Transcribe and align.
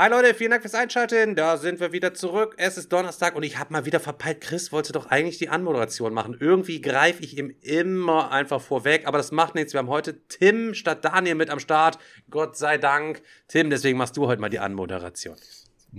Hi 0.00 0.08
Leute, 0.08 0.32
vielen 0.32 0.50
Dank 0.50 0.62
fürs 0.62 0.74
Einschalten. 0.74 1.34
Da 1.34 1.58
sind 1.58 1.78
wir 1.78 1.92
wieder 1.92 2.14
zurück. 2.14 2.54
Es 2.56 2.78
ist 2.78 2.90
Donnerstag 2.90 3.36
und 3.36 3.42
ich 3.42 3.58
habe 3.58 3.70
mal 3.70 3.84
wieder 3.84 4.00
verpeilt. 4.00 4.40
Chris 4.40 4.72
wollte 4.72 4.94
doch 4.94 5.10
eigentlich 5.10 5.36
die 5.36 5.50
Anmoderation 5.50 6.14
machen. 6.14 6.34
Irgendwie 6.40 6.80
greife 6.80 7.22
ich 7.22 7.36
ihm 7.36 7.54
immer 7.60 8.32
einfach 8.32 8.62
vorweg, 8.62 9.06
aber 9.06 9.18
das 9.18 9.30
macht 9.30 9.54
nichts. 9.54 9.74
Wir 9.74 9.78
haben 9.80 9.90
heute 9.90 10.26
Tim 10.28 10.72
statt 10.72 11.04
Daniel 11.04 11.34
mit 11.34 11.50
am 11.50 11.58
Start. 11.58 11.98
Gott 12.30 12.56
sei 12.56 12.78
Dank. 12.78 13.20
Tim, 13.46 13.68
deswegen 13.68 13.98
machst 13.98 14.16
du 14.16 14.26
heute 14.26 14.40
mal 14.40 14.48
die 14.48 14.58
Anmoderation. 14.58 15.36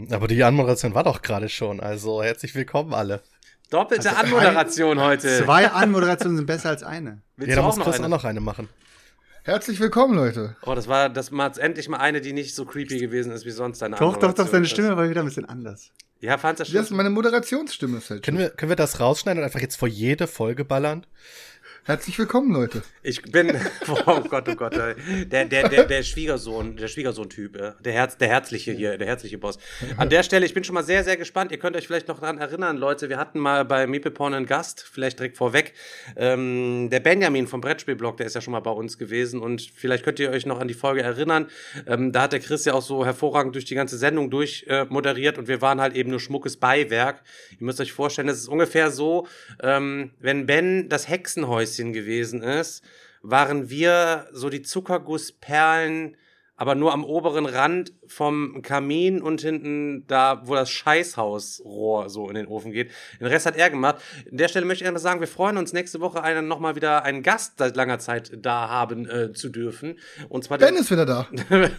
Aber 0.09 0.27
die 0.27 0.43
Anmoderation 0.43 0.95
war 0.95 1.03
doch 1.03 1.21
gerade 1.21 1.47
schon. 1.47 1.79
Also 1.79 2.23
herzlich 2.23 2.55
willkommen 2.55 2.95
alle. 2.95 3.21
Doppelte 3.69 4.09
Also 4.09 4.19
Anmoderation 4.19 4.99
heute. 4.99 5.43
Zwei 5.43 5.67
Anmoderationen 5.67 6.37
sind 6.37 6.47
besser 6.47 6.69
als 6.69 6.81
eine. 6.81 7.21
Willst 7.37 7.49
ja, 7.51 7.55
du 7.57 7.61
da 7.61 7.67
auch 7.67 7.67
muss 7.67 7.77
noch 7.77 7.85
Chris 7.85 7.97
eine? 7.97 8.05
auch 8.07 8.09
noch 8.09 8.23
eine 8.23 8.41
machen. 8.41 8.67
Herzlich 9.43 9.79
willkommen, 9.79 10.13
Leute. 10.13 10.55
Oh, 10.65 10.75
das 10.75 10.87
war 10.87 11.09
das 11.09 11.31
war 11.31 11.47
jetzt 11.47 11.57
endlich 11.57 11.89
mal 11.89 11.97
eine, 11.97 12.21
die 12.21 12.31
nicht 12.31 12.53
so 12.53 12.63
creepy 12.63 12.99
gewesen 12.99 13.31
ist 13.31 13.43
wie 13.43 13.49
sonst 13.51 13.81
deine 13.81 13.95
Doch, 13.95 14.17
doch, 14.17 14.33
doch, 14.33 14.47
deine 14.47 14.65
Stimme 14.65 14.95
war 14.95 15.09
wieder 15.09 15.21
ein 15.21 15.25
bisschen 15.25 15.45
anders. 15.45 15.91
Ja, 16.19 16.37
fandst 16.37 16.59
du 16.59 16.71
Das 16.71 16.83
ist 16.83 16.87
schon? 16.89 16.97
meine 16.97 17.09
Moderationsstimme. 17.09 17.97
Ist 17.97 18.11
halt 18.11 18.21
Können 18.23 18.37
wir, 18.37 18.51
können 18.51 18.69
wir 18.69 18.75
das 18.75 18.99
rausschneiden 18.99 19.39
und 19.41 19.45
einfach 19.45 19.59
jetzt 19.59 19.77
vor 19.77 19.87
jede 19.87 20.27
Folge 20.27 20.63
ballern? 20.63 21.07
Herzlich 21.83 22.19
willkommen, 22.19 22.53
Leute. 22.53 22.83
Ich 23.01 23.23
bin, 23.23 23.59
oh 24.05 24.21
Gott, 24.29 24.47
oh 24.47 24.53
Gott, 24.53 24.75
der, 24.75 25.45
der, 25.45 25.67
der, 25.67 25.85
der 25.85 26.03
Schwiegersohn, 26.03 26.77
der 26.77 26.87
Schwiegersohn-Typ, 26.87 27.81
der 27.83 27.93
Herz, 27.93 28.17
der 28.17 28.27
herzliche 28.27 28.71
hier, 28.71 28.99
der 28.99 29.07
herzliche 29.07 29.39
Boss. 29.39 29.57
An 29.97 30.11
der 30.11 30.21
Stelle, 30.21 30.45
ich 30.45 30.53
bin 30.53 30.63
schon 30.63 30.75
mal 30.75 30.83
sehr, 30.83 31.03
sehr 31.03 31.17
gespannt. 31.17 31.51
Ihr 31.51 31.57
könnt 31.57 31.75
euch 31.75 31.87
vielleicht 31.87 32.07
noch 32.07 32.19
daran 32.19 32.37
erinnern, 32.37 32.77
Leute, 32.77 33.09
wir 33.09 33.17
hatten 33.17 33.39
mal 33.39 33.65
bei 33.65 33.87
Meeple 33.87 34.13
einen 34.23 34.45
Gast, 34.45 34.85
vielleicht 34.91 35.17
direkt 35.17 35.37
vorweg. 35.37 35.73
Ähm, 36.15 36.89
der 36.91 36.99
Benjamin 36.99 37.47
vom 37.47 37.61
Brettspielblog, 37.61 38.15
der 38.17 38.27
ist 38.27 38.35
ja 38.35 38.41
schon 38.41 38.51
mal 38.51 38.59
bei 38.59 38.69
uns 38.69 38.99
gewesen 38.99 39.41
und 39.41 39.63
vielleicht 39.73 40.03
könnt 40.03 40.19
ihr 40.19 40.29
euch 40.29 40.45
noch 40.45 40.59
an 40.59 40.67
die 40.67 40.75
Folge 40.75 41.01
erinnern. 41.01 41.47
Ähm, 41.87 42.11
da 42.11 42.23
hat 42.23 42.33
der 42.33 42.41
Chris 42.41 42.63
ja 42.63 42.75
auch 42.75 42.83
so 42.83 43.05
hervorragend 43.05 43.55
durch 43.55 43.65
die 43.65 43.75
ganze 43.75 43.97
Sendung 43.97 44.29
durch 44.29 44.65
äh, 44.67 44.85
moderiert 44.87 45.39
und 45.39 45.47
wir 45.47 45.63
waren 45.63 45.81
halt 45.81 45.95
eben 45.95 46.11
nur 46.11 46.19
schmuckes 46.19 46.57
Beiwerk. 46.57 47.23
Ihr 47.59 47.65
müsst 47.65 47.81
euch 47.81 47.91
vorstellen, 47.91 48.27
das 48.27 48.37
ist 48.37 48.49
ungefähr 48.49 48.91
so, 48.91 49.27
ähm, 49.63 50.11
wenn 50.19 50.45
Ben 50.45 50.87
das 50.87 51.09
Hexenhäuschen 51.09 51.70
gewesen 51.93 52.43
ist, 52.43 52.83
waren 53.21 53.69
wir 53.69 54.27
so 54.31 54.49
die 54.49 54.61
Zuckergussperlen, 54.61 56.17
aber 56.61 56.75
nur 56.75 56.93
am 56.93 57.03
oberen 57.03 57.47
Rand 57.47 57.91
vom 58.05 58.61
Kamin 58.61 59.19
und 59.19 59.41
hinten 59.41 60.05
da, 60.05 60.43
wo 60.45 60.53
das 60.53 60.69
Scheißhausrohr 60.69 62.07
so 62.11 62.29
in 62.29 62.35
den 62.35 62.45
Ofen 62.45 62.71
geht. 62.71 62.91
Den 63.19 63.25
Rest 63.25 63.47
hat 63.47 63.57
er 63.57 63.71
gemacht. 63.71 63.95
An 64.29 64.37
der 64.37 64.47
Stelle 64.47 64.67
möchte 64.67 64.83
ich 64.83 64.87
einfach 64.87 65.01
sagen, 65.01 65.21
wir 65.21 65.27
freuen 65.27 65.57
uns 65.57 65.73
nächste 65.73 66.01
Woche 66.01 66.21
einen, 66.21 66.47
nochmal 66.47 66.75
wieder 66.75 67.03
einen 67.03 67.23
Gast 67.23 67.53
seit 67.57 67.75
langer 67.75 67.97
Zeit 67.97 68.33
da 68.37 68.69
haben 68.69 69.09
äh, 69.09 69.33
zu 69.33 69.49
dürfen. 69.49 69.97
Und 70.29 70.43
zwar 70.43 70.59
Ben 70.59 70.75
ist 70.75 70.91
wieder 70.91 71.07
da. 71.07 71.27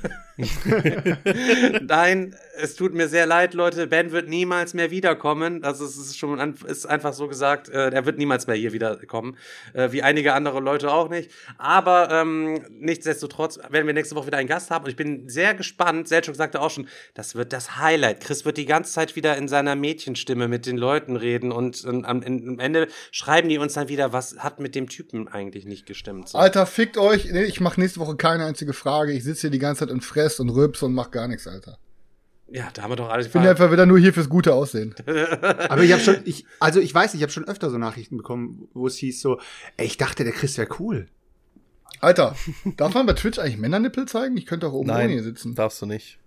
Nein, 1.82 2.34
es 2.60 2.74
tut 2.74 2.92
mir 2.92 3.06
sehr 3.06 3.26
leid, 3.26 3.54
Leute. 3.54 3.86
Ben 3.86 4.10
wird 4.10 4.28
niemals 4.28 4.74
mehr 4.74 4.90
wiederkommen. 4.90 5.62
Also 5.62 5.84
es 5.84 5.96
ist 5.96 6.18
schon 6.18 6.40
ist 6.66 6.86
einfach 6.86 7.12
so 7.12 7.28
gesagt. 7.28 7.68
Äh, 7.68 7.90
er 7.90 8.04
wird 8.04 8.18
niemals 8.18 8.48
mehr 8.48 8.56
hier 8.56 8.72
wiederkommen, 8.72 9.36
äh, 9.74 9.92
wie 9.92 10.02
einige 10.02 10.32
andere 10.32 10.58
Leute 10.58 10.90
auch 10.90 11.08
nicht. 11.08 11.30
Aber 11.56 12.10
ähm, 12.10 12.64
nichtsdestotrotz 12.70 13.60
werden 13.70 13.86
wir 13.86 13.94
nächste 13.94 14.16
Woche 14.16 14.26
wieder 14.26 14.38
einen 14.38 14.48
Gast 14.48 14.71
haben 14.72 14.84
und 14.84 14.90
ich 14.90 14.96
bin 14.96 15.28
sehr 15.28 15.54
gespannt. 15.54 16.08
Selchuk 16.08 16.34
sagte 16.34 16.60
auch 16.60 16.70
schon, 16.70 16.88
das 17.14 17.34
wird 17.34 17.52
das 17.52 17.76
Highlight. 17.76 18.20
Chris 18.20 18.44
wird 18.44 18.56
die 18.56 18.66
ganze 18.66 18.92
Zeit 18.92 19.14
wieder 19.14 19.36
in 19.36 19.46
seiner 19.46 19.76
Mädchenstimme 19.76 20.48
mit 20.48 20.66
den 20.66 20.76
Leuten 20.76 21.16
reden 21.16 21.52
und, 21.52 21.84
und 21.84 22.04
am, 22.04 22.22
am 22.22 22.58
Ende 22.58 22.88
schreiben 23.10 23.48
die 23.48 23.58
uns 23.58 23.74
dann 23.74 23.88
wieder, 23.88 24.12
was 24.12 24.38
hat 24.38 24.58
mit 24.58 24.74
dem 24.74 24.88
Typen 24.88 25.28
eigentlich 25.28 25.64
nicht 25.64 25.86
gestimmt. 25.86 26.30
So. 26.30 26.38
Alter, 26.38 26.66
fickt 26.66 26.98
euch. 26.98 27.30
Nee, 27.30 27.44
ich 27.44 27.60
mache 27.60 27.80
nächste 27.80 28.00
Woche 28.00 28.16
keine 28.16 28.44
einzige 28.44 28.72
Frage. 28.72 29.12
Ich 29.12 29.22
sitze 29.24 29.42
hier 29.42 29.50
die 29.50 29.58
ganze 29.58 29.80
Zeit 29.80 29.90
und 29.90 30.02
fress 30.02 30.40
und 30.40 30.50
rülps 30.50 30.82
und 30.82 30.94
mach 30.94 31.10
gar 31.10 31.28
nichts, 31.28 31.46
Alter. 31.46 31.78
Ja, 32.52 32.68
da 32.74 32.82
haben 32.82 32.90
wir 32.90 32.96
doch 32.96 33.08
alles. 33.08 33.26
Ich 33.26 33.32
bin 33.32 33.42
einfach 33.42 33.72
wieder 33.72 33.86
nur 33.86 33.98
hier 33.98 34.12
fürs 34.12 34.28
gute 34.28 34.52
Aussehen. 34.52 34.94
Aber 35.06 35.82
ich 35.82 35.92
habe 35.92 36.02
schon, 36.02 36.18
ich, 36.24 36.44
also 36.60 36.80
ich 36.80 36.94
weiß, 36.94 37.14
ich 37.14 37.22
habe 37.22 37.32
schon 37.32 37.48
öfter 37.48 37.70
so 37.70 37.78
Nachrichten 37.78 38.18
bekommen, 38.18 38.68
wo 38.74 38.86
es 38.86 38.96
hieß 38.96 39.22
so, 39.22 39.40
ey, 39.78 39.86
ich 39.86 39.96
dachte, 39.96 40.22
der 40.22 40.34
Chris 40.34 40.58
wäre 40.58 40.68
cool. 40.78 41.08
Alter, 42.00 42.34
darf 42.76 42.94
man 42.94 43.06
bei 43.06 43.12
Twitch 43.12 43.38
eigentlich 43.38 43.58
Männernippel 43.58 44.06
zeigen? 44.06 44.36
Ich 44.36 44.46
könnte 44.46 44.66
auch 44.66 44.72
oben 44.72 44.90
ohne 44.90 45.00
hier 45.06 45.16
Nein, 45.16 45.24
sitzen. 45.24 45.54
darfst 45.54 45.80
du 45.82 45.86
nicht. 45.86 46.18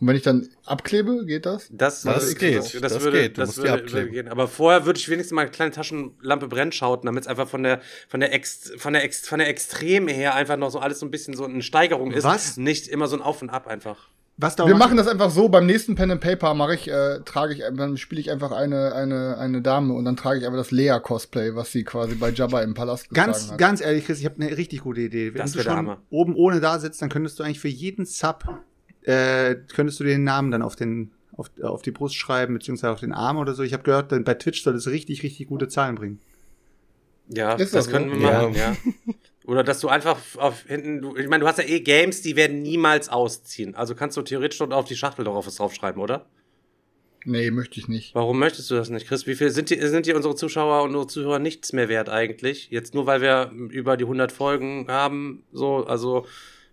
Und 0.00 0.06
wenn 0.06 0.14
ich 0.14 0.22
dann 0.22 0.48
abklebe, 0.64 1.26
geht 1.26 1.44
das? 1.44 1.66
Das, 1.72 2.02
Das 2.02 2.36
geht, 2.36 2.56
Das, 2.58 2.72
das 2.72 3.00
würde, 3.02 3.20
geht, 3.22 3.36
du 3.36 3.40
das 3.40 3.56
würde, 3.56 3.72
abkleben. 3.72 3.92
würde 3.94 4.10
gehen. 4.10 4.28
Aber 4.28 4.46
vorher 4.46 4.86
würde 4.86 5.00
ich 5.00 5.08
wenigstens 5.08 5.34
mal 5.34 5.42
eine 5.42 5.50
kleine 5.50 5.72
Taschenlampe 5.72 6.46
brennschauten, 6.46 7.06
damit 7.06 7.24
es 7.24 7.26
einfach 7.28 7.48
von 7.48 7.64
der, 7.64 7.80
von 8.08 8.20
der, 8.20 8.32
Ex, 8.32 8.70
von 8.76 8.92
der, 8.92 9.02
Ex, 9.02 9.26
von 9.28 9.40
der 9.40 9.48
Extreme 9.48 10.12
her 10.12 10.36
einfach 10.36 10.56
noch 10.56 10.70
so 10.70 10.78
alles 10.78 11.00
so 11.00 11.06
ein 11.06 11.10
bisschen 11.10 11.34
so 11.34 11.44
eine 11.44 11.62
Steigerung 11.62 12.12
ist. 12.12 12.22
Was? 12.22 12.56
Nicht 12.58 12.86
immer 12.86 13.08
so 13.08 13.16
ein 13.16 13.22
Auf 13.22 13.42
und 13.42 13.50
Ab 13.50 13.66
einfach. 13.66 14.08
Was 14.40 14.54
da 14.54 14.66
Wir 14.68 14.76
machen 14.76 14.96
das 14.96 15.08
einfach 15.08 15.30
so, 15.30 15.48
beim 15.48 15.66
nächsten 15.66 15.96
Pen 15.96 16.12
and 16.12 16.20
Paper 16.20 16.54
mache 16.54 16.74
ich, 16.76 16.88
äh, 16.88 17.20
trage 17.24 17.54
ich, 17.54 17.62
dann 17.76 17.96
spiele 17.96 18.20
ich 18.20 18.30
einfach 18.30 18.52
eine, 18.52 18.94
eine, 18.94 19.36
eine 19.36 19.60
Dame 19.62 19.92
und 19.94 20.04
dann 20.04 20.16
trage 20.16 20.38
ich 20.38 20.46
einfach 20.46 20.58
das 20.58 20.70
Lea-Cosplay, 20.70 21.56
was 21.56 21.72
sie 21.72 21.82
quasi 21.82 22.14
bei 22.14 22.30
Jabba 22.30 22.62
im 22.62 22.72
Palast 22.74 23.10
Ganz, 23.10 23.50
hat. 23.50 23.58
ganz 23.58 23.80
ehrlich, 23.80 24.06
Chris, 24.06 24.20
ich 24.20 24.24
habe 24.26 24.40
eine 24.40 24.56
richtig 24.56 24.82
gute 24.82 25.00
Idee. 25.00 25.34
Wenn 25.34 25.40
Das 25.42 25.52
du 25.52 25.60
schon 25.62 25.72
Hammer. 25.72 26.00
oben 26.10 26.36
ohne 26.36 26.60
da 26.60 26.78
sitzt, 26.78 27.02
dann 27.02 27.08
könntest 27.08 27.38
du 27.40 27.42
eigentlich 27.42 27.58
für 27.58 27.66
jeden 27.68 28.06
Sub, 28.06 28.44
äh, 29.02 29.56
könntest 29.74 29.98
du 29.98 30.04
den 30.04 30.22
Namen 30.22 30.52
dann 30.52 30.62
auf 30.62 30.76
den, 30.76 31.10
auf, 31.36 31.50
auf 31.60 31.82
die 31.82 31.90
Brust 31.90 32.14
schreiben, 32.14 32.54
beziehungsweise 32.54 32.92
auf 32.92 33.00
den 33.00 33.12
Arm 33.12 33.38
oder 33.38 33.54
so. 33.54 33.64
Ich 33.64 33.72
habe 33.72 33.82
gehört, 33.82 34.10
bei 34.24 34.34
Twitch 34.34 34.62
soll 34.62 34.76
es 34.76 34.86
richtig, 34.86 35.24
richtig 35.24 35.48
gute 35.48 35.66
Zahlen 35.66 35.96
bringen. 35.96 36.20
Ja, 37.28 37.54
Ist 37.54 37.74
das 37.74 37.86
das 37.86 37.92
könnten 37.92 38.14
so? 38.14 38.20
wir 38.20 38.32
machen, 38.32 38.54
ja. 38.54 38.76
Oder 39.48 39.64
dass 39.64 39.80
du 39.80 39.88
einfach 39.88 40.18
auf 40.36 40.64
hinten, 40.66 41.00
du, 41.00 41.16
ich 41.16 41.26
meine, 41.26 41.40
du 41.40 41.48
hast 41.48 41.56
ja 41.56 41.64
eh 41.64 41.80
Games, 41.80 42.20
die 42.20 42.36
werden 42.36 42.60
niemals 42.60 43.08
ausziehen. 43.08 43.74
Also 43.74 43.94
kannst 43.94 44.14
du 44.18 44.20
theoretisch 44.20 44.58
dort 44.58 44.74
auf 44.74 44.84
die 44.84 44.94
Schachtel 44.94 45.24
drauf 45.24 45.46
was 45.46 45.54
draufschreiben, 45.54 46.02
oder? 46.02 46.26
Nee, 47.24 47.50
möchte 47.50 47.80
ich 47.80 47.88
nicht. 47.88 48.14
Warum 48.14 48.38
möchtest 48.38 48.70
du 48.70 48.74
das 48.74 48.90
nicht, 48.90 49.08
Chris? 49.08 49.26
Wie 49.26 49.34
viel 49.34 49.48
sind 49.48 49.70
die, 49.70 49.80
sind 49.80 50.04
die 50.04 50.12
unsere 50.12 50.34
Zuschauer 50.34 50.82
und 50.82 50.90
unsere 50.90 51.06
Zuhörer 51.06 51.38
nichts 51.38 51.72
mehr 51.72 51.88
wert 51.88 52.10
eigentlich? 52.10 52.68
Jetzt 52.70 52.92
nur, 52.92 53.06
weil 53.06 53.22
wir 53.22 53.50
über 53.70 53.96
die 53.96 54.04
100 54.04 54.32
Folgen 54.32 54.84
haben, 54.88 55.44
so, 55.50 55.86
also 55.86 56.26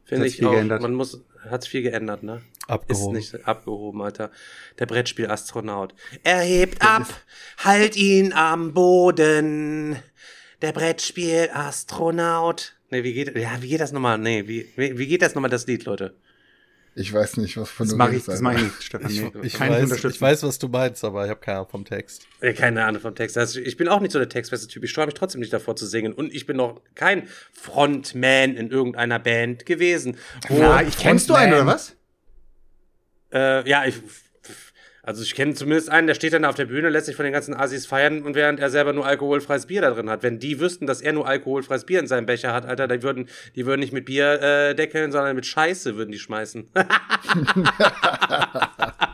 finde 0.03 0.27
ich 0.27 0.35
viel 0.35 0.47
auch, 0.47 0.51
geändert. 0.51 0.81
man 0.81 0.95
muss, 0.95 1.23
hat's 1.49 1.67
viel 1.67 1.81
geändert, 1.81 2.23
ne? 2.23 2.41
Abgehoben. 2.67 3.15
Ist 3.15 3.33
nicht 3.33 3.47
abgehoben, 3.47 4.01
Alter. 4.01 4.31
Der 4.79 4.85
Brettspiel-Astronaut. 4.85 5.95
Er 6.23 6.41
hebt 6.41 6.81
ab, 6.81 7.07
halt 7.57 7.95
ihn 7.95 8.33
am 8.33 8.73
Boden. 8.73 9.95
Der 10.61 10.71
Brettspiel-Astronaut. 10.71 12.75
Nee, 12.91 13.03
wie 13.03 13.13
geht, 13.13 13.35
ja, 13.35 13.61
wie 13.61 13.69
geht 13.69 13.81
das 13.81 13.91
nochmal? 13.91 14.17
Nee, 14.17 14.47
wie, 14.47 14.67
wie, 14.75 14.97
wie 14.97 15.07
geht 15.07 15.21
das 15.21 15.35
nochmal, 15.35 15.49
das 15.49 15.67
Lied, 15.67 15.85
Leute? 15.85 16.15
Ich 16.97 17.11
weiß 17.11 17.35
nicht, 17.37 17.57
was 17.57 17.69
von 17.69 17.87
Das 17.87 17.91
du 17.91 17.97
mache 17.97 18.15
ich, 18.15 18.23
das 18.23 18.39
mache 18.39 18.55
ich 18.55 18.63
nicht, 18.63 18.81
Stefan. 18.81 19.11
Nee. 19.11 19.29
Ich 19.43 19.55
Keine 19.55 19.81
weiß, 19.81 20.05
ich 20.05 20.21
weiß, 20.21 20.43
was 20.43 20.59
du 20.59 20.69
meinst, 20.69 21.03
aber 21.03 21.25
ich 21.25 21.29
habe 21.29 21.41
keine 21.41 21.57
Ahnung 21.57 21.69
vom 21.69 21.83
Text. 21.83 22.25
Keine 22.55 22.85
Ahnung 22.85 23.01
vom 23.01 23.13
Text. 23.13 23.37
Also 23.37 23.59
ich 23.59 23.75
bin 23.75 23.89
auch 23.89 23.99
nicht 23.99 24.13
so 24.13 24.19
der 24.19 24.29
textfeste 24.29 24.67
Typ. 24.67 24.81
Ich 24.85 24.91
sträube 24.91 25.07
mich 25.07 25.15
trotzdem 25.15 25.41
nicht 25.41 25.51
davor 25.51 25.75
zu 25.75 25.87
singen. 25.87 26.13
Und 26.13 26.33
ich 26.33 26.45
bin 26.45 26.55
noch 26.55 26.79
kein 26.95 27.27
Frontman 27.51 28.55
in 28.55 28.71
irgendeiner 28.71 29.19
Band 29.19 29.65
gewesen. 29.65 30.15
Ja, 30.47 30.81
ich 30.81 30.97
kennst 30.97 31.29
du 31.29 31.33
einen 31.33 31.53
oder 31.53 31.65
was? 31.65 31.97
Äh, 33.33 33.69
ja, 33.69 33.83
ich. 33.85 33.95
Also 35.05 35.21
ich 35.21 35.35
kenne 35.35 35.53
zumindest 35.53 35.91
einen, 35.91 36.07
der 36.07 36.15
steht 36.15 36.33
dann 36.33 36.45
auf 36.45 36.55
der 36.55 36.65
Bühne, 36.65 36.89
lässt 36.89 37.05
sich 37.05 37.15
von 37.15 37.25
den 37.25 37.33
ganzen 37.33 37.53
Asis 37.53 37.85
feiern 37.85 38.23
und 38.23 38.33
während 38.33 38.59
er 38.59 38.71
selber 38.71 38.91
nur 38.91 39.05
alkoholfreies 39.05 39.67
Bier 39.67 39.81
da 39.81 39.91
drin 39.91 40.09
hat. 40.09 40.23
Wenn 40.23 40.39
die 40.39 40.59
wüssten, 40.59 40.87
dass 40.87 40.99
er 40.99 41.13
nur 41.13 41.27
alkoholfreies 41.27 41.85
Bier 41.85 41.99
in 41.99 42.07
seinem 42.07 42.25
Becher 42.25 42.53
hat, 42.53 42.65
Alter, 42.65 42.87
die 42.87 43.03
würden, 43.03 43.29
die 43.55 43.67
würden 43.67 43.81
nicht 43.81 43.93
mit 43.93 44.05
Bier 44.05 44.41
äh, 44.41 44.73
deckeln, 44.73 45.11
sondern 45.11 45.35
mit 45.35 45.45
Scheiße 45.45 45.95
würden 45.95 46.11
die 46.11 46.19
schmeißen. 46.19 46.71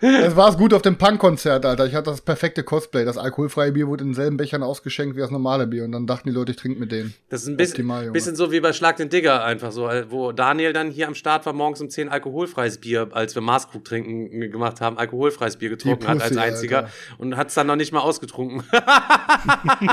Es 0.00 0.36
war 0.36 0.56
gut 0.56 0.74
auf 0.74 0.82
dem 0.82 0.96
Punk-Konzert, 0.96 1.64
Alter. 1.64 1.86
Ich 1.86 1.94
hatte 1.94 2.10
das 2.10 2.20
perfekte 2.20 2.62
Cosplay. 2.62 3.04
Das 3.04 3.16
alkoholfreie 3.16 3.72
Bier 3.72 3.86
wurde 3.86 4.02
in 4.02 4.10
denselben 4.10 4.36
Bechern 4.36 4.62
ausgeschenkt 4.62 5.16
wie 5.16 5.20
das 5.20 5.30
normale 5.30 5.66
Bier. 5.66 5.84
Und 5.84 5.92
dann 5.92 6.06
dachten 6.06 6.28
die 6.28 6.34
Leute, 6.34 6.52
ich 6.52 6.58
trinke 6.58 6.80
mit 6.80 6.92
denen. 6.92 7.14
Das 7.28 7.42
ist 7.42 7.48
ein 7.48 7.56
bisschen, 7.56 7.74
Optimal, 7.74 8.10
bisschen 8.10 8.36
so 8.36 8.52
wie 8.52 8.60
bei 8.60 8.72
Schlag 8.72 8.96
den 8.96 9.08
Digger 9.08 9.44
einfach 9.44 9.72
so, 9.72 9.88
äh, 9.88 10.10
wo 10.10 10.32
Daniel 10.32 10.72
dann 10.72 10.90
hier 10.90 11.08
am 11.08 11.14
Start 11.14 11.46
war, 11.46 11.52
morgens 11.52 11.80
um 11.80 11.90
10 11.90 12.08
alkoholfreies 12.08 12.78
Bier, 12.78 13.08
als 13.12 13.34
wir 13.34 13.42
Maßkrug 13.42 13.84
trinken 13.84 14.50
gemacht 14.50 14.80
haben, 14.80 14.98
alkoholfreies 14.98 15.56
Bier 15.56 15.70
getrunken 15.70 16.06
hat 16.06 16.20
als 16.20 16.28
Pussy, 16.30 16.40
einziger 16.40 16.78
Alter. 16.78 16.90
und 17.18 17.36
hat 17.36 17.48
es 17.48 17.54
dann 17.54 17.66
noch 17.66 17.76
nicht 17.76 17.92
mal 17.92 18.00
ausgetrunken. 18.00 18.62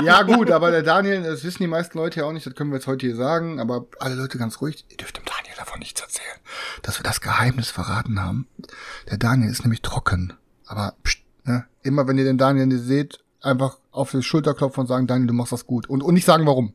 Ja, 0.04 0.22
gut, 0.22 0.50
aber 0.50 0.70
der 0.70 0.82
Daniel, 0.82 1.22
das 1.22 1.44
wissen 1.44 1.62
die 1.62 1.68
meisten 1.68 1.98
Leute 1.98 2.20
ja 2.20 2.26
auch 2.26 2.32
nicht, 2.32 2.46
das 2.46 2.54
können 2.54 2.70
wir 2.70 2.76
jetzt 2.76 2.86
heute 2.86 3.06
hier 3.06 3.16
sagen, 3.16 3.60
aber 3.60 3.86
alle 3.98 4.14
Leute 4.14 4.38
ganz 4.38 4.60
ruhig, 4.60 4.84
ihr 4.88 4.96
dürft 4.96 5.16
dem 5.16 5.24
Daniel 5.24 5.55
davon 5.56 5.78
nichts 5.80 6.00
erzählen, 6.00 6.38
dass 6.82 6.98
wir 6.98 7.04
das 7.04 7.20
Geheimnis 7.20 7.70
verraten 7.70 8.22
haben. 8.22 8.46
Der 9.10 9.18
Daniel 9.18 9.50
ist 9.50 9.62
nämlich 9.64 9.82
trocken, 9.82 10.32
aber 10.66 10.94
pst, 11.04 11.18
ne, 11.44 11.64
immer 11.82 12.06
wenn 12.08 12.18
ihr 12.18 12.24
den 12.24 12.38
Daniel 12.38 12.78
seht, 12.78 13.18
einfach 13.42 13.78
auf 13.90 14.10
die 14.10 14.22
Schulter 14.22 14.54
klopfen 14.54 14.80
und 14.82 14.86
sagen, 14.86 15.06
Daniel, 15.06 15.28
du 15.28 15.34
machst 15.34 15.52
das 15.52 15.66
gut. 15.66 15.88
Und, 15.88 16.02
und 16.02 16.14
nicht 16.14 16.26
sagen, 16.26 16.46
warum. 16.46 16.74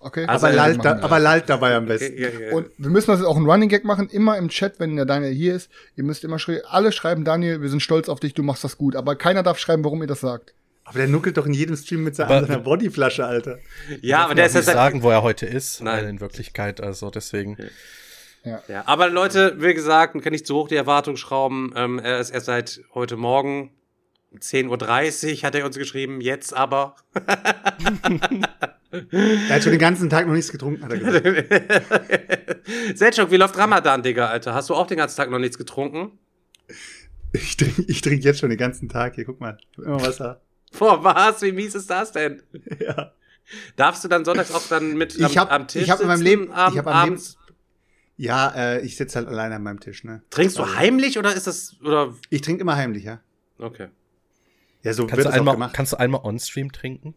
Okay? 0.00 0.26
Also 0.26 0.46
Aber 0.46 0.54
lallt, 0.54 0.84
da, 0.84 1.00
aber 1.00 1.18
lallt 1.18 1.48
dabei 1.48 1.74
am 1.74 1.86
besten. 1.86 2.16
Ja, 2.16 2.28
ja, 2.28 2.38
ja. 2.40 2.54
Und 2.54 2.68
wir 2.78 2.90
müssen 2.90 3.08
das 3.10 3.18
jetzt 3.20 3.26
auch 3.26 3.36
ein 3.36 3.46
Running 3.46 3.68
Gag 3.68 3.84
machen, 3.84 4.08
immer 4.08 4.36
im 4.38 4.48
Chat, 4.48 4.78
wenn 4.78 4.94
der 4.94 5.06
Daniel 5.06 5.32
hier 5.32 5.54
ist. 5.54 5.70
Ihr 5.96 6.04
müsst 6.04 6.22
immer 6.22 6.38
schreiben, 6.38 6.62
alle 6.68 6.92
schreiben, 6.92 7.24
Daniel, 7.24 7.62
wir 7.62 7.68
sind 7.68 7.80
stolz 7.80 8.08
auf 8.08 8.20
dich, 8.20 8.32
du 8.34 8.42
machst 8.44 8.62
das 8.62 8.78
gut. 8.78 8.94
Aber 8.94 9.16
keiner 9.16 9.42
darf 9.42 9.58
schreiben, 9.58 9.82
warum 9.84 10.00
ihr 10.02 10.06
das 10.06 10.20
sagt. 10.20 10.54
Aber 10.84 10.98
der 11.00 11.08
nuckelt 11.08 11.36
doch 11.36 11.46
in 11.46 11.52
jedem 11.52 11.76
Stream 11.76 12.04
mit 12.04 12.14
seiner, 12.16 12.30
Aber- 12.30 12.58
Bodyflasche, 12.58 13.26
Alter. 13.26 13.58
ja, 14.00 14.24
aber 14.24 14.34
der 14.34 14.46
ist 14.46 14.54
nicht 14.54 14.66
jetzt 14.66 14.72
sagen, 14.74 15.02
wo 15.02 15.10
er 15.10 15.22
heute 15.22 15.46
ist, 15.46 15.82
Nein. 15.82 16.06
in 16.06 16.20
Wirklichkeit, 16.20 16.80
also 16.80 17.10
deswegen. 17.10 17.56
Ja, 18.44 18.62
aber 18.86 19.10
Leute, 19.10 19.56
wie 19.58 19.74
gesagt, 19.74 20.14
man 20.14 20.22
kann 20.24 20.32
nicht 20.32 20.46
zu 20.46 20.54
hoch 20.54 20.68
die 20.68 20.76
Erwartung 20.76 21.16
schrauben. 21.16 21.72
Ähm, 21.76 21.98
er 21.98 22.18
ist 22.20 22.30
erst 22.30 22.46
seit 22.46 22.80
heute 22.94 23.16
Morgen 23.16 23.72
um 24.30 24.38
10.30 24.38 25.36
Uhr, 25.38 25.42
hat 25.42 25.54
er 25.54 25.64
uns 25.66 25.76
geschrieben, 25.76 26.20
jetzt 26.20 26.54
aber. 26.54 26.96
Er 28.90 29.54
hat 29.54 29.62
schon 29.62 29.72
den 29.72 29.78
ganzen 29.80 30.08
Tag 30.08 30.26
noch 30.26 30.34
nichts 30.34 30.50
getrunken, 30.50 30.82
hat 30.84 30.92
er 30.92 30.98
gesagt. 30.98 32.58
Selchuk, 32.98 33.30
wie 33.30 33.36
läuft 33.36 33.56
Ramadan, 33.58 34.02
Digga, 34.02 34.26
Alter? 34.28 34.54
Hast 34.54 34.70
du 34.70 34.74
auch 34.74 34.86
den 34.86 34.96
ganzen 34.98 35.16
Tag 35.16 35.30
noch 35.30 35.38
nichts 35.38 35.58
getrunken? 35.58 36.12
Ich 37.32 37.56
trinke 37.56 37.82
ich 37.86 38.00
trink 38.00 38.24
jetzt 38.24 38.40
schon 38.40 38.48
den 38.48 38.58
ganzen 38.58 38.88
Tag. 38.88 39.14
Hier, 39.16 39.24
guck 39.26 39.40
mal. 39.40 39.58
Ich 39.72 39.78
hab 39.78 39.84
immer 39.84 40.00
Wasser. 40.02 40.40
Boah, 40.78 41.02
was? 41.04 41.42
Wie 41.42 41.52
mies 41.52 41.74
ist 41.74 41.90
das 41.90 42.12
denn? 42.12 42.42
Ja. 42.80 43.12
Darfst 43.76 44.04
du 44.04 44.08
dann 44.08 44.24
sonntags 44.24 44.52
auch 44.52 44.66
dann 44.68 44.96
mit 44.96 45.16
Ich 45.18 45.36
hab- 45.38 45.50
am 45.52 45.66
Tisch 45.68 45.82
ich 45.84 45.90
hab 45.90 46.00
in 46.00 46.06
meinem 46.06 46.18
sitzen, 46.18 46.28
Leben- 46.30 46.52
abend, 46.52 46.74
ich 46.74 46.78
hab 46.78 46.86
am 46.86 46.92
Leben- 47.04 47.12
abends? 47.14 47.38
Ja, 48.20 48.50
äh, 48.54 48.80
ich 48.80 48.96
sitze 48.96 49.16
halt 49.20 49.28
alleine 49.28 49.54
an 49.54 49.62
meinem 49.62 49.78
Tisch, 49.80 50.02
ne? 50.04 50.22
Trinkst 50.30 50.58
du 50.58 50.62
Also, 50.64 50.74
heimlich 50.76 51.18
oder 51.18 51.32
ist 51.34 51.46
das, 51.46 51.76
oder? 51.82 52.12
Ich 52.30 52.40
trinke 52.42 52.60
immer 52.62 52.74
heimlich, 52.76 53.04
ja. 53.04 53.20
Okay. 53.58 53.88
Ja, 54.82 54.92
so 54.92 55.06
Kannst 55.06 55.18
wird 55.24 55.28
du, 55.28 55.38
einmal, 55.38 55.54
gemacht. 55.54 55.72
kannst 55.74 55.92
du 55.92 55.96
einmal 55.98 56.20
on-stream 56.24 56.72
trinken? 56.72 57.14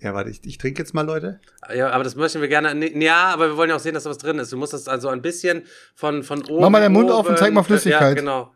Ja, 0.00 0.14
warte, 0.14 0.30
ich, 0.30 0.40
ich 0.44 0.58
trinke 0.58 0.82
jetzt 0.82 0.94
mal, 0.94 1.06
Leute. 1.06 1.40
Ja, 1.74 1.90
aber 1.90 2.04
das 2.04 2.16
möchten 2.16 2.40
wir 2.40 2.48
gerne. 2.48 2.74
nee, 2.74 2.92
Ja, 3.04 3.28
aber 3.32 3.48
wir 3.50 3.56
wollen 3.56 3.70
ja 3.70 3.76
auch 3.76 3.80
sehen, 3.80 3.94
dass 3.94 4.02
da 4.04 4.10
was 4.10 4.18
drin 4.18 4.38
ist. 4.40 4.52
Du 4.52 4.56
musst 4.56 4.72
das 4.72 4.88
also 4.88 5.08
ein 5.08 5.22
bisschen 5.22 5.62
von, 5.94 6.22
von 6.24 6.42
oben. 6.44 6.60
Mach 6.60 6.70
mal 6.70 6.82
den 6.82 6.92
Mund 6.92 7.10
auf 7.10 7.20
und 7.26 7.32
oben- 7.32 7.36
zeig 7.38 7.52
mal 7.54 7.60
Ja, 7.60 7.64
Flüssigkeit. 7.64 8.16
genau. 8.16 8.52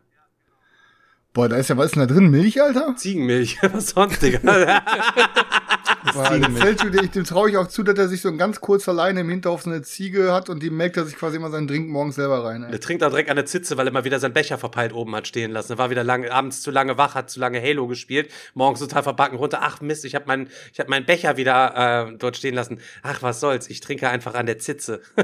Boah, 1.33 1.47
da 1.47 1.55
ist 1.55 1.69
ja, 1.69 1.77
was 1.77 1.85
ist 1.87 1.95
denn 1.95 2.05
da 2.07 2.13
drin? 2.13 2.29
Milch, 2.29 2.61
Alter? 2.61 2.95
Ziegenmilch. 2.97 3.57
was 3.73 3.89
sonst, 3.91 4.21
Digga? 4.21 4.39
Dem 6.03 6.55
Selchuk, 6.55 6.91
dem, 6.91 7.11
dem 7.11 7.23
traue 7.23 7.49
ich 7.49 7.57
auch 7.57 7.67
zu, 7.67 7.83
dass 7.83 7.97
er 7.97 8.07
sich 8.07 8.21
so 8.21 8.35
ganz 8.35 8.59
kurz 8.59 8.87
alleine 8.89 9.21
im 9.21 9.29
Hinterhof 9.29 9.61
so 9.61 9.69
eine 9.69 9.81
Ziege 9.81 10.33
hat 10.33 10.49
und 10.49 10.63
die 10.63 10.69
melkt 10.69 10.97
er 10.97 11.05
sich 11.05 11.15
quasi 11.15 11.37
immer 11.37 11.49
seinen 11.49 11.67
Drink 11.67 11.89
morgens 11.89 12.15
selber 12.15 12.43
rein. 12.43 12.63
Ey. 12.63 12.71
Der 12.71 12.79
trinkt 12.79 13.03
auch 13.03 13.09
direkt 13.09 13.29
an 13.29 13.35
der 13.35 13.45
Zitze, 13.45 13.77
weil 13.77 13.87
er 13.87 13.93
mal 13.93 14.03
wieder 14.03 14.19
seinen 14.19 14.33
Becher 14.33 14.57
verpeilt 14.57 14.93
oben 14.93 15.15
hat 15.15 15.27
stehen 15.27 15.51
lassen. 15.51 15.73
Er 15.73 15.77
war 15.77 15.89
wieder 15.89 16.03
lange, 16.03 16.31
abends 16.31 16.61
zu 16.61 16.71
lange 16.71 16.97
wach, 16.97 17.15
hat 17.15 17.29
zu 17.29 17.39
lange 17.39 17.61
Halo 17.61 17.87
gespielt, 17.87 18.31
morgens 18.53 18.79
total 18.79 19.03
verbacken 19.03 19.37
runter. 19.37 19.59
Ach 19.61 19.81
Mist, 19.81 20.05
ich 20.05 20.15
habe 20.15 20.25
meinen 20.27 20.49
hab 20.77 20.89
meinen 20.89 21.05
Becher 21.05 21.37
wieder 21.37 22.09
äh, 22.09 22.17
dort 22.17 22.37
stehen 22.37 22.55
lassen. 22.55 22.79
Ach, 23.03 23.21
was 23.21 23.39
soll's, 23.39 23.69
ich 23.69 23.79
trinke 23.79 24.09
einfach 24.09 24.33
an 24.33 24.45
der 24.45 24.59
Zitze. 24.59 25.01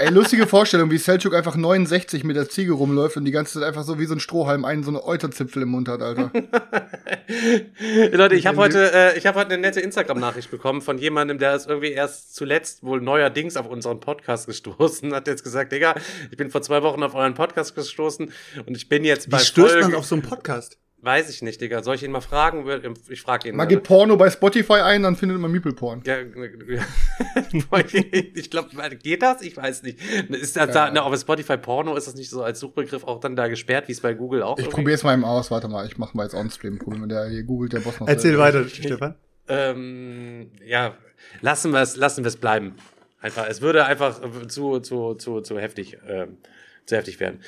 Ey, 0.00 0.08
lustige 0.08 0.46
Vorstellung, 0.46 0.90
wie 0.90 0.96
Selchuk 0.96 1.34
einfach 1.34 1.56
69 1.56 2.24
mit 2.24 2.34
der 2.34 2.48
Ziege 2.48 2.72
rumläuft 2.72 3.18
und 3.18 3.26
die 3.26 3.32
ganze 3.32 3.60
Zeit 3.60 3.68
einfach 3.68 3.82
so 3.82 3.98
wie 3.98 4.06
so 4.06 4.14
ein 4.14 4.20
Strohhalm 4.20 4.64
einen 4.64 4.82
so 4.82 4.90
eine 4.90 5.04
Euterzipfel 5.04 5.62
im 5.62 5.68
Mund 5.68 5.90
hat, 5.90 6.00
Alter. 6.00 6.30
Leute, 8.12 8.34
ich 8.34 8.46
habe 8.46 8.56
heute, 8.56 8.92
äh, 8.94 9.18
ich 9.18 9.26
habe 9.26 9.38
heute 9.38 9.52
eine 9.52 9.60
nette 9.60 9.80
Instagram-Nachricht 9.90 10.50
bekommen 10.52 10.80
von 10.82 10.98
jemandem, 10.98 11.38
der 11.38 11.56
ist 11.56 11.66
irgendwie 11.68 11.90
erst 11.90 12.34
zuletzt 12.36 12.84
wohl 12.84 13.00
neuerdings 13.00 13.56
auf 13.56 13.66
unseren 13.66 13.98
Podcast 13.98 14.46
gestoßen. 14.46 15.12
Hat 15.12 15.26
jetzt 15.26 15.42
gesagt, 15.42 15.72
Digga, 15.72 15.94
ich 16.30 16.36
bin 16.36 16.48
vor 16.50 16.62
zwei 16.62 16.82
Wochen 16.82 17.02
auf 17.02 17.14
euren 17.16 17.34
Podcast 17.34 17.74
gestoßen 17.74 18.32
und 18.66 18.76
ich 18.76 18.88
bin 18.88 19.04
jetzt 19.04 19.26
Wie 19.26 19.30
bei 19.32 19.38
stößt 19.38 19.72
Folge, 19.72 19.88
man 19.88 19.94
auf 19.96 20.06
so 20.06 20.14
einen 20.14 20.22
Podcast? 20.22 20.78
weiß 21.02 21.30
ich 21.30 21.40
nicht, 21.40 21.60
Digga. 21.62 21.82
Soll 21.82 21.94
ich 21.94 22.02
ihn 22.02 22.10
mal 22.10 22.20
fragen? 22.20 22.62
Ich 23.08 23.22
frage 23.22 23.48
ihn. 23.48 23.56
Man 23.56 23.68
gibt 23.68 23.84
Porno 23.86 24.16
bei 24.18 24.28
Spotify 24.30 24.74
ein, 24.74 25.02
dann 25.02 25.16
findet 25.16 25.38
man 25.38 25.50
Meeple-Porn. 25.50 26.02
Ja, 26.04 26.16
ich 28.34 28.50
glaube, 28.50 28.68
geht 29.02 29.22
das? 29.22 29.42
Ich 29.42 29.56
weiß 29.56 29.82
nicht. 29.82 29.98
Ist 30.28 30.56
das 30.56 30.72
da, 30.72 30.90
na, 30.92 31.02
aber 31.02 31.16
Spotify 31.16 31.56
Porno 31.56 31.96
ist 31.96 32.06
das 32.06 32.14
nicht 32.16 32.28
so 32.30 32.42
als 32.42 32.60
Suchbegriff 32.60 33.04
auch 33.04 33.18
dann 33.20 33.34
da 33.34 33.48
gesperrt, 33.48 33.88
wie 33.88 33.92
es 33.92 34.00
bei 34.00 34.14
Google 34.14 34.42
auch 34.42 34.58
Ich 34.58 34.64
irgendwie- 34.66 34.74
probier's 34.76 35.02
mal 35.02 35.14
eben 35.14 35.24
aus, 35.24 35.50
warte 35.50 35.68
mal, 35.68 35.86
ich 35.86 35.96
mach 35.98 36.12
mal 36.14 36.24
jetzt 36.24 36.34
on-stream. 36.34 36.78
Probieren 36.78 37.02
wir 37.02 37.08
der 37.08 37.28
hier 37.30 37.44
googelt 37.44 37.72
der 37.72 37.80
Boss 37.80 37.98
noch. 37.98 38.06
Erzähl 38.06 38.32
selber. 38.32 38.42
weiter, 38.44 38.68
Stefan. 38.68 39.14
Ähm, 39.50 40.50
ja, 40.64 40.96
lassen 41.40 41.72
wir 41.72 41.80
es, 41.80 41.96
lassen 41.96 42.24
bleiben. 42.40 42.76
Einfach, 43.20 43.46
es 43.48 43.60
würde 43.60 43.84
einfach 43.84 44.20
zu, 44.48 44.80
zu, 44.80 45.14
zu, 45.14 45.40
zu 45.40 45.58
heftig, 45.58 45.98
ähm, 46.08 46.38
zu 46.86 46.96
heftig 46.96 47.20
werden. 47.20 47.40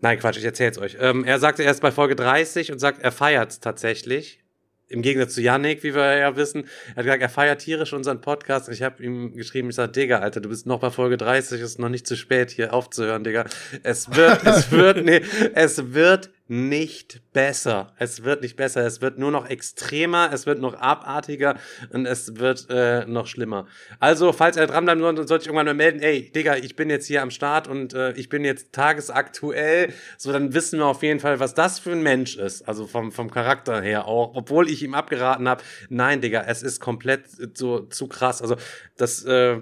Nein, 0.00 0.18
Quatsch, 0.18 0.36
ich 0.36 0.44
erzähl's 0.44 0.76
euch. 0.76 0.98
Ähm, 1.00 1.24
er 1.24 1.38
sagte 1.38 1.62
erst 1.62 1.80
bei 1.80 1.90
Folge 1.90 2.14
30 2.14 2.72
und 2.72 2.78
sagt, 2.78 3.02
er 3.02 3.12
feiert 3.12 3.62
tatsächlich. 3.62 4.40
Im 4.86 5.00
Gegensatz 5.00 5.34
zu 5.34 5.40
Yannick, 5.40 5.82
wie 5.82 5.94
wir 5.94 6.18
ja 6.18 6.36
wissen. 6.36 6.68
Er 6.90 6.96
hat 6.96 7.04
gesagt, 7.04 7.22
er 7.22 7.28
feiert 7.30 7.60
tierisch 7.62 7.94
unseren 7.94 8.20
Podcast. 8.20 8.68
Ich 8.68 8.82
habe 8.82 9.02
ihm 9.02 9.34
geschrieben, 9.34 9.70
ich 9.70 9.76
sage, 9.76 9.92
Digga, 9.92 10.18
Alter, 10.18 10.42
du 10.42 10.50
bist 10.50 10.66
noch 10.66 10.80
bei 10.80 10.90
Folge 10.90 11.16
30, 11.16 11.58
ist 11.60 11.78
noch 11.78 11.88
nicht 11.88 12.06
zu 12.06 12.16
spät, 12.16 12.50
hier 12.50 12.74
aufzuhören, 12.74 13.24
Digga. 13.24 13.46
Es 13.82 14.14
wird, 14.14 14.44
es 14.44 14.70
wird, 14.72 15.02
nee, 15.04 15.22
es 15.54 15.94
wird 15.94 16.30
nicht 16.46 17.22
besser. 17.32 17.94
Es 17.98 18.22
wird 18.22 18.42
nicht 18.42 18.56
besser. 18.56 18.84
Es 18.84 19.00
wird 19.00 19.18
nur 19.18 19.30
noch 19.30 19.48
extremer, 19.48 20.30
es 20.32 20.44
wird 20.44 20.60
noch 20.60 20.74
abartiger 20.74 21.56
und 21.90 22.04
es 22.04 22.36
wird 22.36 22.66
äh, 22.68 23.06
noch 23.06 23.26
schlimmer. 23.26 23.66
Also, 23.98 24.32
falls 24.32 24.58
er 24.58 24.66
dranbleiben 24.66 25.02
soll, 25.02 25.14
dann 25.14 25.26
sollte 25.26 25.42
ich 25.42 25.46
irgendwann 25.48 25.66
mal 25.66 25.74
melden, 25.74 26.00
ey, 26.00 26.30
Digga, 26.30 26.56
ich 26.56 26.76
bin 26.76 26.90
jetzt 26.90 27.06
hier 27.06 27.22
am 27.22 27.30
Start 27.30 27.66
und 27.66 27.94
äh, 27.94 28.12
ich 28.12 28.28
bin 28.28 28.44
jetzt 28.44 28.72
tagesaktuell. 28.72 29.92
So, 30.18 30.32
dann 30.32 30.52
wissen 30.52 30.78
wir 30.78 30.86
auf 30.86 31.02
jeden 31.02 31.20
Fall, 31.20 31.40
was 31.40 31.54
das 31.54 31.78
für 31.78 31.92
ein 31.92 32.02
Mensch 32.02 32.36
ist. 32.36 32.68
Also 32.68 32.86
vom, 32.86 33.10
vom 33.10 33.30
Charakter 33.30 33.80
her 33.80 34.06
auch. 34.06 34.34
Obwohl 34.34 34.68
ich 34.68 34.82
ihm 34.82 34.92
abgeraten 34.92 35.48
habe, 35.48 35.62
nein, 35.88 36.20
Digga, 36.20 36.44
es 36.46 36.62
ist 36.62 36.78
komplett 36.78 37.24
so 37.56 37.80
zu 37.80 38.06
krass. 38.06 38.42
Also, 38.42 38.56
das 38.98 39.24
äh, 39.24 39.60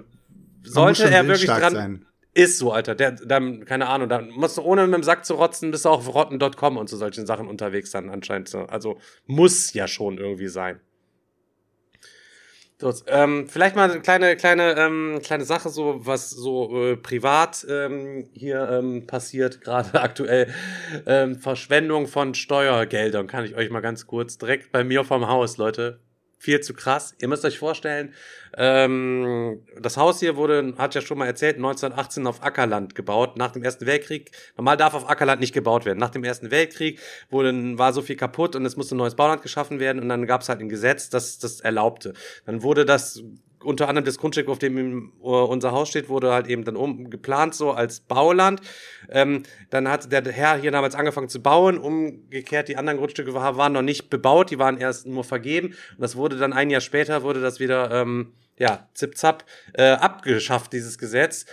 sollte 0.63 1.09
er 1.09 1.27
wirklich 1.27 1.49
dran. 1.49 1.73
sein. 1.73 2.05
Ist 2.35 2.57
so, 2.57 2.71
Alter. 2.71 2.95
Der, 2.95 3.11
dann, 3.11 3.63
keine 3.65 3.87
Ahnung, 3.87 4.09
da 4.09 4.21
musst 4.21 4.57
du 4.57 4.63
ohne 4.63 4.87
mit 4.87 4.95
dem 4.95 5.03
Sack 5.03 5.23
zu 5.23 5.35
rotzen, 5.35 5.69
bist 5.69 5.85
du 5.85 5.89
auch 5.89 5.99
auf 5.99 6.13
rotten.com 6.13 6.77
und 6.77 6.89
zu 6.89 6.97
solchen 6.97 7.27
Sachen 7.27 7.47
unterwegs 7.47 7.91
dann 7.91 8.09
anscheinend. 8.09 8.49
so. 8.49 8.59
Also 8.61 8.97
muss 9.27 9.73
ja 9.73 9.87
schon 9.87 10.17
irgendwie 10.17 10.47
sein. 10.47 10.79
So, 12.81 12.91
ähm, 13.07 13.47
vielleicht 13.47 13.75
mal 13.75 13.89
eine 13.89 14.01
kleine, 14.01 14.35
kleine, 14.35 14.75
ähm, 14.77 15.21
kleine 15.23 15.45
Sache, 15.45 15.69
so 15.69 16.05
was 16.05 16.31
so 16.31 16.83
äh, 16.83 16.97
privat 16.97 17.65
ähm, 17.69 18.27
hier 18.33 18.67
ähm, 18.69 19.05
passiert, 19.05 19.61
gerade 19.61 19.93
aktuell. 20.01 20.51
Ähm, 21.05 21.35
Verschwendung 21.35 22.07
von 22.07 22.33
Steuergeldern, 22.33 23.27
kann 23.27 23.45
ich 23.45 23.55
euch 23.55 23.69
mal 23.69 23.81
ganz 23.81 24.07
kurz 24.07 24.37
direkt 24.37 24.71
bei 24.71 24.83
mir 24.83 25.05
vom 25.05 25.27
Haus, 25.27 25.57
Leute. 25.57 25.99
Viel 26.43 26.59
zu 26.59 26.73
krass. 26.73 27.15
Ihr 27.21 27.29
müsst 27.29 27.45
euch 27.45 27.57
vorstellen, 27.57 28.13
ähm, 28.57 29.61
das 29.79 29.95
Haus 29.95 30.19
hier 30.19 30.35
wurde, 30.35 30.73
hat 30.77 30.93
ja 30.93 30.99
schon 30.99 31.17
mal 31.17 31.25
erzählt, 31.25 31.55
1918 31.55 32.27
auf 32.27 32.43
Ackerland 32.43 32.95
gebaut, 32.95 33.37
nach 33.37 33.51
dem 33.51 33.63
Ersten 33.63 33.85
Weltkrieg. 33.85 34.29
Normal 34.57 34.75
darf 34.75 34.93
auf 34.93 35.09
Ackerland 35.09 35.39
nicht 35.39 35.53
gebaut 35.53 35.85
werden. 35.85 35.99
Nach 35.99 36.09
dem 36.09 36.25
Ersten 36.25 36.51
Weltkrieg 36.51 36.99
wurde, 37.29 37.77
war 37.77 37.93
so 37.93 38.01
viel 38.01 38.17
kaputt 38.17 38.57
und 38.57 38.65
es 38.65 38.75
musste 38.75 38.93
ein 38.93 38.97
neues 38.97 39.15
Bauland 39.15 39.41
geschaffen 39.41 39.79
werden 39.79 40.01
und 40.01 40.09
dann 40.09 40.25
gab 40.25 40.41
es 40.41 40.49
halt 40.49 40.59
ein 40.59 40.67
Gesetz, 40.67 41.09
das 41.09 41.39
das 41.39 41.61
erlaubte. 41.61 42.11
Dann 42.45 42.61
wurde 42.61 42.83
das 42.83 43.23
unter 43.63 43.89
anderem 43.89 44.05
das 44.05 44.17
Grundstück, 44.17 44.47
auf 44.49 44.59
dem 44.59 45.11
äh, 45.21 45.25
unser 45.25 45.71
Haus 45.71 45.89
steht, 45.89 46.09
wurde 46.09 46.31
halt 46.33 46.47
eben 46.47 46.63
dann 46.63 46.75
um, 46.75 47.09
geplant 47.09 47.55
so 47.55 47.71
als 47.71 47.99
Bauland. 48.01 48.61
Ähm, 49.09 49.43
dann 49.69 49.87
hat 49.87 50.11
der 50.11 50.23
Herr 50.31 50.57
hier 50.57 50.71
damals 50.71 50.95
angefangen 50.95 51.29
zu 51.29 51.41
bauen. 51.41 51.77
Umgekehrt, 51.77 52.67
die 52.67 52.77
anderen 52.77 52.97
Grundstücke 52.97 53.33
war- 53.33 53.57
waren 53.57 53.73
noch 53.73 53.81
nicht 53.81 54.09
bebaut, 54.09 54.51
die 54.51 54.59
waren 54.59 54.77
erst 54.77 55.07
nur 55.07 55.23
vergeben. 55.23 55.67
Und 55.67 56.01
das 56.01 56.15
wurde 56.15 56.37
dann 56.37 56.53
ein 56.53 56.69
Jahr 56.69 56.81
später, 56.81 57.23
wurde 57.23 57.41
das 57.41 57.59
wieder, 57.59 57.91
ähm, 57.91 58.33
ja, 58.57 58.87
zip-zap, 58.93 59.45
äh, 59.73 59.91
abgeschafft, 59.91 60.73
dieses 60.73 60.97
Gesetz. 60.97 61.45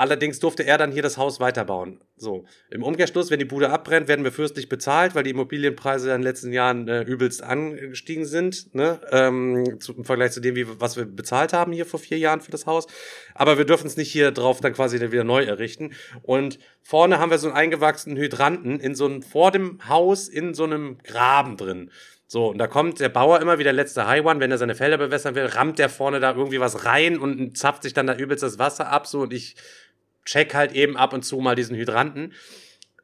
Allerdings 0.00 0.38
durfte 0.38 0.64
er 0.64 0.78
dann 0.78 0.92
hier 0.92 1.02
das 1.02 1.18
Haus 1.18 1.40
weiterbauen. 1.40 2.00
So, 2.16 2.46
im 2.70 2.82
Umkehrschluss, 2.82 3.30
wenn 3.30 3.38
die 3.38 3.44
Bude 3.44 3.68
abbrennt, 3.68 4.08
werden 4.08 4.24
wir 4.24 4.32
fürstlich 4.32 4.70
bezahlt, 4.70 5.14
weil 5.14 5.24
die 5.24 5.30
Immobilienpreise 5.30 6.08
in 6.08 6.20
den 6.20 6.22
letzten 6.22 6.54
Jahren 6.54 6.88
äh, 6.88 7.02
übelst 7.02 7.42
angestiegen 7.42 8.24
sind, 8.24 8.74
ne? 8.74 8.98
ähm, 9.10 9.78
zu, 9.78 9.94
im 9.94 10.06
Vergleich 10.06 10.32
zu 10.32 10.40
dem, 10.40 10.56
wie, 10.56 10.64
was 10.80 10.96
wir 10.96 11.04
bezahlt 11.04 11.52
haben 11.52 11.72
hier 11.72 11.84
vor 11.84 12.00
vier 12.00 12.16
Jahren 12.16 12.40
für 12.40 12.50
das 12.50 12.64
Haus. 12.64 12.86
Aber 13.34 13.58
wir 13.58 13.66
dürfen 13.66 13.88
es 13.88 13.98
nicht 13.98 14.10
hier 14.10 14.30
drauf 14.30 14.62
dann 14.62 14.72
quasi 14.72 14.98
wieder 14.98 15.22
neu 15.22 15.44
errichten. 15.44 15.92
Und 16.22 16.58
vorne 16.80 17.18
haben 17.18 17.30
wir 17.30 17.36
so 17.36 17.48
einen 17.48 17.56
eingewachsenen 17.58 18.16
Hydranten 18.16 18.80
in 18.80 18.94
so 18.94 19.04
einem, 19.04 19.20
vor 19.20 19.50
dem 19.50 19.86
Haus 19.86 20.28
in 20.28 20.54
so 20.54 20.64
einem 20.64 20.96
Graben 21.04 21.58
drin. 21.58 21.90
So, 22.32 22.46
und 22.46 22.58
da 22.58 22.68
kommt 22.68 23.00
der 23.00 23.08
Bauer 23.08 23.40
immer 23.40 23.58
wie 23.58 23.64
der 23.64 23.72
letzte 23.72 24.06
High 24.06 24.24
One, 24.24 24.38
wenn 24.38 24.52
er 24.52 24.58
seine 24.58 24.76
Felder 24.76 24.98
bewässern 24.98 25.34
will, 25.34 25.46
rammt 25.46 25.80
der 25.80 25.88
vorne 25.88 26.20
da 26.20 26.32
irgendwie 26.32 26.60
was 26.60 26.84
rein 26.84 27.18
und 27.18 27.58
zapft 27.58 27.82
sich 27.82 27.92
dann 27.92 28.06
da 28.06 28.14
übelst 28.14 28.44
das 28.44 28.60
Wasser 28.60 28.88
ab, 28.88 29.08
so, 29.08 29.22
und 29.22 29.32
ich 29.32 29.56
check 30.30 30.54
halt 30.54 30.72
eben 30.72 30.96
ab 30.96 31.12
und 31.12 31.24
zu 31.24 31.38
mal 31.38 31.54
diesen 31.54 31.76
Hydranten. 31.76 32.32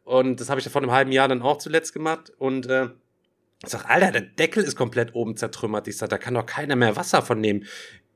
Und 0.05 0.41
das 0.41 0.49
habe 0.49 0.61
ich 0.61 0.69
vor 0.69 0.83
einem 0.83 0.93
halben 0.93 1.11
Jahr 1.11 1.27
dann 1.27 1.43
auch 1.43 1.59
zuletzt 1.59 1.93
gemacht. 1.93 2.33
Und 2.39 2.67
äh, 2.67 2.89
ich 3.63 3.71
sag, 3.71 3.91
Alter, 3.91 4.13
der 4.13 4.21
Deckel 4.23 4.63
ist 4.63 4.77
komplett 4.77 5.15
oben 5.15 5.37
zertrümmert. 5.37 5.89
Ich 5.89 5.97
sag, 5.97 6.11
da 6.11 6.19
kann 6.19 6.35
doch 6.35 6.47
keiner 6.47 6.77
mehr 6.77 6.95
Wasser 6.95 7.23
von 7.23 7.41
nehmen. 7.41 7.67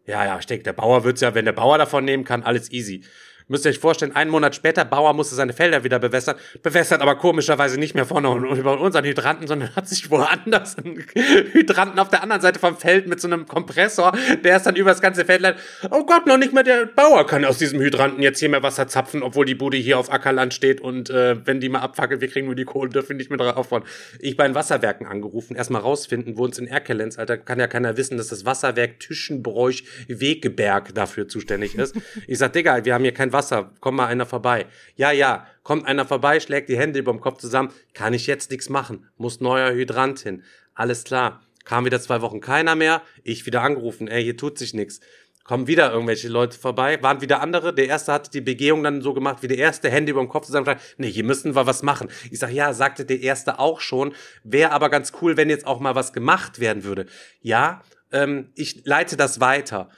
Ja, 0.06 0.24
ja, 0.24 0.38
ich 0.38 0.46
denke, 0.46 0.62
der 0.62 0.72
Bauer 0.72 1.04
wird's 1.04 1.20
ja, 1.20 1.34
wenn 1.34 1.44
der 1.44 1.52
Bauer 1.52 1.78
davon 1.78 2.04
nehmen 2.04 2.24
kann, 2.24 2.42
alles 2.42 2.70
easy. 2.70 3.04
Müsst 3.50 3.64
ihr 3.64 3.70
euch 3.70 3.80
vorstellen, 3.80 4.14
einen 4.14 4.30
Monat 4.30 4.54
später, 4.54 4.84
Bauer 4.84 5.12
musste 5.12 5.34
seine 5.34 5.52
Felder 5.52 5.82
wieder 5.82 5.98
bewässern, 5.98 6.36
bewässert 6.62 7.02
aber 7.02 7.16
komischerweise 7.16 7.80
nicht 7.80 7.96
mehr 7.96 8.06
vorne 8.06 8.30
und 8.30 8.44
über 8.56 8.80
unseren 8.80 9.04
Hydranten, 9.04 9.48
sondern 9.48 9.74
hat 9.74 9.88
sich 9.88 10.08
woanders 10.08 10.78
einen 10.78 11.04
Hydranten 11.52 11.98
auf 11.98 12.10
der 12.10 12.22
anderen 12.22 12.40
Seite 12.40 12.60
vom 12.60 12.76
Feld 12.76 13.08
mit 13.08 13.20
so 13.20 13.26
einem 13.26 13.48
Kompressor, 13.48 14.12
der 14.44 14.56
ist 14.56 14.66
dann 14.66 14.76
über 14.76 14.90
das 14.90 15.00
ganze 15.00 15.24
Feld, 15.24 15.56
oh 15.90 16.04
Gott, 16.06 16.26
noch 16.26 16.38
nicht 16.38 16.52
mehr 16.52 16.62
der 16.62 16.86
Bauer 16.86 17.26
kann 17.26 17.44
aus 17.44 17.58
diesem 17.58 17.80
Hydranten 17.80 18.22
jetzt 18.22 18.38
hier 18.38 18.48
mehr 18.48 18.62
Wasser 18.62 18.86
zapfen, 18.86 19.20
obwohl 19.24 19.46
die 19.46 19.56
Bude 19.56 19.78
hier 19.78 19.98
auf 19.98 20.12
Ackerland 20.12 20.54
steht 20.54 20.80
und 20.80 21.10
äh, 21.10 21.44
wenn 21.44 21.58
die 21.58 21.68
mal 21.68 21.80
abfackelt, 21.80 22.20
wir 22.20 22.28
kriegen 22.28 22.46
nur 22.46 22.54
die 22.54 22.64
Kohle, 22.64 22.90
dürfen 22.90 23.16
nicht 23.16 23.30
mehr 23.30 23.38
drauf 23.38 23.56
aufbauen. 23.56 23.82
Ich 24.20 24.36
bei 24.36 24.46
den 24.46 24.54
Wasserwerken 24.54 25.08
angerufen, 25.08 25.56
erstmal 25.56 25.82
rausfinden, 25.82 26.38
wo 26.38 26.44
uns 26.44 26.56
in 26.60 26.68
Erkelenz, 26.68 27.18
Alter, 27.18 27.36
kann 27.36 27.58
ja 27.58 27.66
keiner 27.66 27.96
wissen, 27.96 28.16
dass 28.16 28.28
das 28.28 28.44
Wasserwerk 28.44 29.00
Tischenbräuch 29.00 29.82
Wegeberg 30.06 30.94
dafür 30.94 31.26
zuständig 31.26 31.74
ist. 31.74 31.96
Ich 32.28 32.38
sag, 32.38 32.52
Digga, 32.52 32.84
wir 32.84 32.94
haben 32.94 33.02
hier 33.02 33.12
kein 33.12 33.32
Wasser 33.32 33.39
Wasser, 33.40 33.72
komm 33.80 33.96
mal 33.96 34.06
einer 34.06 34.26
vorbei. 34.26 34.66
Ja, 34.96 35.12
ja, 35.12 35.46
kommt 35.62 35.86
einer 35.86 36.04
vorbei, 36.04 36.40
schlägt 36.40 36.68
die 36.68 36.76
Hände 36.76 36.98
über 36.98 37.10
dem 37.10 37.22
Kopf 37.22 37.38
zusammen, 37.38 37.72
kann 37.94 38.12
ich 38.12 38.26
jetzt 38.26 38.50
nichts 38.50 38.68
machen, 38.68 39.08
muss 39.16 39.40
neuer 39.40 39.72
Hydrant 39.72 40.20
hin. 40.20 40.42
Alles 40.74 41.04
klar. 41.04 41.40
Kam 41.64 41.86
wieder 41.86 42.00
zwei 42.00 42.20
Wochen 42.20 42.40
keiner 42.40 42.74
mehr, 42.74 43.00
ich 43.22 43.46
wieder 43.46 43.62
angerufen, 43.62 44.08
ey, 44.08 44.22
hier 44.22 44.36
tut 44.36 44.58
sich 44.58 44.74
nichts. 44.74 45.00
Kommen 45.44 45.66
wieder 45.66 45.90
irgendwelche 45.90 46.28
Leute 46.28 46.58
vorbei, 46.58 47.02
waren 47.02 47.22
wieder 47.22 47.40
andere. 47.40 47.74
Der 47.74 47.86
erste 47.86 48.12
hatte 48.12 48.30
die 48.30 48.42
Begehung 48.42 48.82
dann 48.82 49.00
so 49.00 49.14
gemacht, 49.14 49.42
wie 49.42 49.48
der 49.48 49.56
erste 49.56 49.90
Hände 49.90 50.12
über 50.12 50.20
dem 50.20 50.28
Kopf 50.28 50.46
zusammen. 50.46 50.76
Nee, 50.98 51.10
hier 51.10 51.24
müssen 51.24 51.54
wir 51.54 51.66
was 51.66 51.82
machen. 51.82 52.08
Ich 52.30 52.38
sag, 52.40 52.52
ja, 52.52 52.74
sagte 52.74 53.06
der 53.06 53.20
erste 53.20 53.58
auch 53.58 53.80
schon. 53.80 54.12
Wäre 54.44 54.72
aber 54.72 54.90
ganz 54.90 55.12
cool, 55.22 55.38
wenn 55.38 55.48
jetzt 55.48 55.66
auch 55.66 55.80
mal 55.80 55.94
was 55.94 56.12
gemacht 56.12 56.60
werden 56.60 56.84
würde. 56.84 57.06
Ja, 57.40 57.82
ähm, 58.12 58.50
ich 58.54 58.84
leite 58.84 59.16
das 59.16 59.40
weiter. 59.40 59.88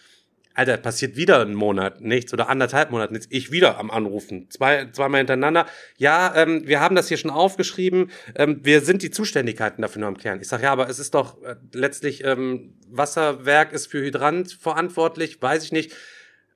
Alter, 0.55 0.77
passiert 0.77 1.17
wieder 1.17 1.41
ein 1.41 1.55
Monat 1.55 2.01
nichts 2.01 2.33
oder 2.33 2.49
anderthalb 2.49 2.91
Monate 2.91 3.13
nichts. 3.13 3.29
Ich 3.31 3.51
wieder 3.51 3.79
am 3.79 3.91
Anrufen. 3.91 4.51
Zwei, 4.51 4.87
zweimal 4.93 5.19
hintereinander. 5.19 5.67
Ja, 5.97 6.35
ähm, 6.37 6.67
wir 6.67 6.81
haben 6.81 6.95
das 6.95 7.09
hier 7.09 7.17
schon 7.17 7.31
aufgeschrieben. 7.31 8.11
Ähm, 8.35 8.61
wir 8.63 8.81
sind 8.83 9.03
die 9.03 9.11
Zuständigkeiten 9.11 9.83
dafür 9.83 10.01
nur 10.01 10.09
am 10.09 10.17
Klären. 10.17 10.41
Ich 10.41 10.49
sage, 10.49 10.65
ja, 10.65 10.73
aber 10.73 10.89
es 10.89 10.99
ist 10.99 11.15
doch 11.15 11.43
äh, 11.43 11.57
letztlich 11.73 12.25
ähm, 12.25 12.75
Wasserwerk 12.91 13.73
ist 13.73 13.87
für 13.87 14.03
Hydrant 14.03 14.53
verantwortlich, 14.53 15.41
weiß 15.41 15.65
ich 15.65 15.73
nicht. 15.73 15.93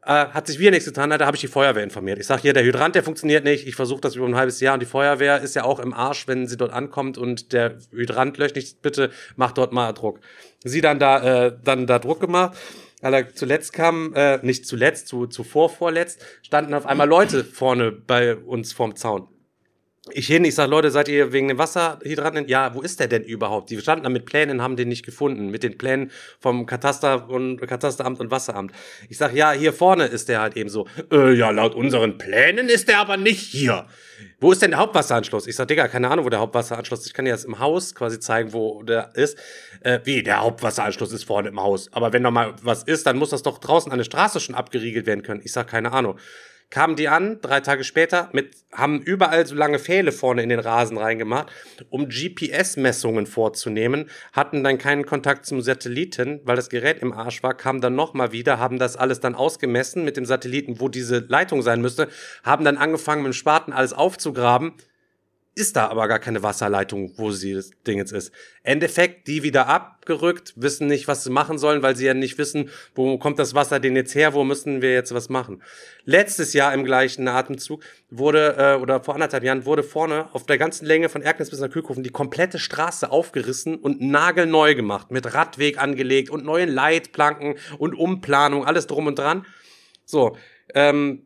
Äh, 0.05 0.27
hat 0.29 0.47
sich 0.47 0.59
wieder 0.59 0.71
nichts 0.71 0.87
getan, 0.87 1.11
da 1.11 1.27
habe 1.27 1.37
ich 1.37 1.41
die 1.41 1.49
Feuerwehr 1.49 1.83
informiert. 1.83 2.19
Ich 2.19 2.27
sage 2.27 2.43
hier, 2.43 2.53
der 2.53 2.63
Hydrant, 2.65 2.95
der 2.95 3.03
funktioniert 3.03 3.45
nicht. 3.45 3.67
Ich 3.67 3.75
versuche 3.75 4.01
das 4.03 4.15
über 4.15 4.27
ein 4.27 4.37
halbes 4.37 4.61
Jahr 4.61 4.75
und 4.75 4.81
die 4.81 4.87
Feuerwehr 4.87 5.41
ist 5.41 5.57
ja 5.57 5.65
auch 5.65 5.81
im 5.81 5.93
Arsch, 5.93 6.29
wenn 6.29 6.47
sie 6.47 6.57
dort 6.57 6.73
ankommt 6.73 7.19
und 7.19 7.53
der 7.53 7.79
Hydrant 7.91 8.39
löscht 8.39 8.55
nicht. 8.57 8.83
Bitte 8.83 9.11
mach 9.35 9.53
dort 9.53 9.73
mal 9.73 9.93
Druck. 9.93 10.21
Sie 10.63 10.81
dann 10.81 10.99
da, 10.99 11.47
äh, 11.47 11.57
dann 11.65 11.87
da 11.87 11.99
Druck 11.99 12.21
gemacht 12.21 12.57
Alter, 13.03 13.35
zuletzt 13.35 13.73
kam, 13.73 14.15
äh, 14.15 14.39
nicht 14.43 14.67
zuletzt, 14.67 15.09
zu, 15.09 15.27
zuvor 15.27 15.69
vorletzt, 15.69 16.25
standen 16.43 16.75
auf 16.75 16.87
einmal 16.87 17.09
Leute 17.09 17.45
vorne 17.45 17.93
bei 17.93 18.37
uns 18.37 18.73
vorm 18.73 18.97
Zaun. 18.97 19.29
Ich 20.13 20.29
hin, 20.29 20.45
ich 20.45 20.55
sag, 20.55 20.71
Leute, 20.71 20.93
seid 20.93 21.09
ihr 21.09 21.33
wegen 21.33 21.49
dem 21.49 21.59
Wasserhydranten? 21.59 22.47
Ja, 22.47 22.73
wo 22.75 22.81
ist 22.81 23.01
der 23.01 23.09
denn 23.09 23.25
überhaupt? 23.25 23.71
Die 23.71 23.81
standen 23.81 24.05
da 24.05 24.09
mit 24.09 24.25
Plänen, 24.25 24.63
haben 24.63 24.77
den 24.77 24.89
nicht 24.89 25.05
gefunden. 25.05 25.51
Mit 25.51 25.65
den 25.65 25.79
Plänen 25.79 26.13
vom 26.39 26.65
Kataster 26.65 27.29
und 27.29 27.61
Katasteramt 27.61 28.21
und 28.21 28.31
Wasseramt. 28.31 28.71
Ich 29.09 29.19
sag, 29.19 29.35
ja, 29.35 29.51
hier 29.51 29.73
vorne 29.73 30.07
ist 30.07 30.29
der 30.29 30.41
halt 30.41 30.57
eben 30.57 30.71
so. 30.71 30.87
Äh, 31.11 31.33
ja, 31.33 31.51
laut 31.51 31.75
unseren 31.75 32.19
Plänen 32.19 32.69
ist 32.69 32.87
der 32.87 33.01
aber 33.01 33.17
nicht 33.17 33.41
hier. 33.41 33.87
Wo 34.39 34.53
ist 34.53 34.63
denn 34.63 34.71
der 34.71 34.79
Hauptwasseranschluss? 34.79 35.49
Ich 35.49 35.57
sag, 35.57 35.67
Digga, 35.67 35.89
keine 35.89 36.09
Ahnung, 36.09 36.25
wo 36.25 36.31
der 36.31 36.39
Hauptwasseranschluss 36.39 37.01
ist. 37.01 37.07
Ich 37.09 37.15
kann 37.15 37.25
dir 37.25 37.33
das 37.33 37.45
im 37.45 37.59
Haus 37.59 37.93
quasi 37.97 38.21
zeigen, 38.21 38.53
wo 38.53 38.85
der 38.85 39.11
ist. 39.15 39.37
Äh, 39.81 39.99
wie, 40.05 40.23
der 40.23 40.41
Hauptwasseranschluss 40.41 41.11
ist 41.11 41.25
vorne 41.25 41.49
im 41.49 41.61
Haus. 41.61 41.93
Aber 41.93 42.13
wenn 42.13 42.23
noch 42.23 42.31
mal 42.31 42.55
was 42.63 42.85
ist, 42.85 43.09
dann 43.09 43.17
muss 43.17 43.31
das 43.31 43.43
doch 43.43 43.59
draußen 43.59 43.91
an 43.91 43.99
der 43.99 44.05
Straße 44.05 44.39
schon 44.39 44.55
abgeriegelt 44.55 45.07
werden 45.07 45.25
können. 45.25 45.41
Ich 45.43 45.51
sag, 45.51 45.67
keine 45.67 45.91
Ahnung 45.93 46.17
kamen 46.71 46.97
die 46.97 47.09
an, 47.09 47.41
drei 47.41 47.61
Tage 47.61 47.85
später, 47.85 48.29
mit, 48.33 48.57
haben 48.73 49.01
überall 49.01 49.47
so 49.47 49.55
lange 49.55 49.79
Pfähle 49.79 50.13
vorne 50.13 50.43
in 50.43 50.49
den 50.49 50.59
Rasen 50.59 50.99
reingemacht, 50.99 51.53
um 51.91 52.09
GPS-Messungen 52.09 53.27
vorzunehmen, 53.27 54.11
hatten 54.33 54.65
dann 54.65 54.79
keinen 54.79 55.07
Kontakt 55.07 55.47
zum 55.47 55.61
Satelliten, 55.61 56.41
weil 56.45 56.57
das 56.57 56.69
Gerät 56.69 56.99
im 56.99 57.13
Arsch 57.13 57.43
war, 57.43 57.55
kamen 57.55 57.81
dann 57.81 57.95
nochmal 57.95 58.33
wieder, 58.33 58.59
haben 58.59 58.79
das 58.79 58.97
alles 58.97 59.21
dann 59.21 59.35
ausgemessen 59.35 60.05
mit 60.05 60.17
dem 60.17 60.27
Satelliten, 60.27 60.81
wo 60.81 60.89
diese 60.89 61.19
Leitung 61.29 61.63
sein 61.63 61.81
müsste, 61.81 62.09
haben 62.43 62.65
dann 62.65 62.79
angefangen 62.79 63.23
mit 63.23 63.33
dem 63.33 63.37
Spaten 63.37 63.73
alles 63.73 63.93
aufzugraben, 63.93 64.75
ist 65.57 65.75
da 65.75 65.89
aber 65.89 66.07
gar 66.07 66.19
keine 66.19 66.43
Wasserleitung, 66.43 67.15
wo 67.17 67.31
sie 67.31 67.55
das 67.55 67.71
Ding 67.87 67.97
jetzt 67.97 68.13
ist. 68.13 68.31
Endeffekt, 68.63 69.27
die 69.27 69.43
wieder 69.43 69.69
abgerückt, 69.69 70.53
wissen 70.57 70.87
nicht, 70.87 71.09
was 71.09 71.25
sie 71.25 71.31
machen 71.31 71.57
sollen, 71.57 71.83
weil 71.83 71.97
sie 71.97 72.05
ja 72.05 72.13
nicht 72.13 72.37
wissen, 72.37 72.69
wo 72.95 73.17
kommt 73.17 73.39
das 73.39 73.55
Wasser 73.55 73.81
denn 73.81 73.97
jetzt 73.97 74.15
her, 74.15 74.35
wo 74.35 74.45
müssen 74.45 74.83
wir 74.83 74.93
jetzt 74.93 75.15
was 75.15 75.31
machen. 75.31 75.63
Letztes 76.05 76.53
Jahr 76.53 76.75
im 76.75 76.85
gleichen 76.85 77.27
Atemzug 77.27 77.83
wurde, 78.11 78.57
äh, 78.59 78.81
oder 78.81 79.03
vor 79.03 79.15
anderthalb 79.15 79.45
Jahren, 79.45 79.65
wurde 79.65 79.83
vorne 79.83 80.29
auf 80.35 80.45
der 80.45 80.59
ganzen 80.59 80.85
Länge 80.85 81.09
von 81.09 81.23
Erknes 81.23 81.49
bis 81.49 81.59
nach 81.59 81.71
Kühlkofen 81.71 82.03
die 82.03 82.11
komplette 82.11 82.59
Straße 82.59 83.11
aufgerissen 83.11 83.77
und 83.77 84.03
nagelneu 84.03 84.75
gemacht, 84.75 85.11
mit 85.11 85.33
Radweg 85.33 85.83
angelegt 85.83 86.29
und 86.29 86.45
neuen 86.45 86.69
Leitplanken 86.69 87.55
und 87.79 87.95
Umplanung, 87.95 88.67
alles 88.67 88.87
drum 88.87 89.07
und 89.07 89.19
dran. 89.19 89.47
So, 90.05 90.37
ähm, 90.75 91.26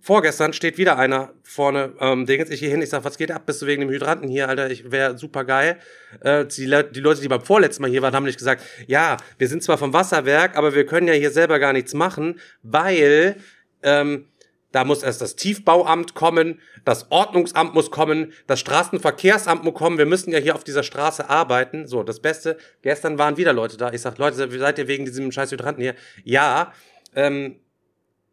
vorgestern 0.00 0.52
steht 0.52 0.78
wieder 0.78 0.98
einer 0.98 1.32
vorne, 1.42 1.92
ähm, 2.00 2.26
Ding 2.26 2.38
jetzt 2.38 2.52
ich 2.52 2.60
hier 2.60 2.70
hin, 2.70 2.82
ich 2.82 2.88
sag, 2.90 3.04
was 3.04 3.18
geht 3.18 3.30
ab? 3.30 3.46
Bist 3.46 3.62
du 3.62 3.66
wegen 3.66 3.80
dem 3.80 3.90
Hydranten 3.90 4.28
hier, 4.28 4.48
Alter? 4.48 4.70
Ich 4.70 4.90
wäre 4.90 5.18
super 5.18 5.44
geil. 5.44 5.78
Äh, 6.20 6.46
die, 6.46 6.66
Le 6.66 6.84
die 6.84 7.00
Leute, 7.00 7.20
die 7.20 7.28
beim 7.28 7.42
vorletzten 7.42 7.82
Mal 7.82 7.90
hier 7.90 8.02
waren, 8.02 8.14
haben 8.14 8.24
nicht 8.24 8.38
gesagt, 8.38 8.62
ja, 8.86 9.16
wir 9.38 9.48
sind 9.48 9.62
zwar 9.62 9.78
vom 9.78 9.92
Wasserwerk, 9.92 10.56
aber 10.56 10.74
wir 10.74 10.86
können 10.86 11.08
ja 11.08 11.14
hier 11.14 11.30
selber 11.30 11.58
gar 11.58 11.72
nichts 11.72 11.94
machen, 11.94 12.40
weil 12.62 13.36
ähm, 13.82 14.26
da 14.72 14.84
muss 14.84 15.02
erst 15.02 15.20
das 15.20 15.34
Tiefbauamt 15.34 16.14
kommen, 16.14 16.60
das 16.84 17.10
Ordnungsamt 17.10 17.74
muss 17.74 17.90
kommen, 17.90 18.32
das 18.46 18.60
Straßenverkehrsamt 18.60 19.64
muss 19.64 19.74
kommen. 19.74 19.98
Wir 19.98 20.06
müssen 20.06 20.30
ja 20.30 20.38
hier 20.38 20.54
auf 20.54 20.64
dieser 20.64 20.84
Straße 20.84 21.28
arbeiten. 21.28 21.86
So, 21.88 22.04
das 22.04 22.20
Beste, 22.20 22.56
gestern 22.82 23.18
waren 23.18 23.36
wieder 23.36 23.52
Leute 23.52 23.76
da. 23.76 23.92
Ich 23.92 24.00
sag, 24.00 24.18
Leute, 24.18 24.48
seid 24.58 24.78
ihr 24.78 24.86
wegen 24.86 25.04
diesem 25.04 25.32
scheiß 25.32 25.50
Hydranten 25.50 25.82
hier? 25.82 25.94
Ja, 26.22 26.72
ähm, 27.16 27.56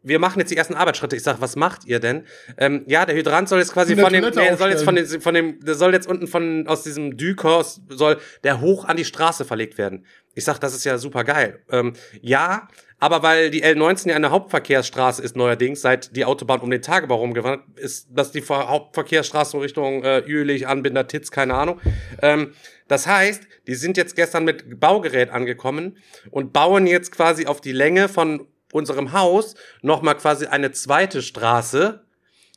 wir 0.08 0.18
machen 0.18 0.38
jetzt 0.40 0.50
die 0.50 0.56
ersten 0.56 0.74
Arbeitsschritte. 0.74 1.16
Ich 1.16 1.22
sag, 1.22 1.40
was 1.40 1.56
macht 1.56 1.84
ihr 1.84 2.00
denn? 2.00 2.24
Ähm, 2.56 2.84
ja, 2.86 3.06
der 3.06 3.14
Hydrant 3.14 3.48
soll 3.48 3.58
jetzt 3.58 3.72
quasi 3.72 3.96
von 3.96 4.12
dem, 4.12 4.24
nee, 4.24 4.56
soll 4.56 4.70
jetzt 4.70 4.84
von 4.84 4.94
dem, 4.96 5.20
von 5.20 5.34
dem, 5.34 5.60
der 5.60 5.74
soll 5.74 5.92
jetzt 5.92 6.08
unten 6.08 6.26
von 6.26 6.66
aus 6.66 6.82
diesem 6.82 7.16
Dükos 7.16 7.80
soll 7.88 8.18
der 8.44 8.60
hoch 8.60 8.84
an 8.84 8.96
die 8.96 9.04
Straße 9.04 9.44
verlegt 9.44 9.78
werden. 9.78 10.04
Ich 10.34 10.44
sag, 10.44 10.58
das 10.58 10.74
ist 10.74 10.84
ja 10.84 10.98
super 10.98 11.24
geil. 11.24 11.60
Ähm, 11.70 11.94
ja, 12.20 12.68
aber 13.00 13.22
weil 13.22 13.50
die 13.50 13.64
L19 13.64 14.10
ja 14.10 14.16
eine 14.16 14.30
Hauptverkehrsstraße 14.30 15.22
ist 15.22 15.36
neuerdings, 15.36 15.80
seit 15.80 16.16
die 16.16 16.24
Autobahn 16.24 16.60
um 16.60 16.70
den 16.70 16.82
Tagebau 16.82 17.16
rumgewandert 17.16 17.64
ist, 17.76 18.08
dass 18.10 18.32
die 18.32 18.42
Hauptverkehrsstraße 18.42 19.60
Richtung 19.60 20.02
äh, 20.02 20.20
Jülich, 20.26 20.66
Anbinder, 20.66 21.06
Titz, 21.06 21.30
keine 21.30 21.54
Ahnung. 21.54 21.80
Ähm, 22.22 22.52
das 22.88 23.06
heißt, 23.06 23.42
die 23.66 23.74
sind 23.74 23.96
jetzt 23.96 24.16
gestern 24.16 24.44
mit 24.44 24.80
Baugerät 24.80 25.30
angekommen 25.30 25.98
und 26.30 26.52
bauen 26.52 26.86
jetzt 26.86 27.12
quasi 27.12 27.46
auf 27.46 27.60
die 27.60 27.72
Länge 27.72 28.08
von 28.08 28.46
unserem 28.72 29.12
Haus 29.12 29.54
nochmal 29.82 30.16
quasi 30.16 30.46
eine 30.46 30.72
zweite 30.72 31.22
Straße, 31.22 32.04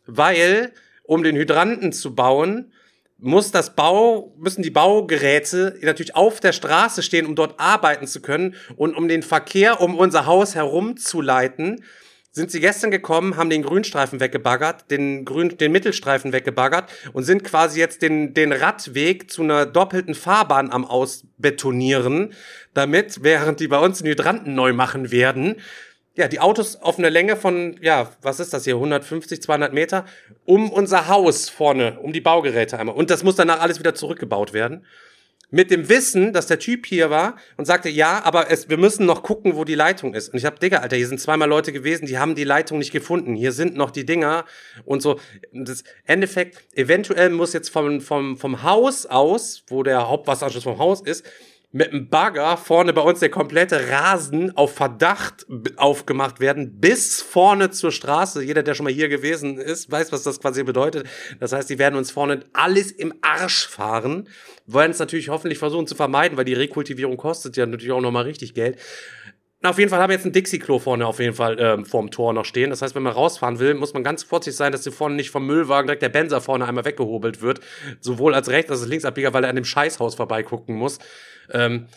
weil 0.06 0.74
um 1.04 1.24
den 1.24 1.36
Hydranten 1.36 1.92
zu 1.92 2.16
bauen, 2.16 2.72
muss 3.18 3.52
das 3.52 3.76
Bau, 3.76 4.34
müssen 4.38 4.64
die 4.64 4.72
Baugeräte 4.72 5.78
natürlich 5.82 6.16
auf 6.16 6.40
der 6.40 6.54
Straße 6.54 7.04
stehen, 7.04 7.28
um 7.28 7.36
dort 7.36 7.60
arbeiten 7.60 8.08
zu 8.08 8.20
können. 8.20 8.56
Und 8.76 8.96
um 8.96 9.08
den 9.08 9.22
Verkehr 9.22 9.80
um 9.80 9.96
unser 9.96 10.26
Haus 10.26 10.56
herum 10.56 10.98
zu 10.98 11.22
leiten, 11.22 11.84
sind 12.32 12.50
sie 12.50 12.62
gestern 12.62 12.92
gekommen, 12.92 13.36
haben 13.36 13.50
den 13.50 13.62
Grünstreifen 13.62 14.22
weggebaggert, 14.22 14.90
den 14.90 15.26
Grün, 15.26 15.58
den 15.58 15.72
Mittelstreifen 15.72 16.32
weggebaggert 16.32 16.90
und 17.14 17.24
sind 17.24 17.44
quasi 17.44 17.80
jetzt 17.80 18.02
den, 18.02 18.34
den 18.34 18.54
Radweg 18.54 19.30
zu 19.30 19.44
einer 19.44 19.66
doppelten 19.66 20.16
Fahrbahn 20.16 20.72
am 20.72 20.86
Ausbetonieren, 20.86 22.34
damit, 22.74 23.22
während 23.24 23.60
die 23.60 23.68
bei 23.68 23.80
uns 23.80 24.00
den 24.00 24.08
Hydranten 24.08 24.56
neu 24.56 24.72
machen 24.72 25.12
werden, 25.12 25.58
ja, 26.16 26.28
die 26.28 26.40
Autos 26.40 26.76
auf 26.76 26.98
eine 26.98 27.10
Länge 27.10 27.36
von, 27.38 27.78
ja, 27.82 28.12
was 28.22 28.40
ist 28.40 28.54
das 28.54 28.66
hier, 28.66 28.76
150, 28.76 29.42
200 29.42 29.74
Meter, 29.74 30.06
um 30.46 30.70
unser 30.70 31.08
Haus 31.08 31.50
vorne, 31.50 32.00
um 32.00 32.12
die 32.12 32.22
Baugeräte 32.22 32.78
einmal. 32.78 32.96
Und 32.96 33.10
das 33.10 33.24
muss 33.24 33.36
danach 33.36 33.62
alles 33.62 33.80
wieder 33.80 33.96
zurückgebaut 33.96 34.52
werden. 34.52 34.86
Mit 35.54 35.70
dem 35.70 35.90
Wissen, 35.90 36.32
dass 36.32 36.48
der 36.48 36.60
Typ 36.60 36.86
hier 36.86 37.10
war 37.10 37.36
und 37.58 37.66
sagte, 37.66 37.90
ja, 37.90 38.24
aber 38.24 38.50
es, 38.50 38.70
wir 38.70 38.78
müssen 38.78 39.06
noch 39.06 39.22
gucken, 39.22 39.58
wo 39.58 39.66
die 39.66 39.76
Leitung 39.76 40.14
ist. 40.14 40.30
Und 40.30 40.38
ich 40.38 40.46
hab, 40.46 40.62
Digga, 40.62 40.78
Alter, 40.78 40.96
hier 40.96 41.08
sind 41.08 41.20
zweimal 41.20 41.50
Leute 41.50 41.74
gewesen, 41.74 42.06
die 42.06 42.18
haben 42.18 42.36
die 42.36 42.46
Leitung 42.46 42.78
nicht 42.78 42.92
gefunden. 42.92 43.36
Hier 43.36 43.52
sind 43.52 43.76
noch 43.76 43.92
die 43.92 44.06
Dinger 44.06 44.46
und 44.86 45.02
so. 45.02 45.20
Das 45.52 45.84
Endeffekt, 46.06 46.64
eventuell 46.74 47.32
muss 47.32 47.52
jetzt 47.52 47.70
vom, 47.70 48.00
vom, 48.00 48.38
vom 48.38 48.64
Haus 48.64 49.06
aus, 49.06 49.64
wo 49.68 49.84
der 49.84 50.08
Hauptwasseranschluss 50.08 50.64
vom 50.64 50.80
Haus 50.80 51.02
ist, 51.02 51.26
mit 51.74 51.92
einem 51.92 52.10
Bagger 52.10 52.58
vorne 52.58 52.92
bei 52.92 53.02
uns 53.02 53.20
der 53.20 53.30
komplette 53.30 53.90
Rasen 53.90 54.56
auf 54.58 54.76
Verdacht 54.76 55.46
aufgemacht 55.78 56.42
werden, 56.42 56.80
bis 56.80 57.22
vorne 57.22 57.72
zur 57.72 57.92
Straße. 57.92 58.44
Jeder, 58.44 58.62
der 58.62 58.74
schon 58.74 58.84
mal 58.84 58.94
hier 58.94 59.08
gewesen 59.08 59.58
ist, 59.58 59.90
weiß, 59.90 60.12
was 60.12 60.24
das 60.24 60.42
quasi 60.42 60.64
bedeutet. 60.64 61.08
Das 61.40 61.54
heißt, 61.54 61.70
die 61.70 61.80
werden 61.80 61.96
uns 61.96 62.12
vorne 62.12 62.42
alles 62.52 62.92
im 62.92 63.14
Arsch 63.22 63.68
fahren, 63.68 64.28
wollen 64.68 64.92
es 64.92 65.00
natürlich 65.00 65.30
hoffentlich 65.30 65.60
versuchen 65.60 65.88
zu 65.88 65.96
vermeiden, 65.96 66.38
weil 66.38 66.46
die 66.46 66.54
Rekultivierung 66.54 67.16
kostet 67.16 67.56
ja 67.56 67.66
natürlich 67.66 67.94
auch 67.94 68.02
nochmal 68.02 68.24
richtig 68.24 68.54
Geld. 68.54 68.78
Na, 69.64 69.70
auf 69.70 69.78
jeden 69.78 69.92
Fall 69.92 70.00
haben 70.00 70.10
wir 70.10 70.16
jetzt 70.16 70.26
ein 70.26 70.32
Dixie-Klo 70.32 70.80
vorne 70.80 71.06
auf 71.06 71.20
jeden 71.20 71.36
Fall 71.36 71.58
ähm, 71.60 71.86
vorm 71.86 72.10
Tor 72.10 72.34
noch 72.34 72.46
stehen. 72.46 72.72
Das 72.72 72.82
heißt, 72.82 72.96
wenn 72.96 73.04
man 73.04 73.14
rausfahren 73.14 73.60
will, 73.60 73.76
muss 73.76 73.94
man 73.94 74.04
ganz 74.04 74.24
vorsichtig 74.24 74.58
sein, 74.58 74.72
dass 74.72 74.84
hier 74.84 74.92
vorne 74.92 75.16
nicht 75.16 75.30
vom 75.30 75.46
Müllwagen 75.46 75.86
direkt 75.88 76.02
der 76.02 76.10
Benzer 76.10 76.42
vorne 76.42 76.66
einmal 76.68 76.86
weggehobelt 76.86 77.42
wird. 77.42 77.60
Sowohl 78.00 78.34
als 78.34 78.50
rechts 78.50 78.72
als 78.72 78.82
auch 78.84 78.88
Linksabbieger, 78.88 79.34
weil 79.34 79.44
er 79.44 79.50
an 79.52 79.56
dem 79.56 79.66
Scheißhaus 79.66 80.16
vorbeigucken 80.16 80.76
muss. 80.76 80.98
Ähm, 81.52 81.88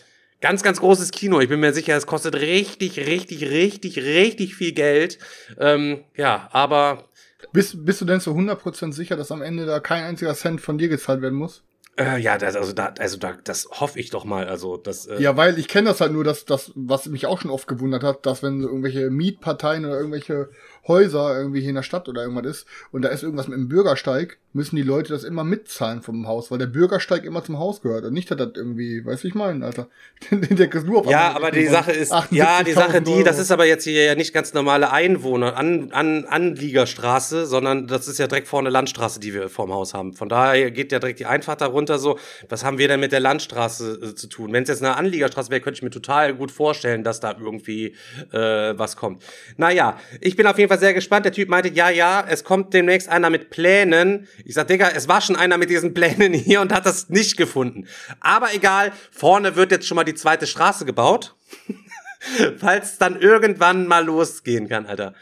ganz, 0.41 0.61
ganz 0.61 0.79
großes 0.79 1.09
Kino. 1.11 1.39
Ich 1.39 1.49
bin 1.49 1.59
mir 1.59 1.73
sicher, 1.73 1.97
es 1.97 2.05
kostet 2.05 2.35
richtig, 2.35 2.99
richtig, 2.99 3.43
richtig, 3.49 3.97
richtig 3.97 4.55
viel 4.55 4.73
Geld. 4.73 5.17
Ähm, 5.59 6.03
ja, 6.15 6.47
aber 6.51 7.09
Bist, 7.51 7.85
bist 7.85 8.01
du 8.01 8.05
denn 8.05 8.21
zu 8.21 8.31
100% 8.31 8.93
sicher, 8.93 9.15
dass 9.15 9.31
am 9.31 9.41
Ende 9.41 9.65
da 9.65 9.79
kein 9.79 10.03
einziger 10.03 10.35
Cent 10.35 10.61
von 10.61 10.77
dir 10.77 10.89
gezahlt 10.89 11.21
werden 11.21 11.35
muss? 11.35 11.63
Äh, 11.97 12.17
ja, 12.19 12.37
das, 12.37 12.55
also 12.55 12.73
da, 12.73 12.93
also 12.99 13.17
da, 13.17 13.37
das 13.43 13.67
hoffe 13.71 13.99
ich 13.99 14.09
doch 14.09 14.25
mal. 14.25 14.47
Also 14.47 14.77
das. 14.77 15.05
Äh, 15.07 15.21
Ja, 15.21 15.37
weil 15.37 15.57
ich 15.57 15.67
kenne 15.67 15.89
das 15.89 16.01
halt 16.01 16.11
nur, 16.11 16.23
dass 16.23 16.45
das, 16.45 16.71
was 16.75 17.05
mich 17.07 17.25
auch 17.25 17.41
schon 17.41 17.51
oft 17.51 17.67
gewundert 17.67 18.03
hat, 18.03 18.25
dass 18.25 18.43
wenn 18.43 18.61
so 18.61 18.67
irgendwelche 18.67 19.09
Mietparteien 19.09 19.85
oder 19.85 19.97
irgendwelche 19.97 20.49
Häuser 20.87 21.37
irgendwie 21.37 21.61
hier 21.61 21.69
in 21.69 21.75
der 21.75 21.83
Stadt 21.83 22.07
oder 22.07 22.23
irgendwas 22.23 22.45
ist 22.45 22.67
und 22.91 23.01
da 23.01 23.09
ist 23.09 23.23
irgendwas 23.23 23.47
mit 23.47 23.57
dem 23.57 23.67
Bürgersteig, 23.67 24.37
müssen 24.53 24.75
die 24.75 24.83
Leute 24.83 25.11
das 25.11 25.23
immer 25.23 25.43
mitzahlen 25.43 26.01
vom 26.01 26.27
Haus, 26.27 26.49
weil 26.49 26.59
der 26.59 26.67
Bürgersteig 26.67 27.25
immer 27.25 27.43
zum 27.43 27.59
Haus 27.59 27.81
gehört 27.81 28.05
und 28.05 28.13
nicht, 28.13 28.31
dass 28.31 28.37
das 28.37 28.51
irgendwie, 28.55 29.05
weißt 29.05 29.23
du, 29.23 29.27
ich 29.27 29.35
meine, 29.35 29.65
Alter. 29.65 29.89
Den 30.31 30.55
deckst 30.55 30.83
du 30.83 30.87
nur 30.87 30.99
auf 31.01 31.09
Ja, 31.09 31.33
aber 31.35 31.51
die 31.51 31.65
Sache 31.67 31.91
ist, 31.91 32.13
ja, 32.31 32.63
die 32.63 32.71
78.000 32.71 32.73
Sache 32.73 33.01
die, 33.01 33.23
das 33.23 33.35
Euro. 33.35 33.41
ist 33.41 33.51
aber 33.51 33.65
jetzt 33.65 33.83
hier 33.83 34.05
ja 34.05 34.15
nicht 34.15 34.33
ganz 34.33 34.53
normale 34.53 34.91
Einwohner, 34.91 35.57
an, 35.57 35.91
an, 35.91 36.25
Anliegerstraße, 36.25 37.45
sondern 37.45 37.87
das 37.87 38.07
ist 38.07 38.17
ja 38.17 38.27
direkt 38.27 38.47
vorne 38.47 38.69
Landstraße, 38.69 39.19
die 39.19 39.33
wir 39.33 39.49
vorm 39.49 39.73
Haus 39.73 39.93
haben. 39.93 40.13
Von 40.13 40.29
daher 40.29 40.71
geht 40.71 40.91
ja 40.91 40.99
direkt 40.99 41.19
die 41.19 41.25
Einfahrt 41.25 41.61
darunter 41.61 41.99
so. 41.99 42.17
Was 42.47 42.63
haben 42.63 42.77
wir 42.77 42.87
denn 42.87 42.99
mit 42.99 43.11
der 43.11 43.19
Landstraße 43.19 43.99
äh, 44.01 44.15
zu 44.15 44.27
tun? 44.27 44.53
Wenn 44.53 44.63
es 44.63 44.69
jetzt 44.69 44.83
eine 44.83 44.95
Anliegerstraße 44.95 45.49
wäre, 45.49 45.61
könnte 45.61 45.79
ich 45.79 45.83
mir 45.83 45.89
total 45.89 46.33
gut 46.33 46.51
vorstellen, 46.51 47.03
dass 47.03 47.19
da 47.19 47.35
irgendwie 47.37 47.95
äh, 48.31 48.77
was 48.77 48.95
kommt. 48.95 49.23
Naja, 49.57 49.97
ich 50.21 50.35
bin 50.35 50.47
auf 50.47 50.57
jeden 50.57 50.69
Fall 50.69 50.74
sehr 50.77 50.93
gespannt. 50.93 51.25
Der 51.25 51.31
Typ 51.31 51.49
meinte, 51.49 51.69
ja, 51.69 51.89
ja, 51.89 52.25
es 52.27 52.43
kommt 52.43 52.73
demnächst 52.73 53.09
einer 53.09 53.29
mit 53.29 53.49
Plänen. 53.49 54.27
Ich 54.43 54.55
sag, 54.55 54.67
Digga, 54.67 54.89
es 54.89 55.07
war 55.07 55.21
schon 55.21 55.35
einer 55.35 55.57
mit 55.57 55.69
diesen 55.69 55.93
Plänen 55.93 56.33
hier 56.33 56.61
und 56.61 56.73
hat 56.73 56.85
das 56.85 57.09
nicht 57.09 57.37
gefunden. 57.37 57.87
Aber 58.19 58.53
egal, 58.53 58.91
vorne 59.11 59.55
wird 59.55 59.71
jetzt 59.71 59.87
schon 59.87 59.95
mal 59.95 60.03
die 60.03 60.15
zweite 60.15 60.47
Straße 60.47 60.85
gebaut. 60.85 61.35
Falls 62.57 62.93
es 62.93 62.97
dann 62.97 63.19
irgendwann 63.19 63.87
mal 63.87 64.05
losgehen 64.05 64.67
kann, 64.67 64.85
Alter. 64.85 65.13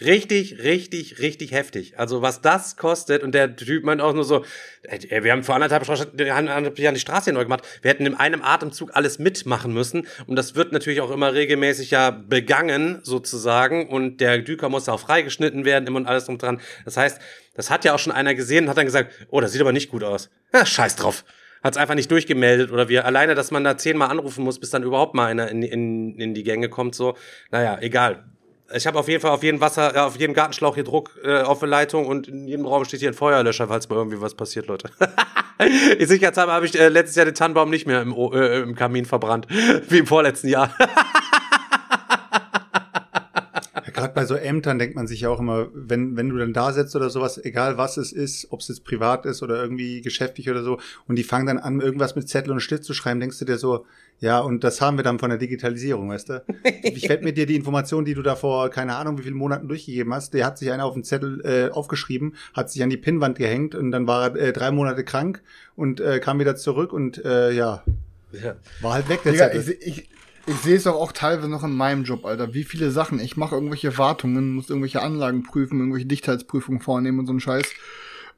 Richtig, 0.00 0.62
richtig, 0.62 1.18
richtig 1.18 1.52
heftig. 1.52 1.98
Also 1.98 2.22
was 2.22 2.40
das 2.40 2.76
kostet 2.76 3.22
und 3.22 3.34
der 3.34 3.54
Typ 3.54 3.84
meint 3.84 4.00
auch 4.00 4.14
nur 4.14 4.24
so, 4.24 4.44
ey, 4.82 5.24
wir 5.24 5.32
haben 5.32 5.44
vor 5.44 5.54
anderthalb, 5.54 5.88
anderthalb 5.88 6.78
Jahren 6.78 6.94
die 6.94 7.00
Straße 7.00 7.32
neu 7.32 7.42
gemacht. 7.42 7.66
Wir 7.82 7.90
hätten 7.90 8.06
in 8.06 8.14
einem 8.14 8.42
Atemzug 8.42 8.90
alles 8.94 9.18
mitmachen 9.18 9.74
müssen 9.74 10.06
und 10.26 10.36
das 10.36 10.54
wird 10.54 10.72
natürlich 10.72 11.02
auch 11.02 11.10
immer 11.10 11.34
regelmäßig 11.34 11.90
ja 11.90 12.10
begangen 12.10 13.00
sozusagen 13.02 13.88
und 13.88 14.20
der 14.20 14.38
Düker 14.38 14.70
muss 14.70 14.88
auch 14.88 15.00
freigeschnitten 15.00 15.64
werden 15.64 15.86
immer 15.86 15.98
und 15.98 16.06
alles 16.06 16.24
drum 16.24 16.38
dran. 16.38 16.60
Das 16.84 16.96
heißt, 16.96 17.20
das 17.54 17.68
hat 17.68 17.84
ja 17.84 17.94
auch 17.94 17.98
schon 17.98 18.12
einer 18.12 18.34
gesehen 18.34 18.64
und 18.64 18.70
hat 18.70 18.78
dann 18.78 18.86
gesagt, 18.86 19.12
oh, 19.28 19.40
das 19.40 19.52
sieht 19.52 19.60
aber 19.60 19.72
nicht 19.72 19.90
gut 19.90 20.02
aus. 20.02 20.30
Ja, 20.54 20.64
scheiß 20.64 20.96
drauf. 20.96 21.24
Hat 21.62 21.74
es 21.74 21.78
einfach 21.78 21.94
nicht 21.94 22.10
durchgemeldet 22.10 22.72
oder 22.72 22.88
wir 22.88 23.04
alleine, 23.04 23.34
dass 23.34 23.50
man 23.50 23.64
da 23.64 23.76
zehnmal 23.76 24.08
anrufen 24.08 24.44
muss, 24.44 24.58
bis 24.58 24.70
dann 24.70 24.82
überhaupt 24.82 25.14
mal 25.14 25.26
einer 25.26 25.48
in, 25.48 25.62
in, 25.62 26.18
in 26.18 26.32
die 26.32 26.42
Gänge 26.42 26.70
kommt. 26.70 26.94
So, 26.94 27.16
naja, 27.50 27.76
egal. 27.82 28.24
Ich 28.74 28.86
habe 28.86 28.98
auf 28.98 29.08
jeden 29.08 29.20
Fall 29.20 29.32
auf 29.32 29.42
jedem 29.42 29.60
Wasser, 29.60 29.94
äh, 29.96 29.98
auf 29.98 30.16
jedem 30.16 30.34
Gartenschlauch 30.34 30.74
hier 30.74 30.84
Druck 30.84 31.10
äh, 31.24 31.40
auf 31.40 31.58
der 31.58 31.68
Leitung 31.68 32.06
und 32.06 32.28
in 32.28 32.46
jedem 32.46 32.66
Raum 32.66 32.84
steht 32.84 33.00
hier 33.00 33.10
ein 33.10 33.14
Feuerlöscher, 33.14 33.68
falls 33.68 33.88
mal 33.88 33.96
irgendwie 33.96 34.20
was 34.20 34.34
passiert, 34.34 34.66
Leute. 34.66 34.90
In 35.98 36.06
Sicherheitshalber 36.06 36.52
habe 36.52 36.64
ich 36.64 36.78
äh, 36.78 36.88
letztes 36.88 37.16
Jahr 37.16 37.26
den 37.26 37.34
Tannenbaum 37.34 37.68
nicht 37.68 37.86
mehr 37.86 38.00
im, 38.00 38.14
äh, 38.32 38.60
im 38.60 38.74
Kamin 38.74 39.04
verbrannt, 39.04 39.46
wie 39.88 39.98
im 39.98 40.06
vorletzten 40.06 40.48
Jahr. 40.48 40.74
Ja, 44.00 44.06
Gerade 44.06 44.14
bei 44.14 44.24
so 44.24 44.34
Ämtern 44.34 44.78
denkt 44.78 44.96
man 44.96 45.06
sich 45.06 45.20
ja 45.20 45.28
auch 45.28 45.40
immer, 45.40 45.68
wenn, 45.74 46.16
wenn 46.16 46.30
du 46.30 46.38
dann 46.38 46.54
da 46.54 46.72
sitzt 46.72 46.96
oder 46.96 47.10
sowas, 47.10 47.38
egal 47.44 47.76
was 47.76 47.98
es 47.98 48.12
ist, 48.12 48.46
ob 48.50 48.60
es 48.60 48.68
jetzt 48.68 48.84
privat 48.84 49.26
ist 49.26 49.42
oder 49.42 49.60
irgendwie 49.60 50.00
geschäftlich 50.00 50.48
oder 50.48 50.62
so, 50.62 50.78
und 51.06 51.16
die 51.16 51.22
fangen 51.22 51.46
dann 51.46 51.58
an, 51.58 51.80
irgendwas 51.80 52.16
mit 52.16 52.28
Zettel 52.28 52.52
und 52.52 52.60
Stift 52.60 52.84
zu 52.84 52.94
schreiben, 52.94 53.20
denkst 53.20 53.38
du 53.38 53.44
dir 53.44 53.58
so, 53.58 53.84
ja, 54.18 54.38
und 54.38 54.64
das 54.64 54.80
haben 54.80 54.96
wir 54.96 55.04
dann 55.04 55.18
von 55.18 55.28
der 55.28 55.38
Digitalisierung, 55.38 56.10
weißt 56.10 56.28
du? 56.30 56.44
Ich 56.82 57.08
werde 57.08 57.24
mit 57.24 57.36
dir 57.36 57.46
die 57.46 57.56
Information, 57.56 58.04
die 58.04 58.14
du 58.14 58.22
da 58.22 58.36
vor, 58.36 58.70
keine 58.70 58.96
Ahnung, 58.96 59.18
wie 59.18 59.22
vielen 59.22 59.34
Monaten 59.34 59.68
durchgegeben 59.68 60.14
hast, 60.14 60.32
der 60.32 60.46
hat 60.46 60.56
sich 60.58 60.70
einer 60.70 60.84
auf 60.84 60.94
den 60.94 61.04
Zettel 61.04 61.40
äh, 61.44 61.70
aufgeschrieben, 61.70 62.34
hat 62.54 62.70
sich 62.70 62.82
an 62.82 62.90
die 62.90 62.96
Pinnwand 62.96 63.38
gehängt 63.38 63.74
und 63.74 63.90
dann 63.90 64.06
war 64.06 64.30
er 64.30 64.36
äh, 64.36 64.52
drei 64.52 64.70
Monate 64.70 65.04
krank 65.04 65.42
und 65.76 66.00
äh, 66.00 66.20
kam 66.20 66.38
wieder 66.38 66.56
zurück 66.56 66.92
und 66.92 67.22
äh, 67.24 67.52
ja, 67.52 67.82
war 68.80 68.94
halt 68.94 69.08
weg 69.08 69.22
der 69.24 69.32
Digga, 69.32 69.50
Zettel. 69.50 69.76
ich, 69.80 69.86
ich, 69.86 70.08
ich 70.46 70.56
sehe 70.56 70.76
es 70.76 70.84
doch 70.84 70.94
auch 70.94 71.12
teilweise 71.12 71.48
noch 71.48 71.64
in 71.64 71.76
meinem 71.76 72.04
Job, 72.04 72.24
Alter. 72.24 72.54
Wie 72.54 72.64
viele 72.64 72.90
Sachen. 72.90 73.20
Ich 73.20 73.36
mache 73.36 73.54
irgendwelche 73.54 73.96
Wartungen, 73.98 74.54
muss 74.54 74.70
irgendwelche 74.70 75.02
Anlagen 75.02 75.42
prüfen, 75.42 75.78
irgendwelche 75.78 76.06
Dichtheitsprüfungen 76.06 76.80
vornehmen 76.80 77.18
und 77.18 77.26
so 77.26 77.32
einen 77.32 77.40
Scheiß, 77.40 77.66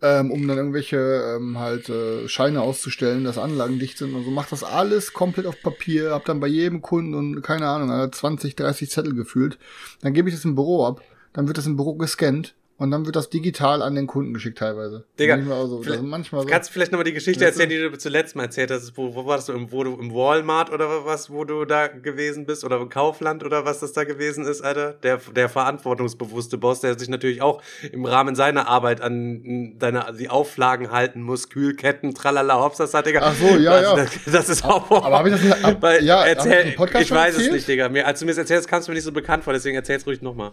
ähm, 0.03 0.31
um 0.31 0.47
dann 0.47 0.59
irgendwelche 0.59 0.97
ähm, 0.97 1.59
halt 1.59 1.89
äh, 1.89 2.29
Scheine 2.29 2.61
auszustellen, 2.61 3.25
dass 3.25 3.39
Anlagen 3.39 3.79
dicht 3.79 3.99
sind 3.99 4.15
und 4.15 4.25
so. 4.25 4.31
Mach 4.31 4.49
das 4.49 4.65
alles 4.65 5.13
komplett 5.13 5.47
auf 5.47 5.61
Papier, 5.63 6.11
hab 6.11 6.25
dann 6.25 6.41
bei 6.41 6.49
jedem 6.49 6.83
Kunden 6.83 7.15
und 7.15 7.43
keine 7.43 7.69
Ahnung, 7.69 7.91
Alter, 7.91 8.13
20, 8.13 8.57
30 8.57 8.91
Zettel 8.91 9.15
gefühlt. 9.15 9.59
Dann 10.01 10.13
gebe 10.13 10.29
ich 10.29 10.35
das 10.35 10.45
im 10.45 10.55
Büro 10.55 10.85
ab, 10.87 11.03
dann 11.33 11.47
wird 11.47 11.59
das 11.59 11.67
im 11.67 11.77
Büro 11.77 11.95
gescannt 11.95 12.55
und 12.79 12.91
dann 12.91 13.07
wird 13.07 13.15
das 13.17 13.31
digital 13.31 13.81
an 13.83 13.95
den 13.95 14.07
Kunden 14.07 14.35
geschickt 14.35 14.59
teilweise. 14.59 15.05
Digga, 15.19 15.37
Manchmal 15.37 15.67
so, 15.69 15.81
ist 15.83 16.03
manchmal 16.03 16.43
so. 16.43 16.47
Kannst 16.49 16.71
du 16.71 16.73
vielleicht 16.73 16.91
nochmal 16.93 17.05
die 17.05 17.13
Geschichte 17.13 17.45
erzählen, 17.45 17.69
die 17.69 17.79
du 17.79 17.97
zuletzt 17.97 18.35
mal 18.35 18.45
erzählt 18.45 18.71
hast? 18.71 18.97
Wo, 18.97 19.15
wo 19.15 19.27
warst 19.27 19.49
du? 19.49 19.53
Im, 19.53 19.71
wo 19.71 19.85
du? 19.85 19.95
Im 20.01 20.13
Walmart 20.13 20.73
oder 20.73 21.05
was, 21.05 21.31
wo 21.31 21.45
du 21.45 21.65
da 21.65 21.87
gewesen 21.87 22.47
bist? 22.47 22.65
Oder 22.65 22.81
im 22.81 22.89
Kaufland 22.89 23.45
oder 23.45 23.65
was 23.65 23.81
das 23.81 23.93
da 23.93 24.05
gewesen 24.05 24.45
ist, 24.47 24.63
Alter? 24.63 24.95
Der, 24.95 25.19
der 25.19 25.49
verantwortungsbewusste 25.49 26.59
Boss, 26.59 26.81
der 26.81 26.99
sich 26.99 27.09
natürlich 27.09 27.43
auch 27.43 27.63
im 27.93 28.05
Rahmen 28.05 28.35
seiner 28.35 28.67
Arbeit 28.69 29.01
an 29.01 29.79
deine, 29.79 30.15
die 30.19 30.29
Auflagen 30.31 30.91
halten 30.91 31.23
muss. 31.23 31.49
Kühlketten, 31.51 32.15
tralala, 32.15 32.61
hops, 32.61 32.79
das 32.79 32.95
hat, 32.95 33.07
Digga. 33.07 33.21
Ach 33.23 33.35
so, 33.35 33.57
ja, 33.59 33.71
also, 33.73 33.97
ja. 33.97 34.05
Das, 34.05 34.13
das 34.33 34.49
ist 34.49 34.65
auch... 34.65 34.91
Aber 34.91 35.19
hab 35.19 35.27
ich 35.27 35.33
das 35.33 35.43
nicht- 35.43 35.83
Weil, 35.83 36.05
ja, 36.05 36.23
ich 36.23 36.29
erzähl, 36.31 36.69
ich 36.69 36.75
schon 36.75 37.17
weiß 37.17 37.35
es 37.35 37.39
erzählt? 37.39 37.53
nicht, 37.53 37.69
Digga. 37.69 37.89
Mir, 37.89 38.07
als 38.07 38.19
du 38.21 38.25
mir 38.27 38.33
das 38.33 38.39
erzählst, 38.39 38.69
kamst 38.69 38.89
du 38.89 38.93
mir 38.93 38.97
nicht 38.97 39.05
so 39.05 39.13
bekannt 39.13 39.45
vor, 39.45 39.53
deswegen 39.53 39.77
erzähl's 39.77 40.07
ruhig 40.07 40.23
nochmal. 40.23 40.53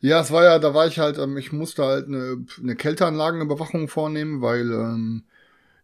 Ja, 0.00 0.20
es 0.20 0.30
war 0.30 0.44
ja, 0.44 0.58
da 0.58 0.74
war 0.74 0.86
ich 0.86 0.98
halt, 0.98 1.18
ähm, 1.18 1.36
ich 1.36 1.52
musste 1.52 1.84
halt 1.84 2.06
eine, 2.08 2.44
eine 2.62 2.76
Kälteanlagenüberwachung 2.76 3.88
vornehmen, 3.88 4.42
weil 4.42 4.70
ähm, 4.72 5.24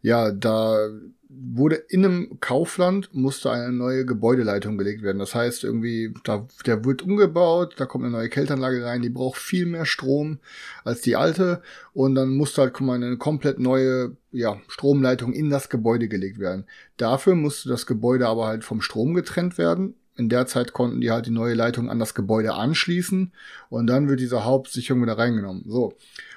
ja, 0.03 0.31
da 0.33 0.89
wurde 1.29 1.77
in 1.77 2.05
einem 2.05 2.41
Kaufland 2.41 3.15
musste 3.15 3.51
eine 3.53 3.73
neue 3.73 4.05
Gebäudeleitung 4.05 4.77
gelegt 4.79 5.03
werden. 5.03 5.19
Das 5.21 5.35
heißt 5.35 5.63
irgendwie, 5.65 6.13
da 6.25 6.47
der 6.67 6.85
wird 6.85 7.03
umgebaut, 7.03 7.75
da 7.79 7.87
kommt 7.87 8.05
eine 8.05 8.13
neue 8.13 8.29
Kälteanlage 8.29 8.85
rein, 8.85 9.03
die 9.03 9.11
braucht 9.11 9.39
viel 9.39 9.67
mehr 9.67 9.87
Strom 9.87 10.41
als 10.85 11.03
die 11.03 11.17
alte 11.17 11.63
und 11.95 12.17
dann 12.17 12.31
musste 12.37 12.63
halt 12.63 12.75
guck 12.75 12.87
mal, 12.87 12.95
eine 12.97 13.17
komplett 13.17 13.61
neue 13.61 14.17
ja, 14.33 14.61
Stromleitung 14.69 15.33
in 15.33 15.51
das 15.51 15.69
Gebäude 15.69 16.09
gelegt 16.09 16.39
werden. 16.41 16.67
Dafür 16.97 17.37
musste 17.37 17.69
das 17.69 17.87
Gebäude 17.87 18.27
aber 18.27 18.47
halt 18.47 18.65
vom 18.65 18.81
Strom 18.81 19.15
getrennt 19.15 19.57
werden. 19.59 19.95
In 20.21 20.29
der 20.29 20.47
Zeit 20.47 20.75
konnten 20.75 21.01
die 21.01 21.11
halt 21.11 21.25
die 21.25 21.31
neue 21.31 21.55
Leitung 21.55 21.89
an 21.89 21.99
das 21.99 22.15
Gebäude 22.15 22.53
anschließen 22.53 23.33
und 23.71 23.87
dann 23.87 24.09
wird 24.09 24.21
diese 24.21 24.45
Hauptsicherung 24.45 25.03
wieder 25.03 25.17
reingenommen. 25.17 25.65
So. 25.67 25.95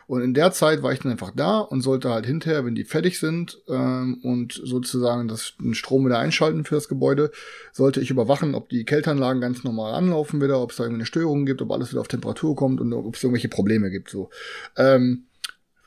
Und 0.07 0.21
in 0.21 0.33
der 0.33 0.51
Zeit 0.51 0.83
war 0.83 0.93
ich 0.93 0.99
dann 0.99 1.11
einfach 1.11 1.31
da 1.35 1.59
und 1.59 1.81
sollte 1.81 2.09
halt 2.09 2.25
hinterher, 2.25 2.65
wenn 2.65 2.75
die 2.75 2.85
fertig 2.85 3.19
sind 3.19 3.61
ähm, 3.67 4.19
und 4.23 4.53
sozusagen 4.53 5.27
das, 5.27 5.53
den 5.59 5.73
Strom 5.73 6.05
wieder 6.05 6.19
einschalten 6.19 6.63
für 6.63 6.75
das 6.75 6.87
Gebäude, 6.87 7.31
sollte 7.73 7.99
ich 7.99 8.09
überwachen, 8.09 8.55
ob 8.55 8.69
die 8.69 8.85
Kälteanlagen 8.85 9.41
ganz 9.41 9.63
normal 9.65 9.93
anlaufen 9.93 10.41
wieder, 10.41 10.61
ob 10.61 10.71
es 10.71 10.77
da 10.77 10.83
irgendeine 10.83 11.05
Störung 11.05 11.45
gibt, 11.45 11.61
ob 11.61 11.71
alles 11.71 11.91
wieder 11.91 12.01
auf 12.01 12.07
Temperatur 12.07 12.55
kommt 12.55 12.79
und 12.79 12.93
ob 12.93 13.15
es 13.15 13.23
irgendwelche 13.23 13.49
Probleme 13.49 13.89
gibt. 13.89 14.09
So. 14.09 14.29
Ähm, 14.77 15.25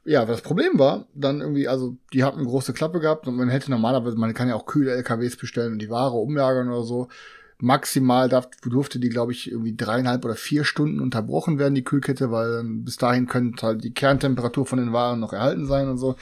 ja, 0.05 0.25
das 0.25 0.41
Problem 0.41 0.79
war, 0.79 1.07
dann 1.15 1.41
irgendwie, 1.41 1.67
also 1.67 1.97
die 2.13 2.23
hatten 2.23 2.39
eine 2.39 2.47
große 2.47 2.73
Klappe 2.73 3.01
gehabt 3.01 3.27
und 3.27 3.37
man 3.37 3.49
hätte 3.49 3.73
normalerweise, 3.73 4.17
man 4.17 4.35
kann 4.35 4.49
ja 4.49 4.55
auch 4.55 4.67
kühle 4.67 4.93
LKWs 4.93 5.37
bestellen 5.37 5.73
und 5.73 5.79
die 5.81 5.91
Ware 5.91 6.17
umlagern 6.17 6.69
oder 6.69 6.85
so. 6.85 7.09
Maximal 7.59 8.29
darf, 8.29 8.49
durfte 8.63 8.99
die, 8.99 9.09
glaube 9.09 9.33
ich, 9.33 9.51
irgendwie 9.51 9.75
dreieinhalb 9.77 10.25
oder 10.25 10.35
vier 10.35 10.65
Stunden 10.65 11.01
unterbrochen 11.01 11.59
werden, 11.59 11.75
die 11.75 11.85
Kühlkette, 11.85 12.31
weil 12.31 12.63
bis 12.65 12.97
dahin 12.97 13.27
könnte 13.27 13.67
halt 13.67 13.85
die 13.85 13.95
Kerntemperatur 13.95 14.67
von 14.67 14.79
den 14.79 14.93
Waren 14.93 15.21
noch 15.21 15.33
erhalten 15.33 15.67
sein 15.67 15.89
und 15.89 15.99
so. 15.99 16.17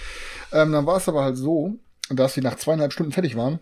Ähm, 0.52 0.72
dann 0.72 0.86
war 0.86 0.96
es 0.98 1.08
aber 1.08 1.24
halt 1.24 1.36
so, 1.36 1.78
dass 2.10 2.34
sie 2.34 2.40
nach 2.40 2.56
zweieinhalb 2.56 2.92
Stunden 2.92 3.12
fertig 3.12 3.36
waren 3.36 3.58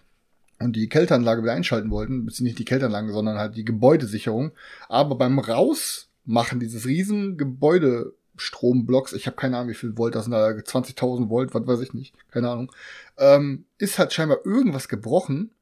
und 0.58 0.76
die 0.76 0.88
Kälteanlage 0.88 1.42
wieder 1.42 1.52
einschalten 1.52 1.90
wollten, 1.90 2.24
beziehungsweise 2.26 2.44
nicht 2.44 2.58
die 2.58 2.64
Kälteanlage, 2.64 3.12
sondern 3.12 3.38
halt 3.38 3.56
die 3.56 3.64
Gebäudesicherung. 3.64 4.52
Aber 4.88 5.16
beim 5.16 5.38
Rausmachen 5.38 6.60
dieses 6.60 6.86
riesen 6.86 7.38
Gebäudestromblocks, 7.38 9.14
ich 9.14 9.26
habe 9.26 9.36
keine 9.36 9.56
Ahnung, 9.56 9.70
wie 9.70 9.74
viel 9.74 9.96
Volt 9.96 10.14
das 10.14 10.24
sind, 10.24 10.32
da 10.32 10.48
20.000 10.48 11.30
Volt, 11.30 11.54
was 11.54 11.66
weiß 11.66 11.80
ich 11.80 11.94
nicht, 11.94 12.14
keine 12.30 12.50
Ahnung, 12.50 12.70
ähm, 13.16 13.64
ist 13.78 13.98
halt 13.98 14.12
scheinbar 14.12 14.44
irgendwas 14.44 14.88
gebrochen 14.88 15.52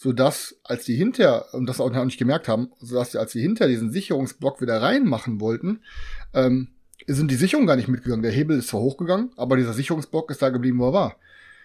so 0.00 0.12
dass 0.12 0.54
als 0.62 0.84
die 0.84 0.94
hinter 0.94 1.52
und 1.52 1.66
das 1.66 1.80
auch 1.80 1.90
nicht 2.04 2.18
gemerkt 2.18 2.46
haben, 2.46 2.70
so 2.78 2.94
dass 2.94 3.16
als 3.16 3.32
die 3.32 3.40
hinter 3.40 3.66
diesen 3.66 3.90
Sicherungsblock 3.90 4.60
wieder 4.60 4.80
reinmachen 4.80 5.40
wollten, 5.40 5.80
ähm, 6.32 6.68
sind 7.08 7.32
die 7.32 7.36
Sicherungen 7.36 7.66
gar 7.66 7.74
nicht 7.74 7.88
mitgegangen. 7.88 8.22
Der 8.22 8.30
Hebel 8.30 8.58
ist 8.58 8.68
zwar 8.68 8.80
hochgegangen, 8.80 9.32
aber 9.36 9.56
dieser 9.56 9.72
Sicherungsblock 9.72 10.30
ist 10.30 10.40
da 10.40 10.50
geblieben, 10.50 10.78
wo 10.78 10.90
er 10.90 10.92
war. 10.92 11.16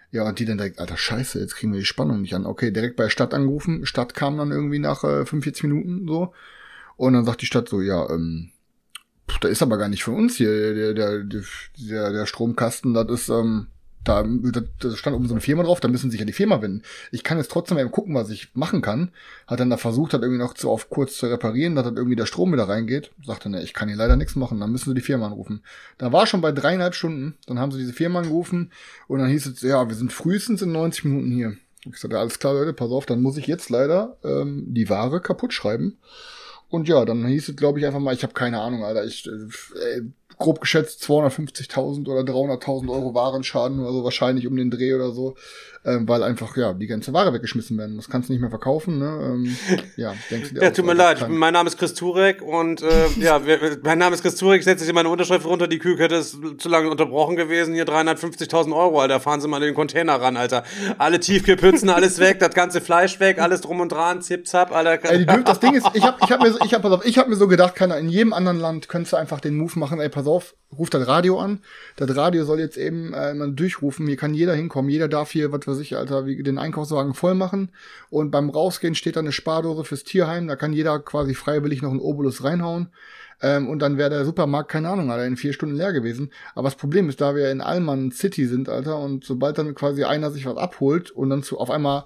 Ja, 0.09 0.27
und 0.27 0.39
die 0.39 0.45
dann 0.45 0.57
direkt, 0.57 0.79
alter 0.79 0.97
Scheiße, 0.97 1.39
jetzt 1.39 1.55
kriegen 1.55 1.73
wir 1.73 1.79
die 1.79 1.85
Spannung 1.85 2.21
nicht 2.21 2.33
an. 2.33 2.47
Okay, 2.47 2.71
direkt 2.71 2.95
bei 2.95 3.07
Stadt 3.09 3.35
angerufen. 3.35 3.85
Stadt 3.85 4.15
kam 4.15 4.37
dann 4.37 4.51
irgendwie 4.51 4.79
nach 4.79 5.03
äh, 5.03 5.25
45 5.25 5.63
Minuten 5.63 6.07
so. 6.07 6.33
Und 6.97 7.13
dann 7.13 7.25
sagt 7.25 7.41
die 7.41 7.45
Stadt 7.45 7.69
so, 7.69 7.81
ja, 7.81 8.09
ähm, 8.09 8.49
da 9.41 9.47
ist 9.47 9.61
aber 9.61 9.77
gar 9.77 9.89
nicht 9.89 10.03
von 10.03 10.15
uns 10.15 10.37
hier 10.37 10.73
der, 10.73 10.93
der, 10.93 11.23
der, 11.23 12.11
der 12.11 12.25
Stromkasten, 12.25 12.95
das 12.95 13.09
ist, 13.09 13.29
ähm, 13.29 13.67
da, 14.03 14.23
da 14.23 14.95
stand 14.95 15.15
oben 15.15 15.27
so 15.27 15.33
eine 15.33 15.41
Firma 15.41 15.63
drauf, 15.63 15.79
da 15.79 15.87
müssen 15.87 16.11
sich 16.11 16.19
ja 16.19 16.25
die 16.25 16.33
Firma 16.33 16.61
wenden. 16.61 16.83
Ich 17.11 17.23
kann 17.23 17.37
jetzt 17.37 17.51
trotzdem 17.51 17.77
eben 17.77 17.91
gucken, 17.91 18.15
was 18.15 18.29
ich 18.29 18.53
machen 18.53 18.81
kann. 18.81 19.11
Hat 19.47 19.59
dann 19.59 19.69
da 19.69 19.77
versucht, 19.77 20.13
hat 20.13 20.21
irgendwie 20.21 20.41
noch 20.41 20.53
zu 20.53 20.69
auf 20.69 20.89
kurz 20.89 21.17
zu 21.17 21.27
reparieren, 21.27 21.75
dass 21.75 21.85
dann 21.85 21.97
irgendwie 21.97 22.15
der 22.15 22.25
Strom 22.25 22.51
wieder 22.51 22.67
reingeht. 22.67 23.11
Sagte, 23.25 23.49
ne, 23.49 23.63
ich 23.63 23.73
kann 23.73 23.87
hier 23.87 23.97
leider 23.97 24.15
nichts 24.15 24.35
machen, 24.35 24.59
dann 24.59 24.71
müssen 24.71 24.89
sie 24.89 24.95
die 24.95 25.01
Firma 25.01 25.27
anrufen. 25.27 25.63
Da 25.97 26.11
war 26.11 26.27
schon 26.27 26.41
bei 26.41 26.51
dreieinhalb 26.51 26.95
Stunden, 26.95 27.35
dann 27.47 27.59
haben 27.59 27.71
sie 27.71 27.79
diese 27.79 27.93
Firma 27.93 28.19
angerufen 28.19 28.71
und 29.07 29.19
dann 29.19 29.29
hieß 29.29 29.45
es, 29.45 29.61
ja, 29.61 29.87
wir 29.87 29.95
sind 29.95 30.11
frühestens 30.11 30.61
in 30.61 30.71
90 30.71 31.05
Minuten 31.05 31.31
hier. 31.31 31.57
Ich 31.85 31.97
sagte, 31.97 32.19
alles 32.19 32.39
klar, 32.39 32.53
Leute, 32.53 32.73
pass 32.73 32.91
auf, 32.91 33.05
dann 33.05 33.21
muss 33.21 33.37
ich 33.37 33.47
jetzt 33.47 33.69
leider 33.69 34.17
ähm, 34.23 34.65
die 34.69 34.89
Ware 34.89 35.21
kaputt 35.21 35.53
schreiben. 35.53 35.97
Und 36.69 36.87
ja, 36.87 37.05
dann 37.05 37.25
hieß 37.25 37.49
es, 37.49 37.55
glaube 37.55 37.79
ich, 37.79 37.85
einfach 37.85 37.99
mal, 37.99 38.15
ich 38.15 38.23
habe 38.23 38.33
keine 38.33 38.59
Ahnung, 38.59 38.83
Alter, 38.83 39.05
ich, 39.05 39.27
äh, 39.27 40.01
grob 40.37 40.61
geschätzt 40.61 41.03
250.000 41.03 42.07
oder 42.07 42.21
300.000 42.21 42.89
Euro 42.89 43.13
Warenschaden 43.13 43.79
oder 43.79 43.91
so, 43.91 44.03
wahrscheinlich 44.03 44.47
um 44.47 44.55
den 44.55 44.71
Dreh 44.71 44.93
oder 44.93 45.11
so, 45.11 45.35
ähm, 45.85 46.07
weil 46.07 46.23
einfach, 46.23 46.55
ja, 46.57 46.73
die 46.73 46.87
ganze 46.87 47.11
Ware 47.13 47.33
weggeschmissen 47.33 47.77
werden. 47.77 47.97
Das 47.97 48.09
kannst 48.09 48.29
du 48.29 48.33
nicht 48.33 48.41
mehr 48.41 48.49
verkaufen, 48.49 48.99
ne? 48.99 49.19
Ähm, 49.21 49.55
ja, 49.97 50.13
denkst 50.31 50.49
du 50.49 50.55
dir 50.55 50.61
Ja, 50.63 50.69
auch 50.69 50.73
tut 50.73 50.85
mir 50.85 50.93
leid. 50.93 51.19
kann- 51.19 51.35
Mein 51.35 51.53
Name 51.53 51.67
ist 51.67 51.77
Chris 51.77 51.93
Turek 51.93 52.41
und 52.41 52.81
äh, 52.81 52.87
ja, 53.19 53.45
wir, 53.45 53.59
mein 53.83 53.97
Name 53.97 54.15
ist 54.15 54.21
Chris 54.21 54.35
Turek. 54.35 54.59
Ich 54.59 54.65
setze 54.65 54.85
hier 54.85 54.93
meine 54.93 55.09
Unterschrift 55.09 55.45
runter. 55.45 55.67
Die 55.67 55.79
Kühlkette 55.79 56.15
ist 56.15 56.37
zu 56.57 56.69
lange 56.69 56.89
unterbrochen 56.89 57.35
gewesen. 57.35 57.73
Hier 57.73 57.85
350.000 57.85 58.75
Euro, 58.75 59.01
Alter. 59.01 59.19
Fahren 59.19 59.41
Sie 59.41 59.47
mal 59.47 59.57
in 59.57 59.63
den 59.67 59.75
Container 59.75 60.13
ran, 60.21 60.37
Alter. 60.37 60.63
Alle 60.97 61.19
Tiefkühlpützen, 61.19 61.89
alles 61.89 62.19
weg, 62.19 62.39
das 62.39 62.53
ganze 62.53 62.79
Fleisch 62.81 63.19
weg, 63.19 63.39
alles 63.39 63.61
drum 63.61 63.79
und 63.81 63.91
dran, 63.91 64.21
zip 64.21 64.47
zap, 64.47 64.71
Alter. 64.73 65.11
Ey, 65.11 65.25
die 65.25 65.43
das 65.43 65.59
Ding 65.59 65.73
ist, 65.73 65.85
ich 65.93 66.03
habe 66.03 66.17
ich 66.23 66.31
hab 66.31 66.41
mir, 66.41 66.51
so- 66.51 66.59
ich 66.65 66.73
hab, 66.73 66.81
pass 66.81 66.91
auf, 66.91 67.05
ich 67.05 67.17
hab 67.17 67.27
mir 67.27 67.35
so 67.35 67.47
gedacht, 67.47 67.75
keiner, 67.75 67.97
in 67.97 68.09
jedem 68.09 68.33
anderen 68.33 68.59
Land 68.59 68.87
könntest 68.87 69.13
du 69.13 69.17
einfach 69.17 69.39
den 69.41 69.55
Move 69.55 69.77
machen, 69.79 69.99
ey, 69.99 70.09
pass 70.09 70.27
auf, 70.27 70.55
ruf 70.77 70.89
das 70.89 71.07
Radio 71.07 71.39
an. 71.39 71.59
Das 71.97 72.15
Radio 72.15 72.45
soll 72.45 72.59
jetzt 72.59 72.77
eben 72.77 73.13
äh, 73.13 73.33
mal 73.33 73.51
durchrufen, 73.51 74.07
hier 74.07 74.17
kann 74.17 74.33
jeder 74.33 74.53
hinkommen, 74.55 74.89
jeder 74.89 75.07
darf 75.07 75.31
hier, 75.31 75.51
was 75.51 75.72
weiß 75.73 75.81
ich, 75.81 75.97
Alter, 75.97 76.25
wie 76.25 76.41
den 76.43 76.57
Einkaufswagen 76.57 77.13
voll 77.13 77.35
machen. 77.35 77.71
Und 78.09 78.31
beim 78.31 78.49
Rausgehen 78.49 78.95
steht 78.95 79.15
da 79.15 79.19
eine 79.19 79.31
Spardose 79.31 79.83
fürs 79.83 80.03
Tierheim, 80.03 80.47
da 80.47 80.55
kann 80.55 80.73
jeder 80.73 80.99
quasi 80.99 81.33
freiwillig 81.33 81.81
noch 81.81 81.91
einen 81.91 81.99
Obolus 81.99 82.43
reinhauen. 82.43 82.89
Ähm, 83.41 83.67
und 83.67 83.79
dann 83.79 83.97
wäre 83.97 84.09
der 84.09 84.25
Supermarkt, 84.25 84.69
keine 84.69 84.89
Ahnung, 84.89 85.11
Alter, 85.11 85.25
in 85.25 85.37
vier 85.37 85.53
Stunden 85.53 85.75
leer 85.75 85.91
gewesen. 85.91 86.31
Aber 86.55 86.67
das 86.67 86.75
Problem 86.75 87.09
ist, 87.09 87.19
da 87.19 87.35
wir 87.35 87.51
in 87.51 87.61
Allmann 87.61 88.11
City 88.11 88.45
sind, 88.45 88.69
Alter, 88.69 88.99
und 88.99 89.25
sobald 89.25 89.57
dann 89.57 89.75
quasi 89.75 90.03
einer 90.03 90.31
sich 90.31 90.45
was 90.45 90.57
abholt 90.57 91.11
und 91.11 91.29
dann 91.29 91.43
zu 91.43 91.59
auf 91.59 91.71
einmal 91.71 92.05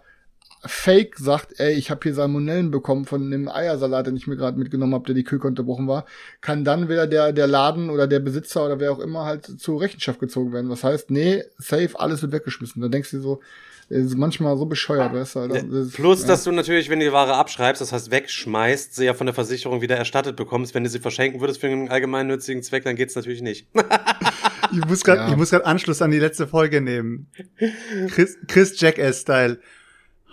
Fake 0.66 1.18
sagt, 1.18 1.60
ey, 1.60 1.74
ich 1.74 1.92
habe 1.92 2.02
hier 2.04 2.14
Salmonellen 2.14 2.72
bekommen 2.72 3.06
von 3.06 3.30
dem 3.30 3.48
Eiersalat, 3.48 4.08
den 4.08 4.18
ich 4.18 4.28
mir 4.28 4.36
gerade 4.36 4.58
mitgenommen 4.58 4.94
habe, 4.94 5.06
der 5.06 5.16
die 5.16 5.24
Küche 5.24 5.48
unterbrochen 5.48 5.88
war, 5.88 6.06
kann 6.42 6.64
dann 6.64 6.90
wieder 6.90 7.08
der, 7.08 7.32
der 7.32 7.48
Laden 7.48 7.90
oder 7.90 8.08
der 8.08 8.20
Besitzer 8.20 8.66
oder 8.66 8.80
wer 8.80 8.92
auch 8.92 9.00
immer 9.00 9.26
halt 9.26 9.46
zur 9.46 9.82
Rechenschaft 9.82 10.20
gezogen 10.20 10.54
werden. 10.54 10.70
Was 10.70 10.84
heißt, 10.84 11.12
nee, 11.12 11.44
safe, 11.58 11.92
alles 11.96 12.22
wird 12.22 12.32
weggeschmissen. 12.32 12.82
Da 12.82 12.88
denkst 12.88 13.12
du 13.12 13.18
dir 13.18 13.24
so, 13.24 13.40
ist 13.90 14.18
manchmal 14.18 14.58
so 14.58 14.66
bescheuert, 14.66 15.14
weißt 15.14 15.36
du, 15.36 15.40
Alter. 15.40 15.64
Das 15.64 15.92
Plus, 15.92 16.22
ja. 16.22 16.28
dass 16.28 16.44
du 16.44 16.52
natürlich, 16.52 16.90
wenn 16.90 17.00
du 17.00 17.06
die 17.06 17.14
Ware 17.14 17.36
abschreibst, 17.36 17.82
das 17.82 17.94
heißt 17.94 18.12
wegschmeißt, 18.12 18.96
sie 18.96 19.06
ja 19.06 19.14
von 19.14 19.28
der 19.28 19.34
Versicherung 19.34 19.82
wieder 19.82 19.96
erstattet 19.96 20.36
bekommst. 20.36 20.76
Wenn 20.76 20.84
du 20.84 20.90
sie 20.90 21.00
verschenken 21.00 21.40
würdest 21.40 21.62
für 21.62 21.68
einen 21.68 21.88
allgemeinnützigen 21.88 22.64
Zweck, 22.64 22.84
dann 22.84 22.96
geht's 22.96 23.16
natürlich 23.16 23.42
nicht. 23.42 23.68
Ich 24.74 24.86
muss 24.86 25.06
gerade 25.06 25.22
Ja. 25.22 25.30
ich 25.30 25.38
muss 25.38 25.54
Anschluss 25.54 26.02
an 26.02 26.12
die 26.12 26.20
letzte 26.20 26.46
Folge 26.46 26.82
nehmen. 26.82 27.32
Chris, 28.10 28.38
Chris 28.48 28.78
Jackass-Style. 28.78 29.60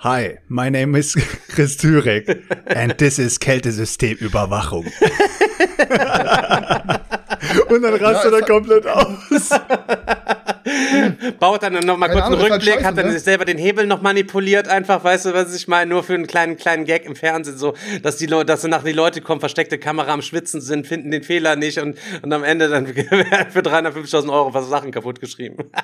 Hi, 0.04 0.36
my 0.50 0.68
name 0.68 0.94
is 0.96 1.14
Chris 1.48 1.76
Türek 1.78 2.28
and 2.66 2.92
this 2.98 3.18
is 3.18 3.38
Kältesystemüberwachung. 3.38 4.84
Und 7.68 7.82
dann 7.82 7.94
rastet 7.94 8.32
Ja, 8.32 8.38
er 8.38 8.40
ist- 8.40 8.46
komplett 8.46 8.86
aus. 8.86 9.48
Baut 11.38 11.62
dann 11.62 11.74
noch 11.74 11.96
mal 11.96 12.09
Keine 12.09 12.20
kurz 12.20 12.27
einen 12.27 12.35
Ahnung, 12.35 12.40
halt 12.40 12.53
Rückblick, 12.53 12.74
scheiße, 12.74 12.87
hat 12.87 12.98
dann 12.98 13.07
ne? 13.07 13.12
sich 13.12 13.22
selber 13.22 13.44
den 13.44 13.59
Hebel 13.59 13.87
noch 13.87 14.03
manipuliert, 14.03 14.68
einfach, 14.68 15.05
weißt 15.05 15.27
du, 15.27 15.35
was 15.35 15.55
ich 15.55 15.68
meine, 15.68 15.90
nur 15.90 16.03
für 16.03 16.14
einen 16.14 16.27
kleinen, 16.27 16.57
kleinen 16.57 16.85
Gag 16.85 17.05
im 17.05 17.16
Fernsehen, 17.16 17.59
so, 17.59 17.74
dass 18.03 18.16
die 18.16 18.27
Leute, 18.27 18.46
dass 18.46 18.62
dann 18.62 18.70
nachher 18.70 18.87
die 18.87 18.92
Leute 18.92 19.20
kommen, 19.20 19.40
versteckte 19.40 19.79
Kamera 19.79 20.12
am 20.12 20.22
Schwitzen 20.22 20.61
sind, 20.61 20.87
finden 20.87 21.11
den 21.11 21.22
Fehler 21.22 21.57
nicht 21.57 21.79
und, 21.79 21.98
und 22.22 22.33
am 22.33 22.44
Ende 22.44 22.68
dann 22.68 22.87
für 23.50 23.61
350.000 23.61 24.33
Euro 24.33 24.55
was 24.55 24.68
Sachen 24.68 24.90
kaputt 24.90 25.20
geschrieben. 25.20 25.64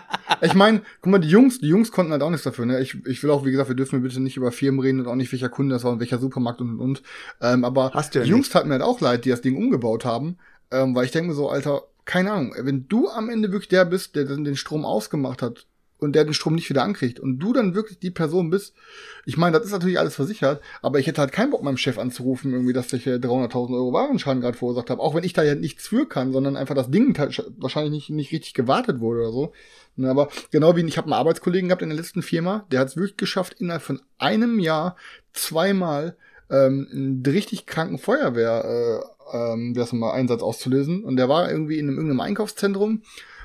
Ich 0.43 0.55
meine, 0.55 0.81
guck 1.03 1.13
mal, 1.13 1.19
die 1.19 1.29
Jungs, 1.29 1.59
die 1.59 1.69
Jungs 1.69 1.93
konnten 1.93 2.13
halt 2.13 2.23
auch 2.23 2.31
nichts 2.31 2.45
dafür. 2.45 2.65
Ne? 2.65 2.81
Ich, 2.81 2.97
ich 3.07 3.23
will 3.23 3.31
auch, 3.31 3.45
wie 3.45 3.51
gesagt, 3.51 3.69
wir 3.69 3.77
dürfen 3.77 4.03
bitte 4.03 4.21
nicht 4.21 4.39
über 4.39 4.53
Firmen 4.53 4.81
reden 4.81 5.01
und 5.01 5.07
auch 5.07 5.15
nicht 5.15 5.31
welcher 5.33 5.51
Kunde 5.51 5.75
das 5.75 5.85
war 5.85 5.93
und 5.93 6.01
welcher 6.01 6.19
Supermarkt 6.19 6.63
und 6.63 6.71
und 6.71 6.81
und. 6.81 7.03
Ähm, 7.43 7.65
aber 7.65 7.91
Hast 7.93 8.15
du 8.15 8.21
ja 8.21 8.25
die 8.25 8.31
Jungs 8.31 8.47
nicht. 8.47 8.53
taten 8.53 8.69
mir 8.69 8.75
halt 8.75 8.83
auch 8.83 9.01
leid, 9.01 9.25
die 9.27 9.31
das 9.31 9.43
Ding 9.43 9.57
umgebaut 9.57 10.07
haben, 10.07 10.39
ähm, 10.71 10.95
weil 10.95 11.05
ich 11.05 11.11
denke 11.11 11.29
mir 11.29 11.35
so, 11.35 11.51
Alter, 11.51 11.83
keine 12.11 12.33
Ahnung, 12.33 12.55
wenn 12.59 12.89
du 12.89 13.09
am 13.09 13.31
Ende 13.31 13.53
wirklich 13.53 13.69
der 13.69 13.85
bist, 13.85 14.17
der 14.17 14.25
den 14.25 14.57
Strom 14.57 14.85
ausgemacht 14.85 15.43
hat 15.43 15.67
und 15.99 16.17
der 16.17 16.25
den 16.25 16.35
Strom 16.35 16.57
nicht 16.57 16.69
wieder 16.69 16.83
ankriegt 16.83 17.21
und 17.21 17.39
du 17.39 17.53
dann 17.53 17.77
wirklich 17.77 18.01
die 18.01 18.11
Person 18.11 18.51
bist, 18.51 18.75
ich 19.27 19.37
meine, 19.37 19.57
das 19.57 19.65
ist 19.67 19.71
natürlich 19.71 20.01
alles 20.01 20.17
versichert, 20.17 20.61
aber 20.83 20.99
ich 20.99 21.07
hätte 21.07 21.21
halt 21.21 21.31
keinen 21.31 21.51
Bock, 21.51 21.63
meinem 21.63 21.77
Chef 21.77 21.99
anzurufen, 21.99 22.53
irgendwie, 22.53 22.73
dass 22.73 22.93
ich 22.93 23.07
äh, 23.07 23.21
300.000 23.21 23.77
Euro 23.77 23.93
Warenschaden 23.93 24.41
gerade 24.41 24.59
verursacht 24.59 24.91
habe, 24.91 25.01
auch 25.01 25.15
wenn 25.15 25.23
ich 25.23 25.35
da 25.35 25.45
ja 25.45 25.55
nichts 25.55 25.87
für 25.87 26.09
kann, 26.09 26.33
sondern 26.33 26.57
einfach 26.57 26.75
das 26.75 26.91
Ding 26.91 27.15
ta- 27.15 27.29
wahrscheinlich 27.59 27.93
nicht, 27.93 28.11
nicht 28.11 28.33
richtig 28.33 28.55
gewartet 28.55 28.99
wurde 28.99 29.21
oder 29.21 29.31
so. 29.33 29.53
Ne, 29.95 30.11
aber 30.11 30.31
genau 30.51 30.75
wie 30.75 30.85
ich 30.85 30.99
habe 30.99 31.07
einen 31.07 31.13
Arbeitskollegen 31.13 31.69
gehabt 31.69 31.83
in 31.83 31.91
der 31.91 31.99
letzten 31.99 32.23
Firma, 32.23 32.67
der 32.73 32.81
hat 32.81 32.89
es 32.89 32.97
wirklich 32.97 33.19
geschafft, 33.19 33.55
innerhalb 33.61 33.83
von 33.83 34.01
einem 34.19 34.59
Jahr 34.59 34.97
zweimal 35.33 36.17
ähm, 36.51 36.89
einen 36.91 37.23
richtig 37.25 37.67
kranken 37.67 37.99
Feuerwehr 37.99 38.65
äh, 38.65 39.20
ähm, 39.33 39.75
das 39.75 39.93
mal 39.93 40.13
Einsatz 40.13 40.43
auszulösen. 40.43 41.05
Und 41.05 41.17
der 41.17 41.29
war 41.29 41.51
irgendwie 41.51 41.79
in 41.79 41.87
einem, 41.89 41.97
irgendeinem 41.97 42.21
Einkaufszentrum, 42.21 43.03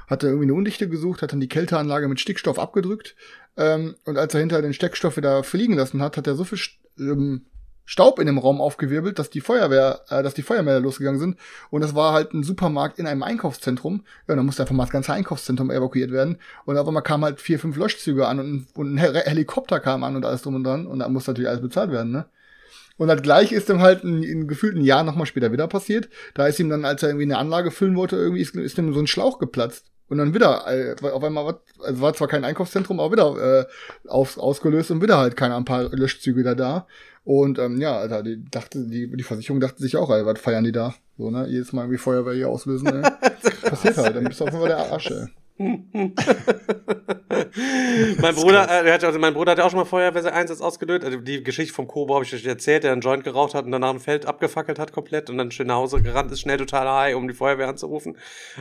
hatte 0.08 0.28
irgendwie 0.28 0.45
eine 0.45 0.54
Undichte 0.54 0.89
gesucht, 0.89 1.21
hat 1.21 1.32
dann 1.32 1.39
die 1.39 1.50
Kälteanlage 1.50 2.08
mit 2.08 2.19
Stickstoff 2.19 2.60
abgedrückt. 2.60 3.15
Ähm, 3.58 3.95
und 4.06 4.17
als 4.17 4.34
er 4.34 4.41
hinterher 4.41 4.62
den 4.62 4.74
Steckstoff 4.74 5.17
wieder 5.17 5.43
fliegen 5.43 5.76
lassen 5.76 6.02
hat, 6.02 6.17
hat 6.17 6.28
er 6.28 6.36
so 6.36 6.43
viel 6.43 6.60
ähm, 7.00 7.45
Staub 7.86 8.19
in 8.19 8.26
dem 8.26 8.39
Raum 8.39 8.62
aufgewirbelt, 8.62 9.19
dass 9.19 9.30
die 9.30 9.41
Feuerwehr, 9.41 10.02
äh, 10.10 10.24
dass 10.24 10.34
die 10.34 10.41
Feuermelder 10.41 10.80
losgegangen 10.80 11.19
sind. 11.19 11.38
Und 11.69 11.82
das 11.82 11.93
war 11.93 12.13
halt 12.13 12.34
ein 12.34 12.43
Supermarkt 12.43 12.98
in 12.98 13.06
einem 13.06 13.24
Einkaufszentrum. 13.24 14.04
Ja, 14.28 14.34
und 14.34 14.38
dann 14.38 14.45
musste 14.45 14.63
einfach 14.63 14.76
mal 14.76 14.84
das 14.84 14.91
ganze 14.91 15.13
Einkaufszentrum 15.13 15.69
evakuiert 15.69 16.12
werden. 16.12 16.38
Und 16.65 16.78
auf 16.78 16.88
einmal 16.88 17.04
kamen 17.04 17.24
halt 17.24 17.39
vier, 17.39 17.60
fünf 17.60 17.78
Löschzüge 17.78 18.28
an 18.28 18.39
und, 18.39 18.54
ein- 18.54 18.67
und 18.74 18.93
ein 18.95 18.98
Hel 18.98 19.13
Helikopter 19.15 19.80
kam 19.80 20.04
an 20.04 20.15
und 20.15 20.26
alles 20.26 20.41
drum 20.41 20.56
und 20.56 20.63
dran. 20.63 20.88
Und 20.88 21.00
da 21.00 21.08
musste 21.08 21.32
natürlich 21.32 21.50
alles 21.50 21.62
bezahlt 21.62 21.91
werden, 21.91 22.12
ne? 22.12 22.26
Und 22.97 23.08
das 23.10 23.21
gleiche 23.21 23.55
ist 23.55 23.69
ihm 23.69 23.81
halt 23.81 24.03
ein, 24.03 24.23
ein 24.23 24.47
gefühlten 24.47 24.81
Jahr 24.81 25.03
nochmal 25.03 25.25
später 25.25 25.51
wieder 25.51 25.67
passiert. 25.67 26.08
Da 26.34 26.47
ist 26.47 26.60
ihm 26.60 26.69
dann, 26.69 26.86
als 26.86 27.03
er 27.03 27.10
irgendwie 27.10 27.25
eine 27.25 27.38
Anlage 27.38 27.71
füllen 27.71 27.95
wollte, 27.95 28.15
irgendwie 28.15 28.41
ist, 28.41 28.55
ist 28.55 28.77
ihm 28.77 28.93
so 28.93 28.99
ein 28.99 29.08
Schlauch 29.08 29.38
geplatzt. 29.39 29.86
Und 30.08 30.19
dann 30.19 30.34
wieder, 30.36 30.65
äh, 30.67 30.95
auf 31.01 31.23
einmal, 31.23 31.45
was- 31.45 31.84
also 31.86 32.01
war 32.01 32.13
zwar 32.13 32.27
kein 32.27 32.45
Einkaufszentrum, 32.45 32.99
aber 32.99 33.12
wieder 33.12 33.60
äh, 33.62 34.10
aus, 34.10 34.38
ausgelöst 34.38 34.91
und 34.91 35.01
wieder 35.01 35.17
halt 35.17 35.36
keine 35.36 35.55
ein 35.55 35.65
paar 35.65 35.84
Löschzüge 35.89 36.43
da 36.43 36.53
da. 36.55 36.88
Und 37.23 37.58
ähm, 37.58 37.81
ja, 37.81 37.97
Alter, 37.97 38.21
die 38.21 38.45
dachte, 38.49 38.86
die, 38.86 39.12
die 39.17 39.23
Versicherung 39.23 39.60
dachte 39.60 39.81
sich 39.81 39.97
auch, 39.97 40.12
ey, 40.12 40.25
was 40.25 40.39
feiern 40.39 40.63
die 40.63 40.71
da? 40.71 40.93
So, 41.17 41.31
ne? 41.31 41.47
Jedes 41.47 41.73
Mal 41.73 41.81
irgendwie 41.84 41.97
Feuerwehr 41.97 42.34
hier 42.36 42.49
auslösen, 42.49 42.86
ne? 42.86 43.01
Passiert 43.63 43.97
halt, 43.97 44.15
dann 44.15 44.25
bist 44.25 44.39
du 44.39 44.43
auf 44.43 44.51
jeden 44.51 44.60
Fall 44.62 44.69
der 44.69 44.91
Arsch, 44.91 45.10
ey. 45.10 45.25
mein 45.57 46.13
Bruder, 48.35 48.85
äh, 48.85 48.91
hat, 48.91 49.05
also 49.05 49.19
mein 49.19 49.33
Bruder 49.33 49.51
hat 49.53 49.59
ja 49.59 49.65
auch 49.65 49.69
schon 49.69 49.79
mal 49.79 49.85
Feuerwehreinsatz 49.85 50.59
ausgelöst. 50.59 51.05
Also 51.05 51.17
die 51.19 51.43
Geschichte 51.43 51.73
vom 51.73 51.87
Kobo 51.87 52.15
habe 52.15 52.25
ich 52.25 52.33
euch 52.33 52.45
erzählt, 52.45 52.83
der 52.83 52.91
einen 52.91 52.99
Joint 52.99 53.23
geraucht 53.23 53.53
hat 53.53 53.63
und 53.65 53.71
danach 53.71 53.91
ein 53.91 53.99
Feld 53.99 54.25
abgefackelt 54.25 54.79
hat 54.79 54.91
komplett 54.91 55.29
und 55.29 55.37
dann 55.37 55.51
schön 55.51 55.67
nach 55.67 55.75
Hause 55.75 56.01
gerannt 56.01 56.29
ist, 56.31 56.41
schnell 56.41 56.57
total 56.57 56.89
high, 56.89 57.15
um 57.15 57.29
die 57.29 57.33
Feuerwehr 57.33 57.69
anzurufen. 57.69 58.17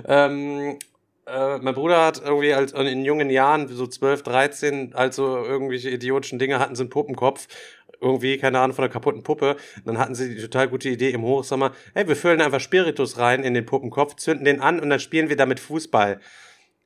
Ähm, 0.06 0.78
äh, 1.26 1.58
mein 1.58 1.74
Bruder 1.74 2.04
hat 2.04 2.22
irgendwie 2.24 2.54
als 2.54 2.72
in 2.72 3.04
jungen 3.04 3.28
Jahren, 3.28 3.66
so 3.66 3.88
12, 3.88 4.22
13, 4.22 4.94
also 4.94 5.44
irgendwelche 5.44 5.90
idiotischen 5.90 6.38
Dinge 6.38 6.60
hatten, 6.60 6.76
so 6.76 6.84
einen 6.84 6.90
Puppenkopf 6.90 7.48
irgendwie, 8.00 8.36
keine 8.38 8.60
Ahnung, 8.60 8.76
von 8.76 8.84
einer 8.84 8.92
kaputten 8.92 9.22
Puppe. 9.22 9.56
Dann 9.84 9.98
hatten 9.98 10.14
sie 10.14 10.34
die 10.34 10.40
total 10.40 10.68
gute 10.68 10.90
Idee 10.90 11.10
im 11.10 11.22
Hochsommer, 11.22 11.72
hey, 11.94 12.06
wir 12.06 12.16
füllen 12.16 12.40
einfach 12.40 12.60
Spiritus 12.60 13.18
rein 13.18 13.42
in 13.42 13.54
den 13.54 13.66
Puppenkopf, 13.66 14.16
zünden 14.16 14.44
den 14.44 14.60
an 14.60 14.78
und 14.78 14.90
dann 14.90 15.00
spielen 15.00 15.28
wir 15.28 15.36
damit 15.36 15.58
Fußball. 15.58 16.20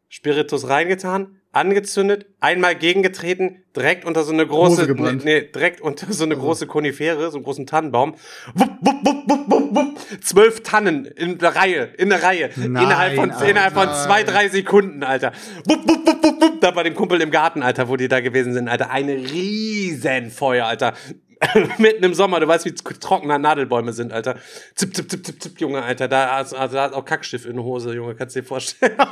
Spiritus 0.09 0.69
reingetan, 0.69 1.39
angezündet, 1.53 2.27
einmal 2.41 2.75
gegengetreten, 2.75 3.63
direkt 3.77 4.05
unter 4.05 4.23
so 4.23 4.33
eine 4.33 4.47
große, 4.47 4.87
gebrannt. 4.87 5.25
nee, 5.25 5.43
direkt 5.43 5.81
unter 5.81 6.13
so 6.13 6.25
eine 6.25 6.37
große 6.37 6.67
Konifere, 6.67 7.31
so 7.31 7.37
einen 7.37 7.45
großen 7.45 7.67
Tannenbaum. 7.67 8.15
Wupp, 8.55 8.71
wupp, 8.81 9.05
wupp, 9.05 9.29
wupp, 9.29 9.51
wupp, 9.51 9.75
wupp. 9.75 9.99
Zwölf 10.23 10.63
Tannen 10.63 11.05
in 11.05 11.39
der 11.39 11.55
Reihe, 11.55 11.91
in 11.99 12.09
der 12.09 12.23
Reihe. 12.23 12.51
Nein, 12.57 12.85
innerhalb 12.85 13.15
von, 13.17 13.31
Alter. 13.31 13.49
innerhalb 13.49 13.75
von 13.75 13.89
zwei, 13.89 14.23
drei 14.23 14.49
Sekunden, 14.49 15.03
Alter. 15.03 15.33
Wupp, 15.67 15.87
wupp, 15.89 16.07
wupp, 16.07 16.25
wupp, 16.25 16.43
wupp. 16.43 16.61
Da 16.61 16.71
bei 16.71 16.83
dem 16.85 16.95
Kumpel 16.95 17.21
im 17.21 17.31
Garten, 17.31 17.63
Alter, 17.63 17.89
wo 17.89 17.97
die 17.97 18.09
da 18.09 18.21
gewesen 18.21 18.55
sind, 18.55 18.69
Alter. 18.69 18.91
Eine 18.91 19.15
riesen 19.15 20.31
Feuer, 20.31 20.67
Alter. 20.67 20.95
Mitten 21.79 22.03
im 22.03 22.15
Sommer, 22.15 22.41
du 22.41 22.49
weißt, 22.49 22.65
wie 22.65 22.73
trockener 22.75 23.39
Nadelbäume 23.39 23.93
sind, 23.93 24.13
Alter. 24.13 24.37
Zip, 24.75 24.97
zip, 24.97 25.11
zip, 25.11 25.25
zip, 25.27 25.43
zip, 25.43 25.61
Junge, 25.61 25.83
Alter. 25.83 26.09
Da, 26.09 26.31
also, 26.31 26.57
da 26.57 26.83
hat 26.83 26.95
auch 26.95 27.05
Kackstift 27.05 27.47
in 27.47 27.57
der 27.57 27.65
Hose, 27.65 27.95
Junge, 27.95 28.15
kannst 28.15 28.35
du 28.35 28.41
dir 28.41 28.47
vorstellen. 28.47 28.97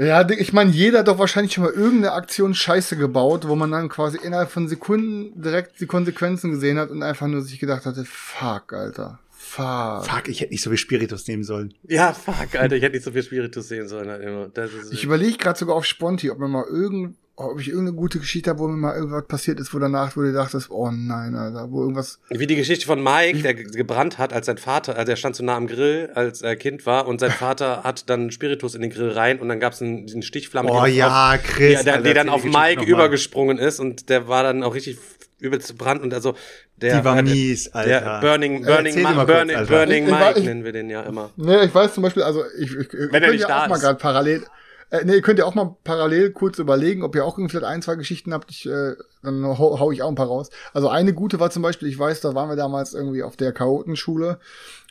Ja, 0.00 0.26
ich 0.30 0.54
meine, 0.54 0.70
jeder 0.70 1.00
hat 1.00 1.08
doch 1.08 1.18
wahrscheinlich 1.18 1.52
schon 1.52 1.64
mal 1.64 1.72
irgendeine 1.74 2.12
Aktion 2.12 2.54
Scheiße 2.54 2.96
gebaut, 2.96 3.46
wo 3.46 3.54
man 3.54 3.70
dann 3.70 3.90
quasi 3.90 4.16
innerhalb 4.16 4.50
von 4.50 4.66
Sekunden 4.66 5.42
direkt 5.42 5.78
die 5.78 5.86
Konsequenzen 5.86 6.50
gesehen 6.52 6.78
hat 6.78 6.88
und 6.88 7.02
einfach 7.02 7.26
nur 7.26 7.42
sich 7.42 7.60
gedacht 7.60 7.84
hatte, 7.84 8.06
fuck, 8.06 8.72
Alter. 8.72 9.18
Fuck. 9.30 10.06
Fuck, 10.06 10.28
ich 10.28 10.40
hätte 10.40 10.52
nicht 10.52 10.62
so 10.62 10.70
viel 10.70 10.78
Spiritus 10.78 11.26
nehmen 11.28 11.44
sollen. 11.44 11.74
ja, 11.86 12.14
fuck, 12.14 12.54
Alter, 12.54 12.76
ich 12.76 12.82
hätte 12.82 12.94
nicht 12.94 13.04
so 13.04 13.12
viel 13.12 13.22
Spiritus 13.22 13.68
sehen 13.68 13.88
sollen. 13.88 14.08
Halt 14.08 14.22
immer. 14.22 14.48
Das 14.48 14.72
ist, 14.72 14.90
Ich 14.90 15.04
überlege 15.04 15.36
gerade 15.36 15.58
sogar 15.58 15.76
auf 15.76 15.84
Sponti, 15.84 16.30
ob 16.30 16.38
mir 16.38 16.48
mal 16.48 16.64
irgend, 16.64 17.16
ob 17.40 17.60
ich 17.60 17.68
irgendeine 17.68 17.96
gute 17.96 18.18
Geschichte 18.18 18.50
habe, 18.50 18.58
wo 18.60 18.68
mir 18.68 18.76
mal 18.76 18.94
irgendwas 18.94 19.26
passiert 19.26 19.58
ist, 19.60 19.72
wo 19.74 19.78
danach, 19.78 20.16
wo 20.16 20.20
du 20.20 20.32
dachtest, 20.32 20.70
oh 20.70 20.90
nein, 20.92 21.34
Alter, 21.34 21.70
wo 21.70 21.80
irgendwas. 21.82 22.18
Wie 22.30 22.46
die 22.46 22.56
Geschichte 22.56 22.86
von 22.86 23.02
Mike, 23.02 23.38
der 23.42 23.54
ge- 23.54 23.64
gebrannt 23.70 24.18
hat, 24.18 24.32
als 24.32 24.46
sein 24.46 24.58
Vater, 24.58 24.96
also 24.96 25.10
er 25.10 25.16
stand 25.16 25.36
so 25.36 25.44
nah 25.44 25.56
am 25.56 25.66
Grill, 25.66 26.10
als 26.14 26.42
er 26.42 26.56
Kind 26.56 26.86
war, 26.86 27.06
und 27.08 27.20
sein 27.20 27.30
Vater 27.38 27.82
hat 27.84 28.08
dann 28.10 28.30
Spiritus 28.30 28.74
in 28.74 28.82
den 28.82 28.90
Grill 28.90 29.10
rein 29.10 29.38
und 29.40 29.48
dann 29.48 29.60
gab 29.60 29.72
es 29.72 29.82
einen, 29.82 30.06
diesen 30.06 30.22
Stichflamme, 30.22 30.70
Oh 30.70 30.84
die, 30.84 30.92
ja, 30.96 31.34
auf, 31.34 31.42
Chris, 31.42 31.78
die, 31.80 31.84
der, 31.84 31.94
Alter, 31.94 32.08
die 32.08 32.14
dann 32.14 32.28
auf 32.28 32.44
Mike 32.44 32.80
mal. 32.82 32.88
übergesprungen 32.88 33.58
ist 33.58 33.80
und 33.80 34.08
der 34.08 34.28
war 34.28 34.42
dann 34.42 34.62
auch 34.62 34.74
richtig 34.74 34.98
übelst 35.38 35.68
gebrannt 35.68 36.02
und 36.02 36.12
also 36.12 36.34
der 36.76 36.98
Die 36.98 37.04
war 37.06 37.14
der- 37.14 37.22
mies, 37.22 37.72
Alter. 37.72 37.88
Der 37.88 38.20
Burning, 38.20 38.62
Äh, 38.62 38.66
Burning, 38.66 38.86
erzähl 38.86 39.02
Ma 39.02 39.12
mal 39.14 39.24
kurz, 39.26 39.38
Burning. 39.38 39.66
Burning 39.66 40.04
Ich- 40.06 40.12
ich 40.12 40.18
Mike 40.18 40.38
ich- 40.40 40.44
nennen 40.44 40.64
wir 40.64 40.72
den 40.72 40.90
ja 40.90 41.02
immer. 41.02 41.30
Ne, 41.36 41.64
ich 41.64 41.74
weiß 41.74 41.94
zum 41.94 42.02
Beispiel, 42.02 42.22
also 42.22 42.42
ich, 42.58 42.70
ich, 42.76 42.92
ihr 42.92 43.08
Wenn 43.10 43.22
er 43.22 43.30
nicht 43.30 43.40
ja 43.40 43.48
da 43.48 43.64
auch 43.64 43.68
mal 43.68 43.76
ist. 43.76 43.80
gerade 43.80 43.98
parallel, 43.98 44.44
äh, 44.90 45.04
ne, 45.04 45.14
ihr 45.14 45.22
könnt 45.22 45.38
ja 45.38 45.44
auch 45.44 45.54
mal 45.54 45.76
parallel 45.84 46.30
kurz 46.32 46.58
überlegen, 46.58 47.02
ob 47.02 47.14
ihr 47.14 47.24
auch 47.24 47.38
irgendwie 47.38 47.50
vielleicht 47.50 47.72
ein, 47.72 47.82
zwei 47.82 47.94
Geschichten 47.96 48.32
habt, 48.32 48.50
ich, 48.50 48.66
äh, 48.66 48.94
dann 49.22 49.44
hau, 49.44 49.78
hau 49.78 49.92
ich 49.92 50.02
auch 50.02 50.08
ein 50.08 50.14
paar 50.14 50.26
raus. 50.26 50.50
Also 50.72 50.88
eine 50.88 51.14
gute 51.14 51.40
war 51.40 51.50
zum 51.50 51.62
Beispiel, 51.62 51.88
ich 51.88 51.98
weiß, 51.98 52.20
da 52.20 52.34
waren 52.34 52.48
wir 52.48 52.56
damals 52.56 52.94
irgendwie 52.94 53.22
auf 53.22 53.36
der 53.36 53.52
Chaotenschule 53.52 54.38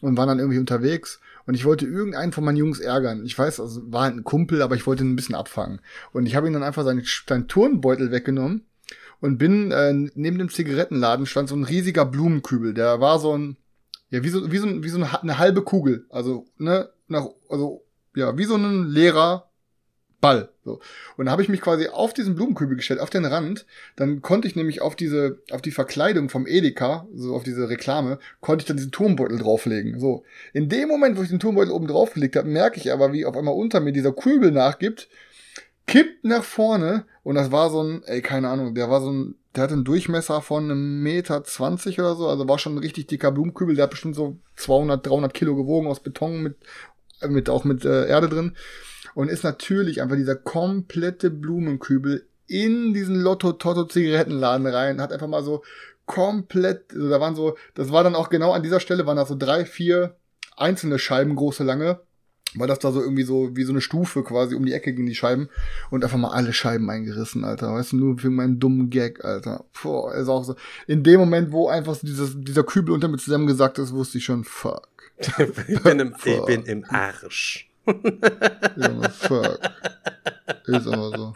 und 0.01 0.17
waren 0.17 0.27
dann 0.27 0.39
irgendwie 0.39 0.59
unterwegs 0.59 1.19
und 1.45 1.55
ich 1.55 1.65
wollte 1.65 1.85
irgendeinen 1.85 2.31
von 2.31 2.43
meinen 2.43 2.57
Jungs 2.57 2.79
ärgern. 2.79 3.25
Ich 3.25 3.37
weiß, 3.37 3.59
also 3.59 3.81
war 3.91 4.03
halt 4.03 4.15
ein 4.15 4.23
Kumpel, 4.23 4.61
aber 4.61 4.75
ich 4.75 4.85
wollte 4.87 5.03
ihn 5.03 5.11
ein 5.11 5.15
bisschen 5.15 5.35
abfangen. 5.35 5.81
Und 6.13 6.25
ich 6.25 6.35
habe 6.35 6.47
ihm 6.47 6.53
dann 6.53 6.63
einfach 6.63 6.83
seinen, 6.83 7.03
seinen 7.27 7.47
Turnbeutel 7.47 8.11
weggenommen 8.11 8.65
und 9.19 9.37
bin 9.37 9.71
äh, 9.71 9.93
neben 9.93 10.37
dem 10.37 10.49
Zigarettenladen 10.49 11.25
stand 11.25 11.49
so 11.49 11.55
ein 11.55 11.63
riesiger 11.63 12.05
Blumenkübel. 12.05 12.73
Der 12.73 13.01
war 13.01 13.19
so 13.19 13.37
ein 13.37 13.57
ja 14.09 14.23
wie 14.23 14.29
so 14.29 14.51
wie 14.51 14.57
so 14.57 14.83
wie 14.83 14.89
so 14.89 14.97
eine, 14.97 15.21
eine 15.21 15.37
halbe 15.37 15.61
Kugel, 15.61 16.05
also 16.09 16.45
ne 16.57 16.89
nach 17.07 17.27
also 17.49 17.83
ja 18.15 18.37
wie 18.37 18.45
so 18.45 18.55
ein 18.55 18.85
leerer 18.87 19.48
Ball. 20.21 20.49
So. 20.65 20.79
Und 21.17 21.25
da 21.25 21.31
habe 21.31 21.41
ich 21.41 21.49
mich 21.49 21.61
quasi 21.61 21.87
auf 21.87 22.13
diesen 22.13 22.35
Blumenkübel 22.35 22.75
gestellt, 22.75 22.99
auf 22.99 23.09
den 23.09 23.25
Rand. 23.25 23.65
Dann 23.95 24.21
konnte 24.21 24.47
ich 24.47 24.55
nämlich 24.55 24.81
auf 24.81 24.95
diese, 24.95 25.39
auf 25.51 25.61
die 25.61 25.71
Verkleidung 25.71 26.29
vom 26.29 26.45
Edeka, 26.45 27.07
so 27.13 27.35
auf 27.35 27.43
diese 27.43 27.69
Reklame, 27.69 28.19
konnte 28.41 28.63
ich 28.63 28.67
dann 28.67 28.77
diesen 28.77 28.91
Turmbeutel 28.91 29.39
drauflegen. 29.39 29.99
So. 29.99 30.23
In 30.53 30.69
dem 30.69 30.89
Moment, 30.89 31.17
wo 31.17 31.23
ich 31.23 31.29
den 31.29 31.39
Turmbeutel 31.39 31.71
oben 31.71 31.87
draufgelegt 31.87 32.35
habe, 32.35 32.49
merke 32.49 32.77
ich 32.77 32.91
aber, 32.91 33.13
wie 33.13 33.25
auf 33.25 33.37
einmal 33.37 33.55
unter 33.55 33.79
mir 33.79 33.93
dieser 33.93 34.11
Kübel 34.11 34.51
nachgibt, 34.51 35.07
kippt 35.87 36.23
nach 36.23 36.43
vorne 36.43 37.05
und 37.23 37.35
das 37.35 37.51
war 37.51 37.69
so 37.69 37.81
ein, 37.81 38.03
ey, 38.03 38.21
keine 38.21 38.49
Ahnung, 38.49 38.75
der 38.75 38.89
war 38.89 39.01
so 39.01 39.11
ein, 39.11 39.35
der 39.55 39.63
hatte 39.63 39.73
einen 39.73 39.85
Durchmesser 39.85 40.41
von 40.41 40.65
einem 40.65 41.01
Meter 41.01 41.43
zwanzig 41.43 41.99
oder 41.99 42.15
so, 42.15 42.27
also 42.27 42.47
war 42.47 42.59
schon 42.59 42.75
ein 42.75 42.79
richtig 42.79 43.07
dicker 43.07 43.31
Blumenkübel, 43.31 43.75
der 43.75 43.83
hat 43.83 43.89
bestimmt 43.89 44.15
so 44.15 44.37
200, 44.57 45.07
300 45.07 45.33
Kilo 45.33 45.55
gewogen 45.55 45.87
aus 45.87 46.01
Beton 46.01 46.43
mit, 46.43 46.57
mit 47.27 47.49
auch 47.49 47.63
mit 47.63 47.85
äh, 47.85 48.07
Erde 48.07 48.29
drin 48.29 48.55
und 49.19 49.27
ist 49.27 49.43
natürlich 49.43 50.01
einfach 50.01 50.15
dieser 50.15 50.37
komplette 50.37 51.29
Blumenkübel 51.29 52.25
in 52.47 52.93
diesen 52.93 53.15
Lotto-Totto-Zigarettenladen 53.15 54.65
rein, 54.65 55.01
hat 55.01 55.11
einfach 55.11 55.27
mal 55.27 55.43
so 55.43 55.61
komplett, 56.05 56.93
also 56.93 57.09
da 57.09 57.19
waren 57.19 57.35
so, 57.35 57.57
das 57.75 57.91
war 57.91 58.05
dann 58.05 58.15
auch 58.15 58.29
genau 58.29 58.53
an 58.53 58.63
dieser 58.63 58.79
Stelle, 58.79 59.05
waren 59.05 59.17
da 59.17 59.25
so 59.25 59.35
drei, 59.35 59.65
vier 59.65 60.15
einzelne 60.55 60.99
Scheiben, 60.99 61.35
große, 61.35 61.65
lange, 61.65 61.99
weil 62.55 62.69
das 62.69 62.79
da 62.79 62.93
so 62.93 63.01
irgendwie 63.01 63.23
so 63.23 63.57
wie 63.57 63.65
so 63.65 63.73
eine 63.73 63.81
Stufe 63.81 64.23
quasi 64.23 64.55
um 64.55 64.65
die 64.65 64.71
Ecke 64.71 64.93
ging 64.93 65.05
die 65.05 65.15
Scheiben 65.15 65.49
und 65.91 66.05
einfach 66.05 66.17
mal 66.17 66.31
alle 66.31 66.53
Scheiben 66.53 66.89
eingerissen, 66.89 67.43
Alter. 67.43 67.73
Weißt 67.73 67.91
du, 67.91 67.97
nur 67.97 68.19
für 68.19 68.29
meinen 68.29 68.61
dummen 68.61 68.89
Gag, 68.89 69.25
Alter. 69.25 69.65
Boah, 69.83 70.15
ist 70.15 70.29
auch 70.29 70.45
so. 70.45 70.55
In 70.87 71.03
dem 71.03 71.19
Moment, 71.19 71.51
wo 71.51 71.67
einfach 71.67 71.95
so 71.95 72.07
dieses, 72.07 72.35
dieser 72.37 72.63
Kübel 72.63 72.93
unter 72.93 73.09
mir 73.09 73.17
zusammengesackt 73.17 73.79
ist, 73.79 73.91
wusste 73.91 74.19
ich 74.19 74.23
schon, 74.23 74.45
fuck. 74.45 74.87
Ich 75.67 75.83
bin 75.83 75.99
im, 75.99 76.15
ich 76.23 76.45
bin 76.45 76.63
im 76.63 76.85
Arsch. 76.87 77.68
Junge, 78.75 79.09
fuck. 79.09 79.59
Ist 80.67 80.87
aber 80.87 81.17
so. 81.17 81.33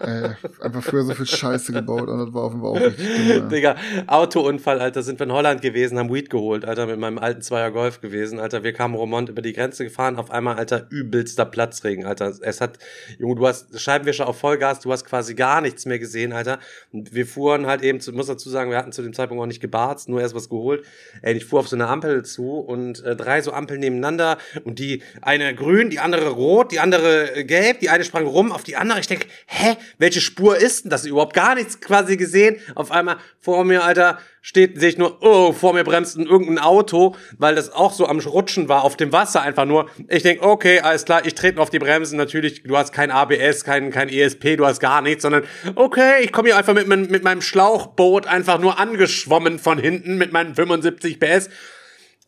Ey, 0.00 0.30
einfach 0.60 0.82
früher 0.82 1.04
so 1.04 1.14
viel 1.14 1.26
Scheiße 1.26 1.72
gebaut 1.72 2.08
und 2.08 2.18
das 2.18 2.32
war 2.32 2.44
offenbar 2.44 2.70
auch 2.70 2.80
richtig 2.80 3.06
dumm, 3.16 3.28
ja. 3.28 3.40
Digga, 3.40 3.76
Autounfall, 4.06 4.80
Alter, 4.80 5.02
sind 5.02 5.18
wir 5.18 5.26
in 5.26 5.32
Holland 5.32 5.62
gewesen, 5.62 5.98
haben 5.98 6.12
Weed 6.12 6.30
geholt, 6.30 6.64
Alter, 6.64 6.86
mit 6.86 6.98
meinem 6.98 7.18
alten 7.18 7.42
Zweier 7.42 7.70
Golf 7.70 8.00
gewesen, 8.00 8.38
Alter, 8.40 8.62
wir 8.64 8.72
kamen 8.72 8.94
Romont 8.94 9.28
über 9.28 9.42
die 9.42 9.52
Grenze 9.52 9.84
gefahren, 9.84 10.16
auf 10.16 10.30
einmal, 10.30 10.56
Alter, 10.56 10.86
übelster 10.90 11.44
Platzregen, 11.44 12.06
Alter, 12.06 12.32
es 12.40 12.60
hat, 12.60 12.78
Junge, 13.18 13.36
du 13.36 13.46
hast 13.46 13.80
Scheibenwischer 13.80 14.28
auf 14.28 14.38
Vollgas, 14.38 14.80
du 14.80 14.92
hast 14.92 15.04
quasi 15.04 15.34
gar 15.34 15.60
nichts 15.60 15.86
mehr 15.86 15.98
gesehen, 15.98 16.32
Alter, 16.32 16.58
und 16.92 17.14
wir 17.14 17.26
fuhren 17.26 17.66
halt 17.66 17.82
eben, 17.82 18.00
zu, 18.00 18.12
muss 18.12 18.26
dazu 18.26 18.48
sagen, 18.50 18.70
wir 18.70 18.78
hatten 18.78 18.92
zu 18.92 19.02
dem 19.02 19.12
Zeitpunkt 19.12 19.42
auch 19.42 19.46
nicht 19.46 19.60
gebarzt, 19.60 20.08
nur 20.08 20.20
erst 20.20 20.34
was 20.34 20.48
geholt, 20.48 20.84
ey, 21.22 21.34
ich 21.34 21.44
fuhr 21.44 21.60
auf 21.60 21.68
so 21.68 21.76
eine 21.76 21.88
Ampel 21.88 22.24
zu 22.24 22.58
und 22.58 23.02
äh, 23.04 23.16
drei 23.16 23.40
so 23.42 23.52
Ampeln 23.52 23.80
nebeneinander 23.80 24.38
und 24.64 24.78
die 24.78 25.02
eine 25.22 25.54
grün, 25.54 25.90
die 25.90 25.98
andere 25.98 26.28
rot, 26.30 26.72
die 26.72 26.80
andere 26.80 27.36
äh, 27.36 27.44
gelb, 27.44 27.80
die 27.80 27.90
eine 27.90 27.97
sprang 28.04 28.26
rum 28.26 28.52
auf 28.52 28.64
die 28.64 28.76
andere, 28.76 29.00
ich 29.00 29.06
denk, 29.06 29.26
hä, 29.46 29.76
welche 29.98 30.20
Spur 30.20 30.56
ist 30.56 30.84
denn 30.84 30.90
das? 30.90 31.04
Überhaupt 31.04 31.34
gar 31.34 31.54
nichts 31.54 31.80
quasi 31.80 32.16
gesehen. 32.16 32.56
Auf 32.74 32.90
einmal 32.90 33.16
vor 33.40 33.64
mir, 33.64 33.84
Alter, 33.84 34.18
steht, 34.42 34.80
sehe 34.80 34.88
ich 34.88 34.98
nur, 34.98 35.22
oh, 35.22 35.52
vor 35.52 35.74
mir 35.74 35.84
bremst 35.84 36.16
ein, 36.16 36.26
irgendein 36.26 36.58
Auto, 36.58 37.16
weil 37.36 37.54
das 37.54 37.70
auch 37.70 37.92
so 37.92 38.06
am 38.06 38.18
Rutschen 38.18 38.68
war, 38.68 38.84
auf 38.84 38.96
dem 38.96 39.12
Wasser 39.12 39.42
einfach 39.42 39.64
nur. 39.64 39.90
Ich 40.08 40.22
denk, 40.22 40.42
okay, 40.42 40.80
alles 40.80 41.04
klar, 41.04 41.26
ich 41.26 41.34
trete 41.34 41.60
auf 41.60 41.70
die 41.70 41.78
Bremsen, 41.78 42.16
natürlich, 42.16 42.62
du 42.62 42.76
hast 42.76 42.92
kein 42.92 43.10
ABS, 43.10 43.64
kein, 43.64 43.90
kein 43.90 44.08
ESP, 44.08 44.56
du 44.56 44.66
hast 44.66 44.80
gar 44.80 45.02
nichts, 45.02 45.22
sondern, 45.22 45.44
okay, 45.74 46.22
ich 46.22 46.32
komme 46.32 46.48
hier 46.48 46.56
einfach 46.56 46.74
mit, 46.74 46.88
mit 46.88 47.24
meinem 47.24 47.42
Schlauchboot 47.42 48.26
einfach 48.26 48.58
nur 48.58 48.78
angeschwommen 48.78 49.58
von 49.58 49.78
hinten 49.78 50.16
mit 50.16 50.32
meinen 50.32 50.54
75 50.54 51.20
PS 51.20 51.50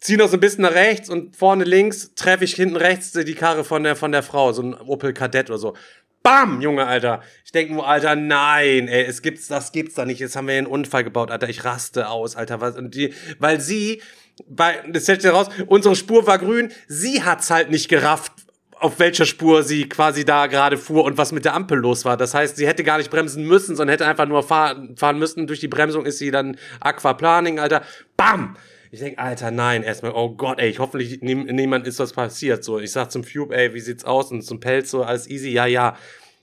zieh 0.00 0.16
noch 0.16 0.28
so 0.28 0.36
ein 0.36 0.40
bisschen 0.40 0.62
nach 0.62 0.74
rechts 0.74 1.08
und 1.08 1.36
vorne 1.36 1.64
links 1.64 2.14
treffe 2.14 2.44
ich 2.44 2.54
hinten 2.54 2.76
rechts 2.76 3.12
die 3.12 3.34
Karre 3.34 3.64
von 3.64 3.82
der, 3.82 3.96
von 3.96 4.12
der 4.12 4.22
Frau, 4.22 4.52
so 4.52 4.62
ein 4.62 4.74
Opel 4.74 5.12
Kadett 5.12 5.50
oder 5.50 5.58
so. 5.58 5.76
Bam, 6.22 6.60
Junge, 6.60 6.86
Alter. 6.86 7.22
Ich 7.44 7.52
denke 7.52 7.72
nur, 7.72 7.88
Alter, 7.88 8.14
nein, 8.14 8.88
ey, 8.88 9.04
es 9.04 9.22
gibt's, 9.22 9.48
das 9.48 9.72
gibt's 9.72 9.94
da 9.94 10.04
nicht. 10.04 10.18
Jetzt 10.18 10.36
haben 10.36 10.48
wir 10.48 10.54
einen 10.54 10.66
Unfall 10.66 11.02
gebaut, 11.02 11.30
Alter. 11.30 11.48
Ich 11.48 11.64
raste 11.64 12.08
aus, 12.08 12.36
Alter. 12.36 12.60
Was, 12.60 12.76
und 12.76 12.94
die, 12.94 13.14
weil 13.38 13.60
sie, 13.60 14.02
bei, 14.46 14.82
das 14.90 15.04
stellt 15.04 15.22
sich 15.22 15.32
raus, 15.32 15.48
unsere 15.66 15.96
Spur 15.96 16.26
war 16.26 16.38
grün. 16.38 16.72
Sie 16.88 17.22
hat's 17.22 17.48
halt 17.50 17.70
nicht 17.70 17.88
gerafft, 17.88 18.32
auf 18.72 18.98
welcher 18.98 19.24
Spur 19.24 19.62
sie 19.62 19.88
quasi 19.88 20.26
da 20.26 20.46
gerade 20.46 20.76
fuhr 20.76 21.04
und 21.04 21.16
was 21.16 21.32
mit 21.32 21.46
der 21.46 21.54
Ampel 21.54 21.78
los 21.78 22.04
war. 22.04 22.18
Das 22.18 22.34
heißt, 22.34 22.56
sie 22.56 22.66
hätte 22.66 22.84
gar 22.84 22.98
nicht 22.98 23.10
bremsen 23.10 23.46
müssen, 23.46 23.74
sondern 23.74 23.92
hätte 23.92 24.06
einfach 24.06 24.26
nur 24.26 24.42
fahren, 24.42 24.96
fahren 24.96 25.18
müssen. 25.18 25.46
Durch 25.46 25.60
die 25.60 25.68
Bremsung 25.68 26.04
ist 26.04 26.18
sie 26.18 26.30
dann 26.30 26.58
Aquaplaning, 26.80 27.58
Alter. 27.58 27.82
Bam! 28.18 28.56
Ich 28.92 28.98
denk, 28.98 29.18
Alter, 29.18 29.50
nein, 29.52 29.84
erstmal, 29.84 30.12
oh 30.12 30.30
Gott, 30.30 30.58
ey, 30.58 30.68
ich 30.68 30.80
hoffentlich 30.80 31.20
niem- 31.22 31.44
niemand 31.46 31.86
ist 31.86 32.00
was 32.00 32.12
passiert. 32.12 32.64
So, 32.64 32.80
ich 32.80 32.90
sag 32.90 33.10
zum 33.12 33.22
Fube, 33.22 33.54
ey, 33.56 33.72
wie 33.72 33.80
sieht's 33.80 34.04
aus? 34.04 34.32
Und 34.32 34.42
zum 34.42 34.58
Pelz 34.58 34.90
so, 34.90 35.04
alles 35.04 35.28
easy, 35.28 35.50
ja, 35.50 35.66
ja. 35.66 35.96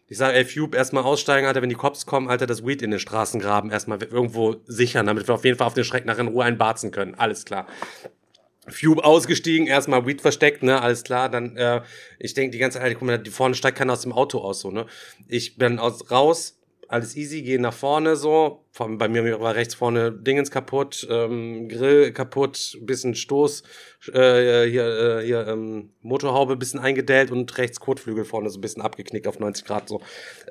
Ich 0.07 0.17
sag, 0.17 0.33
ey, 0.33 0.45
Fube, 0.45 0.77
erstmal 0.77 1.03
aussteigen, 1.03 1.45
Alter, 1.45 1.61
wenn 1.61 1.67
die 1.67 1.75
Cops 1.75 2.05
kommen, 2.05 2.29
Alter, 2.29 2.45
das 2.45 2.65
Weed 2.65 2.81
in 2.81 2.91
den 2.91 3.01
Straßengraben 3.01 3.69
erstmal 3.69 4.01
irgendwo 4.01 4.55
sichern, 4.65 5.05
damit 5.05 5.27
wir 5.27 5.35
auf 5.35 5.43
jeden 5.43 5.57
Fall 5.57 5.67
auf 5.67 5.73
den 5.73 5.83
Schreck 5.83 6.05
nach 6.05 6.19
in 6.19 6.29
Ruhe 6.29 6.45
einbarzen 6.45 6.91
können. 6.91 7.15
Alles 7.15 7.43
klar. 7.43 7.67
Fube 8.69 9.03
ausgestiegen, 9.03 9.67
erstmal 9.67 10.05
Weed 10.05 10.21
versteckt, 10.21 10.61
ne, 10.63 10.81
alles 10.81 11.03
klar, 11.03 11.29
dann, 11.29 11.55
äh, 11.55 11.81
ich 12.19 12.33
denk 12.33 12.51
die 12.51 12.57
ganze 12.57 12.79
Zeit, 12.79 12.93
guck 12.93 13.03
mal, 13.07 13.17
die 13.17 13.29
vorne 13.29 13.55
steigt 13.55 13.77
keiner 13.77 13.93
aus 13.93 14.01
dem 14.01 14.11
Auto 14.11 14.39
aus, 14.39 14.59
so, 14.61 14.71
ne. 14.71 14.85
Ich 15.27 15.57
bin 15.57 15.79
aus, 15.79 16.11
raus, 16.11 16.57
alles 16.89 17.15
easy, 17.15 17.41
gehe 17.43 17.61
nach 17.61 17.73
vorne, 17.73 18.17
so, 18.17 18.65
Von, 18.77 18.99
bei 18.99 19.07
mir 19.07 19.39
war 19.39 19.55
rechts 19.55 19.73
vorne 19.73 20.11
Dingens 20.11 20.51
kaputt, 20.51 21.07
ähm, 21.09 21.67
Grill 21.67 22.11
kaputt, 22.11 22.77
bisschen 22.81 23.15
Stoß, 23.15 23.63
äh, 24.13 24.69
hier, 24.69 25.19
äh, 25.19 25.25
hier 25.25 25.47
ähm, 25.47 25.89
Motorhaube 26.03 26.55
bisschen 26.57 26.79
eingedellt 26.79 27.31
und 27.31 27.57
rechts 27.57 27.79
Kotflügel 27.79 28.23
vorne 28.23 28.51
so 28.51 28.59
ein 28.59 28.61
bisschen 28.61 28.83
abgeknickt 28.83 29.25
auf 29.27 29.39
90 29.39 29.65
Grad 29.65 29.89
so. 29.89 29.99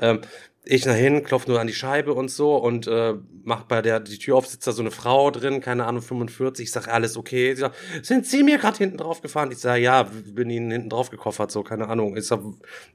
Ähm, 0.01 0.23
ich 0.69 0.85
nach 0.85 0.95
hin, 0.97 1.23
klopf 1.23 1.47
nur 1.47 1.61
an 1.61 1.69
die 1.69 1.73
Scheibe 1.73 2.13
und 2.13 2.29
so 2.29 2.57
und 2.57 2.89
äh, 2.89 3.15
mach 3.45 3.63
bei 3.63 3.83
der 3.83 4.01
die 4.01 4.19
Tür 4.19 4.35
auf, 4.35 4.49
sitzt 4.49 4.67
da 4.67 4.73
so 4.73 4.83
eine 4.83 4.91
Frau 4.91 5.31
drin, 5.31 5.61
keine 5.61 5.87
Ahnung, 5.87 6.03
45. 6.03 6.65
Ich 6.65 6.73
sag, 6.73 6.89
alles 6.89 7.17
okay. 7.17 7.55
Sie 7.55 7.61
sagt, 7.61 7.77
sind 8.03 8.27
Sie 8.27 8.43
mir 8.43 8.59
gerade 8.59 8.77
hinten 8.77 8.97
drauf 8.97 9.23
gefahren? 9.23 9.53
Ich 9.53 9.59
sag, 9.59 9.77
ja, 9.77 10.03
bin 10.03 10.51
Ihnen 10.51 10.73
hinten 10.73 10.91
drauf 10.91 11.11
gekoffert, 11.11 11.53
so, 11.53 11.63
keine 11.63 11.87
Ahnung. 11.87 12.17
Ich 12.17 12.27
sag, 12.27 12.41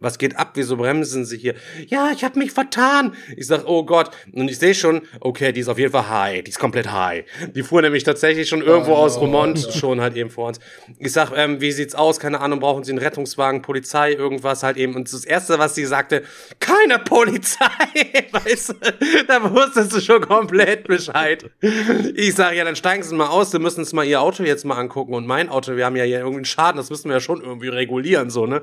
was 0.01 0.17
geht 0.17 0.35
ab? 0.35 0.51
Wieso 0.55 0.75
bremsen 0.75 1.23
Sie 1.23 1.37
hier? 1.37 1.55
Ja, 1.87 2.11
ich 2.13 2.25
habe 2.25 2.37
mich 2.39 2.51
vertan. 2.51 3.15
Ich 3.37 3.47
sag, 3.47 3.65
oh 3.65 3.85
Gott. 3.85 4.11
Und 4.33 4.49
ich 4.49 4.59
sehe 4.59 4.75
schon, 4.75 5.03
okay, 5.21 5.51
die 5.51 5.61
ist 5.61 5.69
auf 5.69 5.77
jeden 5.77 5.91
Fall 5.91 6.09
high. 6.09 6.43
Die 6.43 6.49
ist 6.49 6.59
komplett 6.59 6.91
high. 6.91 7.23
Die 7.55 7.63
fuhr 7.63 7.81
nämlich 7.81 8.03
tatsächlich 8.03 8.49
schon 8.49 8.61
irgendwo 8.61 8.91
Oh, 8.91 8.95
aus. 8.95 9.19
Romont 9.19 9.59
schon 9.73 10.01
halt 10.01 10.15
eben 10.15 10.29
vor 10.29 10.47
uns. 10.49 10.59
Ich 10.99 11.11
sag, 11.13 11.31
ähm, 11.35 11.61
wie 11.61 11.71
sieht's 11.71 11.95
aus? 11.95 12.19
Keine 12.19 12.41
Ahnung, 12.41 12.59
brauchen 12.59 12.83
Sie 12.83 12.91
einen 12.91 12.99
Rettungswagen, 12.99 13.61
Polizei, 13.61 14.13
irgendwas 14.13 14.63
halt 14.63 14.77
eben. 14.77 14.95
Und 14.95 15.11
das 15.11 15.23
Erste, 15.23 15.59
was 15.59 15.75
sie 15.75 15.85
sagte, 15.85 16.23
keine 16.59 16.99
Polizei. 16.99 17.65
weißt 18.31 18.69
du, 18.69 18.73
da 19.27 19.53
wusstest 19.53 19.95
du 19.95 20.01
schon 20.01 20.21
komplett 20.21 20.87
Bescheid. 20.87 21.49
Ich 22.15 22.35
sage, 22.35 22.57
ja, 22.57 22.63
dann 22.63 22.75
steigen 22.75 23.03
Sie 23.03 23.15
mal 23.15 23.27
aus, 23.27 23.51
Sie 23.51 23.59
müssen 23.59 23.79
uns 23.81 23.93
mal 23.93 24.05
Ihr 24.05 24.21
Auto 24.21 24.43
jetzt 24.43 24.65
mal 24.65 24.75
angucken 24.77 25.13
und 25.13 25.27
mein 25.27 25.49
Auto, 25.49 25.75
wir 25.75 25.85
haben 25.85 25.95
ja 25.95 26.03
hier 26.03 26.19
irgendwie 26.19 26.37
einen 26.37 26.45
Schaden, 26.45 26.77
das 26.77 26.89
müssen 26.89 27.09
wir 27.09 27.17
ja 27.17 27.21
schon 27.21 27.41
irgendwie 27.41 27.67
regulieren, 27.69 28.29
so, 28.29 28.45
ne? 28.45 28.61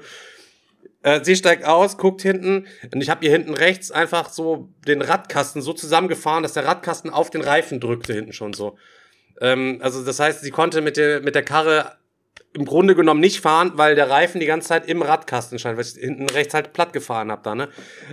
Äh, 1.03 1.25
sie 1.25 1.37
steigt 1.37 1.65
aus, 1.65 1.97
guckt 1.97 2.23
hinten 2.23 2.67
und 2.93 3.01
ich 3.01 3.09
habe 3.09 3.21
hier 3.21 3.31
hinten 3.31 3.55
rechts 3.55 3.91
einfach 3.91 4.31
so 4.31 4.69
den 4.87 5.01
Radkasten 5.01 5.63
so 5.63 5.73
zusammengefahren, 5.73 6.43
dass 6.43 6.55
der 6.55 6.65
Radkasten 6.65 7.11
auf 7.11 7.31
den 7.31 7.41
Reifen 7.41 7.81
drückte 7.81 8.15
hinten 8.15 8.33
schon 8.33 8.53
so. 8.53 8.77
Ähm, 9.41 9.79
also 9.81 10.05
das 10.05 10.19
heißt, 10.19 10.43
sie 10.43 10.51
konnte 10.51 10.81
mit 10.81 10.97
der, 10.97 11.21
mit 11.21 11.35
der 11.35 11.45
Karre 11.45 11.99
im 12.53 12.65
Grunde 12.65 12.95
genommen 12.95 13.21
nicht 13.21 13.41
fahren, 13.41 13.73
weil 13.75 13.95
der 13.95 14.11
Reifen 14.11 14.41
die 14.41 14.47
ganze 14.47 14.69
Zeit 14.69 14.89
im 14.89 15.03
Radkasten 15.03 15.59
stand, 15.59 15.77
weil 15.77 15.85
ich 15.85 15.93
hinten 15.93 16.29
rechts 16.31 16.55
halt 16.55 16.73
platt 16.73 16.93
gefahren 16.93 17.31
hab 17.31 17.45
da, 17.45 17.55
ne? 17.55 17.69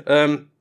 Ähm, 0.06 0.52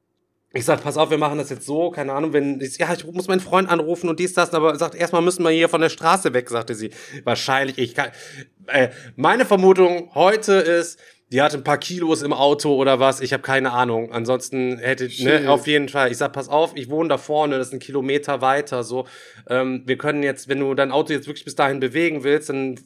ich 0.56 0.64
sag, 0.64 0.84
pass 0.84 0.96
auf, 0.96 1.10
wir 1.10 1.18
machen 1.18 1.38
das 1.38 1.50
jetzt 1.50 1.66
so, 1.66 1.90
keine 1.90 2.12
Ahnung, 2.12 2.32
wenn, 2.32 2.60
ich, 2.60 2.78
ja, 2.78 2.92
ich 2.94 3.04
muss 3.04 3.26
meinen 3.26 3.40
Freund 3.40 3.68
anrufen 3.68 4.08
und 4.08 4.20
dies, 4.20 4.34
das, 4.34 4.54
aber 4.54 4.76
sagt, 4.76 4.94
erstmal 4.94 5.20
müssen 5.20 5.42
wir 5.42 5.50
hier 5.50 5.68
von 5.68 5.80
der 5.80 5.88
Straße 5.88 6.32
weg, 6.32 6.48
sagte 6.48 6.76
sie. 6.76 6.90
Wahrscheinlich, 7.24 7.76
ich 7.76 7.96
kann, 7.96 8.10
äh, 8.68 8.90
meine 9.16 9.46
Vermutung 9.46 10.14
heute 10.14 10.52
ist, 10.52 11.00
die 11.32 11.42
hatte 11.42 11.56
ein 11.56 11.64
paar 11.64 11.78
Kilos 11.78 12.22
im 12.22 12.32
Auto 12.32 12.74
oder 12.74 13.00
was, 13.00 13.20
ich 13.20 13.32
habe 13.32 13.42
keine 13.42 13.72
Ahnung. 13.72 14.12
Ansonsten 14.12 14.78
hätte, 14.78 15.08
ne, 15.22 15.50
auf 15.50 15.66
jeden 15.66 15.88
Fall. 15.88 16.10
Ich 16.10 16.18
sag, 16.18 16.32
pass 16.32 16.48
auf, 16.48 16.72
ich 16.76 16.90
wohne 16.90 17.08
da 17.08 17.18
vorne, 17.18 17.58
das 17.58 17.68
ist 17.68 17.72
ein 17.72 17.80
Kilometer 17.80 18.40
weiter, 18.40 18.84
so. 18.84 19.06
Ähm, 19.48 19.82
wir 19.86 19.98
können 19.98 20.22
jetzt, 20.22 20.48
wenn 20.48 20.60
du 20.60 20.74
dein 20.74 20.92
Auto 20.92 21.12
jetzt 21.12 21.26
wirklich 21.26 21.44
bis 21.44 21.54
dahin 21.54 21.80
bewegen 21.80 22.24
willst, 22.24 22.50
dann 22.50 22.78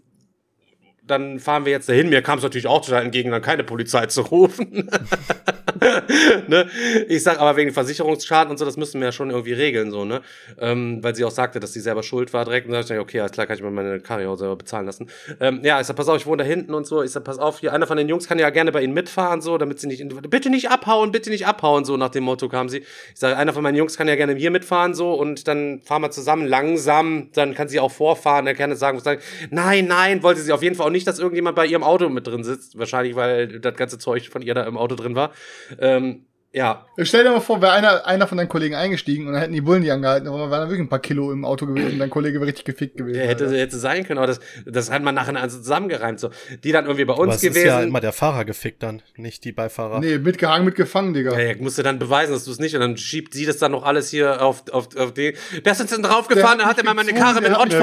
dann 1.09 1.38
fahren 1.38 1.64
wir 1.64 1.72
jetzt 1.72 1.88
dahin. 1.88 2.11
Mir 2.11 2.22
kam 2.22 2.38
es 2.38 2.44
natürlich 2.44 2.66
auch 2.66 2.85
total 2.85 3.03
entgegen, 3.03 3.31
dann 3.31 3.42
keine 3.42 3.64
Polizei 3.64 4.07
zu 4.07 4.22
rufen. 4.22 4.90
ne? 6.48 6.68
Ich 7.08 7.22
sag 7.22 7.40
aber 7.40 7.56
wegen 7.56 7.72
Versicherungsschaden 7.72 8.50
und 8.50 8.58
so, 8.58 8.64
das 8.64 8.76
müssen 8.76 9.00
wir 9.00 9.08
ja 9.08 9.12
schon 9.12 9.30
irgendwie 9.30 9.52
regeln, 9.52 9.90
so, 9.90 10.04
ne? 10.04 10.22
Ähm, 10.60 11.02
weil 11.02 11.14
sie 11.14 11.24
auch 11.24 11.30
sagte, 11.30 11.60
dass 11.60 11.72
sie 11.72 11.80
selber 11.80 12.02
schuld 12.02 12.32
war 12.32 12.44
direkt. 12.44 12.66
Und 12.66 12.72
dann 12.72 12.82
dachte 12.82 12.94
ich, 12.94 13.00
okay, 13.00 13.20
alles 13.20 13.32
klar, 13.32 13.46
kann 13.46 13.56
ich 13.56 13.62
mir 13.62 13.70
meine 13.70 14.00
Karre 14.00 14.28
auch 14.28 14.36
selber 14.36 14.56
bezahlen 14.56 14.86
lassen. 14.86 15.08
Ähm, 15.40 15.60
ja, 15.62 15.80
ich 15.80 15.86
sag, 15.86 15.96
pass 15.96 16.08
auf, 16.08 16.16
ich 16.16 16.26
wohne 16.26 16.42
da 16.42 16.48
hinten 16.48 16.74
und 16.74 16.86
so. 16.86 17.02
Ich 17.02 17.10
sag, 17.10 17.24
pass 17.24 17.38
auf, 17.38 17.60
hier, 17.60 17.72
einer 17.72 17.86
von 17.86 17.96
den 17.96 18.08
Jungs 18.08 18.28
kann 18.28 18.38
ja 18.38 18.50
gerne 18.50 18.72
bei 18.72 18.82
ihnen 18.82 18.94
mitfahren, 18.94 19.40
so, 19.40 19.58
damit 19.58 19.80
sie 19.80 19.86
nicht, 19.86 20.04
bitte 20.30 20.50
nicht 20.50 20.70
abhauen, 20.70 21.12
bitte 21.12 21.30
nicht 21.30 21.46
abhauen, 21.46 21.84
so 21.84 21.96
nach 21.96 22.10
dem 22.10 22.24
Motto 22.24 22.48
kam 22.48 22.68
sie. 22.68 22.78
Ich 22.78 22.86
sage, 23.14 23.36
einer 23.36 23.52
von 23.52 23.62
meinen 23.62 23.76
Jungs 23.76 23.96
kann 23.96 24.08
ja 24.08 24.16
gerne 24.16 24.34
hier 24.34 24.50
mitfahren, 24.50 24.94
so, 24.94 25.14
und 25.14 25.48
dann 25.48 25.80
fahren 25.80 26.02
wir 26.02 26.10
zusammen 26.10 26.46
langsam, 26.46 27.30
dann 27.32 27.54
kann 27.54 27.68
sie 27.68 27.80
auch 27.80 27.90
vorfahren, 27.90 28.46
er 28.46 28.54
kann 28.54 28.74
sagen, 28.76 29.00
sagen, 29.00 29.20
nein, 29.50 29.86
nein, 29.86 30.22
wollte 30.22 30.40
sie 30.40 30.52
auf 30.52 30.62
jeden 30.62 30.76
Fall 30.76 30.86
auch 30.86 30.90
nicht, 30.90 31.06
dass 31.06 31.18
irgendjemand 31.18 31.56
bei 31.56 31.66
ihrem 31.66 31.82
Auto 31.82 32.08
mit 32.08 32.26
drin 32.26 32.44
sitzt. 32.44 32.78
Wahrscheinlich, 32.78 33.16
weil 33.16 33.60
das 33.60 33.74
ganze 33.74 33.98
Zeug 33.98 34.28
von 34.28 34.42
ihr 34.42 34.54
da 34.54 34.64
im 34.64 34.76
Auto 34.76 34.94
drin 34.94 35.14
war. 35.14 35.32
Ähm, 35.78 36.24
ja, 36.50 36.87
Stell 37.02 37.24
dir 37.24 37.31
mal 37.31 37.40
vor, 37.40 37.61
wäre 37.61 37.72
einer, 37.72 38.07
einer 38.07 38.26
von 38.26 38.38
deinen 38.38 38.48
Kollegen 38.48 38.74
eingestiegen 38.74 39.26
und 39.26 39.35
dann 39.35 39.42
hätten 39.42 39.52
die 39.52 39.61
Bullen 39.61 39.83
die 39.83 39.90
angehalten, 39.90 40.26
aber 40.26 40.50
wären 40.50 40.62
da 40.62 40.68
wirklich 40.68 40.81
ein 40.81 40.88
paar 40.88 40.98
Kilo 40.98 41.31
im 41.31 41.44
Auto 41.44 41.66
gewesen 41.66 41.92
und 41.92 41.98
dein 41.98 42.09
Kollege 42.09 42.40
wäre 42.40 42.46
richtig 42.48 42.64
gefickt 42.64 42.96
gewesen. 42.96 43.20
hätte, 43.20 43.44
Alter. 43.44 43.59
hätte 43.59 43.76
sein 43.76 44.04
können, 44.04 44.16
aber 44.18 44.28
das, 44.28 44.40
das 44.64 44.90
hat 44.90 45.02
man 45.02 45.14
nachher 45.14 45.37
also 45.37 45.59
zusammengereimt. 45.59 46.18
So. 46.18 46.31
Die 46.64 46.72
dann 46.72 46.87
irgendwie 46.87 47.04
bei 47.04 47.12
Aber 47.12 47.22
uns 47.22 47.37
es 47.37 47.42
ist 47.42 47.50
gewesen. 47.50 47.66
ja 47.66 47.83
immer 47.83 48.00
der 48.00 48.12
Fahrer 48.12 48.46
gefickt 48.46 48.83
dann, 48.83 49.02
nicht 49.16 49.44
die 49.44 49.52
Beifahrer. 49.52 50.00
Nee, 50.00 50.18
mitgehangen, 50.18 50.64
mitgefangen, 50.64 51.12
Digga. 51.12 51.38
Ja, 51.38 51.50
ja, 51.50 51.57
musst 51.61 51.76
du 51.76 51.83
dann 51.83 51.98
beweisen, 51.98 52.33
dass 52.33 52.46
du 52.46 52.50
es 52.50 52.59
nicht 52.59 52.74
und 52.74 52.81
dann 52.81 52.96
schiebt 52.96 53.35
sie 53.35 53.44
das 53.44 53.59
dann 53.59 53.72
noch 53.72 53.85
alles 53.85 54.09
hier 54.09 54.42
auf, 54.42 54.64
auf, 54.72 54.96
auf 54.96 55.12
den. 55.12 55.35
Wer 55.62 55.72
ist 55.72 55.81
jetzt 55.81 55.92
denn 55.94 56.02
draufgefahren? 56.02 56.59
Der 56.59 56.66
Da 56.66 56.70
hat 56.70 56.78
hat 56.78 56.85
er 56.85 56.94
mal 56.94 56.94
mich 56.94 57.12
meine 57.12 57.24
Karre 57.24 57.42
mit 57.42 57.57
Ott 57.57 57.72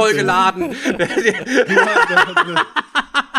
der 1.00 1.08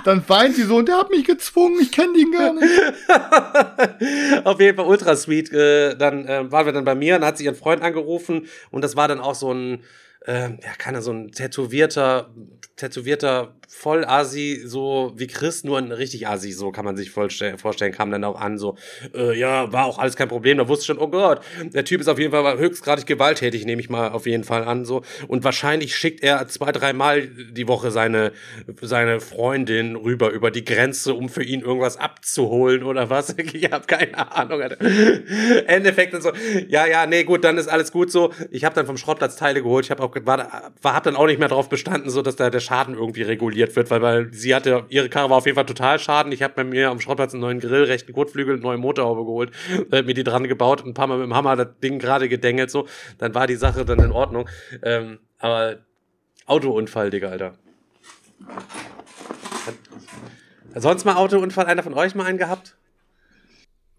Dann 0.06 0.22
weint 0.28 0.54
sie 0.54 0.62
so 0.62 0.76
und 0.76 0.86
der 0.86 0.98
hat 0.98 1.10
mich 1.10 1.24
gezwungen, 1.24 1.80
ich 1.80 1.90
kenne 1.90 2.12
den 2.12 2.30
gar 2.30 2.52
nicht. 2.52 2.70
Auf 4.46 4.60
jeden 4.60 4.76
Fall 4.76 4.86
ultra 4.86 5.16
sweet. 5.16 5.52
Äh, 5.52 5.96
dann 5.96 6.28
äh, 6.28 6.52
waren 6.52 6.64
wir 6.64 6.72
dann 6.72 6.84
bei 6.84 6.94
mir 6.94 7.16
und 7.16 7.24
hat 7.24 7.38
sie 7.38 7.44
ihren 7.44 7.56
Freund 7.56 7.82
angerufen 7.82 8.46
und 8.70 8.84
das 8.84 8.94
war 8.94 9.08
dann 9.08 9.18
auch 9.18 9.34
so 9.34 9.52
ein, 9.52 9.82
äh, 10.24 10.50
ja, 10.50 10.74
keine 10.78 11.02
so 11.02 11.10
ein 11.10 11.32
tätowierter, 11.32 12.30
tätowierter 12.76 13.56
Vollasi, 13.68 14.62
so 14.64 15.12
wie 15.16 15.26
Chris, 15.26 15.64
nur 15.64 15.78
ein 15.78 15.90
richtig 15.90 16.28
Asi, 16.28 16.52
so 16.52 16.70
kann 16.70 16.84
man 16.84 16.96
sich 16.96 17.10
vorstellen, 17.10 17.92
kam 17.92 18.10
dann 18.12 18.22
auch 18.22 18.40
an, 18.40 18.58
so, 18.58 18.76
äh, 19.12 19.36
ja, 19.36 19.72
war 19.72 19.86
auch 19.86 19.98
alles 19.98 20.14
kein 20.14 20.28
Problem, 20.28 20.58
da 20.58 20.68
wusste 20.68 20.82
ich 20.82 20.86
schon, 20.86 20.98
oh 20.98 21.08
Gott, 21.08 21.40
der 21.60 21.84
Typ 21.84 22.00
ist 22.00 22.08
auf 22.08 22.18
jeden 22.18 22.30
Fall 22.30 22.58
höchstgradig 22.58 23.06
gewalttätig, 23.06 23.64
nehme 23.64 23.80
ich 23.80 23.90
mal 23.90 24.10
auf 24.10 24.26
jeden 24.26 24.44
Fall 24.44 24.62
an, 24.64 24.84
so, 24.84 25.02
und 25.26 25.42
wahrscheinlich 25.42 25.96
schickt 25.96 26.22
er 26.22 26.46
zwei, 26.46 26.70
dreimal 26.70 27.26
die 27.26 27.66
Woche 27.66 27.90
seine, 27.90 28.32
seine 28.80 29.20
Freundin 29.20 29.96
rüber 29.96 30.30
über 30.30 30.52
die 30.52 30.64
Grenze, 30.64 31.14
um 31.14 31.28
für 31.28 31.42
ihn 31.42 31.60
irgendwas 31.60 31.96
abzuholen 31.96 32.84
oder 32.84 33.10
was, 33.10 33.34
ich 33.52 33.70
habe 33.72 33.86
keine 33.86 34.32
Ahnung. 34.32 34.60
Endeffekt 35.66 36.14
und 36.14 36.22
so, 36.22 36.30
ja, 36.68 36.86
ja, 36.86 37.06
nee, 37.06 37.24
gut, 37.24 37.42
dann 37.42 37.58
ist 37.58 37.66
alles 37.66 37.90
gut 37.90 38.12
so, 38.12 38.32
ich 38.50 38.64
habe 38.64 38.76
dann 38.76 38.86
vom 38.86 38.96
Schrottplatz 38.96 39.34
Teile 39.34 39.62
geholt, 39.62 39.86
ich 39.86 39.90
habe 39.90 40.04
auch, 40.04 40.14
war, 40.24 40.72
war, 40.80 40.94
hab 40.94 41.02
dann 41.02 41.16
auch 41.16 41.26
nicht 41.26 41.40
mehr 41.40 41.48
darauf 41.48 41.68
bestanden, 41.68 42.10
so, 42.10 42.22
dass 42.22 42.36
da 42.36 42.48
der 42.48 42.60
Schaden 42.60 42.94
irgendwie 42.94 43.22
reguliert 43.22 43.55
wird, 43.56 43.90
weil, 43.90 44.02
weil 44.02 44.32
sie 44.32 44.54
hatte, 44.54 44.84
ihre 44.88 45.08
Karre 45.08 45.30
war 45.30 45.38
auf 45.38 45.46
jeden 45.46 45.56
Fall 45.56 45.66
total 45.66 45.98
Schaden. 45.98 46.30
Ich 46.32 46.42
habe 46.42 46.62
mir 46.64 46.90
am 46.90 47.00
Schrottplatz 47.00 47.32
einen 47.32 47.40
neuen 47.40 47.60
Grill, 47.60 47.84
rechten 47.84 48.12
Kotflügel, 48.12 48.54
eine 48.54 48.62
neue 48.62 48.76
Motorhaube 48.76 49.24
geholt, 49.24 49.50
äh, 49.90 50.02
mir 50.02 50.14
die 50.14 50.24
dran 50.24 50.44
gebaut, 50.44 50.84
ein 50.84 50.94
paar 50.94 51.06
Mal 51.06 51.18
mit 51.18 51.26
dem 51.26 51.34
Hammer 51.34 51.56
das 51.56 51.68
Ding 51.82 51.98
gerade 51.98 52.28
gedengelt, 52.28 52.70
so. 52.70 52.86
Dann 53.18 53.34
war 53.34 53.46
die 53.46 53.56
Sache 53.56 53.84
dann 53.84 53.98
in 53.98 54.12
Ordnung. 54.12 54.48
Ähm, 54.82 55.18
aber 55.38 55.78
Autounfall, 56.46 57.10
Digga, 57.10 57.28
Alter. 57.28 57.54
Hat 59.64 60.82
sonst 60.82 61.04
mal 61.04 61.16
Autounfall 61.16 61.66
einer 61.66 61.82
von 61.82 61.94
euch 61.94 62.14
mal 62.14 62.26
einen 62.26 62.38
gehabt? 62.38 62.76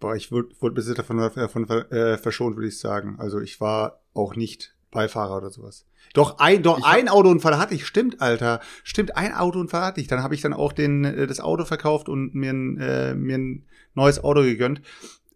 Boah, 0.00 0.14
ich 0.14 0.30
wurde, 0.30 0.54
bis 0.70 0.86
jetzt 0.86 0.98
davon, 0.98 1.18
davon 1.18 1.68
äh, 1.68 2.16
verschont, 2.18 2.56
würde 2.56 2.68
ich 2.68 2.78
sagen. 2.78 3.16
Also 3.18 3.40
ich 3.40 3.60
war 3.60 4.00
auch 4.14 4.36
nicht 4.36 4.74
Beifahrer 4.90 5.36
oder 5.36 5.50
sowas. 5.50 5.86
Doch 6.18 6.40
ein, 6.40 6.64
doch 6.64 6.82
ein 6.82 7.08
Autounfall 7.08 7.58
hatte 7.58 7.76
ich, 7.76 7.86
stimmt, 7.86 8.20
Alter. 8.20 8.58
Stimmt, 8.82 9.16
ein 9.16 9.32
Autounfall 9.32 9.82
hatte 9.82 10.00
ich. 10.00 10.08
Dann 10.08 10.20
habe 10.20 10.34
ich 10.34 10.40
dann 10.40 10.52
auch 10.52 10.72
den, 10.72 11.04
äh, 11.04 11.28
das 11.28 11.38
Auto 11.38 11.64
verkauft 11.64 12.08
und 12.08 12.34
mir 12.34 12.50
ein, 12.50 12.76
äh, 12.80 13.14
mir 13.14 13.38
ein 13.38 13.66
neues 13.94 14.24
Auto 14.24 14.42
gegönnt. 14.42 14.82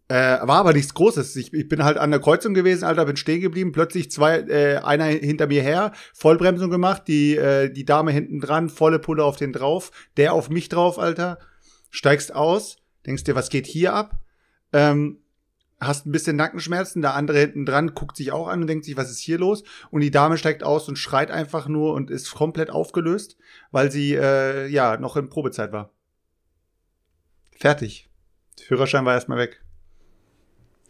Äh, 0.09 0.15
war 0.41 0.57
aber 0.57 0.73
nichts 0.73 0.93
Großes. 0.93 1.37
Ich, 1.37 1.53
ich 1.53 1.69
bin 1.69 1.85
halt 1.85 1.97
an 1.97 2.11
der 2.11 2.19
Kreuzung 2.19 2.53
gewesen, 2.53 2.83
Alter, 2.83 3.05
bin 3.05 3.15
stehen 3.15 3.39
geblieben. 3.39 3.71
Plötzlich 3.71 4.11
zwei, 4.11 4.39
äh, 4.39 4.79
einer 4.79 5.05
hinter 5.05 5.47
mir 5.47 5.61
her, 5.61 5.93
Vollbremsung 6.13 6.69
gemacht, 6.69 7.03
die, 7.07 7.37
äh, 7.37 7.69
die 7.71 7.85
Dame 7.85 8.11
hinten 8.11 8.41
dran, 8.41 8.67
volle 8.67 8.99
Pulle 8.99 9.23
auf 9.23 9.37
den 9.37 9.53
drauf, 9.53 9.89
der 10.17 10.33
auf 10.33 10.49
mich 10.49 10.67
drauf, 10.67 10.99
Alter. 10.99 11.39
Steigst 11.91 12.35
aus, 12.35 12.75
denkst 13.05 13.23
dir, 13.23 13.35
was 13.35 13.49
geht 13.49 13.67
hier 13.67 13.93
ab? 13.93 14.19
Ähm, 14.73 15.22
hast 15.87 16.05
ein 16.05 16.11
bisschen 16.11 16.35
Nackenschmerzen, 16.35 17.01
der 17.01 17.13
andere 17.15 17.39
hinten 17.39 17.65
dran 17.65 17.93
guckt 17.93 18.17
sich 18.17 18.31
auch 18.31 18.47
an 18.47 18.61
und 18.61 18.67
denkt 18.67 18.85
sich, 18.85 18.97
was 18.97 19.09
ist 19.11 19.19
hier 19.19 19.37
los? 19.37 19.63
Und 19.91 20.01
die 20.01 20.11
Dame 20.11 20.37
steigt 20.37 20.63
aus 20.63 20.87
und 20.89 20.97
schreit 20.97 21.31
einfach 21.31 21.67
nur 21.67 21.93
und 21.93 22.09
ist 22.11 22.31
komplett 22.33 22.69
aufgelöst, 22.69 23.37
weil 23.71 23.91
sie 23.91 24.13
äh, 24.15 24.67
ja 24.67 24.97
noch 24.97 25.15
in 25.17 25.29
Probezeit 25.29 25.71
war. 25.71 25.91
Fertig. 27.57 28.09
Führerschein 28.61 29.05
war 29.05 29.13
erstmal 29.13 29.37
weg. 29.37 29.61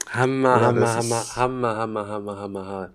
Hammer, 0.10 0.49
Ja, 0.58 0.62
Hammer, 0.62 0.79
das 0.82 0.95
Hammer, 0.97 1.21
ist- 1.21 1.36
Hammer, 1.36 1.75
Hammer, 1.77 2.08
Hammer, 2.08 2.38
Hammer, 2.38 2.65
Hammer. 2.65 2.93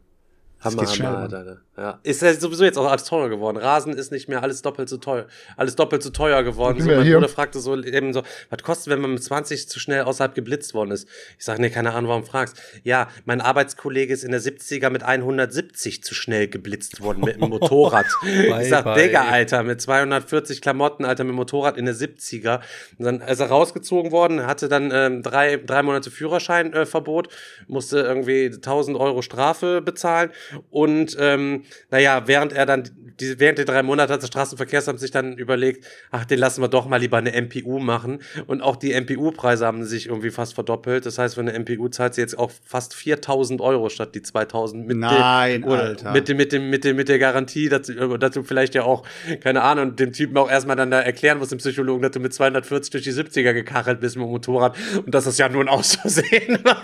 Das 0.63 0.73
Hammer, 0.73 0.83
geht 0.83 0.91
schnell, 0.95 1.09
Hammer, 1.09 1.21
Mann. 1.21 1.35
Alter. 1.35 1.61
Ja, 1.79 2.01
ist 2.03 2.23
ja 2.23 2.35
sowieso 2.35 2.64
jetzt 2.64 2.77
auch 2.77 2.91
alles 2.91 3.05
teurer 3.05 3.29
geworden. 3.29 3.57
Rasen 3.57 3.93
ist 3.93 4.11
nicht 4.11 4.29
mehr 4.29 4.43
alles 4.43 4.62
doppelt 4.62 4.88
so 4.88 4.97
teuer, 4.97 5.27
alles 5.57 5.77
doppelt 5.77 6.03
so 6.03 6.11
teuer 6.11 6.43
geworden. 6.43 6.81
So, 6.81 6.91
mein 6.91 7.05
hier. 7.05 7.14
Bruder 7.14 7.29
fragte 7.29 7.61
so 7.61 7.81
eben 7.81 8.12
so, 8.12 8.25
was 8.51 8.62
kostet, 8.64 8.93
wenn 8.93 9.01
man 9.01 9.12
mit 9.12 9.23
20 9.23 9.69
zu 9.69 9.79
schnell 9.79 10.03
außerhalb 10.03 10.35
geblitzt 10.35 10.75
worden 10.75 10.91
ist? 10.91 11.07
Ich 11.38 11.45
sage, 11.45 11.61
nee, 11.61 11.71
keine 11.71 11.95
Ahnung, 11.95 12.09
warum 12.11 12.25
fragst? 12.25 12.61
Ja, 12.83 13.07
mein 13.27 13.41
Arbeitskollege 13.41 14.12
ist 14.12 14.25
in 14.25 14.33
der 14.33 14.41
70er 14.41 14.91
mit 14.91 15.05
170 15.05 16.03
zu 16.03 16.14
schnell 16.17 16.49
geblitzt 16.49 17.01
worden 17.01 17.23
mit 17.25 17.37
dem 17.41 17.49
Motorrad. 17.49 18.07
ich 18.25 18.69
sag. 18.69 18.97
Digga, 18.97 19.29
Alter, 19.29 19.62
mit 19.62 19.81
240 19.81 20.61
Klamotten, 20.61 21.05
Alter, 21.05 21.23
mit 21.23 21.35
dem 21.35 21.37
Motorrad 21.37 21.77
in 21.77 21.85
der 21.85 21.95
70er. 21.95 22.61
Und 22.99 23.05
dann 23.05 23.21
ist 23.21 23.38
er 23.38 23.47
rausgezogen 23.47 24.11
worden, 24.11 24.45
hatte 24.47 24.69
dann 24.69 24.91
ähm, 24.93 25.23
drei, 25.23 25.59
drei 25.59 25.85
Monate 25.85 26.11
Führerscheinverbot, 26.11 27.29
äh, 27.29 27.31
musste 27.68 28.01
irgendwie 28.01 28.47
1000 28.47 28.99
Euro 28.99 29.22
Strafe 29.22 29.81
bezahlen 29.81 30.31
und 30.70 31.16
ähm, 31.20 31.62
naja, 31.91 32.23
während 32.27 32.53
er 32.53 32.66
dann, 32.66 32.85
die, 33.21 33.39
während 33.41 33.59
der 33.59 33.64
drei 33.64 33.83
Monate 33.83 34.12
hat 34.12 34.23
das 34.23 34.29
Straßenverkehrsamt 34.29 35.01
sich 35.01 35.11
dann 35.11 35.37
überlegt, 35.39 35.85
ach, 36.11 36.25
den 36.25 36.39
lassen 36.39 36.61
wir 36.62 36.69
doch 36.69 36.87
mal 36.89 36.99
lieber 36.99 37.16
eine 37.19 37.33
MPU 37.33 37.79
machen 37.81 38.21
und 38.47 38.61
auch 38.62 38.77
die 38.77 38.93
MPU-Preise 38.99 39.66
haben 39.66 39.85
sich 39.85 40.07
irgendwie 40.07 40.31
fast 40.31 40.55
verdoppelt. 40.55 41.05
Das 41.07 41.19
heißt, 41.19 41.35
für 41.35 41.41
eine 41.41 41.53
MPU 41.59 41.89
zahlt 41.89 42.14
sie 42.14 42.21
jetzt 42.21 42.39
auch 42.39 42.51
fast 42.64 42.95
4000 42.95 43.61
Euro 43.61 43.89
statt 43.89 44.14
die 44.14 44.23
2000 44.23 44.87
mit 44.87 44.97
Nein, 44.99 45.62
dem, 45.62 45.71
Alter. 45.71 46.12
mit 46.12 46.29
dem, 46.29 46.37
mit 46.37 46.53
dem, 46.53 46.71
mit 46.71 46.85
dem, 46.85 46.97
mit 46.97 47.09
der 47.09 47.19
Garantie, 47.19 47.69
dass, 47.69 47.89
du- 47.89 48.16
dass 48.19 48.31
du 48.33 48.43
vielleicht 48.45 48.75
ja 48.75 48.83
auch, 48.85 49.03
keine 49.41 49.62
Ahnung, 49.62 49.97
dem 49.97 50.12
Typen 50.12 50.37
auch 50.37 50.51
erstmal 50.51 50.77
dann 50.77 50.91
da 50.91 51.01
erklären 51.01 51.39
musst, 51.39 51.51
dem 51.53 51.59
Psychologen, 51.59 52.03
dass 52.03 52.12
du 52.12 52.21
mit 52.21 52.33
240 52.33 52.91
durch 52.91 53.05
die 53.05 53.12
70er 53.12 53.53
gekachelt 53.53 54.01
bist 54.01 54.16
mit 54.16 54.25
dem 54.27 54.31
Motorrad 54.31 54.77
und 55.05 55.14
dass 55.14 55.25
das 55.25 55.39
ja 55.39 55.49
nur 55.49 55.62
ein 55.62 55.69
Auszusehen 55.69 56.59
war. 56.64 56.83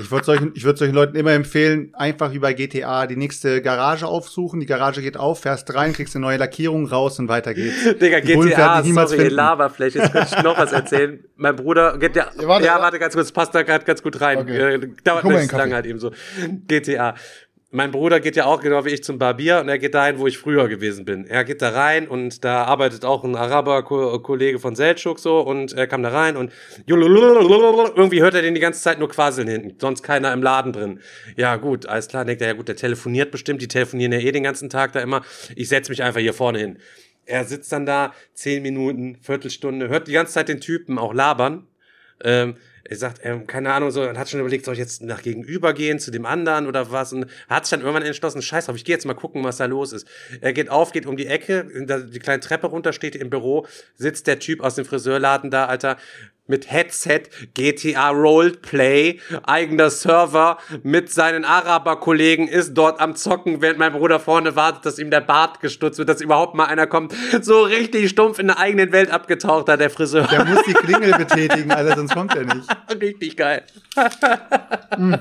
Ich 0.00 0.10
würde 0.10 0.24
solchen, 0.24 0.52
ich 0.54 0.64
würd 0.64 0.78
solchen 0.78 0.94
Leuten 0.94 1.16
immer 1.16 1.32
empfehlen, 1.32 1.90
einfach 1.94 2.32
wie 2.32 2.38
bei 2.38 2.52
GTA 2.52 3.06
die 3.06 3.16
nächste 3.16 3.62
Garage 3.62 4.06
aufsuchen. 4.06 4.60
Die 4.60 4.66
Garage 4.66 5.02
geht 5.02 5.16
auf, 5.16 5.40
fährst 5.40 5.74
rein, 5.74 5.92
kriegst 5.92 6.14
eine 6.16 6.24
neue 6.24 6.36
Lackierung 6.36 6.86
raus 6.86 7.18
und 7.18 7.28
weiter 7.28 7.54
geht's. 7.54 7.84
Digga, 8.00 8.20
Die 8.20 8.34
GTA, 8.34 8.82
niemals 8.82 9.10
sorry, 9.10 9.22
finden. 9.22 9.36
Laberfläche. 9.36 9.98
Jetzt 9.98 10.12
könnte 10.12 10.34
ich 10.36 10.42
noch 10.42 10.58
was 10.58 10.72
erzählen. 10.72 11.24
Mein 11.36 11.56
Bruder, 11.56 11.98
geht 11.98 12.16
ja, 12.16 12.30
Ja, 12.40 12.48
warte, 12.48 12.66
ja, 12.66 12.76
ja. 12.76 12.82
warte 12.82 12.98
ganz 12.98 13.14
kurz, 13.14 13.32
passt 13.32 13.54
da 13.54 13.62
gerade 13.62 13.84
ganz 13.84 14.02
gut 14.02 14.20
rein. 14.20 14.38
Okay. 14.38 14.74
Äh, 14.74 14.88
dauert 15.04 15.24
nicht 15.24 15.52
lange 15.52 15.74
halt 15.74 15.86
eben 15.86 15.98
so. 15.98 16.12
GTA. 16.66 17.14
Mein 17.70 17.90
Bruder 17.90 18.18
geht 18.18 18.34
ja 18.34 18.46
auch 18.46 18.62
genau 18.62 18.86
wie 18.86 18.90
ich 18.90 19.04
zum 19.04 19.18
Barbier 19.18 19.60
und 19.60 19.68
er 19.68 19.78
geht 19.78 19.92
dahin, 19.92 20.18
wo 20.18 20.26
ich 20.26 20.38
früher 20.38 20.68
gewesen 20.68 21.04
bin. 21.04 21.26
Er 21.26 21.44
geht 21.44 21.60
da 21.60 21.68
rein 21.68 22.08
und 22.08 22.42
da 22.42 22.64
arbeitet 22.64 23.04
auch 23.04 23.24
ein 23.24 23.36
Araber-Kollege 23.36 24.58
von 24.58 24.74
Seltschuk 24.74 25.18
so 25.18 25.40
und 25.40 25.74
er 25.74 25.86
kam 25.86 26.02
da 26.02 26.08
rein 26.08 26.38
und 26.38 26.50
irgendwie 26.86 28.22
hört 28.22 28.32
er 28.32 28.40
den 28.40 28.54
die 28.54 28.60
ganze 28.60 28.80
Zeit 28.80 28.98
nur 28.98 29.10
quasseln 29.10 29.48
hinten, 29.48 29.78
sonst 29.78 30.02
keiner 30.02 30.32
im 30.32 30.42
Laden 30.42 30.72
drin. 30.72 31.00
Ja 31.36 31.56
gut, 31.56 31.84
alles 31.84 32.08
klar, 32.08 32.24
denkt 32.24 32.40
er, 32.40 32.48
ja 32.48 32.54
gut, 32.54 32.68
der 32.68 32.76
telefoniert 32.76 33.30
bestimmt, 33.30 33.60
die 33.60 33.68
telefonieren 33.68 34.12
ja 34.12 34.20
eh 34.20 34.32
den 34.32 34.44
ganzen 34.44 34.70
Tag 34.70 34.92
da 34.92 35.00
immer. 35.00 35.20
Ich 35.54 35.68
setz 35.68 35.90
mich 35.90 36.02
einfach 36.02 36.20
hier 36.20 36.32
vorne 36.32 36.60
hin. 36.60 36.78
Er 37.26 37.44
sitzt 37.44 37.70
dann 37.70 37.84
da, 37.84 38.14
zehn 38.32 38.62
Minuten, 38.62 39.18
Viertelstunde, 39.20 39.90
hört 39.90 40.08
die 40.08 40.12
ganze 40.12 40.32
Zeit 40.32 40.48
den 40.48 40.62
Typen 40.62 40.98
auch 40.98 41.12
labern. 41.12 41.66
Ähm, 42.24 42.54
er 42.88 42.96
sagt, 42.96 43.20
ähm, 43.22 43.46
keine 43.46 43.72
Ahnung, 43.72 43.90
so, 43.90 44.02
und 44.02 44.18
hat 44.18 44.30
schon 44.30 44.40
überlegt, 44.40 44.64
soll 44.64 44.72
ich 44.72 44.80
jetzt 44.80 45.02
nach 45.02 45.22
gegenüber 45.22 45.74
gehen 45.74 45.98
zu 45.98 46.10
dem 46.10 46.24
anderen 46.24 46.66
oder 46.66 46.90
was? 46.90 47.12
Und 47.12 47.26
hat 47.48 47.66
sich 47.66 47.70
dann 47.70 47.80
irgendwann 47.80 48.02
entschlossen, 48.02 48.40
scheiß 48.40 48.66
drauf, 48.66 48.76
ich 48.76 48.84
gehe 48.84 48.94
jetzt 48.94 49.04
mal 49.04 49.14
gucken, 49.14 49.44
was 49.44 49.58
da 49.58 49.66
los 49.66 49.92
ist. 49.92 50.08
Er 50.40 50.54
geht 50.54 50.70
auf, 50.70 50.92
geht 50.92 51.04
um 51.04 51.16
die 51.16 51.26
Ecke, 51.26 51.66
die 52.10 52.18
kleine 52.18 52.40
Treppe 52.40 52.68
runter, 52.68 52.94
steht 52.94 53.14
im 53.14 53.28
Büro, 53.28 53.66
sitzt 53.96 54.26
der 54.26 54.38
Typ 54.38 54.62
aus 54.62 54.74
dem 54.74 54.86
Friseurladen 54.86 55.50
da, 55.50 55.66
Alter, 55.66 55.98
mit 56.48 56.70
Headset, 56.70 57.24
GTA 57.54 58.10
Roleplay, 58.10 59.20
eigener 59.44 59.90
Server, 59.90 60.58
mit 60.82 61.12
seinen 61.12 61.44
Araber-Kollegen, 61.44 62.48
ist 62.48 62.74
dort 62.74 63.00
am 63.00 63.14
Zocken, 63.14 63.62
während 63.62 63.78
mein 63.78 63.92
Bruder 63.92 64.18
vorne 64.18 64.56
wartet, 64.56 64.84
dass 64.84 64.98
ihm 64.98 65.10
der 65.10 65.20
Bart 65.20 65.60
gestutzt 65.60 65.98
wird, 65.98 66.08
dass 66.08 66.20
überhaupt 66.20 66.54
mal 66.54 66.64
einer 66.64 66.86
kommt, 66.86 67.14
so 67.42 67.62
richtig 67.62 68.08
stumpf 68.10 68.38
in 68.38 68.48
der 68.48 68.58
eigenen 68.58 68.90
Welt 68.90 69.10
abgetaucht 69.10 69.68
da, 69.68 69.76
der 69.76 69.90
Friseur. 69.90 70.26
Der 70.26 70.44
muss 70.44 70.64
die 70.64 70.72
Klingel 70.72 71.12
betätigen, 71.18 71.70
Alter, 71.70 71.96
sonst 71.96 72.14
kommt 72.14 72.34
er 72.34 72.44
nicht. 72.44 72.68
Richtig 73.00 73.36
geil. 73.36 73.62
Zum 74.90 75.18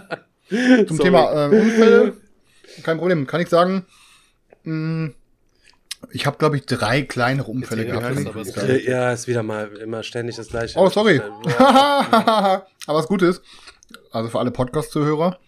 Sorry. 0.88 1.04
Thema 1.04 1.48
äh, 1.48 1.60
Unfälle, 1.60 2.14
kein 2.84 2.98
Problem. 2.98 3.28
Kann 3.28 3.42
ich 3.42 3.50
sagen, 3.50 3.86
mh, 4.64 5.12
ich 6.12 6.26
habe, 6.26 6.38
glaube 6.38 6.58
ich, 6.58 6.66
drei 6.66 7.02
kleinere 7.02 7.52
Unfälle 7.52 7.86
gehabt. 7.86 8.36
was, 8.36 8.52
Zeit. 8.52 8.70
Äh, 8.70 8.90
Ja, 8.90 9.12
ist 9.12 9.28
wieder 9.28 9.44
mal 9.44 9.68
immer 9.78 10.04
ständig 10.04 10.36
das 10.36 10.50
gleiche. 10.50 10.78
Oh, 10.78 10.90
sorry. 10.90 11.22
Aber 11.58 12.66
das 12.88 13.08
Gute 13.08 13.26
ist, 13.26 13.42
also 14.12 14.30
für 14.30 14.40
alle 14.40 14.52
Podcast-Zuhörer, 14.52 15.40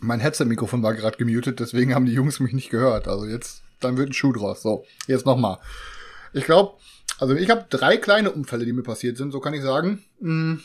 mein 0.00 0.20
Headset-Mikrofon 0.20 0.82
war 0.82 0.94
gerade 0.94 1.16
gemutet, 1.16 1.60
deswegen 1.60 1.94
haben 1.94 2.06
die 2.06 2.12
Jungs 2.12 2.40
mich 2.40 2.52
nicht 2.52 2.70
gehört. 2.70 3.08
Also 3.08 3.26
jetzt, 3.26 3.62
dann 3.80 3.96
wird 3.96 4.10
ein 4.10 4.12
Schuh 4.12 4.32
draus. 4.32 4.62
So, 4.62 4.84
jetzt 5.06 5.24
nochmal. 5.24 5.58
Ich 6.32 6.44
glaube, 6.44 6.74
also 7.18 7.34
ich 7.34 7.48
habe 7.48 7.66
drei 7.70 7.96
kleine 7.96 8.30
Unfälle, 8.32 8.64
die 8.64 8.72
mir 8.72 8.82
passiert 8.82 9.16
sind, 9.16 9.30
so 9.30 9.40
kann 9.40 9.54
ich 9.54 9.62
sagen. 9.62 10.04
Mm. 10.20 10.56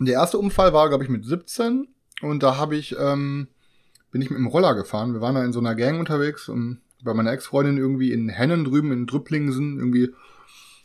Der 0.00 0.14
erste 0.14 0.38
Unfall 0.38 0.72
war, 0.72 0.88
glaube 0.88 1.04
ich, 1.04 1.10
mit 1.10 1.24
17 1.24 1.86
und 2.22 2.42
da 2.42 2.56
habe 2.56 2.76
ich, 2.76 2.96
ähm, 2.98 3.48
bin 4.10 4.22
ich 4.22 4.30
mit 4.30 4.38
dem 4.38 4.48
Roller 4.48 4.74
gefahren. 4.74 5.12
Wir 5.12 5.20
waren 5.20 5.36
da 5.36 5.44
in 5.44 5.52
so 5.52 5.60
einer 5.60 5.76
Gang 5.76 6.00
unterwegs 6.00 6.48
und 6.48 6.80
bei 7.04 7.14
meiner 7.14 7.32
Ex-Freundin 7.32 7.76
irgendwie 7.76 8.12
in 8.12 8.28
Hennen 8.28 8.64
drüben 8.64 8.90
in 8.92 9.06
Drüpplingsen, 9.06 9.78
irgendwie 9.78 10.10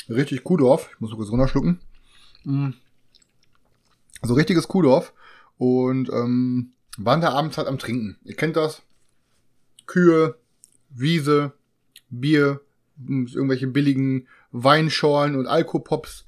richtig 0.10 0.44
Kuhdorf. 0.44 0.90
Ich 0.94 1.00
muss 1.00 1.12
so 1.12 1.16
kurz 1.16 1.32
runterschlucken. 1.32 1.80
Mm. 2.44 2.70
So 4.22 4.34
richtiges 4.34 4.68
Kuhdorf. 4.68 5.14
Und 5.58 6.10
ähm, 6.10 6.74
waren 6.98 7.22
da 7.22 7.32
abends 7.32 7.58
halt 7.58 7.68
am 7.68 7.80
Trinken. 7.80 8.18
Ihr 8.24 8.36
kennt 8.36 8.56
das. 8.56 8.82
Kühe, 9.86 10.38
Wiese, 10.90 11.54
Bier, 12.10 12.62
irgendwelche 13.08 13.68
billigen 13.68 14.28
Weinschorlen 14.52 15.36
und 15.36 15.48
Alkopops, 15.48 16.26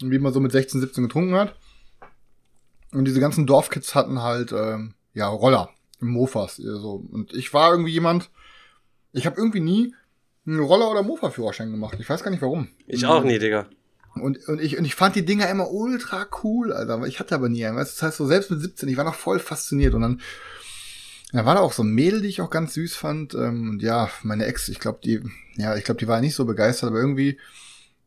wie 0.00 0.18
man 0.18 0.32
so 0.32 0.40
mit 0.40 0.52
16, 0.52 0.80
17 0.80 1.04
getrunken 1.04 1.34
hat. 1.34 1.56
Und 2.92 3.06
diese 3.06 3.20
ganzen 3.20 3.46
Dorfkids 3.46 3.94
hatten 3.94 4.22
halt 4.22 4.52
ähm, 4.52 4.94
ja 5.14 5.26
Roller, 5.28 5.70
Mofas, 6.00 6.56
so. 6.56 7.04
Und 7.10 7.32
ich 7.34 7.52
war 7.52 7.70
irgendwie 7.70 7.92
jemand, 7.92 8.30
ich 9.16 9.26
habe 9.26 9.36
irgendwie 9.36 9.60
nie 9.60 9.94
einen 10.46 10.60
Roller- 10.60 10.90
oder 10.90 11.02
Mofa-Führerschein 11.02 11.70
gemacht. 11.70 11.96
Ich 11.98 12.08
weiß 12.08 12.22
gar 12.22 12.30
nicht 12.30 12.42
warum. 12.42 12.68
Ich 12.86 13.04
auch 13.06 13.24
nie, 13.24 13.38
Digga. 13.38 13.66
Und, 14.14 14.46
und, 14.48 14.60
ich, 14.60 14.78
und 14.78 14.84
ich 14.84 14.94
fand 14.94 15.16
die 15.16 15.24
Dinger 15.24 15.48
immer 15.50 15.70
ultra 15.70 16.26
cool, 16.42 16.72
Alter. 16.72 17.02
Ich 17.06 17.18
hatte 17.20 17.34
aber 17.34 17.48
nie 17.48 17.64
einen. 17.66 17.76
Weißt, 17.76 17.96
das 17.96 18.02
heißt, 18.02 18.16
so 18.16 18.26
selbst 18.26 18.50
mit 18.50 18.60
17, 18.60 18.88
ich 18.88 18.96
war 18.96 19.04
noch 19.04 19.14
voll 19.14 19.38
fasziniert. 19.38 19.94
Und 19.94 20.02
dann, 20.02 20.20
da 21.32 21.44
war 21.44 21.56
da 21.56 21.60
auch 21.60 21.72
so 21.72 21.82
ein 21.82 21.90
Mädel, 21.90 22.22
die 22.22 22.28
ich 22.28 22.40
auch 22.40 22.50
ganz 22.50 22.74
süß 22.74 22.96
fand. 22.96 23.34
Ähm, 23.34 23.70
und 23.70 23.82
ja, 23.82 24.08
meine 24.22 24.46
Ex, 24.46 24.68
ich 24.68 24.80
glaube, 24.80 25.00
die, 25.04 25.20
ja, 25.56 25.76
ich 25.76 25.84
glaube, 25.84 25.98
die 25.98 26.08
war 26.08 26.20
nicht 26.20 26.34
so 26.34 26.44
begeistert, 26.44 26.90
aber 26.90 27.00
irgendwie, 27.00 27.38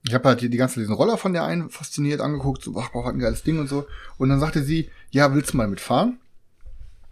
ich 0.07 0.13
habe 0.13 0.29
halt 0.29 0.41
die, 0.41 0.49
die 0.49 0.57
ganze 0.57 0.79
diesen 0.79 0.95
Roller 0.95 1.17
von 1.17 1.33
der 1.33 1.43
einen 1.43 1.69
fasziniert 1.69 2.21
angeguckt, 2.21 2.63
so, 2.63 2.75
ach, 2.79 2.89
boah, 2.89 3.05
was 3.05 3.13
ein 3.13 3.19
geiles 3.19 3.43
Ding 3.43 3.59
und 3.59 3.67
so. 3.67 3.85
Und 4.17 4.29
dann 4.29 4.39
sagte 4.39 4.63
sie, 4.63 4.89
ja, 5.11 5.33
willst 5.35 5.53
du 5.53 5.57
mal 5.57 5.67
mitfahren? 5.67 6.19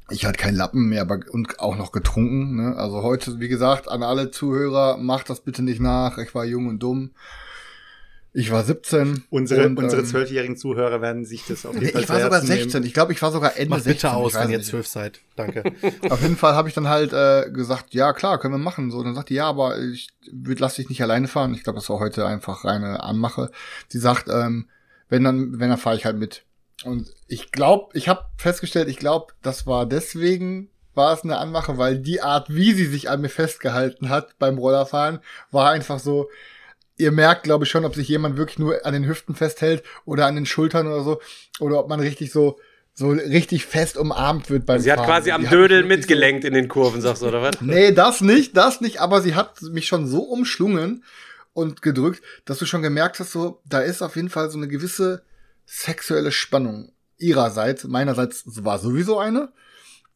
Ich 0.10 0.26
hatte 0.26 0.38
keinen 0.38 0.56
Lappen 0.56 0.88
mehr, 0.88 1.02
aber 1.02 1.20
und 1.30 1.60
auch 1.60 1.76
noch 1.76 1.92
getrunken. 1.92 2.56
Ne? 2.56 2.76
Also 2.78 3.02
heute, 3.04 3.40
wie 3.40 3.50
gesagt, 3.50 3.90
an 3.90 4.04
alle 4.04 4.32
Zuhörer, 4.32 4.98
macht 4.98 5.30
das 5.30 5.42
bitte 5.42 5.64
nicht 5.64 5.82
nach. 5.82 6.18
Ich 6.18 6.34
war 6.34 6.46
jung 6.46 6.68
und 6.68 6.80
dumm. 6.80 7.12
Ich 8.34 8.52
war 8.52 8.64
17. 8.64 9.24
Unsere, 9.32 9.66
und, 9.66 9.80
unsere 9.80 10.04
ähm, 10.04 10.08
zwölfjährigen 10.08 10.58
Zuhörer 10.58 11.02
werden 11.02 11.26
sich 11.26 11.46
das 11.48 11.66
auf 11.66 11.74
jeden 11.74 11.90
Fall 11.90 12.04
ich 12.04 12.08
war 12.08 12.22
sogar 12.22 12.34
Herzen 12.34 12.50
nehmen. 12.50 12.62
16. 12.62 12.84
Ich 12.84 12.94
glaube, 12.94 13.12
ich 13.12 13.20
war 13.24 13.32
sogar 13.32 13.58
Ende 13.58 13.72
Macht 13.72 13.84
16. 13.86 13.94
bitte 13.94 14.14
aus, 14.14 14.36
wenn 14.36 14.52
ihr 14.52 14.62
zwölf 14.62 14.86
seid. 14.86 15.22
Danke. 15.36 15.64
Auf 16.10 16.22
jeden 16.22 16.38
Fall 16.38 16.54
habe 16.54 16.70
ich 16.70 16.76
dann 16.76 16.88
halt 16.88 17.14
äh, 17.14 17.50
gesagt, 17.52 17.96
ja 17.96 18.14
klar, 18.14 18.38
können 18.38 18.54
wir 18.54 18.60
machen. 18.60 18.92
So, 18.92 19.02
dann 19.04 19.16
sagt 19.16 19.30
die, 19.30 19.34
ja, 19.34 19.48
aber 19.48 19.80
ich 19.80 20.10
lass 20.32 20.76
dich 20.76 20.88
nicht 20.88 21.02
alleine 21.02 21.28
fahren. 21.28 21.56
Ich 21.56 21.64
glaube, 21.64 21.80
das 21.80 21.90
war 21.90 22.00
heute 22.00 22.28
einfach 22.28 22.64
reine 22.64 23.02
Anmache. 23.02 23.50
Sie 23.88 23.98
sagt, 23.98 24.28
ähm, 24.30 24.68
wenn 25.10 25.24
dann, 25.24 25.60
wenn 25.60 25.70
dann 25.70 25.80
fahre 25.80 25.96
ich 25.96 26.06
halt 26.06 26.18
mit. 26.18 26.44
Und 26.84 27.08
ich 27.28 27.52
glaube, 27.52 27.98
ich 27.98 28.08
habe 28.08 28.26
festgestellt, 28.38 28.88
ich 28.88 28.98
glaube, 28.98 29.34
das 29.42 29.66
war 29.66 29.86
deswegen 29.86 30.70
war 30.94 31.14
es 31.14 31.24
eine 31.24 31.38
Anmache, 31.38 31.78
weil 31.78 32.00
die 32.00 32.22
Art, 32.22 32.54
wie 32.54 32.74
sie 32.74 32.86
sich 32.86 33.10
an 33.10 33.22
mir 33.22 33.30
festgehalten 33.30 34.10
hat 34.10 34.38
beim 34.40 34.58
Rollerfahren, 34.58 35.20
war 35.52 35.70
einfach 35.72 36.00
so. 36.00 36.30
Ihr 37.00 37.12
merkt, 37.12 37.44
glaube 37.44 37.66
ich, 37.66 37.70
schon, 37.70 37.86
ob 37.86 37.94
sich 37.94 38.08
jemand 38.08 38.38
wirklich 38.38 38.58
nur 38.58 38.84
an 38.84 38.94
den 38.94 39.06
Hüften 39.08 39.36
festhält 39.36 39.84
oder 40.06 40.26
an 40.26 40.34
den 40.34 40.48
Schultern 40.48 40.88
oder 40.88 41.04
so, 41.04 41.22
oder 41.60 41.78
ob 41.80 41.90
man 41.90 42.00
richtig 42.00 42.32
so 42.32 42.60
so 42.96 43.10
richtig 43.12 43.68
fest 43.68 43.96
umarmt 43.96 44.50
wird 44.50 44.66
beim 44.66 44.80
Sie 44.80 44.92
hat 44.92 44.98
Fahren. 44.98 45.08
quasi 45.08 45.30
am 45.30 45.42
Die 45.42 45.48
hat 45.48 45.54
Dödel 45.54 45.78
wirklich 45.84 45.92
so- 45.92 45.98
mitgelenkt 46.00 46.46
in 46.46 46.56
den 46.56 46.68
Kurven, 46.68 47.00
sagst 47.00 47.22
du, 47.22 47.28
oder 47.28 47.44
was? 47.44 47.62
Nee, 47.62 47.92
das 47.92 48.22
nicht, 48.22 48.58
das 48.58 48.82
nicht, 48.82 49.00
aber 49.02 49.22
sie 49.22 49.36
hat 49.36 49.62
mich 49.62 49.86
schon 49.86 50.08
so 50.08 50.22
umschlungen 50.24 51.04
und 51.54 51.84
gedrückt, 51.84 52.24
dass 52.46 52.58
du 52.58 52.66
schon 52.66 52.82
gemerkt 52.82 53.20
hast, 53.20 53.34
so, 53.34 53.62
da 53.66 53.82
ist 53.82 54.02
auf 54.02 54.16
jeden 54.16 54.30
Fall 54.30 54.50
so 54.50 54.58
eine 54.58 54.68
gewisse 54.68 55.22
sexuelle 55.68 56.32
Spannung 56.32 56.92
ihrerseits. 57.18 57.84
Meinerseits 57.84 58.44
war 58.64 58.80
sowieso 58.80 59.20
eine. 59.20 59.52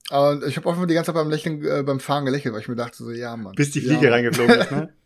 Aber 0.09 0.45
ich 0.47 0.57
habe 0.57 0.73
Fall 0.73 0.87
die 0.87 0.95
ganze 0.95 1.09
Zeit 1.09 1.15
beim 1.15 1.29
Lächeln, 1.29 1.63
äh, 1.63 1.83
beim 1.83 1.99
Fahren 1.99 2.25
gelächelt, 2.25 2.53
weil 2.53 2.61
ich 2.61 2.67
mir 2.67 2.75
dachte, 2.75 2.97
so, 2.97 3.11
ja, 3.11 3.37
Mann. 3.37 3.53
Bis 3.55 3.71
die 3.71 3.79
ja, 3.79 3.87
Fliege 3.87 4.07
Mann. 4.07 4.13
reingeflogen 4.13 4.55
ist, 4.55 4.71
ne? 4.71 4.93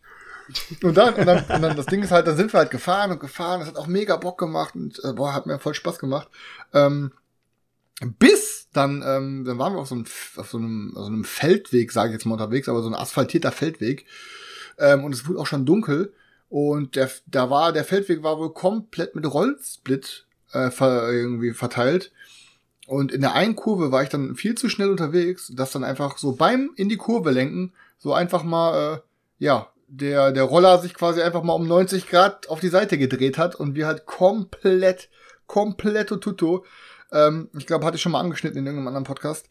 Und 0.82 0.96
dann, 0.96 1.14
und 1.14 1.26
dann, 1.26 1.38
und 1.38 1.60
dann, 1.60 1.76
das 1.76 1.86
Ding 1.86 2.04
ist 2.04 2.12
halt, 2.12 2.28
da 2.28 2.34
sind 2.36 2.52
wir 2.52 2.60
halt 2.60 2.70
gefahren 2.70 3.10
und 3.10 3.18
gefahren. 3.18 3.58
Das 3.58 3.68
hat 3.68 3.76
auch 3.76 3.88
mega 3.88 4.16
Bock 4.16 4.38
gemacht 4.38 4.76
und, 4.76 5.02
äh, 5.02 5.12
boah, 5.12 5.34
hat 5.34 5.46
mir 5.46 5.58
voll 5.58 5.74
Spaß 5.74 5.98
gemacht. 5.98 6.28
Ähm, 6.72 7.10
Bis 8.18 8.68
dann, 8.72 9.02
ähm, 9.06 9.44
dann 9.44 9.58
waren 9.58 9.72
wir 9.72 9.80
auf 9.80 9.88
so 9.88 9.94
einem, 9.94 10.04
auf 10.36 10.50
so 10.50 10.58
einem, 10.58 10.92
auf 10.96 11.04
so 11.04 11.08
einem 11.08 11.24
Feldweg, 11.24 11.92
sage 11.92 12.10
ich 12.10 12.12
jetzt 12.12 12.26
mal 12.26 12.34
unterwegs, 12.34 12.68
aber 12.68 12.82
so 12.82 12.88
ein 12.88 12.94
asphaltierter 12.94 13.52
Feldweg. 13.52 14.06
Ähm, 14.78 15.02
und 15.02 15.14
es 15.14 15.26
wurde 15.26 15.40
auch 15.40 15.46
schon 15.46 15.64
dunkel. 15.64 16.12
Und 16.48 16.94
der, 16.94 17.10
da 17.26 17.48
war, 17.48 17.72
der 17.72 17.84
Feldweg 17.84 18.22
war 18.22 18.38
wohl 18.38 18.52
komplett 18.52 19.14
mit 19.14 19.24
Rollsplit 19.24 20.25
äh, 20.56 20.70
ver, 20.70 21.12
irgendwie 21.12 21.52
verteilt. 21.52 22.12
Und 22.86 23.10
in 23.12 23.20
der 23.20 23.34
einen 23.34 23.56
Kurve 23.56 23.90
war 23.90 24.02
ich 24.02 24.08
dann 24.08 24.36
viel 24.36 24.54
zu 24.54 24.68
schnell 24.68 24.90
unterwegs, 24.90 25.52
dass 25.54 25.72
dann 25.72 25.84
einfach 25.84 26.18
so 26.18 26.32
beim 26.32 26.70
in 26.76 26.88
die 26.88 26.96
Kurve 26.96 27.30
lenken, 27.30 27.72
so 27.98 28.14
einfach 28.14 28.44
mal, 28.44 28.94
äh, 28.94 29.44
ja, 29.44 29.68
der, 29.88 30.32
der 30.32 30.44
Roller 30.44 30.78
sich 30.78 30.94
quasi 30.94 31.22
einfach 31.22 31.42
mal 31.42 31.52
um 31.52 31.66
90 31.66 32.08
Grad 32.08 32.48
auf 32.48 32.60
die 32.60 32.68
Seite 32.68 32.98
gedreht 32.98 33.38
hat 33.38 33.54
und 33.54 33.74
wir 33.74 33.86
halt 33.86 34.06
komplett, 34.06 35.08
komplett 35.46 36.08
tutto, 36.08 36.64
ähm, 37.12 37.50
ich 37.56 37.66
glaube, 37.66 37.86
hatte 37.86 37.96
ich 37.96 38.02
schon 38.02 38.12
mal 38.12 38.20
angeschnitten 38.20 38.58
in 38.58 38.66
irgendeinem 38.66 38.88
anderen 38.88 39.04
Podcast, 39.04 39.48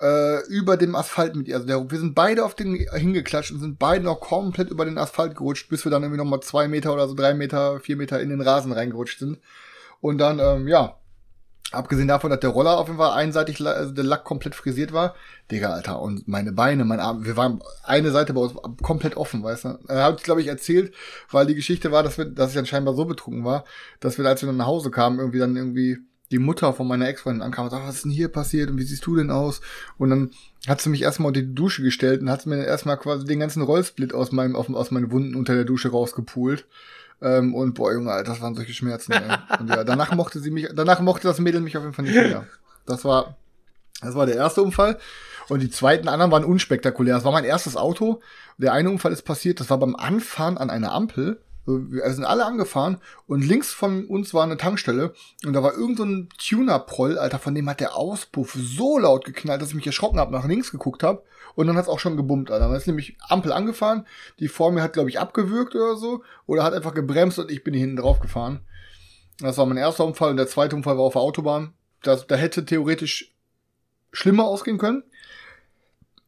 äh, 0.00 0.46
über 0.48 0.76
dem 0.76 0.94
Asphalt 0.94 1.36
mit 1.36 1.48
ihr. 1.48 1.56
Also 1.56 1.66
der, 1.66 1.90
wir 1.90 1.98
sind 1.98 2.14
beide 2.14 2.44
auf 2.44 2.54
den 2.54 2.74
hingeklatscht 2.74 3.52
und 3.52 3.60
sind 3.60 3.78
beide 3.78 4.04
noch 4.04 4.20
komplett 4.20 4.70
über 4.70 4.84
den 4.84 4.98
Asphalt 4.98 5.36
gerutscht, 5.36 5.68
bis 5.68 5.84
wir 5.84 5.90
dann 5.90 6.02
irgendwie 6.02 6.22
noch 6.22 6.30
mal 6.30 6.40
zwei 6.40 6.68
Meter 6.68 6.92
oder 6.92 7.08
so 7.08 7.14
drei 7.14 7.34
Meter, 7.34 7.80
vier 7.80 7.96
Meter 7.96 8.20
in 8.20 8.30
den 8.30 8.40
Rasen 8.40 8.72
reingerutscht 8.72 9.18
sind. 9.18 9.38
Und 10.06 10.18
dann, 10.18 10.38
ähm, 10.38 10.68
ja, 10.68 11.00
abgesehen 11.72 12.06
davon, 12.06 12.30
dass 12.30 12.38
der 12.38 12.50
Roller 12.50 12.78
auf 12.78 12.86
jeden 12.86 12.98
Fall 12.98 13.18
einseitig, 13.18 13.60
also 13.66 13.92
der 13.92 14.04
Lack 14.04 14.22
komplett 14.22 14.54
frisiert 14.54 14.92
war. 14.92 15.16
Digga, 15.50 15.70
Alter, 15.70 16.00
und 16.00 16.28
meine 16.28 16.52
Beine, 16.52 16.84
mein 16.84 17.00
Arm, 17.00 17.24
wir 17.24 17.36
waren 17.36 17.60
eine 17.82 18.12
Seite 18.12 18.32
bei 18.32 18.40
uns 18.40 18.54
komplett 18.82 19.16
offen, 19.16 19.42
weißt 19.42 19.64
du. 19.64 19.78
Er 19.88 20.04
hat, 20.04 20.22
glaube 20.22 20.42
ich, 20.42 20.46
erzählt, 20.46 20.94
weil 21.32 21.46
die 21.46 21.56
Geschichte 21.56 21.90
war, 21.90 22.04
dass 22.04 22.18
wir, 22.18 22.24
dass 22.24 22.50
ich 22.50 22.54
dann 22.54 22.66
scheinbar 22.66 22.94
so 22.94 23.04
betrunken 23.04 23.44
war, 23.44 23.64
dass 23.98 24.16
wir, 24.16 24.24
als 24.24 24.42
wir 24.42 24.46
dann 24.46 24.58
nach 24.58 24.66
Hause 24.66 24.92
kamen, 24.92 25.18
irgendwie 25.18 25.40
dann 25.40 25.56
irgendwie 25.56 25.98
die 26.30 26.38
Mutter 26.38 26.72
von 26.72 26.86
meiner 26.86 27.08
Ex-Freundin 27.08 27.42
ankam 27.42 27.64
und 27.64 27.70
sagte, 27.72 27.88
was 27.88 27.96
ist 27.96 28.04
denn 28.04 28.12
hier 28.12 28.28
passiert 28.28 28.70
und 28.70 28.78
wie 28.78 28.84
siehst 28.84 29.04
du 29.06 29.16
denn 29.16 29.32
aus? 29.32 29.60
Und 29.98 30.10
dann 30.10 30.30
hat 30.68 30.80
sie 30.80 30.90
mich 30.90 31.02
erstmal 31.02 31.28
unter 31.28 31.42
die 31.42 31.52
Dusche 31.52 31.82
gestellt 31.82 32.20
und 32.20 32.30
hat 32.30 32.46
mir 32.46 32.64
erstmal 32.64 32.96
quasi 32.96 33.24
den 33.24 33.40
ganzen 33.40 33.62
Rollsplit 33.62 34.14
aus 34.14 34.30
meinem, 34.30 34.54
aus 34.54 34.92
meinen 34.92 35.10
Wunden 35.10 35.34
unter 35.34 35.56
der 35.56 35.64
Dusche 35.64 35.90
rausgepult. 35.90 36.68
Ähm, 37.22 37.54
und 37.54 37.74
boah, 37.74 37.92
Junge, 37.92 38.12
Alter, 38.12 38.32
das 38.32 38.40
waren 38.40 38.54
solche 38.54 38.74
Schmerzen. 38.74 39.12
Ey. 39.12 39.22
Und 39.58 39.68
ja, 39.68 39.84
danach 39.84 40.12
mochte 40.14 40.40
sie 40.40 40.50
mich, 40.50 40.68
danach 40.74 41.00
mochte 41.00 41.28
das 41.28 41.38
Mädel 41.38 41.60
mich 41.60 41.76
auf 41.76 41.82
jeden 41.82 41.94
Fall 41.94 42.04
nicht 42.04 42.14
mehr. 42.14 42.46
Das 42.84 43.04
war, 43.04 43.36
das 44.00 44.14
war 44.14 44.26
der 44.26 44.36
erste 44.36 44.62
Unfall. 44.62 44.98
Und 45.48 45.60
die 45.60 45.70
zweiten 45.70 46.08
anderen 46.08 46.30
waren 46.30 46.44
unspektakulär. 46.44 47.14
Das 47.14 47.24
war 47.24 47.32
mein 47.32 47.44
erstes 47.44 47.76
Auto. 47.76 48.20
Der 48.58 48.72
eine 48.72 48.90
Unfall 48.90 49.12
ist 49.12 49.22
passiert, 49.22 49.60
das 49.60 49.70
war 49.70 49.78
beim 49.78 49.96
Anfahren 49.96 50.58
an 50.58 50.70
einer 50.70 50.92
Ampel. 50.92 51.40
Wir 51.68 52.08
sind 52.12 52.24
alle 52.24 52.44
angefahren 52.46 52.98
und 53.26 53.44
links 53.44 53.72
von 53.72 54.06
uns 54.06 54.32
war 54.32 54.44
eine 54.44 54.56
Tankstelle 54.56 55.14
und 55.44 55.52
da 55.52 55.64
war 55.64 55.74
irgend 55.74 55.98
so 55.98 56.06
Tuner-Proll, 56.38 57.18
Alter, 57.18 57.40
von 57.40 57.56
dem 57.56 57.68
hat 57.68 57.80
der 57.80 57.96
Auspuff 57.96 58.56
so 58.56 59.00
laut 59.00 59.24
geknallt, 59.24 59.60
dass 59.60 59.70
ich 59.70 59.74
mich 59.74 59.86
erschrocken 59.86 60.20
habe, 60.20 60.30
nach 60.30 60.44
links 60.44 60.70
geguckt 60.70 61.02
habe 61.02 61.24
und 61.56 61.66
dann 61.66 61.76
hat's 61.76 61.88
auch 61.88 61.98
schon 61.98 62.16
gebummt, 62.16 62.50
Alter. 62.50 62.68
Dann 62.68 62.76
ist 62.76 62.86
nämlich 62.86 63.16
Ampel 63.28 63.52
angefahren, 63.52 64.06
die 64.38 64.46
vor 64.46 64.70
mir 64.70 64.82
hat, 64.82 64.92
glaube 64.92 65.08
ich, 65.08 65.18
abgewürgt 65.18 65.74
oder 65.74 65.96
so 65.96 66.22
oder 66.46 66.62
hat 66.62 66.74
einfach 66.74 66.94
gebremst 66.94 67.38
und 67.38 67.50
ich 67.50 67.64
bin 67.64 67.74
hinten 67.74 67.96
drauf 67.96 68.20
gefahren. 68.20 68.60
Das 69.40 69.58
war 69.58 69.66
mein 69.66 69.78
erster 69.78 70.04
Unfall 70.04 70.30
und 70.30 70.36
der 70.36 70.46
zweite 70.46 70.76
Unfall 70.76 70.96
war 70.96 71.04
auf 71.04 71.14
der 71.14 71.22
Autobahn. 71.22 71.72
Das, 72.02 72.26
da 72.26 72.36
hätte 72.36 72.64
theoretisch 72.64 73.34
schlimmer 74.12 74.44
ausgehen 74.44 74.78
können. 74.78 75.02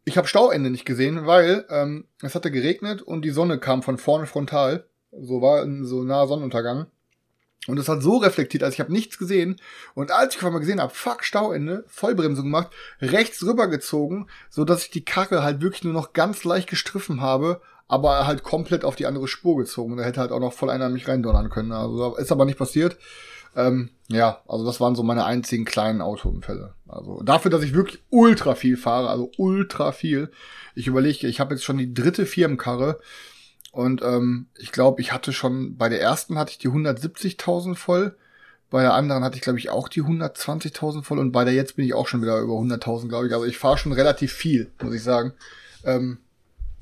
Ich 0.05 0.17
habe 0.17 0.27
Stauende 0.27 0.71
nicht 0.71 0.87
gesehen, 0.87 1.27
weil 1.27 1.67
ähm, 1.69 2.07
es 2.23 2.35
hatte 2.35 2.51
geregnet 2.51 3.03
und 3.03 3.23
die 3.23 3.31
Sonne 3.31 3.59
kam 3.59 3.83
von 3.83 3.99
vorne 3.99 4.27
frontal. 4.27 4.89
So 5.13 5.43
war 5.43 5.63
ein 5.63 5.85
so 5.85 6.03
naher 6.03 6.27
Sonnenuntergang. 6.27 6.87
Und 7.67 7.79
es 7.79 7.89
hat 7.89 8.03
so 8.03 8.17
reflektiert, 8.17 8.63
als 8.63 8.75
ich 8.75 8.81
habe 8.81 8.93
nichts 8.93 9.19
gesehen. 9.19 9.57
Und 9.95 10.11
als 10.11 10.35
ich 10.35 10.41
auf 10.41 10.47
einmal 10.47 10.61
gesehen 10.61 10.81
habe, 10.81 10.95
fuck, 10.95 11.25
Stauende, 11.25 11.85
Vollbremsung 11.89 12.45
gemacht, 12.45 12.69
rechts 13.01 13.45
rübergezogen, 13.45 14.31
so 14.49 14.65
dass 14.65 14.85
ich 14.85 14.91
die 14.91 15.05
Karre 15.05 15.43
halt 15.43 15.61
wirklich 15.61 15.85
nur 15.85 15.93
noch 15.93 16.13
ganz 16.13 16.45
leicht 16.45 16.71
gestriffen 16.71 17.21
habe, 17.21 17.61
aber 17.87 18.27
halt 18.27 18.43
komplett 18.43 18.85
auf 18.85 18.97
die 18.97 19.07
andere 19.07 19.29
Spur 19.29 19.57
gezogen. 19.57 19.97
Da 19.97 20.05
hätte 20.05 20.21
halt 20.21 20.33
auch 20.33 20.41
noch 20.41 20.53
voll 20.53 20.71
einer 20.71 20.89
mich 20.89 21.09
reindonnern 21.09 21.51
können. 21.51 21.73
Also 21.73 22.17
ist 22.17 22.33
aber 22.33 22.45
nicht 22.45 22.59
passiert. 22.59 22.97
Ähm, 23.57 23.91
ja, 24.09 24.41
also 24.47 24.65
das 24.65 24.81
waren 24.81 24.95
so 24.95 25.03
meine 25.03 25.25
einzigen 25.25 25.65
kleinen 25.65 26.01
Autounfälle. 26.01 26.75
Also 26.87 27.23
dafür, 27.23 27.51
dass 27.51 27.63
ich 27.63 27.75
wirklich 27.75 28.01
ultra 28.11 28.55
viel 28.55 28.77
fahre, 28.77 29.09
also 29.09 29.31
ultra 29.37 29.93
viel. 29.93 30.31
Ich 30.75 30.87
überlege, 30.87 31.27
ich 31.27 31.41
habe 31.41 31.55
jetzt 31.55 31.65
schon 31.65 31.79
die 31.79 31.93
dritte 31.93 32.25
Firmenkarre. 32.25 33.01
Und 33.79 34.03
ähm, 34.03 34.47
ich 34.59 34.73
glaube, 34.73 35.01
ich 35.01 35.13
hatte 35.13 35.33
schon, 35.33 35.77
bei 35.77 35.89
der 35.89 36.01
ersten 36.01 36.37
hatte 36.37 36.51
ich 36.51 36.59
die 36.59 36.69
170.000 36.69 37.77
voll, 37.77 38.17
bei 38.71 38.83
der 38.83 38.93
anderen 38.93 39.23
hatte 39.23 39.37
ich, 39.37 39.43
glaube 39.43 39.61
ich, 39.61 39.71
auch 39.71 39.89
die 39.89 40.03
120.000 40.03 41.05
voll 41.05 41.21
und 41.21 41.31
bei 41.31 41.45
der 41.45 41.55
jetzt 41.55 41.77
bin 41.77 41.85
ich 41.85 41.95
auch 41.95 42.09
schon 42.09 42.21
wieder 42.21 42.41
über 42.41 42.55
100.000, 42.55 43.07
glaube 43.07 43.29
ich. 43.29 43.33
Also 43.33 43.45
ich 43.45 43.57
fahre 43.57 43.79
schon 43.79 43.93
relativ 43.93 44.33
viel, 44.33 44.73
muss 44.83 44.97
ich 44.97 45.05
sagen. 45.05 45.33
Ähm, 45.85 46.19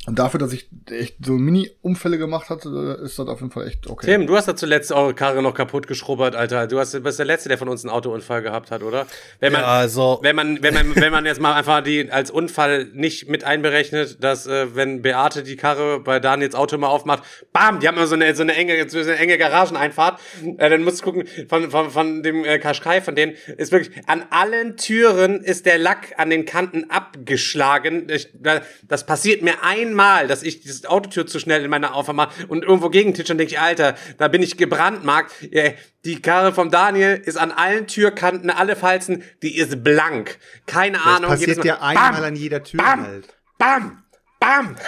und 0.09 0.21
dafür, 0.21 0.39
dass 0.39 0.53
ich 0.53 0.69
echt 0.89 1.17
so 1.25 1.33
Mini-Unfälle 1.33 2.17
gemacht 2.17 2.49
hatte, 2.49 3.01
ist 3.03 3.19
das 3.19 3.27
auf 3.27 3.41
jeden 3.41 3.51
Fall 3.51 3.67
echt 3.67 3.89
okay. 3.91 4.07
Tim, 4.07 4.29
du 4.29 4.37
hast 4.37 4.47
da 4.47 4.55
zuletzt 4.55 4.93
eure 4.93 5.15
Karre 5.15 5.43
noch 5.43 5.53
kaputt 5.53 5.89
geschrubbert, 5.89 6.37
Alter. 6.37 6.69
Du 6.69 6.79
hast, 6.79 7.03
bist 7.03 7.19
der 7.19 7.27
Letzte, 7.27 7.49
der 7.49 7.59
von 7.59 7.69
uns 7.69 7.85
einen 7.85 7.91
Autounfall 7.93 8.41
gehabt 8.41 8.71
hat, 8.71 8.85
oder? 8.85 9.07
Wenn 9.41 9.53
man, 9.53 9.63
Ja, 9.63 9.67
also- 9.67 10.21
wenn 10.23 10.37
man, 10.37 10.63
wenn 10.63 10.75
man, 10.75 10.95
wenn 10.95 11.11
man 11.11 11.27
jetzt 11.27 11.41
mal 11.41 11.55
einfach 11.55 11.83
die 11.83 12.09
als 12.13 12.31
Unfall 12.31 12.85
nicht 12.95 13.29
mit 13.29 13.43
einberechnet, 13.43 14.23
dass 14.23 14.47
äh, 14.47 14.77
wenn 14.77 15.03
Beate 15.03 15.43
die 15.43 15.57
Karre 15.57 15.99
bei 15.99 16.21
Daniels 16.21 16.55
Auto 16.55 16.79
mal 16.79 16.87
aufmacht, 16.87 17.25
bam, 17.53 17.81
die 17.81 17.89
haben 17.89 17.97
immer 17.97 18.07
so 18.07 18.15
eine 18.15 18.33
so 18.37 18.43
eine 18.43 18.55
enge, 18.55 18.89
so 18.89 18.99
eine 19.01 19.17
enge 19.17 19.39
Garageneinfahrt. 19.39 20.21
Äh, 20.59 20.71
dann 20.71 20.85
musst 20.85 21.01
du 21.01 21.05
gucken 21.05 21.25
von 21.49 21.69
von 21.73 21.91
von 21.91 22.23
dem 22.23 22.45
äh, 22.45 22.61
Kaschkai, 22.61 23.01
von 23.01 23.17
denen 23.17 23.33
ist 23.57 23.73
wirklich 23.73 23.91
an 24.07 24.25
allen 24.31 24.77
Türen 24.77 25.43
ist 25.43 25.67
der 25.67 25.79
Lack 25.79 26.15
an 26.17 26.31
den 26.31 26.45
Kanten 26.45 26.91
abgeschlagen. 26.91 28.07
Ich, 28.09 28.29
da- 28.35 28.61
das 28.87 29.05
passiert 29.05 29.43
mir 29.43 29.65
einmal, 29.89 30.27
dass 30.29 30.43
ich 30.43 30.61
dieses 30.61 30.85
Autotür 30.87 31.27
zu 31.27 31.39
schnell 31.41 31.65
in 31.65 31.71
meiner 31.71 31.93
mache 32.13 32.47
und 32.49 32.63
irgendwo 32.63 32.89
gegentitsche 32.91 33.33
und 33.33 33.39
denke 33.39 33.53
ich, 33.55 33.61
Alter, 33.61 33.95
da 34.19 34.29
bin 34.29 34.43
ich 34.43 34.57
gebrandmarkt. 34.57 35.33
Äh, 35.53 35.75
Die 36.05 36.21
Karre 36.23 36.53
vom 36.53 36.71
Daniel 36.71 37.17
ist 37.25 37.37
an 37.37 37.51
allen 37.53 37.87
Türkanten, 37.87 38.51
alle 38.51 38.77
Falzen, 38.77 39.23
die 39.43 39.57
ist 39.57 39.83
blank. 39.83 40.39
Keine 40.67 40.99
Das 40.99 41.07
Ahnung. 41.07 41.31
passiert 41.31 41.49
jedes 41.49 41.59
Mal- 41.59 41.67
ja 41.67 41.81
einmal 41.81 42.13
Bam! 42.13 42.25
an 42.25 42.37
jeder 42.37 42.63
Tür 42.63 42.79
Bam! 42.83 43.03
halt. 43.03 43.29
Bam! 43.59 44.03
Bam! 44.39 44.77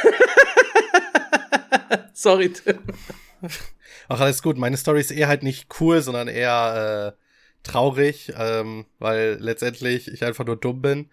Sorry, 2.12 2.50
Tim. 2.52 2.78
Ach, 4.08 4.20
alles 4.20 4.42
gut. 4.42 4.56
Meine 4.58 4.76
Story 4.76 5.00
ist 5.00 5.10
eher 5.10 5.28
halt 5.28 5.42
nicht 5.42 5.68
cool, 5.80 6.00
sondern 6.02 6.28
eher 6.28 7.14
äh, 7.16 7.22
traurig, 7.68 8.32
ähm, 8.36 8.86
weil 8.98 9.36
letztendlich 9.40 10.08
ich 10.08 10.24
einfach 10.24 10.44
nur 10.44 10.56
dumm 10.56 10.82
bin. 10.82 11.10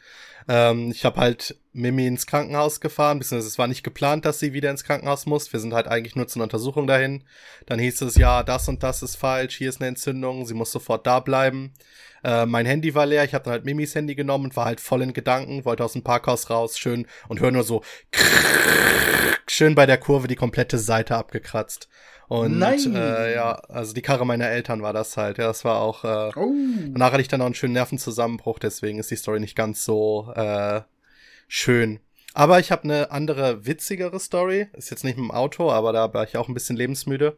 Ähm, 0.47 0.91
ich 0.91 1.05
habe 1.05 1.19
halt 1.19 1.55
Mimi 1.73 2.05
ins 2.07 2.27
Krankenhaus 2.27 2.79
gefahren, 2.79 3.19
beziehungsweise 3.19 3.47
es 3.47 3.57
war 3.57 3.67
nicht 3.67 3.83
geplant, 3.83 4.25
dass 4.25 4.39
sie 4.39 4.53
wieder 4.53 4.71
ins 4.71 4.83
Krankenhaus 4.83 5.25
muss. 5.25 5.51
Wir 5.51 5.59
sind 5.59 5.73
halt 5.73 5.87
eigentlich 5.87 6.15
nur 6.15 6.27
zu 6.27 6.37
einer 6.37 6.43
Untersuchung 6.43 6.87
dahin. 6.87 7.23
Dann 7.65 7.79
hieß 7.79 8.01
es, 8.01 8.15
ja, 8.15 8.43
das 8.43 8.67
und 8.67 8.83
das 8.83 9.03
ist 9.03 9.15
falsch, 9.15 9.55
hier 9.55 9.69
ist 9.69 9.81
eine 9.81 9.89
Entzündung, 9.89 10.45
sie 10.45 10.53
muss 10.53 10.71
sofort 10.71 11.05
da 11.07 11.19
bleiben. 11.19 11.73
Äh, 12.23 12.45
mein 12.45 12.65
Handy 12.65 12.95
war 12.95 13.05
leer, 13.05 13.23
ich 13.23 13.33
habe 13.33 13.43
dann 13.43 13.53
halt 13.53 13.65
Mimis 13.65 13.95
Handy 13.95 14.15
genommen 14.15 14.45
und 14.45 14.55
war 14.55 14.65
halt 14.65 14.79
voll 14.79 15.01
in 15.01 15.13
Gedanken, 15.13 15.65
wollte 15.65 15.83
aus 15.83 15.93
dem 15.93 16.03
Parkhaus 16.03 16.49
raus, 16.49 16.77
schön, 16.77 17.07
und 17.27 17.39
höre 17.39 17.51
nur 17.51 17.63
so 17.63 17.83
schön 19.47 19.75
bei 19.75 19.85
der 19.85 19.97
Kurve 19.97 20.27
die 20.27 20.35
komplette 20.35 20.77
Seite 20.77 21.15
abgekratzt. 21.15 21.87
Und 22.27 22.57
Nein. 22.57 22.95
äh, 22.95 23.35
ja, 23.35 23.51
also 23.69 23.93
die 23.93 24.01
Karre 24.01 24.25
meiner 24.25 24.47
Eltern 24.49 24.81
war 24.81 24.93
das 24.93 25.15
halt. 25.17 25.37
Ja, 25.37 25.45
das 25.47 25.63
war 25.63 25.79
auch. 25.81 26.03
Äh, 26.03 26.31
Oh. 26.35 26.53
Danach 26.91 27.11
hatte 27.11 27.21
ich 27.21 27.27
dann 27.27 27.41
auch 27.41 27.45
einen 27.45 27.55
schönen 27.55 27.73
Nervenzusammenbruch, 27.73 28.59
deswegen 28.59 28.99
ist 28.99 29.11
die 29.11 29.15
Story 29.15 29.39
nicht 29.39 29.55
ganz 29.55 29.85
so 29.85 30.31
äh, 30.35 30.81
schön. 31.47 31.99
Aber 32.33 32.59
ich 32.59 32.71
habe 32.71 32.83
eine 32.83 33.11
andere, 33.11 33.65
witzigere 33.65 34.19
Story. 34.19 34.67
Ist 34.73 34.89
jetzt 34.89 35.05
nicht 35.05 35.17
mit 35.17 35.25
dem 35.25 35.31
Auto, 35.31 35.71
aber 35.71 35.93
da 35.93 36.13
war 36.13 36.25
ich 36.25 36.35
auch 36.35 36.49
ein 36.49 36.53
bisschen 36.53 36.75
lebensmüde. 36.75 37.37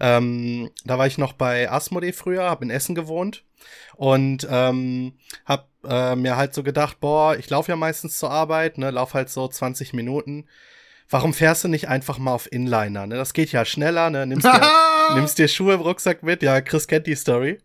Ähm, 0.00 0.70
da 0.84 0.96
war 0.96 1.06
ich 1.06 1.18
noch 1.18 1.34
bei 1.34 1.70
Asmodee 1.70 2.12
früher, 2.12 2.44
habe 2.44 2.64
in 2.64 2.70
Essen 2.70 2.94
gewohnt 2.94 3.44
und 3.96 4.48
ähm, 4.50 5.12
hab 5.44 5.68
äh, 5.86 6.16
mir 6.16 6.38
halt 6.38 6.54
so 6.54 6.62
gedacht, 6.62 7.00
boah, 7.00 7.36
ich 7.36 7.50
laufe 7.50 7.70
ja 7.70 7.76
meistens 7.76 8.18
zur 8.18 8.30
Arbeit, 8.30 8.78
ne, 8.78 8.90
lauf 8.90 9.12
halt 9.12 9.28
so 9.28 9.46
20 9.46 9.92
Minuten. 9.92 10.46
Warum 11.10 11.34
fährst 11.34 11.64
du 11.64 11.68
nicht 11.68 11.88
einfach 11.88 12.18
mal 12.18 12.32
auf 12.32 12.50
Inliner? 12.50 13.06
Ne? 13.06 13.16
Das 13.16 13.32
geht 13.32 13.50
ja 13.50 13.64
schneller, 13.64 14.10
ne? 14.10 14.26
Nimmst 14.26 14.46
dir, 14.46 14.70
nimmst 15.14 15.38
dir 15.38 15.48
Schuhe 15.48 15.74
im 15.74 15.80
Rucksack 15.80 16.22
mit. 16.22 16.42
Ja, 16.42 16.60
Chris 16.60 16.86
kennt 16.86 17.08
die 17.08 17.16
Story. 17.16 17.58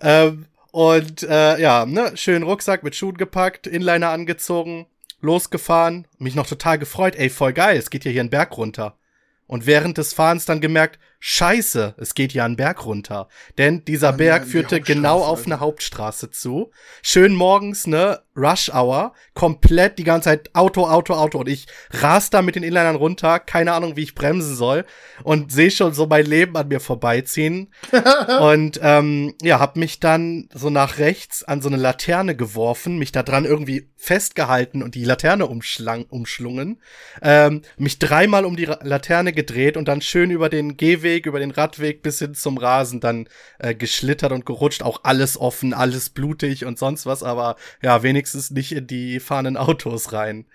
Ähm, 0.00 0.46
und 0.72 1.22
äh, 1.22 1.58
ja, 1.58 1.86
ne, 1.86 2.12
schön 2.16 2.42
Rucksack 2.42 2.82
mit 2.82 2.94
Schuhen 2.94 3.16
gepackt, 3.16 3.66
Inliner 3.66 4.10
angezogen, 4.10 4.86
losgefahren, 5.22 6.06
mich 6.18 6.34
noch 6.34 6.46
total 6.46 6.78
gefreut, 6.78 7.16
ey, 7.16 7.30
voll 7.30 7.54
geil, 7.54 7.78
es 7.78 7.88
geht 7.88 8.04
ja 8.04 8.10
hier 8.10 8.20
einen 8.20 8.28
Berg 8.28 8.56
runter. 8.58 8.98
Und 9.46 9.66
während 9.66 9.96
des 9.96 10.12
Fahrens 10.12 10.44
dann 10.44 10.60
gemerkt, 10.60 10.98
Scheiße, 11.18 11.94
es 11.98 12.14
geht 12.14 12.32
ja 12.32 12.44
einen 12.44 12.56
Berg 12.56 12.84
runter. 12.84 13.28
Denn 13.58 13.84
dieser 13.84 14.14
Oh 14.14 14.16
Berg 14.16 14.42
nein, 14.42 14.46
die 14.46 14.52
führte 14.52 14.80
genau 14.80 15.22
auf 15.22 15.46
eine 15.46 15.60
Hauptstraße 15.60 16.30
zu. 16.30 16.70
Schön 17.02 17.34
morgens, 17.34 17.86
ne, 17.86 18.20
Rush 18.36 18.70
Hour, 18.70 19.14
komplett 19.34 19.98
die 19.98 20.04
ganze 20.04 20.28
Zeit 20.28 20.54
Auto, 20.54 20.86
Auto, 20.86 21.14
Auto. 21.14 21.38
Und 21.38 21.48
ich 21.48 21.66
ras 21.90 22.30
da 22.30 22.42
mit 22.42 22.54
den 22.54 22.62
Inlinern 22.62 22.96
runter, 22.96 23.38
keine 23.38 23.72
Ahnung, 23.72 23.96
wie 23.96 24.02
ich 24.02 24.14
bremsen 24.14 24.54
soll. 24.54 24.84
Und 25.22 25.50
sehe 25.50 25.70
schon 25.70 25.94
so 25.94 26.06
mein 26.06 26.26
Leben 26.26 26.56
an 26.56 26.68
mir 26.68 26.80
vorbeiziehen. 26.80 27.72
und 28.40 28.78
ähm, 28.82 29.34
ja, 29.42 29.58
hab 29.58 29.76
mich 29.76 30.00
dann 30.00 30.48
so 30.52 30.68
nach 30.68 30.98
rechts 30.98 31.42
an 31.44 31.62
so 31.62 31.68
eine 31.68 31.78
Laterne 31.78 32.36
geworfen, 32.36 32.98
mich 32.98 33.12
da 33.12 33.22
dran 33.22 33.46
irgendwie 33.46 33.88
festgehalten 33.96 34.82
und 34.82 34.94
die 34.94 35.04
Laterne 35.04 35.46
umschlang, 35.46 36.04
umschlungen. 36.08 36.80
Ähm, 37.22 37.62
mich 37.78 37.98
dreimal 37.98 38.44
um 38.44 38.56
die 38.56 38.66
Laterne 38.66 39.32
gedreht 39.32 39.76
und 39.76 39.88
dann 39.88 40.02
schön 40.02 40.30
über 40.30 40.48
den 40.50 40.76
Gehweg, 40.76 41.05
über 41.14 41.38
den 41.38 41.50
Radweg 41.50 42.02
bis 42.02 42.18
hin 42.18 42.34
zum 42.34 42.58
Rasen 42.58 43.00
dann 43.00 43.28
äh, 43.58 43.74
geschlittert 43.74 44.32
und 44.32 44.44
gerutscht. 44.44 44.82
Auch 44.82 45.00
alles 45.04 45.38
offen, 45.38 45.72
alles 45.72 46.10
blutig 46.10 46.64
und 46.64 46.78
sonst 46.78 47.06
was, 47.06 47.22
aber 47.22 47.56
ja, 47.82 48.02
wenigstens 48.02 48.50
nicht 48.50 48.72
in 48.72 48.86
die 48.86 49.20
fahrenden 49.20 49.56
Autos 49.56 50.12
rein. 50.12 50.46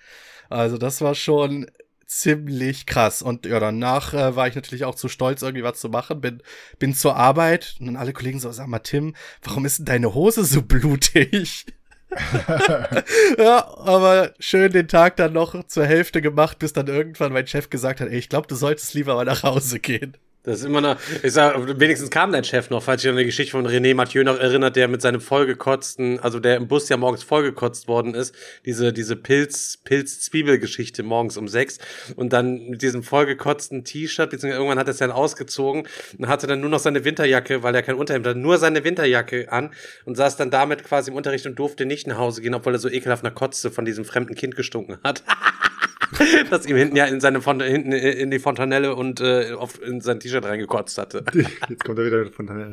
Also 0.50 0.78
das 0.78 1.02
war 1.02 1.16
schon 1.16 1.68
ziemlich 2.12 2.86
krass. 2.86 3.22
Und 3.22 3.46
ja, 3.46 3.60
danach 3.60 4.14
äh, 4.14 4.36
war 4.36 4.48
ich 4.48 4.56
natürlich 4.56 4.84
auch 4.84 4.96
zu 4.96 5.08
stolz, 5.08 5.42
irgendwie 5.42 5.64
was 5.64 5.80
zu 5.80 5.90
machen. 5.90 6.22
Bin, 6.22 6.44
bin 6.78 6.94
zur 6.94 7.16
Arbeit 7.16 7.76
und 7.80 7.86
dann 7.86 7.96
alle 7.96 8.14
Kollegen 8.14 8.40
so, 8.40 8.52
sag 8.52 8.68
mal, 8.68 8.80
Tim, 8.80 9.16
warum 9.44 9.66
ist 9.66 9.80
denn 9.80 9.86
deine 9.86 10.14
Hose 10.14 10.44
so 10.44 10.62
blutig? 10.62 11.66
ja, 13.38 13.78
aber 13.78 14.34
schön 14.40 14.72
den 14.74 14.90
Tag 14.90 15.16
dann 15.16 15.32
noch 15.32 15.66
zur 15.68 15.86
Hälfte 15.86 16.22
gemacht, 16.22 16.60
bis 16.60 16.74
dann 16.74 16.88
irgendwann 16.88 17.32
mein 17.32 17.48
Chef 17.48 17.70
gesagt 17.70 18.02
hat, 18.02 18.10
ey, 18.10 18.18
ich 18.18 18.28
glaube, 18.28 18.48
du 18.48 18.56
solltest 18.56 18.94
lieber 18.94 19.16
mal 19.16 19.24
nach 19.24 19.44
Hause 19.44 19.80
gehen. 19.80 20.18
Das 20.44 20.60
ist 20.60 20.66
immer 20.66 20.82
noch, 20.82 20.98
ich 21.22 21.34
sag, 21.34 21.80
wenigstens 21.80 22.10
kam 22.10 22.32
dein 22.32 22.44
Chef 22.44 22.72
noch, 22.72 22.82
falls 22.82 23.04
sich 23.04 23.12
an 23.12 23.18
die 23.18 23.26
Geschichte 23.26 23.52
von 23.52 23.68
René 23.68 23.94
Mathieu 23.94 24.24
noch 24.24 24.40
erinnert, 24.40 24.76
der 24.76 24.88
mit 24.88 25.00
seinem 25.00 25.22
vollgekotzten, 25.22 26.20
also 26.20 26.40
der 26.40 26.56
im 26.56 26.68
Bus 26.68 26.90
ja 26.90 26.98
morgens 26.98 27.22
vollgekotzt 27.22 27.88
worden 27.88 28.16
ist, 28.16 28.34
diese, 28.66 28.92
diese 28.92 29.16
Pilz, 29.16 29.78
Pilz-Zwiebel-Geschichte 29.86 31.04
morgens 31.04 31.38
um 31.38 31.48
sechs 31.48 31.78
und 32.16 32.34
dann 32.34 32.70
mit 32.70 32.82
diesem 32.82 33.04
vollgekotzten 33.04 33.84
T-Shirt, 33.84 34.32
beziehungsweise 34.32 34.58
irgendwann 34.58 34.80
hat 34.80 34.88
er 34.88 34.94
es 34.94 34.98
dann 34.98 35.12
ausgezogen 35.12 35.88
und 36.18 36.28
hatte 36.28 36.48
dann 36.48 36.60
nur 36.60 36.72
noch 36.72 36.80
seine 36.80 37.06
Winterjacke, 37.06 37.62
weil 37.62 37.76
er 37.76 37.84
kein 37.84 37.96
Unterhemd 37.96 38.26
hatte, 38.26 38.40
nur 38.40 38.58
seine 38.58 38.84
Winterjacke 38.84 39.52
an 39.52 39.70
und 40.06 40.16
saß 40.16 40.38
dann 40.38 40.50
damit 40.50 40.84
quasi 40.84 41.12
im 41.12 41.18
Unterricht 41.18 41.46
und 41.46 41.60
durfte 41.60 41.86
nicht 41.86 42.08
nach 42.08 42.18
Hause 42.18 42.42
gehen, 42.42 42.56
obwohl 42.56 42.74
er 42.74 42.80
so 42.80 42.90
ekelhaft 42.90 43.24
nach 43.24 43.36
Kotzte 43.36 43.70
von 43.70 43.86
diesem 43.86 44.06
fremden 44.06 44.34
Kind 44.34 44.56
gestunken 44.56 44.98
hat. 45.04 45.24
das 46.50 46.66
ihm 46.66 46.76
hinten 46.76 46.96
ja 46.96 47.06
in 47.06 47.20
seine 47.22 47.42
Font 47.42 47.62
hinten 47.64 47.92
in 47.92 48.32
die 48.32 48.40
Fontanelle 48.40 48.96
und 48.96 49.22
äh, 49.22 49.52
auf, 49.54 49.82
in 49.82 50.02
sein 50.02 50.20
T-Shirt 50.20 50.44
reingekotzt 50.46 50.98
hatte. 50.98 51.24
Jetzt 51.70 51.84
kommt 51.84 52.00
er 52.00 52.06
wieder 52.06 52.32
von 52.32 52.48
der 52.48 52.72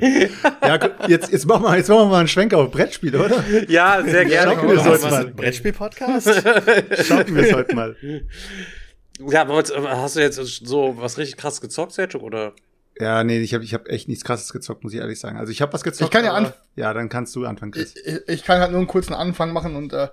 Ja, 0.62 0.76
gu- 0.76 0.88
jetzt, 1.08 1.30
jetzt 1.32 1.46
machen 1.46 1.62
wir, 1.62 1.76
jetzt 1.76 1.88
machen 1.88 2.00
wir 2.00 2.06
mal 2.06 2.18
einen 2.20 2.28
Schwenker 2.28 2.58
auf 2.58 2.70
Brettspiel, 2.70 3.14
oder? 3.16 3.42
Ja, 3.68 4.02
sehr 4.04 4.24
gerne. 4.24 4.52
Schaffen 4.52 4.68
wir 4.68 4.76
das 4.76 5.10
mal, 5.10 5.26
Brettspiel-Podcast? 5.26 6.26
Schaffen 7.06 7.34
wir 7.36 7.42
es 7.44 7.52
heute 7.52 7.74
mal. 7.74 7.96
Ja, 9.28 9.46
hast 9.48 10.16
du 10.16 10.20
jetzt 10.20 10.36
so 10.36 10.94
was 10.98 11.18
richtig 11.18 11.36
krass 11.36 11.60
gezockt, 11.60 11.92
Sergio, 11.92 12.20
oder? 12.20 12.52
Ja, 13.00 13.22
nee, 13.22 13.38
ich 13.38 13.54
habe 13.54 13.62
ich 13.64 13.74
hab 13.74 13.86
echt 13.88 14.08
nichts 14.08 14.24
krasses 14.24 14.52
gezockt, 14.52 14.82
muss 14.82 14.92
ich 14.92 14.98
ehrlich 14.98 15.20
sagen. 15.20 15.36
Also 15.38 15.52
ich 15.52 15.62
habe 15.62 15.72
was 15.72 15.84
gezockt. 15.84 16.08
Ich 16.08 16.10
kann 16.10 16.24
ja 16.24 16.32
aber- 16.34 16.48
anf- 16.48 16.52
Ja, 16.76 16.92
dann 16.94 17.08
kannst 17.08 17.34
du 17.36 17.44
anfangen, 17.46 17.72
Chris. 17.72 17.94
Ich, 17.96 18.28
ich- 18.28 18.44
kann 18.44 18.60
halt 18.60 18.70
nur 18.72 18.78
einen 18.80 18.88
kurzen 18.88 19.14
Anfang 19.14 19.52
machen 19.52 19.76
und 19.76 19.92
äh, 19.92 20.08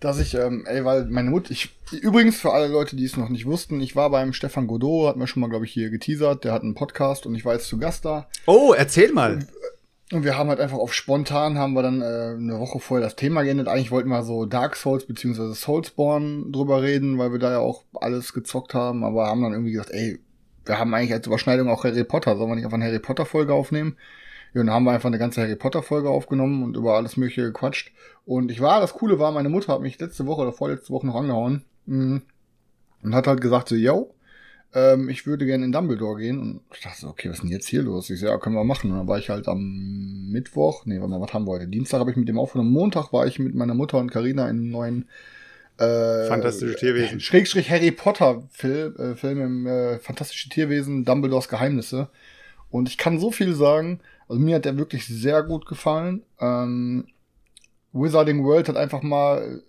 dass 0.00 0.20
ich, 0.20 0.34
ähm, 0.34 0.64
ey, 0.66 0.84
weil 0.84 1.06
meine 1.06 1.30
Mutter, 1.30 1.50
ich, 1.50 1.70
übrigens 2.00 2.36
für 2.40 2.52
alle 2.52 2.68
Leute, 2.68 2.94
die 2.96 3.04
es 3.04 3.16
noch 3.16 3.28
nicht 3.28 3.46
wussten, 3.46 3.80
ich 3.80 3.96
war 3.96 4.10
beim 4.10 4.32
Stefan 4.32 4.66
Godot, 4.68 5.08
hat 5.08 5.16
mir 5.16 5.26
schon 5.26 5.40
mal, 5.40 5.50
glaube 5.50 5.64
ich, 5.64 5.72
hier 5.72 5.90
geteasert, 5.90 6.44
der 6.44 6.52
hat 6.52 6.62
einen 6.62 6.74
Podcast 6.74 7.26
und 7.26 7.34
ich 7.34 7.44
war 7.44 7.54
jetzt 7.54 7.66
zu 7.68 7.78
Gast 7.78 8.04
da. 8.04 8.28
Oh, 8.46 8.72
erzähl 8.76 9.12
mal. 9.12 9.40
Und 10.10 10.24
wir 10.24 10.38
haben 10.38 10.48
halt 10.48 10.60
einfach 10.60 10.78
auf 10.78 10.94
spontan, 10.94 11.58
haben 11.58 11.74
wir 11.74 11.82
dann 11.82 12.00
äh, 12.00 12.04
eine 12.36 12.58
Woche 12.60 12.78
vorher 12.80 13.04
das 13.04 13.16
Thema 13.16 13.42
geändert. 13.42 13.68
Eigentlich 13.68 13.90
wollten 13.90 14.08
wir 14.08 14.22
so 14.22 14.46
Dark 14.46 14.76
Souls 14.76 15.04
beziehungsweise 15.06 15.52
Soulsborne 15.54 16.46
drüber 16.50 16.80
reden, 16.82 17.18
weil 17.18 17.30
wir 17.32 17.38
da 17.38 17.50
ja 17.52 17.58
auch 17.58 17.82
alles 17.94 18.32
gezockt 18.32 18.72
haben, 18.74 19.04
aber 19.04 19.26
haben 19.26 19.42
dann 19.42 19.52
irgendwie 19.52 19.72
gesagt, 19.72 19.90
ey, 19.90 20.18
wir 20.68 20.78
haben 20.78 20.94
eigentlich 20.94 21.12
als 21.12 21.26
Überschneidung 21.26 21.68
auch 21.68 21.84
Harry 21.84 22.04
Potter, 22.04 22.36
sollen 22.36 22.50
wir 22.50 22.56
nicht 22.56 22.64
einfach 22.64 22.76
eine 22.76 22.86
Harry 22.86 22.98
Potter 22.98 23.26
Folge 23.26 23.54
aufnehmen? 23.54 23.96
Ja, 24.54 24.60
und 24.60 24.68
dann 24.68 24.76
haben 24.76 24.84
wir 24.84 24.92
einfach 24.92 25.08
eine 25.08 25.18
ganze 25.18 25.42
Harry 25.42 25.56
Potter 25.56 25.82
Folge 25.82 26.10
aufgenommen 26.10 26.62
und 26.62 26.76
über 26.76 26.94
alles 26.94 27.16
mögliche 27.16 27.42
gequatscht. 27.42 27.92
Und 28.24 28.50
ich 28.50 28.60
war, 28.60 28.80
das 28.80 28.94
Coole 28.94 29.18
war, 29.18 29.32
meine 29.32 29.48
Mutter 29.48 29.72
hat 29.72 29.80
mich 29.80 29.98
letzte 29.98 30.26
Woche 30.26 30.42
oder 30.42 30.52
vorletzte 30.52 30.90
Woche 30.92 31.06
noch 31.06 31.16
angehauen 31.16 31.64
mm, 31.86 32.18
und 33.02 33.14
hat 33.14 33.26
halt 33.26 33.40
gesagt 33.40 33.68
so, 33.68 33.74
yo, 33.74 34.14
ähm, 34.74 35.08
ich 35.08 35.26
würde 35.26 35.46
gerne 35.46 35.64
in 35.64 35.72
Dumbledore 35.72 36.20
gehen. 36.20 36.38
Und 36.38 36.60
ich 36.74 36.80
dachte 36.80 37.00
so, 37.00 37.08
okay, 37.08 37.28
was 37.28 37.36
ist 37.36 37.42
denn 37.42 37.50
jetzt 37.50 37.68
hier 37.68 37.82
los? 37.82 38.10
Ich 38.10 38.20
so, 38.20 38.26
ja, 38.26 38.38
können 38.38 38.56
wir 38.56 38.64
machen. 38.64 38.90
Und 38.90 38.98
dann 38.98 39.08
war 39.08 39.18
ich 39.18 39.30
halt 39.30 39.48
am 39.48 40.28
Mittwoch, 40.30 40.84
nee, 40.86 40.98
warte 40.98 41.10
mal, 41.10 41.20
was 41.20 41.32
haben 41.32 41.46
wir 41.46 41.52
heute? 41.52 41.68
Dienstag 41.68 42.00
habe 42.00 42.10
ich 42.10 42.16
mit 42.16 42.28
dem 42.28 42.38
aufgenommen. 42.38 42.72
Montag 42.72 43.12
war 43.12 43.26
ich 43.26 43.38
mit 43.38 43.54
meiner 43.54 43.74
Mutter 43.74 43.98
und 43.98 44.10
Karina 44.10 44.44
in 44.44 44.58
einem 44.58 44.70
neuen 44.70 45.08
äh, 45.78 46.26
Fantastische 46.26 46.76
Tierwesen. 46.76 47.20
Schrägstrich 47.20 47.70
Harry 47.70 47.92
Potter 47.92 48.42
Film, 48.50 48.96
äh, 48.96 49.14
Film 49.14 49.40
im 49.40 49.66
äh, 49.66 49.98
Fantastische 49.98 50.48
Tierwesen, 50.48 51.04
Dumbledores 51.04 51.48
Geheimnisse. 51.48 52.08
Und 52.70 52.88
ich 52.88 52.98
kann 52.98 53.18
so 53.18 53.30
viel 53.30 53.54
sagen. 53.54 54.00
Also 54.28 54.40
mir 54.40 54.56
hat 54.56 54.64
der 54.64 54.76
wirklich 54.76 55.06
sehr 55.06 55.42
gut 55.42 55.66
gefallen. 55.66 56.22
Ähm, 56.40 57.06
Wizarding 57.92 58.44
World 58.44 58.68
hat 58.68 58.76
einfach 58.76 59.02
mal 59.02 59.62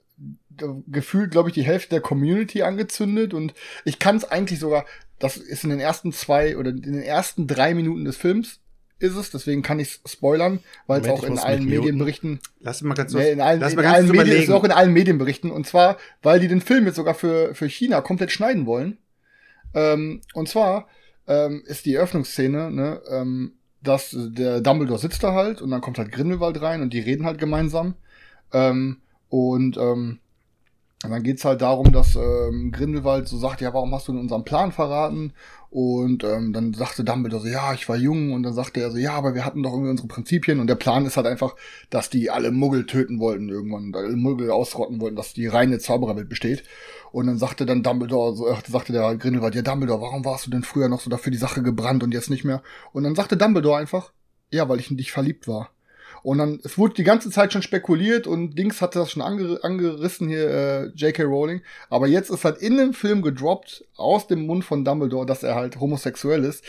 äh, 0.59 0.65
gefühlt, 0.87 1.31
glaube 1.31 1.49
ich, 1.49 1.55
die 1.55 1.63
Hälfte 1.63 1.89
der 1.89 2.01
Community 2.01 2.63
angezündet 2.63 3.33
und 3.33 3.53
ich 3.85 3.99
kann 3.99 4.17
es 4.17 4.25
eigentlich 4.25 4.59
sogar, 4.59 4.85
das 5.19 5.37
ist 5.37 5.63
in 5.63 5.69
den 5.69 5.79
ersten 5.79 6.11
zwei 6.11 6.57
oder 6.57 6.71
in 6.71 6.81
den 6.81 7.01
ersten 7.01 7.47
drei 7.47 7.73
Minuten 7.73 8.03
des 8.03 8.17
Films 8.17 8.59
ist 8.99 9.15
es, 9.15 9.31
deswegen 9.31 9.61
kann 9.61 9.79
ich 9.79 9.99
spoilern, 10.05 10.59
weil 10.87 11.01
es 11.01 11.07
auch 11.07 11.23
in 11.23 11.39
allen. 11.39 11.65
Medienberichten 11.65 12.39
Lass 12.59 12.81
mal 12.81 12.93
ganz 12.93 13.13
Nee, 13.13 13.31
in 13.31 13.41
allen, 13.41 13.59
lass 13.59 13.71
in 13.71 13.77
mal 13.77 13.83
ganz 13.83 13.95
allen 13.95 14.07
kurz 14.07 14.17
Medien, 14.27 14.43
ist 14.43 14.49
auch 14.51 14.63
in 14.63 14.71
allen 14.71 14.93
Medienberichten. 14.93 15.51
Und 15.51 15.65
zwar, 15.65 15.97
weil 16.21 16.39
die 16.39 16.47
den 16.47 16.61
Film 16.61 16.85
jetzt 16.85 16.97
sogar 16.97 17.13
für, 17.13 17.55
für 17.55 17.67
China 17.67 18.01
komplett 18.01 18.31
schneiden 18.31 18.65
wollen. 18.65 18.97
Ähm, 19.73 20.21
und 20.33 20.49
zwar 20.49 20.87
ähm, 21.27 21.63
ist 21.65 21.85
die 21.85 21.95
Eröffnungsszene, 21.95 22.71
ne, 22.71 23.01
ähm, 23.09 23.53
dass 23.81 24.13
der 24.13 24.61
Dumbledore 24.61 24.99
sitzt 24.99 25.23
da 25.23 25.33
halt 25.33 25.61
und 25.61 25.71
dann 25.71 25.81
kommt 25.81 25.97
halt 25.97 26.11
Grindelwald 26.11 26.61
rein 26.61 26.81
und 26.81 26.91
die 26.93 26.99
reden 26.99 27.25
halt 27.25 27.37
gemeinsam. 27.37 27.95
Ähm, 28.51 28.97
und 29.29 29.77
ähm, 29.77 30.19
und 31.01 31.11
dann 31.11 31.23
geht's 31.23 31.45
halt 31.45 31.61
darum, 31.61 31.93
dass 31.93 32.17
ähm, 32.17 32.73
Grindelwald 32.73 33.25
so 33.29 33.37
sagt, 33.37 33.61
ja, 33.61 33.73
warum 33.73 33.93
hast 33.95 34.09
du 34.09 34.11
denn 34.11 34.19
unseren 34.19 34.43
Plan 34.43 34.73
verraten? 34.73 35.31
Und 35.69 36.25
ähm, 36.25 36.51
dann 36.51 36.73
sagte 36.73 37.05
Dumbledore 37.05 37.43
so, 37.43 37.47
ja, 37.47 37.73
ich 37.73 37.87
war 37.87 37.95
jung. 37.95 38.33
Und 38.33 38.43
dann 38.43 38.53
sagte 38.53 38.81
er 38.81 38.91
so, 38.91 38.97
ja, 38.97 39.13
aber 39.13 39.33
wir 39.33 39.45
hatten 39.45 39.63
doch 39.63 39.71
irgendwie 39.71 39.91
unsere 39.91 40.09
Prinzipien. 40.09 40.59
Und 40.59 40.67
der 40.67 40.75
Plan 40.75 41.05
ist 41.05 41.15
halt 41.15 41.27
einfach, 41.27 41.55
dass 41.89 42.09
die 42.09 42.29
alle 42.29 42.51
Muggel 42.51 42.85
töten 42.85 43.19
wollten 43.19 43.47
irgendwann, 43.47 43.93
alle 43.95 44.17
Muggel 44.17 44.51
ausrotten 44.51 44.99
wollten, 44.99 45.15
dass 45.15 45.33
die 45.33 45.47
reine 45.47 45.79
Zaubererwelt 45.79 46.27
besteht. 46.27 46.63
Und 47.13 47.27
dann 47.27 47.37
sagte 47.37 47.65
dann 47.65 47.81
Dumbledore, 47.81 48.35
so, 48.35 48.47
äh, 48.47 48.55
sagte 48.67 48.91
der 48.91 49.15
Grindelwald, 49.15 49.55
ja, 49.55 49.61
Dumbledore, 49.61 50.01
warum 50.01 50.25
warst 50.25 50.47
du 50.47 50.51
denn 50.51 50.63
früher 50.63 50.89
noch 50.89 50.99
so 50.99 51.09
dafür 51.09 51.31
die 51.31 51.37
Sache 51.37 51.63
gebrannt 51.63 52.03
und 52.03 52.13
jetzt 52.13 52.29
nicht 52.29 52.43
mehr? 52.43 52.61
Und 52.91 53.03
dann 53.03 53.15
sagte 53.15 53.37
Dumbledore 53.37 53.77
einfach, 53.77 54.11
ja, 54.51 54.67
weil 54.67 54.79
ich 54.79 54.91
in 54.91 54.97
dich 54.97 55.13
verliebt 55.13 55.47
war. 55.47 55.69
Und 56.23 56.39
dann, 56.39 56.59
es 56.63 56.77
wurde 56.77 56.95
die 56.95 57.03
ganze 57.03 57.29
Zeit 57.29 57.53
schon 57.53 57.61
spekuliert 57.61 58.27
und 58.27 58.57
Dings 58.57 58.81
hatte 58.81 58.99
das 58.99 59.11
schon 59.11 59.21
ange, 59.21 59.59
angerissen 59.63 60.27
hier, 60.27 60.49
äh, 60.49 60.85
J.K. 60.95 61.23
Rowling. 61.23 61.61
Aber 61.89 62.07
jetzt 62.07 62.29
ist 62.29 62.45
halt 62.45 62.57
in 62.57 62.77
dem 62.77 62.93
Film 62.93 63.21
gedroppt, 63.21 63.85
aus 63.95 64.27
dem 64.27 64.45
Mund 64.45 64.63
von 64.63 64.85
Dumbledore, 64.85 65.25
dass 65.25 65.43
er 65.43 65.55
halt 65.55 65.79
homosexuell 65.79 66.43
ist. 66.43 66.63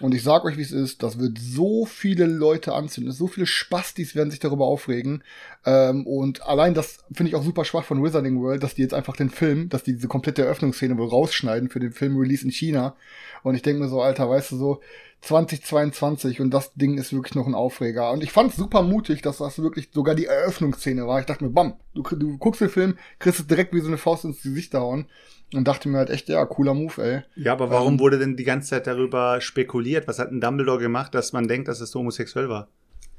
Und 0.00 0.14
ich 0.14 0.22
sag 0.22 0.44
euch, 0.46 0.56
wie 0.56 0.62
es 0.62 0.72
ist, 0.72 1.02
das 1.02 1.18
wird 1.18 1.38
so 1.38 1.84
viele 1.84 2.24
Leute 2.24 2.72
anzünden, 2.72 3.12
so 3.12 3.26
viele 3.26 3.44
Spastis 3.44 4.14
werden 4.14 4.30
sich 4.30 4.40
darüber 4.40 4.64
aufregen. 4.64 5.22
Ähm, 5.66 6.06
und 6.06 6.42
allein 6.42 6.72
das 6.72 7.04
finde 7.12 7.28
ich 7.28 7.36
auch 7.36 7.44
super 7.44 7.66
schwach 7.66 7.84
von 7.84 8.02
Wizarding 8.02 8.40
World, 8.40 8.62
dass 8.62 8.74
die 8.74 8.82
jetzt 8.82 8.94
einfach 8.94 9.14
den 9.14 9.28
Film, 9.28 9.68
dass 9.68 9.82
die 9.82 9.92
diese 9.92 10.08
komplette 10.08 10.42
Eröffnungsszene 10.42 10.96
wohl 10.96 11.08
rausschneiden 11.08 11.68
für 11.68 11.80
den 11.80 11.92
Film-Release 11.92 12.44
in 12.44 12.50
China. 12.50 12.96
Und 13.42 13.56
ich 13.56 13.62
denke 13.62 13.82
mir 13.82 13.88
so, 13.88 14.00
Alter, 14.00 14.30
weißt 14.30 14.52
du 14.52 14.56
so, 14.56 14.80
2022 15.22 16.40
und 16.40 16.50
das 16.50 16.72
Ding 16.74 16.96
ist 16.96 17.12
wirklich 17.12 17.34
noch 17.34 17.46
ein 17.46 17.54
Aufreger. 17.54 18.10
Und 18.10 18.22
ich 18.22 18.32
fand 18.32 18.50
es 18.50 18.56
super 18.56 18.82
mutig, 18.82 19.22
dass 19.22 19.38
das 19.38 19.58
wirklich 19.58 19.90
sogar 19.92 20.14
die 20.14 20.26
Eröffnungsszene 20.26 21.06
war. 21.06 21.20
Ich 21.20 21.26
dachte 21.26 21.44
mir, 21.44 21.50
bam, 21.50 21.74
du, 21.94 22.02
du 22.02 22.38
guckst 22.38 22.60
den 22.60 22.70
Film, 22.70 22.96
kriegst 23.18 23.40
es 23.40 23.46
direkt 23.46 23.74
wie 23.74 23.80
so 23.80 23.88
eine 23.88 23.98
Faust 23.98 24.24
ins 24.24 24.42
Gesicht 24.42 24.72
hauen. 24.74 25.06
Und 25.52 25.66
dachte 25.66 25.88
mir 25.88 25.98
halt 25.98 26.10
echt, 26.10 26.28
ja, 26.28 26.44
cooler 26.46 26.74
Move, 26.74 27.02
ey. 27.02 27.22
Ja, 27.34 27.52
aber 27.52 27.70
warum 27.70 27.94
Ähm, 27.94 28.00
wurde 28.00 28.18
denn 28.18 28.36
die 28.36 28.44
ganze 28.44 28.70
Zeit 28.70 28.86
darüber 28.86 29.40
spekuliert? 29.40 30.06
Was 30.06 30.20
hat 30.20 30.30
ein 30.30 30.40
Dumbledore 30.40 30.78
gemacht, 30.78 31.12
dass 31.14 31.32
man 31.32 31.48
denkt, 31.48 31.66
dass 31.66 31.80
es 31.80 31.94
homosexuell 31.94 32.48
war? 32.48 32.68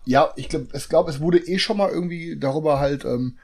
Ja, 0.06 0.32
ich 0.38 0.48
glaube, 0.48 0.68
es, 0.72 0.88
glaub, 0.88 1.10
es 1.10 1.20
wurde 1.20 1.40
eh 1.40 1.60
schon 1.60 1.78
mal 1.78 1.92
irgendwie 1.92 2.38
darüber 2.40 2.80
halt 2.80 3.04
ähm, 3.04 3.38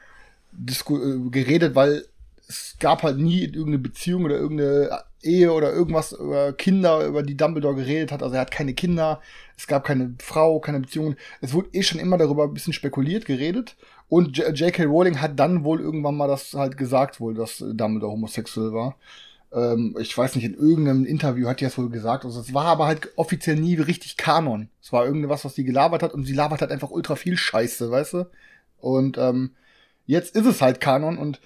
äh, 0.56 1.30
geredet, 1.30 1.74
weil 1.74 2.04
es 2.48 2.76
gab 2.80 3.02
halt 3.02 3.18
nie 3.18 3.42
irgendeine 3.42 3.78
Beziehung 3.78 4.24
oder 4.24 4.36
irgendeine 4.36 5.04
Ehe 5.22 5.52
oder 5.52 5.72
irgendwas 5.72 6.12
über 6.12 6.52
Kinder, 6.54 7.06
über 7.06 7.22
die 7.22 7.36
Dumbledore 7.36 7.74
geredet 7.74 8.10
hat. 8.10 8.22
Also 8.22 8.36
er 8.36 8.40
hat 8.40 8.50
keine 8.50 8.72
Kinder, 8.72 9.20
es 9.56 9.66
gab 9.66 9.84
keine 9.84 10.14
Frau, 10.18 10.58
keine 10.58 10.80
Beziehungen. 10.80 11.16
Es 11.42 11.52
wurde 11.52 11.68
eh 11.72 11.82
schon 11.82 12.00
immer 12.00 12.16
darüber 12.16 12.44
ein 12.44 12.54
bisschen 12.54 12.72
spekuliert, 12.72 13.26
geredet. 13.26 13.76
Und 14.08 14.38
J.K. 14.38 14.84
Rowling 14.84 15.20
hat 15.20 15.38
dann 15.38 15.62
wohl 15.64 15.80
irgendwann 15.80 16.16
mal 16.16 16.28
das 16.28 16.54
halt 16.54 16.78
gesagt, 16.78 17.20
wohl, 17.20 17.34
dass 17.34 17.58
Dumbledore 17.58 18.12
homosexuell 18.12 18.72
war. 18.72 18.96
ähm, 19.52 19.96
ich 20.00 20.16
weiß 20.16 20.36
nicht, 20.36 20.44
in 20.44 20.54
irgendeinem 20.54 21.04
Interview 21.04 21.48
hat 21.48 21.60
die 21.60 21.64
das 21.64 21.76
wohl 21.76 21.90
gesagt. 21.90 22.24
Also 22.24 22.40
es 22.40 22.54
war 22.54 22.66
aber 22.66 22.86
halt 22.86 23.10
offiziell 23.16 23.56
nie 23.56 23.74
richtig 23.76 24.16
Kanon. 24.16 24.70
Es 24.82 24.92
war 24.92 25.04
irgendwas, 25.04 25.44
was 25.44 25.54
die 25.54 25.64
gelabert 25.64 26.02
hat 26.02 26.14
und 26.14 26.24
sie 26.24 26.34
labert 26.34 26.62
halt 26.62 26.70
einfach 26.70 26.90
ultra 26.90 27.16
viel 27.16 27.36
Scheiße, 27.36 27.90
weißt 27.90 28.14
du? 28.14 28.26
Und 28.78 29.18
ähm, 29.18 29.50
jetzt 30.06 30.34
ist 30.34 30.46
es 30.46 30.62
halt 30.62 30.80
Kanon 30.80 31.18
und 31.18 31.40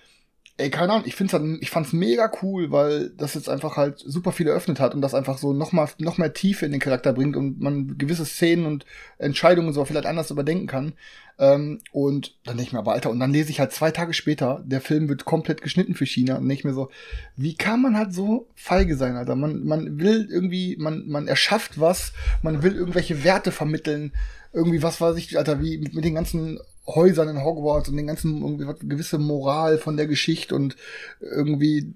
ey, 0.59 0.71
keine 0.71 0.93
Ahnung, 0.93 1.07
ich 1.07 1.15
find's 1.15 1.33
halt, 1.33 1.43
ich 1.61 1.71
fand's 1.71 1.93
mega 1.93 2.31
cool, 2.43 2.71
weil 2.71 3.11
das 3.11 3.35
jetzt 3.35 3.49
einfach 3.49 3.77
halt 3.77 3.99
super 3.99 4.33
viel 4.33 4.49
eröffnet 4.49 4.81
hat 4.81 4.95
und 4.95 5.01
das 5.01 5.15
einfach 5.15 5.39
so 5.39 5.53
noch 5.53 5.73
mal, 5.73 5.89
noch 5.99 6.19
mehr 6.19 6.33
Tiefe 6.35 6.67
in 6.67 6.73
den 6.73 6.81
Charakter 6.81 7.13
bringt 7.13 7.37
und 7.37 7.61
man 7.61 7.97
gewisse 7.99 8.27
Szenen 8.27 8.67
und 8.67 8.85
Entscheidungen 9.19 9.73
so 9.73 9.85
vielleicht 9.85 10.07
anders 10.07 10.31
überdenken 10.31 10.67
kann. 10.67 10.93
Ähm, 11.39 11.81
und 11.91 12.37
dann 12.45 12.57
denke 12.57 12.69
ich 12.69 12.73
mir, 12.73 12.79
aber 12.81 12.93
Alter, 12.93 13.11
und 13.11 13.19
dann 13.19 13.33
lese 13.33 13.51
ich 13.51 13.61
halt 13.61 13.73
zwei 13.73 13.91
Tage 13.91 14.13
später, 14.13 14.63
der 14.67 14.83
Film 14.83 15.09
wird 15.09 15.25
komplett 15.25 15.63
geschnitten 15.63 15.95
für 15.95 16.07
China 16.07 16.37
und 16.37 16.43
denke 16.43 16.61
ich 16.61 16.65
mir 16.65 16.75
so, 16.75 16.91
wie 17.37 17.55
kann 17.55 17.81
man 17.81 17.97
halt 17.97 18.13
so 18.13 18.47
feige 18.55 18.97
sein, 18.97 19.17
Alter? 19.17 19.35
Man, 19.35 19.65
man 19.65 19.99
will 19.99 20.29
irgendwie, 20.31 20.77
man, 20.79 21.09
man 21.09 21.29
erschafft 21.29 21.81
was, 21.81 22.13
man 22.43 22.63
will 22.63 22.77
irgendwelche 22.77 23.25
Werte 23.25 23.53
vermitteln, 23.53 24.13
irgendwie, 24.53 24.83
was 24.83 25.01
weiß 25.01 25.17
ich, 25.17 25.39
Alter, 25.39 25.63
wie 25.63 25.79
mit, 25.79 25.95
mit 25.95 26.05
den 26.05 26.15
ganzen 26.15 26.61
Häusern 26.87 27.29
in 27.29 27.45
Hogwarts 27.45 27.89
und 27.89 27.97
den 27.97 28.07
ganzen 28.07 28.43
irgendwie 28.43 28.67
was, 28.67 28.81
gewisse 28.81 29.19
Moral 29.19 29.79
von 29.79 29.97
der 29.97 30.07
Geschichte 30.07 30.55
und 30.55 30.77
irgendwie 31.21 31.95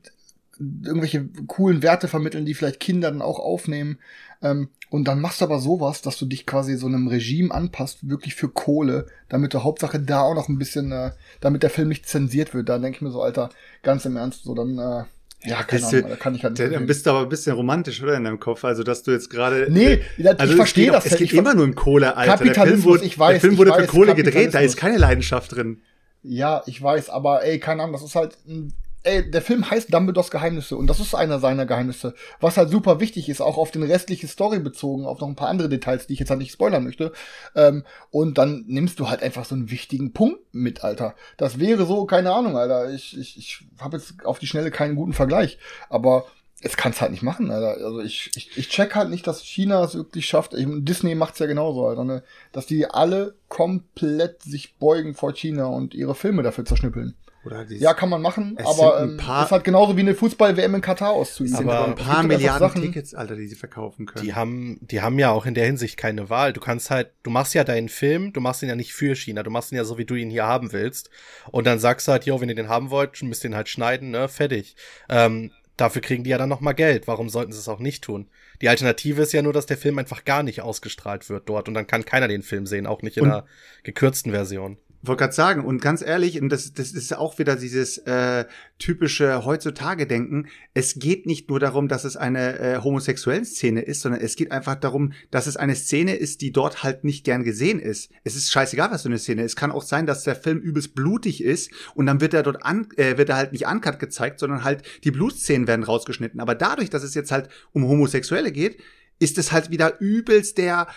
irgendwelche 0.59 1.28
coolen 1.47 1.82
Werte 1.82 2.09
vermitteln, 2.09 2.47
die 2.47 2.55
vielleicht 2.55 2.80
Kinder 2.80 3.11
dann 3.11 3.22
auch 3.22 3.39
aufnehmen. 3.39 3.99
Ähm, 4.43 4.68
und 4.89 5.09
dann 5.09 5.20
machst 5.20 5.41
du 5.41 5.45
aber 5.45 5.59
sowas, 5.59 6.03
dass 6.03 6.18
du 6.18 6.26
dich 6.26 6.47
quasi 6.47 6.76
so 6.76 6.87
einem 6.87 7.09
Regime 7.09 7.53
anpasst, 7.53 8.09
wirklich 8.09 8.34
für 8.34 8.49
Kohle, 8.49 9.07
damit 9.28 9.53
du 9.53 9.64
Hauptsache 9.64 10.01
da 10.01 10.20
auch 10.20 10.34
noch 10.34 10.49
ein 10.49 10.59
bisschen, 10.59 10.93
äh, 10.93 11.11
damit 11.41 11.62
der 11.62 11.70
Film 11.70 11.89
nicht 11.89 12.09
zensiert 12.09 12.55
wird. 12.55 12.68
Da 12.68 12.78
denke 12.78 12.97
ich 12.97 13.03
mir 13.03 13.11
so, 13.11 13.22
Alter, 13.22 13.51
ganz 13.82 14.05
im 14.05 14.16
Ernst, 14.16 14.45
so 14.45 14.55
dann, 14.55 14.78
äh, 14.78 15.05
ja, 15.45 15.62
keine 15.62 15.87
Ahnung, 15.87 16.09
da 16.09 16.16
kann 16.16 16.34
ich 16.34 16.43
halt 16.45 16.59
Dann 16.59 16.70
nicht. 16.70 16.87
bist 16.87 17.07
du 17.07 17.11
aber 17.11 17.20
ein 17.20 17.28
bisschen 17.28 17.55
romantisch, 17.55 18.03
oder, 18.03 18.16
in 18.16 18.24
deinem 18.24 18.41
Kopf? 18.41 18.64
Also, 18.64 18.82
dass 18.82 19.03
du 19.03 19.11
jetzt 19.12 19.30
gerade. 19.30 19.66
Nee, 19.70 20.01
ich 20.16 20.26
also 20.28 20.53
es 20.53 20.57
verstehe 20.57 20.87
geht 20.87 20.95
das. 20.95 21.05
auch- 21.07 21.11
Es 21.12 21.18
geht 21.18 21.32
ich 21.32 21.39
immer 21.39 21.55
nur 21.55 21.64
um 21.64 21.74
Kohle, 21.74 22.16
Alter. 22.16 22.30
Der 22.32 22.39
Film 22.39 22.53
Kapitalismus, 22.55 22.84
wurde, 22.87 23.05
ich 23.05 23.18
weiß, 23.18 23.30
der 23.32 23.41
Film 23.41 23.53
ich 23.53 23.59
wurde 23.59 23.72
für 23.74 23.78
weiß, 23.82 23.89
Kohle 23.89 24.14
gedreht, 24.14 24.34
da 24.34 24.41
ist 24.41 24.76
Kapitalismus. 24.76 24.76
keine 24.80 24.99
Leidenschaft 24.99 25.55
drin. 25.55 25.80
Ja, 26.22 26.62
ich 26.66 26.82
weiß, 26.82 27.11
aber 27.11 27.45
ey, 27.45 27.61
keine 27.61 27.82
Ahnung, 27.82 27.93
das 27.93 28.03
ist 28.03 28.14
halt, 28.16 28.37
ein- 28.49 28.72
ey, 29.07 29.30
der 29.30 29.40
Film 29.40 29.70
heißt 29.70 29.94
Dumbledores 29.94 30.30
Geheimnisse 30.30 30.76
und 30.76 30.88
das 30.88 31.00
ist 31.00 31.14
einer 31.14 31.38
seiner 31.38 31.64
Geheimnisse, 31.64 32.14
was 32.40 32.57
halt 32.57 32.70
super 32.70 33.00
wichtig 33.00 33.28
ist, 33.28 33.40
auch 33.40 33.57
auf 33.57 33.70
den 33.70 33.84
restliche 33.84 34.26
Story 34.26 34.59
bezogen, 34.59 35.07
auf 35.07 35.20
noch 35.20 35.28
ein 35.28 35.36
paar 35.36 35.48
andere 35.48 35.68
Details, 35.68 36.07
die 36.07 36.14
ich 36.14 36.18
jetzt 36.18 36.30
halt 36.30 36.40
nicht 36.40 36.52
spoilern 36.52 36.84
möchte. 36.84 37.12
Ähm, 37.54 37.84
und 38.11 38.36
dann 38.38 38.64
nimmst 38.66 38.98
du 38.98 39.09
halt 39.09 39.22
einfach 39.22 39.44
so 39.44 39.54
einen 39.54 39.70
wichtigen 39.70 40.12
Punkt 40.12 40.40
mit, 40.52 40.82
Alter. 40.82 41.14
Das 41.36 41.61
wäre 41.61 41.86
so, 41.86 42.04
keine 42.04 42.32
Ahnung, 42.32 42.57
Alter. 42.57 42.92
Ich, 42.92 43.16
ich, 43.16 43.38
ich 43.38 43.64
habe 43.78 43.96
jetzt 43.96 44.24
auf 44.24 44.38
die 44.38 44.46
Schnelle 44.46 44.70
keinen 44.70 44.96
guten 44.96 45.12
Vergleich, 45.12 45.59
aber 45.88 46.26
es 46.61 46.76
kann's 46.76 47.00
halt 47.00 47.12
nicht 47.12 47.22
machen, 47.22 47.50
Alter. 47.50 47.84
Also 47.84 48.00
ich, 48.00 48.30
ich, 48.34 48.57
ich 48.59 48.68
check 48.68 48.96
halt 48.96 49.11
nicht, 49.11 49.26
dass 49.26 49.42
China 49.42 49.84
es 49.84 49.94
wirklich 49.94 50.26
schafft. 50.26 50.54
Ich, 50.54 50.66
Disney 50.68 51.14
macht's 51.14 51.38
ja 51.38 51.46
genauso, 51.46 51.86
Alter, 51.86 52.04
ne? 52.04 52.24
Dass 52.50 52.66
die 52.66 52.86
alle 52.86 53.34
komplett 53.48 54.42
sich 54.42 54.76
beugen 54.76 55.14
vor 55.14 55.32
China 55.32 55.66
und 55.66 55.94
ihre 55.94 56.14
Filme 56.16 56.42
dafür 56.42 56.64
zerschnippeln. 56.64 57.14
Oder 57.47 57.64
die 57.64 57.76
Ja, 57.76 57.94
kann 57.94 58.09
man 58.09 58.20
machen, 58.20 58.57
Es 58.59 58.66
aber 58.66 59.01
ähm, 59.01 59.16
paar- 59.16 59.44
ist 59.44 59.53
halt 59.53 59.62
genauso 59.62 59.97
wie 59.97 60.01
eine 60.01 60.14
Fußball-WM 60.14 60.74
in 60.74 60.80
Katar 60.80 61.11
auszuüben. 61.11 61.55
Aber 61.57 61.84
ein 61.86 61.94
paar 61.94 62.24
Milliarden 62.24 62.68
Sachen- 62.68 62.82
Tickets, 62.82 63.14
Alter, 63.14 63.36
die 63.36 63.47
sie 63.47 63.55
verkaufen 63.55 64.05
können. 64.07 64.24
Die 64.24 64.34
haben, 64.34 64.78
die 64.80 65.01
haben 65.01 65.18
ja 65.18 65.30
auch 65.30 65.47
in 65.47 65.55
der 65.55 65.64
Hinsicht 65.64 65.97
keine 65.97 66.28
Wahl. 66.28 66.53
Du 66.53 66.61
kannst 66.61 66.90
halt, 66.90 67.12
du 67.22 67.30
machst 67.30 67.55
ja 67.55 67.62
deinen 67.62 67.88
Film, 67.88 68.32
du 68.32 68.40
machst 68.40 68.62
ihn 68.64 68.68
ja 68.68 68.74
nicht 68.74 68.92
für 68.92 69.14
China, 69.14 69.44
du 69.44 69.51
machst 69.51 69.70
ihn 69.70 69.76
ja 69.76 69.84
so, 69.84 69.97
wie 69.97 70.05
du 70.05 70.16
ihn 70.16 70.28
hier 70.28 70.44
haben 70.47 70.72
willst. 70.72 71.09
Und 71.53 71.66
dann 71.68 71.78
sagst 71.78 72.09
du 72.09 72.12
halt, 72.12 72.26
jo, 72.26 72.40
wenn 72.40 72.49
ihr 72.49 72.55
den 72.57 72.68
haben 72.68 72.90
wollt, 72.90 73.22
müsst 73.22 73.44
ihr 73.44 73.51
ihn 73.51 73.57
halt 73.57 73.68
schneiden, 73.68 74.11
ne, 74.11 74.28
fertig. 74.28 74.74
Ähm, 75.09 75.53
dafür 75.76 76.03
kriegen 76.03 76.24
die 76.24 76.30
ja 76.30 76.38
dann 76.38 76.49
nochmal 76.49 76.74
Geld. 76.74 77.07
Warum 77.07 77.28
sollten 77.28 77.53
sie 77.53 77.59
es 77.61 77.68
auch 77.68 77.78
nicht 77.78 78.03
tun? 78.03 78.28
Die 78.62 78.68
Alternative 78.70 79.20
ist 79.22 79.32
ja 79.34 79.42
nur, 79.42 79.53
dass 79.53 79.66
der 79.66 79.76
Film 79.76 79.99
einfach 79.99 80.24
gar 80.24 80.42
nicht 80.42 80.62
ausgestrahlt 80.62 81.28
wird 81.28 81.49
dort 81.49 81.68
und 81.68 81.74
dann 81.74 81.86
kann 81.86 82.05
keiner 82.07 82.26
den 82.26 82.42
Film 82.42 82.66
sehen, 82.66 82.86
auch 82.86 83.03
nicht 83.03 83.18
in 83.18 83.24
Und- 83.24 83.30
einer 83.30 83.47
gekürzten 83.84 84.32
Version. 84.32 84.78
Wollte 85.07 85.20
gerade 85.20 85.34
sagen, 85.34 85.64
und 85.64 85.80
ganz 85.82 86.02
ehrlich, 86.02 86.40
und 86.40 86.48
das, 86.48 86.72
das 86.72 86.92
ist 86.92 87.16
auch 87.16 87.38
wieder 87.38 87.57
dieses 87.57 87.98
äh, 87.98 88.44
typische 88.78 89.44
heutzutage 89.44 90.07
Denken, 90.07 90.48
es 90.74 90.98
geht 90.98 91.26
nicht 91.26 91.48
nur 91.48 91.61
darum, 91.61 91.88
dass 91.88 92.04
es 92.04 92.16
eine 92.16 92.59
äh, 92.59 92.78
homosexuellen 92.78 93.44
Szene 93.44 93.82
ist, 93.82 94.00
sondern 94.00 94.20
es 94.20 94.36
geht 94.36 94.52
einfach 94.52 94.76
darum, 94.76 95.12
dass 95.30 95.46
es 95.46 95.57
eine 95.57 95.74
Szene 95.74 96.16
ist, 96.16 96.40
die 96.40 96.52
dort 96.52 96.82
halt 96.82 97.04
nicht 97.04 97.24
gern 97.24 97.44
gesehen 97.44 97.78
ist. 97.78 98.11
Es 98.24 98.36
ist 98.36 98.50
scheißegal, 98.50 98.90
was 98.90 99.02
für 99.02 99.09
eine 99.09 99.18
Szene 99.18 99.42
ist. 99.42 99.52
Es 99.52 99.57
kann 99.57 99.72
auch 99.72 99.82
sein, 99.82 100.07
dass 100.07 100.24
der 100.24 100.36
Film 100.36 100.59
übelst 100.59 100.94
blutig 100.94 101.42
ist 101.42 101.70
und 101.94 102.07
dann 102.07 102.20
wird 102.20 102.34
er 102.34 102.42
dort 102.42 102.64
an, 102.64 102.88
äh, 102.96 103.16
wird 103.16 103.28
er 103.28 103.36
halt 103.36 103.52
nicht 103.52 103.66
uncut 103.66 103.98
gezeigt, 103.98 104.40
sondern 104.40 104.64
halt 104.64 104.82
die 105.04 105.11
Blutszenen 105.11 105.66
werden 105.66 105.84
rausgeschnitten. 105.84 106.40
Aber 106.40 106.54
dadurch, 106.54 106.90
dass 106.90 107.02
es 107.02 107.14
jetzt 107.14 107.32
halt 107.32 107.48
um 107.72 107.86
Homosexuelle 107.86 108.52
geht, 108.52 108.80
ist 109.18 109.38
es 109.38 109.52
halt 109.52 109.70
wieder 109.70 110.00
übelst 110.00 110.59
der 110.59 110.88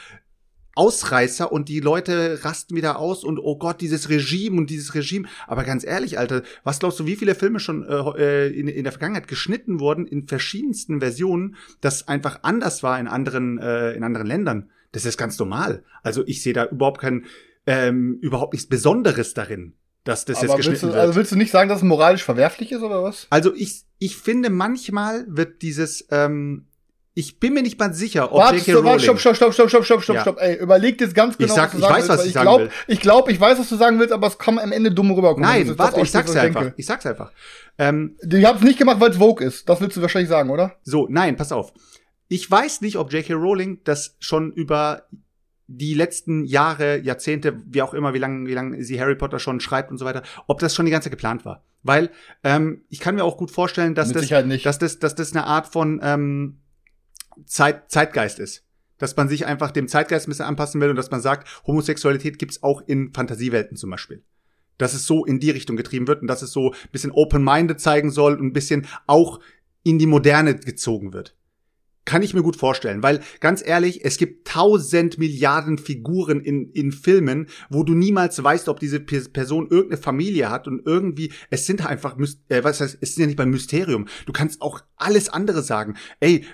Ausreißer 0.80 1.52
und 1.52 1.68
die 1.68 1.82
Leute 1.82 2.40
rasten 2.46 2.74
wieder 2.74 3.00
aus 3.00 3.26
und 3.26 3.38
oh 3.38 3.58
Gott, 3.58 3.82
dieses 3.82 4.08
Regime 4.08 4.58
und 4.58 4.70
dieses 4.70 4.96
Regime. 4.96 5.28
Aber 5.46 5.66
ganz 5.66 5.84
ehrlich, 5.84 6.18
Alter, 6.18 6.42
was 6.64 6.80
glaubst 6.80 7.02
du, 7.02 7.06
wie 7.06 7.18
viele 7.18 7.36
Filme 7.36 7.60
schon 7.60 7.84
äh, 7.84 8.48
in, 8.48 8.70
in 8.70 8.86
der 8.86 8.94
Vergangenheit 8.94 9.28
geschnitten 9.28 9.82
wurden 9.82 10.08
in 10.08 10.26
verschiedensten 10.30 11.02
Versionen, 11.02 11.58
das 11.82 12.08
einfach 12.08 12.40
anders 12.44 12.82
war 12.82 12.98
in 12.98 13.10
anderen, 13.10 13.58
äh, 13.58 13.92
in 13.92 14.06
anderen 14.06 14.26
Ländern? 14.26 14.70
Das 14.94 15.04
ist 15.04 15.18
ganz 15.18 15.38
normal. 15.38 15.84
Also 16.02 16.24
ich 16.26 16.42
sehe 16.42 16.54
da 16.54 16.68
überhaupt 16.68 17.02
kein, 17.02 17.26
ähm, 17.68 18.18
überhaupt 18.22 18.54
nichts 18.54 18.70
Besonderes 18.70 19.34
darin, 19.34 19.74
dass 20.06 20.24
das 20.24 20.42
jetzt 20.42 20.52
aber 20.52 20.60
willst 20.60 20.70
geschnitten 20.70 20.88
du, 20.88 20.94
wird. 20.94 21.02
also 21.02 21.16
willst 21.16 21.34
du 21.34 21.36
nicht 21.36 21.52
sagen, 21.52 21.68
dass 21.68 21.80
es 21.80 21.84
moralisch 21.84 22.24
verwerflich 22.24 22.72
ist 22.72 22.84
oder 22.84 23.04
was? 23.04 23.28
Also 23.32 23.54
ich, 23.54 23.84
ich 23.98 24.16
finde, 24.16 24.50
manchmal 24.50 25.26
wird 25.28 25.62
dieses, 25.62 26.08
ähm, 26.10 26.69
ich 27.20 27.38
bin 27.40 27.54
mir 27.54 27.62
nicht 27.62 27.78
mal 27.78 27.94
sicher, 27.94 28.32
ob 28.32 28.40
Warte, 28.40 28.56
J.K. 28.58 28.74
Rowling... 28.76 29.00
stopp, 29.00 29.20
stopp, 29.20 29.36
stopp, 29.36 29.54
stopp, 29.54 29.70
stopp, 29.70 29.84
stopp, 29.86 30.04
stopp, 30.04 30.16
Ja. 30.16 30.22
stopp. 30.22 30.38
Ey, 30.40 30.56
überleg 30.56 30.98
dir 30.98 31.08
ganz 31.10 31.34
Ich 31.34 31.40
genau, 31.40 31.56
sag- 31.56 31.66
was 31.66 31.72
du 31.74 31.78
ich 31.78 31.84
sagen 31.84 31.94
weiß, 31.94 32.00
willst, 32.08 32.10
was 32.10 32.22
ich 32.22 32.28
ich 32.28 32.34
sagen 32.34 32.46
glaub, 32.46 32.60
will. 32.62 32.70
ich 32.88 33.00
glaube, 33.02 33.32
ich 33.34 33.40
weiß, 33.42 33.60
was 33.60 33.70
du 33.70 33.76
sagen 33.76 34.00
willst, 34.00 34.14
aber 34.14 34.28
es 34.28 34.38
kann 34.38 34.58
am 34.58 34.72
Ende 34.72 34.92
dumm 34.92 35.12
rüberkommen. 35.12 35.42
Nein, 35.42 35.78
warte, 35.78 36.00
ich 36.02 36.12
sag's 36.12 36.32
dir 36.32 36.42
einfach. 36.42 36.72
Ich 36.78 36.86
sag's 36.86 37.06
einfach. 37.06 37.32
Ähm, 37.78 38.16
Die 38.24 38.46
haben's 38.46 38.62
nicht 38.64 38.80
gemacht, 38.80 39.00
weil 39.02 39.12
es 39.12 39.18
Vogue 39.18 39.46
ist. 39.46 39.68
Das 39.68 39.82
willst 39.82 39.98
du 39.98 40.02
wahrscheinlich 40.02 40.30
sagen, 40.30 40.50
oder? 40.50 40.76
so, 40.84 41.08
nein, 41.10 41.36
pass 41.36 41.52
auf. 41.52 41.74
Ich 42.30 42.50
weiß 42.50 42.82
nicht, 42.82 42.98
ob 42.98 43.12
J.K. 43.12 43.34
Rowling 43.34 43.80
das 43.84 44.16
schon 44.20 44.52
über 44.54 45.04
die 45.68 45.94
letzten 45.94 46.46
Jahre, 46.46 46.98
Jahrzehnte, 47.00 47.62
wie 47.68 47.82
auch 47.82 47.94
immer, 47.94 48.14
wie 48.14 48.20
lange 48.20 48.48
wie 48.48 48.54
lang 48.54 48.82
sie 48.82 49.00
Harry 49.00 49.16
Potter 49.16 49.40
schon 49.40 49.60
schreibt 49.60 49.92
und 49.92 49.98
so 49.98 50.06
weiter, 50.06 50.24
ob 50.48 50.60
das 50.60 50.74
schon 50.74 50.86
die 50.86 50.92
ganze 50.92 51.06
Zeit 51.10 51.18
geplant 51.18 51.46
war. 51.46 51.64
Weil 51.84 52.10
ähm, 52.44 52.82
ich 52.90 53.00
kann 53.00 53.16
mir 53.16 53.24
auch 53.24 53.38
gut 53.38 53.52
vorstellen, 53.52 53.94
dass 53.96 54.08
Mit 54.14 54.18
das, 54.32 54.64
dass 54.64 54.80
das, 54.80 55.00
dass 55.00 55.16
das 55.16 55.32
eine 55.34 55.46
Art 55.46 55.68
von 55.68 56.00
ähm, 56.04 56.58
Zeit, 57.46 57.92
Zeitgeist 57.92 58.40
ist. 58.40 58.66
Dass 58.98 59.16
man 59.16 59.30
sich 59.30 59.46
einfach 59.46 59.72
dem 59.72 59.88
Zeitgeist 59.88 60.28
ein 60.28 60.32
bisschen 60.32 60.46
anpassen 60.46 60.82
will 60.82 60.90
und 60.90 60.98
dass 60.98 61.12
man 61.12 61.22
sagt, 61.22 61.48
Homosexualität 61.66 62.38
gibt's 62.38 62.64
auch 62.64 62.82
in 62.86 63.14
Fantasiewelten 63.14 63.78
zum 63.78 63.90
Beispiel. 63.90 64.24
Dass 64.78 64.94
es 64.94 65.06
so 65.06 65.26
in 65.26 65.40
die 65.40 65.52
Richtung 65.52 65.78
getrieben 65.78 66.08
wird 66.08 66.22
und 66.22 66.28
dass 66.28 66.42
es 66.42 66.52
so 66.52 66.72
ein 66.72 66.90
bisschen 66.92 67.12
open-minded 67.12 67.80
zeigen 67.80 68.12
soll 68.12 68.36
und 68.36 68.48
ein 68.48 68.54
bisschen 68.54 68.88
auch 69.08 69.40
in 69.84 70.00
die 70.00 70.06
Moderne 70.06 70.56
gezogen 70.56 71.14
wird. 71.14 71.36
Kann 72.06 72.24
ich 72.24 72.34
mir 72.34 72.42
gut 72.42 72.56
vorstellen, 72.56 73.04
weil 73.04 73.22
ganz 73.40 73.66
ehrlich, 73.66 74.04
es 74.04 74.18
gibt 74.18 74.48
tausend 74.48 75.20
Milliarden 75.20 75.78
Figuren 75.78 76.42
in, 76.42 76.72
in 76.72 76.92
Filmen, 76.92 77.48
wo 77.70 77.84
du 77.84 77.94
niemals 77.94 78.44
weißt, 78.44 78.68
ob 78.68 78.80
diese 78.80 79.00
Pe- 79.00 79.30
Person 79.30 79.68
irgendeine 79.70 80.02
Familie 80.02 80.50
hat 80.50 80.68
und 80.68 80.86
irgendwie, 80.86 81.32
es 81.52 81.68
sind 81.68 81.86
einfach, 81.86 82.18
äh, 82.50 82.64
was 82.64 82.82
heißt, 82.82 82.98
es 83.00 83.12
ist 83.12 83.18
ja 83.20 83.28
nicht 83.28 83.38
beim 83.38 83.52
Mysterium. 83.52 84.08
Du 84.26 84.34
kannst 84.34 84.62
auch 84.62 84.82
alles 84.96 85.30
andere 85.30 85.62
sagen. 85.62 85.96
Ey, 86.20 86.46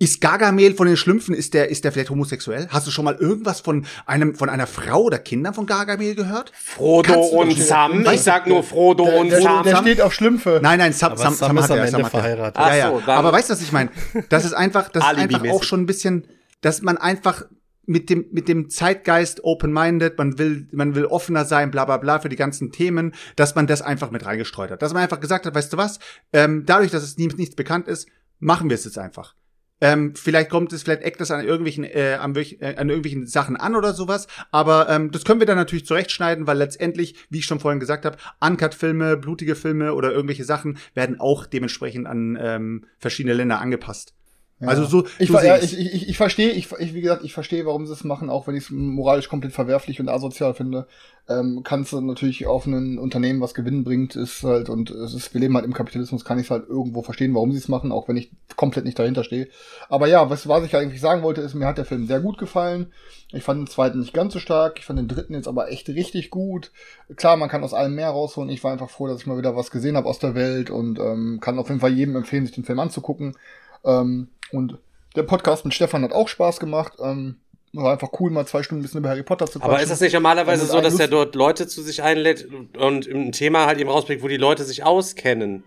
ist 0.00 0.20
Gargamel 0.20 0.74
von 0.74 0.86
den 0.86 0.96
Schlümpfen, 0.96 1.34
ist 1.34 1.54
der, 1.54 1.70
ist 1.70 1.84
der 1.84 1.92
vielleicht 1.92 2.10
homosexuell? 2.10 2.68
Hast 2.70 2.86
du 2.86 2.90
schon 2.90 3.04
mal 3.04 3.16
irgendwas 3.16 3.60
von 3.60 3.84
einem, 4.06 4.34
von 4.34 4.48
einer 4.48 4.66
Frau 4.66 5.02
oder 5.02 5.18
Kindern 5.18 5.54
von 5.54 5.66
Gargamel 5.66 6.14
gehört? 6.14 6.52
Frodo 6.54 7.14
und 7.20 7.56
Sam. 7.58 8.00
Ich 8.00 8.06
Weißt 8.06 8.26
du, 8.26 8.30
sag 8.30 8.46
nur 8.46 8.62
Frodo 8.62 9.04
Der, 9.06 9.16
und 9.20 9.30
der, 9.30 9.42
Sam. 9.42 9.64
der 9.64 9.76
steht 9.78 10.00
auf 10.00 10.12
Schlümpfe. 10.14 10.60
Nein, 10.62 10.78
nein, 10.78 10.92
Sam, 10.92 11.16
Sam, 11.16 11.34
Sam 11.34 11.56
Sam, 11.56 11.58
ist 11.58 11.64
hat 11.64 11.70
am 11.72 11.78
er, 11.78 11.84
Ende 11.86 11.90
Sam 11.90 12.04
hat 12.04 12.14
er. 12.14 12.20
verheiratet. 12.20 12.62
Ja, 12.62 12.74
ja. 12.76 12.90
so, 12.90 13.10
Aber 13.10 13.32
weißt 13.32 13.48
du, 13.48 13.52
was 13.54 13.62
ich 13.62 13.72
meine? 13.72 13.90
Das 14.28 14.44
ist 14.44 14.52
einfach, 14.52 14.88
das 14.88 15.02
ist 15.04 15.18
einfach 15.18 15.48
auch 15.50 15.62
schon 15.64 15.80
ein 15.82 15.86
bisschen, 15.86 16.26
dass 16.60 16.82
man 16.82 16.96
einfach 16.96 17.44
mit 17.86 18.10
dem, 18.10 18.26
mit 18.32 18.48
dem 18.48 18.68
Zeitgeist 18.68 19.42
open-minded, 19.44 20.18
man 20.18 20.38
will, 20.38 20.68
man 20.72 20.94
will 20.94 21.06
offener 21.06 21.44
sein, 21.46 21.70
bla, 21.70 21.86
bla, 21.86 21.96
bla, 21.96 22.18
für 22.20 22.28
die 22.28 22.36
ganzen 22.36 22.70
Themen, 22.70 23.14
dass 23.34 23.54
man 23.54 23.66
das 23.66 23.80
einfach 23.82 24.10
mit 24.10 24.26
reingestreut 24.26 24.70
hat. 24.70 24.82
Dass 24.82 24.92
man 24.92 25.02
einfach 25.02 25.20
gesagt 25.20 25.46
hat, 25.46 25.54
weißt 25.54 25.72
du 25.72 25.78
was, 25.78 25.98
ähm, 26.34 26.64
dadurch, 26.66 26.90
dass 26.90 27.02
es 27.02 27.16
nie, 27.16 27.28
nichts 27.28 27.56
bekannt 27.56 27.88
ist, 27.88 28.06
machen 28.40 28.68
wir 28.68 28.74
es 28.74 28.84
jetzt 28.84 28.98
einfach. 28.98 29.34
Ähm, 29.80 30.14
vielleicht 30.14 30.50
kommt 30.50 30.72
es, 30.72 30.82
vielleicht 30.82 31.02
eckt 31.02 31.20
das 31.20 31.30
an 31.30 31.44
irgendwelchen, 31.44 31.84
äh, 31.84 32.18
an, 32.20 32.34
äh, 32.34 32.76
an 32.76 32.88
irgendwelchen 32.88 33.26
Sachen 33.26 33.56
an 33.56 33.76
oder 33.76 33.92
sowas. 33.92 34.26
Aber 34.50 34.88
ähm, 34.88 35.10
das 35.10 35.24
können 35.24 35.40
wir 35.40 35.46
dann 35.46 35.56
natürlich 35.56 35.86
zurechtschneiden, 35.86 36.46
weil 36.46 36.58
letztendlich, 36.58 37.14
wie 37.30 37.38
ich 37.38 37.44
schon 37.44 37.60
vorhin 37.60 37.80
gesagt 37.80 38.04
habe, 38.04 38.16
Uncut-Filme, 38.40 39.16
blutige 39.16 39.54
Filme 39.54 39.94
oder 39.94 40.12
irgendwelche 40.12 40.44
Sachen 40.44 40.78
werden 40.94 41.20
auch 41.20 41.46
dementsprechend 41.46 42.06
an 42.06 42.38
ähm, 42.40 42.84
verschiedene 42.98 43.34
Länder 43.34 43.60
angepasst. 43.60 44.14
Also 44.60 44.84
so, 44.84 45.06
Ich, 45.18 45.28
so 45.28 45.38
ja, 45.38 45.56
ich, 45.56 45.78
ich, 45.78 46.08
ich 46.08 46.16
verstehe, 46.16 46.50
ich, 46.50 46.72
ich, 46.72 46.94
wie 46.94 47.00
gesagt, 47.00 47.22
ich 47.24 47.32
verstehe, 47.32 47.64
warum 47.64 47.86
sie 47.86 47.92
es 47.92 48.02
machen, 48.02 48.28
auch 48.28 48.48
wenn 48.48 48.56
ich 48.56 48.64
es 48.64 48.70
moralisch 48.70 49.28
komplett 49.28 49.52
verwerflich 49.52 50.00
und 50.00 50.08
asozial 50.08 50.52
finde. 50.54 50.88
Ähm, 51.28 51.60
kannst 51.62 51.92
du 51.92 52.00
natürlich 52.00 52.46
auf 52.46 52.66
ein 52.66 52.98
Unternehmen, 52.98 53.40
was 53.40 53.54
Gewinn 53.54 53.84
bringt, 53.84 54.16
ist 54.16 54.42
halt, 54.42 54.68
und 54.68 54.90
es 54.90 55.14
ist, 55.14 55.32
wir 55.32 55.40
leben 55.40 55.54
halt 55.54 55.66
im 55.66 55.74
Kapitalismus, 55.74 56.24
kann 56.24 56.38
ich 56.38 56.46
es 56.46 56.50
halt 56.50 56.68
irgendwo 56.68 57.02
verstehen, 57.02 57.34
warum 57.34 57.52
sie 57.52 57.58
es 57.58 57.68
machen, 57.68 57.92
auch 57.92 58.08
wenn 58.08 58.16
ich 58.16 58.32
komplett 58.56 58.84
nicht 58.84 58.98
dahinter 58.98 59.22
stehe. 59.22 59.48
Aber 59.88 60.08
ja, 60.08 60.28
was, 60.28 60.48
was 60.48 60.64
ich 60.64 60.74
eigentlich 60.74 61.00
sagen 61.00 61.22
wollte, 61.22 61.42
ist, 61.42 61.54
mir 61.54 61.66
hat 61.66 61.78
der 61.78 61.84
Film 61.84 62.06
sehr 62.06 62.20
gut 62.20 62.38
gefallen. 62.38 62.92
Ich 63.30 63.44
fand 63.44 63.60
den 63.60 63.66
zweiten 63.66 64.00
nicht 64.00 64.14
ganz 64.14 64.32
so 64.32 64.38
stark, 64.40 64.78
ich 64.78 64.86
fand 64.86 64.98
den 64.98 65.06
dritten 65.06 65.34
jetzt 65.34 65.48
aber 65.48 65.70
echt 65.70 65.88
richtig 65.88 66.30
gut. 66.30 66.72
Klar, 67.14 67.36
man 67.36 67.50
kann 67.50 67.62
aus 67.62 67.74
allem 67.74 67.94
mehr 67.94 68.08
rausholen. 68.08 68.50
Ich 68.50 68.64
war 68.64 68.72
einfach 68.72 68.90
froh, 68.90 69.06
dass 69.06 69.20
ich 69.20 69.26
mal 69.26 69.38
wieder 69.38 69.54
was 69.54 69.70
gesehen 69.70 69.96
habe 69.96 70.08
aus 70.08 70.18
der 70.18 70.34
Welt 70.34 70.70
und 70.70 70.98
ähm, 70.98 71.38
kann 71.40 71.58
auf 71.58 71.68
jeden 71.68 71.80
Fall 71.80 71.92
jedem 71.92 72.16
empfehlen, 72.16 72.46
sich 72.46 72.54
den 72.54 72.64
Film 72.64 72.80
anzugucken. 72.80 73.36
Ähm, 73.84 74.28
und 74.52 74.78
der 75.16 75.22
Podcast 75.22 75.64
mit 75.64 75.74
Stefan 75.74 76.02
hat 76.02 76.12
auch 76.12 76.28
Spaß 76.28 76.60
gemacht. 76.60 76.94
Ähm, 77.00 77.36
war 77.72 77.92
einfach 77.92 78.08
cool, 78.18 78.30
mal 78.30 78.46
zwei 78.46 78.62
Stunden 78.62 78.80
ein 78.80 78.82
bisschen 78.82 79.00
über 79.00 79.10
Harry 79.10 79.22
Potter 79.22 79.46
zu 79.46 79.58
quatschen. 79.58 79.74
Aber 79.74 79.82
ist 79.82 79.90
das 79.90 80.00
nicht 80.00 80.14
normalerweise 80.14 80.66
so, 80.66 80.80
dass 80.80 80.98
er 80.98 81.08
dort 81.08 81.34
Leute 81.34 81.66
zu 81.66 81.82
sich 81.82 82.02
einlädt 82.02 82.48
und 82.78 83.06
ein 83.06 83.32
Thema 83.32 83.66
halt 83.66 83.78
eben 83.78 83.90
rausbringt, 83.90 84.22
wo 84.22 84.28
die 84.28 84.36
Leute 84.36 84.64
sich 84.64 84.84
auskennen? 84.84 85.64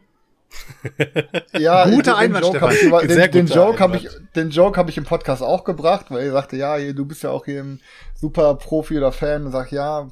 Ja, 1.58 1.86
Guter 1.90 2.12
den- 2.12 2.20
Einwand, 2.20 2.46
den 2.46 2.54
Joke 2.54 2.62
hab 2.62 2.72
ich, 2.72 2.78
Stefan. 2.80 2.88
über- 3.06 3.14
Sehr 3.14 3.28
den, 3.28 3.46
den 3.48 3.56
Joke 3.56 3.80
habe 3.80 3.98
ich, 3.98 4.10
den 4.36 4.50
Joke 4.50 4.78
habe 4.78 4.90
ich 4.90 4.98
im 4.98 5.04
Podcast 5.04 5.42
auch 5.42 5.64
gebracht, 5.64 6.08
weil 6.10 6.26
er 6.26 6.32
sagte, 6.32 6.58
ja, 6.58 6.78
du 6.94 7.06
bist 7.06 7.24
ja 7.24 7.30
auch 7.30 7.46
hier 7.46 7.62
ein 7.64 7.82
super 8.16 8.56
Profi 8.56 8.98
oder 8.98 9.12
Fan 9.12 9.46
und 9.46 9.52
sag, 9.52 9.72
ja, 9.72 10.10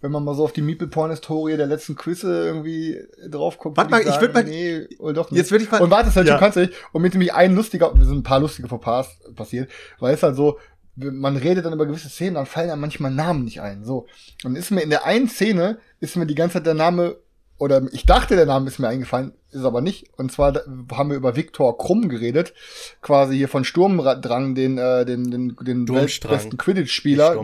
wenn 0.00 0.10
man 0.10 0.24
mal 0.24 0.34
so 0.34 0.44
auf 0.44 0.52
die 0.52 0.62
Meeple 0.62 0.88
Porn 0.88 1.10
Historie 1.10 1.56
der 1.56 1.66
letzten 1.66 1.94
Quizze 1.96 2.44
irgendwie 2.44 2.98
drauf 3.28 3.58
guckt, 3.58 3.76
Warte 3.76 3.90
mal, 3.90 4.00
ich 4.00 4.06
sagen, 4.08 4.20
würd 4.20 4.34
mal- 4.34 4.44
nee, 4.44 4.86
oder 4.98 5.14
doch 5.14 5.30
nicht. 5.30 5.38
Jetzt 5.38 5.50
würd 5.50 5.62
ich 5.62 5.70
mal- 5.70 5.80
und 5.80 5.90
warte, 5.90 6.14
halt, 6.14 6.26
Ja. 6.26 6.34
du 6.34 6.40
kannst 6.40 6.56
nicht. 6.58 6.72
Und 6.92 7.02
mit 7.02 7.12
nämlich 7.14 7.32
ein 7.34 7.54
lustiger, 7.54 7.92
wir 7.96 8.04
sind 8.04 8.18
ein 8.18 8.22
paar 8.22 8.40
lustige 8.40 8.68
Fauxpas 8.68 9.18
passiert, 9.36 9.70
weil 10.00 10.14
es 10.14 10.22
halt 10.22 10.36
so, 10.36 10.58
man 10.96 11.36
redet 11.36 11.64
dann 11.64 11.72
über 11.72 11.86
gewisse 11.86 12.08
Szenen, 12.10 12.34
dann 12.34 12.46
fallen 12.46 12.70
einem 12.70 12.80
manchmal 12.80 13.10
Namen 13.10 13.44
nicht 13.44 13.62
ein. 13.62 13.84
So. 13.84 14.06
Und 14.44 14.56
ist 14.56 14.70
mir 14.70 14.82
in 14.82 14.90
der 14.90 15.06
einen 15.06 15.28
Szene, 15.28 15.78
ist 16.00 16.16
mir 16.16 16.26
die 16.26 16.34
ganze 16.34 16.54
Zeit 16.54 16.66
der 16.66 16.74
Name, 16.74 17.16
oder 17.62 17.80
ich 17.92 18.06
dachte, 18.06 18.34
der 18.34 18.46
Name 18.46 18.66
ist 18.66 18.80
mir 18.80 18.88
eingefallen, 18.88 19.34
ist 19.52 19.64
aber 19.64 19.82
nicht. 19.82 20.06
Und 20.16 20.32
zwar 20.32 20.52
haben 20.92 21.10
wir 21.10 21.16
über 21.16 21.36
Viktor 21.36 21.78
Krumm 21.78 22.08
geredet, 22.08 22.54
quasi 23.02 23.36
hier 23.36 23.46
von 23.46 23.62
Sturmdrang, 23.64 24.56
den, 24.56 24.78
äh, 24.78 25.04
den, 25.04 25.30
den, 25.30 25.56
den 25.60 25.88
weltbesten 25.88 26.58
Quidditch-Spieler. 26.58 27.36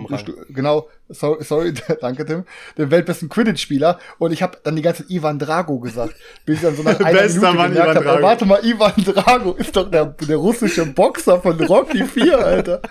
Genau, 0.49 0.89
sorry, 1.09 1.45
sorry, 1.45 1.73
danke 2.01 2.27
Tim, 2.27 2.43
den 2.77 2.91
weltbesten 2.91 3.29
Quidditch-Spieler. 3.29 4.01
Und 4.19 4.33
ich 4.33 4.43
habe 4.43 4.59
dann 4.65 4.75
die 4.75 4.83
ganze 4.83 5.05
Zeit 5.05 5.13
Ivan 5.13 5.39
Drago 5.39 5.79
gesagt, 5.79 6.17
bis 6.45 6.57
ich 6.57 6.63
dann 6.63 6.75
so 6.75 6.83
nach 6.83 6.99
einer 7.05 7.17
Bester 7.17 7.53
Minute 7.53 7.57
Mann, 7.57 7.71
gemerkt 7.71 7.91
Ivan 7.93 7.97
habe, 7.97 8.05
Drago. 8.05 8.23
warte 8.23 8.45
mal, 8.45 8.65
Ivan 8.65 8.93
Drago 9.05 9.53
ist 9.53 9.77
doch 9.77 9.89
der, 9.89 10.07
der 10.07 10.37
russische 10.37 10.85
Boxer 10.85 11.41
von 11.41 11.61
Rocky 11.63 12.05
4, 12.05 12.39
Alter. 12.39 12.83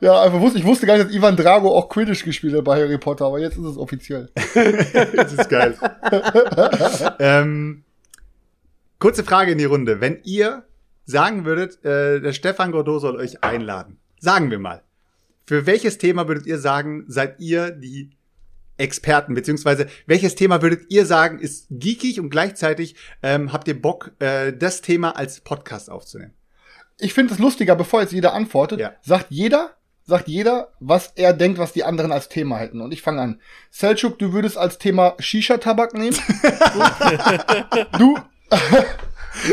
Ja, 0.00 0.22
einfach 0.22 0.40
wusste, 0.40 0.58
ich 0.58 0.64
wusste 0.64 0.86
gar 0.86 0.96
nicht, 0.96 1.08
dass 1.08 1.14
Ivan 1.14 1.36
Drago 1.36 1.74
auch 1.74 1.88
Quidditch 1.88 2.24
gespielt 2.24 2.54
hat 2.56 2.64
bei 2.64 2.80
Harry 2.80 2.98
Potter, 2.98 3.26
aber 3.26 3.38
jetzt 3.38 3.56
ist 3.56 3.64
es 3.64 3.76
offiziell. 3.76 4.30
Das 5.14 5.32
ist 5.32 5.48
geil. 5.48 5.76
ähm, 7.18 7.84
kurze 8.98 9.24
Frage 9.24 9.52
in 9.52 9.58
die 9.58 9.64
Runde. 9.64 10.00
Wenn 10.00 10.20
ihr 10.24 10.64
sagen 11.04 11.44
würdet, 11.44 11.84
äh, 11.84 12.20
der 12.20 12.32
Stefan 12.32 12.72
Godot 12.72 13.00
soll 13.00 13.16
euch 13.16 13.42
einladen, 13.42 13.98
sagen 14.20 14.50
wir 14.50 14.58
mal, 14.58 14.82
für 15.46 15.66
welches 15.66 15.98
Thema 15.98 16.28
würdet 16.28 16.46
ihr 16.46 16.58
sagen, 16.58 17.04
seid 17.08 17.40
ihr 17.40 17.70
die 17.70 18.10
Experten, 18.76 19.34
beziehungsweise 19.34 19.88
welches 20.06 20.34
Thema 20.34 20.62
würdet 20.62 20.82
ihr 20.90 21.04
sagen, 21.06 21.40
ist 21.40 21.66
geekig 21.70 22.20
und 22.20 22.30
gleichzeitig 22.30 22.94
ähm, 23.22 23.52
habt 23.52 23.66
ihr 23.66 23.80
Bock, 23.80 24.12
äh, 24.20 24.52
das 24.52 24.82
Thema 24.82 25.16
als 25.16 25.40
Podcast 25.40 25.90
aufzunehmen? 25.90 26.34
Ich 27.00 27.14
finde 27.14 27.32
es 27.32 27.38
lustiger, 27.40 27.74
bevor 27.76 28.02
jetzt 28.02 28.12
jeder 28.12 28.34
antwortet, 28.34 28.78
Ja. 28.80 28.92
sagt 29.02 29.26
jeder, 29.30 29.70
sagt 30.08 30.26
jeder, 30.26 30.68
was 30.80 31.12
er 31.16 31.34
denkt, 31.34 31.58
was 31.58 31.74
die 31.74 31.84
anderen 31.84 32.12
als 32.12 32.30
Thema 32.30 32.56
hätten. 32.56 32.80
Und 32.80 32.92
ich 32.92 33.02
fange 33.02 33.20
an. 33.20 33.40
Selchuk, 33.70 34.18
du 34.18 34.32
würdest 34.32 34.56
als 34.56 34.78
Thema 34.78 35.14
Shisha-Tabak 35.18 35.92
nehmen? 35.92 36.16
du. 37.98 38.16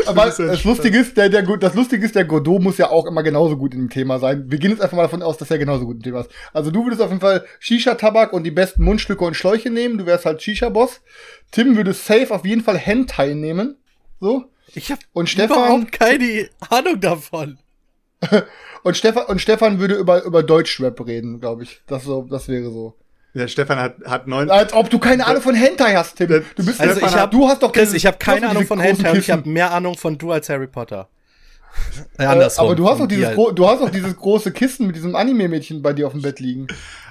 Aber 0.06 0.24
das 0.24 0.64
Lustige 0.64 0.98
ist, 0.98 1.16
der, 1.18 1.28
der, 1.28 1.42
das 1.42 1.74
Lustige 1.74 2.04
ist, 2.04 2.14
der 2.14 2.24
Godot 2.24 2.62
muss 2.62 2.78
ja 2.78 2.88
auch 2.88 3.04
immer 3.04 3.22
genauso 3.22 3.58
gut 3.58 3.74
in 3.74 3.80
dem 3.80 3.90
Thema 3.90 4.18
sein. 4.18 4.46
Wir 4.48 4.58
gehen 4.58 4.70
jetzt 4.70 4.80
einfach 4.80 4.96
mal 4.96 5.02
davon 5.02 5.22
aus, 5.22 5.36
dass 5.36 5.50
er 5.50 5.58
genauso 5.58 5.84
gut 5.84 5.96
im 5.96 6.02
Thema 6.02 6.20
ist. 6.20 6.30
Also 6.54 6.70
du 6.70 6.84
würdest 6.84 7.02
auf 7.02 7.10
jeden 7.10 7.20
Fall 7.20 7.44
Shisha-Tabak 7.60 8.32
und 8.32 8.44
die 8.44 8.50
besten 8.50 8.82
Mundstücke 8.82 9.24
und 9.24 9.34
Schläuche 9.34 9.68
nehmen. 9.68 9.98
Du 9.98 10.06
wärst 10.06 10.24
halt 10.24 10.42
Shisha-Boss. 10.42 11.02
Tim 11.50 11.76
würde 11.76 11.92
safe 11.92 12.34
auf 12.34 12.46
jeden 12.46 12.62
Fall 12.62 12.78
Hentai 12.78 13.34
nehmen. 13.34 13.76
So. 14.20 14.46
Ich 14.74 14.90
habe 14.90 15.02
Und 15.12 15.28
Stefan, 15.28 15.58
überhaupt 15.58 15.92
keine 15.92 16.48
Ahnung 16.70 16.98
davon. 16.98 17.58
Und 18.82 18.96
Stefan, 18.96 19.26
und 19.26 19.40
Stefan 19.40 19.80
würde 19.80 19.94
über, 19.96 20.22
über 20.22 20.42
Deutschrap 20.44 21.04
reden, 21.06 21.40
glaube 21.40 21.64
ich. 21.64 21.80
Das 21.88 22.04
so, 22.04 22.22
das 22.30 22.46
wäre 22.48 22.70
so. 22.70 22.94
Der 23.34 23.48
Stefan 23.48 23.78
hat, 23.78 23.96
hat 24.06 24.26
neun. 24.28 24.48
Als 24.48 24.72
ob 24.72 24.88
du 24.90 24.98
keine 25.00 25.26
Ahnung 25.26 25.42
von 25.42 25.54
Hentai 25.56 25.94
hast, 25.94 26.16
Tim. 26.16 26.28
Du 26.28 26.64
bist 26.64 26.80
Also 26.80 26.92
Stefan, 26.94 27.08
ich 27.10 27.16
hab, 27.16 27.30
du 27.32 27.48
hast 27.48 27.62
doch 27.62 27.72
Chris, 27.72 27.86
diese- 27.86 27.96
ich 27.96 28.06
habe 28.06 28.16
keine 28.18 28.48
Ahnung 28.48 28.64
von 28.64 28.78
Hentai 28.80 29.10
und 29.10 29.18
ich 29.18 29.30
habe 29.30 29.48
mehr 29.48 29.72
Ahnung 29.72 29.96
von 29.96 30.16
du 30.16 30.30
als 30.30 30.48
Harry 30.48 30.68
Potter. 30.68 31.08
Äh, 32.16 32.22
Äh, 32.22 32.26
andersrum. 32.26 32.66
aber 32.66 32.74
du 32.76 32.88
hast 32.88 33.00
doch 33.00 33.06
dieses, 33.08 33.34
gro 33.34 33.50
du 33.50 33.68
hast 33.68 33.80
doch 33.82 33.90
dieses 33.90 34.16
große 34.16 34.52
Kissen 34.52 34.86
mit 34.86 34.94
diesem 34.96 35.14
Anime-Mädchen 35.16 35.82
bei 35.82 35.92
dir 35.92 36.06
auf 36.06 36.12
dem 36.12 36.22
Bett 36.22 36.38
liegen. 36.40 36.68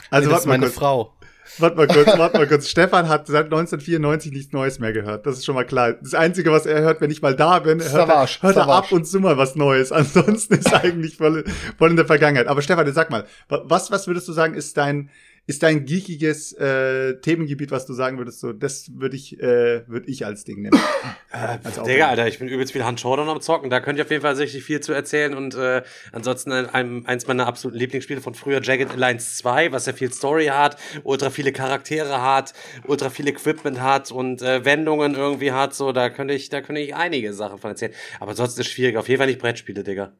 Also 0.10 0.28
nee, 0.30 0.34
das 0.34 0.41
ist 0.43 0.45
mal 0.47 0.53
meine 0.53 0.66
kurz. 0.68 0.76
Frau. 0.76 1.14
Warte 1.60 1.78
mal 1.78 1.88
kurz, 1.88 2.08
warte 2.18 2.38
mal 2.38 2.47
kurz. 2.47 2.68
Stefan 2.70 3.08
hat 3.08 3.28
seit 3.28 3.45
1994 3.45 4.32
nichts 4.32 4.53
Neues 4.53 4.80
mehr 4.80 4.93
gehört. 4.93 5.26
Das 5.26 5.38
ist 5.38 5.45
schon 5.45 5.56
mal 5.56 5.66
klar. 5.66 5.93
Das 5.93 6.14
Einzige, 6.14 6.51
was 6.51 6.66
er 6.66 6.82
hört, 6.82 7.01
wenn 7.01 7.12
ich 7.12 7.22
mal 7.22 7.36
da 7.36 7.60
bin, 7.60 7.80
hört, 7.82 8.10
er, 8.10 8.28
hört 8.41 8.56
er 8.58 8.68
ab 8.68 8.91
und 8.91 9.06
zu 9.06 9.20
mal 9.20 9.38
was 9.38 9.56
Neues. 9.56 9.91
Ansonsten 9.93 10.56
ist 10.56 10.74
eigentlich 10.74 11.18
voll, 11.18 11.43
voll 11.78 11.89
in 11.91 11.95
der 11.95 12.06
Vergangenheit. 12.06 12.47
Aber 12.47 12.62
Stefan, 12.62 12.91
sag 12.93 13.10
mal, 13.10 13.26
wa- 13.49 13.62
was, 13.66 13.91
was 13.91 14.08
würdest 14.08 14.28
du 14.28 14.34
sagen, 14.34 14.53
ist 14.53 14.76
dein, 14.78 15.10
ist 15.47 15.61
dein 15.61 15.85
geekiges 15.85 16.53
äh, 16.53 17.19
Themengebiet, 17.21 17.69
was 17.69 17.85
du 17.85 17.93
sagen 17.93 18.17
würdest, 18.17 18.39
so, 18.39 18.51
das 18.51 18.91
würde 18.95 19.15
ich, 19.15 19.39
äh, 19.39 19.87
würde 19.87 20.09
ich 20.09 20.25
als 20.25 20.43
Ding 20.43 20.63
nehmen. 20.63 20.79
als 21.29 21.81
Digga. 21.83 22.09
Alter, 22.09 22.27
ich 22.27 22.39
bin 22.39 22.47
übelst 22.47 22.73
viel 22.73 22.83
Hand 22.83 22.99
Showdown 22.99 23.29
am 23.29 23.41
Zocken. 23.41 23.69
Da 23.69 23.79
könnt 23.79 23.99
ihr 23.99 24.05
auf 24.05 24.09
jeden 24.09 24.23
Fall 24.23 24.33
richtig 24.33 24.63
viel 24.63 24.79
zu 24.79 24.91
erzählen. 24.91 25.35
Und 25.35 25.53
äh, 25.53 25.83
ansonsten 26.11 26.51
ein, 26.51 26.69
ein, 26.69 27.05
eins 27.05 27.27
meiner 27.27 27.45
absoluten 27.45 27.77
Lieblingsspiele 27.77 28.21
von 28.21 28.33
früher, 28.33 28.59
Jagged 28.63 28.89
Alliance 28.89 29.37
2, 29.37 29.71
was 29.71 29.85
ja 29.85 29.93
viel 29.93 30.11
Story 30.11 30.47
hat, 30.47 30.77
ultra 31.03 31.29
viele 31.29 31.51
Charaktere 31.51 32.23
hat, 32.23 32.53
ultra 32.87 33.11
viel 33.11 33.27
Equipment 33.27 33.79
hat 33.79 34.11
und 34.11 34.41
äh, 34.41 34.65
Wendungen 34.65 35.13
irgendwie 35.13 35.51
hat. 35.51 35.75
So, 35.75 35.91
da 35.91 36.09
könnte 36.09 36.33
ich, 36.33 36.49
da 36.49 36.61
könnte 36.61 36.81
ich 36.81 36.95
einige 36.95 37.33
Sachen 37.33 37.59
von 37.59 37.69
erzählen. 37.69 37.93
Aber 38.19 38.31
ansonsten 38.31 38.61
ist 38.61 38.67
es 38.67 38.73
schwierig. 38.73 38.97
Auf 38.97 39.09
jeden 39.09 39.19
Fall 39.19 39.27
nicht 39.27 39.39
Brettspiele, 39.39 39.83
Digga. 39.83 40.11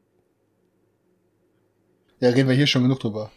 Ja, 2.20 2.30
reden 2.30 2.48
wir 2.48 2.54
hier 2.54 2.68
schon 2.68 2.82
genug 2.82 3.00
drüber. 3.00 3.32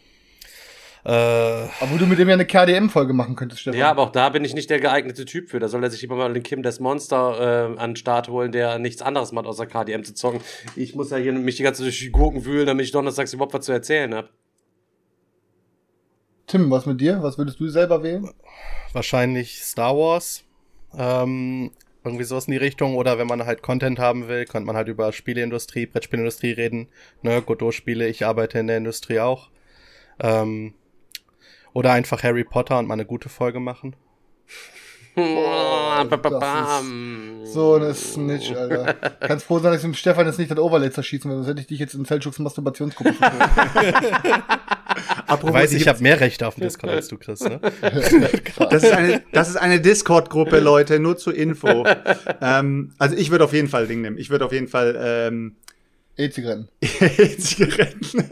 Äh, 1.04 1.10
Aber 1.10 1.96
du 1.98 2.06
mit 2.06 2.18
dem 2.18 2.28
ja 2.28 2.34
eine 2.34 2.44
KDM-Folge 2.44 3.12
machen 3.12 3.36
könntest, 3.36 3.62
Stefan. 3.62 3.78
Ja, 3.78 3.90
aber 3.90 4.02
auch 4.02 4.10
da 4.10 4.28
bin 4.28 4.44
ich 4.44 4.54
nicht 4.54 4.68
der 4.68 4.80
geeignete 4.80 5.24
Typ 5.24 5.48
für. 5.48 5.58
Da 5.58 5.68
soll 5.68 5.82
er 5.82 5.90
sich 5.90 6.02
lieber 6.02 6.16
mal 6.16 6.32
den 6.32 6.42
Kim 6.42 6.62
des 6.62 6.80
Monster 6.80 7.72
äh, 7.74 7.80
an 7.80 7.90
den 7.90 7.96
Start 7.96 8.28
holen, 8.28 8.52
der 8.52 8.78
nichts 8.78 9.00
anderes 9.02 9.32
macht, 9.32 9.46
außer 9.46 9.66
KDM 9.66 10.04
zu 10.04 10.14
zocken. 10.14 10.40
Ich 10.76 10.94
muss 10.94 11.10
ja 11.10 11.16
hier 11.16 11.32
mich 11.32 11.56
die 11.56 11.62
ganze 11.62 11.82
Zeit 11.82 11.86
durch 11.88 12.00
die 12.00 12.10
Gurken 12.10 12.44
wühlen, 12.44 12.66
damit 12.66 12.84
ich 12.84 12.92
donnerstags 12.92 13.32
überhaupt 13.32 13.54
was 13.54 13.64
zu 13.64 13.72
erzählen 13.72 14.14
habe. 14.14 14.28
Tim, 16.46 16.70
was 16.70 16.84
mit 16.84 17.00
dir? 17.00 17.22
Was 17.22 17.38
würdest 17.38 17.60
du 17.60 17.68
selber 17.68 18.02
wählen? 18.02 18.28
wahrscheinlich 18.92 19.62
Star 19.62 19.96
Wars. 19.96 20.44
Ähm, 20.96 21.70
irgendwie 22.04 22.24
sowas 22.24 22.46
in 22.46 22.52
die 22.52 22.58
Richtung. 22.58 22.96
Oder 22.96 23.18
wenn 23.18 23.26
man 23.26 23.44
halt 23.46 23.62
Content 23.62 23.98
haben 23.98 24.28
will, 24.28 24.44
könnte 24.46 24.66
man 24.66 24.76
halt 24.76 24.88
über 24.88 25.12
Spieleindustrie, 25.12 25.86
Brettspielindustrie 25.86 26.52
reden. 26.52 26.88
Ne, 27.22 27.42
Godot-Spiele, 27.42 28.08
ich 28.08 28.24
arbeite 28.24 28.58
in 28.58 28.66
der 28.66 28.78
Industrie 28.78 29.20
auch. 29.20 29.50
Ähm, 30.18 30.74
oder 31.72 31.92
einfach 31.92 32.22
Harry 32.22 32.44
Potter 32.44 32.78
und 32.78 32.86
mal 32.86 32.94
eine 32.94 33.06
gute 33.06 33.28
Folge 33.28 33.60
machen. 33.60 33.96
Bam. 35.16 37.40
So 37.44 37.74
eine 37.74 37.92
Snitch, 37.94 38.52
Alter. 38.52 38.94
Kannst 39.20 39.46
froh 39.46 39.58
sein, 39.58 39.72
dass 39.72 39.80
ich 39.80 39.88
dem 39.88 39.94
Stefan 39.94 40.26
jetzt 40.26 40.38
nicht 40.38 40.50
das 40.50 40.58
Overlay 40.58 40.90
zerschießen 40.90 41.28
will, 41.28 41.38
sonst 41.38 41.48
hätte 41.48 41.60
ich 41.60 41.66
dich 41.66 41.80
jetzt 41.80 41.94
in 41.94 42.04
Selchuks 42.04 42.38
Masturbationsgruppe. 42.38 43.14
Apropos, 45.26 45.52
Weiß 45.54 45.72
ich 45.72 45.78
gibt's- 45.78 45.88
habe 45.88 46.02
mehr 46.02 46.20
Rechte 46.20 46.46
auf 46.46 46.54
dem 46.54 46.62
Discord 46.62 46.92
als 46.92 47.08
du, 47.08 47.18
Chris, 47.18 47.40
ne? 47.40 47.60
Das 48.70 48.84
ist 48.84 48.92
eine, 48.92 49.22
eine 49.60 49.80
Discord-Gruppe, 49.80 50.60
Leute, 50.60 51.00
nur 51.00 51.16
zur 51.16 51.34
Info. 51.34 51.84
ähm, 52.40 52.92
also 52.98 53.16
ich 53.16 53.30
würde 53.30 53.44
auf 53.44 53.52
jeden 53.52 53.68
Fall 53.68 53.88
Ding 53.88 54.02
nehmen. 54.02 54.16
Ich 54.16 54.30
würde 54.30 54.44
auf 54.46 54.52
jeden 54.52 54.68
Fall 54.68 54.96
ähm, 55.02 55.56
E-Zigaretten. 56.16 56.68
Zigaretten. 57.38 58.28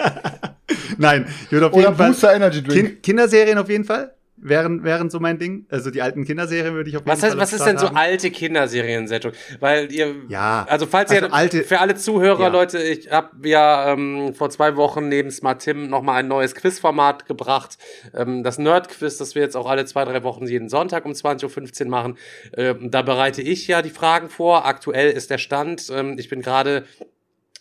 Nein, 0.99 1.27
ich 1.45 1.53
würde 1.53 1.66
auf 1.66 1.73
Oder 1.73 1.85
jeden 1.85 1.97
Fall 1.97 2.09
Booster 2.09 2.35
Energy 2.35 2.62
Drink. 2.62 2.89
Kin 2.89 3.03
Kinderserien 3.03 3.59
auf 3.59 3.69
jeden 3.71 3.85
Fall. 3.85 4.14
wären, 4.41 4.85
wären 4.85 5.11
so 5.11 5.19
mein 5.19 5.39
Ding. 5.39 5.66
Also 5.71 5.91
die 5.91 6.01
alten 6.03 6.25
Kinderserien 6.25 6.75
würde 6.75 6.89
ich 6.91 6.97
auf 6.97 7.01
jeden 7.03 7.11
Was, 7.11 7.21
Fall 7.21 7.31
heißt, 7.31 7.35
am 7.37 7.41
was 7.41 7.53
ist 7.53 7.64
denn 7.66 7.79
so 7.79 7.89
haben. 7.89 7.97
alte 7.97 8.31
Kinderserien-Sendung? 8.31 9.33
Weil 9.61 9.91
ihr, 9.93 10.14
Ja, 10.29 10.64
also 10.69 10.87
falls 10.87 11.11
also 11.11 11.27
ihr, 11.27 11.33
alte- 11.35 11.64
für 11.64 11.81
alle 11.81 11.95
Zuhörer, 11.97 12.43
Ja. 12.43 12.49
Leute, 12.49 12.79
ich 12.81 13.11
habe 13.11 13.49
ja 13.49 13.93
ähm, 13.93 14.35
vor 14.35 14.51
zwei 14.51 14.77
Wochen 14.77 15.09
neben 15.09 15.31
Smart 15.31 15.62
Tim 15.62 15.89
nochmal 15.89 16.21
ein 16.21 16.29
neues 16.29 16.55
Quizformat 16.55 17.27
gebracht. 17.27 17.79
Ähm, 18.14 18.45
das 18.45 18.59
Nerd-Quiz, 18.59 19.16
das 19.16 19.35
wir 19.35 19.43
jetzt 19.43 19.57
auch 19.57 19.66
alle 19.69 19.87
zwei, 19.87 20.05
drei 20.05 20.23
Wochen 20.23 20.47
jeden 20.47 20.69
Sonntag 20.69 21.05
um 21.05 21.12
20.15 21.12 21.85
Uhr 21.85 21.91
machen. 21.91 22.16
Ähm, 22.57 22.91
da 22.93 23.03
bereite 23.03 23.43
ich 23.43 23.66
ja 23.66 23.83
die 23.83 23.91
Fragen 23.91 24.29
vor. 24.29 24.66
Aktuell 24.66 25.11
ist 25.11 25.31
der 25.31 25.39
Stand. 25.39 25.87
Ähm, 25.91 26.16
ich 26.19 26.29
bin 26.29 26.43
gerade, 26.43 26.85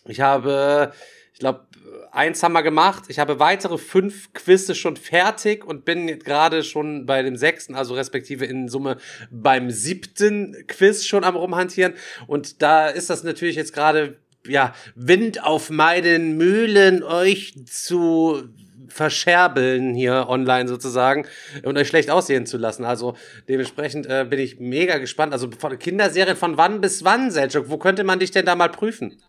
ich 0.06 0.20
habe, 0.20 0.92
ich 1.32 1.40
glaube, 1.40 1.66
eins 2.12 2.42
haben 2.42 2.52
wir 2.52 2.62
gemacht. 2.62 3.04
Ich 3.08 3.18
habe 3.18 3.38
weitere 3.38 3.78
fünf 3.78 4.32
Quizze 4.32 4.74
schon 4.74 4.96
fertig 4.96 5.64
und 5.64 5.84
bin 5.84 6.18
gerade 6.18 6.62
schon 6.62 7.06
bei 7.06 7.22
dem 7.22 7.36
sechsten, 7.36 7.74
also 7.74 7.94
respektive 7.94 8.44
in 8.44 8.68
Summe 8.68 8.98
beim 9.30 9.70
siebten 9.70 10.56
Quiz 10.66 11.04
schon 11.04 11.24
am 11.24 11.36
rumhantieren. 11.36 11.94
Und 12.26 12.62
da 12.62 12.88
ist 12.88 13.10
das 13.10 13.24
natürlich 13.24 13.56
jetzt 13.56 13.72
gerade, 13.72 14.18
ja, 14.46 14.74
Wind 14.94 15.44
auf 15.44 15.70
meinen 15.70 16.36
Mühlen, 16.36 17.02
euch 17.02 17.54
zu 17.66 18.48
verscherbeln 18.88 19.94
hier 19.94 20.26
online 20.28 20.68
sozusagen 20.68 21.26
und 21.62 21.76
euch 21.76 21.88
schlecht 21.88 22.10
aussehen 22.10 22.46
zu 22.46 22.56
lassen. 22.56 22.84
Also 22.84 23.16
dementsprechend 23.48 24.06
äh, 24.06 24.26
bin 24.28 24.38
ich 24.38 24.58
mega 24.58 24.98
gespannt. 24.98 25.32
Also 25.32 25.50
von 25.56 25.78
Kinderserien 25.78 26.36
von 26.36 26.56
wann 26.56 26.80
bis 26.80 27.04
wann, 27.04 27.30
Selchuk? 27.30 27.68
Wo 27.68 27.78
könnte 27.78 28.04
man 28.04 28.18
dich 28.18 28.30
denn 28.30 28.46
da 28.46 28.56
mal 28.56 28.70
prüfen? 28.70 29.20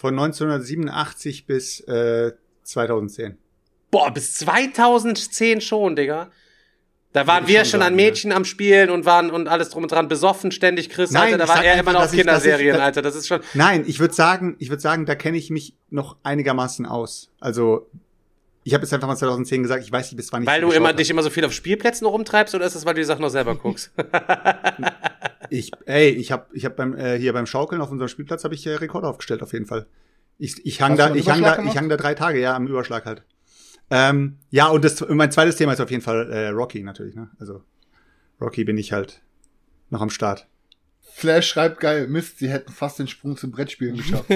Von 0.00 0.14
1987 0.16 1.44
bis 1.44 1.80
äh, 1.80 2.30
2010. 2.62 3.36
Boah, 3.90 4.12
bis 4.12 4.34
2010 4.34 5.60
schon, 5.60 5.96
Digga. 5.96 6.30
Da 7.12 7.26
waren 7.26 7.48
wir 7.48 7.64
schon 7.64 7.80
schon 7.80 7.82
an 7.82 7.96
Mädchen 7.96 8.30
am 8.30 8.44
Spielen 8.44 8.90
und 8.90 9.06
waren 9.06 9.32
und 9.32 9.48
alles 9.48 9.70
drum 9.70 9.82
und 9.82 9.90
dran 9.90 10.06
besoffen, 10.06 10.52
ständig 10.52 10.88
Chris, 10.88 11.10
Nein, 11.10 11.32
Alter, 11.32 11.38
da 11.38 11.48
war 11.48 11.64
er 11.64 11.80
immer 11.80 11.94
noch 11.94 12.02
auf 12.02 12.12
ich- 12.12 12.18
Kinderserien, 12.20 12.76
da- 12.76 12.84
Alter. 12.84 13.02
Das 13.02 13.16
ist 13.16 13.26
schon. 13.26 13.40
Nein, 13.54 13.82
ich 13.88 13.98
würde 13.98 14.14
sagen, 14.14 14.54
ich 14.60 14.68
würde 14.70 14.80
sagen, 14.80 15.04
da 15.04 15.16
kenne 15.16 15.36
ich 15.36 15.50
mich 15.50 15.74
noch 15.90 16.16
einigermaßen 16.22 16.86
aus. 16.86 17.32
Also 17.40 17.90
ich 18.62 18.74
habe 18.74 18.84
jetzt 18.84 18.94
einfach 18.94 19.08
mal 19.08 19.16
2010 19.16 19.64
gesagt, 19.64 19.82
ich 19.82 19.90
weiß 19.90 20.12
nicht, 20.12 20.16
bis 20.16 20.32
wann 20.32 20.42
ich 20.42 20.46
Weil 20.48 20.60
du 20.60 20.70
immer 20.70 20.92
dich 20.92 21.10
immer 21.10 21.24
so 21.24 21.30
viel 21.30 21.44
auf 21.44 21.52
Spielplätzen 21.52 22.06
rumtreibst 22.06 22.54
oder 22.54 22.66
ist 22.66 22.76
das, 22.76 22.86
weil 22.86 22.94
du 22.94 23.00
die 23.00 23.04
Sachen 23.06 23.22
noch 23.22 23.30
selber 23.30 23.56
guckst? 23.56 23.90
Ich, 25.50 25.72
ey, 25.86 26.10
ich 26.10 26.32
habe 26.32 26.46
ich 26.52 26.64
hab 26.64 26.76
beim 26.76 26.96
äh, 26.96 27.18
hier 27.18 27.32
beim 27.32 27.46
Schaukeln 27.46 27.80
auf 27.80 27.90
unserem 27.90 28.08
Spielplatz 28.08 28.44
habe 28.44 28.54
ich 28.54 28.66
äh, 28.66 28.74
Rekord 28.74 29.04
aufgestellt 29.04 29.42
auf 29.42 29.52
jeden 29.52 29.66
Fall. 29.66 29.86
Ich, 30.38 30.64
ich 30.64 30.80
hang 30.80 30.92
Hast 30.92 30.98
da, 30.98 31.14
ich 31.14 31.28
hang 31.28 31.42
da, 31.42 31.56
gemacht? 31.56 31.72
ich 31.72 31.78
hang 31.78 31.88
da 31.88 31.96
drei 31.96 32.14
Tage, 32.14 32.40
ja, 32.40 32.54
am 32.54 32.66
Überschlag 32.66 33.04
halt. 33.04 33.22
Ähm, 33.90 34.36
ja, 34.50 34.68
und 34.68 34.84
das, 34.84 35.04
mein 35.08 35.32
zweites 35.32 35.56
Thema 35.56 35.72
ist 35.72 35.80
auf 35.80 35.90
jeden 35.90 36.02
Fall 36.02 36.30
äh, 36.30 36.48
Rocky 36.48 36.82
natürlich, 36.82 37.14
ne? 37.14 37.30
Also 37.38 37.62
Rocky 38.40 38.64
bin 38.64 38.76
ich 38.78 38.92
halt 38.92 39.22
noch 39.90 40.02
am 40.02 40.10
Start. 40.10 40.46
Flash 41.18 41.48
schreibt 41.48 41.80
geil, 41.80 42.06
Mist, 42.06 42.38
sie 42.38 42.48
hätten 42.48 42.70
fast 42.70 43.00
den 43.00 43.08
Sprung 43.08 43.36
zum 43.36 43.50
Brettspielen 43.50 43.96
geschafft. 43.96 44.26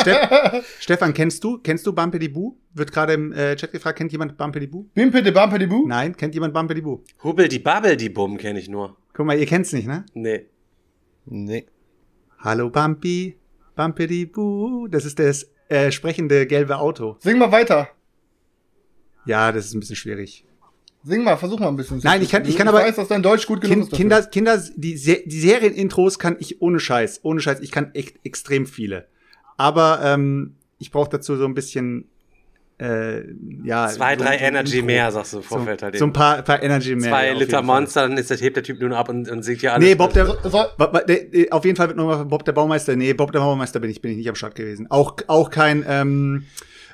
Steff, 0.00 0.64
Stefan, 0.80 1.14
kennst 1.14 1.42
du, 1.42 1.58
kennst 1.58 1.86
du 1.86 1.94
Bumpedy 1.94 2.28
Boo? 2.28 2.58
Wird 2.74 2.92
gerade 2.92 3.14
im 3.14 3.32
äh, 3.32 3.56
Chat 3.56 3.72
gefragt, 3.72 3.96
kennt 3.96 4.12
jemand 4.12 4.36
Bumpedy 4.36 4.66
Boo? 4.66 4.90
Bumpe 4.94 5.22
de 5.22 5.66
Boo? 5.66 5.86
Nein, 5.86 6.14
kennt 6.14 6.34
jemand 6.34 6.52
Bumpedy 6.52 6.82
Boo? 6.82 7.02
Hubbel 7.22 7.48
die 7.48 7.58
Babbel, 7.58 7.96
die 7.96 8.10
Bumm 8.10 8.36
kenne 8.36 8.58
ich 8.58 8.68
nur. 8.68 8.96
Guck 9.14 9.26
mal, 9.26 9.38
ihr 9.38 9.46
kennt's 9.46 9.72
nicht, 9.72 9.86
ne? 9.86 10.04
Nee. 10.14 10.46
Nee. 11.26 11.66
Hallo 12.38 12.68
Bumpy, 12.68 13.36
Bumpedy 13.76 14.26
Boo. 14.26 14.88
Das 14.88 15.04
ist 15.04 15.18
das 15.18 15.48
äh, 15.68 15.90
sprechende 15.90 16.46
gelbe 16.46 16.78
Auto. 16.78 17.16
Sing 17.20 17.38
mal 17.38 17.52
weiter. 17.52 17.88
Ja, 19.24 19.52
das 19.52 19.66
ist 19.66 19.74
ein 19.74 19.80
bisschen 19.80 19.96
schwierig. 19.96 20.44
Sing 21.04 21.22
mal, 21.22 21.36
versuch 21.36 21.58
mal 21.60 21.68
ein 21.68 21.76
bisschen. 21.76 22.00
zu 22.00 22.06
Nein, 22.06 22.22
ich 22.22 22.30
kann- 22.30 22.44
ich 22.44 22.56
kann 22.56 22.66
ich 22.66 22.72
aber- 22.74 22.80
weiß, 22.82 22.96
dass 22.96 23.08
dein 23.08 23.22
Deutsch 23.22 23.46
gut 23.46 23.60
genug 23.60 23.74
Kind, 23.74 23.92
ist. 23.92 23.96
Kinder, 23.96 24.22
Kinder, 24.22 24.62
die, 24.76 24.96
Se 24.96 25.22
die 25.24 25.40
Serienintros 25.40 26.18
kann 26.18 26.36
ich 26.40 26.60
ohne 26.60 26.80
Scheiß, 26.80 27.20
ohne 27.22 27.40
Scheiß, 27.40 27.60
ich 27.60 27.70
kann 27.70 27.94
echt 27.94 28.18
extrem 28.24 28.66
viele. 28.66 29.06
Aber 29.56 30.00
ähm, 30.02 30.56
ich 30.78 30.90
brauche 30.90 31.10
dazu 31.10 31.36
so 31.36 31.44
ein 31.44 31.54
bisschen, 31.54 32.08
äh, 32.78 33.22
ja. 33.64 33.86
Zwei, 33.88 34.16
so, 34.16 34.24
drei 34.24 34.38
so 34.38 34.44
Energy 34.44 34.74
Intro. 34.78 34.86
mehr, 34.86 35.12
sagst 35.12 35.32
du 35.32 35.36
im 35.38 35.42
So, 35.42 35.48
Vorfeld 35.48 35.82
halt. 35.82 35.96
so 35.98 36.04
ein 36.06 36.12
paar, 36.12 36.42
paar 36.42 36.62
Energy 36.62 36.96
mehr. 36.96 37.10
Zwei 37.10 37.26
ja, 37.28 37.32
Liter. 37.34 37.62
Monster, 37.62 38.08
dann 38.08 38.18
ist 38.18 38.30
das, 38.30 38.40
hebt 38.40 38.56
der 38.56 38.62
Typ 38.64 38.80
nur 38.80 38.96
ab 38.96 39.08
und, 39.08 39.28
und 39.30 39.42
singt 39.44 39.60
hier 39.60 39.72
alles. 39.74 39.86
Nee, 39.88 39.94
Bob 39.94 40.12
der, 40.12 40.26
So, 40.26 40.64
der- 41.06 41.34
äh, 41.34 41.50
auf 41.50 41.64
jeden 41.64 41.76
Fall 41.76 41.88
wird 41.88 41.96
nochmal 41.96 42.24
Bob 42.24 42.44
der 42.44 42.52
Baumeister. 42.52 42.96
Nee, 42.96 43.12
Bob 43.14 43.30
der 43.32 43.38
Baumeister 43.40 43.78
bin 43.80 43.90
ich, 43.90 44.02
bin 44.02 44.10
ich 44.10 44.16
nicht 44.18 44.28
am 44.28 44.34
Start 44.34 44.54
gewesen. 44.56 44.86
Auch, 44.90 45.16
auch 45.28 45.50
kein 45.50 45.84
ähm, 45.88 46.46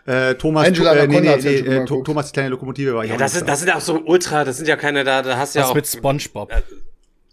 äh, 0.06 0.34
Thomas, 0.34 0.66
Angela 0.66 0.94
äh, 0.94 1.06
nee, 1.06 1.20
nee, 1.20 1.26
ja 1.28 1.36
nee, 1.36 1.56
äh. 1.56 1.84
Thomas 1.86 2.26
die 2.26 2.32
kleine 2.32 2.48
Lokomotive 2.50 2.94
war 2.94 3.04
ich 3.04 3.10
Ja, 3.10 3.16
das 3.16 3.38
da. 3.38 3.44
das 3.44 3.60
sind 3.60 3.74
auch 3.74 3.80
so 3.80 4.00
Ultra, 4.04 4.44
das 4.44 4.56
sind 4.58 4.66
ja 4.68 4.76
keine, 4.76 5.04
da, 5.04 5.22
da 5.22 5.36
hast 5.36 5.54
du 5.54 5.58
ja 5.60 5.64
Was 5.64 5.70
auch. 5.70 5.74
mit 5.74 5.86
SpongeBob? 5.86 6.50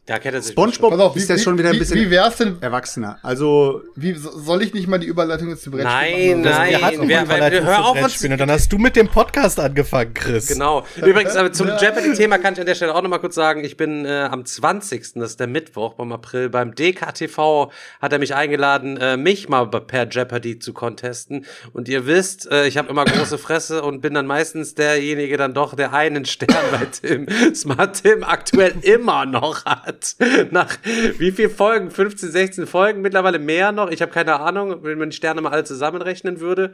Da 0.08 0.18
kennt 0.18 0.34
er 0.36 0.42
sich 0.42 0.54
SpongeBob 0.54 0.94
auf, 0.94 1.16
wie, 1.16 1.20
ist 1.20 1.30
ja 1.30 1.38
schon 1.38 1.58
wieder 1.58 1.70
ein 1.70 1.76
wie, 1.76 1.80
bisschen 1.80 2.00
wie 2.00 2.10
wär's 2.10 2.38
denn, 2.38 2.58
erwachsener. 2.62 3.20
Also 3.22 3.82
wie, 3.96 4.14
so- 4.16 4.32
soll 4.40 4.64
ich 4.64 4.74
nicht 4.74 4.88
mal 4.88 4.98
die 4.98 5.06
Überleitung 5.08 5.50
jetzt 5.50 5.62
zu 5.64 5.70
Nein, 5.70 5.84
Brettspielen 5.84 6.42
machen? 6.42 6.54
nein. 6.58 6.70
Wir 6.72 6.82
hatten 6.82 6.98
wer- 6.98 7.02
eine 7.04 7.10
wer- 7.10 7.24
Überleitung 7.38 7.66
hör 7.68 7.86
auf, 7.86 8.02
uns- 8.04 8.24
und 8.24 8.38
dann 8.38 8.50
hast 8.50 8.72
du 8.74 8.78
mit 8.80 8.96
dem 8.96 9.10
Podcast 9.10 9.60
angefangen, 9.60 10.14
Chris. 10.16 10.48
Genau. 10.48 10.86
Übrigens, 10.96 11.36
aber 11.36 11.52
zum 11.52 11.68
Jeopardy-Thema 11.68 12.38
kann 12.40 12.54
ich 12.54 12.60
an 12.60 12.66
der 12.66 12.76
Stelle 12.76 12.96
auch 12.96 13.02
nochmal 13.02 13.20
kurz 13.20 13.36
sagen, 13.36 13.64
ich 13.64 13.78
bin 13.78 14.06
äh, 14.06 14.28
am 14.32 14.46
20., 14.46 15.14
das 15.16 15.32
ist 15.32 15.40
der 15.40 15.48
Mittwoch 15.48 15.94
beim 15.96 16.12
April, 16.12 16.50
beim 16.50 16.74
DKTV 16.74 17.72
hat 18.02 18.14
er 18.14 18.20
mich 18.20 18.34
eingeladen, 18.34 18.98
äh, 18.98 19.18
mich 19.18 19.50
mal 19.50 19.68
per 19.68 20.08
Jeopardy 20.08 20.60
zu 20.60 20.74
contesten. 20.74 21.46
Und 21.74 21.90
ihr 21.90 22.06
wisst, 22.08 22.50
äh, 22.50 22.66
ich 22.68 22.78
habe 22.78 22.90
immer 22.90 23.06
große 23.06 23.38
Fresse 23.38 23.82
und 23.84 24.02
bin 24.02 24.14
dann 24.14 24.26
meistens 24.26 24.74
derjenige 24.74 25.36
dann 25.38 25.54
doch, 25.54 25.76
der 25.76 25.94
einen 25.94 26.26
Stern 26.38 26.56
bei 26.72 26.86
Tim, 26.86 27.28
Smart 27.54 28.02
Tim 28.02 28.24
aktuell 28.24 28.76
immer 28.82 29.26
noch 29.26 29.66
hat. 29.66 29.97
Nach 30.52 30.78
wie 31.18 31.32
viel 31.32 31.50
Folgen? 31.50 31.92
15, 31.92 32.32
16 32.32 32.68
Folgen, 32.68 33.02
mittlerweile 33.02 33.40
mehr 33.40 33.72
noch. 33.72 33.90
Ich 33.90 34.02
habe 34.02 34.12
keine 34.12 34.40
Ahnung, 34.40 34.84
wenn 34.84 34.98
man 34.98 35.10
die 35.10 35.16
Sterne 35.16 35.42
mal 35.42 35.52
alle 35.52 35.64
zusammenrechnen 35.64 36.40
würde 36.40 36.74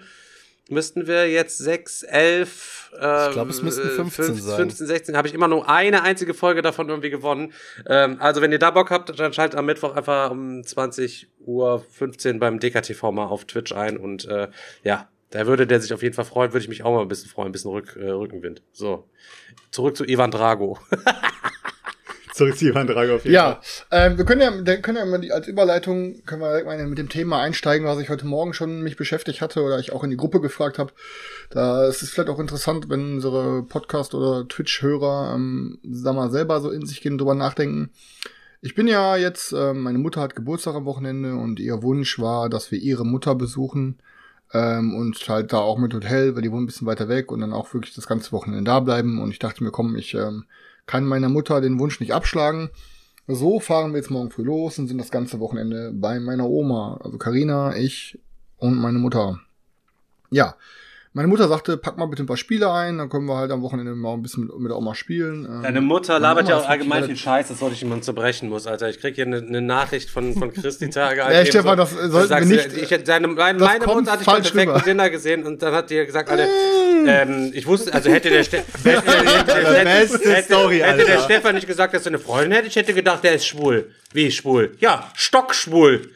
müssten 0.70 1.08
wir 1.08 1.30
jetzt 1.30 1.58
6, 1.58 2.04
11, 2.04 2.92
äh, 3.00 3.28
Ich 3.28 3.32
glaub, 3.34 3.50
es 3.50 3.62
müssten 3.62 3.90
15 3.90 4.26
fünf- 4.26 4.42
sein. 4.42 4.56
15, 4.58 4.88
16, 4.88 5.18
habe 5.18 5.28
ich 5.28 5.34
immer 5.34 5.48
nur 5.48 5.70
eine 5.70 6.04
einzige 6.04 6.34
Folge 6.34 6.62
davon 6.62 6.90
irgendwie 6.90 7.10
gewonnen. 7.10 7.54
Ähm, 7.88 8.18
also 8.20 8.42
wenn 8.42 8.52
ihr 8.52 8.60
da 8.60 8.72
Bock 8.72 8.90
habt, 8.90 9.18
dann 9.20 9.34
schaltet 9.34 9.60
am 9.60 9.66
Mittwoch 9.66 9.96
einfach 9.96 10.32
um 10.32 10.64
20 10.64 11.28
Uhr 11.46 11.84
15 11.92 12.40
beim 12.40 12.60
DKTV 12.60 13.12
mal 13.12 13.26
auf 13.26 13.46
Twitch 13.46 13.74
ein 13.74 13.98
und 13.98 14.26
äh, 14.26 14.48
ja, 14.84 15.10
da 15.32 15.48
würde 15.48 15.66
der 15.68 15.82
sich 15.82 15.94
auf 15.94 16.04
jeden 16.04 16.14
Fall 16.16 16.26
freuen, 16.26 16.54
würde 16.54 16.64
ich 16.64 16.70
mich 16.70 16.84
auch 16.84 16.94
mal 16.94 17.02
ein 17.02 17.08
bisschen 17.08 17.30
freuen, 17.30 17.50
ein 17.50 17.52
bisschen 17.52 17.72
Rück, 17.72 17.96
äh, 17.98 18.10
Rückenwind. 18.10 18.62
So, 18.72 19.10
zurück 19.72 19.98
zu 19.98 20.06
Ivan 20.06 20.32
Drago. 20.32 20.80
zurück 22.34 22.58
zu 22.58 22.68
Ivan 22.68 22.88
Drago 22.88 23.16
auf 23.16 23.24
jeden 23.24 23.36
Ja, 23.36 23.60
Fall. 23.62 24.12
ähm, 24.12 24.18
wir 24.18 24.26
können 24.26 24.42
ja, 24.42 24.52
wir 24.66 24.82
können 24.82 24.98
ja 24.98 25.06
mal 25.06 25.20
die, 25.20 25.32
als 25.32 25.48
Überleitung 25.48 26.24
können 26.26 26.42
wir 26.42 26.50
direkt 26.50 26.66
mal 26.68 26.86
mit 26.88 26.98
dem 26.98 27.10
Thema 27.10 27.40
einsteigen, 27.42 27.88
was 27.88 28.00
ich 28.00 28.10
heute 28.10 28.26
Morgen 28.26 28.54
schon 28.54 28.82
mich 28.82 28.98
beschäftigt 28.98 29.42
hatte 29.42 29.62
oder 29.62 29.80
ich 29.80 29.94
auch 29.94 30.04
in 30.04 30.10
die 30.10 30.18
Gruppe 30.18 30.42
gefragt 30.42 30.80
habe. 30.80 30.92
Da 31.50 31.88
ist 31.88 32.02
es 32.02 32.10
vielleicht 32.10 32.30
auch 32.30 32.40
interessant, 32.40 32.90
wenn 32.90 33.16
unsere 33.16 33.64
Podcast- 33.64 34.16
oder 34.16 34.48
Twitch-Hörer, 34.48 35.34
ähm, 35.36 35.80
mal, 35.84 36.32
selber 36.32 36.60
so 36.62 36.72
in 36.72 36.86
sich 36.86 37.02
gehen 37.02 37.14
und 37.14 37.18
drüber 37.20 37.36
nachdenken. 37.36 37.92
Ich 38.62 38.76
bin 38.76 38.88
ja 38.88 39.18
jetzt, 39.18 39.52
ähm, 39.52 39.82
meine 39.82 40.00
Mutter 40.00 40.22
hat 40.22 40.36
Geburtstag 40.36 40.76
am 40.76 40.86
Wochenende 40.86 41.36
und 41.36 41.60
ihr 41.60 41.84
Wunsch 41.84 42.18
war, 42.20 42.50
dass 42.50 42.72
wir 42.72 42.80
ihre 42.80 43.06
Mutter 43.06 43.36
besuchen 43.36 44.00
ähm, 44.54 44.96
und 44.96 45.18
halt 45.28 45.52
da 45.52 45.58
auch 45.58 45.78
mit 45.78 45.94
Hotel, 45.94 46.34
weil 46.36 46.42
die 46.44 46.52
wohnen 46.52 46.64
ein 46.64 46.68
bisschen 46.68 46.88
weiter 46.88 47.10
weg 47.10 47.32
und 47.32 47.42
dann 47.42 47.54
auch 47.54 47.74
wirklich 47.74 47.94
das 47.94 48.08
ganze 48.08 48.32
Wochenende 48.32 48.64
da 48.64 48.80
bleiben. 48.80 49.22
Und 49.22 49.32
ich 49.32 49.40
dachte 49.40 49.64
mir, 49.64 49.72
komm, 49.72 49.96
ich 49.98 50.14
ähm, 50.14 50.46
kann 50.86 51.06
meiner 51.06 51.30
Mutter 51.30 51.62
den 51.62 51.80
Wunsch 51.80 52.00
nicht 52.00 52.14
abschlagen. 52.14 52.70
So 53.28 53.60
fahren 53.60 53.92
wir 53.92 54.00
jetzt 54.00 54.12
morgen 54.12 54.32
früh 54.32 54.44
los 54.44 54.78
und 54.80 54.88
sind 54.88 54.98
das 54.98 55.12
ganze 55.12 55.40
Wochenende 55.40 55.92
bei 55.94 56.20
meiner 56.20 56.50
Oma. 56.50 57.00
Also 57.02 57.18
Karina, 57.18 57.76
ich 57.76 58.20
und 58.58 58.76
meine 58.76 59.00
Mutter. 59.00 59.40
Ja, 60.30 60.56
meine 61.16 61.28
Mutter 61.28 61.48
sagte, 61.48 61.78
pack 61.78 61.98
mal 61.98 62.08
bitte 62.08 62.24
ein 62.24 62.26
paar 62.26 62.38
Spiele 62.38 62.72
ein, 62.72 62.98
dann 62.98 63.08
können 63.10 63.26
wir 63.28 63.36
halt 63.38 63.52
am 63.52 63.62
Wochenende 63.62 63.94
mal 63.94 64.14
ein 64.14 64.22
bisschen 64.24 64.46
mit, 64.48 64.58
mit 64.60 64.70
der 64.72 64.78
Oma 64.78 64.96
spielen. 64.96 65.46
Ähm, 65.46 65.62
Deine 65.64 65.82
Mutter 65.82 66.14
meine 66.14 66.24
labert 66.24 66.46
Oma 66.46 66.52
ja 66.52 66.58
auch 66.60 66.68
allgemein 66.70 67.04
viel 67.06 67.16
Scheiß, 67.16 67.50
das 67.50 67.62
wollte 67.62 67.76
ich 67.76 67.84
ihm 67.84 67.92
unterbrechen 67.92 68.50
muss, 68.50 68.66
Alter. 68.66 68.90
Ich 68.90 69.00
krieg 69.00 69.14
hier 69.16 69.26
eine, 69.28 69.38
eine 69.38 69.62
Nachricht 69.62 70.10
von, 70.10 70.34
von 70.34 70.52
Chris 70.52 70.80
die 70.80 70.90
Tage. 70.90 71.22
Ja, 71.22 71.32
eben 71.42 71.46
Stefan, 71.48 71.78
das 71.78 71.92
sollten 71.92 72.14
wir 72.14 72.28
sagst 72.28 72.50
du, 72.50 72.56
nicht- 72.56 72.74
Ich, 72.78 72.90
hätte 72.92 73.04
deine, 73.04 73.28
meine, 73.28 73.60
das 73.60 73.68
meine 73.68 73.86
Mutter 73.86 74.12
hatte 74.12 74.22
ich 74.22 74.26
falsch 74.26 74.54
beim 74.54 74.66
perfekten. 74.66 74.90
Dinner 74.90 75.10
gesehen 75.12 75.44
und 75.46 75.62
dann 75.62 75.74
hat 75.74 75.90
die 75.90 76.04
gesagt, 76.06 76.30
Alter, 76.30 76.48
ähm, 77.06 77.52
ich 77.54 77.68
wusste, 77.68 77.94
also 77.94 78.10
hätte 78.10 78.30
der, 78.30 78.44
Ste 78.44 78.58
hätte, 78.84 79.12
hätte, 79.12 79.84
Beste 79.84 80.30
hätte, 80.34 80.44
Story, 80.44 80.80
hätte 80.80 81.06
der. 81.06 81.20
Stefan 81.20 81.56
nicht 81.56 81.68
gesagt, 81.68 81.94
dass 81.94 82.04
er 82.06 82.08
eine 82.08 82.20
Freundin 82.20 82.54
hätte, 82.54 82.68
ich 82.68 82.76
hätte 82.76 82.94
gedacht, 82.94 83.24
der 83.24 83.36
ist 83.36 83.46
schwul. 83.46 83.92
Wie 84.14 84.32
schwul? 84.32 84.72
Ja, 84.80 85.12
stockschwul. 85.16 86.10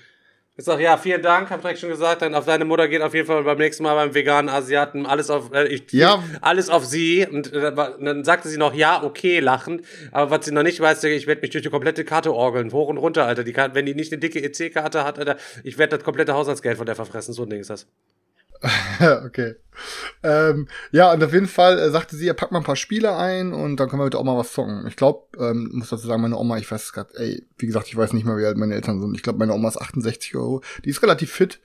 Ich 0.60 0.66
sag, 0.66 0.80
ja, 0.80 0.98
vielen 0.98 1.22
Dank, 1.22 1.52
hab 1.52 1.62
direkt 1.62 1.80
schon 1.80 1.90
gesagt, 1.90 2.24
dann 2.24 2.34
auf 2.34 2.46
deine 2.46 2.66
Mutter 2.66 2.88
geht 2.88 3.04
auf 3.04 3.14
jeden 3.14 3.28
Fall 3.28 3.44
beim 3.44 3.60
nächsten 3.60 3.84
Mal 3.84 3.94
beim 3.94 4.16
veganen 4.16 4.50
Asiaten 4.50 5.06
alles 5.06 5.30
auf, 5.30 5.54
äh, 5.54 5.68
ich, 5.68 5.92
Ja. 5.92 6.24
alles 6.42 6.72
auf 6.72 6.84
sie 6.84 7.28
und 7.28 7.54
äh, 7.54 7.72
dann 7.76 8.24
sagte 8.24 8.50
sie 8.50 8.58
noch, 8.58 8.74
ja, 8.74 9.04
okay, 9.04 9.40
lachend, 9.40 9.84
aber 10.12 10.32
was 10.32 10.46
sie 10.46 10.52
noch 10.52 10.64
nicht 10.64 10.80
weiß, 10.80 11.04
ich 11.04 11.28
werde 11.28 11.42
mich 11.42 11.52
durch 11.52 11.64
die 11.64 11.70
komplette 11.70 12.04
Karte 12.04 12.34
orgeln, 12.34 12.72
hoch 12.72 12.90
und 12.90 12.98
runter, 12.98 13.26
Alter, 13.28 13.44
die 13.44 13.54
kann, 13.54 13.76
wenn 13.76 13.86
die 13.86 13.94
nicht 13.94 14.12
eine 14.12 14.20
dicke 14.20 14.40
EC-Karte 14.44 15.04
hat, 15.04 15.20
Alter, 15.20 15.38
ich 15.64 15.78
werde 15.78 15.96
das 15.98 16.04
komplette 16.04 16.34
Haushaltsgeld 16.34 16.78
von 16.78 16.88
der 16.88 16.96
verfressen, 16.96 17.36
so 17.36 17.44
ein 17.44 17.52
Ding 17.52 17.60
ist 17.60 17.70
das. 17.70 17.86
okay. 19.26 19.56
Ähm, 20.24 20.68
ja, 20.92 21.14
und 21.14 21.24
auf 21.24 21.34
jeden 21.34 21.48
Fall 21.48 21.78
äh, 21.78 21.92
sagte 21.92 22.16
sie, 22.16 22.28
er 22.28 22.34
packt 22.34 22.52
mal 22.52 22.60
ein 22.60 22.66
paar 22.66 22.76
Spiele 22.76 23.16
ein 23.16 23.54
und 23.54 23.78
dann 23.78 23.90
können 23.90 24.00
wir 24.00 24.06
heute 24.06 24.18
auch 24.18 24.24
mal 24.24 24.38
was 24.38 24.54
zocken. 24.54 24.86
Ich 24.88 24.96
glaube, 24.96 25.28
ähm, 25.38 25.70
muss 25.74 25.90
dazu 25.90 26.08
sagen, 26.08 26.22
meine 26.22 26.38
Oma, 26.38 26.58
ich 26.58 26.70
weiß 26.70 26.94
gerade, 26.94 27.12
ey, 27.16 27.46
wie 27.58 27.68
gesagt, 27.68 27.88
ich 27.88 27.96
weiß 27.96 28.14
nicht 28.14 28.26
mehr, 28.26 28.38
wie 28.38 28.46
alt 28.46 28.58
meine 28.58 28.74
Eltern 28.74 29.00
sind. 29.00 29.16
Ich 29.16 29.24
glaube, 29.24 29.40
meine 29.40 29.54
Oma 29.54 29.70
ist 29.70 29.78
68 29.78 30.36
Euro. 30.36 30.62
Die 30.84 30.90
ist 30.90 31.04
relativ 31.04 31.32
fit. 31.32 31.60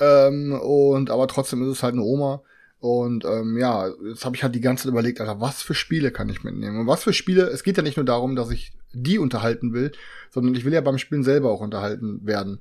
Ähm, 0.00 0.52
und 0.52 1.10
aber 1.10 1.28
trotzdem 1.28 1.62
ist 1.62 1.68
es 1.68 1.82
halt 1.82 1.94
eine 1.94 2.02
Oma. 2.02 2.42
Und 2.80 3.24
ähm, 3.24 3.56
ja, 3.58 3.88
jetzt 4.08 4.24
habe 4.24 4.34
ich 4.34 4.42
halt 4.42 4.56
die 4.56 4.60
ganze 4.60 4.84
Zeit 4.84 4.92
überlegt, 4.92 5.20
Alter, 5.20 5.40
was 5.40 5.62
für 5.62 5.74
Spiele 5.74 6.10
kann 6.10 6.28
ich 6.28 6.42
mitnehmen? 6.42 6.80
Und 6.80 6.88
was 6.88 7.04
für 7.04 7.12
Spiele, 7.12 7.44
es 7.44 7.62
geht 7.62 7.76
ja 7.76 7.82
nicht 7.84 7.96
nur 7.96 8.04
darum, 8.04 8.34
dass 8.34 8.50
ich 8.50 8.72
die 8.92 9.20
unterhalten 9.20 9.72
will, 9.72 9.92
sondern 10.32 10.56
ich 10.56 10.64
will 10.64 10.72
ja 10.72 10.80
beim 10.80 10.98
Spielen 10.98 11.22
selber 11.22 11.52
auch 11.52 11.60
unterhalten 11.60 12.26
werden. 12.26 12.60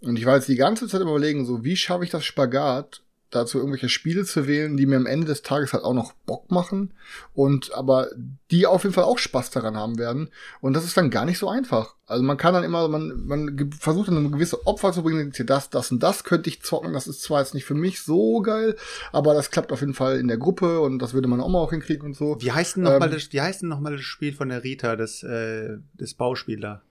Und 0.00 0.18
ich 0.18 0.26
war 0.26 0.34
jetzt 0.34 0.48
die 0.48 0.56
ganze 0.56 0.88
Zeit 0.88 1.00
überlegen, 1.00 1.46
so, 1.46 1.62
wie 1.62 1.76
schaffe 1.76 2.02
ich 2.02 2.10
das 2.10 2.24
Spagat, 2.24 3.02
dazu 3.32 3.58
irgendwelche 3.58 3.88
Spiele 3.88 4.24
zu 4.24 4.46
wählen, 4.46 4.76
die 4.76 4.86
mir 4.86 4.96
am 4.96 5.06
Ende 5.06 5.26
des 5.26 5.42
Tages 5.42 5.72
halt 5.72 5.84
auch 5.84 5.94
noch 5.94 6.12
Bock 6.26 6.50
machen 6.50 6.92
und 7.34 7.74
aber 7.74 8.08
die 8.50 8.66
auf 8.66 8.84
jeden 8.84 8.94
Fall 8.94 9.04
auch 9.04 9.18
Spaß 9.18 9.50
daran 9.50 9.76
haben 9.76 9.98
werden. 9.98 10.30
Und 10.60 10.74
das 10.74 10.84
ist 10.84 10.96
dann 10.96 11.10
gar 11.10 11.24
nicht 11.24 11.38
so 11.38 11.48
einfach. 11.48 11.96
Also 12.06 12.22
man 12.22 12.36
kann 12.36 12.52
dann 12.52 12.64
immer, 12.64 12.88
man, 12.88 13.26
man 13.26 13.70
versucht 13.78 14.08
dann 14.08 14.18
eine 14.18 14.30
gewisse 14.30 14.66
Opfer 14.66 14.92
zu 14.92 15.02
bringen, 15.02 15.32
hier, 15.34 15.46
das, 15.46 15.70
das 15.70 15.90
und 15.90 16.02
das 16.02 16.24
könnte 16.24 16.50
ich 16.50 16.62
zocken. 16.62 16.92
Das 16.92 17.06
ist 17.06 17.22
zwar 17.22 17.40
jetzt 17.40 17.54
nicht 17.54 17.64
für 17.64 17.74
mich 17.74 18.02
so 18.02 18.40
geil, 18.42 18.76
aber 19.12 19.34
das 19.34 19.50
klappt 19.50 19.72
auf 19.72 19.80
jeden 19.80 19.94
Fall 19.94 20.18
in 20.18 20.28
der 20.28 20.38
Gruppe 20.38 20.80
und 20.80 20.98
das 20.98 21.14
würde 21.14 21.28
man 21.28 21.40
auch 21.40 21.48
mal 21.48 21.60
auch 21.60 21.70
hinkriegen 21.70 22.06
und 22.06 22.14
so. 22.14 22.36
Wie 22.40 22.52
heißt 22.52 22.76
denn 22.76 22.82
nochmal 22.84 23.08
Ähm, 23.08 23.14
das, 23.14 23.32
wie 23.32 23.40
heißt 23.40 23.62
denn 23.62 23.70
noch 23.70 23.80
mal 23.80 23.92
das 23.92 24.02
Spiel 24.02 24.34
von 24.34 24.50
der 24.50 24.62
Rita, 24.62 24.96
das, 24.96 25.22
äh, 25.22 25.78
das 25.94 26.14
Bauspieler? 26.14 26.82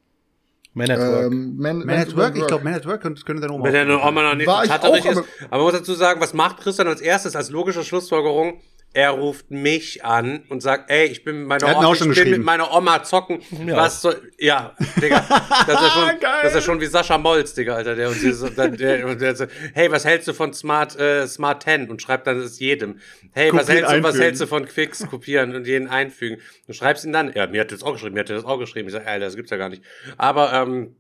Man 0.73 0.89
at 0.89 0.99
Work. 0.99 1.31
Ähm, 1.31 1.57
Man, 1.57 1.79
Man 1.79 1.89
at 1.99 2.15
Work? 2.15 2.37
Ich 2.37 2.47
glaube, 2.47 2.63
Man 2.63 2.73
at 2.73 2.85
Work 2.85 3.01
könnte, 3.01 3.21
könnte 3.23 3.41
dann 3.41 3.51
auch 3.51 3.63
Wenn 3.63 3.73
der 3.87 4.03
Oma 4.05 4.21
noch 4.23 4.35
nicht 4.35 4.47
War 4.47 4.63
ich 4.63 4.71
auch, 4.71 4.95
ist. 4.95 5.05
aber- 5.17 5.25
Aber 5.49 5.57
man 5.57 5.61
muss 5.61 5.73
dazu 5.73 5.93
sagen, 5.93 6.21
was 6.21 6.33
macht 6.33 6.57
Christian 6.61 6.87
als 6.87 7.01
erstes, 7.01 7.35
als 7.35 7.49
logische 7.49 7.83
Schlussfolgerung? 7.83 8.61
Er 8.93 9.11
ruft 9.11 9.51
mich 9.51 10.03
an 10.03 10.43
und 10.49 10.61
sagt, 10.61 10.89
ey, 10.89 11.05
ich 11.05 11.23
bin 11.23 11.39
mit 11.39 11.47
meiner 11.47 11.67
Er 11.67 11.77
Oma, 11.77 11.93
ich 11.93 11.99
bin 11.99 12.31
mit 12.31 12.43
meiner 12.43 12.73
Oma 12.73 13.03
zocken. 13.03 13.41
Ja. 13.65 13.77
Was 13.77 14.01
soll, 14.01 14.31
ja, 14.37 14.75
Digga, 15.01 15.25
das 15.65 15.81
ist 15.81 15.93
schon, 15.93 16.09
das 16.43 16.55
ist 16.55 16.63
schon 16.65 16.81
wie 16.81 16.87
Sascha 16.87 17.17
Molz, 17.17 17.53
Digga, 17.53 17.75
Alter, 17.75 17.95
der 17.95 18.09
uns 18.09 18.19
dieses, 18.19 18.53
der, 18.53 18.67
der, 18.67 19.15
der, 19.15 19.33
der, 19.33 19.47
hey, 19.73 19.91
was 19.91 20.03
hältst 20.03 20.27
du 20.27 20.33
von 20.33 20.53
Smart, 20.53 20.99
äh, 20.99 21.25
Smart 21.27 21.63
10? 21.63 21.89
Und 21.89 22.01
schreibt 22.01 22.27
dann 22.27 22.39
es 22.39 22.59
jedem. 22.59 22.99
Hey, 23.31 23.51
was 23.53 23.69
hältst 23.69 23.91
du, 23.93 24.03
was 24.03 24.19
hältst 24.19 24.41
du 24.41 24.47
von 24.47 24.65
Quicks 24.65 25.07
kopieren 25.07 25.55
und 25.55 25.65
jeden 25.67 25.87
einfügen? 25.87 26.41
Du 26.67 26.73
schreibst 26.73 27.05
ihn 27.05 27.13
dann, 27.13 27.31
ja, 27.33 27.47
mir 27.47 27.61
hat 27.61 27.71
das 27.71 27.83
auch 27.83 27.93
geschrieben, 27.93 28.15
mir 28.15 28.21
hat 28.21 28.29
das 28.29 28.43
auch 28.43 28.59
geschrieben. 28.59 28.89
Ich 28.89 28.93
sag, 28.93 29.07
Alter, 29.07 29.25
das 29.25 29.35
gibt's 29.35 29.51
ja 29.51 29.57
gar 29.57 29.69
nicht. 29.69 29.83
Aber, 30.17 30.51
ähm, 30.53 30.95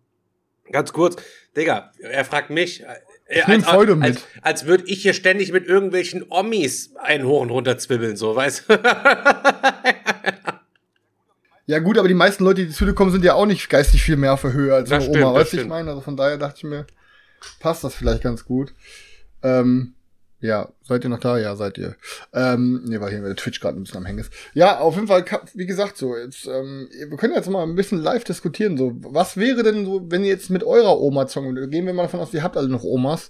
Ganz 0.71 0.93
kurz, 0.93 1.21
Digga, 1.57 1.91
er 1.99 2.23
fragt 2.23 2.49
mich, 2.49 2.85
äh, 3.31 3.43
nehm 3.47 3.63
Freude 3.63 3.95
mit. 3.95 4.07
als, 4.07 4.21
als 4.41 4.65
würde 4.65 4.83
ich 4.85 5.01
hier 5.01 5.13
ständig 5.13 5.51
mit 5.51 5.65
irgendwelchen 5.65 6.25
Omis 6.29 6.93
einen 7.01 7.25
hoch 7.25 7.41
und 7.41 7.49
runter 7.49 7.77
zwibbeln, 7.77 8.15
so, 8.15 8.35
weißt 8.35 8.65
du? 8.67 8.79
Ja 11.67 11.79
gut, 11.79 11.97
aber 11.97 12.09
die 12.09 12.13
meisten 12.13 12.43
Leute, 12.43 12.65
die 12.65 12.71
zu 12.73 12.83
dir 12.83 12.93
kommen, 12.93 13.11
sind 13.11 13.23
ja 13.23 13.33
auch 13.35 13.45
nicht 13.45 13.69
geistig 13.69 14.03
viel 14.03 14.17
mehr 14.17 14.33
auf 14.33 14.41
der 14.41 14.51
Höhe 14.51 14.73
als 14.73 14.89
Das 14.89 15.03
eine 15.03 15.09
stimmt, 15.13 15.25
Oma. 15.25 15.39
Weißt 15.39 15.53
du, 15.53 15.61
ich 15.61 15.67
meine? 15.67 15.89
Also 15.91 16.01
von 16.01 16.17
daher 16.17 16.37
dachte 16.37 16.57
ich 16.57 16.63
mir, 16.65 16.85
passt 17.61 17.85
das 17.85 17.95
vielleicht 17.95 18.23
ganz 18.23 18.43
gut. 18.43 18.73
Ähm, 19.41 19.93
ja, 20.41 20.69
seid 20.81 21.03
ihr 21.03 21.09
noch 21.09 21.19
da? 21.19 21.37
Ja, 21.37 21.55
seid 21.55 21.77
ihr. 21.77 21.95
Ähm, 22.33 22.83
nee, 22.85 22.99
weil 22.99 23.11
hier 23.11 23.21
der 23.21 23.35
Twitch 23.35 23.59
gerade 23.59 23.77
ein 23.77 23.83
bisschen 23.83 23.97
am 23.97 24.05
Hängen 24.05 24.19
ist. 24.19 24.33
Ja, 24.53 24.79
auf 24.79 24.95
jeden 24.95 25.07
Fall, 25.07 25.23
wie 25.53 25.67
gesagt, 25.67 25.97
so, 25.97 26.17
jetzt, 26.17 26.47
ähm, 26.47 26.89
wir 26.91 27.17
können 27.17 27.35
jetzt 27.35 27.49
mal 27.49 27.63
ein 27.63 27.75
bisschen 27.75 27.99
live 27.99 28.23
diskutieren. 28.23 28.77
So, 28.77 28.93
was 29.01 29.37
wäre 29.37 29.61
denn 29.63 29.85
so, 29.85 30.01
wenn 30.09 30.23
ihr 30.23 30.31
jetzt 30.31 30.49
mit 30.49 30.63
eurer 30.63 30.99
Oma 30.99 31.27
zocken? 31.27 31.69
Gehen 31.69 31.85
wir 31.85 31.93
mal 31.93 32.03
davon 32.03 32.19
aus, 32.19 32.33
ihr 32.33 32.43
habt 32.43 32.57
alle 32.57 32.69
noch 32.69 32.83
Omas. 32.83 33.29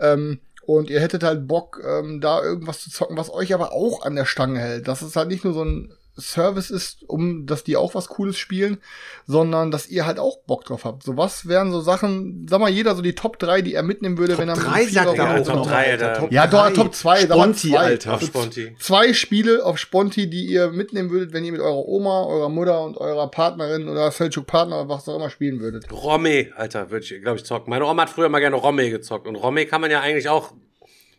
Ähm, 0.00 0.40
und 0.66 0.90
ihr 0.90 1.00
hättet 1.00 1.22
halt 1.22 1.46
Bock, 1.48 1.80
ähm, 1.82 2.20
da 2.20 2.42
irgendwas 2.42 2.80
zu 2.80 2.90
zocken, 2.90 3.16
was 3.16 3.32
euch 3.32 3.54
aber 3.54 3.72
auch 3.72 4.02
an 4.04 4.16
der 4.16 4.26
Stange 4.26 4.58
hält. 4.58 4.88
Dass 4.88 5.00
es 5.00 5.16
halt 5.16 5.28
nicht 5.28 5.44
nur 5.44 5.54
so 5.54 5.64
ein 5.64 5.94
Service 6.18 6.70
ist, 6.70 7.04
um 7.08 7.46
dass 7.46 7.64
die 7.64 7.76
auch 7.76 7.94
was 7.94 8.08
Cooles 8.08 8.36
spielen, 8.36 8.78
sondern 9.26 9.70
dass 9.70 9.88
ihr 9.88 10.06
halt 10.06 10.18
auch 10.18 10.38
Bock 10.46 10.64
drauf 10.64 10.84
habt. 10.84 11.02
So 11.02 11.16
was 11.16 11.46
wären 11.48 11.70
so 11.70 11.80
Sachen, 11.80 12.46
sag 12.48 12.60
mal 12.60 12.68
jeder 12.70 12.94
so 12.94 13.02
die 13.02 13.14
Top 13.14 13.38
3, 13.38 13.62
die 13.62 13.74
er 13.74 13.82
mitnehmen 13.82 14.18
würde, 14.18 14.32
Top 14.32 14.40
wenn 14.42 14.48
er 14.48 14.56
mit 14.56 14.66
drei 14.66 14.84
sagt 14.86 15.16
er 15.18 15.40
auch 15.40 15.44
Top 15.46 15.56
noch- 15.56 15.66
drei, 15.68 15.90
Alter. 15.92 16.14
Top 16.14 16.32
Ja, 16.32 16.46
doch. 16.46 16.70
Top 16.72 16.94
2, 16.94 17.20
sag 17.20 17.28
mal 17.30 17.34
Sponti, 17.36 17.70
zwei. 17.70 17.78
Alter. 17.78 18.14
Auf 18.14 18.22
Sponti. 18.22 18.76
Zwei 18.78 19.12
Spiele 19.12 19.64
auf 19.64 19.78
Sponti, 19.78 20.28
die 20.28 20.46
ihr 20.46 20.68
mitnehmen 20.70 21.10
würdet, 21.10 21.32
wenn 21.32 21.44
ihr 21.44 21.52
mit 21.52 21.60
eurer 21.60 21.86
Oma, 21.86 22.24
eurer 22.24 22.48
Mutter 22.48 22.82
und 22.84 22.96
eurer 22.98 23.30
Partnerin 23.30 23.88
oder 23.88 24.10
Selchuk-Partner 24.10 24.80
oder 24.80 24.88
was 24.88 25.08
auch 25.08 25.16
immer 25.16 25.30
spielen 25.30 25.60
würdet. 25.60 25.90
Romme, 25.92 26.48
Alter, 26.56 26.90
würde 26.90 27.04
ich, 27.04 27.22
glaube 27.22 27.36
ich, 27.38 27.44
zocken. 27.44 27.70
Meine 27.70 27.84
Oma 27.86 28.02
hat 28.02 28.10
früher 28.10 28.28
mal 28.28 28.40
gerne 28.40 28.56
Romme 28.56 28.90
gezockt. 28.90 29.26
Und 29.26 29.36
Romme 29.36 29.66
kann 29.66 29.80
man 29.80 29.90
ja 29.90 30.00
eigentlich 30.00 30.28
auch, 30.28 30.52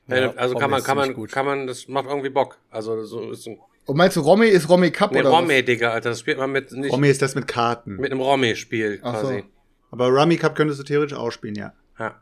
äh, 0.10 0.22
Ja, 0.24 0.34
also 0.36 0.56
kann 0.56 0.70
man, 0.72 0.84
kann 0.84 0.98
man, 0.98 1.14
gut. 1.14 1.32
kann 1.32 1.46
man, 1.46 1.68
das 1.68 1.88
macht 1.88 2.08
irgendwie 2.08 2.30
Bock. 2.30 2.58
Also, 2.72 3.04
so 3.04 3.32
ist 3.32 3.48
ein, 3.48 3.60
Und 3.90 3.98
meinst 3.98 4.16
du, 4.18 4.22
Romme 4.22 4.46
ist 4.46 4.70
Romme 4.70 4.92
Cup 4.92 5.12
nee, 5.12 5.22
oder 5.22 5.32
Romme, 5.32 5.64
Digga, 5.64 5.90
Alter, 5.90 6.10
das 6.10 6.20
spielt 6.20 6.38
man 6.38 6.52
mit, 6.52 6.72
nicht, 6.72 6.94
Romy 6.94 7.08
ist 7.08 7.24
das 7.24 7.34
mit 7.34 7.48
Karten. 7.48 7.96
mit 7.96 8.12
einem 8.12 8.22
Romme-Spiel 8.22 9.00
Ach 9.02 9.16
so. 9.16 9.22
quasi. 9.22 9.44
Aber 9.90 10.10
Rummy 10.10 10.38
Cup 10.38 10.54
könntest 10.54 10.80
du 10.80 10.84
theoretisch 10.84 11.18
auch 11.18 11.32
spielen, 11.32 11.56
ja. 11.56 11.74
Ja. 11.98 12.22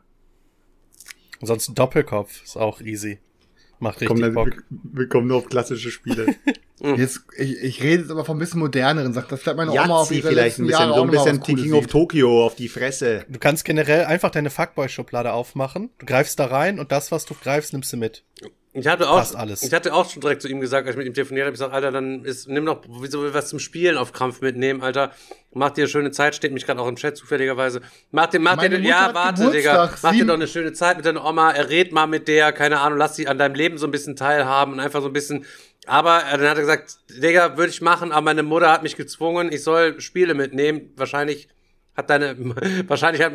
Ansonsten 1.42 1.74
Doppelkopf 1.74 2.42
ist 2.42 2.56
auch 2.56 2.80
easy. 2.80 3.18
Macht 3.80 4.00
richtig 4.00 4.18
Komm, 4.18 4.32
Bock. 4.32 4.46
wir, 4.46 4.62
wir 4.70 5.08
kommen 5.08 5.26
nur 5.26 5.36
auf 5.36 5.46
klassische 5.50 5.90
Spiele. 5.90 6.34
was? 6.78 6.98
Jetzt, 6.98 7.20
ich, 7.36 7.60
ich 7.60 7.82
rede 7.82 8.02
jetzt 8.02 8.10
aber 8.12 8.24
von 8.24 8.36
ein 8.36 8.38
bisschen 8.38 8.60
moderneren 8.60 9.12
Sachen. 9.12 9.26
Das 9.30 9.40
vielleicht 9.40 9.56
meine 9.56 9.72
Oma 9.72 9.82
auf 9.82 9.88
Yahtzee 10.10 10.14
ihre 10.18 10.28
vielleicht 10.28 10.60
ein 10.60 10.66
bisschen, 10.66 10.80
Jahre 10.80 10.94
so 10.94 11.02
ein 11.02 11.10
bisschen 11.10 11.40
was 11.40 11.46
Cooles 11.46 11.62
King 11.64 11.72
of. 11.72 11.86
Tokyo 11.88 12.46
auf 12.46 12.54
die 12.54 12.68
Fresse. 12.68 13.26
Du 13.28 13.40
kannst 13.40 13.64
generell 13.64 14.04
einfach 14.04 14.30
deine 14.30 14.48
Fuckboy-Schublade 14.48 15.32
aufmachen. 15.32 15.90
Du 15.98 16.06
greifst 16.06 16.38
da 16.38 16.46
rein 16.46 16.78
und 16.78 16.92
das, 16.92 17.10
was 17.10 17.24
du 17.24 17.34
greifst, 17.34 17.72
nimmst 17.72 17.92
du 17.92 17.96
mit. 17.96 18.24
Ich 18.78 18.86
hatte 18.86 19.08
auch, 19.08 19.34
alles. 19.34 19.62
ich 19.62 19.72
hatte 19.72 19.92
auch 19.92 20.08
schon 20.10 20.20
direkt 20.20 20.42
zu 20.42 20.48
ihm 20.48 20.60
gesagt, 20.60 20.86
als 20.86 20.94
ich 20.94 20.98
mit 20.98 21.06
ihm 21.06 21.14
telefoniert 21.14 21.46
habe, 21.46 21.54
ich 21.54 21.58
gesagt, 21.58 21.74
Alter, 21.74 21.90
dann 21.90 22.24
ist, 22.24 22.48
nimm 22.48 22.64
doch, 22.66 22.82
wieso 23.00 23.32
was 23.34 23.48
zum 23.48 23.58
Spielen 23.58 23.96
auf 23.96 24.12
Krampf 24.12 24.40
mitnehmen, 24.40 24.82
Alter. 24.82 25.12
Mach 25.52 25.70
dir 25.70 25.82
eine 25.82 25.88
schöne 25.88 26.10
Zeit, 26.10 26.34
steht 26.34 26.52
mich 26.52 26.66
gerade 26.66 26.80
auch 26.80 26.88
im 26.88 26.96
Chat 26.96 27.16
zufälligerweise. 27.16 27.80
Mach 28.10 28.26
dir, 28.26 28.38
mach 28.38 28.56
Meine 28.56 28.76
dir, 28.76 28.82
Mutter 28.82 28.90
ja, 28.90 29.14
warte, 29.14 29.50
Digga. 29.50 29.72
Geburtstag, 29.72 29.98
Mach 30.02 30.12
dir 30.12 30.26
doch 30.26 30.34
eine 30.34 30.46
schöne 30.46 30.72
Zeit 30.72 30.96
mit 30.96 31.06
deiner 31.06 31.24
Oma, 31.24 31.50
red 31.50 31.92
mal 31.92 32.06
mit 32.06 32.28
der, 32.28 32.52
keine 32.52 32.80
Ahnung, 32.80 32.98
lass 32.98 33.16
sie 33.16 33.28
an 33.28 33.38
deinem 33.38 33.54
Leben 33.54 33.78
so 33.78 33.86
ein 33.86 33.90
bisschen 33.90 34.16
teilhaben 34.16 34.74
und 34.74 34.80
einfach 34.80 35.00
so 35.00 35.08
ein 35.08 35.12
bisschen, 35.12 35.44
aber 35.86 36.18
äh, 36.18 36.36
dann 36.38 36.48
hat 36.48 36.56
er 36.56 36.60
gesagt, 36.60 36.98
Digga, 37.08 37.56
würde 37.56 37.70
ich 37.70 37.80
machen, 37.80 38.12
aber 38.12 38.22
meine 38.22 38.42
Mutter 38.42 38.70
hat 38.70 38.82
mich 38.82 38.96
gezwungen, 38.96 39.50
ich 39.50 39.62
soll 39.62 40.00
Spiele 40.00 40.34
mitnehmen. 40.34 40.92
Wahrscheinlich 40.96 41.48
hat 41.98 42.10
deine, 42.10 42.36
wahrscheinlich 42.88 43.22
hat 43.22 43.32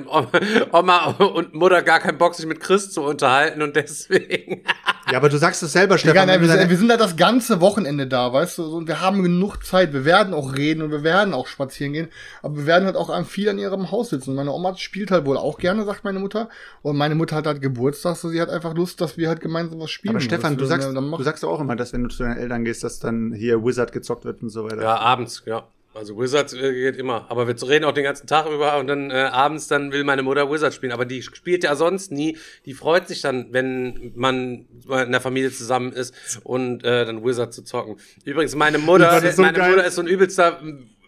Oma 0.72 1.07
und 1.11 1.53
Mutter 1.53 1.84
gar 1.84 1.99
keinen 1.99 2.18
Bock, 2.18 2.34
sich 2.34 2.45
mit 2.45 2.61
Chris 2.61 2.91
zu 2.91 3.01
unterhalten 3.01 3.61
und 3.61 3.76
deswegen. 3.76 4.64
Ja, 5.11 5.18
aber 5.18 5.28
du 5.28 5.38
sagst 5.38 5.61
es 5.61 5.74
selber, 5.74 5.97
Stefan. 5.97 6.28
nein, 6.28 6.41
wenn 6.41 6.47
wir, 6.47 6.57
sind, 6.57 6.70
wir 6.70 6.78
sind 6.78 6.88
da 6.88 6.95
das 6.95 7.18
ganze 7.18 7.59
Wochenende 7.59 8.07
da, 8.07 8.32
weißt 8.32 8.57
du, 8.57 8.78
und 8.78 8.88
wir 8.88 9.01
haben 9.01 9.22
genug 9.22 9.64
Zeit. 9.64 9.91
Wir 9.91 10.05
werden 10.05 10.34
auch 10.34 10.55
reden 10.55 10.82
und 10.82 10.91
wir 10.91 11.03
werden 11.03 11.34
auch 11.34 11.47
spazieren 11.47 11.91
gehen, 11.91 12.07
aber 12.41 12.55
wir 12.55 12.66
werden 12.66 12.86
halt 12.86 12.95
auch 12.95 13.14
viel 13.26 13.49
an 13.49 13.59
ihrem 13.59 13.91
Haus 13.91 14.11
sitzen. 14.11 14.34
Meine 14.34 14.51
Oma 14.51 14.78
spielt 14.78 15.11
halt 15.11 15.26
wohl 15.26 15.38
auch 15.38 15.57
gerne, 15.57 15.84
sagt 15.84 16.05
meine 16.05 16.20
Mutter. 16.20 16.47
Und 16.84 16.95
meine 16.95 17.16
Mutter 17.16 17.36
hat 17.36 17.45
halt 17.45 17.61
Geburtstag, 17.61 18.16
so 18.16 18.30
sie 18.30 18.41
hat 18.41 18.49
einfach 18.49 18.74
Lust, 18.76 19.01
dass 19.01 19.18
wir 19.18 19.28
halt 19.28 19.41
gemeinsam 19.41 19.82
was 19.82 19.91
spielen. 19.91 20.16
aber 20.16 20.22
Stefan, 20.22 20.55
du 20.55 20.66
sagst, 20.66 20.88
du 20.88 21.24
sagst 21.24 21.43
doch 21.43 21.49
auch 21.49 21.59
immer, 21.59 21.76
dass 21.76 21.91
wenn 21.91 22.03
du 22.03 22.09
zu 22.09 22.24
deinen 22.24 22.38
Eltern 22.38 22.64
gehst, 22.64 22.86
dass 22.86 22.99
dann 22.99 23.34
hier 23.34 23.64
Wizard 23.64 23.91
gezockt 23.91 24.24
wird 24.24 24.41
und 24.41 24.49
so 24.49 24.64
weiter. 24.64 24.82
Ja, 24.82 24.95
abends, 24.95 25.43
ja. 25.45 25.68
Also 25.95 26.17
Wizards 26.17 26.53
äh, 26.53 26.73
geht 26.73 26.97
immer. 26.97 27.25
Aber 27.29 27.47
wir 27.47 27.69
reden 27.69 27.85
auch 27.85 27.91
den 27.93 28.03
ganzen 28.03 28.25
Tag 28.25 28.47
über 28.47 28.77
und 28.77 28.87
dann 28.87 29.11
äh, 29.11 29.13
abends 29.13 29.67
dann 29.67 29.91
will 29.91 30.03
meine 30.03 30.23
Mutter 30.23 30.51
Wizards 30.51 30.75
spielen. 30.75 30.91
Aber 30.91 31.05
die 31.05 31.21
spielt 31.21 31.63
ja 31.63 31.75
sonst 31.75 32.11
nie. 32.11 32.37
Die 32.65 32.73
freut 32.73 33.07
sich 33.07 33.21
dann, 33.21 33.47
wenn 33.51 34.11
man 34.15 34.65
in 34.89 35.11
der 35.11 35.21
Familie 35.21 35.51
zusammen 35.51 35.91
ist 35.91 36.41
und 36.43 36.83
äh, 36.83 37.05
dann 37.05 37.23
Wizard 37.23 37.53
zu 37.53 37.63
zocken. 37.63 37.97
Übrigens, 38.25 38.55
meine 38.55 38.79
Mutter, 38.79 39.21
so 39.31 39.41
meine 39.41 39.57
geil. 39.57 39.69
Mutter 39.71 39.85
ist 39.85 39.95
so 39.95 40.01
ein 40.01 40.07
übelster 40.07 40.61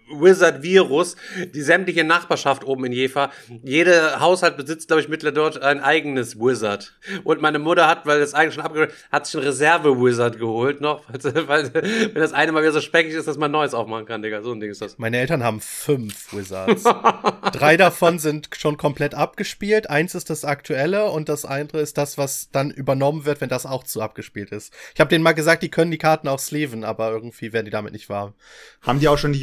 Wizard-Virus. 0.10 1.16
Die 1.54 1.62
sämtliche 1.62 2.04
Nachbarschaft 2.04 2.64
oben 2.64 2.86
in 2.86 2.94
Jefa. 2.94 3.32
Jeder 3.64 4.20
Haushalt 4.20 4.58
besitzt, 4.58 4.88
glaube 4.88 5.02
ich, 5.02 5.10
mittlerweile 5.10 5.26
dort 5.34 5.62
ein 5.62 5.82
eigenes 5.82 6.40
Wizard. 6.40 6.94
Und 7.24 7.42
meine 7.42 7.60
Mutter 7.60 7.88
hat, 7.88 8.06
weil 8.06 8.20
das 8.20 8.34
eigentlich 8.34 8.54
schon 8.54 8.64
abgehört, 8.64 8.94
hat 9.12 9.26
sich 9.26 9.36
ein 9.36 9.44
Reserve-Wizard 9.44 10.38
geholt 10.38 10.82
noch, 10.82 11.04
weil, 11.24 11.48
weil 11.48 11.74
wenn 11.74 12.22
das 12.22 12.34
eine 12.34 12.52
mal 12.52 12.62
wieder 12.62 12.74
so 12.74 12.82
speckig 12.82 13.14
ist, 13.14 13.28
dass 13.28 13.38
man 13.38 13.52
neues 13.52 13.74
aufmachen 13.74 14.06
kann, 14.06 14.22
Digga. 14.22 14.42
So 14.44 14.52
ein 14.52 14.60
Ding 14.60 14.70
ist 14.70 14.82
das. 14.82 14.98
Meine 14.98 15.18
Eltern 15.18 15.44
haben 15.44 15.62
fünf 15.62 16.32
Wizards. 16.34 16.84
Drei 17.52 17.78
davon 17.78 18.20
sind 18.20 18.50
schon 18.56 18.78
komplett 18.78 19.16
abgespielt. 19.16 19.90
Eins 19.90 20.16
ist 20.16 20.30
das 20.30 20.46
aktuelle 20.46 21.06
und 21.10 21.28
das 21.28 21.46
andere 21.46 21.82
ist 21.82 21.98
das, 21.98 22.18
was 22.18 22.50
dann 22.52 22.70
übernommen 22.70 23.26
wird, 23.26 23.42
wenn 23.42 23.50
das 23.50 23.66
auch 23.66 23.84
zu 23.84 24.02
abgespielt 24.02 24.52
ist. 24.52 24.74
Ich 24.94 25.00
habe 25.00 25.10
denen 25.10 25.24
mal 25.24 25.34
gesagt, 25.34 25.64
die 25.64 25.70
können 25.70 25.92
die 25.92 25.98
Karten 25.98 26.28
auch 26.28 26.40
sleeven, 26.40 26.84
aber 26.84 27.12
irgendwie 27.12 27.52
werden 27.54 27.66
die 27.66 27.72
damit 27.72 27.94
nicht 27.94 28.10
warm. 28.10 28.34
Haben 28.82 29.00
die 29.00 29.08
auch 29.08 29.18
schon 29.18 29.34
die 29.34 29.40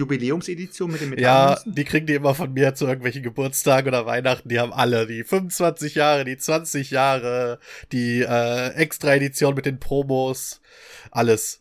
Jubiläumsedition 0.52 0.90
mit 0.92 1.00
dem 1.00 1.18
Ja, 1.18 1.34
Metallmünzen? 1.40 1.74
die 1.74 1.84
kriegen 1.84 2.06
die 2.06 2.14
immer 2.14 2.34
von 2.34 2.52
mir 2.52 2.74
zu 2.74 2.86
irgendwelchen 2.86 3.22
Geburtstagen 3.22 3.88
oder 3.88 4.06
Weihnachten. 4.06 4.48
Die 4.48 4.60
haben 4.60 4.72
alle 4.72 5.06
die 5.06 5.24
25 5.24 5.94
Jahre, 5.94 6.24
die 6.24 6.36
20 6.36 6.90
Jahre, 6.90 7.58
die 7.92 8.20
äh, 8.22 8.68
Extra-Edition 8.74 9.54
mit 9.54 9.66
den 9.66 9.78
Promos, 9.80 10.60
alles. 11.10 11.60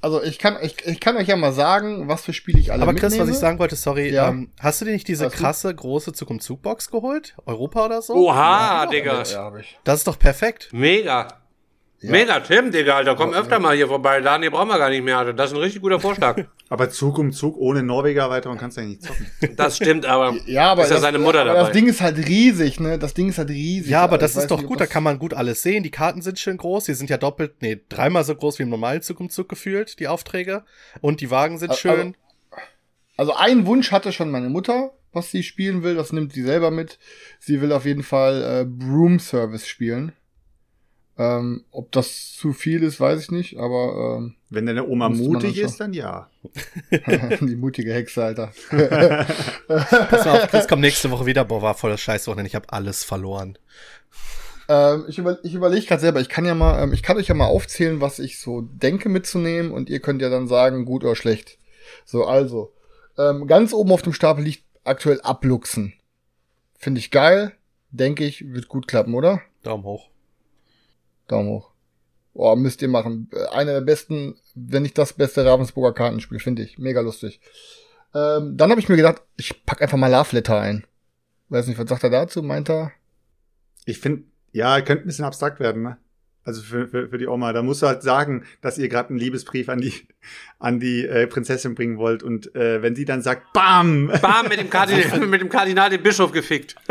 Also 0.00 0.22
ich 0.22 0.38
kann, 0.38 0.58
ich, 0.60 0.84
ich 0.86 1.00
kann 1.00 1.16
euch 1.16 1.28
ja 1.28 1.36
mal 1.36 1.52
sagen, 1.52 2.08
was 2.08 2.22
für 2.24 2.34
Spiele 2.34 2.58
ich 2.60 2.70
alle 2.72 2.82
Aber 2.82 2.92
Chris, 2.92 3.12
mitnehme. 3.12 3.22
was 3.22 3.30
ich 3.36 3.40
sagen 3.40 3.58
wollte, 3.58 3.74
sorry, 3.76 4.10
Ja. 4.12 4.28
ähm, 4.28 4.52
hast 4.60 4.80
du 4.80 4.84
dir 4.84 4.92
nicht 4.92 5.08
diese 5.08 5.30
krasse, 5.30 5.74
große 5.74 6.12
Zug-um-Zug-Box 6.12 6.90
geholt? 6.90 7.34
Europa 7.46 7.86
oder 7.86 8.02
so? 8.02 8.12
Oha, 8.14 8.84
Digga. 8.84 9.22
Ja, 9.22 9.56
ich. 9.56 9.78
Das 9.84 10.00
ist 10.00 10.06
doch 10.06 10.18
perfekt. 10.18 10.68
Mega. 10.72 11.28
Mega, 12.10 12.40
Tim, 12.40 12.70
Digga, 12.70 12.96
Alter, 12.96 13.14
komm 13.14 13.32
öfter 13.32 13.58
mal 13.58 13.74
hier 13.76 13.86
vorbei. 13.88 14.20
Daniel 14.20 14.50
brauchen 14.50 14.68
wir 14.68 14.78
gar 14.78 14.90
nicht 14.90 15.04
mehr, 15.04 15.18
Alter. 15.18 15.32
Das 15.32 15.50
ist 15.50 15.56
ein 15.56 15.60
richtig 15.62 15.82
guter 15.82 16.00
Vorschlag. 16.00 16.44
Aber 16.68 16.90
Zug 16.90 17.18
um 17.18 17.32
Zug 17.32 17.56
ohne 17.56 17.82
Norweger-Erweiterung 17.82 18.58
kannst 18.58 18.76
du 18.76 18.80
ja 18.82 18.86
nicht 18.88 19.02
zocken. 19.02 19.26
Das 19.56 19.76
stimmt, 19.76 20.06
aber 20.06 20.34
Ja, 20.46 20.72
aber 20.72 20.82
ist 20.82 20.88
ja 20.88 20.94
das, 20.94 21.02
seine 21.02 21.18
Mutter 21.18 21.40
aber 21.42 21.50
dabei. 21.50 21.60
das 21.64 21.72
Ding 21.72 21.86
ist 21.86 22.00
halt 22.00 22.16
riesig, 22.26 22.80
ne? 22.80 22.98
Das 22.98 23.14
Ding 23.14 23.28
ist 23.28 23.38
halt 23.38 23.50
riesig. 23.50 23.90
Ja, 23.90 24.02
aber 24.02 24.12
Alter. 24.14 24.24
das 24.24 24.36
ist 24.36 24.50
doch 24.50 24.58
nicht, 24.58 24.66
gut, 24.66 24.80
da 24.80 24.86
kann 24.86 25.02
man 25.02 25.18
gut 25.18 25.34
alles 25.34 25.62
sehen. 25.62 25.82
Die 25.82 25.90
Karten 25.90 26.22
sind 26.22 26.38
schön 26.38 26.56
groß, 26.56 26.84
die 26.84 26.94
sind 26.94 27.10
ja 27.10 27.18
doppelt, 27.18 27.60
nee, 27.60 27.80
dreimal 27.88 28.24
so 28.24 28.34
groß 28.34 28.58
wie 28.58 28.64
im 28.64 28.70
normalen 28.70 29.02
Zug 29.02 29.20
um 29.20 29.28
Zug 29.28 29.48
gefühlt, 29.48 30.00
die 30.00 30.08
Aufträge. 30.08 30.64
Und 31.00 31.20
die 31.20 31.30
Wagen 31.30 31.58
sind 31.58 31.74
schön. 31.76 32.16
Also 33.16 33.34
ein 33.34 33.66
Wunsch 33.66 33.92
hatte 33.92 34.10
schon 34.12 34.30
meine 34.30 34.48
Mutter, 34.48 34.90
was 35.12 35.30
sie 35.30 35.42
spielen 35.44 35.82
will, 35.84 35.94
das 35.94 36.12
nimmt 36.12 36.32
sie 36.32 36.42
selber 36.42 36.70
mit. 36.70 36.98
Sie 37.38 37.60
will 37.60 37.70
auf 37.72 37.84
jeden 37.84 38.02
Fall 38.02 38.42
äh, 38.42 38.64
Broom 38.64 39.20
Service 39.20 39.68
spielen. 39.68 40.12
Ähm, 41.16 41.64
ob 41.70 41.92
das 41.92 42.32
zu 42.32 42.52
viel 42.52 42.82
ist, 42.82 42.98
weiß 42.98 43.22
ich 43.22 43.30
nicht, 43.30 43.56
aber 43.56 44.18
ähm, 44.18 44.34
Wenn 44.50 44.66
deine 44.66 44.84
Oma 44.86 45.08
mutig 45.08 45.54
dann 45.54 45.64
ist, 45.64 45.80
dann 45.80 45.92
ja. 45.92 46.28
die 47.40 47.54
mutige 47.54 47.94
Hexe, 47.94 48.24
Alter. 48.24 48.52
Pass 49.68 50.24
mal 50.24 50.42
auf, 50.42 50.50
Chris 50.50 50.66
kommt 50.66 50.82
nächste 50.82 51.12
Woche 51.12 51.24
wieder. 51.24 51.44
Boah, 51.44 51.62
war 51.62 51.74
voll 51.74 51.92
das 51.92 52.00
Scheißwochenende, 52.00 52.48
ich 52.48 52.56
habe 52.56 52.72
alles 52.72 53.04
verloren. 53.04 53.56
Ähm, 54.68 55.04
ich 55.06 55.18
über, 55.18 55.38
ich 55.44 55.54
überlege 55.54 55.86
gerade 55.86 56.00
selber, 56.00 56.20
ich 56.20 56.28
kann 56.28 56.46
ja 56.46 56.54
mal, 56.54 56.82
ähm, 56.82 56.92
ich 56.92 57.04
kann 57.04 57.16
euch 57.16 57.28
ja 57.28 57.34
mal 57.34 57.46
aufzählen, 57.46 58.00
was 58.00 58.18
ich 58.18 58.40
so 58.40 58.62
denke 58.62 59.08
mitzunehmen 59.08 59.70
und 59.70 59.90
ihr 59.90 60.00
könnt 60.00 60.20
ja 60.20 60.30
dann 60.30 60.48
sagen, 60.48 60.84
gut 60.84 61.04
oder 61.04 61.14
schlecht. 61.14 61.58
So, 62.04 62.24
also. 62.24 62.72
Ähm, 63.16 63.46
ganz 63.46 63.72
oben 63.72 63.92
auf 63.92 64.02
dem 64.02 64.12
Stapel 64.12 64.42
liegt 64.42 64.64
aktuell 64.82 65.20
Abluchsen. 65.20 65.92
Finde 66.76 66.98
ich 66.98 67.12
geil. 67.12 67.52
Denke 67.92 68.24
ich, 68.24 68.52
wird 68.52 68.66
gut 68.66 68.88
klappen, 68.88 69.14
oder? 69.14 69.40
Daumen 69.62 69.84
hoch. 69.84 70.08
Daumen 71.28 71.48
hoch. 71.48 71.70
Oh, 72.32 72.56
müsst 72.56 72.82
ihr 72.82 72.88
machen. 72.88 73.30
Einer 73.52 73.74
der 73.74 73.80
besten, 73.80 74.34
wenn 74.54 74.82
nicht 74.82 74.98
das 74.98 75.12
beste 75.12 75.44
Ravensburger 75.44 75.94
Kartenspiel, 75.94 76.40
finde 76.40 76.62
ich. 76.62 76.78
Mega 76.78 77.00
lustig. 77.00 77.40
Ähm, 78.12 78.56
dann 78.56 78.70
habe 78.70 78.80
ich 78.80 78.88
mir 78.88 78.96
gedacht, 78.96 79.22
ich 79.36 79.64
pack 79.64 79.80
einfach 79.80 79.98
mal 79.98 80.10
Love 80.10 80.34
Letter 80.36 80.60
ein. 80.60 80.84
Weiß 81.48 81.68
nicht, 81.68 81.78
was 81.78 81.88
sagt 81.88 82.02
er 82.02 82.10
dazu? 82.10 82.42
Meint 82.42 82.68
er? 82.68 82.92
Ich 83.84 84.00
finde, 84.00 84.24
ja, 84.52 84.80
könnte 84.80 85.04
ein 85.04 85.06
bisschen 85.06 85.24
abstrakt 85.24 85.60
werden, 85.60 85.82
ne? 85.82 85.98
Also 86.44 86.60
für, 86.60 86.86
für, 86.86 87.08
für 87.08 87.18
die 87.18 87.26
Oma. 87.26 87.52
Da 87.52 87.62
musst 87.62 87.82
du 87.82 87.86
halt 87.86 88.02
sagen, 88.02 88.44
dass 88.60 88.76
ihr 88.76 88.88
gerade 88.88 89.10
einen 89.10 89.18
Liebesbrief 89.18 89.68
an 89.68 89.80
die, 89.80 89.94
an 90.58 90.78
die 90.78 91.06
äh, 91.06 91.26
Prinzessin 91.26 91.74
bringen 91.74 91.96
wollt. 91.96 92.22
Und 92.22 92.54
äh, 92.54 92.82
wenn 92.82 92.94
sie 92.94 93.04
dann 93.04 93.22
sagt, 93.22 93.52
BAM! 93.54 94.12
Bam, 94.20 94.48
mit 94.48 94.58
dem, 94.58 94.68
Kardinal, 94.68 95.20
mit 95.26 95.40
dem 95.40 95.48
Kardinal 95.48 95.90
den 95.90 96.02
Bischof 96.02 96.32
gefickt. 96.32 96.76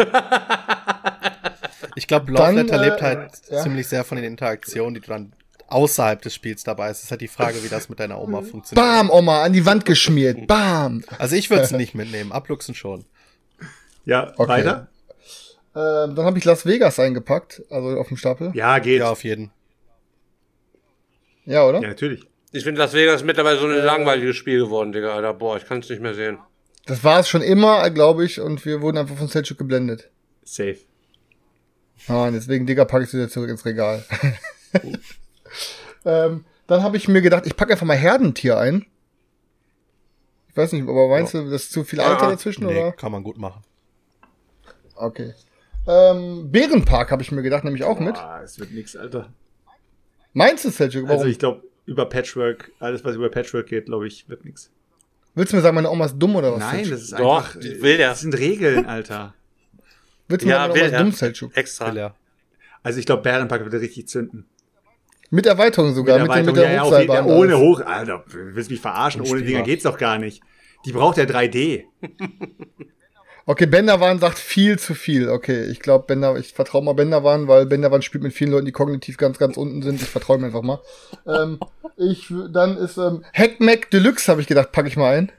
Ich 1.95 2.07
glaube, 2.07 2.31
Love 2.31 2.51
Letter 2.51 2.81
äh, 2.81 2.89
lebt 2.89 3.01
halt 3.01 3.31
ja. 3.49 3.61
ziemlich 3.61 3.87
sehr 3.87 4.03
von 4.03 4.15
den 4.17 4.25
Interaktionen, 4.25 4.95
die 4.95 5.01
du 5.01 5.07
dann 5.07 5.33
außerhalb 5.67 6.21
des 6.21 6.33
Spiels 6.35 6.63
dabei 6.63 6.89
hast. 6.89 6.99
Es 6.99 7.03
ist 7.05 7.11
halt 7.11 7.21
die 7.21 7.27
Frage, 7.27 7.63
wie 7.63 7.69
das 7.69 7.89
mit 7.89 7.99
deiner 7.99 8.19
Oma 8.19 8.41
funktioniert. 8.43 8.75
Bam, 8.75 9.09
Oma, 9.09 9.43
an 9.43 9.53
die 9.53 9.65
Wand 9.65 9.85
geschmiert. 9.85 10.47
Bam. 10.47 11.03
Also 11.17 11.35
ich 11.35 11.49
würde 11.49 11.63
es 11.63 11.71
nicht 11.71 11.95
mitnehmen, 11.95 12.31
abluchsen 12.31 12.75
schon. 12.75 13.05
Ja, 14.05 14.33
Okay. 14.37 14.49
weiter? 14.49 14.87
Ähm, 15.75 16.15
dann 16.15 16.25
habe 16.25 16.37
ich 16.37 16.45
Las 16.45 16.65
Vegas 16.65 16.99
eingepackt, 16.99 17.63
also 17.71 17.97
auf 17.99 18.07
dem 18.07 18.17
Stapel. 18.17 18.51
Ja, 18.53 18.77
geht. 18.79 18.99
Ja, 18.99 19.05
Ja, 19.05 19.11
auf 19.11 19.23
jeden. 19.23 19.51
Ja, 21.45 21.65
oder? 21.65 21.81
natürlich. 21.81 22.23
Ich 22.51 22.63
finde, 22.63 22.79
Las 22.79 22.93
Vegas 22.93 23.21
ist 23.21 23.25
mittlerweile 23.25 23.57
so 23.57 23.65
ein 23.65 23.75
langweiliges 23.83 24.35
Spiel 24.35 24.59
geworden, 24.59 24.91
Digga, 24.91 25.15
Alter. 25.15 25.33
Boah, 25.33 25.57
ich 25.57 25.65
kann 25.65 25.79
es 25.79 25.89
nicht 25.89 26.01
mehr 26.01 26.13
sehen. 26.13 26.37
Das 26.85 27.03
war 27.03 27.19
es 27.19 27.27
schon 27.29 27.41
immer, 27.41 27.89
glaube 27.89 28.25
ich, 28.25 28.39
und 28.39 28.63
wir 28.65 28.81
wurden 28.81 28.97
einfach 28.97 29.17
von 29.17 29.27
Selchuk 29.27 29.57
geblendet. 29.57 30.11
Safe. 30.43 30.77
Ah, 32.07 32.29
deswegen, 32.31 32.65
Digga, 32.65 32.85
packe 32.85 33.03
ich 33.05 33.09
sie 33.09 33.17
wieder 33.17 33.29
zurück 33.29 33.49
ins 33.49 33.65
Regal. 33.65 34.03
ähm, 36.05 36.45
dann 36.67 36.83
habe 36.83 36.97
ich 36.97 37.07
mir 37.07 37.21
gedacht, 37.21 37.45
ich 37.45 37.55
packe 37.55 37.73
einfach 37.73 37.85
mal 37.85 37.97
Herdentier 37.97 38.57
ein. 38.57 38.85
Ich 40.49 40.57
weiß 40.57 40.71
nicht, 40.73 40.83
aber 40.83 41.07
meinst 41.07 41.33
du, 41.33 41.49
das 41.49 41.63
ist 41.63 41.71
zu 41.71 41.83
viel 41.83 41.99
Alter 41.99 42.27
Ah, 42.27 42.31
dazwischen, 42.31 42.65
Nee, 42.65 42.77
oder? 42.79 42.91
kann 42.91 43.11
man 43.11 43.23
gut 43.23 43.37
machen. 43.37 43.61
Okay. 44.95 45.33
Ähm, 45.87 46.51
Bärenpark 46.51 47.11
habe 47.11 47.21
ich 47.23 47.31
mir 47.31 47.41
gedacht, 47.41 47.63
nehme 47.63 47.75
ich 47.75 47.83
auch 47.83 47.99
mit. 47.99 48.13
Boah, 48.15 48.41
es 48.43 48.59
wird 48.59 48.71
nix, 48.71 48.95
Alter. 48.95 49.33
Meinst 50.33 50.63
du, 50.65 50.69
Selchuk? 50.69 51.03
Warum? 51.03 51.17
Also 51.17 51.25
ich 51.25 51.39
glaube, 51.39 51.63
über 51.85 52.05
Patchwork, 52.07 52.71
alles 52.79 53.03
was 53.03 53.15
über 53.15 53.29
Patchwork 53.29 53.67
geht, 53.67 53.85
glaube 53.85 54.07
ich, 54.07 54.29
wird 54.29 54.45
nix. 54.45 54.69
Willst 55.35 55.51
du 55.51 55.57
mir 55.57 55.61
sagen, 55.63 55.75
meine 55.75 55.89
Oma 55.89 56.05
ist 56.05 56.17
dumm 56.17 56.35
oder 56.35 56.53
was? 56.53 56.59
Nein, 56.59 56.89
das 56.89 57.01
ist 57.01 57.13
Doch, 57.13 57.37
einfach. 57.47 57.59
die 57.59 57.81
will 57.81 57.97
der. 57.97 58.09
Das 58.09 58.21
sind 58.21 58.37
Regeln, 58.37 58.85
Alter. 58.85 59.33
Willst 60.27 60.43
du 60.43 60.47
mir 60.47 60.53
Ja, 60.53 60.59
sagen, 60.59 60.73
meine 60.73 60.73
will 60.73 60.81
Oma 60.81 60.87
ist 60.87 60.93
er. 60.93 61.03
dumm, 61.03 61.11
Selchuk? 61.11 61.57
Extra. 61.57 62.13
Also 62.83 62.99
ich 62.99 63.05
glaube, 63.05 63.21
Bärenpark 63.23 63.63
wird 63.69 63.81
richtig 63.81 64.07
zünden. 64.07 64.45
Mit 65.29 65.45
Erweiterung 65.45 65.93
sogar, 65.95 66.19
mit, 66.19 66.27
dem, 66.27 66.45
mit 66.45 66.55
Erweiterung, 66.55 66.55
der 66.55 66.63
ja, 66.65 66.71
jeden- 66.71 66.83
Hochseilbahn. 66.85 67.27
ja, 67.27 67.33
ohne. 67.35 67.57
Hoch, 67.57 67.81
Alter, 67.81 68.23
du 68.31 68.55
willst 68.55 68.69
mich 68.69 68.79
verarschen, 68.81 69.21
ohne. 69.21 69.41
Dinger 69.41 69.63
geht's 69.63 69.83
doch 69.83 69.97
gar 69.97 70.17
nicht. 70.19 70.41
Die 70.85 70.91
braucht 70.91 71.17
ja 71.17 71.23
3D. 71.23 71.83
Okay, 73.45 73.65
Benderwan 73.65 74.19
sagt 74.19 74.39
viel 74.39 74.79
zu 74.79 74.93
viel. 74.95 75.27
Okay, 75.27 75.65
ich 75.65 75.81
glaube, 75.81 76.05
Bender, 76.07 76.37
ich 76.37 76.53
vertraue 76.53 76.81
mal 76.81 76.93
Benderwan, 76.93 77.49
weil 77.49 77.65
Benderwan 77.65 78.01
spielt 78.01 78.23
mit 78.23 78.31
vielen 78.31 78.51
Leuten, 78.51 78.65
die 78.65 78.71
kognitiv 78.71 79.17
ganz, 79.17 79.37
ganz 79.37 79.57
unten 79.57 79.81
sind. 79.81 80.01
Ich 80.01 80.07
vertraue 80.07 80.37
ihm 80.37 80.45
einfach 80.45 80.61
mal. 80.61 80.79
ähm, 81.27 81.59
ich, 81.97 82.31
dann 82.53 82.77
ist 82.77 82.95
ähm, 82.97 83.25
Hackmack 83.33 83.89
Deluxe, 83.91 84.31
habe 84.31 84.39
ich 84.39 84.47
gedacht, 84.47 84.71
packe 84.71 84.87
ich 84.87 84.95
mal 84.95 85.13
ein. 85.17 85.31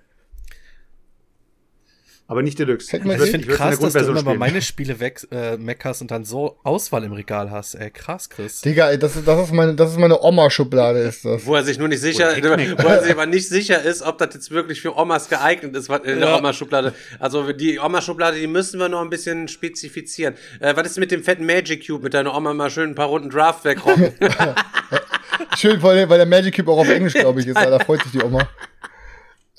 Aber 2.26 2.42
nicht 2.42 2.59
Deluxe. 2.59 2.96
Eh? 2.96 3.01
Ich 3.01 3.30
finde 3.30 3.46
der 3.48 3.56
krass, 3.56 3.78
dass 3.78 3.92
du 3.92 3.98
immer 3.98 4.20
spielen. 4.20 4.38
meine 4.38 4.62
Spiele 4.62 4.98
weg, 4.98 5.20
äh, 5.30 5.59
meckerst 5.59 6.01
und 6.01 6.10
dann 6.10 6.24
so 6.24 6.56
Auswahl 6.64 7.05
im 7.05 7.12
Regal 7.12 7.51
hast. 7.51 7.74
Ey, 7.74 7.90
krass, 7.90 8.30
Chris. 8.30 8.62
Digga, 8.62 8.88
ey, 8.90 8.98
das 8.98 9.14
ist, 9.16 9.28
das 9.28 9.48
ist 9.48 9.52
meine, 9.52 9.74
das 9.74 9.90
ist 9.90 9.98
meine 9.98 10.18
Oma-Schublade, 10.22 11.01
ist 11.01 11.26
das. 11.26 11.44
Wo 11.44 11.55
er 11.55 11.62
sich 11.64 11.78
nur 11.78 11.88
nicht 11.88 12.01
sicher, 12.01 12.28
wo 12.78 12.88
er 12.88 13.02
sich 13.02 13.12
aber 13.12 13.26
nicht 13.26 13.46
sicher 13.46 13.82
ist, 13.82 14.01
ob 14.01 14.16
das 14.16 14.32
jetzt 14.32 14.51
wirklich 14.51 14.80
für 14.80 14.96
Omas 14.96 15.28
geeignet 15.28 15.76
ist, 15.76 15.90
was 15.90 16.01
in 16.05 16.18
der 16.20 16.28
Ja. 16.30 16.38
Oma-Schublade. 16.38 16.94
Also 17.18 17.52
die 17.52 17.78
Oma-Schublade, 17.78 18.38
die 18.40 18.46
müssen 18.46 18.80
wir 18.80 18.88
noch 18.88 19.02
ein 19.02 19.10
bisschen 19.10 19.46
spezifizieren. 19.46 20.34
Äh, 20.60 20.74
was 20.76 20.86
ist 20.86 20.98
mit 20.98 21.10
dem 21.10 21.22
fetten 21.22 21.44
Magic 21.44 21.86
Cube, 21.86 22.05
mit 22.05 22.14
deiner 22.14 22.34
Oma 22.34 22.55
mal 22.55 22.70
schön 22.70 22.88
ein 22.90 22.94
paar 22.94 23.09
Runden 23.09 23.28
Draft 23.28 23.64
wegrocken? 23.66 24.14
Schön, 25.56 25.82
weil, 25.82 25.96
der- 25.96 26.09
weil 26.09 26.18
der 26.18 26.26
Magic 26.26 26.56
Cube 26.56 26.70
auch 26.70 26.78
auf 26.78 26.88
Englisch, 26.88 27.12
glaube 27.14 27.40
ich, 27.40 27.46
ist. 27.46 27.56
Da 27.56 27.78
freut 27.80 28.02
sich 28.02 28.12
die 28.12 28.22
Oma. 28.22 28.48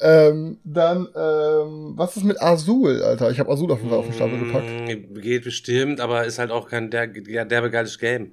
Ähm, 0.02 0.58
dann, 0.66 1.08
ähm, 1.16 1.94
was 1.96 2.18
ist 2.18 2.24
mit 2.26 2.42
Azul, 2.42 3.02
Alter? 3.02 3.32
Ich 3.32 3.40
habe 3.40 3.50
Azul 3.52 3.72
auf 3.72 3.80
auf 3.90 4.06
den 4.06 4.14
Stapel 4.14 4.40
gepackt. 4.40 4.70
Mm, 4.88 5.22
Geht 5.22 5.44
bestimmt, 5.46 6.02
aber 6.02 6.26
ist 6.26 6.38
halt 6.38 6.52
auch 6.52 6.68
kein 6.70 6.92
der, 6.92 7.08
der, 7.08 7.46
derbe 7.46 7.72
geiles 7.72 7.98
Game. 7.98 8.32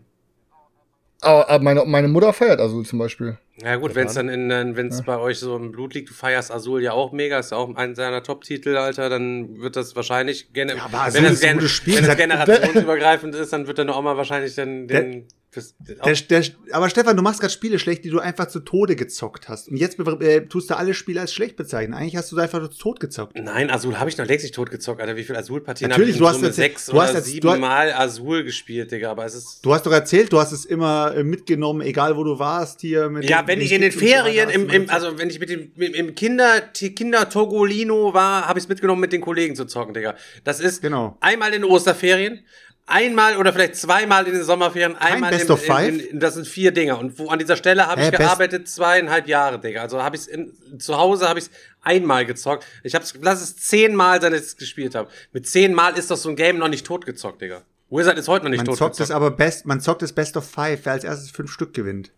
Aber, 1.21 1.49
aber 1.49 1.63
meine, 1.63 1.85
meine 1.85 2.09
Mutter 2.09 2.33
feiert 2.33 2.61
Azul 2.61 2.85
zum 2.85 2.99
Beispiel. 2.99 3.39
Ja 3.63 3.77
gut, 3.77 3.95
wenn 3.95 4.09
es 4.09 4.15
dann 4.15 4.29
in, 4.29 4.49
wenn 4.49 4.89
es 4.89 5.03
bei 5.03 5.17
euch 5.19 5.39
so 5.39 5.55
im 5.57 5.71
Blut 5.71 5.95
liegt, 5.95 6.11
du 6.11 6.15
feierst 6.15 6.51
Azul 6.51 6.83
ja 6.83 6.93
auch 6.95 7.13
mega, 7.13 7.39
ist 7.39 7.53
ja 7.53 7.59
auch 7.59 7.73
ein 7.77 7.95
seiner 7.95 8.25
Top-Titel, 8.25 8.77
Alter, 8.77 9.09
dann 9.09 9.61
wird 9.61 9.77
das 9.77 9.95
wahrscheinlich 9.95 10.53
gerne, 10.53 10.75
Ja, 10.75 10.87
aber 10.87 11.03
Azul 11.03 11.23
wenn, 11.23 11.31
ein 11.35 11.39
gen 11.39 11.55
gutes 11.59 11.71
Spiel. 11.71 11.97
wenn 11.97 12.07
Das- 12.07 12.17
generationsübergreifend 12.17 13.37
ist, 13.37 13.53
dann 13.53 13.69
wird 13.69 13.79
deine 13.79 13.95
Oma 13.97 14.17
wahrscheinlich 14.17 14.57
dann 14.57 14.89
den, 14.89 15.29
das, 15.55 15.75
Der, 15.79 16.15
der, 16.41 16.45
aber 16.73 16.89
Stefan, 16.89 17.17
du 17.17 17.23
machst 17.23 17.41
gerade 17.41 17.53
Spiele 17.53 17.79
schlecht, 17.79 18.05
die 18.05 18.11
du 18.11 18.21
einfach 18.21 18.49
zu 18.49 18.61
Tode 18.61 18.97
gezockt 18.97 19.49
hast. 19.51 19.69
Und 19.69 19.77
jetzt 19.77 19.99
äh, 19.99 20.47
tust 20.47 20.71
du 20.71 20.77
alle 20.77 20.95
Spiele 20.95 21.21
als 21.21 21.35
schlecht 21.35 21.57
bezeichnen. 21.57 21.93
Eigentlich 21.95 22.17
hast 22.17 22.33
du 22.33 22.37
sie 22.37 22.43
einfach 22.43 22.67
tot 22.69 23.01
gezockt. 23.01 23.37
Nein, 23.39 23.71
Azul 23.71 23.99
habe 23.99 24.09
ich 24.09 24.17
noch 24.17 24.25
längst 24.27 24.45
nicht 24.45 24.55
totgezockt, 24.55 25.01
Alter. 25.03 25.17
Wie 25.17 25.25
viel 25.25 25.37
Azul-Partien 25.37 25.91
Natürlich, 25.91 26.13
ich 26.15 26.19
du 26.19 26.25
in 26.25 26.29
hast 26.29 26.37
Summe 26.37 26.47
erzählt- 26.49 26.73
sechs 26.73 26.87
du 26.87 26.93
oder 26.93 27.03
hast 27.03 27.15
jetzt- 27.15 27.27
du 27.27 27.31
sieben 27.33 27.51
hast- 27.51 27.59
Mal 27.61 27.93
Azul 27.93 28.45
gespielt, 28.45 28.91
Digga. 28.93 29.11
Aber 29.11 29.27
es 29.27 29.35
ist. 29.35 29.61
Du 29.63 29.75
hast 29.75 29.85
doch 29.85 29.93
erzählt, 29.93 30.33
du 30.33 30.41
hast 30.41 30.53
es 30.53 30.65
immer 30.65 31.15
äh, 31.15 31.23
mitgenommen, 31.23 31.83
egal 31.83 32.17
wo 32.17 32.25
du 32.25 32.39
warst 32.39 32.81
hier. 32.81 33.11
Mit 33.11 33.29
Ja, 33.29 33.43
den- 33.43 33.49
wenn 33.49 33.61
ich 33.61 33.73
in 33.73 33.83
den 33.83 33.93
Ferien, 33.93 34.49
im, 34.49 34.69
du 34.69 34.75
im, 34.75 34.89
also 34.91 35.19
wenn 35.19 35.29
ich 35.29 35.39
mit 35.39 35.51
dem 35.51 35.71
im, 35.77 35.93
im 35.95 36.15
Kinder 36.15 36.61
Kinder 36.73 37.29
Togolino 37.29 38.15
war, 38.15 38.49
habe 38.49 38.59
ich 38.59 38.65
es 38.65 38.69
mitgenommen, 38.69 39.01
mit 39.03 39.13
den 39.13 39.21
Kollegen 39.21 39.55
zu 39.55 39.67
zocken, 39.67 39.93
Digga. 39.93 40.15
Das 40.45 40.61
ist 40.61 40.81
Genau. 40.81 41.17
einmal 41.21 41.53
in 41.53 41.65
Osterferien, 41.65 42.41
einmal 42.87 43.37
oder 43.37 43.53
vielleicht 43.53 43.77
zweimal 43.77 44.27
in 44.27 44.35
den 44.35 44.45
Sommerferien, 44.45 44.97
einmal 44.97 45.31
Best 45.31 45.47
in, 45.47 45.51
of 45.51 45.65
Five? 45.65 45.89
In, 45.89 46.01
in, 46.01 46.21
das 46.21 46.35
sind 46.35 46.47
vier 46.47 46.73
Dinger. 46.73 46.99
Und 46.99 47.19
wo, 47.19 47.29
an 47.29 47.39
dieser 47.39 47.57
Stelle 47.57 47.87
habe 47.87 48.01
ich 48.01 48.07
Hä, 48.07 48.11
Best- 48.13 48.21
gearbeitet 48.23 48.69
zweieinhalb 48.69 49.27
Jahre, 49.29 49.61
Digga. 49.61 49.83
Also 49.83 50.03
habe 50.03 50.17
ich 50.17 50.29
es 50.29 50.85
zu 50.85 50.97
Hause 50.97 51.29
habe 51.29 51.39
ich 51.39 51.47
einmal 51.81 52.27
gezockt. 52.27 52.67
Ich 52.83 52.95
habe 52.95 53.05
lass 53.21 53.41
es 53.43 53.57
zehnmal 53.57 54.21
sein, 54.21 54.33
dass 54.33 54.41
ich 54.43 54.47
es 54.49 54.57
gespielt 54.57 54.95
habe. 54.95 55.09
Mit 55.33 55.47
zehnmal 55.49 55.97
ist 55.99 56.11
doch 56.11 56.17
so 56.17 56.29
ein 56.29 56.37
Game 56.37 56.59
noch 56.59 56.69
nicht 56.69 56.87
totgezockt, 56.87 57.41
Digga. 57.41 57.63
Wizard 57.91 58.17
ist 58.19 58.29
heute 58.29 58.45
noch 58.45 58.51
nicht 58.51 58.59
Man 58.59 58.67
zockt 58.67 58.79
totgezockt. 58.79 59.11
es 59.11 59.11
aber 59.11 59.31
best, 59.31 59.67
man 59.67 59.81
zockt 59.81 60.03
es 60.03 60.13
Best 60.15 60.37
of 60.37 60.49
Five, 60.49 60.81
wer 60.85 60.93
als 60.95 61.05
erstes 61.05 61.31
fünf 61.31 61.51
Stück 61.53 61.75
gewinnt. 61.75 62.11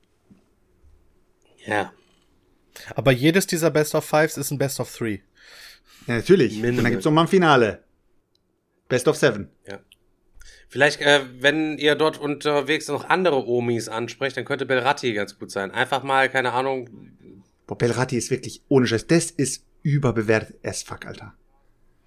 Ja. 1.67 1.93
Aber 2.95 3.13
jedes 3.13 3.47
dieser 3.47 3.71
Best 3.71 3.95
of 3.95 4.05
Fives 4.05 4.37
ist 4.37 4.51
ein 4.51 4.59
Best 4.59 4.81
of 4.81 4.95
Three. 4.95 5.21
Ja, 6.07 6.17
natürlich. 6.17 6.55
Minimal. 6.57 6.71
Und 6.79 6.85
dann 6.85 6.91
gibt's 6.93 7.05
noch 7.05 7.13
mal 7.13 7.23
ein 7.23 7.29
Finale. 7.29 7.83
Best 8.89 9.09
of 9.09 9.17
Seven. 9.17 9.49
Ja. 9.67 9.79
Vielleicht, 10.69 11.01
äh, 11.01 11.21
wenn 11.41 11.79
ihr 11.79 11.95
dort 11.95 12.19
unterwegs 12.19 12.89
noch 12.89 13.09
andere 13.09 13.47
Omis 13.47 13.89
ansprecht, 13.89 14.37
dann 14.37 14.45
könnte 14.45 14.67
Belratti 14.67 15.13
ganz 15.13 15.39
gut 15.39 15.51
sein. 15.51 15.71
Einfach 15.71 16.03
mal, 16.03 16.29
keine 16.29 16.53
Ahnung, 16.53 16.89
Boah, 17.67 17.79
Belratti 17.79 18.17
ist 18.17 18.31
wirklich 18.31 18.63
ohne 18.69 18.87
Scheiß. 18.87 19.07
Das 19.07 19.31
ist 19.31 19.65
überbewertet 19.83 20.57
as 20.65 20.83
fuck, 20.83 21.07
Alter. 21.07 21.35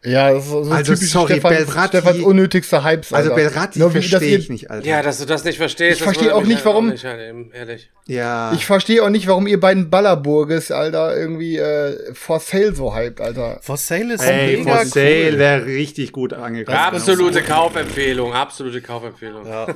Ja, 0.04 0.32
das 0.32 0.46
ist 0.46 0.52
so 0.52 0.60
Also, 0.72 0.94
typisch 0.94 1.12
sorry, 1.12 1.34
Stefan, 1.34 1.54
Belratti- 1.56 1.88
Stefans 1.88 2.20
unnötigster 2.20 2.84
Hypes. 2.84 3.12
Also 3.14 3.32
Alter. 3.34 3.44
Belratti 3.50 3.80
Nur 3.80 3.94
wie 3.94 4.00
das 4.00 4.10
verstehe 4.10 4.38
ich 4.38 4.48
nicht, 4.50 4.70
Alter. 4.70 4.88
Ja, 4.88 5.02
dass 5.02 5.18
du 5.18 5.26
das 5.26 5.44
nicht 5.44 5.58
verstehst. 5.58 5.98
Ich 5.98 6.04
verstehe 6.04 6.34
auch 6.36 6.44
nicht, 6.44 6.64
warum- 6.64 6.90
nicht, 6.90 7.04
halt 7.04 7.20
eben, 7.20 7.52
ehrlich. 7.52 7.90
ja. 8.06 8.54
Ich 8.54 8.66
verstehe 8.68 9.04
auch 9.04 9.10
nicht, 9.10 9.28
warum 9.28 9.48
ihr 9.48 9.60
beiden 9.60 9.90
Ballerburges, 9.90 10.70
Alter, 10.72 11.18
irgendwie 11.18 11.58
äh, 11.58 12.14
for 12.14 12.40
sale 12.40 12.76
so 12.76 12.96
hypt, 12.96 13.20
Alter. 13.20 13.60
For 13.62 13.76
Sale 13.76 14.14
ist 14.14 14.22
Ey, 14.24 14.58
mega 14.58 14.76
for 14.78 14.86
sale 14.86 15.32
cool. 15.34 15.40
wäre 15.40 15.66
richtig 15.66 16.12
gut 16.12 16.32
angekommen. 16.34 16.78
Absolute 16.78 17.42
Kaufempfehlung, 17.42 18.34
absolute 18.34 18.82
Kaufempfehlung. 18.82 19.46
Ja. 19.48 19.66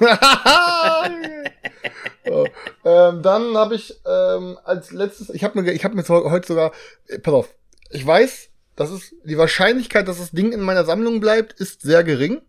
so, 2.27 2.45
ähm, 2.85 3.21
dann 3.23 3.57
habe 3.57 3.75
ich 3.75 3.93
ähm, 4.07 4.57
als 4.63 4.91
letztes, 4.91 5.29
ich 5.31 5.43
habe 5.43 5.59
mir, 5.61 5.71
ich 5.71 5.83
habe 5.83 5.95
mir 5.95 6.07
heute 6.07 6.47
sogar, 6.47 6.71
äh, 7.07 7.19
pass 7.19 7.33
auf, 7.33 7.53
ich 7.89 8.05
weiß, 8.05 8.49
das 8.75 8.91
ist 8.91 9.13
die 9.23 9.37
Wahrscheinlichkeit, 9.37 10.07
dass 10.07 10.17
das 10.17 10.31
Ding 10.31 10.51
in 10.51 10.61
meiner 10.61 10.85
Sammlung 10.85 11.19
bleibt, 11.19 11.53
ist 11.53 11.81
sehr 11.81 12.03
gering. 12.03 12.41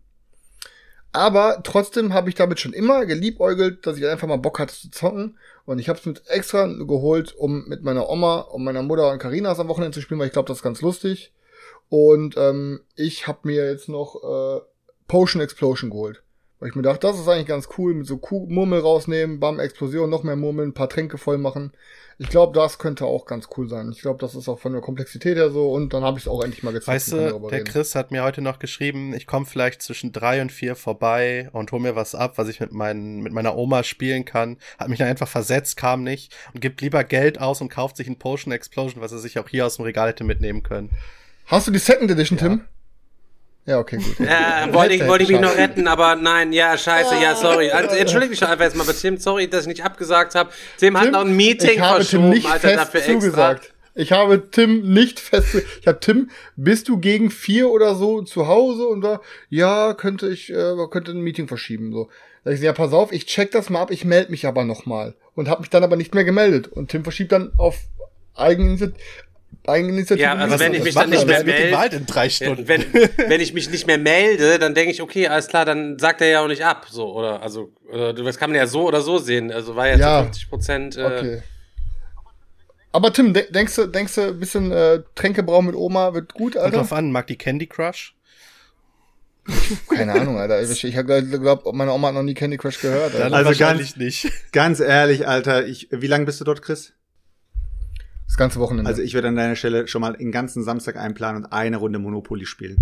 Aber 1.11 1.61
trotzdem 1.63 2.11
habe 2.13 2.29
ich 2.29 2.35
damit 2.35 2.59
schon 2.59 2.73
immer 2.73 3.05
geliebäugelt, 3.05 3.85
dass 3.85 3.97
ich 3.97 4.07
einfach 4.07 4.27
mal 4.27 4.37
Bock 4.37 4.57
hatte 4.57 4.73
zu 4.73 4.89
zocken. 4.89 5.37
Und 5.65 5.77
ich 5.77 5.87
habe 5.87 5.99
es 5.99 6.05
mit 6.05 6.23
extra 6.27 6.65
geholt, 6.65 7.35
um 7.35 7.65
mit 7.67 7.83
meiner 7.83 8.09
Oma 8.09 8.39
und 8.39 8.63
meiner 8.63 8.81
Mutter 8.81 9.11
und 9.11 9.19
Carinas 9.19 9.59
am 9.59 9.67
Wochenende 9.67 9.93
zu 9.93 10.01
spielen, 10.01 10.19
weil 10.19 10.27
ich 10.27 10.33
glaube, 10.33 10.47
das 10.47 10.57
ist 10.57 10.63
ganz 10.63 10.81
lustig. 10.81 11.31
Und 11.89 12.35
ähm, 12.37 12.81
ich 12.95 13.27
habe 13.27 13.39
mir 13.43 13.69
jetzt 13.69 13.89
noch 13.89 14.15
äh, 14.15 14.61
Potion 15.07 15.41
Explosion 15.41 15.91
geholt. 15.91 16.22
Weil 16.63 16.69
ich 16.69 16.75
mir 16.75 16.81
dachte, 16.81 17.05
das 17.05 17.19
ist 17.19 17.27
eigentlich 17.27 17.47
ganz 17.47 17.67
cool, 17.77 17.93
mit 17.93 18.07
so 18.07 18.15
Kuh 18.15 18.45
Murmel 18.47 18.79
rausnehmen, 18.79 19.41
bam, 19.41 19.59
Explosion, 19.59 20.09
noch 20.09 20.23
mehr 20.23 20.37
Murmeln, 20.37 20.69
ein 20.69 20.73
paar 20.73 20.87
Tränke 20.87 21.17
voll 21.17 21.37
machen. 21.37 21.73
Ich 22.19 22.29
glaube, 22.29 22.57
das 22.57 22.79
könnte 22.79 23.03
auch 23.03 23.25
ganz 23.25 23.49
cool 23.57 23.67
sein. 23.67 23.91
Ich 23.91 23.99
glaube, 23.99 24.17
das 24.21 24.33
ist 24.33 24.47
auch 24.47 24.59
von 24.59 24.71
der 24.71 24.81
Komplexität 24.81 25.35
her 25.35 25.49
so 25.49 25.73
und 25.73 25.93
dann 25.93 26.05
habe 26.05 26.17
ich 26.17 26.23
es 26.23 26.29
auch 26.29 26.41
endlich 26.41 26.63
mal 26.63 26.71
gezockt. 26.71 26.95
Weißt 26.95 27.11
du, 27.11 27.17
der 27.17 27.51
reden. 27.51 27.65
Chris 27.65 27.95
hat 27.95 28.11
mir 28.11 28.23
heute 28.23 28.41
noch 28.41 28.59
geschrieben, 28.59 29.13
ich 29.13 29.27
komme 29.27 29.45
vielleicht 29.45 29.81
zwischen 29.81 30.13
drei 30.13 30.41
und 30.41 30.53
vier 30.53 30.77
vorbei 30.77 31.49
und 31.51 31.69
hol 31.73 31.81
mir 31.81 31.97
was 31.97 32.15
ab, 32.15 32.37
was 32.37 32.47
ich 32.47 32.61
mit, 32.61 32.71
meinen, 32.71 33.21
mit 33.21 33.33
meiner 33.33 33.57
Oma 33.57 33.83
spielen 33.83 34.23
kann. 34.23 34.55
Hat 34.79 34.87
mich 34.87 34.99
dann 34.99 35.09
einfach 35.09 35.27
versetzt, 35.27 35.75
kam 35.75 36.03
nicht 36.05 36.33
und 36.53 36.61
gibt 36.61 36.79
lieber 36.79 37.03
Geld 37.03 37.41
aus 37.41 37.59
und 37.59 37.67
kauft 37.67 37.97
sich 37.97 38.07
ein 38.07 38.19
Potion 38.19 38.53
Explosion, 38.53 39.01
was 39.01 39.11
er 39.11 39.17
sich 39.17 39.37
auch 39.37 39.49
hier 39.49 39.65
aus 39.65 39.75
dem 39.75 39.83
Regal 39.83 40.07
hätte 40.07 40.23
mitnehmen 40.23 40.63
können. 40.63 40.91
Hast 41.47 41.67
du 41.67 41.71
die 41.71 41.79
Second 41.79 42.09
Edition, 42.09 42.37
Tim? 42.37 42.61
Ja, 43.65 43.79
okay, 43.79 43.97
gut. 43.97 44.19
Äh, 44.19 44.73
wollte 44.73 44.93
ich, 44.93 45.07
wollte 45.07 45.23
ich 45.23 45.29
mich 45.29 45.39
noch 45.39 45.55
retten, 45.55 45.87
aber 45.87 46.15
nein, 46.15 46.51
ja, 46.51 46.77
scheiße, 46.77 47.15
ja, 47.21 47.35
sorry. 47.35 47.69
Also, 47.73 47.95
entschuldige 47.95 48.31
mich 48.31 48.39
doch 48.39 48.49
einfach 48.49 48.65
jetzt 48.65 48.75
mal 48.75 48.85
bei 48.85 48.93
Tim, 48.93 49.17
sorry, 49.17 49.47
dass 49.47 49.61
ich 49.61 49.67
nicht 49.67 49.85
abgesagt 49.85 50.35
habe. 50.35 50.49
Tim 50.77 50.97
hat 50.97 51.05
Tim, 51.05 51.13
noch 51.13 51.21
ein 51.21 51.35
Meeting 51.35 51.71
ich 51.71 51.79
habe 51.79 51.99
Tim 51.99 52.07
verschoben, 52.07 52.29
nicht 52.29 52.45
Alter, 52.45 52.59
fest 52.59 52.77
dafür 52.77 52.99
extra. 52.99 53.13
zugesagt. 53.13 53.73
Ich 53.95 54.11
habe 54.11 54.49
Tim 54.49 54.91
nicht 54.93 55.19
fest. 55.19 55.63
Ich 55.79 55.87
habe 55.87 55.99
Tim, 55.99 56.29
bist 56.55 56.89
du 56.89 56.97
gegen 56.97 57.29
vier 57.29 57.69
oder 57.69 57.95
so 57.95 58.21
zu 58.23 58.47
Hause 58.47 58.87
und 58.87 59.01
da, 59.01 59.21
ja, 59.49 59.93
könnte 59.93 60.27
ich, 60.29 60.49
äh, 60.51 60.73
könnte 60.89 61.11
ein 61.11 61.21
Meeting 61.21 61.47
verschieben 61.47 61.93
so. 61.93 62.09
Da 62.43 62.51
ich 62.51 62.59
so, 62.59 62.65
ja, 62.65 62.73
pass 62.73 62.91
auf, 62.91 63.13
ich 63.13 63.27
check 63.27 63.51
das 63.51 63.69
mal 63.69 63.81
ab, 63.81 63.91
ich 63.91 64.03
melde 64.03 64.31
mich 64.31 64.45
aber 64.45 64.65
noch 64.65 64.85
mal 64.85 65.15
und 65.35 65.47
habe 65.47 65.61
mich 65.61 65.69
dann 65.69 65.83
aber 65.83 65.95
nicht 65.95 66.13
mehr 66.13 66.25
gemeldet 66.25 66.67
und 66.67 66.89
Tim 66.91 67.03
verschiebt 67.03 67.31
dann 67.31 67.53
auf 67.57 67.77
Eigeninitiative. 68.35 68.99
Eigeninitiative 69.67 70.21
Ja, 70.23 70.35
also 70.35 70.59
wenn 70.59 70.73
ich 70.73 70.83
mich 70.83 70.95
dann 70.95 71.09
nicht 71.09 71.25
mehr 71.27 71.37
denn 71.43 71.45
mit 71.47 71.57
dem 71.57 71.71
melde, 71.71 71.95
in 71.97 72.05
drei 72.05 72.29
Stunden? 72.29 72.67
wenn, 72.67 72.81
wenn 73.27 73.41
ich 73.41 73.53
mich 73.53 73.69
nicht 73.69 73.87
mehr 73.87 73.97
melde, 73.97 74.59
dann 74.59 74.73
denke 74.73 74.91
ich, 74.91 75.01
okay, 75.01 75.27
alles 75.27 75.47
klar, 75.47 75.65
dann 75.65 75.97
sagt 75.99 76.21
er 76.21 76.27
ja 76.27 76.41
auch 76.43 76.47
nicht 76.47 76.63
ab, 76.63 76.87
so, 76.89 77.13
oder, 77.15 77.41
also, 77.41 77.71
oder, 77.91 78.13
das 78.13 78.37
kann 78.37 78.49
man 78.49 78.57
ja 78.57 78.67
so 78.67 78.87
oder 78.87 79.01
so 79.01 79.17
sehen, 79.17 79.51
also 79.51 79.75
war 79.75 79.87
ja, 79.87 79.97
Ja. 79.97 80.17
zu 80.19 80.23
50 80.25 80.49
Prozent, 80.49 80.97
äh, 80.97 81.03
Okay. 81.03 81.43
Aber 82.95 83.11
Tim, 83.11 83.33
de 83.33 83.51
denkst 83.51 83.75
du, 83.75 83.87
denkst 83.87 84.13
du, 84.15 84.21
ein 84.21 84.39
bisschen 84.39 84.71
äh, 84.71 85.01
Tränkebrauen 85.15 85.65
mit 85.65 85.73
Oma 85.75 86.13
wird 86.13 86.33
gut, 86.35 86.53
Kommt 86.53 86.65
Alter? 86.65 86.77
drauf 86.77 86.93
an, 86.93 87.11
mag 87.11 87.25
die 87.25 87.37
Candy 87.37 87.65
Crush? 87.65 88.15
Keine 89.89 90.13
Ahnung, 90.13 90.37
Alter. 90.37 90.61
Ich, 90.61 90.83
ich 90.83 90.93
glaube, 90.93 91.71
meine 91.73 91.91
Oma 91.91 92.09
hat 92.09 92.13
noch 92.15 92.23
nie 92.23 92.33
Candy 92.35 92.57
Crush 92.57 92.79
gehört. 92.79 93.13
Alter. 93.13 93.17
Dann 93.17 93.33
Also 93.33 93.47
wahrscheinlich 93.49 93.97
nicht. 93.97 94.31
Ganz 94.51 94.79
ehrlich, 94.79 95.27
Alter, 95.27 95.65
ich, 95.65 95.87
wie 95.91 96.07
lange 96.07 96.25
bist 96.25 96.39
du 96.39 96.45
dort, 96.45 96.61
Chris? 96.61 96.93
Das 98.27 98.37
ganze 98.37 98.59
Wochenende. 98.59 98.89
Also 98.89 99.01
ich 99.01 99.13
würde 99.13 99.27
an 99.27 99.35
deiner 99.35 99.55
Stelle 99.55 99.87
schon 99.87 100.01
mal 100.01 100.13
den 100.13 100.31
ganzen 100.31 100.63
Samstag 100.63 100.95
einplanen 100.95 101.43
und 101.45 101.51
eine 101.51 101.77
Runde 101.77 101.99
Monopoly 101.99 102.45
spielen. 102.45 102.77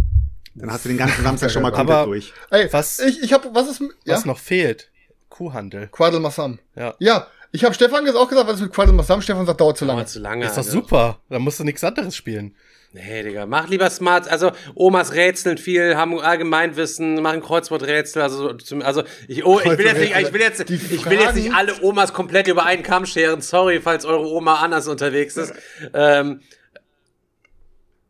Dann 0.55 0.71
hast 0.71 0.85
du 0.85 0.89
den 0.89 0.97
ganzen 0.97 1.23
Samstag 1.23 1.51
schon 1.51 1.61
mal 1.61 1.71
komplett 1.71 1.97
Aber- 1.97 2.05
durch. 2.07 2.33
Ey, 2.49 2.67
Was- 2.71 2.99
ich, 2.99 3.21
ich 3.23 3.33
hab, 3.33 3.53
was 3.55 3.69
ist, 3.69 3.81
ja? 4.05 4.15
Was 4.15 4.25
noch 4.25 4.37
fehlt? 4.39 4.89
Kuhhandel. 5.29 5.87
Quadel 5.87 6.19
Massam. 6.19 6.59
Ja. 6.75 6.93
Ja, 6.99 7.27
ich 7.53 7.63
habe 7.63 7.73
Stefan 7.73 8.05
jetzt 8.05 8.15
auch 8.15 8.27
gesagt, 8.29 8.47
was 8.47 8.55
ist 8.55 8.61
mit 8.61 8.73
Quadel 8.73 8.93
Massam? 8.93 9.21
Stefan 9.21 9.45
sagt, 9.45 9.61
dauert 9.61 9.77
zu 9.77 9.85
lange. 9.85 9.99
dauert 10.01 10.09
zu 10.09 10.19
lange. 10.19 10.45
Ist 10.45 10.53
doch 10.53 10.57
Alter. 10.59 10.71
super. 10.71 11.19
Da 11.29 11.39
musst 11.39 11.59
du 11.59 11.63
nichts 11.63 11.83
anderes 11.83 12.15
spielen. 12.15 12.55
Nee, 12.93 13.23
Digga, 13.23 13.45
mach 13.45 13.69
lieber 13.69 13.89
smart. 13.89 14.27
Also, 14.27 14.51
Omas 14.75 15.13
rätseln 15.13 15.57
viel, 15.57 15.95
haben 15.95 16.19
Allgemeinwissen, 16.19 17.21
machen 17.21 17.41
Kreuzworträtsel. 17.41 18.21
Also, 18.21 18.53
also 18.81 19.03
ich, 19.29 19.45
oh, 19.45 19.61
ich 19.61 19.77
will 19.77 19.85
jetzt 19.85 19.99
nicht, 19.99 20.13
ich 20.17 20.33
will 20.33 20.41
jetzt, 20.41 20.69
ich 20.69 21.09
will 21.09 21.19
jetzt 21.19 21.35
nicht 21.35 21.53
alle 21.53 21.81
Omas 21.81 22.11
komplett 22.11 22.47
über 22.47 22.65
einen 22.65 22.83
Kamm 22.83 23.05
scheren. 23.05 23.39
Sorry, 23.39 23.79
falls 23.79 24.03
eure 24.03 24.27
Oma 24.27 24.55
anders 24.55 24.89
unterwegs 24.89 25.37
ist. 25.37 25.53
Ähm, 25.93 26.41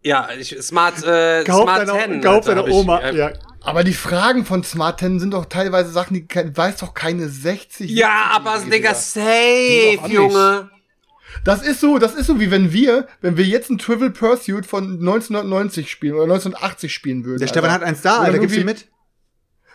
ja, 0.04 0.30
ich, 0.40 0.60
Smart, 0.62 1.04
äh, 1.04 1.46
Smart 1.46 1.88
deiner, 1.88 2.00
10. 2.00 2.22
kauf 2.22 2.36
Alter, 2.38 2.50
deiner 2.50 2.62
hab 2.62 2.68
ich, 2.68 2.74
Oma. 2.74 3.00
äh, 3.02 3.16
ja. 3.16 3.34
Aber 3.64 3.84
die 3.84 3.94
Fragen 3.94 4.46
von 4.46 4.64
Smart 4.64 5.00
10 5.00 5.20
sind 5.20 5.36
doch 5.36 5.46
teilweise 5.46 5.92
Sachen, 5.92 6.16
die 6.16 6.28
weiß 6.28 6.78
doch 6.78 6.96
keine 6.96 7.30
60. 7.30 7.88
Ja, 7.92 8.32
aber 8.34 8.56
70-Jährige, 8.56 8.72
Digga, 8.72 8.94
safe. 8.96 10.12
Junge. 10.12 10.72
Das 11.44 11.62
ist 11.66 11.80
so, 11.80 11.98
das 11.98 12.14
ist 12.16 12.28
so, 12.28 12.40
wie 12.40 12.52
wenn 12.52 12.72
wir, 12.74 13.08
wenn 13.22 13.38
wir 13.38 13.46
jetzt 13.46 13.70
ein 13.70 13.78
Trivial 13.78 14.12
Pursuit 14.12 14.66
von 14.66 15.00
1990 15.00 15.90
spielen 15.90 16.14
oder 16.16 16.24
1980 16.24 16.94
spielen 16.94 17.26
würden. 17.26 17.40
Der 17.40 17.48
Stefan 17.48 17.72
hat 17.72 17.84
eins 17.84 18.02
da, 18.02 18.20
Alter, 18.20 18.34
irgendwie- 18.36 18.60
ihm 18.60 18.66
mit. 18.66 18.86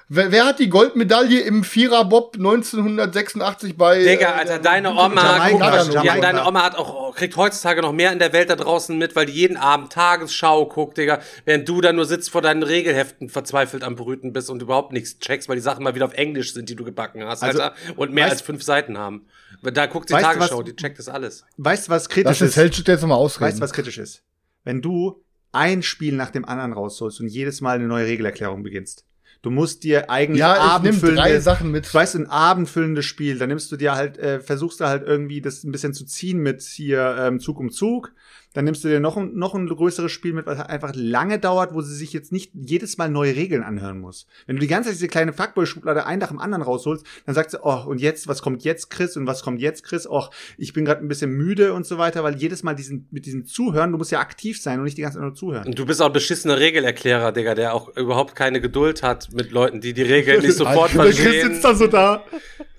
Wer, 0.08 0.30
wer 0.30 0.46
hat 0.46 0.60
die 0.60 0.68
Goldmedaille 0.68 1.40
im 1.40 1.64
Vierer-Bob 1.64 2.36
1986 2.36 3.76
bei... 3.76 3.98
Digga, 4.04 4.20
äh, 4.20 4.24
Alter, 4.34 4.44
der- 4.44 4.58
deine 4.60 4.90
Oma, 4.92 5.20
Jamaika, 5.48 5.82
guck 5.82 5.94
Jamaika. 5.94 6.14
ja, 6.14 6.20
deine 6.20 6.46
Oma 6.46 6.62
hat 6.62 6.76
auch, 6.76 7.14
kriegt 7.16 7.36
heutzutage 7.36 7.82
noch 7.82 7.92
mehr 7.92 8.12
in 8.12 8.20
der 8.20 8.32
Welt 8.32 8.48
da 8.48 8.54
draußen 8.56 8.96
mit, 8.96 9.16
weil 9.16 9.26
die 9.26 9.32
jeden 9.32 9.56
Abend 9.56 9.92
Tagesschau 9.92 10.66
guckt, 10.66 10.96
Digga, 10.98 11.20
während 11.44 11.68
du 11.68 11.80
da 11.80 11.92
nur 11.92 12.04
sitzt 12.04 12.30
vor 12.30 12.40
deinen 12.40 12.62
Regelheften 12.62 13.28
verzweifelt 13.28 13.82
am 13.82 13.96
Brüten 13.96 14.32
bist 14.32 14.48
und 14.48 14.62
überhaupt 14.62 14.92
nichts 14.92 15.18
checkst, 15.18 15.48
weil 15.48 15.56
die 15.56 15.62
Sachen 15.62 15.82
mal 15.82 15.94
wieder 15.96 16.04
auf 16.04 16.14
Englisch 16.14 16.52
sind, 16.54 16.68
die 16.68 16.76
du 16.76 16.84
gebacken 16.84 17.24
hast, 17.24 17.42
Also, 17.42 17.60
Alter, 17.60 17.74
und 17.96 18.12
mehr 18.12 18.26
weißt- 18.26 18.30
als 18.30 18.42
fünf 18.42 18.62
Seiten 18.62 18.96
haben. 18.98 19.26
Da 19.62 19.86
guckt 19.86 20.08
die 20.08 20.14
Tagesschau, 20.14 20.58
was- 20.58 20.64
die 20.66 20.76
checkt 20.76 20.98
das 21.00 21.08
alles. 21.08 21.44
Weißt 21.56 21.88
du, 21.88 21.90
was 21.90 22.08
kritisch 22.08 22.38
den 22.38 22.46
ist? 22.48 22.54
Feldschütz 22.54 22.86
jetzt 22.86 23.00
nochmal 23.00 23.18
ausreden. 23.18 23.48
Weißt 23.48 23.58
du, 23.58 23.62
was 23.62 23.72
kritisch 23.72 23.98
ist? 23.98 24.22
Wenn 24.62 24.82
du 24.82 25.24
ein 25.50 25.82
Spiel 25.82 26.14
nach 26.14 26.30
dem 26.30 26.44
anderen 26.44 26.72
rausholst 26.74 27.20
und 27.20 27.28
jedes 27.28 27.60
Mal 27.60 27.76
eine 27.76 27.86
neue 27.88 28.06
Regelerklärung 28.06 28.62
beginnst. 28.62 29.04
Du 29.46 29.52
musst 29.52 29.84
dir 29.84 30.10
eigentlich 30.10 30.40
Ja, 30.40 30.76
abendfüllende- 30.76 31.14
drei 31.14 31.38
Sachen 31.38 31.70
mit. 31.70 31.86
Du 31.86 31.94
weißt, 31.94 32.16
ein 32.16 32.26
abendfüllendes 32.26 33.04
Spiel, 33.04 33.38
dann 33.38 33.48
nimmst 33.48 33.70
du 33.70 33.76
dir 33.76 33.94
halt, 33.94 34.18
äh, 34.18 34.40
versuchst 34.40 34.80
du 34.80 34.86
halt 34.86 35.06
irgendwie 35.06 35.40
das 35.40 35.62
ein 35.62 35.70
bisschen 35.70 35.94
zu 35.94 36.04
ziehen 36.04 36.38
mit 36.40 36.62
hier 36.62 37.14
ähm, 37.16 37.38
Zug 37.38 37.60
um 37.60 37.70
Zug. 37.70 38.12
Dann 38.56 38.64
nimmst 38.64 38.82
du 38.84 38.88
dir 38.88 39.00
noch 39.00 39.18
ein, 39.18 39.34
noch 39.34 39.54
ein 39.54 39.66
größeres 39.66 40.10
Spiel 40.10 40.32
mit, 40.32 40.46
was 40.46 40.58
einfach 40.58 40.92
lange 40.94 41.38
dauert, 41.38 41.74
wo 41.74 41.82
sie 41.82 41.94
sich 41.94 42.14
jetzt 42.14 42.32
nicht 42.32 42.52
jedes 42.54 42.96
Mal 42.96 43.10
neue 43.10 43.36
Regeln 43.36 43.62
anhören 43.62 44.00
muss. 44.00 44.26
Wenn 44.46 44.56
du 44.56 44.60
die 44.60 44.66
ganze 44.66 44.88
Zeit 44.88 44.96
diese 44.96 45.08
kleine 45.08 45.34
Fuckboy-Schublade 45.34 46.06
ein 46.06 46.20
nach 46.20 46.28
dem 46.28 46.38
anderen 46.38 46.62
rausholst, 46.62 47.04
dann 47.26 47.34
sagst 47.34 47.52
du, 47.52 47.58
oh, 47.62 47.84
und 47.86 48.00
jetzt, 48.00 48.28
was 48.28 48.40
kommt 48.40 48.64
jetzt, 48.64 48.88
Chris? 48.88 49.14
Und 49.18 49.26
was 49.26 49.42
kommt 49.42 49.60
jetzt, 49.60 49.84
Chris? 49.84 50.08
Och, 50.08 50.30
ich 50.56 50.72
bin 50.72 50.86
gerade 50.86 51.02
ein 51.02 51.08
bisschen 51.08 51.32
müde 51.32 51.74
und 51.74 51.84
so 51.84 51.98
weiter, 51.98 52.24
weil 52.24 52.36
jedes 52.36 52.62
Mal 52.62 52.74
diesen, 52.74 53.06
mit 53.10 53.26
diesem 53.26 53.44
Zuhören, 53.44 53.92
du 53.92 53.98
musst 53.98 54.10
ja 54.10 54.20
aktiv 54.20 54.58
sein 54.58 54.78
und 54.78 54.86
nicht 54.86 54.96
die 54.96 55.02
ganze 55.02 55.18
Zeit 55.18 55.24
nur 55.24 55.34
zuhören. 55.34 55.66
Und 55.66 55.78
du 55.78 55.84
bist 55.84 56.00
auch 56.00 56.06
ein 56.06 56.14
beschissener 56.14 56.58
Regelerklärer, 56.58 57.32
Digga, 57.32 57.54
der 57.54 57.74
auch 57.74 57.94
überhaupt 57.94 58.34
keine 58.36 58.62
Geduld 58.62 59.02
hat 59.02 59.34
mit 59.34 59.50
Leuten, 59.50 59.82
die 59.82 59.92
die 59.92 60.00
Regeln 60.00 60.40
nicht 60.40 60.54
sofort 60.56 60.94
Der 60.94 61.04
Chris 61.04 61.18
verstehen. 61.18 61.60
da 61.62 61.74
so 61.74 61.88
da. 61.88 62.24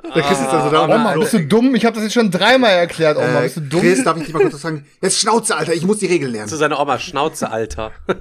Der 0.04 0.22
Chris 0.22 0.38
sitzt 0.38 0.54
da 0.54 0.64
so 0.64 0.70
da. 0.70 0.84
und 0.86 0.92
Oma, 0.92 1.16
bist 1.16 1.34
du 1.34 1.40
dumm? 1.40 1.74
Ich 1.76 1.84
habe 1.84 1.96
das 1.96 2.04
jetzt 2.04 2.14
schon 2.14 2.30
dreimal 2.30 2.72
erklärt, 2.72 3.18
Oma. 3.18 3.40
äh, 3.40 3.44
bist 3.44 3.58
du 3.58 3.62
dumm? 3.62 3.82
Chris, 3.82 4.04
darf 4.04 4.16
ich 4.18 4.26
dich 4.26 4.34
mal 4.34 4.44
kurz 4.44 4.62
sagen? 4.62 4.86
Jetzt 5.02 5.20
Schnauze, 5.20 5.56
Alter, 5.56 5.74
ich 5.74 5.86
muss 5.86 5.98
die 6.00 6.06
Regeln 6.06 6.32
lernen. 6.32 6.48
zu 6.48 6.56
seiner 6.56 6.80
Oma 6.80 7.00
Schnauze, 7.00 7.50
Alter. 7.52 7.92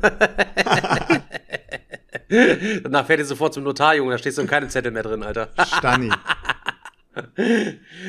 Danach 2.28 3.06
fährt 3.06 3.20
ihr 3.20 3.26
sofort 3.26 3.54
zum 3.54 3.62
Notar, 3.62 3.94
Junge, 3.94 4.12
da 4.12 4.18
stehst 4.18 4.38
du 4.38 4.42
in 4.42 4.48
keinem 4.48 4.68
Zettel 4.68 4.90
mehr 4.90 5.02
drin, 5.02 5.22
Alter. 5.22 5.50
Stani. 5.76 6.10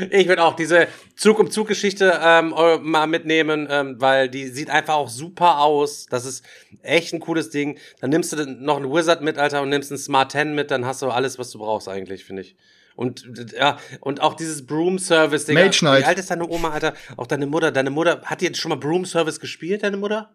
Ich 0.10 0.28
würde 0.28 0.44
auch 0.44 0.58
diese 0.58 0.88
Zug 1.16 1.40
um 1.40 1.50
Zug 1.50 1.70
Geschichte 1.70 2.20
ähm, 2.22 2.54
mal 2.82 3.08
mitnehmen, 3.08 3.66
ähm, 3.72 3.96
weil 4.00 4.28
die 4.28 4.48
sieht 4.48 4.70
einfach 4.70 4.96
auch 4.96 5.08
super 5.08 5.60
aus. 5.60 6.08
Das 6.08 6.26
ist 6.26 6.44
echt 6.84 7.14
ein 7.14 7.22
cooles 7.22 7.50
Ding. 7.50 7.80
Dann 8.02 8.10
nimmst 8.10 8.34
du 8.34 8.46
noch 8.46 8.76
einen 8.76 8.92
Wizard 8.92 9.22
mit, 9.22 9.38
Alter, 9.38 9.62
und 9.62 9.70
nimmst 9.70 9.92
einen 9.92 9.98
Smart 9.98 10.34
10 10.34 10.54
mit, 10.54 10.72
dann 10.72 10.86
hast 10.86 11.02
du 11.02 11.10
alles, 11.10 11.40
was 11.40 11.52
du 11.52 11.60
brauchst 11.60 11.88
eigentlich, 11.88 12.26
finde 12.26 12.42
ich. 12.42 12.58
Und 12.98 13.54
ja, 13.58 13.78
und 14.02 14.22
auch 14.22 14.34
dieses 14.34 14.66
Broom 14.66 15.00
Service, 15.00 15.46
Digga. 15.46 15.64
Mage 15.64 15.78
Knight. 15.80 16.02
Wie 16.02 16.06
alt 16.06 16.20
ist 16.20 16.30
deine 16.30 16.50
Oma, 16.50 16.72
Alter? 16.72 16.94
Auch 17.16 17.28
deine 17.28 17.46
Mutter. 17.46 17.72
Deine 17.72 17.90
Mutter, 17.90 18.22
hat 18.26 18.42
die 18.42 18.46
jetzt 18.46 18.60
schon 18.60 18.70
mal 18.70 18.76
Broom 18.76 19.06
Service 19.06 19.40
gespielt, 19.40 19.84
deine 19.84 19.98
Mutter? 19.98 20.32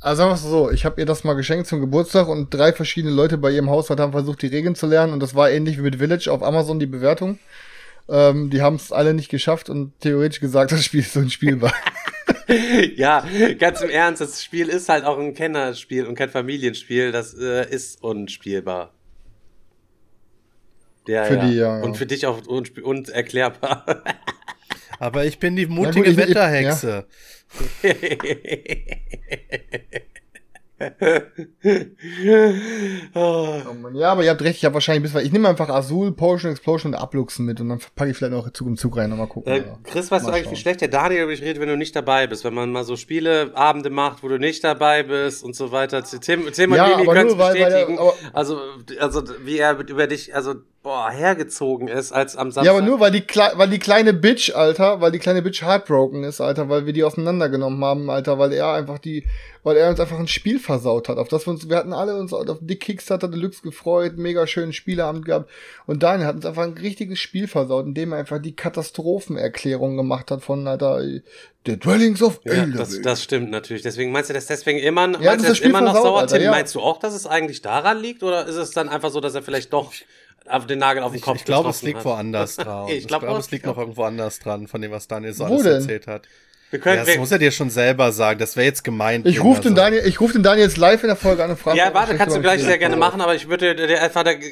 Also 0.00 0.22
sagen 0.22 0.30
wir 0.30 0.36
so, 0.36 0.70
ich 0.70 0.84
habe 0.84 1.00
ihr 1.00 1.06
das 1.06 1.24
mal 1.24 1.34
geschenkt 1.34 1.66
zum 1.66 1.80
Geburtstag 1.80 2.28
und 2.28 2.52
drei 2.52 2.72
verschiedene 2.72 3.14
Leute 3.14 3.38
bei 3.38 3.50
ihrem 3.50 3.70
Haushalt 3.70 4.00
haben 4.00 4.12
versucht, 4.12 4.42
die 4.42 4.48
Regeln 4.48 4.74
zu 4.74 4.86
lernen 4.86 5.12
und 5.12 5.20
das 5.20 5.34
war 5.34 5.50
ähnlich 5.50 5.78
wie 5.78 5.82
mit 5.82 5.96
Village 5.96 6.30
auf 6.30 6.42
Amazon 6.42 6.80
die 6.80 6.86
Bewertung. 6.86 7.38
Ähm, 8.08 8.50
die 8.50 8.62
haben 8.62 8.76
es 8.76 8.90
alle 8.90 9.14
nicht 9.14 9.28
geschafft 9.28 9.70
und 9.70 9.98
theoretisch 10.00 10.40
gesagt, 10.40 10.72
das 10.72 10.84
Spiel 10.84 11.00
ist 11.00 11.16
unspielbar. 11.16 11.72
ja, 12.96 13.24
ganz 13.58 13.80
im 13.80 13.90
Ernst, 13.90 14.20
das 14.20 14.42
Spiel 14.42 14.68
ist 14.68 14.88
halt 14.88 15.04
auch 15.04 15.18
ein 15.18 15.34
Kennerspiel 15.34 16.06
und 16.06 16.14
kein 16.14 16.30
Familienspiel. 16.30 17.12
Das 17.12 17.34
äh, 17.34 17.68
ist 17.70 18.02
unspielbar. 18.02 18.92
Ja, 21.08 21.24
Für 21.24 21.34
ja. 21.36 21.46
die, 21.46 21.54
ja, 21.56 21.78
ja. 21.78 21.82
Und 21.84 21.96
für 21.96 22.06
dich 22.06 22.26
auch 22.26 22.46
unerklärbar. 22.46 23.84
Aber 24.98 25.24
ich 25.24 25.38
bin 25.40 25.56
die 25.56 25.66
mutige 25.66 26.04
gut, 26.04 26.06
ich- 26.06 26.12
ich- 26.18 26.28
Wetterhexe. 26.28 27.06
oh. 33.14 33.56
Ja, 33.94 34.12
aber 34.12 34.24
ihr 34.24 34.30
habt 34.30 34.42
recht, 34.42 34.58
ich 34.58 34.64
habe 34.64 34.74
wahrscheinlich 34.74 35.12
bis 35.12 35.22
Ich 35.22 35.32
nehme 35.32 35.48
einfach 35.48 35.68
Azul, 35.68 36.12
Potion, 36.12 36.50
Explosion 36.52 36.94
und 36.94 37.00
Abluchsen 37.00 37.44
mit 37.46 37.60
und 37.60 37.68
dann 37.68 37.78
packe 37.94 38.10
ich 38.10 38.16
vielleicht 38.16 38.32
noch 38.32 38.50
Zug 38.52 38.66
im 38.68 38.76
Zug 38.76 38.96
rein 38.96 39.12
und 39.12 39.18
mal 39.18 39.26
gucken. 39.26 39.52
Äh. 39.52 39.62
Chris, 39.84 40.10
weißt 40.10 40.26
du 40.26 40.30
eigentlich, 40.30 40.50
wie 40.50 40.56
schlecht 40.56 40.80
der 40.80 40.88
Daniel 40.88 41.22
über 41.24 41.32
dich 41.32 41.42
redet, 41.42 41.60
wenn 41.60 41.68
du 41.68 41.76
nicht 41.76 41.94
dabei 41.94 42.26
bist? 42.26 42.44
Wenn 42.44 42.54
man 42.54 42.72
mal 42.72 42.84
so 42.84 42.96
Spieleabende 42.96 43.90
macht, 43.90 44.22
wo 44.22 44.28
du 44.28 44.38
nicht 44.38 44.64
dabei 44.64 45.02
bist 45.02 45.44
und 45.44 45.54
so 45.56 45.72
weiter. 45.72 46.02
Tim, 46.04 46.50
Tim 46.52 46.70
und 46.72 46.76
Ja, 46.76 46.88
Mimi 46.88 47.02
aber 47.02 47.14
können 47.14 47.28
es 47.28 47.34
nur, 47.36 47.44
weil- 47.44 47.54
weil 47.54 47.60
er- 47.72 47.86
bestätigen. 47.86 47.98
also, 48.32 48.60
also, 48.98 49.22
wie 49.44 49.58
er 49.58 49.78
über 49.78 50.06
dich, 50.06 50.34
also, 50.34 50.54
boah, 50.82 51.10
hergezogen 51.10 51.88
ist, 51.88 52.12
als 52.12 52.36
am 52.36 52.50
Samstag. 52.50 52.64
Ja, 52.64 52.72
aber 52.72 52.82
nur 52.82 52.98
weil 52.98 53.12
die, 53.12 53.20
Kle 53.20 53.52
weil 53.54 53.68
die 53.68 53.78
kleine 53.78 54.12
Bitch, 54.12 54.54
Alter, 54.54 55.00
weil 55.00 55.12
die 55.12 55.20
kleine 55.20 55.42
Bitch 55.42 55.62
heartbroken 55.62 56.24
ist, 56.24 56.40
Alter, 56.40 56.68
weil 56.68 56.86
wir 56.86 56.92
die 56.92 57.04
auseinandergenommen 57.04 57.84
haben, 57.84 58.10
Alter, 58.10 58.38
weil 58.38 58.52
er 58.52 58.72
einfach 58.72 58.98
die, 58.98 59.24
weil 59.62 59.76
er 59.76 59.90
uns 59.90 60.00
einfach 60.00 60.18
ein 60.18 60.26
Spiel 60.26 60.58
versaut 60.58 61.08
hat, 61.08 61.18
auf 61.18 61.28
das 61.28 61.46
wir 61.46 61.52
uns, 61.52 61.68
wir 61.68 61.76
hatten 61.76 61.92
alle 61.92 62.16
uns 62.16 62.32
auf 62.32 62.58
die 62.60 62.76
Kickstarter 62.76 63.28
Deluxe 63.28 63.62
gefreut, 63.62 64.16
mega 64.16 64.46
schönen 64.46 64.72
Spieleabend 64.72 65.24
gehabt 65.24 65.48
und 65.86 66.02
Daniel 66.02 66.26
hat 66.26 66.36
uns 66.36 66.46
einfach 66.46 66.64
ein 66.64 66.72
richtiges 66.72 67.20
Spiel 67.20 67.46
versaut, 67.46 67.86
indem 67.86 68.12
er 68.12 68.18
einfach 68.18 68.40
die 68.40 68.56
Katastrophenerklärung 68.56 69.96
gemacht 69.96 70.32
hat 70.32 70.42
von, 70.42 70.66
Alter, 70.66 71.00
The 71.64 71.78
Dwellings 71.78 72.20
of 72.22 72.40
Ja, 72.44 72.66
das, 72.66 73.00
das 73.02 73.22
stimmt 73.22 73.52
natürlich. 73.52 73.82
Deswegen 73.82 74.10
meinst 74.10 74.30
du 74.30 74.34
das 74.34 74.46
deswegen 74.46 74.80
immer, 74.80 75.06
meinst 75.06 75.44
das 75.44 75.58
das 75.58 75.60
immer 75.60 75.80
noch 75.80 75.92
versaut, 75.92 76.04
sauer? 76.04 76.20
Alter, 76.22 76.34
Tim, 76.34 76.44
ja. 76.44 76.50
meinst 76.50 76.74
du 76.74 76.80
auch, 76.80 76.98
dass 76.98 77.14
es 77.14 77.24
eigentlich 77.24 77.62
daran 77.62 78.00
liegt? 78.00 78.24
Oder 78.24 78.46
ist 78.46 78.56
es 78.56 78.72
dann 78.72 78.88
einfach 78.88 79.10
so, 79.10 79.20
dass 79.20 79.36
er 79.36 79.42
vielleicht 79.42 79.72
doch 79.72 79.92
auf 80.46 80.66
den 80.66 80.78
Nagel 80.78 81.02
auf 81.02 81.12
den 81.12 81.18
Ich, 81.18 81.22
Kopf 81.22 81.38
ich 81.38 81.44
glaube, 81.44 81.70
es 81.70 81.82
liegt 81.82 82.00
hat? 82.00 82.04
woanders 82.04 82.56
dran. 82.58 82.96
Ich 82.96 83.06
ich 83.06 83.06
glaub 83.06 83.24
glaube, 83.24 83.28
auch. 83.28 83.38
es 83.38 83.50
liegt 83.50 83.66
noch 83.66 83.78
irgendwo 83.78 84.04
anders 84.04 84.38
dran, 84.40 84.66
von 84.68 84.80
dem, 84.82 84.90
was 84.92 85.08
Daniel 85.08 85.34
so 85.34 85.46
Wo 85.46 85.46
alles 85.46 85.62
denn? 85.62 85.72
erzählt 85.72 86.06
hat. 86.06 86.28
Wir 86.72 86.78
Ja, 86.78 86.84
können, 86.84 86.98
das 87.00 87.08
wir, 87.08 87.18
muss 87.18 87.30
er 87.30 87.38
dir 87.38 87.50
schon 87.50 87.68
selber 87.68 88.12
sagen. 88.12 88.38
Das 88.38 88.56
wäre 88.56 88.64
jetzt 88.64 88.82
gemeint. 88.82 89.26
ich 89.26 89.44
rufe 89.44 89.60
den. 89.60 89.74
Daniel, 89.74 90.06
ich 90.06 90.18
rufe 90.22 90.32
den 90.32 90.42
Daniel 90.42 90.64
jetzt 90.64 90.78
live 90.78 91.02
in 91.02 91.08
der 91.08 91.16
Folge 91.16 91.44
an 91.44 91.50
und 91.50 91.58
frage. 91.58 91.76
Ja, 91.76 91.92
warte, 91.92 92.16
kannst 92.16 92.34
du 92.34 92.40
gleich 92.40 92.60
das 92.60 92.66
sehr 92.66 92.78
gerne 92.78 92.96
machen, 92.96 93.20
aber 93.20 93.34
ich 93.34 93.46
würde, 93.50 93.76
der 93.76 94.00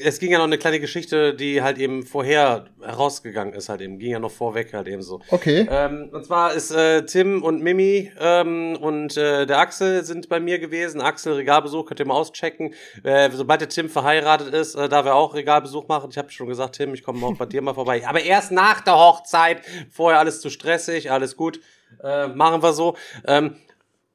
es 0.04 0.18
ging 0.18 0.30
ja 0.30 0.36
noch 0.36 0.44
eine 0.44 0.58
kleine 0.58 0.80
Geschichte, 0.80 1.32
die 1.34 1.62
halt 1.62 1.78
eben 1.78 2.04
vorher 2.04 2.66
herausgegangen 2.82 3.54
ist, 3.54 3.70
halt 3.70 3.80
eben, 3.80 3.98
ging 3.98 4.10
ja 4.10 4.18
noch 4.18 4.30
vorweg 4.30 4.74
halt 4.74 4.86
eben 4.86 5.00
so. 5.00 5.20
Okay. 5.30 5.66
Ähm, 5.70 6.10
und 6.12 6.26
zwar 6.26 6.52
ist 6.52 6.70
äh, 6.72 7.06
Tim 7.06 7.42
und 7.42 7.62
Mimi 7.62 8.12
ähm, 8.20 8.76
und 8.78 9.16
äh, 9.16 9.46
der 9.46 9.58
Axel 9.58 10.04
sind 10.04 10.28
bei 10.28 10.40
mir 10.40 10.58
gewesen. 10.58 11.00
Axel 11.00 11.32
Regalbesuch, 11.32 11.86
könnt 11.86 12.00
ihr 12.00 12.06
mal 12.06 12.14
auschecken. 12.14 12.74
Äh, 13.02 13.30
sobald 13.32 13.62
der 13.62 13.70
Tim 13.70 13.88
verheiratet 13.88 14.52
ist, 14.52 14.74
äh, 14.74 14.90
darf 14.90 15.06
er 15.06 15.14
auch 15.14 15.34
Regalbesuch 15.34 15.88
machen. 15.88 16.10
Ich 16.10 16.18
habe 16.18 16.30
schon 16.30 16.48
gesagt, 16.48 16.76
Tim, 16.76 16.92
ich 16.92 17.02
komme 17.02 17.24
auch 17.24 17.36
bei 17.38 17.46
dir 17.46 17.62
mal 17.62 17.72
vorbei. 17.72 18.02
Aber 18.06 18.20
erst 18.20 18.52
nach 18.52 18.82
der 18.82 18.96
Hochzeit, 18.96 19.62
vorher 19.90 20.18
alles 20.18 20.42
zu 20.42 20.50
stressig, 20.50 21.10
alles 21.10 21.34
gut. 21.34 21.60
Äh, 22.02 22.28
machen 22.28 22.62
wir 22.62 22.72
so. 22.72 22.96
Ähm, 23.26 23.56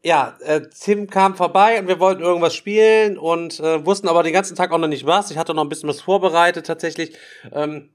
ja, 0.03 0.38
äh, 0.41 0.61
Tim 0.80 1.10
kam 1.10 1.35
vorbei 1.35 1.80
und 1.80 1.88
wir 1.88 1.99
wollten 1.99 2.22
irgendwas 2.22 2.53
spielen 2.53 3.18
und 3.18 3.60
äh, 3.60 3.84
wussten 3.85 4.07
aber 4.07 4.22
den 4.22 4.34
ganzen 4.34 4.56
Tag 4.56 4.72
auch 4.72 4.77
noch 4.77 4.88
nicht 4.88 5.06
was. 5.06 5.31
Ich 5.31 5.38
hatte 5.38 5.56
noch 5.56 5.64
ein 5.64 5.69
bisschen 5.69 5.89
was 5.89 6.02
vorbereitet 6.02 6.68
tatsächlich. 6.68 7.18
Ähm, 7.52 7.89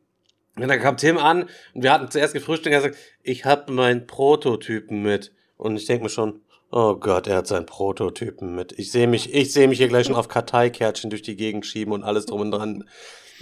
und 0.57 0.69
dann 0.69 0.81
kam 0.81 0.97
Tim 0.97 1.19
an 1.19 1.45
und 1.75 1.83
wir 1.83 1.93
hatten 1.93 2.11
zuerst 2.11 2.35
gefrühstückt 2.35 2.67
und 2.67 2.73
er 2.73 2.81
sagt, 2.81 2.97
ich 3.23 3.45
habe 3.45 3.73
meinen 3.73 4.07
Prototypen 4.07 5.03
mit. 5.03 5.33
Und 5.57 5.77
ich 5.77 5.87
denke 5.87 6.05
mir 6.05 6.11
schon, 6.11 6.41
oh 6.73 6.97
Gott, 6.97 7.27
er 7.27 7.37
hat 7.37 7.47
seinen 7.47 7.67
Prototypen 7.67 8.55
mit. 8.55 8.73
Ich 8.79 8.91
sehe 8.91 9.07
mich, 9.07 9.33
ich 9.33 9.53
sehe 9.53 9.69
mich 9.69 9.79
hier 9.79 9.89
gleich 9.89 10.07
schon 10.07 10.17
auf 10.17 10.29
Karteikärtchen 10.29 11.11
durch 11.11 11.23
die 11.23 11.37
Gegend 11.37 11.65
schieben 11.65 11.93
und 11.93 12.03
alles 12.03 12.27
drum 12.27 12.41
und 12.41 12.51
dran. 12.51 12.89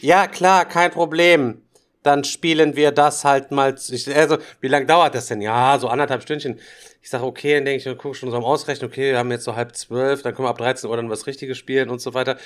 Ja, 0.01 0.27
klar, 0.27 0.65
kein 0.65 0.91
Problem. 0.91 1.63
Dann 2.03 2.25
spielen 2.25 2.77
wir 2.77 2.93
das 2.93 3.25
halt 3.25 3.51
mal. 3.51 3.75
Ich, 3.91 4.15
also, 4.17 4.39
wie 4.61 4.69
lange 4.69 4.87
dauert 4.87 5.15
das 5.15 5.27
denn? 5.27 5.41
Ja, 5.41 5.79
so 5.79 5.89
anderthalb 5.89 6.23
Stündchen. 6.23 6.59
Ich 7.03 7.11
sage, 7.11 7.25
okay, 7.25 7.55
dann 7.55 7.65
denke 7.65 7.91
ich, 7.91 7.99
guck 7.99 8.17
schon 8.17 8.31
so 8.31 8.37
am 8.37 8.45
Ausrechnen, 8.45 8.89
okay, 8.91 9.13
wir 9.13 9.19
haben 9.19 9.31
jetzt 9.31 9.45
so 9.45 9.57
halb 9.57 9.75
zwölf, 9.77 10.23
dann 10.23 10.35
können 10.35 10.47
wir 10.47 10.51
ab 10.51 10.59
13 10.59 10.89
Uhr 10.91 10.97
dann 10.97 11.11
was 11.11 11.27
Richtiges 11.27 11.57
spielen 11.59 11.91
und 11.91 12.01
so 12.01 12.15
weiter. 12.15 12.37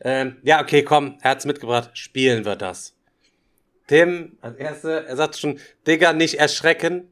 Ähm, 0.00 0.36
ja, 0.42 0.60
okay, 0.62 0.82
komm, 0.82 1.18
er 1.22 1.30
hat's 1.32 1.44
mitgebracht, 1.44 1.90
spielen 1.94 2.44
wir 2.44 2.56
das. 2.56 2.94
Tim, 3.88 4.36
als 4.40 4.56
Erste, 4.56 5.04
er 5.06 5.16
sagt 5.16 5.36
schon, 5.38 5.58
Digga, 5.86 6.12
nicht 6.12 6.34
erschrecken. 6.38 7.08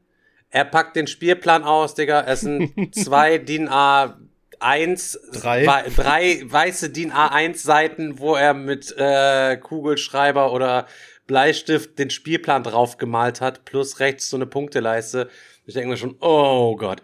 Er 0.49 0.65
packt 0.65 0.95
den 0.95 1.07
Spielplan 1.07 1.63
aus, 1.63 1.95
Digga. 1.95 2.21
Es 2.27 2.41
sind 2.41 2.73
zwei 2.95 3.37
DIN 3.37 3.69
A1, 3.69 5.17
Drei. 5.33 5.65
wei- 5.65 5.85
drei 5.95 6.41
weiße 6.45 6.89
DIN 6.89 7.11
A1 7.11 7.57
Seiten, 7.57 8.19
wo 8.19 8.35
er 8.35 8.53
mit 8.53 8.93
äh, 8.97 9.57
Kugelschreiber 9.57 10.51
oder 10.51 10.87
Bleistift 11.27 11.97
den 11.97 12.09
Spielplan 12.09 12.63
drauf 12.63 12.97
gemalt 12.97 13.41
hat, 13.41 13.65
plus 13.65 13.99
rechts 13.99 14.29
so 14.29 14.37
eine 14.37 14.45
Punkteleiste. 14.45 15.29
Ich 15.65 15.73
denke 15.73 15.89
mir 15.89 15.97
schon, 15.97 16.15
oh 16.19 16.75
Gott. 16.75 17.01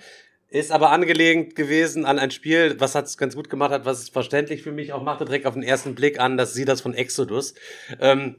Ist 0.50 0.72
aber 0.72 0.92
angelehnt 0.92 1.56
gewesen 1.56 2.06
an 2.06 2.20
ein 2.20 2.30
Spiel, 2.30 2.76
was 2.80 2.94
hat's 2.94 3.18
ganz 3.18 3.36
gut 3.36 3.50
gemacht 3.50 3.72
hat, 3.72 3.86
was 3.86 4.00
es 4.00 4.10
verständlich 4.10 4.64
für 4.64 4.74
mich 4.74 4.92
auch 4.92 5.02
machte, 5.02 5.24
direkt 5.24 5.46
auf 5.46 5.54
den 5.54 5.64
ersten 5.64 5.96
Blick 5.96 6.20
an, 6.20 6.36
dass 6.36 6.54
sie 6.54 6.66
das 6.66 6.82
von 6.82 6.94
Exodus. 6.94 7.54
Ähm, 8.02 8.36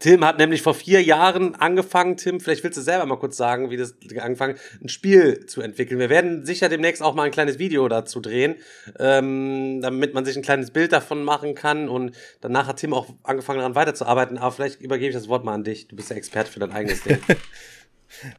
Tim 0.00 0.24
hat 0.24 0.38
nämlich 0.38 0.62
vor 0.62 0.74
vier 0.74 1.00
Jahren 1.00 1.54
angefangen, 1.54 2.16
Tim, 2.16 2.40
vielleicht 2.40 2.64
willst 2.64 2.76
du 2.76 2.82
selber 2.82 3.06
mal 3.06 3.18
kurz 3.18 3.36
sagen, 3.36 3.70
wie 3.70 3.76
das 3.76 3.94
angefangen, 4.20 4.56
ein 4.82 4.88
Spiel 4.88 5.46
zu 5.46 5.60
entwickeln. 5.60 6.00
Wir 6.00 6.10
werden 6.10 6.44
sicher 6.44 6.68
demnächst 6.68 7.02
auch 7.02 7.14
mal 7.14 7.22
ein 7.22 7.30
kleines 7.30 7.60
Video 7.60 7.86
dazu 7.86 8.20
drehen, 8.20 8.56
ähm, 8.98 9.80
damit 9.80 10.12
man 10.12 10.24
sich 10.24 10.36
ein 10.36 10.42
kleines 10.42 10.72
Bild 10.72 10.92
davon 10.92 11.22
machen 11.22 11.54
kann. 11.54 11.88
Und 11.88 12.16
danach 12.40 12.66
hat 12.66 12.78
Tim 12.78 12.92
auch 12.92 13.14
angefangen, 13.22 13.60
daran 13.60 13.76
weiterzuarbeiten. 13.76 14.38
Aber 14.38 14.50
vielleicht 14.50 14.80
übergebe 14.80 15.10
ich 15.10 15.14
das 15.14 15.28
Wort 15.28 15.44
mal 15.44 15.54
an 15.54 15.62
dich. 15.62 15.86
Du 15.86 15.94
bist 15.94 16.10
der 16.10 16.16
Experte 16.16 16.50
für 16.50 16.58
dein 16.58 16.72
eigenes 16.72 17.04
Ding. 17.04 17.20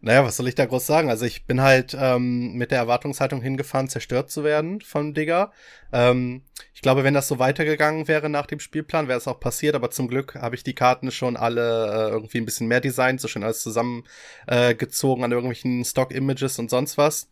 Naja, 0.02 0.24
was 0.24 0.38
soll 0.38 0.48
ich 0.48 0.56
da 0.56 0.66
groß 0.66 0.86
sagen? 0.86 1.10
Also 1.10 1.26
ich 1.26 1.46
bin 1.46 1.62
halt 1.62 1.96
ähm, 2.00 2.54
mit 2.54 2.72
der 2.72 2.80
Erwartungshaltung 2.80 3.42
hingefahren, 3.42 3.90
zerstört 3.90 4.32
zu 4.32 4.44
werden 4.44 4.82
von 4.82 5.14
Digger. 5.14 5.52
Ähm, 5.92 6.44
ich 6.74 6.82
glaube, 6.82 7.04
wenn 7.04 7.14
das 7.14 7.28
so 7.28 7.40
weitergegangen 7.40 8.08
wäre 8.08 8.30
nach 8.30 8.46
dem 8.46 8.60
Spielplan, 8.60 9.08
wäre 9.08 9.18
es 9.18 9.28
auch 9.28 9.40
passiert, 9.40 9.76
aber 9.76 9.92
zum 9.92 10.08
Glück 10.08 10.36
habe 10.36 10.56
ich 10.56 10.64
die 10.64 10.76
Karten 10.76 11.12
schon 11.12 11.38
alle 11.38 12.08
äh, 12.08 12.10
irgendwie 12.12 12.40
ein 12.40 12.46
bisschen 12.46 12.68
mehr 12.68 12.82
designt, 12.82 13.22
so 13.22 13.28
schön 13.28 13.44
alles 13.44 13.64
zusammengezogen 13.64 15.22
äh, 15.22 15.26
an 15.26 15.32
irgendwelchen 15.32 15.84
Stock-Images 15.84 16.60
und 16.60 16.70
sonst 16.70 16.98
was. 16.98 17.30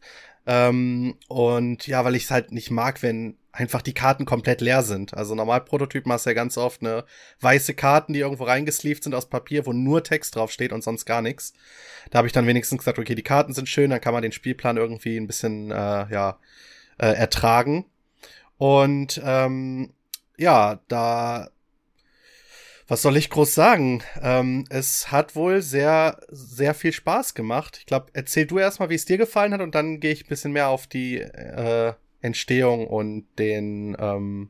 Ähm, 0.48 1.16
und 1.28 1.88
ja, 1.88 2.06
weil 2.06 2.16
ich 2.16 2.26
es 2.26 2.32
halt 2.32 2.52
nicht 2.52 2.72
mag, 2.72 3.02
wenn 3.02 3.38
einfach 3.56 3.82
die 3.82 3.94
Karten 3.94 4.26
komplett 4.26 4.62
leer 4.62 4.84
sind. 4.84 5.14
Also 5.14 5.34
normal 5.34 5.62
Prototypen 5.62 6.12
hast 6.12 6.26
du 6.26 6.32
ja 6.32 6.34
ganz 6.34 6.58
oft 6.58 6.82
eine 6.82 7.06
weiße 7.40 7.74
Karten, 7.74 8.14
die 8.14 8.20
irgendwo 8.20 8.44
reingesleeved 8.44 9.04
sind 9.04 9.16
aus 9.16 9.30
Papier, 9.30 9.66
wo 9.66 9.74
nur 9.74 10.04
Text 10.04 10.36
draufsteht 10.36 10.74
und 10.74 10.84
sonst 10.84 11.06
gar 11.06 11.22
nichts. 11.22 11.54
Da 12.12 12.18
habe 12.18 12.28
ich 12.28 12.34
dann 12.34 12.48
wenigstens 12.48 12.80
gesagt, 12.80 13.00
okay, 13.00 13.16
die 13.16 13.24
Karten 13.24 13.54
sind 13.54 13.70
schön, 13.70 13.90
dann 13.90 14.02
kann 14.02 14.14
man 14.14 14.24
den 14.24 14.34
Spielplan 14.34 14.78
irgendwie 14.78 15.18
ein 15.18 15.28
bisschen 15.28 15.72
äh, 15.72 15.76
ja 15.76 16.40
äh, 16.98 17.08
ertragen. 17.08 17.86
Und 18.58 19.22
ähm, 19.24 19.94
ja, 20.38 20.80
da 20.88 21.50
was 22.88 23.02
soll 23.02 23.18
ich 23.18 23.32
groß 23.32 23.56
sagen? 23.56 24.04
Ähm, 24.22 24.66
es 24.70 25.12
hat 25.12 25.36
wohl 25.36 25.64
sehr, 25.64 26.20
sehr 26.30 26.76
viel 26.76 26.92
Spaß 26.92 27.34
gemacht. 27.34 27.78
Ich 27.80 27.88
glaube, 27.88 28.12
erzähl 28.14 28.46
du 28.46 28.60
erstmal, 28.60 28.90
wie 28.90 28.96
es 28.96 29.06
dir 29.06 29.18
gefallen 29.18 29.54
hat, 29.54 29.62
und 29.62 29.74
dann 29.74 30.00
gehe 30.00 30.12
ich 30.12 30.26
ein 30.26 30.30
bisschen 30.30 30.52
mehr 30.52 30.68
auf 30.68 30.86
die 30.86 31.18
äh, 31.18 31.94
Entstehung 32.26 32.88
und 32.88 33.26
den, 33.38 33.96
ähm, 34.00 34.50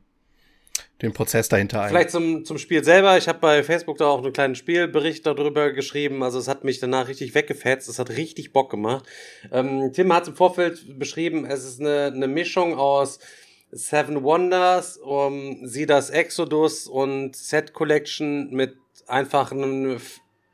den 1.02 1.12
Prozess 1.12 1.48
dahinter 1.48 1.82
ein. 1.82 1.90
Vielleicht 1.90 2.10
zum, 2.10 2.44
zum 2.44 2.58
Spiel 2.58 2.82
selber. 2.82 3.18
Ich 3.18 3.28
habe 3.28 3.38
bei 3.38 3.62
Facebook 3.62 3.98
da 3.98 4.06
auch 4.06 4.22
einen 4.22 4.32
kleinen 4.32 4.54
Spielbericht 4.54 5.26
darüber 5.26 5.72
geschrieben. 5.72 6.22
Also 6.22 6.38
es 6.38 6.48
hat 6.48 6.64
mich 6.64 6.80
danach 6.80 7.08
richtig 7.08 7.34
weggefetzt. 7.34 7.88
Es 7.88 7.98
hat 7.98 8.10
richtig 8.10 8.52
Bock 8.52 8.70
gemacht. 8.70 9.04
Ähm, 9.52 9.92
Tim 9.92 10.12
hat 10.12 10.26
im 10.28 10.34
Vorfeld 10.34 10.98
beschrieben, 10.98 11.44
es 11.44 11.64
ist 11.64 11.80
eine, 11.80 12.06
eine 12.06 12.28
Mischung 12.28 12.74
aus 12.74 13.18
Seven 13.72 14.22
Wonders, 14.22 14.96
um 14.96 15.66
Sidas 15.66 16.10
Exodus 16.10 16.86
und 16.86 17.36
Set 17.36 17.72
Collection 17.72 18.50
mit 18.50 18.76
einfach 19.06 19.52
einem 19.52 19.98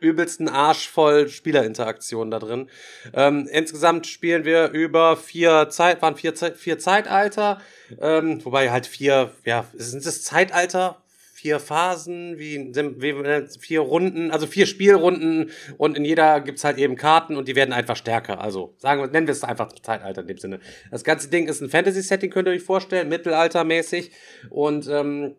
übelsten 0.03 0.49
Arsch 0.49 0.89
voll 0.89 1.29
Spielerinteraktion 1.29 2.31
da 2.31 2.39
drin. 2.39 2.69
Ähm, 3.15 3.49
insgesamt 3.51 4.07
spielen 4.07 4.45
wir 4.45 4.71
über 4.71 5.17
vier 5.17 5.69
Zeit, 5.71 6.03
waren 6.03 6.17
vier, 6.17 6.35
Zeit, 6.35 6.57
vier 6.57 6.79
Zeitalter, 6.79 7.61
ähm, 8.01 8.45
wobei 8.45 8.71
halt 8.71 8.87
vier, 8.87 9.33
ja, 9.45 9.67
sind 9.75 10.05
es 10.05 10.23
Zeitalter? 10.23 10.99
Vier 11.35 11.59
Phasen, 11.59 12.39
wie, 12.39 12.73
wie 12.73 13.59
vier 13.59 13.81
Runden, 13.81 14.31
also 14.31 14.47
vier 14.47 14.65
Spielrunden 14.65 15.51
und 15.77 15.97
in 15.97 16.05
jeder 16.05 16.41
gibt's 16.41 16.63
halt 16.63 16.79
eben 16.79 16.95
Karten 16.95 17.37
und 17.37 17.49
die 17.49 17.57
werden 17.57 17.73
einfach 17.73 17.97
stärker. 17.97 18.41
Also 18.41 18.77
sagen 18.79 19.01
wir, 19.01 19.09
nennen 19.09 19.27
wir 19.27 19.33
es 19.33 19.43
einfach 19.43 19.73
Zeitalter 19.73 20.21
in 20.21 20.29
dem 20.29 20.39
Sinne. 20.39 20.61
Das 20.93 21.03
ganze 21.03 21.31
Ding 21.31 21.49
ist 21.49 21.61
ein 21.61 21.69
Fantasy-Setting, 21.69 22.31
könnt 22.31 22.47
ihr 22.47 22.55
euch 22.55 22.63
vorstellen, 22.63 23.09
mittelaltermäßig. 23.09 24.13
Und 24.51 24.87
ähm, 24.87 25.35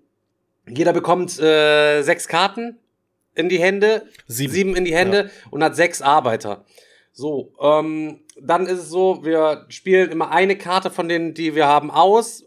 jeder 0.67 0.91
bekommt 0.91 1.39
äh, 1.39 2.01
sechs 2.01 2.27
Karten 2.27 2.79
in 3.35 3.49
die 3.49 3.59
Hände, 3.59 4.07
Sieben. 4.27 4.53
sieben 4.53 4.75
in 4.75 4.85
die 4.85 4.95
Hände 4.95 5.31
und 5.51 5.63
hat 5.63 5.75
sechs 5.75 6.01
Arbeiter. 6.01 6.65
So, 7.11 7.53
ähm, 7.61 8.21
dann 8.41 8.65
ist 8.65 8.79
es 8.79 8.89
so, 8.89 9.23
wir 9.23 9.65
spielen 9.69 10.11
immer 10.11 10.31
eine 10.31 10.57
Karte 10.57 10.89
von 10.89 11.07
denen, 11.07 11.33
die 11.33 11.53
wir 11.55 11.67
haben, 11.67 11.91
aus. 11.91 12.45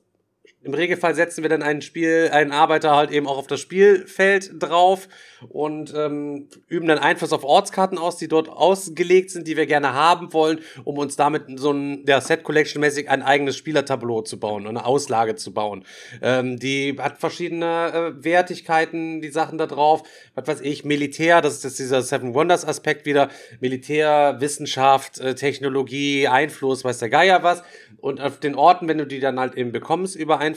Im 0.66 0.74
Regelfall 0.74 1.14
setzen 1.14 1.43
wir 1.43 1.48
dann 1.48 1.62
einen 1.62 1.80
Spiel, 1.80 2.28
einen 2.32 2.51
Arbeiter 2.51 2.97
halt 2.97 3.12
eben 3.12 3.28
auch 3.28 3.38
auf 3.38 3.47
das 3.47 3.60
Spielfeld 3.60 4.51
drauf 4.59 5.06
und 5.48 5.94
ähm, 5.94 6.48
üben 6.66 6.88
dann 6.88 6.98
Einfluss 6.98 7.32
auf 7.32 7.44
Ortskarten 7.44 7.98
aus, 7.98 8.16
die 8.16 8.26
dort 8.26 8.48
ausgelegt 8.48 9.30
sind, 9.30 9.47
die 9.47 9.56
wir 9.56 9.66
gerne 9.66 9.94
haben 9.94 10.32
wollen, 10.32 10.59
um 10.82 10.98
uns 10.98 11.14
damit 11.14 11.44
so 11.55 11.70
ein 11.70 12.05
der 12.05 12.20
Set 12.20 12.43
Collection 12.43 12.80
mäßig 12.80 13.09
ein 13.09 13.22
eigenes 13.22 13.56
Spielertableau 13.56 14.22
zu 14.22 14.40
bauen, 14.40 14.66
eine 14.66 14.84
Auslage 14.84 15.36
zu 15.36 15.55
bauen. 15.55 15.84
Ähm, 16.20 16.59
die 16.59 16.97
hat 16.98 17.18
verschiedene 17.18 18.14
äh, 18.18 18.24
Wertigkeiten, 18.24 19.20
die 19.20 19.30
Sachen 19.30 19.59
da 19.59 19.66
drauf. 19.66 20.02
Was 20.34 20.48
weiß 20.48 20.60
ich, 20.62 20.84
Militär, 20.84 21.43
das 21.43 21.55
ist 21.55 21.64
jetzt 21.64 21.78
dieser 21.78 22.02
Seven 22.02 22.34
Wonders 22.34 22.66
Aspekt 22.66 23.06
wieder. 23.06 23.28
Militär, 23.60 24.36
Wissenschaft, 24.40 25.20
äh, 25.20 25.36
Technologie, 25.36 26.26
Einfluss, 26.26 26.82
weiß 26.82 26.98
der 26.98 27.10
Geier 27.10 27.44
was. 27.44 27.62
Und 27.98 28.20
auf 28.20 28.40
den 28.40 28.55
Orten, 28.55 28.88
wenn 28.88 28.98
du 28.98 29.06
die 29.06 29.20
dann 29.20 29.38
halt 29.38 29.55
eben 29.55 29.72
bekommst 29.72 30.16
über 30.16 30.38
Einfluss, 30.38 30.55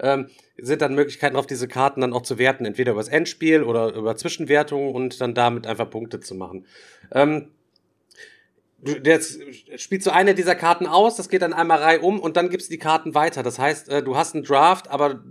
ähm, 0.00 0.28
sind 0.58 0.82
dann 0.82 0.94
Möglichkeiten 0.94 1.36
auf 1.36 1.46
diese 1.46 1.68
Karten 1.68 2.00
dann 2.00 2.12
auch 2.12 2.22
zu 2.22 2.38
werten, 2.38 2.64
entweder 2.64 2.92
übers 2.92 3.08
Endspiel 3.08 3.62
oder 3.62 3.94
über 3.94 4.16
Zwischenwertungen 4.16 4.94
und 4.94 5.20
dann 5.20 5.34
damit 5.34 5.66
einfach 5.66 5.88
Punkte 5.88 6.20
zu 6.20 6.34
machen. 6.34 6.66
Ähm, 7.12 7.48
jetzt 9.04 9.40
spielst 9.76 10.06
du 10.06 10.10
eine 10.10 10.34
dieser 10.34 10.54
Karten 10.54 10.86
aus, 10.86 11.16
das 11.16 11.28
geht 11.28 11.42
dann 11.42 11.52
einmal 11.52 11.78
Reihe 11.78 12.00
um 12.00 12.20
und 12.20 12.36
dann 12.36 12.50
gibst 12.50 12.68
du 12.68 12.72
die 12.72 12.78
Karten 12.78 13.14
weiter. 13.14 13.42
Das 13.42 13.58
heißt, 13.58 13.88
äh, 13.88 14.02
du 14.02 14.16
hast 14.16 14.34
einen 14.34 14.44
Draft, 14.44 14.88
aber 14.88 15.22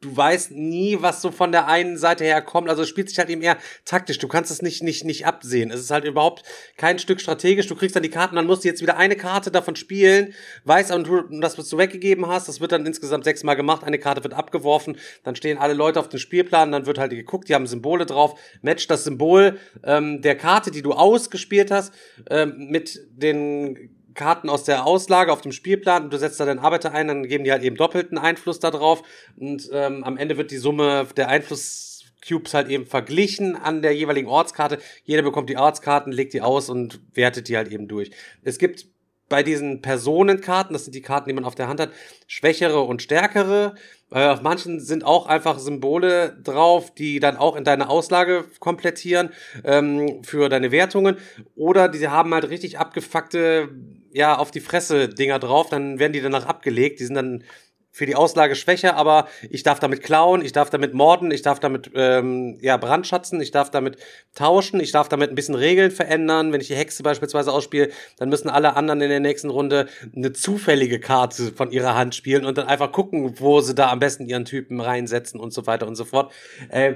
du 0.00 0.16
weißt 0.16 0.52
nie, 0.52 0.96
was 1.00 1.20
so 1.20 1.30
von 1.30 1.52
der 1.52 1.66
einen 1.68 1.98
Seite 1.98 2.24
her 2.24 2.40
kommt. 2.40 2.70
Also 2.70 2.82
es 2.82 2.88
spielt 2.88 3.10
sich 3.10 3.18
halt 3.18 3.28
eben 3.28 3.42
eher 3.42 3.58
taktisch. 3.84 4.18
Du 4.18 4.28
kannst 4.28 4.50
es 4.50 4.62
nicht, 4.62 4.82
nicht, 4.82 5.04
nicht 5.04 5.26
absehen. 5.26 5.70
Es 5.70 5.80
ist 5.80 5.90
halt 5.90 6.04
überhaupt 6.04 6.42
kein 6.76 6.98
Stück 6.98 7.20
strategisch. 7.20 7.66
Du 7.66 7.74
kriegst 7.74 7.94
dann 7.94 8.02
die 8.02 8.08
Karten, 8.08 8.36
dann 8.36 8.46
musst 8.46 8.64
du 8.64 8.68
jetzt 8.68 8.80
wieder 8.80 8.96
eine 8.96 9.16
Karte 9.16 9.50
davon 9.50 9.76
spielen, 9.76 10.32
weißt 10.64 10.92
und 10.92 11.06
du, 11.06 11.22
das, 11.40 11.58
was 11.58 11.68
du 11.68 11.76
weggegeben 11.76 12.26
hast, 12.26 12.48
das 12.48 12.60
wird 12.60 12.72
dann 12.72 12.86
insgesamt 12.86 13.24
sechsmal 13.24 13.56
gemacht. 13.56 13.84
Eine 13.84 13.98
Karte 13.98 14.24
wird 14.24 14.32
abgeworfen, 14.32 14.96
dann 15.22 15.36
stehen 15.36 15.58
alle 15.58 15.74
Leute 15.74 16.00
auf 16.00 16.08
dem 16.08 16.18
Spielplan, 16.18 16.72
dann 16.72 16.86
wird 16.86 16.98
halt 16.98 17.10
geguckt, 17.10 17.48
die 17.48 17.54
haben 17.54 17.66
Symbole 17.66 18.06
drauf, 18.06 18.40
match 18.62 18.86
das 18.86 19.04
Symbol 19.04 19.58
ähm, 19.84 20.22
der 20.22 20.36
Karte, 20.36 20.70
die 20.70 20.82
du 20.82 20.92
ausgespielt 20.92 21.70
hast, 21.70 21.92
ähm, 22.30 22.68
mit 22.70 23.00
den 23.10 23.99
Karten 24.14 24.48
aus 24.48 24.64
der 24.64 24.86
Auslage 24.86 25.32
auf 25.32 25.40
dem 25.40 25.52
Spielplan 25.52 26.04
und 26.04 26.12
du 26.12 26.18
setzt 26.18 26.40
da 26.40 26.44
deinen 26.44 26.58
Arbeiter 26.58 26.92
ein, 26.92 27.08
dann 27.08 27.26
geben 27.26 27.44
die 27.44 27.52
halt 27.52 27.62
eben 27.62 27.76
doppelten 27.76 28.18
Einfluss 28.18 28.60
da 28.60 28.70
drauf 28.70 29.02
und 29.36 29.68
ähm, 29.72 30.04
am 30.04 30.16
Ende 30.16 30.36
wird 30.36 30.50
die 30.50 30.58
Summe 30.58 31.06
der 31.16 31.28
Einfluss 31.28 31.90
Cubes 32.26 32.54
halt 32.54 32.68
eben 32.68 32.86
verglichen 32.86 33.56
an 33.56 33.82
der 33.82 33.94
jeweiligen 33.94 34.28
Ortskarte. 34.28 34.78
Jeder 35.04 35.22
bekommt 35.22 35.48
die 35.48 35.56
Ortskarten, 35.56 36.12
legt 36.12 36.34
die 36.34 36.42
aus 36.42 36.68
und 36.68 37.00
wertet 37.14 37.48
die 37.48 37.56
halt 37.56 37.68
eben 37.68 37.88
durch. 37.88 38.10
Es 38.42 38.58
gibt 38.58 38.86
bei 39.30 39.42
diesen 39.44 39.80
Personenkarten, 39.80 40.72
das 40.72 40.84
sind 40.84 40.94
die 40.94 41.02
Karten, 41.02 41.28
die 41.28 41.34
man 41.34 41.44
auf 41.44 41.54
der 41.54 41.68
Hand 41.68 41.80
hat, 41.80 41.90
schwächere 42.26 42.80
und 42.80 43.00
stärkere. 43.00 43.76
Äh, 44.10 44.26
auf 44.26 44.42
manchen 44.42 44.80
sind 44.80 45.04
auch 45.04 45.26
einfach 45.26 45.58
Symbole 45.60 46.36
drauf, 46.42 46.92
die 46.92 47.20
dann 47.20 47.36
auch 47.36 47.54
in 47.54 47.62
deine 47.62 47.88
Auslage 47.88 48.44
komplettieren 48.58 49.30
ähm, 49.64 50.24
für 50.24 50.48
deine 50.48 50.72
Wertungen. 50.72 51.16
Oder 51.54 51.88
die 51.88 52.08
haben 52.08 52.34
halt 52.34 52.50
richtig 52.50 52.80
abgefuckte, 52.80 53.68
ja, 54.12 54.36
auf 54.36 54.50
die 54.50 54.60
Fresse 54.60 55.08
Dinger 55.08 55.38
drauf, 55.38 55.68
dann 55.68 55.98
werden 55.98 56.12
die 56.12 56.20
danach 56.20 56.46
abgelegt. 56.46 57.00
Die 57.00 57.04
sind 57.04 57.14
dann 57.14 57.44
für 57.92 58.06
die 58.06 58.14
Auslage 58.14 58.54
schwächer, 58.54 58.96
aber 58.96 59.26
ich 59.50 59.64
darf 59.64 59.80
damit 59.80 60.02
klauen, 60.02 60.44
ich 60.44 60.52
darf 60.52 60.70
damit 60.70 60.94
morden, 60.94 61.32
ich 61.32 61.42
darf 61.42 61.58
damit 61.58 61.90
ähm, 61.94 62.56
ja 62.60 62.76
brandschatzen, 62.76 63.40
ich 63.40 63.50
darf 63.50 63.70
damit 63.70 63.96
tauschen, 64.34 64.78
ich 64.78 64.92
darf 64.92 65.08
damit 65.08 65.30
ein 65.30 65.34
bisschen 65.34 65.56
Regeln 65.56 65.90
verändern. 65.90 66.52
Wenn 66.52 66.60
ich 66.60 66.68
die 66.68 66.76
Hexe 66.76 67.02
beispielsweise 67.02 67.52
ausspiele, 67.52 67.90
dann 68.16 68.28
müssen 68.28 68.48
alle 68.48 68.76
anderen 68.76 69.00
in 69.00 69.10
der 69.10 69.20
nächsten 69.20 69.50
Runde 69.50 69.88
eine 70.14 70.32
zufällige 70.32 71.00
Karte 71.00 71.52
von 71.52 71.72
ihrer 71.72 71.96
Hand 71.96 72.14
spielen 72.14 72.44
und 72.44 72.58
dann 72.58 72.68
einfach 72.68 72.92
gucken, 72.92 73.40
wo 73.40 73.60
sie 73.60 73.74
da 73.74 73.90
am 73.90 73.98
besten 73.98 74.24
ihren 74.24 74.44
Typen 74.44 74.80
reinsetzen 74.80 75.40
und 75.40 75.52
so 75.52 75.66
weiter 75.66 75.88
und 75.88 75.96
so 75.96 76.04
fort. 76.04 76.32
Äh, 76.68 76.94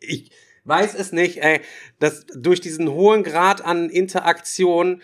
ich 0.00 0.30
weiß 0.64 0.94
es 0.94 1.12
nicht, 1.12 1.42
ey, 1.42 1.60
dass 1.98 2.24
durch 2.34 2.60
diesen 2.60 2.90
hohen 2.90 3.24
Grad 3.24 3.64
an 3.64 3.90
Interaktion 3.90 5.02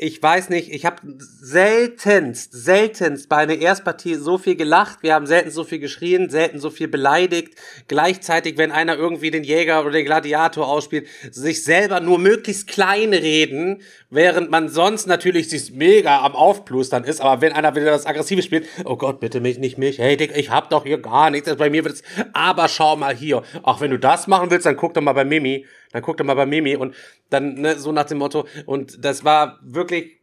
ich 0.00 0.22
weiß 0.22 0.48
nicht, 0.50 0.72
ich 0.72 0.86
habe 0.86 0.96
seltenst, 1.18 2.52
seltenst 2.52 3.28
bei 3.28 3.38
einer 3.38 3.56
Erstpartie 3.56 4.14
so 4.14 4.38
viel 4.38 4.54
gelacht, 4.54 5.02
wir 5.02 5.14
haben 5.14 5.26
selten 5.26 5.50
so 5.50 5.64
viel 5.64 5.80
geschrien, 5.80 6.30
selten 6.30 6.60
so 6.60 6.70
viel 6.70 6.86
beleidigt. 6.86 7.54
Gleichzeitig, 7.88 8.58
wenn 8.58 8.70
einer 8.70 8.96
irgendwie 8.96 9.32
den 9.32 9.42
Jäger 9.42 9.80
oder 9.80 9.90
den 9.90 10.04
Gladiator 10.04 10.68
ausspielt, 10.68 11.08
sich 11.32 11.64
selber 11.64 11.98
nur 11.98 12.18
möglichst 12.18 12.68
klein 12.68 13.12
reden, 13.12 13.82
während 14.08 14.50
man 14.50 14.68
sonst 14.68 15.06
natürlich 15.06 15.50
sich 15.50 15.72
mega 15.72 16.20
am 16.20 16.36
Aufplustern 16.36 17.02
ist, 17.02 17.20
aber 17.20 17.40
wenn 17.40 17.52
einer 17.52 17.74
wieder 17.74 17.86
das 17.86 18.06
Aggressive 18.06 18.42
spielt, 18.42 18.66
oh 18.84 18.96
Gott, 18.96 19.18
bitte 19.18 19.40
mich, 19.40 19.58
nicht 19.58 19.78
mich, 19.78 19.98
hey 19.98 20.16
Dick, 20.16 20.36
ich 20.36 20.50
hab 20.50 20.70
doch 20.70 20.84
hier 20.84 20.98
gar 20.98 21.30
nichts, 21.30 21.52
bei 21.56 21.70
mir 21.70 21.84
wird 21.84 21.94
es, 21.94 22.02
aber 22.32 22.68
schau 22.68 22.96
mal 22.96 23.14
hier, 23.14 23.42
ach, 23.64 23.80
wenn 23.80 23.90
du 23.90 23.98
das 23.98 24.28
machen 24.28 24.50
willst, 24.50 24.66
dann 24.66 24.76
guck 24.76 24.94
doch 24.94 25.02
mal 25.02 25.12
bei 25.12 25.24
Mimi, 25.24 25.66
dann 25.92 26.02
guck 26.02 26.16
doch 26.16 26.24
mal 26.24 26.34
bei 26.34 26.46
Mimi 26.46 26.76
und 26.76 26.94
dann, 27.30 27.54
ne, 27.54 27.78
so 27.78 27.92
nach 27.92 28.04
dem 28.04 28.18
Motto, 28.18 28.46
und 28.66 29.04
das 29.04 29.24
war 29.24 29.58
wirklich 29.62 30.18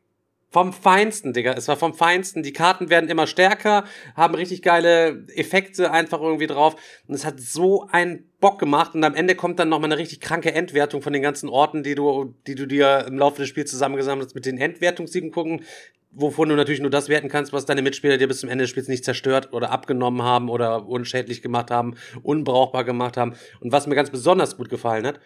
vom 0.55 0.71
Feinsten, 0.71 1.33
Digga. 1.33 1.51
Es 1.51 1.67
war 1.67 1.75
vom 1.75 1.93
Feinsten. 1.93 2.41
Die 2.41 2.53
Karten 2.53 2.89
werden 2.89 3.09
immer 3.09 3.27
stärker, 3.27 3.83
haben 4.15 4.35
richtig 4.35 4.61
geile 4.61 5.27
Effekte 5.35 5.91
einfach 5.91 6.21
irgendwie 6.21 6.47
drauf. 6.47 6.77
Und 7.09 7.13
es 7.13 7.25
hat 7.25 7.41
so 7.41 7.87
einen 7.91 8.31
Bock 8.39 8.57
gemacht. 8.57 8.95
Und 8.95 9.03
am 9.03 9.15
Ende 9.15 9.35
kommt 9.35 9.59
dann 9.59 9.67
nochmal 9.67 9.91
eine 9.91 9.99
richtig 9.99 10.21
kranke 10.21 10.53
Endwertung 10.53 11.01
von 11.01 11.11
den 11.11 11.21
ganzen 11.21 11.49
Orten, 11.49 11.83
die 11.83 11.93
du, 11.93 12.35
die 12.47 12.55
du 12.55 12.67
dir 12.67 13.03
im 13.05 13.17
Laufe 13.17 13.41
des 13.41 13.49
Spiels 13.49 13.69
zusammengesammelt 13.69 14.27
hast, 14.27 14.33
mit 14.35 14.45
den 14.45 14.57
Endwertungssiegen 14.57 15.31
gucken, 15.31 15.65
wovon 16.11 16.47
du 16.47 16.55
natürlich 16.55 16.79
nur 16.79 16.89
das 16.89 17.09
werten 17.09 17.27
kannst, 17.27 17.51
was 17.51 17.65
deine 17.65 17.81
Mitspieler 17.81 18.17
dir 18.17 18.29
bis 18.29 18.39
zum 18.39 18.47
Ende 18.47 18.63
des 18.63 18.69
Spiels 18.69 18.87
nicht 18.87 19.03
zerstört 19.03 19.51
oder 19.51 19.71
abgenommen 19.71 20.21
haben 20.21 20.49
oder 20.49 20.87
unschädlich 20.87 21.41
gemacht 21.41 21.69
haben, 21.69 21.95
unbrauchbar 22.23 22.85
gemacht 22.85 23.17
haben. 23.17 23.35
Und 23.59 23.73
was 23.73 23.87
mir 23.87 23.95
ganz 23.95 24.09
besonders 24.09 24.55
gut 24.55 24.69
gefallen 24.69 25.05
hat, 25.05 25.19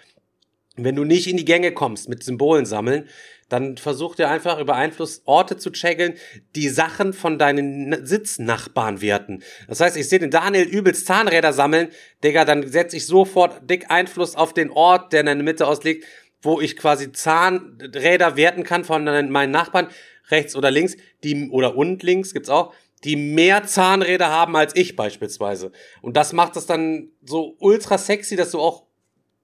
wenn 0.75 0.95
du 0.95 1.03
nicht 1.03 1.27
in 1.27 1.37
die 1.37 1.45
Gänge 1.45 1.71
kommst 1.71 2.09
mit 2.09 2.23
Symbolen 2.23 2.65
sammeln, 2.65 3.07
dann 3.49 3.77
versuch 3.77 4.15
dir 4.15 4.29
einfach 4.29 4.59
über 4.59 4.75
Einfluss 4.75 5.23
Orte 5.25 5.57
zu 5.57 5.71
checkeln, 5.71 6.13
die 6.55 6.69
Sachen 6.69 7.13
von 7.13 7.39
deinen 7.39 8.05
Sitznachbarn 8.05 9.01
werten. 9.01 9.43
Das 9.67 9.81
heißt, 9.81 9.97
ich 9.97 10.07
sehe 10.07 10.19
den 10.19 10.31
Daniel 10.31 10.65
übelst 10.65 11.07
Zahnräder 11.07 11.51
sammeln, 11.51 11.89
Digga, 12.23 12.45
dann 12.45 12.67
setze 12.67 12.97
ich 12.97 13.07
sofort 13.07 13.67
dick 13.69 13.89
Einfluss 13.89 14.35
auf 14.35 14.53
den 14.53 14.69
Ort, 14.69 15.11
der 15.13 15.21
in 15.21 15.25
der 15.25 15.35
Mitte 15.35 15.67
ausliegt, 15.67 16.05
wo 16.41 16.61
ich 16.61 16.77
quasi 16.77 17.11
Zahnräder 17.11 18.37
werten 18.37 18.63
kann 18.63 18.85
von 18.85 19.03
meinen 19.03 19.51
Nachbarn, 19.51 19.89
rechts 20.29 20.55
oder 20.55 20.71
links, 20.71 20.95
die, 21.23 21.49
oder 21.49 21.75
und 21.75 22.03
links 22.03 22.33
gibt's 22.33 22.49
auch, 22.49 22.73
die 23.03 23.15
mehr 23.15 23.63
Zahnräder 23.63 24.29
haben 24.29 24.55
als 24.55 24.75
ich 24.75 24.95
beispielsweise. 24.95 25.71
Und 26.01 26.17
das 26.17 26.33
macht 26.33 26.55
es 26.55 26.65
dann 26.65 27.09
so 27.23 27.55
ultra 27.59 27.97
sexy, 27.97 28.35
dass 28.35 28.51
du 28.51 28.59
auch 28.59 28.88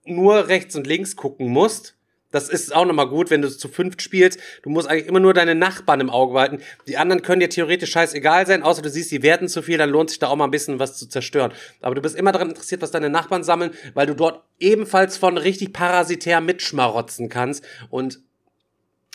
nur 0.06 0.48
rechts 0.48 0.76
und 0.76 0.88
links 0.88 1.16
gucken 1.16 1.48
musst. 1.48 1.96
Das 2.36 2.50
ist 2.50 2.76
auch 2.76 2.86
nochmal 2.86 3.08
gut, 3.08 3.30
wenn 3.30 3.42
du 3.42 3.50
zu 3.50 3.70
fünft 3.70 4.02
spielst. 4.02 4.40
Du 4.62 4.70
musst 4.70 4.90
eigentlich 4.90 5.08
immer 5.08 5.22
nur 5.22 5.34
deine 5.34 5.56
Nachbarn 5.56 6.02
im 6.02 6.10
Auge 6.10 6.34
behalten. 6.34 6.58
Die 6.86 6.98
anderen 6.98 7.22
können 7.22 7.40
dir 7.40 7.50
theoretisch 7.50 7.92
scheißegal 7.92 8.46
sein, 8.46 8.62
außer 8.62 8.82
du 8.82 8.90
siehst, 8.90 9.10
die 9.12 9.24
werten 9.24 9.48
zu 9.48 9.62
viel, 9.62 9.78
dann 9.78 9.90
lohnt 9.90 10.10
sich 10.10 10.20
da 10.20 10.28
auch 10.28 10.36
mal 10.36 10.44
ein 10.44 10.52
bisschen 10.52 10.78
was 10.78 10.98
zu 10.98 11.08
zerstören. 11.08 11.54
Aber 11.80 11.96
du 11.96 12.02
bist 12.02 12.18
immer 12.18 12.34
daran 12.34 12.50
interessiert, 12.50 12.82
was 12.82 12.92
deine 12.92 13.10
Nachbarn 13.10 13.46
sammeln, 13.46 13.72
weil 13.94 14.08
du 14.08 14.16
dort 14.16 14.44
ebenfalls 14.60 15.16
von 15.16 15.38
richtig 15.38 15.72
parasitär 15.72 16.42
mitschmarotzen 16.42 17.30
kannst. 17.30 17.64
Und 17.90 18.20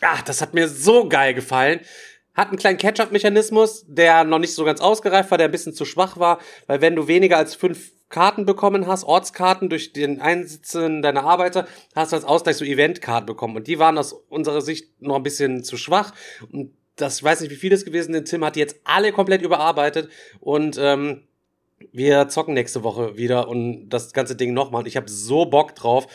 ah, 0.01 0.23
das 0.25 0.41
hat 0.41 0.55
mir 0.55 0.67
so 0.69 1.07
geil 1.07 1.35
gefallen. 1.35 1.81
Hat 2.41 2.49
einen 2.49 2.57
kleinen 2.57 2.79
Catch-up-Mechanismus, 2.79 3.85
der 3.87 4.25
noch 4.25 4.39
nicht 4.39 4.55
so 4.55 4.65
ganz 4.65 4.81
ausgereift 4.81 5.31
war, 5.31 5.37
der 5.37 5.49
ein 5.49 5.51
bisschen 5.51 5.75
zu 5.75 5.85
schwach 5.85 6.17
war, 6.17 6.39
weil 6.67 6.81
wenn 6.81 6.97
du 6.97 7.07
weniger 7.07 7.37
als 7.37 7.55
fünf 7.55 7.93
Karten 8.09 8.47
bekommen 8.47 8.87
hast, 8.87 9.05
Ortskarten 9.05 9.69
durch 9.69 9.93
den 9.93 10.23
Einsitzen 10.23 11.03
deiner 11.03 11.25
Arbeiter, 11.25 11.69
hast 11.95 12.12
du 12.12 12.17
als 12.17 12.25
Ausgleich 12.25 12.57
so 12.57 12.65
Eventkarten 12.65 13.27
bekommen. 13.27 13.57
Und 13.57 13.67
die 13.67 13.79
waren 13.79 13.99
aus 13.99 14.15
unserer 14.15 14.62
Sicht 14.62 15.03
noch 15.03 15.17
ein 15.17 15.23
bisschen 15.23 15.65
zu 15.65 15.77
schwach. 15.77 16.15
Und 16.51 16.73
das, 16.97 17.19
ich 17.19 17.25
weiß 17.25 17.43
nicht, 17.43 17.51
wie 17.51 17.57
viel 17.57 17.75
es 17.75 17.85
gewesen 17.85 18.15
ist. 18.15 18.31
Tim 18.31 18.43
hat 18.43 18.57
die 18.57 18.61
jetzt 18.61 18.81
alle 18.85 19.12
komplett 19.12 19.43
überarbeitet 19.43 20.09
und 20.41 20.79
ähm, 20.81 21.25
wir 21.93 22.29
zocken 22.29 22.55
nächste 22.55 22.83
Woche 22.83 23.19
wieder 23.19 23.49
und 23.49 23.91
das 23.91 24.15
ganze 24.15 24.35
Ding 24.35 24.55
nochmal. 24.55 24.81
Und 24.81 24.89
ich 24.89 24.97
habe 24.97 25.11
so 25.11 25.45
Bock 25.45 25.75
drauf. 25.75 26.07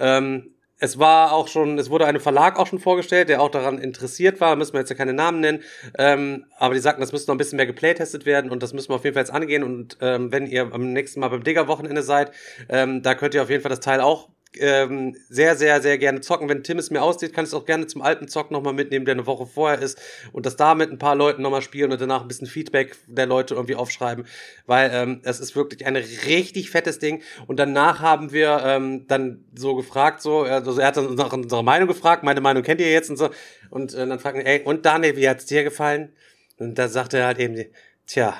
Ähm, 0.00 0.53
es 0.78 0.98
war 0.98 1.32
auch 1.32 1.48
schon, 1.48 1.78
es 1.78 1.88
wurde 1.88 2.06
einem 2.06 2.20
Verlag 2.20 2.58
auch 2.58 2.66
schon 2.66 2.78
vorgestellt, 2.78 3.28
der 3.28 3.40
auch 3.40 3.50
daran 3.50 3.78
interessiert 3.78 4.40
war, 4.40 4.56
müssen 4.56 4.72
wir 4.72 4.80
jetzt 4.80 4.90
ja 4.90 4.96
keine 4.96 5.12
Namen 5.12 5.40
nennen, 5.40 5.62
ähm, 5.98 6.46
aber 6.58 6.74
die 6.74 6.80
sagten, 6.80 7.00
das 7.00 7.12
müsste 7.12 7.30
noch 7.30 7.36
ein 7.36 7.38
bisschen 7.38 7.56
mehr 7.56 7.66
geplaytestet 7.66 8.26
werden 8.26 8.50
und 8.50 8.62
das 8.62 8.72
müssen 8.72 8.90
wir 8.90 8.96
auf 8.96 9.04
jeden 9.04 9.14
Fall 9.14 9.22
jetzt 9.22 9.32
angehen. 9.32 9.62
Und 9.62 9.96
ähm, 10.00 10.32
wenn 10.32 10.46
ihr 10.46 10.72
am 10.72 10.92
nächsten 10.92 11.20
Mal 11.20 11.28
beim 11.28 11.44
Digger-Wochenende 11.44 12.02
seid, 12.02 12.32
ähm, 12.68 13.02
da 13.02 13.14
könnt 13.14 13.34
ihr 13.34 13.42
auf 13.42 13.50
jeden 13.50 13.62
Fall 13.62 13.70
das 13.70 13.80
Teil 13.80 14.00
auch 14.00 14.28
ähm, 14.60 15.16
sehr, 15.28 15.56
sehr, 15.56 15.80
sehr 15.82 15.98
gerne 15.98 16.20
zocken. 16.20 16.48
Wenn 16.48 16.62
Tim 16.62 16.78
es 16.78 16.90
mir 16.90 17.02
aussieht, 17.02 17.32
kann 17.32 17.44
ich 17.44 17.50
es 17.50 17.54
auch 17.54 17.66
gerne 17.66 17.86
zum 17.86 18.02
alten 18.02 18.28
Zock 18.28 18.50
nochmal 18.50 18.72
mitnehmen, 18.72 19.04
der 19.04 19.14
eine 19.14 19.26
Woche 19.26 19.46
vorher 19.46 19.78
ist 19.78 20.00
und 20.32 20.46
das 20.46 20.56
da 20.56 20.74
mit 20.74 20.90
ein 20.90 20.98
paar 20.98 21.14
Leuten 21.14 21.42
nochmal 21.42 21.62
spielen 21.62 21.92
und 21.92 22.00
danach 22.00 22.22
ein 22.22 22.28
bisschen 22.28 22.46
Feedback 22.46 22.96
der 23.06 23.26
Leute 23.26 23.54
irgendwie 23.54 23.74
aufschreiben, 23.74 24.26
weil 24.66 24.90
ähm, 24.92 25.20
es 25.24 25.40
ist 25.40 25.56
wirklich 25.56 25.86
ein 25.86 25.96
richtig 25.96 26.70
fettes 26.70 26.98
Ding. 26.98 27.22
Und 27.46 27.58
danach 27.58 28.00
haben 28.00 28.32
wir 28.32 28.62
ähm, 28.64 29.06
dann 29.06 29.44
so 29.54 29.74
gefragt, 29.74 30.22
so, 30.22 30.42
also 30.42 30.78
er 30.78 30.88
hat 30.88 30.98
uns 30.98 31.16
nach 31.16 31.32
unserer 31.32 31.62
Meinung 31.62 31.88
gefragt, 31.88 32.22
meine 32.22 32.40
Meinung 32.40 32.62
kennt 32.62 32.80
ihr 32.80 32.90
jetzt 32.90 33.10
und 33.10 33.16
so. 33.16 33.30
Und 33.70 33.94
äh, 33.94 34.06
dann 34.06 34.18
fragen 34.18 34.40
ey, 34.40 34.62
und 34.62 34.86
Daniel, 34.86 35.16
wie 35.16 35.28
hat's 35.28 35.46
dir 35.46 35.64
gefallen? 35.64 36.12
Und 36.58 36.78
da 36.78 36.88
sagte 36.88 37.18
er 37.18 37.26
halt 37.26 37.38
eben, 37.38 37.64
tja, 38.06 38.34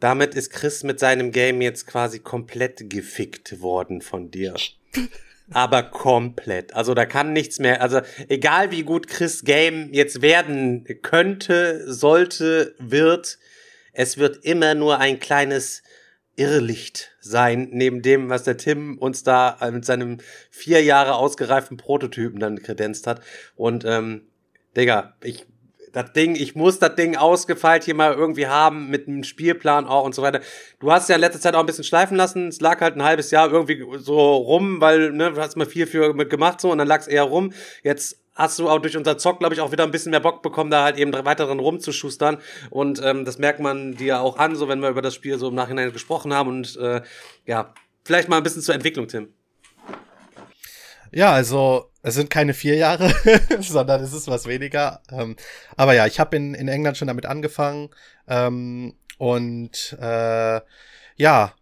damit 0.00 0.34
ist 0.34 0.50
Chris 0.50 0.82
mit 0.82 1.00
seinem 1.00 1.32
Game 1.32 1.60
jetzt 1.62 1.86
quasi 1.86 2.18
komplett 2.18 2.90
gefickt 2.90 3.60
worden 3.62 4.02
von 4.02 4.30
dir. 4.30 4.54
Aber 5.52 5.84
komplett. 5.84 6.74
Also 6.74 6.94
da 6.94 7.06
kann 7.06 7.32
nichts 7.32 7.58
mehr. 7.58 7.80
Also 7.80 8.00
egal 8.28 8.72
wie 8.72 8.82
gut 8.82 9.06
Chris 9.06 9.44
Game 9.44 9.92
jetzt 9.92 10.20
werden 10.22 10.84
könnte, 11.02 11.92
sollte, 11.92 12.74
wird, 12.78 13.38
es 13.92 14.18
wird 14.18 14.44
immer 14.44 14.74
nur 14.74 14.98
ein 14.98 15.20
kleines 15.20 15.82
Irrlicht 16.34 17.12
sein, 17.20 17.68
neben 17.72 18.02
dem, 18.02 18.28
was 18.28 18.42
der 18.42 18.56
Tim 18.56 18.98
uns 18.98 19.22
da 19.22 19.56
mit 19.72 19.84
seinem 19.84 20.18
vier 20.50 20.82
Jahre 20.82 21.14
ausgereiften 21.14 21.76
Prototypen 21.76 22.40
dann 22.40 22.62
kredenzt 22.62 23.06
hat. 23.06 23.22
Und 23.54 23.84
ähm, 23.86 24.22
Digga, 24.76 25.16
ich 25.22 25.46
das 25.96 26.12
Ding, 26.12 26.34
ich 26.34 26.54
muss 26.54 26.78
das 26.78 26.94
Ding 26.94 27.16
ausgefeilt 27.16 27.84
hier 27.84 27.94
mal 27.94 28.12
irgendwie 28.12 28.48
haben 28.48 28.90
mit 28.90 29.08
einem 29.08 29.24
Spielplan 29.24 29.86
auch 29.86 30.04
und 30.04 30.14
so 30.14 30.20
weiter. 30.20 30.40
Du 30.78 30.92
hast 30.92 31.08
ja 31.08 31.14
in 31.14 31.22
letzter 31.22 31.40
Zeit 31.40 31.54
auch 31.54 31.60
ein 31.60 31.64
bisschen 31.66 31.84
schleifen 31.84 32.18
lassen. 32.18 32.48
Es 32.48 32.60
lag 32.60 32.82
halt 32.82 32.96
ein 32.96 33.02
halbes 33.02 33.30
Jahr 33.30 33.50
irgendwie 33.50 33.82
so 33.96 34.36
rum, 34.36 34.82
weil 34.82 35.12
ne, 35.12 35.32
du 35.32 35.40
hast 35.40 35.56
mal 35.56 35.64
viel 35.64 35.86
für 35.86 36.14
gemacht 36.14 36.60
so 36.60 36.70
und 36.70 36.76
dann 36.76 36.86
lag 36.86 37.00
es 37.00 37.06
eher 37.06 37.22
rum. 37.22 37.54
Jetzt 37.82 38.18
hast 38.34 38.58
du 38.58 38.68
auch 38.68 38.78
durch 38.78 38.94
unser 38.94 39.16
Zock, 39.16 39.38
glaube 39.38 39.54
ich, 39.54 39.62
auch 39.62 39.72
wieder 39.72 39.84
ein 39.84 39.90
bisschen 39.90 40.10
mehr 40.10 40.20
Bock 40.20 40.42
bekommen, 40.42 40.70
da 40.70 40.84
halt 40.84 40.98
eben 40.98 41.14
weiteren 41.14 41.60
rumzuschustern. 41.60 42.42
Und 42.68 43.00
ähm, 43.02 43.24
das 43.24 43.38
merkt 43.38 43.60
man 43.60 43.94
dir 43.94 44.20
auch 44.20 44.36
an, 44.36 44.54
so 44.54 44.68
wenn 44.68 44.80
wir 44.80 44.90
über 44.90 45.00
das 45.00 45.14
Spiel 45.14 45.38
so 45.38 45.48
im 45.48 45.54
Nachhinein 45.54 45.94
gesprochen 45.94 46.34
haben. 46.34 46.50
Und 46.50 46.76
äh, 46.76 47.00
ja, 47.46 47.72
vielleicht 48.04 48.28
mal 48.28 48.36
ein 48.36 48.42
bisschen 48.42 48.60
zur 48.60 48.74
Entwicklung, 48.74 49.08
Tim. 49.08 49.32
Ja, 51.10 51.32
also 51.32 51.90
es 52.06 52.14
sind 52.14 52.30
keine 52.30 52.54
vier 52.54 52.76
Jahre, 52.76 53.12
sondern 53.60 54.00
es 54.00 54.12
ist 54.12 54.28
was 54.28 54.46
weniger. 54.46 55.02
Ähm, 55.10 55.34
aber 55.76 55.92
ja, 55.92 56.06
ich 56.06 56.20
habe 56.20 56.36
in, 56.36 56.54
in 56.54 56.68
England 56.68 56.96
schon 56.96 57.08
damit 57.08 57.26
angefangen. 57.26 57.90
Ähm, 58.28 58.94
und 59.18 59.96
äh, 60.00 60.60
ja, 61.16 61.52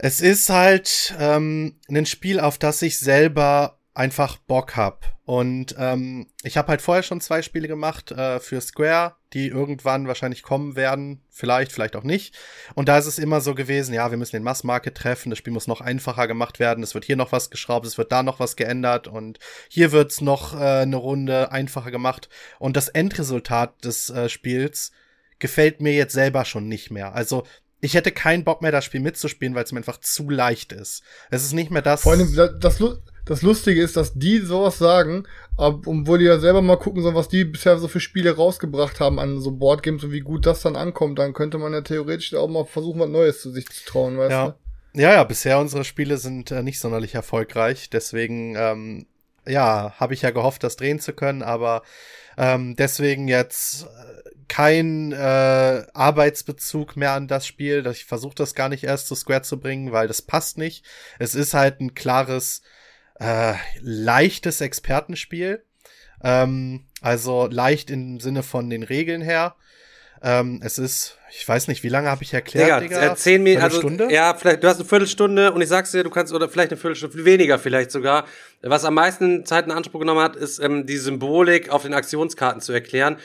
es 0.00 0.20
ist 0.20 0.48
halt 0.48 1.14
ähm, 1.20 1.78
ein 1.88 2.06
Spiel, 2.06 2.40
auf 2.40 2.58
das 2.58 2.82
ich 2.82 2.98
selber 2.98 3.78
einfach 3.94 4.36
Bock 4.36 4.74
hab. 4.74 5.15
Und 5.26 5.74
ähm, 5.76 6.28
ich 6.44 6.56
habe 6.56 6.68
halt 6.68 6.80
vorher 6.80 7.02
schon 7.02 7.20
zwei 7.20 7.42
Spiele 7.42 7.66
gemacht 7.66 8.12
äh, 8.12 8.38
für 8.38 8.60
Square, 8.60 9.16
die 9.32 9.48
irgendwann 9.48 10.06
wahrscheinlich 10.06 10.44
kommen 10.44 10.76
werden, 10.76 11.20
vielleicht, 11.30 11.72
vielleicht 11.72 11.96
auch 11.96 12.04
nicht. 12.04 12.32
Und 12.76 12.88
da 12.88 12.96
ist 12.96 13.06
es 13.06 13.18
immer 13.18 13.40
so 13.40 13.56
gewesen, 13.56 13.92
ja, 13.92 14.08
wir 14.12 14.18
müssen 14.18 14.36
den 14.36 14.44
Massmarket 14.44 14.94
treffen, 14.94 15.30
das 15.30 15.40
Spiel 15.40 15.52
muss 15.52 15.66
noch 15.66 15.80
einfacher 15.80 16.28
gemacht 16.28 16.60
werden, 16.60 16.84
es 16.84 16.94
wird 16.94 17.04
hier 17.04 17.16
noch 17.16 17.32
was 17.32 17.50
geschraubt, 17.50 17.86
es 17.86 17.98
wird 17.98 18.12
da 18.12 18.22
noch 18.22 18.38
was 18.38 18.54
geändert 18.54 19.08
und 19.08 19.40
hier 19.68 19.90
wird's 19.90 20.20
noch 20.20 20.54
äh, 20.54 20.82
eine 20.82 20.94
Runde 20.94 21.50
einfacher 21.50 21.90
gemacht. 21.90 22.28
Und 22.60 22.76
das 22.76 22.86
Endresultat 22.86 23.84
des 23.84 24.10
äh, 24.10 24.28
Spiels 24.28 24.92
gefällt 25.40 25.80
mir 25.80 25.92
jetzt 25.92 26.12
selber 26.14 26.44
schon 26.44 26.68
nicht 26.68 26.92
mehr. 26.92 27.16
Also 27.16 27.42
ich 27.80 27.94
hätte 27.94 28.12
keinen 28.12 28.44
Bock 28.44 28.62
mehr, 28.62 28.70
das 28.70 28.84
Spiel 28.84 29.00
mitzuspielen, 29.00 29.56
weil 29.56 29.64
es 29.64 29.72
mir 29.72 29.78
einfach 29.78 29.98
zu 29.98 30.30
leicht 30.30 30.72
ist. 30.72 31.02
Es 31.30 31.42
ist 31.42 31.52
nicht 31.52 31.72
mehr 31.72 31.82
das. 31.82 32.02
Vor 32.02 32.12
allem, 32.12 32.32
das, 32.32 32.52
das, 32.60 32.80
das 33.26 33.42
Lustige 33.42 33.82
ist, 33.82 33.96
dass 33.96 34.14
die 34.14 34.38
sowas 34.38 34.78
sagen, 34.78 35.26
obwohl 35.56 36.20
die 36.20 36.24
ja 36.24 36.38
selber 36.38 36.62
mal 36.62 36.78
gucken 36.78 37.02
sollen, 37.02 37.16
was 37.16 37.28
die 37.28 37.44
bisher 37.44 37.76
so 37.76 37.88
für 37.88 38.00
Spiele 38.00 38.36
rausgebracht 38.36 39.00
haben 39.00 39.18
an 39.18 39.40
so 39.40 39.50
Boardgames 39.50 40.04
und 40.04 40.12
wie 40.12 40.20
gut 40.20 40.46
das 40.46 40.62
dann 40.62 40.76
ankommt, 40.76 41.18
dann 41.18 41.32
könnte 41.32 41.58
man 41.58 41.72
ja 41.72 41.80
theoretisch 41.80 42.34
auch 42.34 42.48
mal 42.48 42.64
versuchen, 42.64 43.00
was 43.00 43.08
Neues 43.08 43.42
zu 43.42 43.50
sich 43.50 43.68
zu 43.68 43.84
trauen, 43.84 44.16
weißt 44.16 44.30
ja. 44.30 44.56
du? 44.94 45.00
Ja, 45.00 45.12
ja, 45.12 45.24
bisher 45.24 45.58
unsere 45.58 45.84
Spiele 45.84 46.16
sind 46.16 46.50
äh, 46.52 46.62
nicht 46.62 46.78
sonderlich 46.78 47.14
erfolgreich, 47.14 47.90
deswegen, 47.90 48.54
ähm, 48.56 49.06
ja, 49.46 49.92
habe 49.98 50.14
ich 50.14 50.22
ja 50.22 50.30
gehofft, 50.30 50.62
das 50.62 50.76
drehen 50.76 51.00
zu 51.00 51.12
können, 51.12 51.42
aber 51.42 51.82
ähm, 52.38 52.76
deswegen 52.76 53.28
jetzt 53.28 53.84
äh, 53.84 54.30
kein 54.48 55.12
äh, 55.12 55.82
Arbeitsbezug 55.92 56.96
mehr 56.96 57.12
an 57.12 57.28
das 57.28 57.46
Spiel. 57.46 57.86
Ich 57.90 58.04
versuche 58.04 58.36
das 58.36 58.54
gar 58.54 58.68
nicht 58.68 58.84
erst 58.84 59.08
zu 59.08 59.14
Square 59.14 59.42
zu 59.42 59.58
bringen, 59.58 59.92
weil 59.92 60.06
das 60.06 60.22
passt 60.22 60.58
nicht. 60.58 60.84
Es 61.18 61.34
ist 61.34 61.54
halt 61.54 61.80
ein 61.80 61.94
klares 61.94 62.62
äh, 63.18 63.54
leichtes 63.80 64.60
Expertenspiel. 64.60 65.62
Ähm, 66.22 66.84
also 67.02 67.46
leicht 67.50 67.90
im 67.90 68.20
Sinne 68.20 68.42
von 68.42 68.70
den 68.70 68.82
Regeln 68.82 69.22
her. 69.22 69.54
Ähm, 70.22 70.60
es 70.64 70.78
ist, 70.78 71.18
ich 71.30 71.46
weiß 71.46 71.68
nicht, 71.68 71.82
wie 71.82 71.90
lange 71.90 72.08
habe 72.08 72.22
ich 72.22 72.32
erklärt, 72.32 72.82
Digga? 72.82 73.00
Digga? 73.00 73.16
Zehn 73.16 73.42
Minuten, 73.42 73.62
also, 73.62 73.78
Stunde? 73.78 74.10
ja, 74.10 74.34
vielleicht, 74.34 74.62
du 74.64 74.68
hast 74.68 74.76
eine 74.76 74.88
Viertelstunde 74.88 75.52
und 75.52 75.60
ich 75.60 75.68
sag's 75.68 75.92
dir, 75.92 76.02
du 76.04 76.10
kannst, 76.10 76.32
oder 76.32 76.48
vielleicht 76.48 76.72
eine 76.72 76.80
Viertelstunde, 76.80 77.24
weniger 77.24 77.58
vielleicht 77.58 77.90
sogar. 77.90 78.24
Was 78.62 78.84
am 78.84 78.94
meisten 78.94 79.44
Zeit 79.44 79.66
in 79.66 79.72
Anspruch 79.72 80.00
genommen 80.00 80.22
hat, 80.22 80.34
ist 80.34 80.58
ähm, 80.58 80.86
die 80.86 80.96
Symbolik 80.96 81.68
auf 81.68 81.82
den 81.82 81.92
Aktionskarten 81.92 82.62
zu 82.62 82.72
erklären 82.72 83.18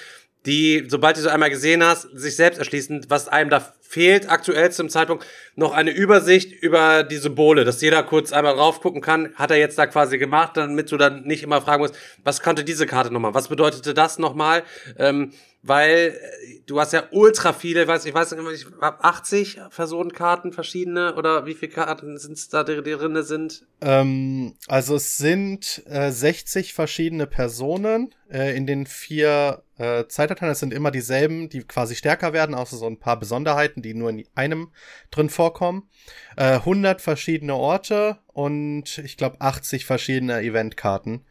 die, 0.46 0.86
sobald 0.88 1.18
du 1.18 1.22
sie 1.22 1.32
einmal 1.32 1.50
gesehen 1.50 1.84
hast, 1.84 2.04
sich 2.14 2.36
selbst 2.36 2.58
erschließen, 2.58 3.06
was 3.10 3.28
einem 3.28 3.50
da 3.50 3.74
fehlt 3.82 4.30
aktuell 4.30 4.72
zum 4.72 4.88
Zeitpunkt, 4.90 5.26
noch 5.56 5.74
eine 5.74 5.92
Übersicht 5.92 6.52
über 6.64 7.04
die 7.04 7.18
Symbole, 7.18 7.66
dass 7.66 7.82
jeder 7.82 8.04
kurz 8.04 8.32
einmal 8.32 8.56
drauf 8.56 8.80
gucken 8.80 9.02
kann, 9.02 9.36
hat 9.36 9.52
er 9.52 9.58
jetzt 9.58 9.78
da 9.78 9.86
quasi 9.86 10.18
gemacht, 10.18 10.56
damit 10.56 10.92
du 10.92 10.98
dann 10.98 11.24
nicht 11.24 11.44
immer 11.44 11.62
fragen 11.62 11.82
musst, 11.82 11.96
was 12.24 12.42
konnte 12.42 12.64
diese 12.64 12.86
Karte 12.86 13.12
nochmal, 13.14 13.34
was 13.34 13.50
bedeutete 13.50 13.94
das 13.94 14.18
nochmal, 14.18 14.64
ähm, 14.98 15.34
weil 15.64 16.18
äh, 16.20 16.60
du 16.66 16.80
hast 16.80 16.94
ja 16.94 17.04
ultra 17.12 17.54
viele, 17.54 17.88
weiß 17.88 18.06
ich 18.06 18.14
weiß 18.14 18.32
nicht, 18.32 18.66
ich 18.66 18.68
hab 18.82 19.04
80 19.04 19.60
Personenkarten 19.76 20.54
verschiedene 20.54 21.16
oder 21.16 21.46
wie 21.46 21.54
viele 21.54 21.72
Karten 21.72 22.18
sind 22.18 22.34
es 22.34 22.50
da, 22.50 22.64
drin 22.64 23.24
sind? 23.24 23.66
Ähm, 23.82 24.56
also 24.68 24.96
es 24.96 25.18
sind 25.18 25.84
äh, 25.86 26.12
60 26.12 26.74
verschiedene 26.74 27.28
Personen 27.28 28.14
äh, 28.32 28.56
in 28.56 28.66
den 28.66 28.88
vier 28.88 29.64
äh, 29.78 30.06
Zeitaltern. 30.08 30.50
Es 30.50 30.60
sind 30.60 30.74
immer 30.74 30.90
dieselben, 30.90 31.50
die 31.50 31.64
quasi 31.64 31.96
stärker 31.96 32.34
werden, 32.34 32.56
außer 32.56 32.78
so 32.78 32.88
ein 32.88 33.00
paar 33.00 33.20
Besonderheiten, 33.20 33.82
die 33.82 33.94
nur 33.94 34.10
in 34.10 34.24
einem 34.34 34.72
drin 35.12 35.30
vorkommen. 35.30 35.90
Äh, 36.38 36.56
100 36.56 37.02
verschiedene 37.02 37.56
Orte 37.56 38.18
und 38.28 38.98
ich 39.00 39.16
glaube 39.16 39.40
80 39.40 39.86
verschiedene 39.86 40.42
Eventkarten. 40.42 41.26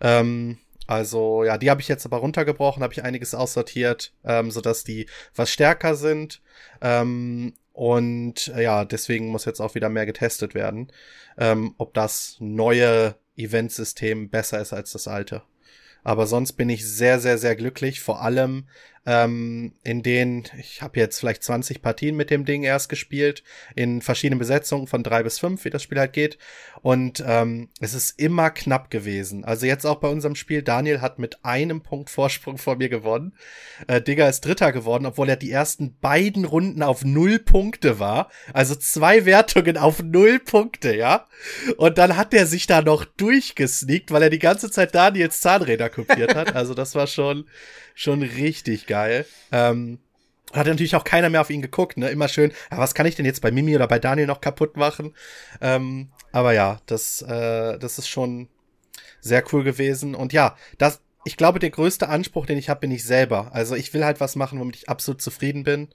Ähm, 0.00 0.58
also 0.88 1.44
ja, 1.44 1.58
die 1.58 1.68
habe 1.70 1.82
ich 1.82 1.88
jetzt 1.88 2.06
aber 2.06 2.16
runtergebrochen, 2.16 2.82
habe 2.82 2.94
ich 2.94 3.04
einiges 3.04 3.34
aussortiert, 3.34 4.14
ähm, 4.24 4.50
sodass 4.50 4.84
die 4.84 5.06
was 5.36 5.50
stärker 5.50 5.94
sind. 5.94 6.40
Ähm, 6.80 7.52
und 7.74 8.48
äh, 8.56 8.62
ja, 8.64 8.86
deswegen 8.86 9.28
muss 9.28 9.44
jetzt 9.44 9.60
auch 9.60 9.74
wieder 9.74 9.90
mehr 9.90 10.06
getestet 10.06 10.54
werden, 10.54 10.90
ähm, 11.36 11.74
ob 11.76 11.92
das 11.92 12.36
neue 12.40 13.16
Eventsystem 13.36 14.30
besser 14.30 14.60
ist 14.60 14.72
als 14.72 14.92
das 14.92 15.06
alte. 15.06 15.42
Aber 16.04 16.26
sonst 16.26 16.52
bin 16.52 16.70
ich 16.70 16.88
sehr, 16.88 17.20
sehr, 17.20 17.36
sehr 17.36 17.54
glücklich. 17.54 18.00
Vor 18.00 18.22
allem 18.22 18.66
ähm, 19.04 19.72
in 19.84 20.02
denen, 20.02 20.44
ich 20.58 20.82
habe 20.82 21.00
jetzt 21.00 21.18
vielleicht 21.18 21.42
20 21.42 21.82
Partien 21.82 22.16
mit 22.16 22.30
dem 22.30 22.44
Ding 22.44 22.62
erst 22.62 22.88
gespielt, 22.88 23.42
in 23.74 24.02
verschiedenen 24.02 24.38
Besetzungen 24.38 24.86
von 24.86 25.02
drei 25.02 25.22
bis 25.22 25.38
fünf, 25.38 25.64
wie 25.64 25.70
das 25.70 25.82
Spiel 25.82 25.98
halt 25.98 26.12
geht. 26.12 26.38
Und 26.82 27.22
ähm, 27.26 27.68
es 27.80 27.94
ist 27.94 28.18
immer 28.18 28.50
knapp 28.50 28.90
gewesen. 28.90 29.44
Also 29.44 29.66
jetzt 29.66 29.84
auch 29.84 29.96
bei 29.96 30.08
unserem 30.08 30.34
Spiel, 30.34 30.62
Daniel 30.62 31.00
hat 31.00 31.18
mit 31.18 31.44
einem 31.44 31.80
Punkt 31.82 32.10
Vorsprung 32.10 32.58
vor 32.58 32.76
mir 32.76 32.88
gewonnen. 32.88 33.34
Äh, 33.86 34.00
Digger 34.00 34.28
ist 34.28 34.44
Dritter 34.44 34.72
geworden, 34.72 35.06
obwohl 35.06 35.28
er 35.28 35.36
die 35.36 35.50
ersten 35.50 35.96
beiden 36.00 36.44
Runden 36.44 36.82
auf 36.82 37.04
null 37.04 37.38
Punkte 37.38 37.98
war. 37.98 38.30
Also 38.52 38.74
zwei 38.74 39.24
Wertungen 39.24 39.76
auf 39.76 40.02
null 40.02 40.38
Punkte, 40.38 40.94
ja. 40.94 41.26
Und 41.76 41.98
dann 41.98 42.16
hat 42.16 42.34
er 42.34 42.46
sich 42.46 42.66
da 42.66 42.82
noch 42.82 43.04
durchgesneakt, 43.04 44.10
weil 44.10 44.22
er 44.22 44.30
die 44.30 44.38
ganze 44.38 44.70
Zeit 44.70 44.94
Daniels 44.94 45.40
Zahnräder 45.40 45.90
kopiert 45.90 46.34
hat. 46.34 46.54
Also 46.54 46.74
das 46.74 46.94
war 46.94 47.06
schon 47.06 47.46
schon 47.94 48.22
richtig 48.22 48.86
geil. 48.86 49.26
Ähm, 49.50 49.98
hat 50.52 50.66
natürlich 50.66 50.96
auch 50.96 51.04
keiner 51.04 51.30
mehr 51.30 51.40
auf 51.40 51.50
ihn 51.50 51.62
geguckt, 51.62 51.96
ne? 51.98 52.08
Immer 52.10 52.28
schön, 52.28 52.52
ja, 52.70 52.78
was 52.78 52.94
kann 52.94 53.06
ich 53.06 53.16
denn 53.16 53.26
jetzt 53.26 53.42
bei 53.42 53.50
Mimi 53.50 53.74
oder 53.76 53.86
bei 53.86 53.98
Daniel 53.98 54.26
noch 54.26 54.40
kaputt 54.40 54.76
machen? 54.76 55.14
Ähm, 55.60 56.10
aber 56.32 56.52
ja, 56.52 56.80
das, 56.86 57.22
äh, 57.22 57.78
das 57.78 57.98
ist 57.98 58.08
schon 58.08 58.48
sehr 59.20 59.44
cool 59.52 59.64
gewesen. 59.64 60.14
Und 60.14 60.32
ja, 60.32 60.56
das, 60.78 61.00
ich 61.24 61.36
glaube, 61.36 61.58
der 61.58 61.70
größte 61.70 62.08
Anspruch, 62.08 62.46
den 62.46 62.58
ich 62.58 62.68
habe, 62.68 62.80
bin 62.80 62.90
ich 62.90 63.04
selber. 63.04 63.50
Also 63.52 63.74
ich 63.74 63.92
will 63.92 64.04
halt 64.04 64.20
was 64.20 64.36
machen, 64.36 64.58
womit 64.60 64.76
ich 64.76 64.88
absolut 64.88 65.20
zufrieden 65.20 65.64
bin. 65.64 65.88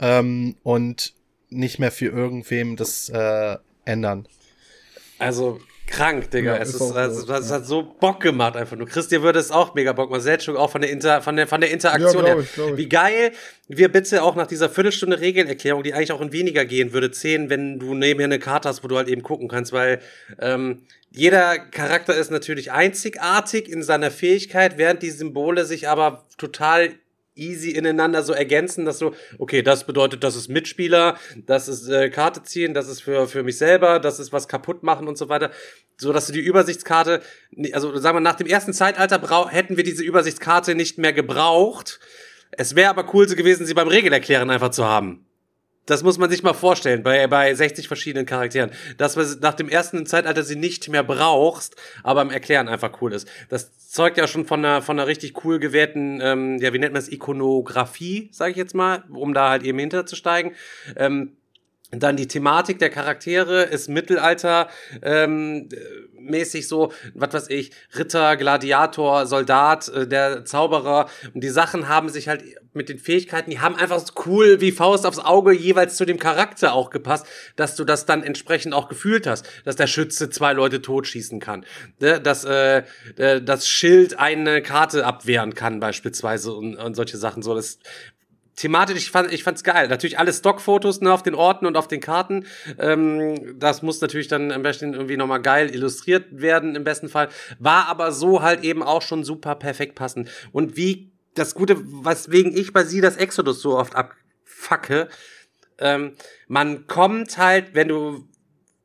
Ähm, 0.00 0.56
und 0.62 1.14
nicht 1.48 1.78
mehr 1.78 1.92
für 1.92 2.06
irgendwem 2.06 2.76
das 2.76 3.08
äh, 3.08 3.56
ändern. 3.84 4.28
Also 5.18 5.60
krank, 5.86 6.30
Digga. 6.30 6.56
Ja, 6.56 6.62
es, 6.62 6.70
ist 6.70 6.80
ist, 6.80 6.96
es, 6.96 7.16
so, 7.22 7.32
es 7.32 7.50
hat 7.50 7.66
so 7.66 7.82
Bock 7.82 8.20
gemacht 8.20 8.56
einfach 8.56 8.76
nur. 8.76 8.86
Christian 8.86 9.22
würde 9.22 9.38
es 9.38 9.50
auch 9.50 9.74
mega 9.74 9.92
Bock 9.92 10.10
machen. 10.10 10.22
Selchuk 10.22 10.56
auch 10.56 10.70
von 10.70 10.80
der, 10.80 10.90
Inter, 10.90 11.22
von 11.22 11.36
der, 11.36 11.46
von 11.46 11.60
der 11.60 11.70
Interaktion 11.70 12.24
Ja, 12.24 12.32
glaub 12.34 12.44
ich, 12.44 12.54
glaub 12.54 12.70
ich. 12.72 12.76
Wie 12.76 12.88
geil 12.88 13.32
wir 13.68 13.90
bitte 13.90 14.22
auch 14.22 14.36
nach 14.36 14.46
dieser 14.46 14.68
Viertelstunde 14.68 15.20
Regelerklärung, 15.20 15.82
die 15.82 15.92
eigentlich 15.92 16.12
auch 16.12 16.20
in 16.20 16.32
weniger 16.32 16.64
gehen 16.64 16.92
würde, 16.92 17.10
zehn, 17.10 17.50
wenn 17.50 17.78
du 17.78 17.94
nebenher 17.94 18.26
eine 18.26 18.38
Karte 18.38 18.68
hast, 18.68 18.84
wo 18.84 18.88
du 18.88 18.96
halt 18.96 19.08
eben 19.08 19.22
gucken 19.22 19.48
kannst, 19.48 19.72
weil 19.72 20.00
ähm, 20.38 20.82
jeder 21.10 21.58
Charakter 21.58 22.14
ist 22.14 22.30
natürlich 22.30 22.70
einzigartig 22.70 23.68
in 23.68 23.82
seiner 23.82 24.10
Fähigkeit, 24.10 24.78
während 24.78 25.02
die 25.02 25.10
Symbole 25.10 25.64
sich 25.64 25.88
aber 25.88 26.26
total 26.38 26.90
easy 27.36 27.70
ineinander 27.70 28.22
so 28.22 28.32
ergänzen, 28.32 28.84
dass 28.84 28.98
so, 28.98 29.14
okay, 29.38 29.62
das 29.62 29.86
bedeutet, 29.86 30.24
das 30.24 30.36
ist 30.36 30.48
Mitspieler, 30.48 31.18
das 31.46 31.68
ist 31.68 31.88
äh, 31.88 32.10
Karte 32.10 32.42
ziehen, 32.42 32.74
das 32.74 32.88
ist 32.88 33.02
für, 33.02 33.28
für 33.28 33.42
mich 33.42 33.58
selber, 33.58 34.00
das 34.00 34.18
ist 34.18 34.32
was 34.32 34.48
kaputt 34.48 34.82
machen 34.82 35.06
und 35.08 35.18
so 35.18 35.28
weiter, 35.28 35.50
so 35.98 36.12
dass 36.12 36.26
du 36.26 36.32
die 36.32 36.40
Übersichtskarte, 36.40 37.22
also 37.72 37.96
sagen 37.98 38.16
wir, 38.16 38.20
nach 38.20 38.36
dem 38.36 38.46
ersten 38.46 38.72
Zeitalter 38.72 39.18
brau 39.18 39.48
hätten 39.48 39.76
wir 39.76 39.84
diese 39.84 40.02
Übersichtskarte 40.02 40.74
nicht 40.74 40.98
mehr 40.98 41.12
gebraucht. 41.12 42.00
Es 42.52 42.74
wäre 42.74 42.90
aber 42.90 43.12
cool 43.14 43.26
gewesen, 43.26 43.66
sie 43.66 43.74
beim 43.74 43.88
Regelerklären 43.88 44.50
einfach 44.50 44.70
zu 44.70 44.84
haben. 44.84 45.25
Das 45.86 46.02
muss 46.02 46.18
man 46.18 46.28
sich 46.28 46.42
mal 46.42 46.52
vorstellen, 46.52 47.02
bei, 47.02 47.26
bei 47.28 47.54
60 47.54 47.88
verschiedenen 47.88 48.26
Charakteren. 48.26 48.70
Dass 48.98 49.16
man 49.16 49.26
nach 49.40 49.54
dem 49.54 49.68
ersten 49.68 50.04
Zeitalter 50.04 50.42
sie 50.42 50.56
nicht 50.56 50.88
mehr 50.88 51.04
brauchst, 51.04 51.76
aber 52.02 52.22
im 52.22 52.30
Erklären 52.30 52.68
einfach 52.68 53.00
cool 53.00 53.12
ist. 53.12 53.28
Das 53.48 53.88
zeugt 53.88 54.18
ja 54.18 54.26
schon 54.26 54.44
von 54.44 54.64
einer, 54.64 54.82
von 54.82 54.98
einer 54.98 55.06
richtig 55.06 55.44
cool 55.44 55.58
gewährten, 55.58 56.20
ähm, 56.22 56.58
ja, 56.58 56.72
wie 56.72 56.78
nennt 56.78 56.92
man 56.92 57.00
es, 57.00 57.10
Ikonografie, 57.10 58.28
sage 58.32 58.50
ich 58.50 58.56
jetzt 58.56 58.74
mal, 58.74 59.04
um 59.10 59.32
da 59.32 59.50
halt 59.50 59.62
eben 59.62 59.78
hinterzusteigen. 59.78 60.52
Ähm, 60.96 61.36
dann 61.92 62.16
die 62.16 62.26
Thematik 62.26 62.78
der 62.78 62.90
Charaktere 62.90 63.62
ist 63.62 63.88
Mittelalter 63.88 64.68
ähm, 65.02 65.68
äh, 65.72 65.76
mäßig 66.20 66.66
so, 66.66 66.92
was 67.14 67.32
weiß 67.32 67.50
ich, 67.50 67.70
Ritter, 67.96 68.36
Gladiator, 68.36 69.26
Soldat, 69.26 69.88
äh, 69.88 70.08
der 70.08 70.44
Zauberer 70.44 71.08
und 71.32 71.44
die 71.44 71.48
Sachen 71.48 71.88
haben 71.88 72.08
sich 72.08 72.28
halt 72.28 72.42
mit 72.72 72.88
den 72.88 72.98
Fähigkeiten, 72.98 73.50
die 73.50 73.60
haben 73.60 73.76
einfach 73.76 74.02
cool 74.26 74.60
wie 74.60 74.72
Faust 74.72 75.06
aufs 75.06 75.18
Auge 75.18 75.52
jeweils 75.52 75.96
zu 75.96 76.04
dem 76.04 76.18
Charakter 76.18 76.74
auch 76.74 76.90
gepasst, 76.90 77.26
dass 77.54 77.76
du 77.76 77.84
das 77.84 78.04
dann 78.04 78.22
entsprechend 78.22 78.74
auch 78.74 78.88
gefühlt 78.88 79.26
hast, 79.26 79.46
dass 79.64 79.76
der 79.76 79.86
Schütze 79.86 80.28
zwei 80.28 80.52
Leute 80.52 80.82
totschießen 80.82 81.40
kann, 81.40 81.64
ne? 82.00 82.20
dass 82.20 82.44
äh, 82.44 82.82
äh, 83.16 83.40
das 83.40 83.68
Schild 83.68 84.18
eine 84.18 84.60
Karte 84.60 85.06
abwehren 85.06 85.54
kann 85.54 85.80
beispielsweise 85.80 86.52
und, 86.52 86.76
und 86.76 86.94
solche 86.94 87.16
Sachen 87.16 87.42
so, 87.42 87.54
das 87.54 87.78
thematisch, 88.56 88.96
ich 88.96 89.10
fand 89.10 89.32
ich 89.32 89.44
fand's 89.44 89.62
geil. 89.62 89.88
Natürlich 89.88 90.18
alle 90.18 90.32
Stockfotos 90.32 91.00
ne, 91.00 91.12
auf 91.12 91.22
den 91.22 91.34
Orten 91.34 91.66
und 91.66 91.76
auf 91.76 91.88
den 91.88 92.00
Karten. 92.00 92.46
Ähm, 92.78 93.58
das 93.58 93.82
muss 93.82 94.00
natürlich 94.00 94.28
dann 94.28 94.50
am 94.50 94.62
besten 94.62 94.94
irgendwie 94.94 95.16
nochmal 95.16 95.42
geil 95.42 95.72
illustriert 95.72 96.24
werden, 96.30 96.74
im 96.74 96.84
besten 96.84 97.08
Fall. 97.08 97.28
War 97.58 97.86
aber 97.86 98.12
so 98.12 98.42
halt 98.42 98.64
eben 98.64 98.82
auch 98.82 99.02
schon 99.02 99.24
super 99.24 99.54
perfekt 99.54 99.94
passend. 99.94 100.30
Und 100.52 100.76
wie 100.76 101.12
das 101.34 101.54
Gute, 101.54 101.76
weswegen 101.78 102.56
ich 102.56 102.72
bei 102.72 102.84
sie 102.84 103.02
das 103.02 103.16
Exodus 103.16 103.60
so 103.60 103.78
oft 103.78 103.94
abfacke, 103.94 105.08
ähm, 105.78 106.16
man 106.48 106.86
kommt 106.86 107.36
halt, 107.36 107.74
wenn 107.74 107.88
du 107.88 108.26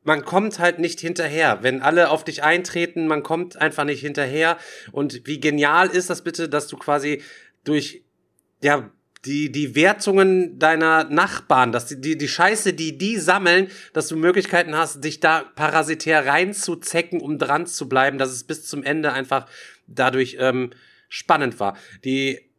man 0.04 0.24
kommt 0.24 0.58
halt 0.58 0.80
nicht 0.80 0.98
hinterher. 0.98 1.60
Wenn 1.62 1.80
alle 1.80 2.10
auf 2.10 2.24
dich 2.24 2.42
eintreten, 2.42 3.06
man 3.06 3.22
kommt 3.22 3.56
einfach 3.56 3.84
nicht 3.84 4.00
hinterher. 4.00 4.58
Und 4.90 5.28
wie 5.28 5.38
genial 5.38 5.88
ist 5.88 6.10
das 6.10 6.24
bitte, 6.24 6.48
dass 6.48 6.66
du 6.66 6.76
quasi 6.76 7.22
durch, 7.62 8.02
ja, 8.60 8.90
die, 9.24 9.52
die 9.52 9.74
Wertungen 9.74 10.58
deiner 10.58 11.04
Nachbarn, 11.04 11.70
dass 11.70 11.86
die, 11.86 12.00
die, 12.00 12.18
die 12.18 12.28
Scheiße, 12.28 12.72
die 12.72 12.98
die 12.98 13.18
sammeln, 13.18 13.68
dass 13.92 14.08
du 14.08 14.16
Möglichkeiten 14.16 14.76
hast, 14.76 15.04
dich 15.04 15.20
da 15.20 15.44
parasitär 15.54 16.26
reinzuzecken, 16.26 17.20
um 17.20 17.38
dran 17.38 17.66
zu 17.66 17.88
bleiben, 17.88 18.18
dass 18.18 18.30
es 18.30 18.44
bis 18.44 18.66
zum 18.66 18.82
Ende 18.82 19.12
einfach 19.12 19.46
dadurch 19.86 20.36
ähm, 20.40 20.70
spannend 21.08 21.60
war. 21.60 21.76
Die 22.04 22.51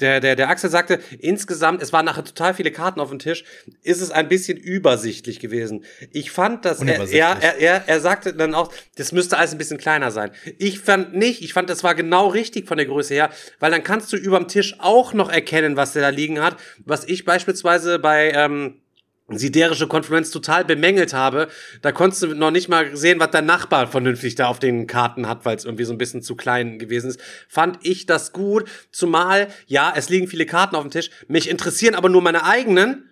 der, 0.00 0.20
der, 0.20 0.36
der 0.36 0.48
Axel 0.48 0.70
sagte, 0.70 1.00
insgesamt, 1.18 1.82
es 1.82 1.92
waren 1.92 2.04
nachher 2.04 2.24
total 2.24 2.54
viele 2.54 2.70
Karten 2.70 3.00
auf 3.00 3.10
dem 3.10 3.18
Tisch, 3.18 3.44
ist 3.82 4.00
es 4.00 4.10
ein 4.10 4.28
bisschen 4.28 4.56
übersichtlich 4.56 5.40
gewesen. 5.40 5.84
Ich 6.12 6.30
fand, 6.30 6.64
dass 6.64 6.82
er, 6.82 7.10
er, 7.10 7.42
er, 7.42 7.58
er, 7.58 7.84
er 7.86 8.00
sagte 8.00 8.34
dann 8.34 8.54
auch, 8.54 8.72
das 8.96 9.12
müsste 9.12 9.38
alles 9.38 9.52
ein 9.52 9.58
bisschen 9.58 9.78
kleiner 9.78 10.10
sein. 10.10 10.30
Ich 10.58 10.80
fand 10.80 11.14
nicht, 11.14 11.42
ich 11.42 11.52
fand, 11.52 11.70
das 11.70 11.84
war 11.84 11.94
genau 11.94 12.28
richtig 12.28 12.66
von 12.66 12.76
der 12.76 12.86
Größe 12.86 13.14
her, 13.14 13.30
weil 13.60 13.70
dann 13.70 13.82
kannst 13.82 14.12
du 14.12 14.16
überm 14.16 14.48
Tisch 14.48 14.76
auch 14.78 15.12
noch 15.12 15.30
erkennen, 15.30 15.76
was 15.76 15.92
der 15.92 16.02
da 16.02 16.08
liegen 16.08 16.40
hat, 16.40 16.56
was 16.84 17.04
ich 17.04 17.24
beispielsweise 17.24 17.98
bei, 17.98 18.32
ähm, 18.32 18.80
siderische 19.28 19.88
Konferenz 19.88 20.30
total 20.30 20.64
bemängelt 20.64 21.14
habe, 21.14 21.48
da 21.80 21.92
konntest 21.92 22.22
du 22.22 22.34
noch 22.34 22.50
nicht 22.50 22.68
mal 22.68 22.94
sehen, 22.94 23.20
was 23.20 23.30
dein 23.30 23.46
Nachbar 23.46 23.86
vernünftig 23.86 24.34
da 24.34 24.48
auf 24.48 24.58
den 24.58 24.86
Karten 24.86 25.28
hat, 25.28 25.44
weil 25.44 25.56
es 25.56 25.64
irgendwie 25.64 25.84
so 25.84 25.92
ein 25.92 25.98
bisschen 25.98 26.22
zu 26.22 26.36
klein 26.36 26.78
gewesen 26.78 27.08
ist. 27.08 27.20
Fand 27.48 27.78
ich 27.82 28.06
das 28.06 28.32
gut, 28.32 28.68
zumal, 28.90 29.48
ja, 29.66 29.92
es 29.96 30.10
liegen 30.10 30.28
viele 30.28 30.46
Karten 30.46 30.76
auf 30.76 30.82
dem 30.82 30.90
Tisch, 30.90 31.10
mich 31.26 31.48
interessieren 31.48 31.94
aber 31.94 32.08
nur 32.08 32.20
meine 32.20 32.44
eigenen 32.44 33.08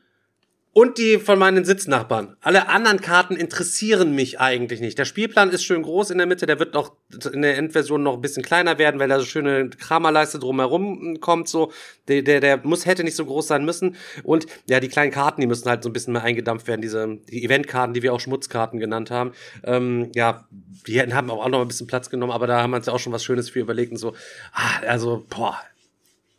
und 0.74 0.96
die 0.96 1.18
von 1.18 1.38
meinen 1.38 1.64
Sitznachbarn. 1.64 2.36
Alle 2.40 2.68
anderen 2.68 3.00
Karten 3.00 3.36
interessieren 3.36 4.14
mich 4.14 4.40
eigentlich 4.40 4.80
nicht. 4.80 4.98
Der 4.98 5.04
Spielplan 5.04 5.50
ist 5.50 5.64
schön 5.64 5.82
groß 5.82 6.10
in 6.10 6.18
der 6.18 6.26
Mitte, 6.26 6.46
der 6.46 6.58
wird 6.58 6.72
noch 6.72 6.92
in 7.32 7.42
der 7.42 7.58
Endversion 7.58 8.02
noch 8.02 8.14
ein 8.14 8.20
bisschen 8.22 8.42
kleiner 8.42 8.78
werden, 8.78 8.98
weil 8.98 9.08
da 9.08 9.18
so 9.18 9.26
schöne 9.26 9.68
Kramerleiste 9.68 10.38
drumherum 10.38 11.20
kommt, 11.20 11.48
so. 11.48 11.72
Der, 12.08 12.22
der, 12.22 12.40
der 12.40 12.60
muss, 12.64 12.86
hätte 12.86 13.04
nicht 13.04 13.16
so 13.16 13.26
groß 13.26 13.46
sein 13.46 13.64
müssen. 13.64 13.96
Und 14.22 14.46
ja, 14.68 14.80
die 14.80 14.88
kleinen 14.88 15.12
Karten, 15.12 15.40
die 15.42 15.46
müssen 15.46 15.68
halt 15.68 15.82
so 15.82 15.90
ein 15.90 15.92
bisschen 15.92 16.14
mehr 16.14 16.22
eingedampft 16.22 16.66
werden, 16.66 16.80
diese, 16.80 17.18
die 17.28 17.44
Eventkarten, 17.44 17.92
die 17.92 18.02
wir 18.02 18.12
auch 18.14 18.20
Schmutzkarten 18.20 18.80
genannt 18.80 19.10
haben. 19.10 19.32
Ähm, 19.64 20.10
ja, 20.14 20.48
die 20.86 20.98
hätten- 20.98 21.14
haben 21.14 21.30
auch 21.30 21.48
noch 21.48 21.60
ein 21.60 21.68
bisschen 21.68 21.86
Platz 21.86 22.08
genommen, 22.08 22.32
aber 22.32 22.46
da 22.46 22.62
haben 22.62 22.70
wir 22.70 22.78
uns 22.78 22.86
ja 22.86 22.92
auch 22.94 22.98
schon 22.98 23.12
was 23.12 23.22
Schönes 23.22 23.50
für 23.50 23.60
überlegt 23.60 23.92
und 23.92 23.98
so. 23.98 24.14
Ah, 24.52 24.80
also, 24.88 25.24
boah, 25.28 25.60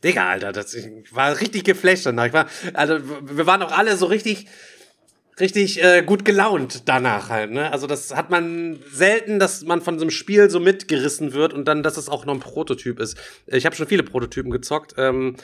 Digga, 0.04 0.30
Alter, 0.30 0.52
das, 0.52 0.76
war 1.12 1.40
richtig 1.40 1.64
geflasht 1.64 2.06
danach. 2.06 2.28
Ich 2.28 2.34
war, 2.34 2.48
also, 2.74 3.00
wir 3.22 3.46
waren 3.46 3.62
auch 3.62 3.72
alle 3.72 3.96
so 3.96 4.06
richtig, 4.06 4.48
richtig 5.40 5.82
äh, 5.84 6.04
gut 6.04 6.26
gelaunt 6.26 6.84
danach 6.86 7.30
halt. 7.30 7.52
Ne? 7.52 7.72
Also 7.72 7.88
das 7.88 8.14
hat 8.16 8.30
man 8.30 8.80
selten, 8.92 9.40
dass 9.40 9.64
man 9.64 9.82
von 9.82 9.98
so 9.98 10.04
einem 10.04 10.12
Spiel 10.12 10.50
so 10.50 10.60
mitgerissen 10.60 11.34
wird 11.34 11.54
und 11.54 11.66
dann, 11.66 11.84
dass 11.84 11.98
es 11.98 12.10
auch 12.10 12.26
noch 12.26 12.34
ein 12.34 12.40
Prototyp 12.40 13.00
ist. 13.00 13.18
Ich 13.48 13.66
habe 13.66 13.76
schon 13.76 13.88
viele 13.88 14.04
Prototypen 14.04 14.52
gezockt. 14.52 14.96
Ähm, 14.98 15.38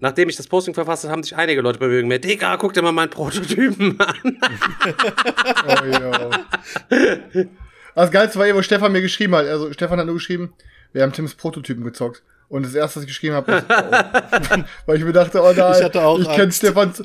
nachdem 0.00 0.28
ich 0.28 0.36
das 0.36 0.46
Posting 0.46 0.74
verfasst 0.74 1.04
habe, 1.04 1.12
haben 1.12 1.22
sich 1.22 1.36
einige 1.36 1.60
Leute 1.60 1.78
bei 1.78 1.88
mir 1.88 2.00
gemeldet. 2.00 2.30
Digga, 2.30 2.56
guck 2.56 2.72
dir 2.72 2.82
mal 2.82 2.92
meinen 2.92 3.10
Prototypen 3.10 4.00
an. 4.00 4.38
Oh, 5.66 5.84
ja. 5.86 6.30
Das 7.94 8.10
Geilste 8.10 8.38
war 8.38 8.46
eh, 8.46 8.54
wo 8.54 8.62
Stefan 8.62 8.92
mir 8.92 9.02
geschrieben 9.02 9.34
hat. 9.34 9.46
Also 9.46 9.72
Stefan 9.72 9.98
hat 9.98 10.06
nur 10.06 10.16
geschrieben, 10.16 10.52
wir 10.92 11.02
haben 11.02 11.12
Tims 11.12 11.34
Prototypen 11.34 11.84
gezockt. 11.84 12.22
Und 12.54 12.64
das 12.64 12.72
erste, 12.76 13.00
was 13.00 13.02
ich 13.02 13.08
geschrieben 13.08 13.34
habe, 13.34 13.52
ist, 13.56 13.64
oh. 13.68 14.64
weil 14.86 14.96
ich 14.96 15.04
mir 15.04 15.12
dachte, 15.12 15.42
oh 15.42 15.52
nein, 15.52 15.74
Ich 15.76 15.82
hatte 15.82 16.00
auch 16.04 16.20
ich 16.20 16.28
kenne 16.28 16.52
Angst. 16.76 17.04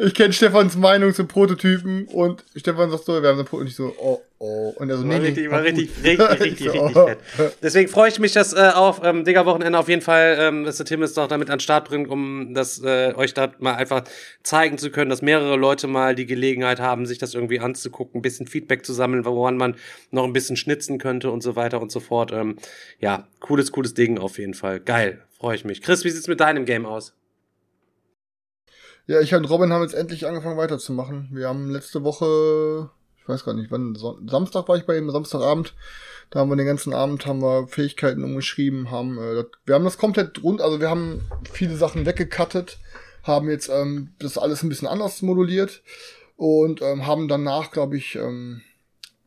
Ich 0.00 0.14
kenne 0.14 0.32
Stefans 0.32 0.76
Meinung 0.76 1.12
zu 1.12 1.24
Prototypen 1.24 2.06
und 2.06 2.44
Stefan 2.54 2.88
sagt 2.88 3.04
so, 3.04 3.20
wir 3.20 3.30
haben 3.30 3.34
eine 3.36 3.42
Prototypen. 3.42 3.58
Und 3.58 3.66
ich 3.66 3.74
so, 3.74 3.92
oh, 3.98 4.22
oh. 4.38 4.72
Und 4.76 4.90
er 4.90 4.96
so, 4.96 5.02
nee, 5.02 5.14
War 5.14 5.18
nee, 5.18 5.26
richtig, 5.26 5.50
war 5.50 5.62
richtig, 5.64 5.90
richtig, 6.04 6.30
richtig, 6.40 6.72
richtig 6.72 6.96
oh. 6.96 7.06
fett. 7.06 7.18
Deswegen 7.60 7.88
freue 7.88 8.08
ich 8.08 8.20
mich, 8.20 8.32
dass 8.32 8.52
äh, 8.52 8.70
auf 8.76 9.00
ähm, 9.02 9.24
Digger-Wochenende 9.24 9.76
auf 9.76 9.88
jeden 9.88 10.00
Fall, 10.00 10.36
ähm, 10.38 10.62
dass 10.62 10.76
der 10.76 10.86
Tim 10.86 11.02
es 11.02 11.14
doch 11.14 11.26
damit 11.26 11.50
an 11.50 11.56
den 11.56 11.62
Start 11.62 11.88
bringt, 11.88 12.08
um 12.08 12.54
das 12.54 12.80
äh, 12.80 13.12
euch 13.16 13.34
da 13.34 13.50
mal 13.58 13.74
einfach 13.74 14.04
zeigen 14.44 14.78
zu 14.78 14.92
können, 14.92 15.10
dass 15.10 15.20
mehrere 15.20 15.56
Leute 15.56 15.88
mal 15.88 16.14
die 16.14 16.26
Gelegenheit 16.26 16.78
haben, 16.78 17.04
sich 17.04 17.18
das 17.18 17.34
irgendwie 17.34 17.58
anzugucken, 17.58 18.20
ein 18.20 18.22
bisschen 18.22 18.46
Feedback 18.46 18.86
zu 18.86 18.92
sammeln, 18.92 19.24
woran 19.24 19.56
man 19.56 19.74
noch 20.12 20.22
ein 20.22 20.32
bisschen 20.32 20.56
schnitzen 20.56 20.98
könnte 20.98 21.32
und 21.32 21.42
so 21.42 21.56
weiter 21.56 21.82
und 21.82 21.90
so 21.90 21.98
fort. 21.98 22.30
Ähm, 22.30 22.56
ja, 23.00 23.26
cooles, 23.40 23.72
cooles 23.72 23.94
Ding 23.94 24.18
auf 24.18 24.38
jeden 24.38 24.54
Fall. 24.54 24.78
Geil, 24.78 25.24
freue 25.40 25.56
ich 25.56 25.64
mich. 25.64 25.82
Chris, 25.82 26.04
wie 26.04 26.10
sieht's 26.10 26.28
mit 26.28 26.38
deinem 26.38 26.66
Game 26.66 26.86
aus? 26.86 27.17
Ja, 29.08 29.22
ich 29.22 29.34
und 29.34 29.46
Robin 29.46 29.72
haben 29.72 29.80
jetzt 29.80 29.94
endlich 29.94 30.26
angefangen 30.26 30.58
weiterzumachen. 30.58 31.30
Wir 31.32 31.48
haben 31.48 31.70
letzte 31.70 32.04
Woche, 32.04 32.90
ich 33.18 33.26
weiß 33.26 33.42
gar 33.42 33.54
nicht, 33.54 33.70
wann, 33.70 33.96
Samstag 34.28 34.68
war 34.68 34.76
ich 34.76 34.84
bei 34.84 34.98
ihm, 34.98 35.10
Samstagabend. 35.10 35.72
Da 36.28 36.40
haben 36.40 36.50
wir 36.50 36.56
den 36.56 36.66
ganzen 36.66 36.92
Abend 36.92 37.24
haben 37.24 37.40
wir 37.40 37.68
Fähigkeiten 37.68 38.22
umgeschrieben, 38.22 38.90
haben, 38.90 39.16
äh, 39.16 39.34
das, 39.34 39.46
wir 39.64 39.76
haben 39.76 39.84
das 39.84 39.96
komplett 39.96 40.42
rund, 40.42 40.60
also 40.60 40.78
wir 40.78 40.90
haben 40.90 41.22
viele 41.50 41.74
Sachen 41.76 42.04
weggekattet, 42.04 42.80
haben 43.22 43.48
jetzt 43.48 43.70
ähm, 43.70 44.10
das 44.18 44.36
alles 44.36 44.62
ein 44.62 44.68
bisschen 44.68 44.88
anders 44.88 45.22
moduliert 45.22 45.82
und 46.36 46.82
ähm, 46.82 47.06
haben 47.06 47.28
danach, 47.28 47.70
glaube 47.70 47.96
ich, 47.96 48.16
ähm, 48.16 48.60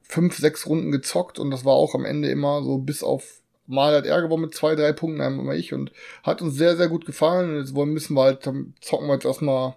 fünf, 0.04 0.38
sechs 0.38 0.68
Runden 0.68 0.92
gezockt 0.92 1.40
und 1.40 1.50
das 1.50 1.66
war 1.66 1.74
auch 1.74 1.96
am 1.96 2.06
Ende 2.06 2.30
immer 2.30 2.62
so 2.62 2.78
bis 2.78 3.02
auf 3.02 3.41
mal 3.68 3.96
hat 3.96 4.06
er 4.06 4.22
gewonnen 4.22 4.44
mit 4.44 4.56
zwei, 4.56 4.76
drei 4.76 4.92
Punkten, 4.94 5.22
einmal 5.22 5.58
ich 5.58 5.74
und 5.74 5.92
hat 6.24 6.42
uns 6.42 6.56
sehr, 6.56 6.78
sehr 6.78 6.90
gut 6.90 7.06
gefallen. 7.06 7.52
Und 7.52 7.60
jetzt 7.60 7.76
wollen, 7.76 7.92
müssen 7.92 8.16
wir 8.16 8.24
halt, 8.24 8.44
zocken 8.44 9.08
wir 9.08 9.14
jetzt 9.14 9.26
erstmal 9.26 9.76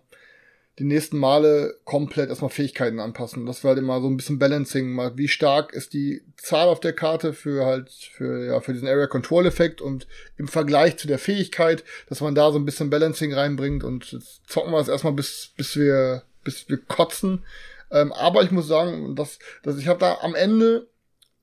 die 0.78 0.84
nächsten 0.84 1.18
Male 1.18 1.78
komplett 1.84 2.30
erstmal 2.30 2.50
Fähigkeiten 2.50 2.98
anpassen. 2.98 3.46
Das 3.46 3.62
war 3.62 3.70
halt 3.70 3.78
immer 3.78 4.00
so 4.00 4.08
ein 4.08 4.16
bisschen 4.16 4.40
Balancing, 4.40 4.92
mal 4.92 5.16
wie 5.16 5.28
stark 5.28 5.72
ist 5.72 5.92
die 5.92 6.22
Zahl 6.36 6.66
auf 6.66 6.80
der 6.80 6.92
Karte 6.92 7.32
für 7.32 7.64
halt, 7.64 7.90
für, 7.90 8.46
ja, 8.46 8.60
für 8.60 8.72
diesen 8.72 8.88
Area 8.88 9.06
Control 9.06 9.46
Effekt 9.46 9.80
und 9.80 10.08
im 10.36 10.48
Vergleich 10.48 10.96
zu 10.96 11.06
der 11.06 11.20
Fähigkeit, 11.20 11.84
dass 12.08 12.20
man 12.20 12.34
da 12.34 12.50
so 12.50 12.58
ein 12.58 12.64
bisschen 12.64 12.90
Balancing 12.90 13.32
reinbringt 13.32 13.84
und 13.84 14.10
jetzt 14.10 14.48
zocken 14.48 14.72
wir 14.72 14.80
es 14.80 14.88
erstmal 14.88 15.12
bis, 15.12 15.52
bis 15.56 15.76
wir, 15.76 16.24
bis 16.42 16.68
wir 16.68 16.78
kotzen. 16.78 17.44
Ähm, 17.92 18.12
aber 18.12 18.42
ich 18.42 18.50
muss 18.50 18.66
sagen, 18.66 19.14
dass, 19.14 19.38
dass 19.62 19.78
ich 19.78 19.86
habe 19.86 20.00
da 20.00 20.18
am 20.22 20.34
Ende 20.34 20.88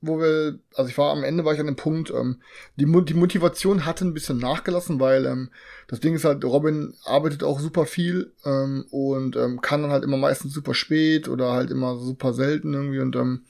wo 0.02 0.18
wir, 0.18 0.58
also 0.74 0.90
ich 0.90 0.98
war 0.98 1.12
am 1.12 1.24
Ende 1.24 1.44
war 1.44 1.54
ich 1.54 1.60
an 1.60 1.66
dem 1.66 1.76
Punkt, 1.76 2.10
ähm, 2.10 2.42
die, 2.76 2.84
die 3.04 3.14
Motivation 3.14 3.86
hatte 3.86 4.04
ein 4.04 4.14
bisschen 4.14 4.38
nachgelassen, 4.38 5.00
weil 5.00 5.24
ähm, 5.26 5.50
das 5.86 6.00
Ding 6.00 6.14
ist 6.14 6.24
halt, 6.24 6.44
Robin 6.44 6.94
arbeitet 7.04 7.44
auch 7.44 7.60
super 7.60 7.86
viel 7.86 8.32
ähm, 8.44 8.84
und 8.90 9.36
ähm, 9.36 9.60
kann 9.60 9.82
dann 9.82 9.92
halt 9.92 10.04
immer 10.04 10.16
meistens 10.16 10.52
super 10.52 10.74
spät 10.74 11.28
oder 11.28 11.52
halt 11.52 11.70
immer 11.70 11.98
super 11.98 12.34
selten 12.34 12.74
irgendwie 12.74 12.98
und 12.98 13.16
ähm, 13.16 13.42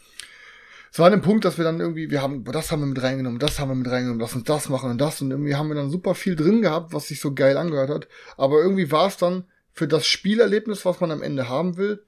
es 0.92 0.98
war 0.98 1.06
an 1.06 1.12
dem 1.12 1.22
Punkt, 1.22 1.46
dass 1.46 1.56
wir 1.56 1.64
dann 1.64 1.80
irgendwie, 1.80 2.10
wir 2.10 2.20
haben, 2.20 2.44
das 2.44 2.70
haben 2.70 2.80
wir 2.80 2.86
mit 2.86 3.00
reingenommen, 3.00 3.38
das 3.38 3.58
haben 3.58 3.70
wir 3.70 3.74
mit 3.74 3.90
reingenommen, 3.90 4.20
lass 4.20 4.34
uns 4.34 4.44
das 4.44 4.68
machen 4.68 4.90
und 4.90 5.00
das 5.00 5.22
und 5.22 5.30
irgendwie 5.30 5.54
haben 5.54 5.68
wir 5.68 5.74
dann 5.74 5.90
super 5.90 6.14
viel 6.14 6.36
drin 6.36 6.60
gehabt, 6.60 6.92
was 6.92 7.08
sich 7.08 7.18
so 7.18 7.34
geil 7.34 7.56
angehört 7.56 7.88
hat, 7.88 8.08
aber 8.36 8.60
irgendwie 8.60 8.92
war 8.92 9.08
es 9.08 9.16
dann 9.16 9.44
für 9.72 9.88
das 9.88 10.06
Spielerlebnis, 10.06 10.84
was 10.84 11.00
man 11.00 11.10
am 11.10 11.22
Ende 11.22 11.48
haben 11.48 11.78
will, 11.78 12.02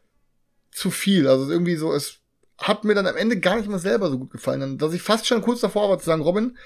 zu 0.70 0.90
viel. 0.90 1.28
Also 1.28 1.50
irgendwie 1.50 1.76
so, 1.76 1.94
es 1.94 2.18
hat 2.68 2.84
mir 2.84 2.94
dann 2.94 3.06
am 3.06 3.16
Ende 3.16 3.38
gar 3.38 3.56
nicht 3.56 3.68
mal 3.68 3.78
selber 3.78 4.10
so 4.10 4.18
gut 4.18 4.30
gefallen, 4.30 4.78
dass 4.78 4.92
ich 4.92 5.02
fast 5.02 5.26
schon 5.26 5.42
kurz 5.42 5.60
davor 5.60 5.88
war 5.90 5.98
zu 5.98 6.06
sagen, 6.06 6.22
Robin, 6.22 6.56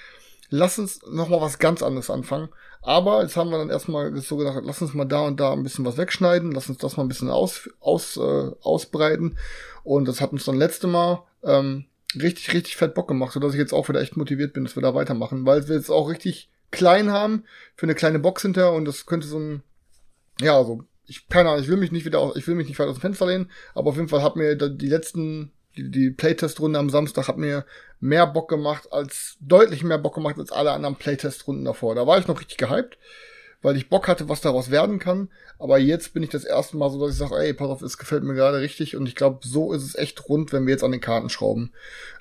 lass 0.51 0.79
uns 0.79 1.01
noch 1.11 1.29
mal 1.29 1.41
was 1.41 1.59
ganz 1.59 1.83
anderes 1.83 2.11
anfangen. 2.11 2.49
Aber 2.83 3.23
jetzt 3.23 3.37
haben 3.37 3.51
wir 3.51 3.59
dann 3.59 3.71
erstmal 3.71 4.17
so 4.17 4.37
gedacht, 4.37 4.63
lass 4.63 4.81
uns 4.81 4.95
mal 4.95 5.05
da 5.05 5.23
und 5.23 5.41
da 5.41 5.53
ein 5.53 5.63
bisschen 5.63 5.85
was 5.85 5.97
wegschneiden, 5.97 6.53
lass 6.53 6.69
uns 6.69 6.79
das 6.79 6.97
mal 6.97 7.03
ein 7.03 7.09
bisschen 7.09 7.31
aus, 7.31 7.69
aus, 7.81 8.17
äh, 8.17 8.51
ausbreiten. 8.61 9.37
Und 9.83 10.07
das 10.07 10.21
hat 10.21 10.33
uns 10.33 10.45
dann 10.45 10.57
letzte 10.57 10.87
Mal 10.87 11.25
ähm, 11.43 11.87
richtig, 12.15 12.53
richtig 12.53 12.77
fett 12.77 12.95
Bock 12.95 13.09
gemacht, 13.09 13.33
sodass 13.33 13.53
ich 13.53 13.59
jetzt 13.59 13.73
auch 13.73 13.89
wieder 13.89 14.01
echt 14.01 14.17
motiviert 14.17 14.53
bin, 14.53 14.65
dass 14.65 14.77
wir 14.77 14.83
da 14.83 14.95
weitermachen, 14.95 15.45
weil 15.45 15.69
wir 15.69 15.77
jetzt 15.77 15.91
auch 15.91 16.09
richtig 16.09 16.49
klein 16.71 17.11
haben 17.11 17.45
für 17.75 17.87
eine 17.87 17.95
kleine 17.95 18.19
Box 18.19 18.43
hinter 18.43 18.73
und 18.73 18.85
das 18.85 19.07
könnte 19.07 19.27
so 19.27 19.39
ein, 19.39 19.63
ja, 20.41 20.57
also 20.57 20.85
ich 21.07 21.29
keine 21.29 21.49
Ahnung, 21.49 21.63
ich 21.63 21.69
will 21.69 21.79
mich 21.79 21.91
nicht 21.91 22.05
wieder, 22.05 22.33
ich 22.37 22.47
will 22.47 22.55
mich 22.55 22.69
nicht 22.69 22.79
weit 22.79 22.89
aus 22.89 22.97
dem 22.97 23.01
Fenster 23.01 23.27
lehnen, 23.27 23.51
aber 23.75 23.91
auf 23.91 23.97
jeden 23.97 24.09
Fall 24.09 24.23
hat 24.23 24.37
mir 24.37 24.55
die 24.55 24.89
letzten, 24.89 25.53
die, 25.77 25.91
die 25.91 26.11
Playtest-Runde 26.11 26.79
am 26.79 26.91
Samstag 26.91 27.29
hat 27.29 27.39
mir 27.39 27.65
mehr 28.01 28.27
Bock 28.27 28.49
gemacht 28.49 28.89
als, 28.93 29.37
deutlich 29.41 29.83
mehr 29.83 29.99
Bock 29.99 30.15
gemacht 30.15 30.39
als 30.39 30.53
alle 30.53 30.73
anderen 30.73 30.97
Playtest-Runden 30.97 31.65
davor. 31.65 31.95
Da 31.95 32.07
war 32.07 32.19
ich 32.19 32.27
noch 32.27 32.41
richtig 32.41 32.59
gehypt, 32.59 32.99
weil 33.63 33.77
ich 33.77 33.89
Bock 33.89 34.09
hatte, 34.09 34.29
was 34.29 34.41
daraus 34.41 34.71
werden 34.71 34.99
kann. 34.99 35.31
Aber 35.59 35.79
jetzt 35.79 36.15
bin 36.15 36.23
ich 36.23 36.31
das 36.31 36.45
erste 36.45 36.77
Mal 36.77 36.91
so, 36.91 37.01
dass 37.01 37.13
ich 37.13 37.19
sage, 37.19 37.37
ey, 37.37 37.55
pass 37.55 37.69
auf, 37.69 37.83
es 37.83 37.99
gefällt 37.99 38.23
mir 38.23 38.35
gerade 38.35 38.61
richtig 38.61 38.97
und 38.97 39.07
ich 39.07 39.15
glaube, 39.15 39.41
so 39.43 39.73
ist 39.73 39.85
es 39.85 39.95
echt 39.95 40.29
rund, 40.29 40.53
wenn 40.53 40.67
wir 40.67 40.73
jetzt 40.73 40.85
an 40.85 40.93
den 40.93 41.01
Karten 41.01 41.29
schrauben. 41.29 41.73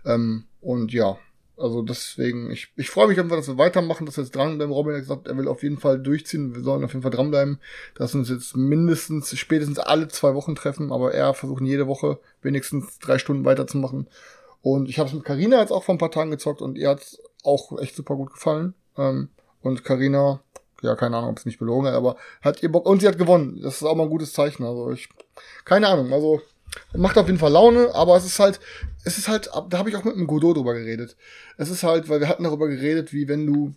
Ähm, 0.06 0.45
und 0.61 0.91
ja, 0.91 1.18
also 1.58 1.82
deswegen, 1.82 2.52
ich, 2.52 2.72
ich 2.76 2.90
freue 2.92 3.08
mich 3.08 3.20
einfach, 3.20 3.36
dass 3.36 3.48
wir 3.48 3.58
weitermachen, 3.58 4.06
dass 4.06 4.18
wir 4.18 4.24
jetzt 4.24 4.36
dranbleiben. 4.36 4.72
Robin 4.72 4.94
hat 4.94 5.02
gesagt, 5.02 5.28
er 5.28 5.38
will 5.38 5.48
auf 5.48 5.64
jeden 5.64 5.80
Fall 5.80 6.00
durchziehen. 6.00 6.54
Wir 6.54 6.62
sollen 6.62 6.84
auf 6.84 6.94
jeden 6.94 7.02
Fall 7.02 7.12
dranbleiben, 7.12 7.60
dass 7.96 8.14
wir 8.14 8.20
uns 8.20 8.30
jetzt 8.30 8.56
mindestens, 8.56 9.36
spätestens 9.38 9.80
alle 9.80 10.08
zwei 10.08 10.36
Wochen 10.36 10.56
treffen, 10.56 10.92
aber 10.92 11.14
er 11.14 11.34
versuchen 11.34 11.66
jede 11.66 11.88
Woche 11.88 12.20
wenigstens 12.42 13.00
drei 13.00 13.18
Stunden 13.18 13.44
weiterzumachen. 13.44 14.08
Und 14.62 14.88
ich 14.88 15.00
habe 15.00 15.10
es 15.10 15.16
mit 15.16 15.24
Carina 15.24 15.60
jetzt 15.60 15.72
auch 15.72 15.84
vor 15.84 15.96
ein 15.96 16.00
paar 16.00 16.12
Tagen 16.12 16.30
gezockt 16.30 16.62
und 16.62 16.78
ihr 16.78 16.90
hat 16.90 17.18
auch 17.44 17.80
echt 17.80 17.96
super 17.96 18.16
gut 18.16 18.34
gefallen. 18.34 18.76
Ähm, 18.98 19.30
und 19.62 19.84
Carina, 19.84 20.42
ja, 20.84 20.96
keine 20.96 21.18
Ahnung, 21.18 21.32
ob 21.32 21.38
es 21.40 21.46
nicht 21.46 21.60
belogen 21.60 21.88
hat, 21.88 21.96
aber 21.96 22.18
hat 22.42 22.62
ihr 22.62 22.72
Bock 22.72 22.86
und 22.86 23.02
sie 23.02 23.08
hat 23.08 23.18
gewonnen. 23.18 23.62
Das 23.64 23.78
ist 23.78 23.84
auch 23.84 23.96
mal 23.96 24.04
ein 24.04 24.10
gutes 24.10 24.34
Zeichen. 24.34 24.64
Also 24.64 24.92
ich, 24.92 25.10
keine 25.66 25.88
Ahnung, 25.88 26.14
also 26.14 26.42
macht 26.94 27.18
auf 27.18 27.27
jeden 27.27 27.39
Fall 27.39 27.52
Laune, 27.52 27.94
aber 27.94 28.15
es 28.18 28.26
ist 28.26 28.39
halt, 28.39 28.60
es 29.03 29.18
ist 29.18 29.27
halt, 29.27 29.49
da 29.69 29.77
habe 29.77 29.89
ich 29.89 29.95
auch 29.95 30.03
mit 30.03 30.15
einem 30.15 30.27
Godot 30.27 30.57
drüber 30.57 30.73
geredet. 30.73 31.15
Es 31.57 31.69
ist 31.69 31.84
halt, 31.84 32.10
weil 32.10 32.19
wir 32.19 32.27
hatten 32.27 32.44
darüber 32.44 32.68
geredet, 32.68 33.14
wie 33.14 33.27
wenn 33.27 33.45
du, 33.45 33.73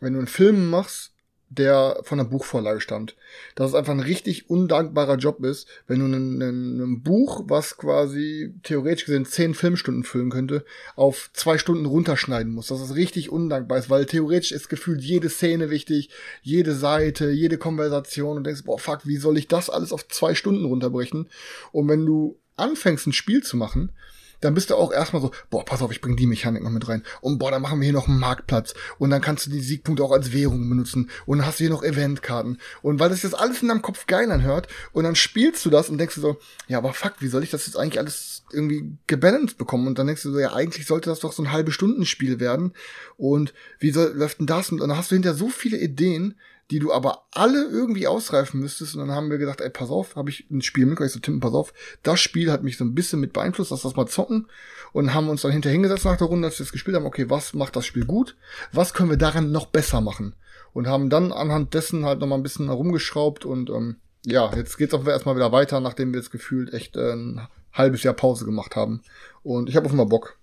wenn 0.00 0.12
du 0.12 0.18
einen 0.18 0.28
Film 0.28 0.70
machst, 0.70 1.12
der 1.50 2.00
von 2.02 2.20
einer 2.20 2.28
Buchvorlage 2.28 2.80
stammt. 2.80 3.16
Dass 3.54 3.70
es 3.70 3.74
einfach 3.74 3.92
ein 3.92 4.00
richtig 4.00 4.50
undankbarer 4.50 5.16
Job 5.16 5.44
ist, 5.44 5.66
wenn 5.86 6.00
du 6.00 6.06
ein, 6.06 7.02
Buch, 7.02 7.44
was 7.46 7.76
quasi 7.76 8.54
theoretisch 8.62 9.06
gesehen 9.06 9.24
zehn 9.24 9.54
Filmstunden 9.54 10.04
füllen 10.04 10.30
könnte, 10.30 10.64
auf 10.96 11.30
zwei 11.32 11.58
Stunden 11.58 11.86
runterschneiden 11.86 12.52
musst. 12.52 12.70
Das 12.70 12.80
ist 12.80 12.94
richtig 12.94 13.30
undankbar 13.30 13.78
ist, 13.78 13.90
weil 13.90 14.06
theoretisch 14.06 14.52
ist 14.52 14.68
gefühlt 14.68 15.00
jede 15.00 15.28
Szene 15.28 15.70
wichtig, 15.70 16.10
jede 16.42 16.74
Seite, 16.74 17.30
jede 17.30 17.58
Konversation 17.58 18.36
und 18.36 18.44
denkst, 18.44 18.64
boah, 18.64 18.78
fuck, 18.78 19.06
wie 19.06 19.16
soll 19.16 19.38
ich 19.38 19.48
das 19.48 19.70
alles 19.70 19.92
auf 19.92 20.06
zwei 20.08 20.34
Stunden 20.34 20.64
runterbrechen? 20.64 21.28
Und 21.72 21.88
wenn 21.88 22.04
du 22.04 22.38
anfängst, 22.56 23.06
ein 23.06 23.12
Spiel 23.12 23.42
zu 23.42 23.56
machen, 23.56 23.92
dann 24.40 24.54
bist 24.54 24.70
du 24.70 24.76
auch 24.76 24.92
erstmal 24.92 25.22
so, 25.22 25.30
boah, 25.50 25.64
pass 25.64 25.82
auf, 25.82 25.90
ich 25.90 26.00
bring 26.00 26.16
die 26.16 26.26
Mechanik 26.26 26.62
noch 26.62 26.70
mit 26.70 26.88
rein. 26.88 27.02
Und 27.20 27.38
boah, 27.38 27.50
dann 27.50 27.62
machen 27.62 27.80
wir 27.80 27.84
hier 27.84 27.92
noch 27.92 28.08
einen 28.08 28.18
Marktplatz. 28.18 28.74
Und 28.98 29.10
dann 29.10 29.20
kannst 29.20 29.46
du 29.46 29.50
die 29.50 29.60
Siegpunkte 29.60 30.04
auch 30.04 30.12
als 30.12 30.32
Währung 30.32 30.68
benutzen. 30.68 31.10
Und 31.26 31.38
dann 31.38 31.46
hast 31.46 31.58
du 31.58 31.64
hier 31.64 31.70
noch 31.70 31.82
Eventkarten. 31.82 32.58
Und 32.82 33.00
weil 33.00 33.08
das 33.08 33.22
jetzt 33.22 33.38
alles 33.38 33.62
in 33.62 33.68
deinem 33.68 33.82
Kopf 33.82 34.06
geil 34.06 34.30
anhört, 34.30 34.68
und 34.92 35.04
dann 35.04 35.16
spielst 35.16 35.64
du 35.64 35.70
das 35.70 35.88
und 35.88 35.98
denkst 35.98 36.16
du 36.16 36.20
so, 36.20 36.38
ja, 36.68 36.78
aber 36.78 36.92
fuck, 36.92 37.14
wie 37.20 37.28
soll 37.28 37.42
ich 37.42 37.50
das 37.50 37.66
jetzt 37.66 37.76
eigentlich 37.76 37.98
alles 37.98 38.44
irgendwie 38.52 38.96
gebalanced 39.06 39.58
bekommen? 39.58 39.86
Und 39.86 39.98
dann 39.98 40.06
denkst 40.06 40.22
du 40.22 40.32
so, 40.32 40.38
ja, 40.38 40.52
eigentlich 40.52 40.86
sollte 40.86 41.10
das 41.10 41.20
doch 41.20 41.32
so 41.32 41.42
ein 41.42 41.52
halbe 41.52 41.72
Stundenspiel 41.72 42.40
werden. 42.40 42.72
Und 43.16 43.54
wie 43.78 43.90
soll, 43.90 44.12
läuft 44.14 44.40
denn 44.40 44.46
das? 44.46 44.70
Und 44.70 44.78
dann 44.78 44.96
hast 44.96 45.10
du 45.10 45.16
hinter 45.16 45.34
so 45.34 45.48
viele 45.48 45.78
Ideen, 45.78 46.34
die 46.70 46.78
du 46.80 46.92
aber 46.92 47.24
alle 47.32 47.64
irgendwie 47.64 48.06
ausreifen 48.06 48.60
müsstest. 48.60 48.94
Und 48.94 49.06
dann 49.06 49.16
haben 49.16 49.30
wir 49.30 49.38
gedacht, 49.38 49.60
ey, 49.60 49.70
pass 49.70 49.88
auf, 49.90 50.16
habe 50.16 50.30
ich 50.30 50.48
ein 50.50 50.60
Spiel 50.62 50.84
mitgebracht. 50.86 51.08
Ich 51.08 51.14
so, 51.14 51.20
Tim, 51.20 51.40
pass 51.40 51.54
auf, 51.54 51.72
das 52.02 52.20
Spiel 52.20 52.50
hat 52.52 52.62
mich 52.62 52.76
so 52.76 52.84
ein 52.84 52.94
bisschen 52.94 53.20
mit 53.20 53.32
beeinflusst, 53.32 53.70
lass 53.70 53.82
das 53.82 53.96
mal 53.96 54.06
zocken. 54.06 54.48
Und 54.92 55.12
haben 55.14 55.28
uns 55.28 55.42
dann 55.42 55.52
hinterher 55.52 55.72
hingesetzt 55.74 56.04
nach 56.04 56.16
der 56.16 56.26
Runde, 56.26 56.48
als 56.48 56.58
wir 56.58 56.64
das 56.64 56.72
gespielt 56.72 56.96
haben, 56.96 57.06
okay, 57.06 57.28
was 57.30 57.52
macht 57.54 57.76
das 57.76 57.84
Spiel 57.86 58.04
gut? 58.06 58.36
Was 58.72 58.94
können 58.94 59.10
wir 59.10 59.16
daran 59.18 59.50
noch 59.52 59.66
besser 59.66 60.00
machen? 60.00 60.34
Und 60.72 60.86
haben 60.86 61.10
dann 61.10 61.32
anhand 61.32 61.74
dessen 61.74 62.04
halt 62.04 62.20
nochmal 62.20 62.38
ein 62.38 62.42
bisschen 62.42 62.66
herumgeschraubt 62.66 63.44
und 63.44 63.70
ähm, 63.70 63.96
ja, 64.26 64.52
jetzt 64.54 64.76
geht's 64.78 64.94
auch 64.94 65.06
erstmal 65.06 65.36
wieder 65.36 65.52
weiter, 65.52 65.80
nachdem 65.80 66.12
wir 66.12 66.20
jetzt 66.20 66.30
gefühlt 66.30 66.72
echt 66.74 66.96
äh, 66.96 67.12
ein 67.12 67.48
halbes 67.72 68.02
Jahr 68.02 68.14
Pause 68.14 68.44
gemacht 68.44 68.76
haben. 68.76 69.02
Und 69.42 69.68
ich 69.68 69.76
habe 69.76 69.86
auf 69.86 69.92
jeden 69.92 70.00
Fall 70.02 70.08
Bock. 70.08 70.36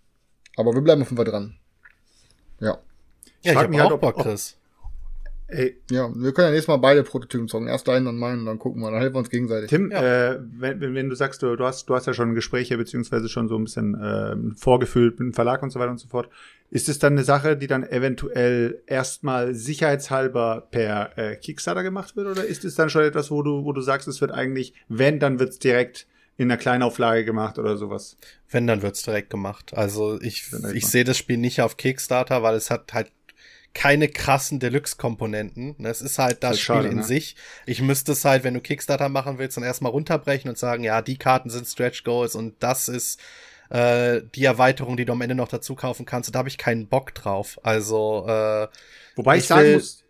Aber 0.57 0.73
wir 0.73 0.81
bleiben 0.81 1.01
auf 1.01 1.09
jeden 1.09 1.17
Fall 1.17 1.25
dran. 1.25 1.55
Ja. 2.59 2.71
Ja, 2.71 2.77
ich 3.41 3.51
frag 3.53 3.63
hab 3.63 3.69
mich 3.69 3.79
auch 3.79 3.83
halt, 3.83 3.93
ob- 3.93 4.01
Bock, 4.01 4.17
ob- 4.17 4.23
Chris. 4.23 4.55
Ey, 5.47 5.79
Ja, 5.91 6.09
wir 6.15 6.33
können 6.33 6.47
ja 6.47 6.51
nächstes 6.51 6.67
Mal 6.67 6.77
beide 6.77 7.03
Prototypen 7.03 7.47
zocken. 7.47 7.67
Erst 7.67 7.87
deinen, 7.87 8.05
dann 8.05 8.17
meinen, 8.17 8.45
dann 8.45 8.57
gucken 8.57 8.81
wir, 8.81 8.89
dann 8.89 8.99
helfen 8.99 9.15
wir 9.15 9.19
uns 9.19 9.29
gegenseitig. 9.29 9.69
Tim, 9.69 9.91
äh, 9.91 10.39
wenn, 10.39 10.81
wenn, 10.81 10.95
wenn 10.95 11.09
du 11.09 11.15
sagst, 11.15 11.43
du, 11.43 11.55
du 11.55 11.65
hast, 11.65 11.87
du 11.87 11.95
hast 11.95 12.07
ja 12.07 12.13
schon 12.13 12.33
Gespräche 12.33 12.77
beziehungsweise 12.77 13.29
schon 13.29 13.47
so 13.47 13.55
ein 13.55 13.65
bisschen 13.65 13.95
ähm, 14.01 14.55
vorgefühlt 14.57 15.19
mit 15.19 15.27
dem 15.27 15.33
Verlag 15.33 15.61
und 15.61 15.69
so 15.69 15.79
weiter 15.79 15.91
und 15.91 15.99
so 15.99 16.07
fort. 16.07 16.29
Ist 16.71 16.89
es 16.89 16.97
dann 16.97 17.13
eine 17.13 17.23
Sache, 17.23 17.57
die 17.57 17.67
dann 17.67 17.83
eventuell 17.83 18.81
erstmal 18.87 19.53
sicherheitshalber 19.53 20.67
per 20.71 21.15
äh, 21.17 21.35
Kickstarter 21.35 21.83
gemacht 21.83 22.15
wird, 22.15 22.27
oder 22.27 22.43
ist 22.43 22.65
es 22.65 22.73
dann 22.73 22.89
schon 22.89 23.03
etwas, 23.03 23.29
wo 23.29 23.43
du, 23.43 23.63
wo 23.65 23.71
du 23.71 23.81
sagst, 23.81 24.07
es 24.07 24.21
wird 24.21 24.31
eigentlich, 24.31 24.73
wenn, 24.89 25.19
dann 25.19 25.39
wird's 25.39 25.59
direkt 25.59 26.07
in 26.37 26.51
einer 26.51 26.57
Kleinauflage 26.57 27.23
gemacht 27.23 27.59
oder 27.59 27.77
sowas? 27.77 28.17
Wenn, 28.49 28.67
dann 28.67 28.81
wird's 28.81 29.03
direkt 29.03 29.29
gemacht. 29.29 29.73
Also 29.75 30.19
ich, 30.21 30.51
ich 30.73 30.87
sehe 30.87 31.03
das 31.03 31.17
Spiel 31.17 31.37
nicht 31.37 31.61
auf 31.61 31.77
Kickstarter, 31.77 32.43
weil 32.43 32.55
es 32.55 32.71
hat 32.71 32.93
halt 32.93 33.11
keine 33.75 34.07
krassen 34.07 34.59
Deluxe-Komponenten. 34.59 35.75
Es 35.85 36.01
ist 36.01 36.17
halt 36.17 36.41
das 36.43 36.51
Das 36.51 36.57
ist 36.57 36.61
Spiel 36.63 36.75
schade, 36.75 36.87
in 36.87 36.95
ne? 36.97 37.03
sich. 37.03 37.35
Ich 37.67 37.81
müsste 37.81 38.13
es 38.13 38.25
halt, 38.25 38.43
wenn 38.43 38.53
du 38.55 38.61
Kickstarter 38.61 39.09
machen 39.09 39.37
willst, 39.37 39.57
dann 39.57 39.63
erstmal 39.65 39.91
runterbrechen 39.91 40.49
und 40.49 40.57
sagen, 40.57 40.83
ja, 40.83 41.01
die 41.01 41.17
Karten 41.17 41.49
sind 41.49 41.67
Stretch 41.67 42.03
Goals 42.05 42.35
und 42.35 42.55
das 42.63 42.87
ist 42.87 43.19
äh, 43.69 44.21
die 44.33 44.45
Erweiterung, 44.45 44.95
die 44.95 45.03
du 45.05 45.11
am 45.11 45.21
Ende 45.21 45.35
noch 45.35 45.49
dazu 45.49 45.75
kaufen 45.75 46.05
kannst. 46.05 46.29
Und 46.29 46.35
da 46.35 46.39
habe 46.39 46.49
ich 46.49 46.57
keinen 46.57 46.87
Bock 46.87 47.13
drauf. 47.13 47.59
Also, 47.63 48.25
äh, 48.27 48.67
Wobei 49.15 49.37
ich, 49.37 49.43
Ich 49.43 49.47
sagen 49.47 49.73
muss, 49.73 50.05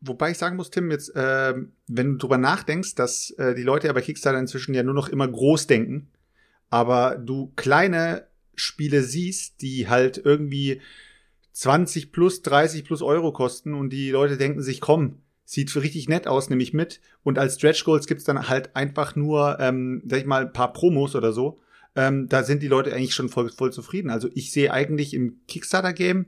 wobei 0.00 0.30
ich 0.30 0.38
sagen 0.38 0.56
muss, 0.56 0.70
Tim, 0.70 0.90
jetzt, 0.90 1.12
ähm, 1.14 1.72
wenn 1.88 2.12
du 2.12 2.16
drüber 2.16 2.38
nachdenkst, 2.38 2.94
dass 2.94 3.30
äh, 3.32 3.54
die 3.54 3.62
Leute 3.62 3.88
ja 3.88 3.92
bei 3.92 4.00
Kickstarter 4.00 4.38
inzwischen 4.38 4.72
ja 4.74 4.82
nur 4.82 4.94
noch 4.94 5.08
immer 5.08 5.28
groß 5.28 5.66
denken, 5.66 6.08
aber 6.70 7.16
du 7.18 7.52
kleine 7.56 8.26
Spiele 8.54 9.02
siehst, 9.02 9.60
die 9.60 9.88
halt 9.88 10.16
irgendwie 10.24 10.80
20 11.52 12.12
plus, 12.12 12.42
30 12.42 12.84
plus 12.84 13.02
Euro 13.02 13.32
kosten 13.32 13.74
und 13.74 13.90
die 13.90 14.10
Leute 14.10 14.36
denken 14.36 14.62
sich, 14.62 14.80
komm, 14.80 15.18
sieht 15.44 15.74
richtig 15.74 16.08
nett 16.08 16.28
aus, 16.28 16.48
nehme 16.48 16.62
ich 16.62 16.72
mit. 16.72 17.00
Und 17.24 17.38
als 17.38 17.56
Stretch 17.56 17.84
Goals 17.84 18.06
gibt's 18.06 18.24
dann 18.24 18.48
halt 18.48 18.76
einfach 18.76 19.16
nur, 19.16 19.58
ähm, 19.58 20.02
sag 20.06 20.20
ich 20.20 20.26
mal, 20.26 20.42
ein 20.42 20.52
paar 20.52 20.72
Promos 20.72 21.16
oder 21.16 21.32
so. 21.32 21.60
Ähm, 21.96 22.28
da 22.28 22.44
sind 22.44 22.62
die 22.62 22.68
Leute 22.68 22.94
eigentlich 22.94 23.14
schon 23.14 23.28
voll, 23.28 23.50
voll 23.50 23.72
zufrieden. 23.72 24.10
Also 24.10 24.28
ich 24.34 24.52
sehe 24.52 24.72
eigentlich 24.72 25.12
im 25.12 25.40
Kickstarter-Game 25.48 26.26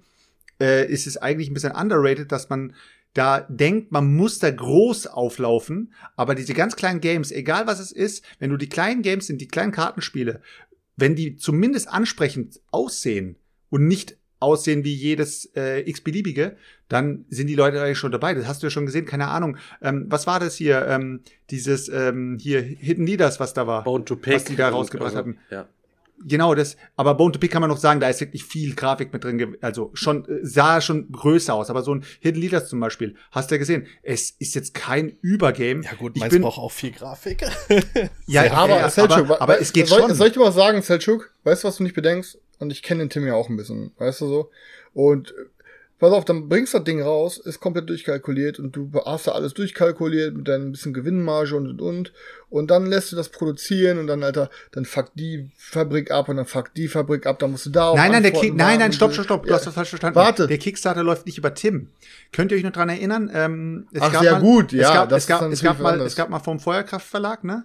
äh, 0.60 0.90
ist 0.90 1.06
es 1.06 1.18
eigentlich 1.18 1.50
ein 1.50 1.54
bisschen 1.54 1.72
underrated, 1.72 2.32
dass 2.32 2.50
man 2.50 2.74
da 3.14 3.40
denkt, 3.40 3.92
man 3.92 4.14
muss 4.14 4.38
da 4.38 4.50
groß 4.50 5.06
auflaufen, 5.06 5.92
aber 6.16 6.34
diese 6.34 6.54
ganz 6.54 6.76
kleinen 6.76 7.00
Games, 7.00 7.30
egal 7.30 7.66
was 7.66 7.78
es 7.78 7.92
ist, 7.92 8.24
wenn 8.38 8.50
du 8.50 8.56
die 8.56 8.70
kleinen 8.70 9.02
Games 9.02 9.26
sind, 9.26 9.40
die 9.40 9.48
kleinen 9.48 9.72
Kartenspiele, 9.72 10.40
wenn 10.96 11.14
die 11.14 11.36
zumindest 11.36 11.88
ansprechend 11.88 12.60
aussehen 12.70 13.36
und 13.68 13.86
nicht 13.86 14.16
aussehen 14.42 14.84
wie 14.84 14.94
jedes 14.94 15.46
äh, 15.56 15.88
x-beliebige, 15.88 16.56
dann 16.88 17.24
sind 17.30 17.46
die 17.46 17.54
Leute 17.54 17.82
eigentlich 17.82 17.98
schon 17.98 18.12
dabei. 18.12 18.34
Das 18.34 18.46
hast 18.46 18.62
du 18.62 18.66
ja 18.66 18.70
schon 18.70 18.86
gesehen, 18.86 19.06
keine 19.06 19.28
Ahnung. 19.28 19.56
Ähm, 19.80 20.06
was 20.08 20.26
war 20.26 20.40
das 20.40 20.56
hier? 20.56 20.86
Ähm, 20.86 21.20
dieses 21.50 21.88
ähm, 21.88 22.38
hier 22.40 22.60
Hidden 22.60 23.06
Leaders, 23.06 23.40
was 23.40 23.54
da 23.54 23.66
war? 23.66 23.84
Bone 23.84 24.04
to 24.04 24.16
Pick. 24.16 24.34
Was 24.34 24.44
die 24.44 24.56
da 24.56 24.68
und- 24.68 24.74
rausgebracht 24.74 25.16
also, 25.16 25.18
haben. 25.18 25.38
Ja. 25.50 25.68
Genau, 26.24 26.54
das, 26.54 26.76
aber 26.96 27.14
Bone 27.14 27.32
to 27.32 27.38
Pick 27.38 27.50
kann 27.50 27.62
man 27.62 27.70
noch 27.70 27.78
sagen, 27.78 27.98
da 27.98 28.08
ist 28.08 28.20
wirklich 28.20 28.44
viel 28.44 28.74
Grafik 28.74 29.12
mit 29.12 29.24
drin, 29.24 29.56
also 29.60 29.90
schon, 29.94 30.24
äh, 30.26 30.40
sah 30.42 30.80
schon 30.80 31.10
größer 31.10 31.52
aus, 31.52 31.68
aber 31.68 31.82
so 31.82 31.94
ein 31.94 32.04
Hidden 32.20 32.40
Leaders 32.40 32.68
zum 32.68 32.80
Beispiel, 32.80 33.16
hast 33.32 33.50
du 33.50 33.56
ja 33.56 33.58
gesehen, 33.58 33.86
es 34.02 34.30
ist 34.38 34.54
jetzt 34.54 34.74
kein 34.74 35.16
Übergame. 35.20 35.82
ja 35.82 35.94
gut, 35.94 36.16
ich 36.16 36.28
bin, 36.28 36.42
braucht 36.42 36.58
auch 36.58 36.70
viel 36.70 36.92
Grafik. 36.92 37.44
ja, 38.26 38.52
aber, 38.52 38.76
ja, 38.76 38.90
Selchuk, 38.90 39.18
aber, 39.18 39.42
aber 39.42 39.60
es 39.60 39.72
geht 39.72 39.88
soll, 39.88 40.00
schon. 40.00 40.14
Soll 40.14 40.28
ich 40.28 40.32
dir 40.34 40.40
was 40.40 40.54
sagen, 40.54 40.80
Selchuk? 40.82 41.32
Weißt 41.44 41.64
du, 41.64 41.68
was 41.68 41.76
du 41.78 41.82
nicht 41.82 41.94
bedenkst? 41.94 42.38
Und 42.62 42.72
ich 42.72 42.82
kenne 42.82 43.00
den 43.00 43.10
Tim 43.10 43.26
ja 43.26 43.34
auch 43.34 43.48
ein 43.48 43.56
bisschen, 43.56 43.92
weißt 43.98 44.20
du 44.22 44.28
so. 44.28 44.50
Und 44.94 45.30
äh, 45.30 45.44
pass 45.98 46.12
auf, 46.12 46.24
dann 46.24 46.48
bringst 46.48 46.74
du 46.74 46.78
das 46.78 46.84
Ding 46.84 47.00
raus, 47.00 47.38
ist 47.38 47.60
komplett 47.60 47.88
durchkalkuliert 47.88 48.58
und 48.58 48.74
du 48.74 48.90
hast 49.04 49.26
da 49.26 49.32
alles 49.32 49.54
durchkalkuliert 49.54 50.34
mit 50.36 50.48
deinem 50.48 50.72
bisschen 50.72 50.92
Gewinnmarge 50.92 51.54
und 51.56 51.68
und 51.68 51.80
und. 51.80 52.12
Und 52.50 52.70
dann 52.70 52.86
lässt 52.86 53.12
du 53.12 53.16
das 53.16 53.28
produzieren 53.30 53.98
und 53.98 54.06
dann, 54.08 54.22
Alter, 54.22 54.50
dann 54.72 54.84
fuck 54.84 55.10
die 55.14 55.48
Fabrik 55.56 56.10
ab 56.10 56.28
und 56.28 56.36
dann 56.36 56.46
fuck 56.46 56.74
die 56.74 56.88
Fabrik 56.88 57.24
ab, 57.26 57.38
dann 57.38 57.52
musst 57.52 57.66
du 57.66 57.70
da 57.70 57.88
auch 57.88 57.96
Nein, 57.96 58.12
nein, 58.12 58.22
der 58.22 58.32
Kick, 58.32 58.54
nein, 58.54 58.78
nein, 58.80 58.92
stopp, 58.92 59.12
stopp, 59.12 59.24
stopp, 59.26 59.42
du 59.44 59.50
Ja. 59.50 59.54
hast 59.56 59.66
das 59.66 59.74
falsch 59.74 59.90
verstanden. 59.90 60.16
Warte. 60.16 60.46
Der 60.48 60.58
Kickstarter 60.58 61.02
läuft 61.02 61.26
nicht 61.26 61.38
über 61.38 61.54
Tim. 61.54 61.88
Könnt 62.32 62.50
ihr 62.52 62.58
euch 62.58 62.64
noch 62.64 62.72
dran 62.72 62.88
erinnern? 62.88 63.30
Ähm, 63.32 63.86
es 63.92 64.02
Ach, 64.02 64.20
sehr 64.20 64.40
gut, 64.40 64.72
ja, 64.72 64.88
Es 64.88 64.94
gab, 64.94 65.08
das 65.08 65.22
es 65.22 65.26
gab, 65.28 65.52
es 65.52 65.62
gab 65.62 65.80
mal, 65.80 65.92
anders. 65.94 66.08
es 66.08 66.16
gab 66.16 66.30
mal 66.30 66.40
vom 66.40 66.58
Feuerkraft 66.60 67.06
Verlag, 67.06 67.44
ne? 67.44 67.64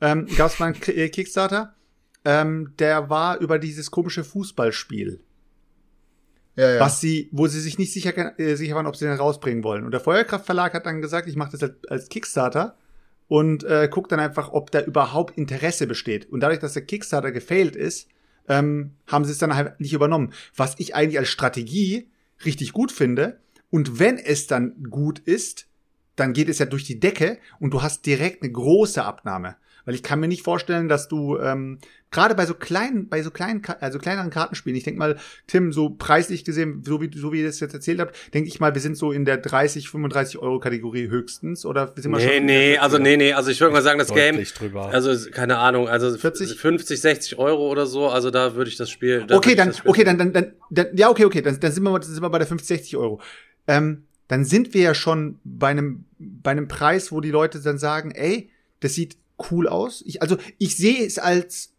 Ähm, 0.00 0.26
gab 0.36 0.50
es 0.52 0.58
mal 0.58 0.66
einen 0.66 0.82
äh, 0.96 1.08
Kickstarter. 1.08 1.74
Ähm, 2.24 2.72
der 2.78 3.10
war 3.10 3.38
über 3.38 3.58
dieses 3.58 3.90
komische 3.90 4.24
Fußballspiel. 4.24 5.20
Ja, 6.56 6.74
ja. 6.74 6.80
was 6.80 7.00
sie, 7.00 7.28
wo 7.30 7.46
sie 7.46 7.60
sich 7.60 7.78
nicht 7.78 7.92
sicher, 7.92 8.38
äh, 8.38 8.56
sicher 8.56 8.74
waren, 8.74 8.86
ob 8.86 8.96
sie 8.96 9.04
den 9.04 9.16
rausbringen 9.16 9.62
wollen. 9.62 9.84
Und 9.84 9.92
der 9.92 10.00
Feuerkraft 10.00 10.44
Verlag 10.44 10.74
hat 10.74 10.86
dann 10.86 11.00
gesagt, 11.00 11.28
ich 11.28 11.36
mache 11.36 11.52
das 11.52 11.62
als, 11.62 11.74
als 11.86 12.08
Kickstarter 12.08 12.76
und 13.28 13.62
äh, 13.62 13.88
guck 13.88 14.08
dann 14.08 14.18
einfach, 14.18 14.52
ob 14.52 14.72
da 14.72 14.80
überhaupt 14.80 15.38
Interesse 15.38 15.86
besteht. 15.86 16.28
Und 16.28 16.40
dadurch, 16.40 16.58
dass 16.58 16.72
der 16.72 16.84
Kickstarter 16.84 17.30
gefailt 17.30 17.76
ist, 17.76 18.08
ähm, 18.48 18.94
haben 19.06 19.24
sie 19.24 19.30
es 19.30 19.38
dann 19.38 19.54
halt 19.54 19.78
nicht 19.78 19.92
übernommen. 19.92 20.32
Was 20.56 20.74
ich 20.78 20.96
eigentlich 20.96 21.18
als 21.18 21.28
Strategie 21.28 22.10
richtig 22.44 22.72
gut 22.72 22.90
finde. 22.90 23.38
Und 23.70 24.00
wenn 24.00 24.18
es 24.18 24.46
dann 24.46 24.82
gut 24.90 25.20
ist, 25.20 25.66
dann 26.16 26.32
geht 26.32 26.48
es 26.48 26.58
ja 26.58 26.66
durch 26.66 26.84
die 26.84 26.98
Decke 26.98 27.38
und 27.60 27.72
du 27.72 27.82
hast 27.82 28.04
direkt 28.06 28.42
eine 28.42 28.50
große 28.50 29.04
Abnahme. 29.04 29.56
Weil 29.88 29.94
ich 29.94 30.02
kann 30.02 30.20
mir 30.20 30.28
nicht 30.28 30.42
vorstellen, 30.42 30.86
dass 30.86 31.08
du 31.08 31.38
ähm, 31.38 31.78
gerade 32.10 32.34
bei 32.34 32.44
so 32.44 32.52
kleinen, 32.52 33.08
bei 33.08 33.22
so 33.22 33.30
kleinen, 33.30 33.62
also 33.80 33.98
kleineren 33.98 34.28
Kartenspielen, 34.28 34.76
ich 34.76 34.84
denke 34.84 34.98
mal, 34.98 35.16
Tim, 35.46 35.72
so 35.72 35.88
preislich 35.88 36.44
gesehen, 36.44 36.82
so 36.84 37.00
wie, 37.00 37.10
so 37.16 37.32
wie 37.32 37.38
ihr 37.40 37.46
das 37.46 37.58
jetzt 37.58 37.72
erzählt 37.72 37.98
habt, 37.98 38.14
denke 38.34 38.48
ich 38.48 38.60
mal, 38.60 38.74
wir 38.74 38.82
sind 38.82 38.98
so 38.98 39.12
in 39.12 39.24
der 39.24 39.38
30, 39.38 39.88
35 39.88 40.40
Euro 40.40 40.60
Kategorie 40.60 41.08
höchstens 41.08 41.64
oder 41.64 41.90
sind 41.96 42.10
wir 42.10 42.18
Nee, 42.18 42.36
schon? 42.36 42.44
nee, 42.44 42.76
also 42.76 42.98
nee, 42.98 43.16
nee, 43.16 43.32
also 43.32 43.50
ich 43.50 43.58
würde 43.62 43.72
mal 43.72 43.80
sagen, 43.80 43.98
das 43.98 44.12
Game, 44.12 44.36
drüber. 44.58 44.88
also 44.90 45.30
keine 45.30 45.56
Ahnung, 45.56 45.88
also 45.88 46.14
40? 46.18 46.60
50, 46.60 47.00
60 47.00 47.38
Euro 47.38 47.70
oder 47.70 47.86
so, 47.86 48.08
also 48.08 48.30
da 48.30 48.56
würde 48.56 48.68
ich 48.70 48.76
das 48.76 48.90
Spiel. 48.90 49.24
da 49.26 49.36
Okay, 49.36 49.54
dann, 49.54 49.68
das 49.68 49.78
Spiel- 49.78 49.90
okay, 49.90 50.04
dann, 50.04 50.18
dann, 50.18 50.34
dann, 50.34 50.52
dann, 50.68 50.88
ja, 50.98 51.08
okay, 51.08 51.24
okay, 51.24 51.40
dann, 51.40 51.58
dann 51.58 51.72
sind 51.72 51.82
wir, 51.82 51.98
dann 51.98 52.02
sind 52.02 52.22
wir 52.22 52.28
bei 52.28 52.36
der 52.36 52.46
50, 52.46 52.68
60 52.68 52.96
Euro. 52.98 53.22
Ähm, 53.66 54.04
dann 54.28 54.44
sind 54.44 54.74
wir 54.74 54.82
ja 54.82 54.92
schon 54.92 55.38
bei 55.44 55.68
einem, 55.68 56.04
bei 56.18 56.50
einem 56.50 56.68
Preis, 56.68 57.10
wo 57.10 57.22
die 57.22 57.30
Leute 57.30 57.58
dann 57.62 57.78
sagen, 57.78 58.10
ey, 58.10 58.50
das 58.80 58.92
sieht 58.94 59.16
cool 59.50 59.68
aus. 59.68 60.02
Ich, 60.06 60.22
also, 60.22 60.36
ich 60.58 60.76
sehe 60.76 61.04
es 61.04 61.18
als 61.18 61.72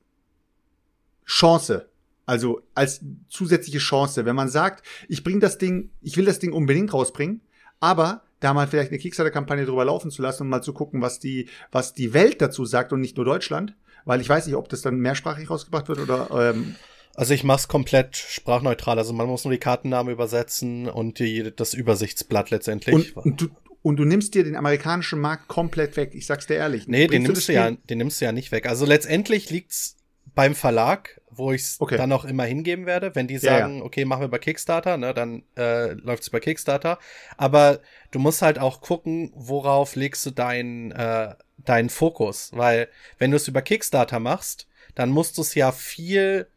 Chance. 1.25 1.89
Also, 2.25 2.61
als 2.75 3.01
zusätzliche 3.27 3.79
Chance. 3.79 4.25
Wenn 4.25 4.35
man 4.35 4.49
sagt, 4.49 4.85
ich 5.07 5.23
bring 5.23 5.39
das 5.39 5.57
Ding, 5.57 5.89
ich 6.01 6.17
will 6.17 6.25
das 6.25 6.39
Ding 6.39 6.53
unbedingt 6.53 6.93
rausbringen, 6.93 7.41
aber 7.79 8.23
da 8.39 8.53
mal 8.53 8.67
vielleicht 8.67 8.91
eine 8.91 8.99
Kickstarter-Kampagne 8.99 9.65
drüber 9.65 9.85
laufen 9.85 10.11
zu 10.11 10.21
lassen 10.21 10.43
und 10.43 10.49
mal 10.49 10.61
zu 10.61 10.73
gucken, 10.73 11.01
was 11.01 11.19
die, 11.19 11.49
was 11.71 11.93
die 11.93 12.13
Welt 12.13 12.41
dazu 12.41 12.65
sagt 12.65 12.93
und 12.93 13.01
nicht 13.01 13.17
nur 13.17 13.25
Deutschland. 13.25 13.75
Weil 14.05 14.21
ich 14.21 14.29
weiß 14.29 14.45
nicht, 14.45 14.55
ob 14.55 14.69
das 14.69 14.81
dann 14.81 14.97
mehrsprachig 14.97 15.49
rausgebracht 15.49 15.87
wird 15.89 15.99
oder 15.99 16.29
ähm, 16.31 16.75
Also 17.15 17.33
ich 17.33 17.43
mach's 17.43 17.67
komplett 17.67 18.15
sprachneutral. 18.15 18.97
Also 18.97 19.13
man 19.13 19.27
muss 19.27 19.43
nur 19.43 19.51
die 19.51 19.59
Kartennamen 19.59 20.13
übersetzen 20.13 20.87
und 20.87 21.19
die, 21.19 21.53
das 21.53 21.73
Übersichtsblatt 21.73 22.49
letztendlich. 22.49 23.15
Und, 23.15 23.25
und, 23.25 23.41
du, 23.41 23.49
und 23.81 23.95
du 23.97 24.05
nimmst 24.05 24.33
dir 24.35 24.43
den 24.43 24.55
amerikanischen 24.55 25.19
Markt 25.19 25.47
komplett 25.47 25.95
weg. 25.97 26.11
Ich 26.13 26.25
sag's 26.25 26.47
dir 26.47 26.55
ehrlich. 26.55 26.87
nee, 26.87 27.07
den 27.07 27.23
nimmst, 27.23 27.47
du 27.47 27.53
ja, 27.53 27.71
den 27.71 27.97
nimmst 27.97 28.19
du 28.21 28.25
ja 28.25 28.31
nicht 28.31 28.51
weg. 28.51 28.67
Also 28.67 28.85
letztendlich 28.85 29.49
liegt's 29.49 29.95
beim 30.35 30.53
Verlag, 30.55 31.21
wo 31.31 31.51
ich's 31.51 31.77
Okay. 31.79 31.97
dann 31.97 32.11
auch 32.11 32.25
immer 32.25 32.43
hingeben 32.43 32.85
werde. 32.85 33.15
Wenn 33.15 33.27
die 33.27 33.35
Ja, 33.35 33.39
sagen, 33.41 33.81
okay, 33.81 34.05
machen 34.05 34.21
wir 34.21 34.27
bei 34.27 34.37
Kickstarter, 34.39 34.97
ne, 34.97 35.13
dann 35.13 35.43
äh, 35.57 35.93
läuft's 35.93 36.27
über 36.27 36.39
Kickstarter. 36.39 36.99
Aber 37.37 37.79
du 38.11 38.19
musst 38.19 38.41
halt 38.41 38.59
auch 38.59 38.81
gucken, 38.81 39.31
worauf 39.35 39.95
legst 39.95 40.25
du 40.25 40.31
deinen 40.31 40.91
äh, 40.91 41.35
deinen 41.65 41.89
Fokus. 41.89 42.51
Weil 42.53 42.89
wenn 43.17 43.31
du 43.31 43.37
es 43.37 43.47
über 43.47 43.61
Kickstarter 43.61 44.19
machst, 44.19 44.67
dann 44.95 45.09
musst 45.09 45.37
du 45.37 45.41
es 45.41 45.55
ja 45.55 45.71
viel 45.71 46.47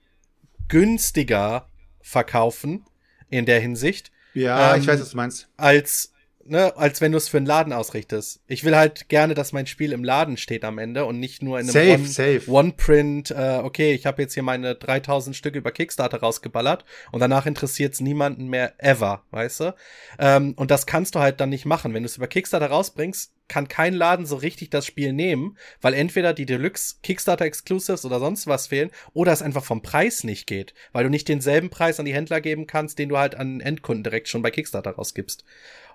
günstiger 0.69 1.69
verkaufen 2.01 2.85
in 3.31 3.47
der 3.47 3.61
Hinsicht, 3.61 4.11
Ja, 4.35 4.74
Ähm, 4.74 4.81
ich 4.81 4.89
weiß, 4.89 5.01
was 5.01 5.11
du 5.11 5.16
meinst. 5.16 5.49
als, 5.57 6.11
ne, 6.44 6.77
als 6.77 7.01
wenn 7.01 7.12
du 7.12 7.19
es 7.19 7.28
für 7.28 7.36
einen 7.36 7.47
Laden 7.47 7.73
ausrichtest. 7.73 8.40
Ich 8.47 8.64
will 8.64 8.77
halt 8.77 9.09
gerne, 9.09 9.35
dass 9.35 9.52
mein 9.52 9.66
Spiel 9.66 9.93
im 9.93 10.05
Laden 10.05 10.36
steht 10.36 10.64
am 10.64 10.78
Ende 10.78 11.05
und 11.05 11.19
nicht 11.20 11.43
nur 11.43 11.59
in 11.60 11.66
einem 11.66 11.73
Safe, 11.73 11.94
One- 11.94 12.06
safe. 12.06 12.51
One-Print, 12.51 13.31
äh, 13.31 13.60
okay, 13.62 13.93
ich 13.93 14.06
habe 14.06 14.23
jetzt 14.23 14.35
hier 14.35 14.43
meine 14.43 14.74
3000 14.74 15.35
Stücke 15.36 15.59
über 15.59 15.73
Kickstarter 15.73 16.20
rausgeballert 16.20 16.85
und 17.10 17.20
danach 17.20 17.47
interessiert 17.47 17.94
es 17.94 18.01
niemanden 18.01 18.48
mehr 18.48 18.74
ever, 18.78 19.23
weißt 19.31 19.60
du? 19.60 19.74
Ähm, 20.19 20.55
und 20.56 20.70
das 20.70 20.86
kannst 20.86 21.14
du 21.14 21.20
halt 21.20 21.40
dann 21.40 21.51
nicht 21.51 21.64
machen. 21.66 21.94
Wenn 21.94 22.02
du 22.02 22.06
es 22.06 22.16
über 22.16 22.27
Kickstarter 22.28 22.66
rausbringst, 22.66 23.32
kann 23.48 23.69
kein 23.69 23.93
Laden 23.93 24.24
so 24.24 24.36
richtig 24.36 24.70
das 24.70 24.86
Spiel 24.86 25.12
nehmen, 25.12 25.59
weil 25.82 25.93
entweder 25.94 26.32
die 26.32 26.47
Deluxe 26.47 26.97
Kickstarter 27.02 27.44
Exclusives 27.44 28.05
oder 28.06 28.19
sonst 28.19 28.47
was 28.47 28.69
fehlen 28.69 28.90
oder 29.12 29.32
es 29.32 29.43
einfach 29.43 29.64
vom 29.64 29.82
Preis 29.82 30.24
nicht 30.24 30.47
geht, 30.47 30.73
weil 30.93 31.05
du 31.05 31.10
nicht 31.10 31.28
denselben 31.28 31.69
Preis 31.69 31.98
an 32.01 32.06
die 32.06 32.14
Händler 32.14 32.40
geben 32.40 32.66
kannst, 32.66 32.98
den 32.98 33.10
du 33.10 33.19
halt 33.19 33.35
an 33.35 33.60
Endkunden 33.60 34.05
direkt 34.05 34.28
schon 34.28 34.40
bei 34.43 34.51
Kickstarter 34.51 34.93
rausgibst. 34.93 35.44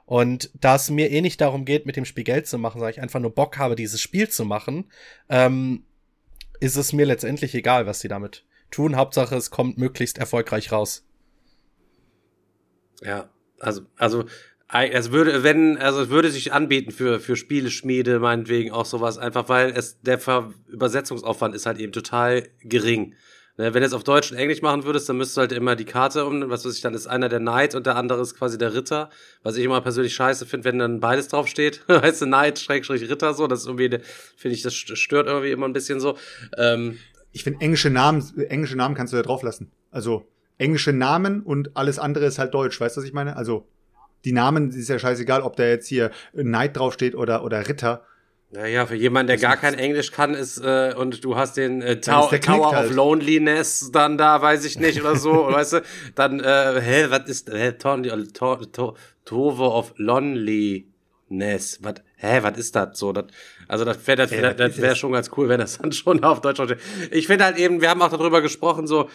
Und 0.08 0.52
da 0.54 0.76
es 0.76 0.90
mir 0.90 1.12
eh 1.12 1.20
nicht 1.20 1.42
darum 1.42 1.66
geht, 1.66 1.86
mit 1.86 1.98
dem 1.98 2.06
Spiel 2.06 2.24
Geld 2.24 2.48
zu 2.48 2.58
machen, 2.58 2.80
sondern 2.80 2.92
ich 2.92 3.02
einfach 3.02 3.20
nur 3.20 3.36
Bock 3.36 3.58
habe, 3.58 3.76
dieses 3.76 4.02
Spiel 4.02 4.30
zu 4.30 4.46
machen, 4.46 4.90
ähm, 5.28 5.84
ist 6.62 6.78
es 6.78 6.94
mir 6.94 7.06
letztendlich 7.06 7.54
egal, 7.54 7.88
was 7.88 8.00
sie 8.00 8.08
damit 8.08 8.46
tun. 8.72 8.96
Hauptsache, 8.96 9.36
es 9.36 9.52
kommt 9.52 9.78
möglichst 9.78 10.18
erfolgreich 10.18 10.72
raus. 10.72 11.06
Ja, 13.02 13.30
also, 13.60 13.82
also, 13.98 14.24
es 14.72 15.12
würde, 15.12 15.44
wenn, 15.44 15.78
also 15.78 16.04
es 16.04 16.10
würde 16.10 16.32
sich 16.32 16.54
anbieten 16.54 16.92
für, 16.92 17.20
für 17.20 17.36
Spieleschmiede, 17.36 18.20
meinetwegen 18.20 18.72
auch 18.72 18.86
sowas, 18.86 19.18
einfach 19.18 19.50
weil 19.50 19.72
es, 19.72 20.00
der 20.00 20.20
Ver 20.20 20.54
Übersetzungsaufwand 20.68 21.54
ist 21.54 21.66
halt 21.66 21.80
eben 21.80 21.92
total 21.92 22.48
gering. 22.62 23.14
Ne, 23.60 23.74
wenn 23.74 23.82
du 23.82 23.88
es 23.88 23.94
auf 23.94 24.04
Deutsch 24.04 24.32
und 24.32 24.38
Englisch 24.38 24.62
machen 24.62 24.84
würdest, 24.84 25.10
dann 25.10 25.18
müsstest 25.18 25.38
du 25.38 25.42
halt 25.42 25.52
immer 25.52 25.76
die 25.76 25.86
Karte 25.86 26.26
um, 26.26 26.48
was 26.48 26.64
weiß 26.64 26.76
ich, 26.76 26.82
dann 26.82 26.94
ist 26.94 27.08
einer 27.08 27.28
der 27.28 27.40
Knight 27.40 27.74
und 27.74 27.88
der 27.88 27.96
andere 27.96 28.22
ist 28.22 28.36
quasi 28.36 28.60
der 28.60 28.76
Ritter. 28.76 29.10
Was 29.42 29.58
ich 29.58 29.66
immer 29.66 29.82
persönlich 29.82 30.14
scheiße 30.14 30.46
finde, 30.46 30.66
wenn 30.66 30.78
dann 30.78 31.00
beides 31.00 31.28
draufsteht. 31.28 31.84
heißt 31.90 32.22
Knight, 32.22 32.60
Schrägstrich 32.60 33.10
Ritter, 33.10 33.34
so, 33.34 33.48
das 33.48 33.62
ist 33.62 33.66
irgendwie, 33.66 34.00
finde 34.36 34.56
ich, 34.56 34.62
das 34.62 34.76
stört 34.76 35.26
irgendwie 35.26 35.50
immer 35.50 35.68
ein 35.68 35.74
bisschen 35.74 36.00
so. 36.00 36.18
Ähm, 36.56 37.00
Ich 37.32 37.44
finde, 37.44 37.62
englische 37.62 37.90
Namen, 37.90 38.24
englische 38.38 38.78
Namen 38.78 38.94
kannst 38.94 39.14
du 39.14 39.18
da 39.18 39.24
drauf 39.24 39.42
lassen. 39.42 39.72
Also, 39.90 40.28
englische 40.60 40.94
Namen 40.94 41.42
und 41.42 41.76
alles 41.76 41.98
andere 41.98 42.26
ist 42.26 42.38
halt 42.38 42.54
deutsch. 42.54 42.80
Weißt 42.80 42.96
du, 42.96 43.02
was 43.02 43.08
ich 43.08 43.14
meine? 43.14 43.38
Also, 43.38 43.68
die 44.24 44.34
Namen 44.34 44.70
ist 44.70 44.88
ja 44.88 45.00
scheißegal, 45.00 45.42
ob 45.42 45.56
da 45.56 45.64
jetzt 45.66 45.88
hier 45.88 46.12
Knight 46.34 46.78
draufsteht 46.78 47.16
oder, 47.16 47.44
oder 47.44 47.68
Ritter. 47.68 48.04
Naja, 48.50 48.86
für 48.86 48.96
jemanden, 48.96 49.28
der 49.28 49.38
gar 49.38 49.58
kein 49.58 49.74
Englisch 49.74 50.12
kann, 50.12 50.34
ist, 50.34 50.58
äh, 50.60 50.94
und 50.96 51.22
du 51.26 51.36
hast 51.36 51.58
den 51.58 51.82
äh, 51.82 51.98
Knick 51.98 52.44
Tower 52.44 52.72
halt. 52.72 52.90
of 52.90 52.96
Loneliness 52.96 53.92
dann 53.92 54.18
da, 54.18 54.42
weiß 54.42 54.64
ich 54.64 54.80
nicht, 54.80 55.02
oder 55.02 55.18
so, 55.18 55.48
weißt 55.52 55.74
du, 55.74 55.82
dann, 56.16 56.40
äh, 56.40 56.80
hä, 56.82 57.08
was 57.10 57.28
ist, 57.28 57.52
hä, 57.52 57.74
Ton, 57.74 58.04
to, 58.04 58.56
to, 58.66 58.96
Tower 59.26 59.76
of 59.76 59.94
Loneliness, 59.98 61.80
was, 61.82 61.96
hä, 62.16 62.40
was 62.42 62.58
ist 62.58 62.74
das 62.74 62.98
so, 62.98 63.12
das, 63.12 63.26
also 63.68 63.84
das 63.84 64.08
wäre 64.08 64.16
das, 64.16 64.32
Ey, 64.32 64.56
das, 64.56 64.82
wär 64.82 64.96
schon 64.96 65.12
ganz 65.12 65.30
cool, 65.36 65.50
wenn 65.50 65.60
das 65.60 65.78
dann 65.82 65.92
schon 65.92 66.24
auf 66.24 66.40
Deutsch 66.40 66.62
steht. 66.64 66.80
Ich 67.12 67.28
finde 67.28 67.44
halt 67.44 67.58
eben, 67.58 67.82
wir 67.82 67.90
haben 67.90 68.02
auch 68.02 68.12
darüber 68.12 68.42
gesprochen, 68.42 68.88
so, 68.88 69.10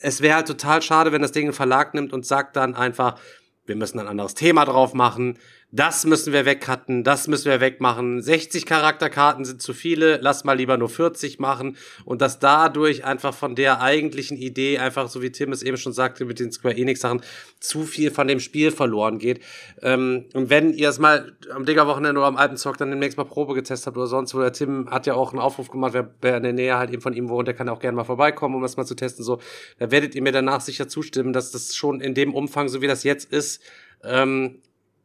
es 0.00 0.20
wäre 0.20 0.36
halt 0.36 0.48
total 0.48 0.82
schade, 0.82 1.12
wenn 1.12 1.22
das 1.22 1.32
Ding 1.32 1.44
einen 1.44 1.54
Verlag 1.54 1.94
nimmt 1.94 2.12
und 2.12 2.26
sagt 2.26 2.56
dann 2.56 2.74
einfach, 2.74 3.18
wir 3.64 3.76
müssen 3.76 3.98
ein 3.98 4.06
anderes 4.06 4.34
Thema 4.34 4.64
drauf 4.64 4.94
machen. 4.94 5.38
Das 5.76 6.06
müssen 6.06 6.32
wir 6.32 6.46
wegcutten, 6.46 7.04
das 7.04 7.28
müssen 7.28 7.50
wir 7.50 7.60
wegmachen. 7.60 8.22
60 8.22 8.64
Charakterkarten 8.64 9.44
sind 9.44 9.60
zu 9.60 9.74
viele, 9.74 10.16
lass 10.22 10.42
mal 10.42 10.54
lieber 10.54 10.78
nur 10.78 10.88
40 10.88 11.38
machen. 11.38 11.76
Und 12.06 12.22
dass 12.22 12.38
dadurch 12.38 13.04
einfach 13.04 13.34
von 13.34 13.54
der 13.54 13.82
eigentlichen 13.82 14.38
Idee, 14.38 14.78
einfach 14.78 15.10
so 15.10 15.20
wie 15.20 15.30
Tim 15.30 15.52
es 15.52 15.62
eben 15.62 15.76
schon 15.76 15.92
sagte 15.92 16.24
mit 16.24 16.40
den 16.40 16.50
Square 16.50 16.78
Enix-Sachen, 16.78 17.20
zu 17.60 17.82
viel 17.82 18.10
von 18.10 18.26
dem 18.26 18.40
Spiel 18.40 18.70
verloren 18.70 19.18
geht. 19.18 19.40
Ähm, 19.82 20.24
und 20.32 20.48
wenn 20.48 20.72
ihr 20.72 20.88
es 20.88 20.98
mal 20.98 21.36
am 21.52 21.66
Digger-Wochenende 21.66 22.20
oder 22.20 22.28
am 22.28 22.38
alten 22.38 22.56
Zock 22.56 22.78
dann 22.78 22.88
demnächst 22.88 23.18
mal 23.18 23.24
Probe 23.24 23.52
getestet 23.52 23.88
habt 23.88 23.98
oder 23.98 24.06
sonst 24.06 24.34
wo, 24.34 24.38
der 24.38 24.54
Tim 24.54 24.90
hat 24.90 25.06
ja 25.06 25.12
auch 25.12 25.32
einen 25.32 25.40
Aufruf 25.40 25.68
gemacht, 25.68 25.92
wer, 25.92 26.10
wer 26.22 26.38
in 26.38 26.42
der 26.42 26.54
Nähe 26.54 26.78
halt 26.78 26.88
eben 26.90 27.02
von 27.02 27.12
ihm 27.12 27.28
wohnt, 27.28 27.48
der 27.48 27.54
kann 27.54 27.68
auch 27.68 27.80
gerne 27.80 27.96
mal 27.96 28.04
vorbeikommen, 28.04 28.54
um 28.54 28.62
das 28.62 28.78
mal 28.78 28.86
zu 28.86 28.94
testen. 28.94 29.26
So, 29.26 29.40
da 29.78 29.90
werdet 29.90 30.14
ihr 30.14 30.22
mir 30.22 30.32
danach 30.32 30.62
sicher 30.62 30.88
zustimmen, 30.88 31.34
dass 31.34 31.50
das 31.50 31.76
schon 31.76 32.00
in 32.00 32.14
dem 32.14 32.32
Umfang, 32.32 32.68
so 32.68 32.80
wie 32.80 32.86
das 32.86 33.04
jetzt 33.04 33.30
ist, 33.30 33.60
ähm, 34.02 34.62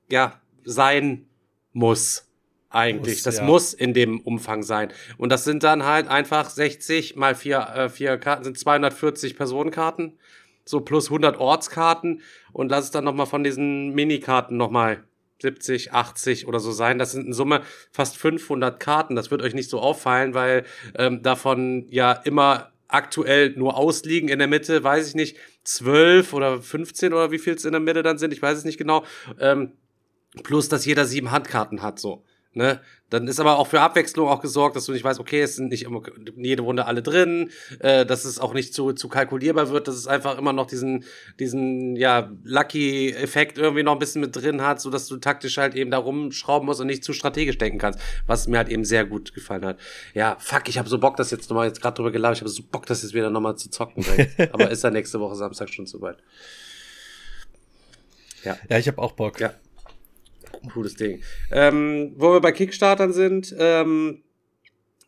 ja, 0.10 0.41
sein 0.66 1.26
muss. 1.74 2.28
Eigentlich. 2.70 3.16
Muss, 3.16 3.24
das 3.24 3.38
ja. 3.38 3.44
muss 3.44 3.74
in 3.74 3.94
dem 3.94 4.22
Umfang 4.22 4.64
sein. 4.64 4.94
Und 5.18 5.30
das 5.30 5.44
sind 5.44 5.64
dann 5.64 5.84
halt 5.84 6.08
einfach 6.08 6.50
60 6.50 7.16
mal 7.16 7.36
vier, 7.36 7.60
äh, 7.76 7.90
vier 7.90 8.18
Karten, 8.18 8.44
sind 8.44 8.58
240 8.58 9.36
Personenkarten. 9.36 10.18
So 10.64 10.80
plus 10.82 11.08
100 11.08 11.38
Ortskarten. 11.40 12.22
Und 12.54 12.70
lass 12.70 12.86
es 12.86 12.92
dann 12.92 13.04
nochmal 13.04 13.26
von 13.26 13.44
diesen 13.44 13.94
Minikarten 13.94 14.56
nochmal 14.56 15.04
70, 15.42 15.92
80 15.92 16.48
oder 16.48 16.60
so 16.60 16.72
sein. 16.72 16.98
Das 16.98 17.12
sind 17.12 17.28
in 17.28 17.34
Summe 17.34 17.62
fast 17.92 18.16
500 18.18 18.80
Karten. 18.80 19.16
Das 19.16 19.32
wird 19.32 19.42
euch 19.42 19.54
nicht 19.54 19.70
so 19.70 19.80
auffallen, 19.80 20.34
weil 20.34 20.64
ähm, 20.96 21.22
davon 21.24 21.88
ja 21.90 22.14
immer 22.14 22.72
aktuell 22.88 23.52
nur 23.52 23.78
ausliegen. 23.78 24.30
In 24.30 24.40
der 24.40 24.48
Mitte, 24.48 24.84
weiß 24.84 25.08
ich 25.08 25.16
nicht, 25.16 25.38
12 25.64 26.34
oder 26.34 26.62
15 26.62 27.14
oder 27.14 27.32
wie 27.32 27.40
viel 27.40 27.54
es 27.54 27.66
in 27.66 27.72
der 27.72 27.82
Mitte 27.82 28.04
dann 28.04 28.18
sind, 28.18 28.34
ich 28.34 28.42
weiß 28.42 28.58
es 28.58 28.66
nicht 28.66 28.78
genau. 28.78 29.04
Ähm, 29.40 29.72
plus, 30.44 30.70
dass 30.70 30.86
jeder 30.86 31.06
sieben 31.06 31.32
Handkarten 31.32 31.82
hat, 31.82 32.00
so. 32.00 32.24
Ne? 32.54 32.82
Dann 33.10 33.30
ist 33.30 33.40
aber 33.40 33.60
auch 33.60 33.68
für 33.68 33.80
Abwechslung 33.80 34.28
auch 34.28 34.42
gesorgt, 34.42 34.76
dass 34.76 34.86
du 34.86 34.92
nicht 34.92 35.06
weißt, 35.06 35.22
okay, 35.22 35.42
es 35.42 35.56
sind 35.56 35.70
nicht 35.70 35.84
immer 35.84 36.02
jede 36.36 36.64
Runde 36.64 36.86
alle 36.86 37.02
drin, 37.02 37.50
äh, 37.80 38.06
dass 38.06 38.26
es 38.26 38.40
auch 38.40 38.54
nicht 38.54 38.74
zu, 38.74 38.92
zu 38.92 39.08
kalkulierbar 39.08 39.70
wird, 39.70 39.88
dass 39.88 39.96
es 39.96 40.06
einfach 40.06 40.38
immer 40.38 40.52
noch 40.52 40.68
diesen, 40.68 41.06
diesen, 41.40 41.96
ja, 41.96 42.30
Lucky-Effekt 42.44 43.58
irgendwie 43.58 43.84
noch 43.84 43.94
ein 43.94 44.00
bisschen 44.00 44.20
mit 44.20 44.36
drin 44.36 44.62
hat, 44.62 44.82
so 44.82 44.90
dass 44.90 45.08
du 45.08 45.16
taktisch 45.16 45.58
halt 45.58 45.76
eben 45.76 45.92
da 45.92 45.98
rumschrauben 45.98 46.66
musst 46.66 46.82
und 46.82 46.88
nicht 46.88 47.06
zu 47.06 47.14
strategisch 47.14 47.58
denken 47.58 47.80
kannst, 47.80 48.00
was 48.28 48.48
mir 48.48 48.58
halt 48.58 48.70
eben 48.70 48.84
sehr 48.84 49.06
gut 49.06 49.34
gefallen 49.34 49.64
hat. 49.64 49.80
Ja, 50.14 50.36
fuck, 50.40 50.68
ich 50.68 50.78
habe 50.78 50.90
so 50.90 51.00
Bock, 51.00 51.16
das 51.16 51.32
jetzt 51.32 51.50
nochmal, 51.50 51.68
jetzt 51.68 51.82
gerade 51.82 51.96
drüber 51.96 52.12
gelabert, 52.12 52.38
ich 52.38 52.42
habe 52.42 52.50
so 52.50 52.64
Bock, 52.64 52.86
das 52.86 53.02
jetzt 53.02 53.14
wieder 53.14 53.30
nochmal 53.30 53.56
zu 53.56 53.70
zocken. 53.70 54.06
aber 54.52 54.70
ist 54.70 54.84
ja 54.84 54.90
nächste 54.90 55.22
Woche 55.22 55.36
Samstag 55.36 55.70
schon 55.70 55.86
soweit. 55.86 56.18
Ja. 58.44 58.58
Ja, 58.70 58.78
ich 58.78 58.88
habe 58.90 59.02
auch 59.02 59.14
Bock. 59.14 59.40
Ja 59.40 59.54
cooles 60.74 60.96
Ding. 60.96 61.22
Ähm, 61.52 62.14
wo 62.18 62.34
wir 62.34 62.42
bei 62.42 62.52
Kickstartern 62.52 63.14
sind, 63.14 63.56
ähm, 63.58 64.24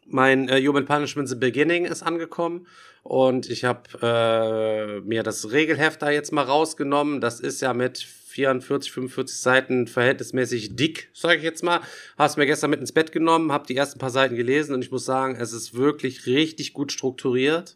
mein 0.06 0.49
äh, 0.49 0.61
Human 0.65 0.86
Punishment 0.86 1.30
The 1.30 1.36
Beginning 1.36 1.86
ist 1.86 2.03
angekommen 2.03 2.68
und 3.03 3.49
ich 3.49 3.64
habe 3.65 3.82
äh, 4.02 5.02
mir 5.02 5.24
das 5.24 5.52
Regelheft 5.52 6.02
da 6.02 6.10
jetzt 6.10 6.32
mal 6.32 6.44
rausgenommen. 6.44 7.20
Das 7.20 7.40
ist 7.40 7.61
ja 7.61 7.74
mit 7.74 7.98
44, 7.99 8.91
45 8.91 9.38
Seiten 9.38 9.88
verhältnismäßig 9.88 10.76
dick, 10.76 11.10
sage 11.14 11.38
ich 11.38 11.44
jetzt 11.44 11.64
mal. 11.64 11.82
Hast 12.18 12.38
mir 12.38 12.45
gestern 12.45 12.70
mit 12.70 12.80
ins 12.80 12.91
Bett 12.91 13.11
genommen, 13.11 13.52
habe 13.52 13.68
die 13.68 13.76
ersten 13.76 13.99
paar 13.99 14.10
Seiten 14.10 14.36
gelesen 14.36 14.74
und 14.74 14.84
ich 14.84 14.91
muss 14.91 15.06
sagen, 15.06 15.36
es 15.40 15.53
ist 15.53 15.76
wirklich 15.76 16.26
richtig 16.26 16.74
gut 16.74 16.91
strukturiert. 16.91 17.76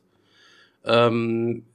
Ähm, 0.85 1.65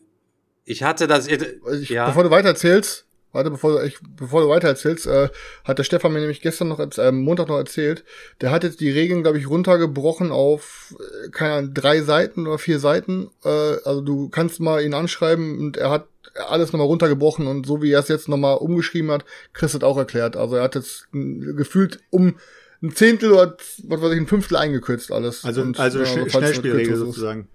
ich 0.64 0.82
hatte 0.82 1.06
das. 1.06 1.28
Ich, 1.28 1.90
ja. 1.90 2.06
Bevor 2.06 2.24
du 2.24 2.30
weiter 2.30 2.48
erzählst, 2.48 3.06
Warte, 3.32 3.50
bevor 3.50 3.72
du, 3.72 3.86
ich, 3.86 3.98
bevor 4.16 4.42
du 4.42 4.48
weiter 4.48 4.68
erzählst, 4.68 5.06
äh, 5.06 5.30
hat 5.64 5.78
der 5.78 5.84
Stefan 5.84 6.12
mir 6.12 6.20
nämlich 6.20 6.42
gestern 6.42 6.68
noch, 6.68 6.78
äh, 6.78 7.12
Montag 7.12 7.48
noch 7.48 7.56
erzählt, 7.56 8.04
der 8.40 8.50
hat 8.50 8.62
jetzt 8.62 8.80
die 8.80 8.90
Regeln, 8.90 9.22
glaube 9.22 9.38
ich, 9.38 9.48
runtergebrochen 9.48 10.30
auf, 10.30 10.94
äh, 10.98 11.30
keine 11.30 11.54
Ahnung, 11.54 11.74
drei 11.74 12.02
Seiten 12.02 12.46
oder 12.46 12.58
vier 12.58 12.78
Seiten. 12.78 13.30
Äh, 13.44 13.48
also 13.84 14.02
du 14.02 14.28
kannst 14.28 14.60
mal 14.60 14.82
ihn 14.82 14.94
anschreiben 14.94 15.58
und 15.58 15.76
er 15.76 15.90
hat 15.90 16.08
alles 16.48 16.72
nochmal 16.72 16.86
runtergebrochen 16.86 17.46
und 17.46 17.66
so 17.66 17.82
wie 17.82 17.92
er 17.92 18.00
es 18.00 18.08
jetzt 18.08 18.28
nochmal 18.28 18.56
umgeschrieben 18.56 19.10
hat, 19.10 19.24
Chris 19.52 19.74
hat 19.74 19.84
auch 19.84 19.98
erklärt. 19.98 20.36
Also 20.36 20.56
er 20.56 20.62
hat 20.62 20.74
jetzt 20.74 21.08
gefühlt 21.12 22.00
um 22.10 22.36
ein 22.82 22.94
Zehntel 22.94 23.32
oder 23.32 23.56
was 23.84 24.02
weiß 24.02 24.12
ich, 24.12 24.18
ein 24.18 24.26
Fünftel 24.26 24.56
eingekürzt 24.56 25.12
alles. 25.12 25.44
Also, 25.44 25.62
und, 25.62 25.78
also 25.78 26.00
ja, 26.00 26.06
Sch 26.06 26.32
Schnellspielregel 26.32 26.96
sozusagen. 26.96 27.48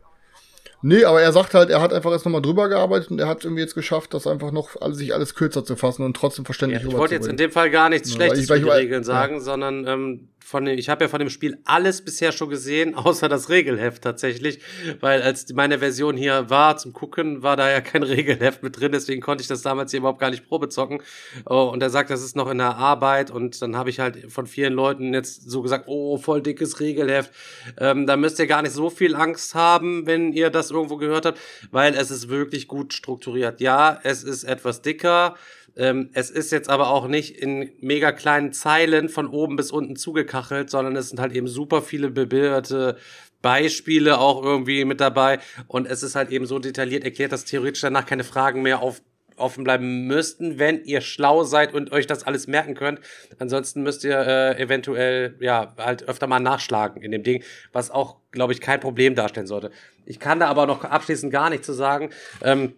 Nee, 0.82 1.06
aber 1.06 1.22
er 1.22 1.32
sagt 1.32 1.54
halt, 1.54 1.70
er 1.70 1.82
hat 1.82 1.92
einfach 1.92 2.12
jetzt 2.12 2.26
nochmal 2.26 2.42
drüber 2.42 2.70
gearbeitet 2.70 3.10
und 3.10 3.20
er 3.20 3.28
hat 3.28 3.44
irgendwie 3.44 3.62
jetzt 3.62 3.74
geschafft, 3.74 4.14
das 4.14 4.28
einfach 4.28 4.52
noch 4.52 4.80
alles, 4.80 4.98
sich 4.98 5.14
alles 5.14 5.34
kürzer 5.34 5.66
zu 5.66 5.76
fassen 5.76 6.04
und 6.04 6.16
trotzdem 6.16 6.46
verständlich 6.46 6.84
ja, 6.84 6.90
Ich 6.90 6.96
wollte 6.96 7.16
jetzt 7.16 7.28
in 7.28 7.38
dem 7.38 7.52
Fall 7.52 7.72
gar 7.72 7.90
nichts 7.90 8.14
Schlechtes 8.14 8.48
ja, 8.48 8.56
ich, 8.56 8.62
über 8.62 8.74
die 8.74 8.80
Regeln 8.82 9.04
sagen, 9.04 9.36
ja. 9.36 9.40
sondern 9.40 9.88
ähm, 9.88 10.30
von 10.48 10.64
dem, 10.64 10.78
ich 10.78 10.88
habe 10.88 11.04
ja 11.04 11.10
von 11.10 11.20
dem 11.20 11.30
Spiel 11.30 11.58
alles 11.66 12.02
bisher 12.02 12.32
schon 12.32 12.50
gesehen, 12.50 12.96
außer 12.96 13.28
das 13.28 13.50
Regelheft 13.50 14.02
tatsächlich, 14.02 14.60
weil 15.02 15.22
als 15.22 15.52
meine 15.52 15.80
Version 15.80 16.16
hier 16.16 16.50
war 16.50 16.78
zum 16.78 16.94
Gucken, 16.94 17.44
war 17.44 17.58
da 17.58 17.70
ja 17.70 17.82
kein 17.82 18.04
Regelheft 18.04 18.64
mit 18.64 18.80
drin, 18.80 18.94
deswegen 18.94 19.20
konnte 19.20 19.42
ich 19.42 19.50
das 19.50 19.62
damals 19.62 19.92
hier 19.92 20.00
überhaupt 20.00 20.20
gar 20.20 20.30
nicht 20.30 20.48
Probe 20.48 20.70
zocken. 20.70 21.02
Oh, 21.46 21.70
und 21.74 21.84
er 21.84 21.90
sagt, 21.90 22.12
das 22.12 22.24
ist 22.24 22.38
noch 22.38 22.50
in 22.50 22.60
der 22.60 22.78
Arbeit 22.78 23.30
und 23.30 23.62
dann 23.62 23.76
habe 23.76 23.90
ich 23.90 24.00
halt 24.00 24.32
von 24.32 24.48
vielen 24.48 24.72
Leuten 24.72 25.14
jetzt 25.14 25.50
so 25.50 25.62
gesagt, 25.62 25.84
oh, 25.88 26.18
voll 26.18 26.42
dickes 26.42 26.80
Regelheft. 26.80 27.32
Ähm, 27.78 28.08
da 28.08 28.16
müsst 28.16 28.40
ihr 28.40 28.48
gar 28.48 28.62
nicht 28.62 28.72
so 28.74 28.90
viel 28.90 29.16
Angst 29.16 29.54
haben, 29.54 30.06
wenn 30.08 30.32
ihr 30.32 30.50
das 30.50 30.72
irgendwo 30.72 30.96
gehört 30.96 31.26
habt, 31.26 31.40
weil 31.72 31.94
es 31.94 32.10
ist 32.10 32.30
wirklich 32.30 32.70
gut 32.70 32.94
strukturiert. 32.94 33.60
Ja, 33.60 34.00
es 34.04 34.24
ist 34.24 34.46
etwas 34.46 34.82
dicker, 34.82 35.36
ähm, 35.78 36.10
es 36.14 36.30
ist 36.30 36.52
jetzt 36.52 36.70
aber 36.70 36.90
auch 36.90 37.08
nicht 37.08 37.38
in 37.38 37.72
mega 37.80 38.12
kleinen 38.12 38.52
Zeilen 38.54 39.10
von 39.10 39.28
oben 39.28 39.56
bis 39.56 39.72
unten 39.72 39.96
zugekachelt, 39.96 40.70
sondern 40.70 40.96
es 40.96 41.10
sind 41.10 41.20
halt 41.20 41.34
eben 41.34 41.48
super 41.48 41.82
viele 41.82 42.10
bebilderte 42.10 42.98
Beispiele 43.42 44.18
auch 44.18 44.44
irgendwie 44.44 44.86
mit 44.86 45.00
dabei. 45.00 45.40
Und 45.68 45.88
es 45.88 46.04
ist 46.04 46.16
halt 46.16 46.32
eben 46.32 46.46
so 46.46 46.60
detailliert 46.60 47.04
erklärt, 47.04 47.32
dass 47.32 47.46
theoretisch 47.46 47.82
danach 47.82 48.06
keine 48.06 48.24
Fragen 48.24 48.62
mehr 48.62 48.82
auf 48.82 49.02
offen 49.38 49.64
bleiben 49.64 50.08
müssten, 50.08 50.58
wenn 50.58 50.84
ihr 50.84 51.00
schlau 51.02 51.44
seid 51.44 51.74
und 51.74 51.92
euch 51.92 52.08
das 52.08 52.24
alles 52.24 52.48
merken 52.48 52.74
könnt. 52.74 53.00
Ansonsten 53.38 53.84
müsst 53.84 54.04
ihr 54.04 54.18
äh, 54.18 54.60
eventuell 54.60 55.36
ja 55.40 55.76
halt 55.78 56.10
öfter 56.10 56.26
mal 56.26 56.40
nachschlagen 56.40 57.04
in 57.04 57.12
dem 57.12 57.22
Ding, 57.22 57.44
was 57.72 57.92
auch, 57.92 58.18
glaube 58.32 58.54
ich, 58.54 58.62
kein 58.62 58.80
Problem 58.80 59.14
darstellen 59.14 59.46
sollte. 59.46 59.70
Ich 60.06 60.20
kann 60.20 60.40
da 60.40 60.48
aber 60.48 60.66
noch 60.66 60.84
abschließend 60.84 61.32
gar 61.32 61.52
nicht 61.52 61.64
zu 61.64 61.74
sagen. 61.74 62.10
Ähm, 62.42 62.74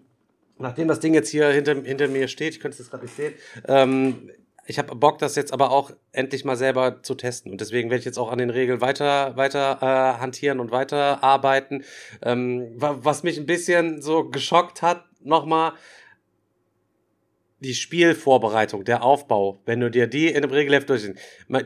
nachdem 0.59 0.87
das 0.87 0.99
Ding 0.99 1.13
jetzt 1.13 1.29
hier 1.29 1.49
hinter, 1.49 1.75
hinter 1.75 2.07
mir 2.07 2.27
steht, 2.27 2.53
ich 2.53 2.59
könnte 2.59 2.81
es 2.81 2.89
gerade 2.89 3.05
nicht 3.05 3.15
sehen, 3.15 3.33
ähm, 3.67 4.29
ich 4.69 4.77
habe 4.77 4.95
Bock, 4.95 5.17
das 5.17 5.35
jetzt 5.35 5.51
aber 5.51 5.71
auch 5.71 5.91
endlich 6.11 6.45
mal 6.45 6.55
selber 6.55 7.01
zu 7.01 7.15
testen. 7.15 7.51
Und 7.51 7.59
deswegen 7.59 7.89
werde 7.89 7.99
ich 7.99 8.05
jetzt 8.05 8.19
auch 8.19 8.31
an 8.31 8.37
den 8.37 8.51
Regeln 8.51 8.81
weiter, 8.81 9.35
weiter 9.35 9.79
äh, 9.81 10.21
hantieren 10.21 10.59
und 10.59 10.69
weiter 10.69 11.23
arbeiten. 11.23 11.83
Ähm, 12.21 12.73
was 12.75 13.23
mich 13.23 13.39
ein 13.39 13.47
bisschen 13.47 14.03
so 14.03 14.25
geschockt 14.25 14.83
hat, 14.83 15.05
nochmal, 15.21 15.73
die 17.61 17.73
Spielvorbereitung, 17.73 18.85
der 18.85 19.03
Aufbau, 19.03 19.61
wenn 19.65 19.81
du 19.81 19.91
dir 19.91 20.07
die 20.07 20.27
in 20.27 20.43
dem 20.43 20.51
Regelheft 20.51 20.89
durchsiehst, 20.89 21.17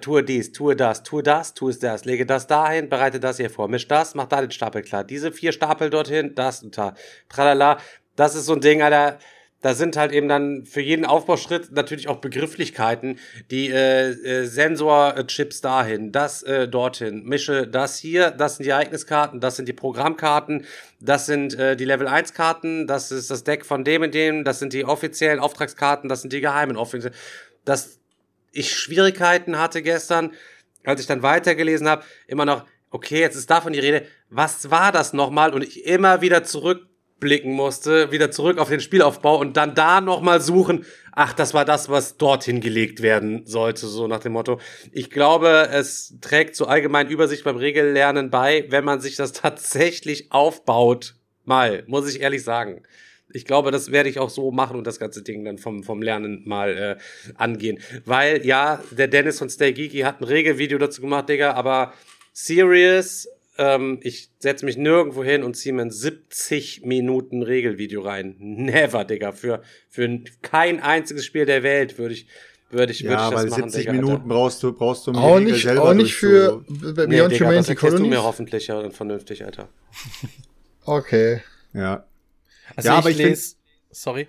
tue 0.02 0.24
dies, 0.24 0.52
tue 0.52 0.76
das, 0.76 1.04
tue 1.04 1.22
das, 1.22 1.54
tue 1.54 1.74
das, 1.74 2.06
lege 2.06 2.26
das 2.26 2.48
dahin, 2.48 2.90
bereite 2.90 3.20
das 3.20 3.38
hier 3.38 3.50
vor, 3.50 3.68
misch 3.68 3.88
das, 3.88 4.16
mach 4.16 4.26
da 4.26 4.42
den 4.42 4.50
Stapel 4.52 4.82
klar, 4.82 5.04
diese 5.04 5.32
vier 5.32 5.52
Stapel 5.52 5.92
dorthin, 5.92 6.34
das 6.34 6.64
und 6.64 6.78
da, 6.78 6.96
tralala, 7.30 7.78
das 8.16 8.36
ist 8.36 8.46
so 8.46 8.54
ein 8.54 8.62
Ding, 8.62 8.82
Alter. 8.82 9.20
Da 9.62 9.74
sind 9.74 9.96
halt 9.96 10.12
eben 10.12 10.28
dann 10.28 10.66
für 10.66 10.82
jeden 10.82 11.06
Aufbauschritt 11.06 11.72
natürlich 11.72 12.10
auch 12.10 12.18
Begrifflichkeiten, 12.18 13.18
die 13.50 13.70
äh, 13.70 14.10
äh, 14.10 14.46
Sensorchips 14.46 15.62
dahin, 15.62 16.12
das 16.12 16.44
äh, 16.44 16.68
dorthin, 16.68 17.24
mische 17.24 17.66
das 17.66 17.98
hier, 17.98 18.32
das 18.32 18.58
sind 18.58 18.66
die 18.66 18.72
Ereigniskarten, 18.72 19.40
das 19.40 19.56
sind 19.56 19.70
die 19.70 19.74
Programmkarten, 19.74 20.66
das 21.00 21.28
sind 21.28 21.58
äh, 21.58 21.78
die 21.78 21.86
Level 21.86 22.10
1 22.10 22.34
Karten, 22.34 22.88
das 22.88 23.14
ist 23.14 23.32
das 23.32 23.46
Deck 23.46 23.66
von 23.66 23.86
dem 23.86 24.02
und 24.02 24.14
dem, 24.14 24.44
das 24.44 24.60
sind 24.60 24.74
die 24.74 24.84
offiziellen 24.84 25.40
Auftragskarten, 25.40 26.10
das 26.10 26.24
sind 26.24 26.34
die 26.34 26.42
geheimen 26.42 26.76
Auftragskarten. 26.76 27.18
Dass 27.64 28.02
ich 28.52 28.76
Schwierigkeiten 28.76 29.58
hatte 29.58 29.82
gestern, 29.82 30.34
als 30.84 31.00
ich 31.00 31.08
dann 31.08 31.24
weitergelesen 31.24 31.88
habe, 31.88 32.04
immer 32.28 32.44
noch, 32.44 32.66
okay, 32.90 33.22
jetzt 33.22 33.38
ist 33.38 33.50
davon 33.50 33.72
die 33.72 33.80
Rede, 33.80 34.06
was 34.30 34.70
war 34.70 34.92
das 34.92 35.14
nochmal? 35.14 35.54
Und 35.54 35.64
ich 35.64 35.86
immer 35.86 36.20
wieder 36.20 36.44
zurück 36.44 36.86
blicken 37.24 37.54
musste, 37.54 38.12
wieder 38.12 38.32
zurück 38.32 38.58
auf 38.58 38.68
den 38.68 38.82
Spielaufbau 38.82 39.40
und 39.40 39.56
dann 39.56 39.76
da 39.76 40.02
nochmal 40.02 40.42
suchen, 40.42 40.86
ach, 41.14 41.32
das 41.32 41.54
war 41.54 41.64
das, 41.64 41.88
was 41.88 42.18
dorthin 42.18 42.60
gelegt 42.60 43.02
werden 43.02 43.46
sollte, 43.46 43.88
so 43.88 44.08
nach 44.08 44.20
dem 44.20 44.34
Motto. 44.34 44.60
Ich 44.92 45.10
glaube, 45.10 45.70
es 45.72 46.16
trägt 46.20 46.58
zur 46.58 46.70
allgemeinen 46.70 47.10
Übersicht 47.10 47.46
beim 47.46 47.56
Regellernen 47.56 48.30
bei, 48.30 48.66
wenn 48.70 48.84
man 48.84 49.00
sich 49.00 49.16
das 49.16 49.32
tatsächlich 49.32 50.34
aufbaut. 50.34 51.16
Mal, 51.46 51.84
muss 51.88 52.14
ich 52.14 52.22
ehrlich 52.22 52.44
sagen. 52.44 52.84
Ich 53.32 53.46
glaube, 53.46 53.72
das 53.72 53.92
werde 53.92 54.10
ich 54.10 54.20
auch 54.20 54.30
so 54.30 54.52
machen 54.52 54.78
und 54.78 54.86
das 54.86 55.00
ganze 55.00 55.24
Ding 55.24 55.46
dann 55.46 55.58
vom, 55.58 55.84
vom 55.84 56.02
Lernen 56.02 56.44
mal 56.46 56.78
äh, 56.78 57.32
angehen. 57.36 57.80
Weil, 58.04 58.46
ja, 58.46 58.84
der 58.92 59.08
Dennis 59.08 59.40
von 59.40 59.50
Stay 59.50 59.72
Geeky 59.72 60.02
hat 60.02 60.20
ein 60.20 60.26
Regelvideo 60.26 60.78
dazu 60.78 61.02
gemacht, 61.02 61.30
Digga, 61.30 61.54
aber 61.54 61.94
serious 62.34 63.30
ähm, 63.58 64.00
ich 64.02 64.30
setze 64.40 64.66
mich 64.66 64.78
nirgendwo 64.78 65.24
hin 65.24 65.44
und 65.44 65.56
ziehe 65.56 65.74
mir 65.74 65.84
ein 65.84 65.92
70 65.92 66.84
Minuten 66.86 67.44
Regelvideo 67.44 68.02
rein. 68.02 68.36
Never, 68.40 69.06
Digga. 69.06 69.32
Für, 69.32 69.62
für 69.90 70.22
kein 70.42 70.80
einziges 70.80 71.26
Spiel 71.26 71.46
der 71.46 71.64
Welt 71.64 71.98
würde 71.98 72.16
ich, 72.16 72.28
würde 72.70 72.92
ich, 72.92 73.02
ja, 73.02 73.10
würde 73.10 73.24
ich 73.24 73.30
das 73.30 73.44
weil 73.44 73.50
machen, 73.50 73.70
70 73.70 73.80
Digga, 73.82 73.92
Minuten 73.94 74.14
Alter. 74.14 74.28
brauchst 74.28 74.64
du, 74.64 74.74
brauchst 74.74 75.08
du 75.08 75.12
um 75.12 75.18
auch 75.18 75.40
nicht, 75.40 75.68
auch 75.68 75.94
nicht 75.94 76.16
für 76.16 76.64
Beyond 76.68 77.10
nee, 77.10 77.28
Digga, 77.28 77.46
Humanity 77.46 77.76
das 77.76 77.96
du 77.96 78.06
mir 78.06 78.24
hoffentlich 78.24 78.68
ja 78.68 78.90
vernünftig, 78.90 79.46
Alter. 79.46 79.70
okay. 80.86 81.42
Ja. 81.74 82.06
Also 82.76 82.90
ja, 82.90 82.94
ich 82.96 83.00
aber 83.00 83.10
ich 83.12 83.18
lese, 83.18 83.56
sorry. 83.92 84.28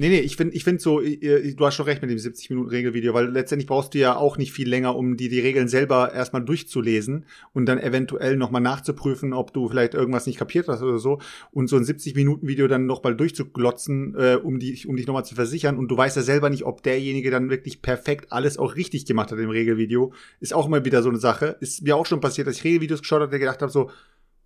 Nee, 0.00 0.10
nee, 0.10 0.20
ich 0.20 0.36
finde 0.36 0.54
ich 0.54 0.62
find 0.62 0.80
so, 0.80 1.00
du 1.00 1.66
hast 1.66 1.74
schon 1.74 1.86
recht 1.86 2.02
mit 2.02 2.10
dem 2.12 2.18
70-Minuten-Regelvideo, 2.18 3.14
weil 3.14 3.30
letztendlich 3.30 3.66
brauchst 3.66 3.94
du 3.94 3.98
ja 3.98 4.14
auch 4.16 4.38
nicht 4.38 4.52
viel 4.52 4.68
länger, 4.68 4.94
um 4.94 5.16
die, 5.16 5.28
die 5.28 5.40
Regeln 5.40 5.66
selber 5.66 6.12
erstmal 6.12 6.44
durchzulesen 6.44 7.26
und 7.52 7.66
dann 7.66 7.80
eventuell 7.80 8.36
nochmal 8.36 8.60
nachzuprüfen, 8.60 9.32
ob 9.32 9.52
du 9.52 9.68
vielleicht 9.68 9.94
irgendwas 9.94 10.26
nicht 10.26 10.38
kapiert 10.38 10.68
hast 10.68 10.82
oder 10.82 11.00
so. 11.00 11.18
Und 11.50 11.66
so 11.66 11.74
ein 11.74 11.82
70-Minuten-Video 11.82 12.68
dann 12.68 12.86
nochmal 12.86 13.16
durchzuglotzen, 13.16 14.14
äh, 14.16 14.38
um, 14.40 14.60
die, 14.60 14.86
um 14.86 14.94
dich 14.94 15.08
nochmal 15.08 15.24
zu 15.24 15.34
versichern. 15.34 15.76
Und 15.76 15.88
du 15.88 15.96
weißt 15.96 16.14
ja 16.14 16.22
selber 16.22 16.48
nicht, 16.48 16.64
ob 16.64 16.84
derjenige 16.84 17.32
dann 17.32 17.50
wirklich 17.50 17.82
perfekt 17.82 18.30
alles 18.30 18.56
auch 18.56 18.76
richtig 18.76 19.04
gemacht 19.04 19.32
hat 19.32 19.40
im 19.40 19.50
Regelvideo. 19.50 20.12
Ist 20.38 20.54
auch 20.54 20.66
immer 20.66 20.84
wieder 20.84 21.02
so 21.02 21.08
eine 21.08 21.18
Sache. 21.18 21.56
Ist 21.58 21.82
mir 21.82 21.96
auch 21.96 22.06
schon 22.06 22.20
passiert, 22.20 22.46
dass 22.46 22.58
ich 22.58 22.62
Regelvideos 22.64 23.00
geschaut 23.00 23.22
habe, 23.22 23.30
der 23.30 23.40
gedacht 23.40 23.62
habe, 23.62 23.72
so, 23.72 23.90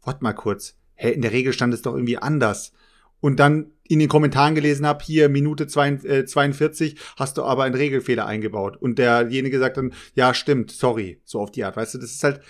warte 0.02 0.24
mal 0.24 0.32
kurz. 0.32 0.78
Hä, 0.94 1.12
in 1.12 1.20
der 1.20 1.32
Regel 1.32 1.52
stand 1.52 1.74
es 1.74 1.82
doch 1.82 1.92
irgendwie 1.92 2.16
anders 2.16 2.72
und 3.20 3.38
dann 3.38 3.71
in 3.92 3.98
den 3.98 4.08
Kommentaren 4.08 4.54
gelesen 4.54 4.86
habe, 4.86 5.04
hier 5.04 5.28
Minute 5.28 5.66
42 5.66 6.94
äh, 6.94 6.96
hast 7.18 7.36
du 7.36 7.42
aber 7.42 7.64
einen 7.64 7.74
Regelfehler 7.74 8.24
eingebaut. 8.24 8.78
Und 8.80 8.98
derjenige 8.98 9.58
sagt 9.58 9.76
dann, 9.76 9.92
ja, 10.14 10.32
stimmt, 10.32 10.70
sorry, 10.70 11.20
so 11.26 11.40
auf 11.40 11.50
die 11.50 11.62
Art. 11.62 11.76
Weißt 11.76 11.92
du, 11.92 11.98
das 11.98 12.12
ist 12.12 12.24
halt, 12.24 12.40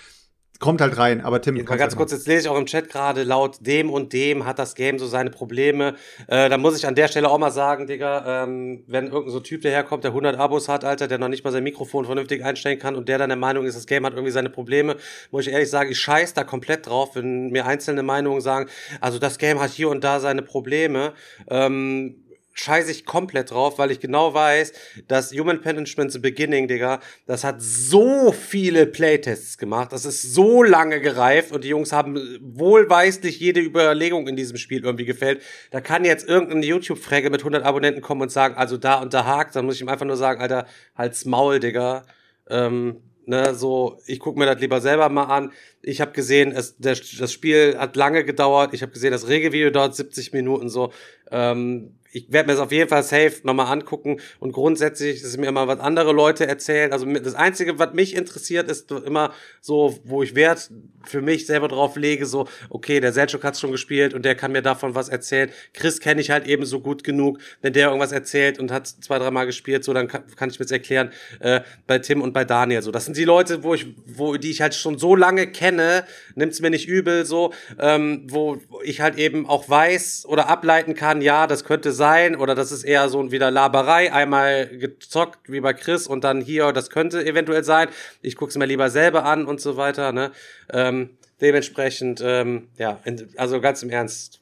kommt 0.63 0.79
halt 0.79 0.97
rein. 0.97 1.19
Aber 1.19 1.41
Tim, 1.41 1.55
mal 1.55 1.77
ganz 1.77 1.97
kurz, 1.97 2.13
jetzt 2.13 2.25
lese 2.25 2.43
ich 2.43 2.47
auch 2.47 2.57
im 2.57 2.65
Chat 2.65 2.89
gerade, 2.89 3.23
laut 3.23 3.57
dem 3.59 3.89
und 3.89 4.13
dem 4.13 4.45
hat 4.45 4.59
das 4.59 4.75
Game 4.75 4.97
so 4.97 5.05
seine 5.07 5.29
Probleme. 5.29 5.95
Äh, 6.27 6.47
da 6.47 6.57
muss 6.57 6.77
ich 6.77 6.87
an 6.87 6.95
der 6.95 7.09
Stelle 7.09 7.29
auch 7.29 7.37
mal 7.37 7.51
sagen, 7.51 7.85
Digga, 7.85 8.43
ähm, 8.45 8.85
wenn 8.87 9.07
irgendein 9.07 9.31
so 9.31 9.41
Typ 9.41 9.61
daherkommt, 9.61 10.05
der 10.05 10.11
100 10.11 10.37
Abos 10.37 10.69
hat, 10.69 10.85
Alter, 10.85 11.09
der 11.09 11.17
noch 11.17 11.27
nicht 11.27 11.43
mal 11.43 11.51
sein 11.51 11.65
Mikrofon 11.65 12.05
vernünftig 12.05 12.45
einstellen 12.45 12.79
kann 12.79 12.95
und 12.95 13.09
der 13.09 13.17
dann 13.17 13.29
der 13.29 13.37
Meinung 13.37 13.65
ist, 13.65 13.75
das 13.75 13.87
Game 13.87 14.05
hat 14.05 14.13
irgendwie 14.13 14.31
seine 14.31 14.49
Probleme, 14.49 14.95
muss 15.31 15.45
ich 15.45 15.51
ehrlich 15.51 15.69
sagen, 15.69 15.91
ich 15.91 15.99
scheiß 15.99 16.33
da 16.33 16.45
komplett 16.45 16.87
drauf, 16.87 17.15
wenn 17.15 17.49
mir 17.49 17.65
einzelne 17.65 18.01
Meinungen 18.01 18.39
sagen, 18.39 18.69
also 19.01 19.19
das 19.19 19.39
Game 19.39 19.59
hat 19.59 19.71
hier 19.71 19.89
und 19.89 20.01
da 20.01 20.21
seine 20.21 20.43
Probleme. 20.43 21.11
Ähm, 21.49 22.22
scheiße 22.53 22.91
ich 22.91 23.05
komplett 23.05 23.51
drauf, 23.51 23.77
weil 23.77 23.91
ich 23.91 23.99
genau 23.99 24.33
weiß, 24.33 24.73
dass 25.07 25.31
Human 25.33 25.61
Punishment 25.61 26.11
the 26.11 26.19
Beginning, 26.19 26.67
Digga, 26.67 26.99
das 27.25 27.43
hat 27.43 27.61
so 27.61 28.31
viele 28.31 28.85
Playtests 28.85 29.57
gemacht, 29.57 29.91
das 29.91 30.05
ist 30.05 30.33
so 30.33 30.63
lange 30.63 31.01
gereift 31.01 31.51
und 31.51 31.63
die 31.63 31.69
Jungs 31.69 31.91
haben 31.91 32.19
wohlweislich 32.41 33.39
jede 33.39 33.59
Überlegung 33.59 34.27
in 34.27 34.35
diesem 34.35 34.57
Spiel 34.57 34.83
irgendwie 34.83 35.05
gefällt. 35.05 35.41
Da 35.71 35.81
kann 35.81 36.05
jetzt 36.05 36.27
irgendeine 36.27 36.65
YouTube-Fräge 36.65 37.29
mit 37.29 37.41
100 37.41 37.63
Abonnenten 37.63 38.01
kommen 38.01 38.21
und 38.21 38.31
sagen, 38.31 38.55
also 38.55 38.77
da 38.77 39.01
und 39.01 39.13
da 39.13 39.25
hakt, 39.25 39.55
dann 39.55 39.65
muss 39.65 39.75
ich 39.75 39.81
ihm 39.81 39.89
einfach 39.89 40.05
nur 40.05 40.17
sagen, 40.17 40.41
Alter, 40.41 40.67
halt's 40.95 41.25
Maul, 41.25 41.59
Digga. 41.59 42.05
Ähm, 42.49 43.01
ne, 43.25 43.55
so, 43.55 43.99
ich 44.05 44.19
guck 44.19 44.37
mir 44.37 44.45
das 44.45 44.59
lieber 44.59 44.81
selber 44.81 45.09
mal 45.09 45.25
an. 45.25 45.51
Ich 45.81 46.01
habe 46.01 46.11
gesehen, 46.11 46.51
es, 46.51 46.77
der, 46.77 46.97
das 47.19 47.31
Spiel 47.31 47.77
hat 47.77 47.95
lange 47.95 48.23
gedauert. 48.23 48.73
Ich 48.73 48.81
habe 48.81 48.91
gesehen, 48.91 49.11
das 49.11 49.27
Regelvideo 49.27 49.69
dauert 49.69 49.95
70 49.95 50.33
Minuten 50.33 50.69
so. 50.69 50.91
Ähm, 51.31 51.95
ich 52.13 52.31
werde 52.31 52.47
mir 52.47 52.53
das 52.53 52.61
auf 52.61 52.71
jeden 52.71 52.89
Fall 52.89 53.03
safe 53.03 53.41
nochmal 53.43 53.71
angucken 53.71 54.19
und 54.39 54.51
grundsätzlich 54.51 55.23
ist 55.23 55.37
mir 55.37 55.47
immer, 55.47 55.67
was 55.67 55.79
andere 55.79 56.13
Leute 56.13 56.47
erzählen. 56.47 56.93
Also 56.93 57.05
das 57.05 57.35
Einzige, 57.35 57.79
was 57.79 57.93
mich 57.93 58.15
interessiert, 58.15 58.69
ist 58.69 58.91
immer 58.91 59.33
so, 59.61 59.99
wo 60.03 60.21
ich 60.21 60.35
Wert 60.35 60.69
für 61.05 61.21
mich 61.21 61.47
selber 61.47 61.67
drauf 61.67 61.95
lege, 61.95 62.25
so, 62.25 62.47
okay, 62.69 62.99
der 62.99 63.13
Selchuk 63.13 63.43
hat's 63.43 63.59
schon 63.59 63.71
gespielt 63.71 64.13
und 64.13 64.23
der 64.23 64.35
kann 64.35 64.51
mir 64.51 64.61
davon 64.61 64.95
was 64.95 65.09
erzählen. 65.09 65.49
Chris 65.73 65.99
kenne 65.99 66.21
ich 66.21 66.29
halt 66.29 66.47
eben 66.47 66.65
so 66.65 66.79
gut 66.79 67.03
genug. 67.03 67.39
Wenn 67.61 67.73
der 67.73 67.87
irgendwas 67.87 68.11
erzählt 68.11 68.59
und 68.59 68.71
hat 68.71 68.87
zwei, 68.87 69.19
dreimal 69.19 69.45
gespielt, 69.45 69.83
so, 69.83 69.93
dann 69.93 70.07
kann, 70.07 70.23
kann 70.35 70.49
ich 70.49 70.59
mir's 70.59 70.71
erklären, 70.71 71.11
äh, 71.39 71.61
bei 71.87 71.99
Tim 71.99 72.21
und 72.21 72.33
bei 72.33 72.45
Daniel. 72.45 72.81
So, 72.81 72.91
das 72.91 73.05
sind 73.05 73.17
die 73.17 73.25
Leute, 73.25 73.63
wo 73.63 73.73
ich, 73.73 73.87
wo, 74.05 74.37
die 74.37 74.51
ich 74.51 74.61
halt 74.61 74.75
schon 74.75 74.97
so 74.97 75.15
lange 75.15 75.47
kenne, 75.47 76.05
nimmt's 76.35 76.61
mir 76.61 76.69
nicht 76.69 76.87
übel, 76.87 77.25
so, 77.25 77.53
ähm, 77.79 78.27
wo 78.29 78.61
ich 78.83 79.01
halt 79.01 79.17
eben 79.17 79.49
auch 79.49 79.67
weiß 79.67 80.25
oder 80.27 80.47
ableiten 80.47 80.93
kann, 80.93 81.21
ja, 81.21 81.47
das 81.47 81.63
könnte 81.63 81.91
sein, 81.91 82.02
sein 82.03 82.35
oder 82.35 82.53
das 82.53 82.73
ist 82.73 82.83
eher 82.83 83.07
so 83.07 83.31
wieder 83.31 83.49
Laberei, 83.49 84.11
einmal 84.11 84.67
gezockt 84.67 85.49
wie 85.49 85.61
bei 85.61 85.71
Chris 85.71 86.05
und 86.05 86.25
dann 86.25 86.41
hier, 86.41 86.73
das 86.73 86.89
könnte 86.89 87.25
eventuell 87.25 87.63
sein. 87.63 87.87
Ich 88.21 88.35
gucke 88.35 88.49
es 88.49 88.57
mir 88.57 88.65
lieber 88.65 88.89
selber 88.89 89.23
an 89.23 89.45
und 89.45 89.61
so 89.61 89.77
weiter. 89.77 90.11
Ne? 90.11 90.33
Ähm, 90.69 91.11
dementsprechend, 91.39 92.21
ähm, 92.21 92.67
ja, 92.77 92.99
also 93.37 93.61
ganz 93.61 93.83
im 93.83 93.89
Ernst. 93.89 94.41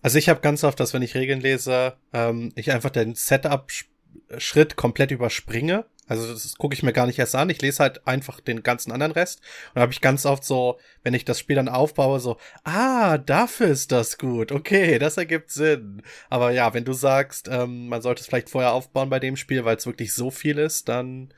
Also 0.00 0.16
ich 0.16 0.30
habe 0.30 0.40
ganz 0.40 0.64
oft, 0.64 0.80
dass 0.80 0.94
wenn 0.94 1.02
ich 1.02 1.14
Regeln 1.14 1.42
lese, 1.42 1.98
ähm, 2.14 2.52
ich 2.54 2.72
einfach 2.72 2.88
den 2.88 3.14
Setup-Schritt 3.14 4.76
komplett 4.76 5.10
überspringe 5.10 5.84
also 6.08 6.32
das 6.32 6.56
gucke 6.56 6.74
ich 6.74 6.82
mir 6.82 6.92
gar 6.92 7.06
nicht 7.06 7.18
erst 7.18 7.34
an. 7.34 7.50
Ich 7.50 7.60
lese 7.60 7.82
halt 7.82 8.06
einfach 8.06 8.40
den 8.40 8.62
ganzen 8.62 8.92
anderen 8.92 9.12
Rest. 9.12 9.40
Und 9.68 9.76
da 9.76 9.80
habe 9.82 9.92
ich 9.92 10.00
ganz 10.00 10.26
oft 10.26 10.42
so, 10.44 10.78
wenn 11.02 11.14
ich 11.14 11.24
das 11.24 11.38
Spiel 11.38 11.56
dann 11.56 11.68
aufbaue, 11.68 12.18
so, 12.18 12.38
ah, 12.64 13.18
dafür 13.18 13.68
ist 13.68 13.92
das 13.92 14.18
gut. 14.18 14.50
Okay, 14.50 14.98
das 14.98 15.18
ergibt 15.18 15.50
Sinn. 15.50 16.02
Aber 16.30 16.50
ja, 16.50 16.72
wenn 16.74 16.84
du 16.84 16.94
sagst, 16.94 17.48
ähm, 17.48 17.88
man 17.88 18.02
sollte 18.02 18.22
es 18.22 18.26
vielleicht 18.26 18.50
vorher 18.50 18.72
aufbauen 18.72 19.10
bei 19.10 19.20
dem 19.20 19.36
Spiel, 19.36 19.64
weil 19.64 19.76
es 19.76 19.86
wirklich 19.86 20.14
so 20.14 20.30
viel 20.30 20.58
ist, 20.58 20.88
dann 20.88 21.32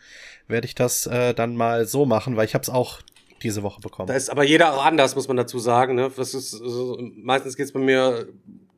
werde 0.47 0.66
ich 0.66 0.74
das 0.74 1.06
äh, 1.06 1.34
dann 1.34 1.56
mal 1.56 1.86
so 1.86 2.06
machen, 2.06 2.36
weil 2.36 2.47
ich 2.47 2.55
habe 2.55 2.62
es 2.62 2.70
auch 2.70 3.01
diese 3.42 3.62
Woche 3.62 3.80
bekommen. 3.80 4.06
Da 4.06 4.14
ist 4.14 4.30
aber 4.30 4.44
jeder 4.44 4.74
auch 4.74 4.84
anders, 4.84 5.14
muss 5.16 5.28
man 5.28 5.36
dazu 5.36 5.58
sagen. 5.58 5.94
Ne? 5.94 6.10
Das 6.16 6.34
ist, 6.34 6.54
also, 6.54 6.98
meistens 7.16 7.56
geht's 7.56 7.72
bei 7.72 7.80
mir 7.80 8.28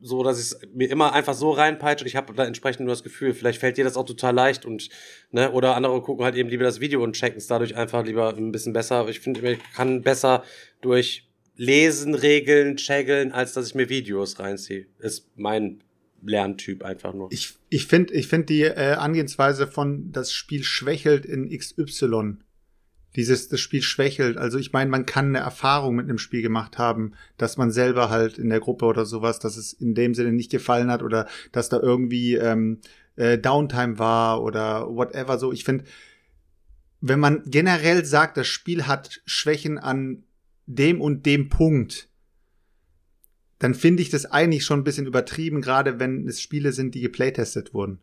so, 0.01 0.21
dass 0.23 0.37
ich 0.37 0.45
es 0.45 0.59
mir 0.73 0.89
immer 0.89 1.13
einfach 1.13 1.33
so 1.33 1.51
reinpeitsche 1.51 2.03
und 2.03 2.07
ich 2.07 2.15
habe 2.15 2.33
da 2.33 2.45
entsprechend 2.45 2.81
nur 2.85 2.93
das 2.93 3.03
Gefühl, 3.03 3.33
vielleicht 3.33 3.59
fällt 3.59 3.77
dir 3.77 3.85
das 3.85 3.95
auch 3.95 4.05
total 4.05 4.35
leicht 4.35 4.65
und 4.65 4.89
ne, 5.31 5.51
oder 5.51 5.75
andere 5.75 6.01
gucken 6.01 6.25
halt 6.25 6.35
eben 6.35 6.49
lieber 6.49 6.65
das 6.65 6.81
Video 6.81 7.01
und 7.01 7.13
checken 7.13 7.37
es 7.37 7.47
dadurch 7.47 7.75
einfach 7.75 8.05
lieber 8.05 8.35
ein 8.35 8.51
bisschen 8.51 8.73
besser. 8.73 9.07
Ich 9.07 9.21
finde, 9.21 9.53
ich 9.53 9.59
kann 9.73 10.01
besser 10.01 10.43
durch 10.81 11.29
Lesen, 11.55 12.15
Regeln, 12.15 12.77
checkeln, 12.77 13.31
als 13.31 13.53
dass 13.53 13.67
ich 13.67 13.75
mir 13.75 13.87
Videos 13.87 14.39
reinziehe. 14.39 14.87
Ist 14.99 15.29
mein 15.35 15.83
Lerntyp 16.25 16.83
einfach 16.83 17.13
nur. 17.13 17.31
Ich, 17.31 17.55
ich 17.69 17.85
finde 17.85 18.13
ich 18.13 18.27
find 18.27 18.49
die 18.49 18.63
äh, 18.63 18.93
Angehensweise 18.93 19.67
von 19.67 20.11
das 20.11 20.33
Spiel 20.33 20.63
schwächelt 20.63 21.25
in 21.25 21.49
XY 21.49 22.37
dieses 23.15 23.47
das 23.47 23.59
Spiel 23.59 23.81
schwächelt. 23.81 24.37
Also 24.37 24.57
ich 24.57 24.73
meine, 24.73 24.89
man 24.89 25.05
kann 25.05 25.27
eine 25.27 25.39
Erfahrung 25.39 25.95
mit 25.95 26.09
einem 26.09 26.17
Spiel 26.17 26.41
gemacht 26.41 26.77
haben, 26.77 27.13
dass 27.37 27.57
man 27.57 27.71
selber 27.71 28.09
halt 28.09 28.37
in 28.37 28.49
der 28.49 28.59
Gruppe 28.59 28.85
oder 28.85 29.05
sowas, 29.05 29.39
dass 29.39 29.57
es 29.57 29.73
in 29.73 29.93
dem 29.95 30.13
Sinne 30.13 30.31
nicht 30.31 30.51
gefallen 30.51 30.91
hat 30.91 31.03
oder 31.03 31.27
dass 31.51 31.69
da 31.69 31.79
irgendwie 31.79 32.35
ähm, 32.35 32.79
äh, 33.15 33.37
Downtime 33.37 33.99
war 33.99 34.43
oder 34.43 34.87
whatever. 34.87 35.37
So, 35.37 35.51
ich 35.51 35.63
finde, 35.63 35.85
wenn 37.01 37.19
man 37.19 37.43
generell 37.45 38.05
sagt, 38.05 38.37
das 38.37 38.47
Spiel 38.47 38.87
hat 38.87 39.21
Schwächen 39.25 39.77
an 39.77 40.23
dem 40.65 41.01
und 41.01 41.25
dem 41.25 41.49
Punkt, 41.49 42.09
dann 43.59 43.75
finde 43.75 44.01
ich 44.01 44.09
das 44.09 44.25
eigentlich 44.25 44.65
schon 44.65 44.79
ein 44.79 44.83
bisschen 44.83 45.05
übertrieben, 45.05 45.61
gerade 45.61 45.99
wenn 45.99 46.27
es 46.27 46.41
Spiele 46.41 46.73
sind, 46.73 46.95
die 46.95 47.01
geplaytestet 47.01 47.73
wurden. 47.73 47.99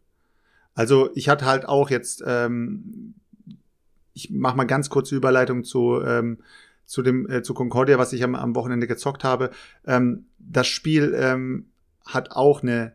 Also 0.74 1.10
ich 1.14 1.28
hatte 1.28 1.46
halt 1.46 1.66
auch 1.66 1.90
jetzt 1.90 2.22
ähm, 2.26 3.14
ich 4.14 4.30
mache 4.30 4.56
mal 4.56 4.64
ganz 4.64 4.90
kurze 4.90 5.16
Überleitung 5.16 5.64
zu, 5.64 6.00
ähm, 6.02 6.38
zu 6.84 7.02
dem 7.02 7.28
äh, 7.28 7.42
zu 7.42 7.54
Concordia, 7.54 7.98
was 7.98 8.12
ich 8.12 8.24
am, 8.24 8.34
am 8.34 8.54
Wochenende 8.54 8.86
gezockt 8.86 9.24
habe. 9.24 9.50
Ähm, 9.86 10.26
das 10.38 10.66
Spiel 10.66 11.14
ähm, 11.16 11.66
hat 12.04 12.32
auch 12.32 12.62
eine 12.62 12.92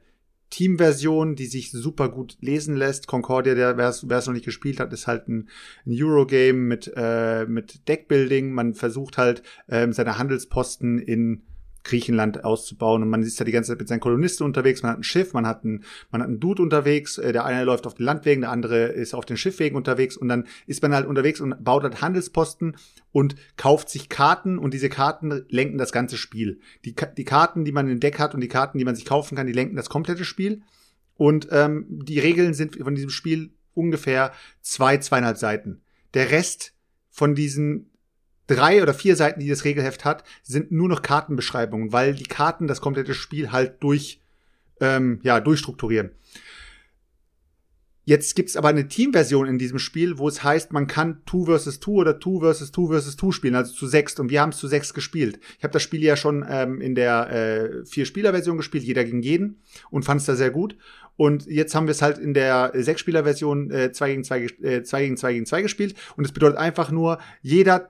Teamversion, 0.50 1.36
die 1.36 1.48
sich 1.48 1.72
super 1.72 2.10
gut 2.10 2.38
lesen 2.40 2.76
lässt. 2.76 3.08
Concordia, 3.08 3.56
der 3.56 3.78
wer 3.78 3.90
es 3.90 4.04
noch 4.04 4.34
nicht 4.34 4.46
gespielt 4.46 4.80
hat, 4.80 4.94
ist 4.94 5.08
halt 5.08 5.28
ein, 5.28 5.50
ein 5.86 5.92
Eurogame 5.94 6.60
mit 6.60 6.92
äh, 6.96 7.46
mit 7.46 7.88
Deckbuilding. 7.88 8.52
Man 8.52 8.74
versucht 8.74 9.18
halt 9.18 9.44
ähm, 9.68 9.92
seine 9.92 10.18
Handelsposten 10.18 11.00
in 11.00 11.44
Griechenland 11.86 12.44
auszubauen. 12.44 13.02
Und 13.02 13.10
man 13.10 13.24
ist 13.24 13.40
ja 13.40 13.46
die 13.46 13.54
ganze 13.54 13.72
Zeit 13.72 13.80
mit 13.80 13.88
seinen 13.88 14.02
Kolonisten 14.02 14.46
unterwegs. 14.46 14.84
Man 14.84 14.92
hat 14.92 15.00
ein 15.00 15.04
Schiff, 15.04 15.34
man 15.34 15.48
hat 15.48 15.64
einen, 15.64 15.86
man 16.12 16.22
hat 16.22 16.28
einen 16.28 16.42
Dude 16.42 16.62
unterwegs. 16.62 17.18
Äh, 17.18 17.32
der 17.32 17.46
eine 17.46 17.64
läuft 17.64 17.88
auf 17.88 17.94
den 17.94 18.06
Landwegen, 18.06 18.42
der 18.42 18.52
andere 18.52 18.88
ist 18.88 19.14
auf 19.14 19.26
den 19.26 19.38
Schiffwegen 19.38 19.78
unterwegs. 19.78 20.18
Und 20.18 20.28
dann 20.28 20.48
ist 20.68 20.82
man 20.82 20.94
halt 20.94 21.08
unterwegs 21.08 21.40
und 21.40 21.64
baut 21.64 21.84
halt 21.84 22.02
Handelsposten 22.02 22.76
und 23.12 23.36
kauft 23.56 23.90
sich 23.90 24.10
Karten. 24.10 24.58
Und 24.58 24.74
diese 24.74 24.90
Karten 24.90 25.46
lenken 25.48 25.78
das 25.78 25.94
ganze 25.94 26.18
Spiel. 26.18 26.60
Die, 26.84 26.96
die 27.18 27.26
Karten, 27.26 27.64
die 27.64 27.72
man 27.72 27.88
im 27.88 28.02
Deck 28.02 28.20
hat 28.20 28.34
und 28.34 28.42
die 28.42 28.50
Karten, 28.50 28.78
die 28.78 28.86
man 28.86 28.96
sich 28.96 29.06
kaufen 29.06 29.38
kann, 29.38 29.48
die 29.48 29.54
lenken 29.54 29.78
das 29.78 29.90
komplette 29.90 30.26
Spiel. 30.26 30.64
Und 31.16 31.48
ähm, 31.52 31.86
die 31.90 32.20
Regeln 32.20 32.54
sind 32.54 32.76
von 32.76 32.96
diesem 32.96 33.10
Spiel 33.10 33.52
ungefähr 33.74 34.34
zwei, 34.62 34.98
zweieinhalb 34.98 35.38
Seiten. 35.38 35.82
Der 36.14 36.32
Rest 36.32 36.74
von 37.10 37.36
diesen 37.36 37.92
drei 38.48 38.82
oder 38.82 38.94
vier 38.94 39.16
Seiten, 39.16 39.40
die 39.40 39.50
das 39.50 39.64
Regelheft 39.64 40.06
hat, 40.06 40.24
sind 40.44 40.72
nur 40.72 40.90
noch 40.90 41.02
Kartenbeschreibungen, 41.02 41.92
weil 41.92 42.14
die 42.14 42.24
Karten 42.24 42.68
das 42.68 42.82
komplette 42.82 43.14
Spiel 43.14 43.52
halt 43.52 43.82
durch, 43.82 44.22
ähm, 44.80 45.20
ja, 45.24 45.40
durchstrukturieren. 45.40 46.12
Jetzt 48.08 48.36
gibt's 48.36 48.56
aber 48.56 48.68
eine 48.68 48.88
Teamversion 48.88 49.48
in 49.48 49.58
diesem 49.58 49.80
Spiel, 49.80 50.20
wo 50.20 50.28
es 50.28 50.44
heißt, 50.44 50.72
man 50.72 50.86
kann 50.86 51.24
2 51.28 51.46
versus 51.46 51.80
2 51.80 51.92
oder 51.92 52.20
2 52.20 52.40
versus 52.40 52.72
2 52.72 52.88
versus 52.88 53.18
2 53.18 53.32
spielen, 53.32 53.56
also 53.56 53.74
zu 53.74 53.88
sechs. 53.88 54.20
Und 54.20 54.30
wir 54.30 54.42
haben 54.42 54.52
es 54.52 54.58
zu 54.58 54.68
sechs 54.68 54.94
gespielt. 54.94 55.40
Ich 55.58 55.64
habe 55.64 55.74
das 55.74 55.82
Spiel 55.82 56.04
ja 56.04 56.16
schon 56.16 56.46
ähm, 56.48 56.82
in 56.82 56.94
der 56.94 57.32
äh, 57.32 57.86
Vier-Spieler-Version 57.86 58.58
gespielt, 58.58 58.84
jeder 58.84 59.04
gegen 59.04 59.24
jeden, 59.24 59.60
und 59.90 60.06
fand 60.06 60.22
es 60.22 60.28
da 60.28 60.36
sehr 60.36 60.52
gut. 60.52 60.78
Und 61.18 61.48
jetzt 61.48 61.74
haben 61.74 61.88
wir 61.88 61.94
es 61.94 62.04
halt 62.04 62.20
in 62.20 62.36
der 62.36 62.74
Sechs-Spieler-Version 62.76 63.72
äh, 63.72 63.92
2 63.92 64.10
gegen 64.12 64.24
2 64.24 64.40
äh, 64.62 64.84
2 64.84 65.02
gegen 65.02 65.18
2 65.18 65.34
gegen 65.34 65.46
2 65.48 65.62
gespielt. 65.64 65.96
Und 66.16 66.26
es 66.26 66.32
bedeutet 66.32 66.60
einfach 66.60 66.92
nur, 66.92 67.18
jeder 67.42 67.90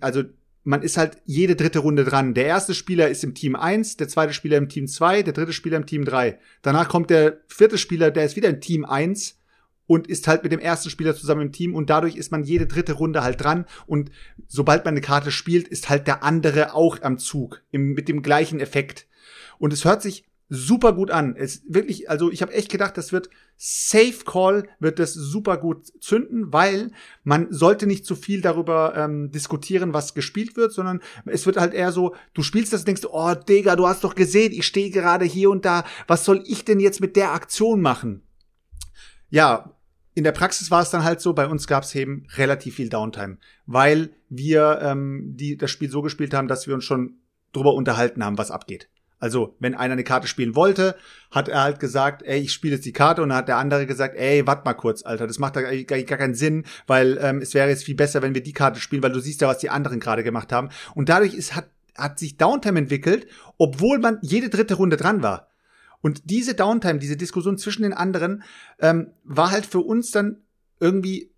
also 0.00 0.24
man 0.64 0.82
ist 0.82 0.96
halt 0.96 1.18
jede 1.24 1.56
dritte 1.56 1.80
Runde 1.80 2.04
dran. 2.04 2.34
Der 2.34 2.46
erste 2.46 2.74
Spieler 2.74 3.08
ist 3.08 3.24
im 3.24 3.34
Team 3.34 3.56
1, 3.56 3.96
der 3.96 4.08
zweite 4.08 4.32
Spieler 4.32 4.58
im 4.58 4.68
Team 4.68 4.86
2, 4.86 5.22
der 5.22 5.32
dritte 5.32 5.52
Spieler 5.52 5.76
im 5.76 5.86
Team 5.86 6.04
3. 6.04 6.38
Danach 6.62 6.88
kommt 6.88 7.10
der 7.10 7.40
vierte 7.48 7.78
Spieler, 7.78 8.10
der 8.10 8.24
ist 8.24 8.36
wieder 8.36 8.48
im 8.48 8.60
Team 8.60 8.84
1 8.84 9.40
und 9.86 10.06
ist 10.06 10.28
halt 10.28 10.44
mit 10.44 10.52
dem 10.52 10.60
ersten 10.60 10.90
Spieler 10.90 11.16
zusammen 11.16 11.42
im 11.42 11.52
Team 11.52 11.74
und 11.74 11.90
dadurch 11.90 12.16
ist 12.16 12.30
man 12.30 12.44
jede 12.44 12.66
dritte 12.66 12.92
Runde 12.92 13.22
halt 13.22 13.42
dran 13.42 13.66
und 13.86 14.10
sobald 14.46 14.84
man 14.84 14.92
eine 14.92 15.00
Karte 15.00 15.32
spielt, 15.32 15.66
ist 15.66 15.88
halt 15.88 16.06
der 16.06 16.22
andere 16.22 16.74
auch 16.74 17.02
am 17.02 17.18
Zug 17.18 17.62
im, 17.72 17.94
mit 17.94 18.08
dem 18.08 18.22
gleichen 18.22 18.60
Effekt. 18.60 19.06
Und 19.58 19.72
es 19.72 19.84
hört 19.84 20.02
sich 20.02 20.24
super 20.54 20.92
gut 20.92 21.10
an. 21.10 21.34
Es 21.34 21.62
wirklich, 21.66 22.10
also 22.10 22.30
ich 22.30 22.42
habe 22.42 22.52
echt 22.52 22.70
gedacht, 22.70 22.98
das 22.98 23.10
wird 23.10 23.30
Safe 23.56 24.18
Call, 24.26 24.68
wird 24.80 24.98
das 24.98 25.14
super 25.14 25.56
gut 25.56 25.86
zünden, 26.02 26.52
weil 26.52 26.90
man 27.24 27.50
sollte 27.50 27.86
nicht 27.86 28.04
zu 28.04 28.14
viel 28.14 28.42
darüber 28.42 28.94
ähm, 28.94 29.30
diskutieren, 29.30 29.94
was 29.94 30.12
gespielt 30.12 30.58
wird, 30.58 30.72
sondern 30.72 31.00
es 31.24 31.46
wird 31.46 31.56
halt 31.56 31.72
eher 31.72 31.90
so, 31.90 32.14
du 32.34 32.42
spielst 32.42 32.74
das 32.74 32.82
und 32.82 32.88
denkst, 32.88 33.06
oh 33.10 33.34
Digga, 33.34 33.76
du 33.76 33.86
hast 33.86 34.04
doch 34.04 34.14
gesehen, 34.14 34.52
ich 34.52 34.66
stehe 34.66 34.90
gerade 34.90 35.24
hier 35.24 35.48
und 35.48 35.64
da, 35.64 35.84
was 36.06 36.26
soll 36.26 36.42
ich 36.44 36.66
denn 36.66 36.80
jetzt 36.80 37.00
mit 37.00 37.16
der 37.16 37.32
Aktion 37.32 37.80
machen? 37.80 38.22
Ja, 39.30 39.72
in 40.12 40.24
der 40.24 40.32
Praxis 40.32 40.70
war 40.70 40.82
es 40.82 40.90
dann 40.90 41.02
halt 41.02 41.22
so, 41.22 41.32
bei 41.32 41.46
uns 41.46 41.66
gab 41.66 41.84
es 41.84 41.94
eben 41.94 42.26
relativ 42.36 42.74
viel 42.74 42.90
Downtime, 42.90 43.38
weil 43.64 44.10
wir 44.28 44.80
ähm, 44.82 45.32
die, 45.34 45.56
das 45.56 45.70
Spiel 45.70 45.90
so 45.90 46.02
gespielt 46.02 46.34
haben, 46.34 46.48
dass 46.48 46.66
wir 46.66 46.74
uns 46.74 46.84
schon 46.84 47.20
drüber 47.54 47.72
unterhalten 47.72 48.22
haben, 48.22 48.36
was 48.36 48.50
abgeht. 48.50 48.90
Also, 49.22 49.54
wenn 49.60 49.76
einer 49.76 49.92
eine 49.92 50.02
Karte 50.02 50.26
spielen 50.26 50.56
wollte, 50.56 50.96
hat 51.30 51.46
er 51.46 51.62
halt 51.62 51.78
gesagt, 51.78 52.24
ey, 52.24 52.40
ich 52.40 52.52
spiele 52.52 52.74
jetzt 52.74 52.84
die 52.84 52.92
Karte 52.92 53.22
und 53.22 53.28
dann 53.28 53.38
hat 53.38 53.46
der 53.46 53.56
andere 53.56 53.86
gesagt, 53.86 54.16
ey, 54.16 54.44
warte 54.48 54.64
mal 54.64 54.74
kurz, 54.74 55.04
Alter, 55.04 55.28
das 55.28 55.38
macht 55.38 55.54
da 55.54 55.62
gar, 55.62 56.02
gar 56.02 56.18
keinen 56.18 56.34
Sinn, 56.34 56.64
weil 56.88 57.20
ähm, 57.22 57.38
es 57.40 57.54
wäre 57.54 57.68
jetzt 57.68 57.84
viel 57.84 57.94
besser, 57.94 58.20
wenn 58.20 58.34
wir 58.34 58.42
die 58.42 58.52
Karte 58.52 58.80
spielen, 58.80 59.00
weil 59.00 59.12
du 59.12 59.20
siehst 59.20 59.40
ja, 59.40 59.46
was 59.46 59.58
die 59.58 59.70
anderen 59.70 60.00
gerade 60.00 60.24
gemacht 60.24 60.50
haben. 60.50 60.70
Und 60.96 61.08
dadurch 61.08 61.34
ist, 61.34 61.54
hat, 61.54 61.70
hat 61.96 62.18
sich 62.18 62.36
Downtime 62.36 62.80
entwickelt, 62.80 63.28
obwohl 63.58 64.00
man 64.00 64.18
jede 64.22 64.48
dritte 64.48 64.74
Runde 64.74 64.96
dran 64.96 65.22
war. 65.22 65.52
Und 66.00 66.28
diese 66.28 66.54
Downtime, 66.54 66.98
diese 66.98 67.16
Diskussion 67.16 67.58
zwischen 67.58 67.84
den 67.84 67.92
anderen, 67.92 68.42
ähm, 68.80 69.12
war 69.22 69.52
halt 69.52 69.66
für 69.66 69.82
uns 69.82 70.10
dann 70.10 70.38
irgendwie, 70.80 71.30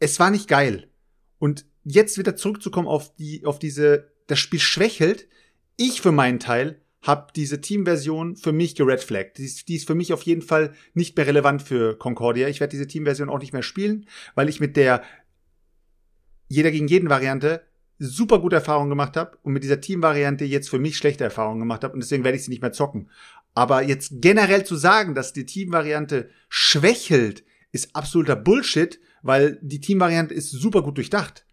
es 0.00 0.18
war 0.18 0.32
nicht 0.32 0.48
geil. 0.48 0.88
Und 1.38 1.66
jetzt 1.84 2.18
wieder 2.18 2.34
zurückzukommen 2.34 2.88
auf 2.88 3.14
die, 3.14 3.46
auf 3.46 3.60
diese, 3.60 4.10
das 4.26 4.40
Spiel 4.40 4.58
schwächelt. 4.58 5.28
Ich 5.76 6.00
für 6.00 6.10
meinen 6.10 6.40
Teil 6.40 6.80
habe 7.02 7.28
diese 7.34 7.60
Teamversion 7.60 8.36
für 8.36 8.52
mich 8.52 8.74
geredflaggt. 8.74 9.38
Die 9.38 9.44
ist, 9.44 9.68
die 9.68 9.76
ist 9.76 9.86
für 9.86 9.94
mich 9.94 10.12
auf 10.12 10.22
jeden 10.22 10.42
Fall 10.42 10.72
nicht 10.94 11.16
mehr 11.16 11.26
relevant 11.26 11.62
für 11.62 11.96
Concordia. 11.96 12.48
Ich 12.48 12.60
werde 12.60 12.72
diese 12.72 12.86
Teamversion 12.86 13.30
auch 13.30 13.38
nicht 13.38 13.52
mehr 13.52 13.62
spielen, 13.62 14.06
weil 14.34 14.48
ich 14.48 14.60
mit 14.60 14.76
der 14.76 15.02
jeder 16.48 16.70
gegen 16.70 16.88
jeden 16.88 17.10
Variante 17.10 17.62
super 17.98 18.40
gute 18.40 18.56
Erfahrungen 18.56 18.90
gemacht 18.90 19.16
habe 19.16 19.38
und 19.42 19.52
mit 19.52 19.64
dieser 19.64 19.80
Teamvariante 19.80 20.44
jetzt 20.44 20.70
für 20.70 20.78
mich 20.78 20.96
schlechte 20.96 21.24
Erfahrungen 21.24 21.60
gemacht 21.60 21.84
habe 21.84 21.94
und 21.94 22.00
deswegen 22.00 22.24
werde 22.24 22.38
ich 22.38 22.44
sie 22.44 22.50
nicht 22.50 22.62
mehr 22.62 22.72
zocken. 22.72 23.10
Aber 23.54 23.82
jetzt 23.82 24.12
generell 24.20 24.64
zu 24.64 24.76
sagen, 24.76 25.14
dass 25.14 25.32
die 25.32 25.46
Teamvariante 25.46 26.30
schwächelt, 26.48 27.44
ist 27.72 27.94
absoluter 27.94 28.36
Bullshit, 28.36 29.00
weil 29.22 29.58
die 29.62 29.80
Teamvariante 29.80 30.32
ist 30.32 30.50
super 30.50 30.82
gut 30.82 30.96
durchdacht 30.96 31.44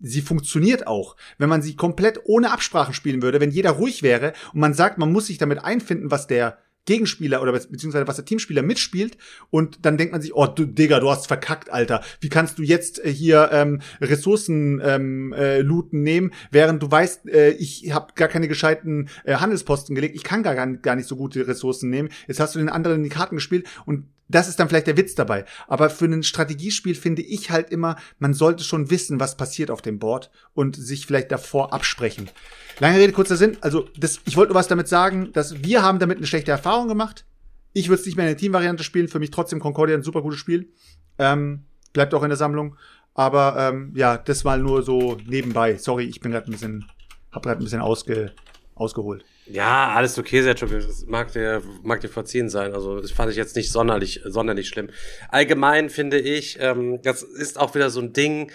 sie 0.00 0.22
funktioniert 0.22 0.86
auch. 0.86 1.16
Wenn 1.38 1.48
man 1.48 1.62
sie 1.62 1.76
komplett 1.76 2.20
ohne 2.24 2.52
Absprachen 2.52 2.94
spielen 2.94 3.22
würde, 3.22 3.40
wenn 3.40 3.50
jeder 3.50 3.70
ruhig 3.72 4.02
wäre 4.02 4.32
und 4.52 4.60
man 4.60 4.74
sagt, 4.74 4.98
man 4.98 5.12
muss 5.12 5.26
sich 5.26 5.38
damit 5.38 5.64
einfinden, 5.64 6.10
was 6.10 6.26
der 6.26 6.58
Gegenspieler 6.86 7.42
oder 7.42 7.52
beziehungsweise 7.52 8.08
was 8.08 8.16
der 8.16 8.24
Teamspieler 8.24 8.62
mitspielt 8.62 9.18
und 9.50 9.84
dann 9.84 9.98
denkt 9.98 10.12
man 10.12 10.22
sich, 10.22 10.34
oh 10.34 10.46
du, 10.46 10.64
Digga, 10.64 10.98
du 10.98 11.10
hast 11.10 11.26
verkackt, 11.26 11.70
Alter. 11.70 12.02
Wie 12.20 12.30
kannst 12.30 12.58
du 12.58 12.62
jetzt 12.62 13.04
äh, 13.04 13.12
hier 13.12 13.50
ähm, 13.52 13.80
Ressourcen 14.00 14.80
ähm, 14.82 15.32
äh, 15.34 15.60
looten 15.60 16.02
nehmen, 16.02 16.32
während 16.50 16.82
du 16.82 16.90
weißt, 16.90 17.28
äh, 17.28 17.50
ich 17.50 17.92
habe 17.92 18.14
gar 18.14 18.28
keine 18.28 18.48
gescheiten 18.48 19.08
äh, 19.24 19.34
Handelsposten 19.34 19.94
gelegt, 19.94 20.16
ich 20.16 20.24
kann 20.24 20.42
gar, 20.42 20.54
gar 20.54 20.96
nicht 20.96 21.06
so 21.06 21.16
gute 21.16 21.46
Ressourcen 21.46 21.90
nehmen. 21.90 22.08
Jetzt 22.26 22.40
hast 22.40 22.54
du 22.54 22.58
den 22.58 22.70
anderen 22.70 22.98
in 22.98 23.04
die 23.04 23.10
Karten 23.10 23.36
gespielt 23.36 23.68
und 23.84 24.06
das 24.30 24.48
ist 24.48 24.60
dann 24.60 24.68
vielleicht 24.68 24.86
der 24.86 24.96
Witz 24.96 25.14
dabei. 25.14 25.44
Aber 25.66 25.90
für 25.90 26.06
ein 26.06 26.22
Strategiespiel 26.22 26.94
finde 26.94 27.22
ich 27.22 27.50
halt 27.50 27.70
immer, 27.70 27.96
man 28.18 28.34
sollte 28.34 28.64
schon 28.64 28.90
wissen, 28.90 29.20
was 29.20 29.36
passiert 29.36 29.70
auf 29.70 29.82
dem 29.82 29.98
Board 29.98 30.30
und 30.54 30.76
sich 30.76 31.06
vielleicht 31.06 31.32
davor 31.32 31.72
absprechen. 31.72 32.30
Lange 32.78 32.98
Rede, 32.98 33.12
kurzer 33.12 33.36
Sinn. 33.36 33.56
Also, 33.60 33.88
das, 33.96 34.20
ich 34.24 34.36
wollte 34.36 34.52
nur 34.52 34.58
was 34.58 34.68
damit 34.68 34.88
sagen, 34.88 35.32
dass 35.32 35.62
wir 35.62 35.82
haben 35.82 35.98
damit 35.98 36.18
eine 36.18 36.26
schlechte 36.26 36.50
Erfahrung 36.50 36.88
gemacht. 36.88 37.24
Ich 37.72 37.88
würde 37.88 38.00
es 38.00 38.06
nicht 38.06 38.16
mehr 38.16 38.26
in 38.26 38.32
der 38.32 38.38
Teamvariante 38.38 38.84
spielen. 38.84 39.08
Für 39.08 39.18
mich 39.18 39.30
trotzdem 39.30 39.60
Concordia 39.60 39.96
ein 39.96 40.02
super 40.02 40.22
gutes 40.22 40.38
Spiel. 40.38 40.72
Ähm, 41.18 41.64
bleibt 41.92 42.14
auch 42.14 42.22
in 42.22 42.30
der 42.30 42.36
Sammlung. 42.36 42.76
Aber 43.14 43.56
ähm, 43.58 43.92
ja, 43.94 44.16
das 44.16 44.44
mal 44.44 44.58
nur 44.58 44.82
so 44.82 45.18
nebenbei. 45.26 45.76
Sorry, 45.76 46.04
ich 46.04 46.20
bin 46.20 46.32
gerade 46.32 46.50
ein 46.50 46.52
bisschen, 46.52 46.86
hab 47.32 47.42
gerade 47.42 47.60
ein 47.60 47.64
bisschen 47.64 47.80
ausge, 47.80 48.32
ausgeholt. 48.74 49.24
Ja, 49.52 49.94
alles 49.94 50.16
okay, 50.16 50.42
Sergio. 50.42 50.68
Das 50.68 51.06
mag 51.06 51.32
dir, 51.32 51.60
mag 51.82 52.00
dir 52.00 52.08
verziehen 52.08 52.48
sein. 52.48 52.72
Also, 52.72 53.00
das 53.00 53.10
fand 53.10 53.30
ich 53.32 53.36
jetzt 53.36 53.56
nicht 53.56 53.72
sonderlich, 53.72 54.20
sonderlich 54.24 54.68
schlimm. 54.68 54.90
Allgemein 55.28 55.90
finde 55.90 56.20
ich, 56.20 56.58
ähm, 56.60 57.02
das 57.02 57.22
ist 57.22 57.58
auch 57.58 57.74
wieder 57.74 57.90
so 57.90 58.00
ein 58.00 58.12
Ding, 58.12 58.52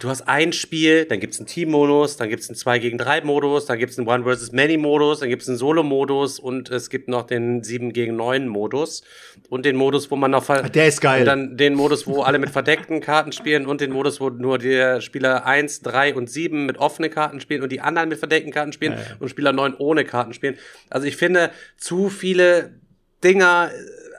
du 0.00 0.08
hast 0.08 0.22
ein 0.22 0.52
Spiel, 0.52 1.04
dann 1.04 1.20
gibt's 1.20 1.38
einen 1.38 1.46
Team-Modus, 1.46 2.16
dann 2.16 2.28
gibt's 2.28 2.48
einen 2.48 2.56
2 2.56 2.80
gegen 2.80 2.98
3 2.98 3.22
Modus, 3.22 3.66
dann 3.66 3.78
gibt's 3.78 3.98
einen 3.98 4.08
One 4.08 4.24
versus 4.24 4.50
Many 4.52 4.76
Modus, 4.76 5.20
dann 5.20 5.28
gibt's 5.28 5.48
einen 5.48 5.58
Solo-Modus 5.58 6.40
und 6.40 6.70
es 6.70 6.90
gibt 6.90 7.08
noch 7.08 7.22
den 7.26 7.62
7 7.62 7.92
gegen 7.92 8.16
9 8.16 8.48
Modus 8.48 9.02
und 9.48 9.64
den 9.64 9.76
Modus, 9.76 10.10
wo 10.10 10.16
man 10.16 10.32
noch 10.32 10.44
Der 10.46 10.88
ist 10.88 11.00
geil. 11.00 11.20
Und 11.20 11.26
dann 11.26 11.56
den 11.56 11.74
Modus, 11.74 12.06
wo 12.06 12.22
alle 12.22 12.38
mit 12.38 12.50
verdeckten 12.50 13.00
Karten 13.00 13.32
spielen 13.32 13.66
und 13.66 13.80
den 13.80 13.92
Modus, 13.92 14.20
wo 14.20 14.28
nur 14.28 14.58
der 14.58 15.00
Spieler 15.00 15.46
1, 15.46 15.82
3 15.82 16.14
und 16.14 16.28
7 16.28 16.66
mit 16.66 16.78
offenen 16.78 17.10
Karten 17.10 17.40
spielen 17.40 17.62
und 17.62 17.70
die 17.70 17.80
anderen 17.80 18.08
mit 18.08 18.18
verdeckten 18.18 18.52
Karten 18.52 18.72
spielen 18.72 18.92
ja, 18.92 18.98
ja. 18.98 19.16
und 19.20 19.28
Spieler 19.28 19.52
9 19.52 19.74
ohne 19.78 20.04
Karten 20.04 20.34
spielen. 20.34 20.58
Also 20.90 21.06
ich 21.06 21.16
finde, 21.16 21.50
zu 21.76 22.08
viele 22.08 22.72
Dinger 23.22 23.70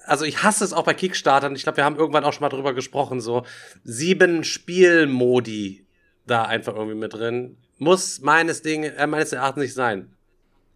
also 0.05 0.25
ich 0.25 0.43
hasse 0.43 0.63
es 0.63 0.73
auch 0.73 0.83
bei 0.83 0.93
Kickstartern. 0.93 1.55
Ich 1.55 1.63
glaube, 1.63 1.77
wir 1.77 1.85
haben 1.85 1.95
irgendwann 1.95 2.23
auch 2.23 2.33
schon 2.33 2.41
mal 2.41 2.49
drüber 2.49 2.73
gesprochen. 2.73 3.21
So 3.21 3.45
sieben 3.83 4.43
Spielmodi 4.43 5.85
da 6.25 6.43
einfach 6.43 6.75
irgendwie 6.75 6.97
mit 6.97 7.13
drin. 7.13 7.57
Muss 7.77 8.21
meines 8.21 8.61
Ding, 8.61 8.83
äh, 8.83 9.07
meines 9.07 9.33
Erachtens 9.33 9.63
nicht 9.63 9.73
sein. 9.73 10.11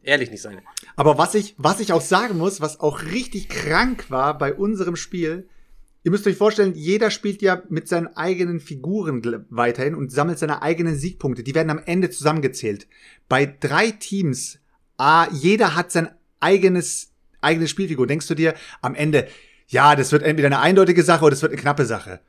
Ehrlich 0.03 0.29
nicht 0.29 0.41
sein. 0.41 0.61
Aber 0.95 1.17
was 1.17 1.33
ich, 1.33 1.55
was 1.57 1.79
ich 1.79 1.91
auch 1.91 2.01
sagen 2.01 2.37
muss, 2.37 2.61
was 2.61 2.79
auch 2.79 3.03
richtig 3.03 3.49
krank 3.49 4.11
war 4.11 4.37
bei 4.37 4.53
unserem 4.53 4.95
Spiel, 4.95 5.49
ihr 6.03 6.11
müsst 6.11 6.27
euch 6.27 6.37
vorstellen, 6.37 6.75
jeder 6.75 7.09
spielt 7.09 7.41
ja 7.41 7.63
mit 7.69 7.87
seinen 7.87 8.15
eigenen 8.15 8.59
Figuren 8.59 9.45
weiterhin 9.49 9.95
und 9.95 10.11
sammelt 10.11 10.37
seine 10.37 10.61
eigenen 10.61 10.95
Siegpunkte. 10.95 11.43
Die 11.43 11.55
werden 11.55 11.71
am 11.71 11.81
Ende 11.83 12.11
zusammengezählt. 12.11 12.87
Bei 13.27 13.45
drei 13.45 13.91
Teams, 13.91 14.59
ah, 14.97 15.27
jeder 15.31 15.75
hat 15.75 15.91
sein 15.91 16.09
eigenes 16.39 17.14
eigene 17.45 17.67
Spielfigur, 17.69 18.07
denkst 18.07 18.27
du 18.27 18.35
dir 18.35 18.53
am 18.81 18.95
Ende, 18.95 19.27
ja, 19.67 19.95
das 19.95 20.11
wird 20.11 20.23
entweder 20.23 20.47
eine 20.47 20.59
eindeutige 20.59 21.03
Sache 21.03 21.23
oder 21.23 21.31
das 21.31 21.41
wird 21.41 21.53
eine 21.53 21.61
knappe 21.61 21.85
Sache. 21.85 22.19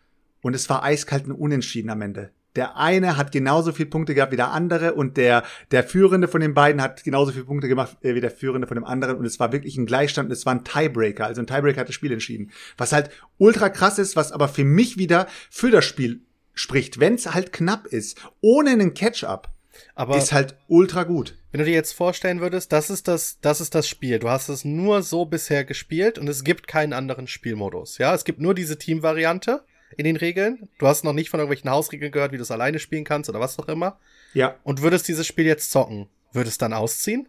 Und 0.43 0.55
es 0.55 0.71
war 0.71 0.85
eiskalt 0.85 1.27
und 1.27 1.33
unentschieden 1.33 1.91
am 1.91 2.03
Ende. 2.03 2.31
Der 2.55 2.77
eine 2.77 3.19
hat 3.19 3.33
genauso 3.33 3.73
viele 3.73 3.91
Punkte 3.91 4.15
gehabt 4.15 4.33
wie 4.33 4.37
der 4.37 4.51
andere 4.51 4.95
und 4.95 5.19
der, 5.19 5.43
der 5.73 5.85
Führende 5.85 6.27
von 6.27 6.41
den 6.41 6.55
beiden 6.55 6.81
hat 6.81 7.05
genauso 7.05 7.33
viele 7.33 7.45
Punkte 7.45 7.69
gemacht 7.69 7.99
äh, 8.01 8.15
wie 8.15 8.21
der 8.21 8.31
Führende 8.31 8.67
von 8.67 8.77
dem 8.77 8.85
anderen 8.85 9.19
und 9.19 9.27
es 9.27 9.39
war 9.39 9.53
wirklich 9.53 9.77
ein 9.77 9.85
Gleichstand 9.85 10.29
und 10.29 10.33
es 10.33 10.47
war 10.47 10.55
ein 10.55 10.65
Tiebreaker. 10.65 11.27
Also 11.27 11.43
ein 11.43 11.47
Tiebreaker 11.47 11.81
hat 11.81 11.89
das 11.89 11.95
Spiel 11.95 12.13
entschieden. 12.13 12.51
Was 12.79 12.93
halt 12.93 13.11
ultra 13.37 13.69
krass 13.69 13.99
ist, 13.99 14.17
was 14.17 14.33
aber 14.33 14.49
für 14.49 14.65
mich 14.65 14.97
wieder 14.97 15.27
für 15.51 15.71
das 15.71 15.85
Spiel 15.85 16.23
spricht, 16.55 16.99
wenn 16.99 17.15
es 17.15 17.35
halt 17.35 17.53
knapp 17.53 17.87
ist, 17.87 18.19
ohne 18.41 18.71
einen 18.71 18.95
Catch-up 18.95 19.53
aber 19.97 20.19
ist 20.19 20.33
halt 20.33 20.55
ultra 20.69 21.05
gut. 21.05 21.37
Wenn 21.51 21.59
du 21.61 21.65
dir 21.65 21.73
jetzt 21.73 21.93
vorstellen 21.93 22.41
würdest, 22.41 22.71
das 22.71 22.91
ist 22.91 23.09
das, 23.09 23.41
das 23.41 23.63
ist 23.63 23.75
das 23.75 23.89
Spiel. 23.89 24.19
Du 24.19 24.29
hast 24.29 24.51
es 24.51 24.65
nur 24.65 25.03
so 25.03 25.25
bisher 25.25 25.65
gespielt 25.65 26.19
und 26.19 26.29
es 26.29 26.45
gibt 26.45 26.69
keinen 26.69 26.93
anderen 26.93 27.27
Spielmodus. 27.27 27.97
Ja, 27.97 28.15
es 28.15 28.25
gibt 28.25 28.39
nur 28.39 28.55
diese 28.55 28.79
Team-Variante 28.79 29.65
in 29.97 30.05
den 30.05 30.17
Regeln. 30.17 30.69
Du 30.79 30.87
hast 30.87 31.03
noch 31.03 31.15
nicht 31.15 31.31
von 31.31 31.41
irgendwelchen 31.41 31.71
Hausregeln 31.71 32.13
gehört, 32.13 32.33
wie 32.33 32.37
du 32.37 32.43
es 32.43 32.51
alleine 32.51 32.79
spielen 32.79 33.05
kannst 33.05 33.31
oder 33.31 33.41
was 33.41 33.59
auch 33.59 33.69
immer. 33.69 33.99
Ja. 34.35 34.57
Und 34.65 34.83
würdest 34.83 35.09
dieses 35.09 35.27
Spiel 35.27 35.47
jetzt 35.47 35.71
zocken, 35.71 36.09
würdest 36.31 36.61
dann 36.61 36.75
ausziehen? 36.75 37.27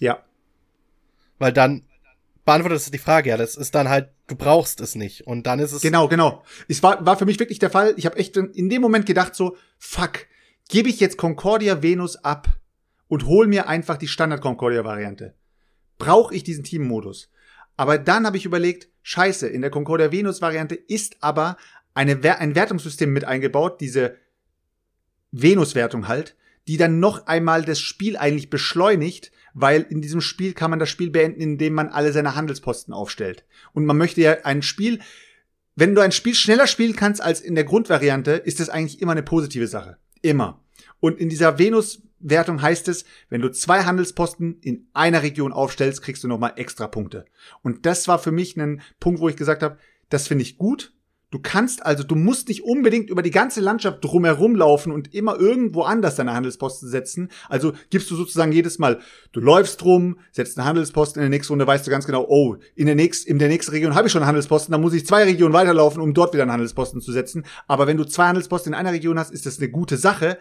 Ja. 0.00 0.24
Weil 1.38 1.52
dann 1.52 1.82
beantwortet 2.46 2.78
es 2.78 2.90
die 2.90 2.96
Frage, 2.96 3.28
ja, 3.28 3.36
das 3.36 3.56
ist 3.56 3.74
dann 3.74 3.90
halt, 3.90 4.08
du 4.26 4.36
brauchst 4.36 4.80
es 4.80 4.94
nicht. 4.94 5.26
Und 5.26 5.46
dann 5.46 5.58
ist 5.58 5.72
es. 5.72 5.82
Genau, 5.82 6.08
genau. 6.08 6.42
Es 6.66 6.82
war, 6.82 7.04
war 7.04 7.18
für 7.18 7.26
mich 7.26 7.38
wirklich 7.38 7.58
der 7.58 7.70
Fall. 7.70 7.92
Ich 7.98 8.06
habe 8.06 8.16
echt 8.16 8.38
in 8.38 8.70
dem 8.70 8.80
Moment 8.80 9.04
gedacht, 9.04 9.34
so, 9.34 9.58
fuck, 9.78 10.26
gebe 10.68 10.88
ich 10.88 11.00
jetzt 11.00 11.16
Concordia 11.16 11.82
Venus 11.82 12.16
ab 12.16 12.48
und 13.08 13.26
hol 13.26 13.46
mir 13.46 13.68
einfach 13.68 13.96
die 13.96 14.08
Standard 14.08 14.40
Concordia 14.40 14.84
Variante. 14.84 15.34
Brauche 15.98 16.34
ich 16.34 16.42
diesen 16.42 16.64
Teammodus? 16.64 17.30
Aber 17.76 17.98
dann 17.98 18.26
habe 18.26 18.36
ich 18.36 18.44
überlegt, 18.44 18.88
scheiße, 19.02 19.46
in 19.46 19.60
der 19.60 19.70
Concordia 19.70 20.10
Venus 20.10 20.42
Variante 20.42 20.74
ist 20.74 21.16
aber 21.20 21.56
eine, 21.94 22.18
ein 22.38 22.54
Wertungssystem 22.54 23.12
mit 23.12 23.24
eingebaut, 23.24 23.80
diese 23.80 24.16
Venus-Wertung 25.32 26.08
halt, 26.08 26.36
die 26.68 26.76
dann 26.76 27.00
noch 27.00 27.26
einmal 27.26 27.64
das 27.64 27.80
Spiel 27.80 28.16
eigentlich 28.16 28.50
beschleunigt, 28.50 29.30
weil 29.54 29.82
in 29.82 30.02
diesem 30.02 30.20
Spiel 30.20 30.52
kann 30.52 30.70
man 30.70 30.78
das 30.78 30.90
Spiel 30.90 31.10
beenden, 31.10 31.40
indem 31.40 31.74
man 31.74 31.88
alle 31.88 32.12
seine 32.12 32.34
Handelsposten 32.34 32.92
aufstellt. 32.92 33.44
Und 33.72 33.86
man 33.86 33.96
möchte 33.96 34.20
ja 34.20 34.38
ein 34.44 34.62
Spiel, 34.62 35.00
wenn 35.76 35.94
du 35.94 36.00
ein 36.00 36.12
Spiel 36.12 36.34
schneller 36.34 36.66
spielen 36.66 36.96
kannst 36.96 37.22
als 37.22 37.40
in 37.40 37.54
der 37.54 37.64
Grundvariante, 37.64 38.32
ist 38.32 38.60
das 38.60 38.68
eigentlich 38.68 39.00
immer 39.00 39.12
eine 39.12 39.22
positive 39.22 39.66
Sache. 39.66 39.98
Immer. 40.22 40.62
Und 41.00 41.18
in 41.18 41.28
dieser 41.28 41.58
Venus-Wertung 41.58 42.62
heißt 42.62 42.88
es, 42.88 43.04
wenn 43.28 43.40
du 43.40 43.50
zwei 43.50 43.84
Handelsposten 43.84 44.60
in 44.60 44.88
einer 44.92 45.22
Region 45.22 45.52
aufstellst, 45.52 46.02
kriegst 46.02 46.24
du 46.24 46.28
nochmal 46.28 46.54
extra 46.56 46.86
Punkte. 46.86 47.26
Und 47.62 47.86
das 47.86 48.08
war 48.08 48.18
für 48.18 48.32
mich 48.32 48.56
ein 48.56 48.82
Punkt, 49.00 49.20
wo 49.20 49.28
ich 49.28 49.36
gesagt 49.36 49.62
habe, 49.62 49.78
das 50.08 50.28
finde 50.28 50.42
ich 50.42 50.58
gut. 50.58 50.92
Du 51.36 51.42
kannst 51.42 51.84
also, 51.84 52.02
du 52.02 52.14
musst 52.14 52.48
nicht 52.48 52.64
unbedingt 52.64 53.10
über 53.10 53.20
die 53.20 53.30
ganze 53.30 53.60
Landschaft 53.60 54.02
drumherum 54.02 54.56
laufen 54.56 54.90
und 54.90 55.12
immer 55.12 55.38
irgendwo 55.38 55.82
anders 55.82 56.14
deine 56.14 56.32
Handelsposten 56.32 56.88
setzen. 56.88 57.28
Also 57.50 57.74
gibst 57.90 58.10
du 58.10 58.16
sozusagen 58.16 58.52
jedes 58.52 58.78
Mal, 58.78 59.00
du 59.32 59.40
läufst 59.40 59.84
rum, 59.84 60.18
setzt 60.32 60.56
einen 60.56 60.66
Handelsposten, 60.66 61.20
in 61.20 61.30
der 61.30 61.36
nächsten 61.36 61.52
Runde 61.52 61.66
weißt 61.66 61.86
du 61.86 61.90
ganz 61.90 62.06
genau, 62.06 62.24
oh, 62.26 62.56
in 62.74 62.86
der 62.86 62.94
nächsten, 62.94 63.30
in 63.30 63.38
der 63.38 63.48
nächsten 63.48 63.72
Region 63.72 63.94
habe 63.94 64.06
ich 64.06 64.12
schon 64.12 64.22
einen 64.22 64.28
Handelsposten, 64.28 64.72
dann 64.72 64.80
muss 64.80 64.94
ich 64.94 65.06
zwei 65.06 65.24
Regionen 65.24 65.52
weiterlaufen, 65.52 66.00
um 66.00 66.14
dort 66.14 66.32
wieder 66.32 66.44
einen 66.44 66.52
Handelsposten 66.52 67.02
zu 67.02 67.12
setzen. 67.12 67.44
Aber 67.68 67.86
wenn 67.86 67.98
du 67.98 68.04
zwei 68.04 68.28
Handelsposten 68.28 68.72
in 68.72 68.78
einer 68.78 68.92
Region 68.92 69.18
hast, 69.18 69.30
ist 69.30 69.44
das 69.44 69.58
eine 69.58 69.68
gute 69.68 69.98
Sache 69.98 70.38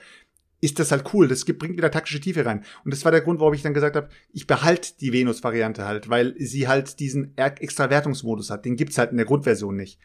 ist 0.61 0.79
das 0.79 0.91
halt 0.91 1.13
cool. 1.13 1.27
Das 1.27 1.45
gibt, 1.45 1.59
bringt 1.59 1.77
wieder 1.77 1.91
taktische 1.91 2.19
Tiefe 2.19 2.45
rein. 2.45 2.63
Und 2.83 2.93
das 2.93 3.05
war 3.05 3.11
der 3.11 3.21
Grund, 3.21 3.39
warum 3.39 3.53
ich 3.53 3.61
dann 3.61 3.73
gesagt 3.73 3.95
habe, 3.95 4.09
ich 4.33 4.47
behalte 4.47 4.93
die 4.99 5.13
Venus-Variante 5.13 5.85
halt, 5.85 6.09
weil 6.09 6.33
sie 6.39 6.67
halt 6.67 6.99
diesen 6.99 7.37
extra 7.37 7.89
Wertungsmodus 7.89 8.49
hat. 8.49 8.65
Den 8.65 8.75
gibt's 8.75 8.97
halt 8.97 9.11
in 9.11 9.17
der 9.17 9.25
Grundversion 9.25 9.75
nicht. 9.75 9.99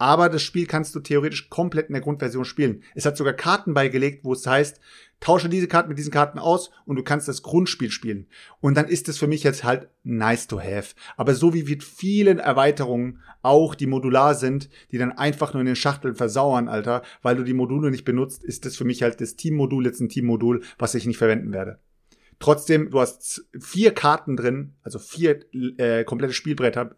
Aber 0.00 0.30
das 0.30 0.40
Spiel 0.40 0.66
kannst 0.66 0.94
du 0.94 1.00
theoretisch 1.00 1.50
komplett 1.50 1.88
in 1.88 1.92
der 1.92 2.00
Grundversion 2.00 2.46
spielen. 2.46 2.82
Es 2.94 3.04
hat 3.04 3.18
sogar 3.18 3.34
Karten 3.34 3.74
beigelegt, 3.74 4.24
wo 4.24 4.32
es 4.32 4.46
heißt, 4.46 4.80
tausche 5.20 5.50
diese 5.50 5.68
Karten 5.68 5.90
mit 5.90 5.98
diesen 5.98 6.10
Karten 6.10 6.38
aus 6.38 6.70
und 6.86 6.96
du 6.96 7.02
kannst 7.02 7.28
das 7.28 7.42
Grundspiel 7.42 7.90
spielen. 7.90 8.26
Und 8.60 8.78
dann 8.78 8.88
ist 8.88 9.10
es 9.10 9.18
für 9.18 9.26
mich 9.26 9.42
jetzt 9.42 9.62
halt 9.62 9.90
nice 10.02 10.46
to 10.46 10.58
have. 10.58 10.94
Aber 11.18 11.34
so 11.34 11.52
wie 11.52 11.64
mit 11.64 11.84
vielen 11.84 12.38
Erweiterungen 12.38 13.18
auch, 13.42 13.74
die 13.74 13.86
modular 13.86 14.34
sind, 14.34 14.70
die 14.90 14.96
dann 14.96 15.12
einfach 15.12 15.52
nur 15.52 15.60
in 15.60 15.66
den 15.66 15.76
Schachteln 15.76 16.14
versauern, 16.14 16.68
Alter, 16.68 17.02
weil 17.20 17.36
du 17.36 17.44
die 17.44 17.52
Module 17.52 17.90
nicht 17.90 18.06
benutzt, 18.06 18.42
ist 18.42 18.64
das 18.64 18.76
für 18.76 18.84
mich 18.86 19.02
halt 19.02 19.20
das 19.20 19.36
Teammodul 19.36 19.84
jetzt 19.84 20.00
ein 20.00 20.08
Teammodul, 20.08 20.62
was 20.78 20.94
ich 20.94 21.04
nicht 21.04 21.18
verwenden 21.18 21.52
werde. 21.52 21.78
Trotzdem, 22.38 22.88
du 22.88 23.00
hast 23.00 23.44
vier 23.60 23.92
Karten 23.92 24.38
drin, 24.38 24.72
also 24.82 24.98
vier 24.98 25.40
äh, 25.76 26.04
komplette 26.04 26.32
Spielbretter, 26.32 26.96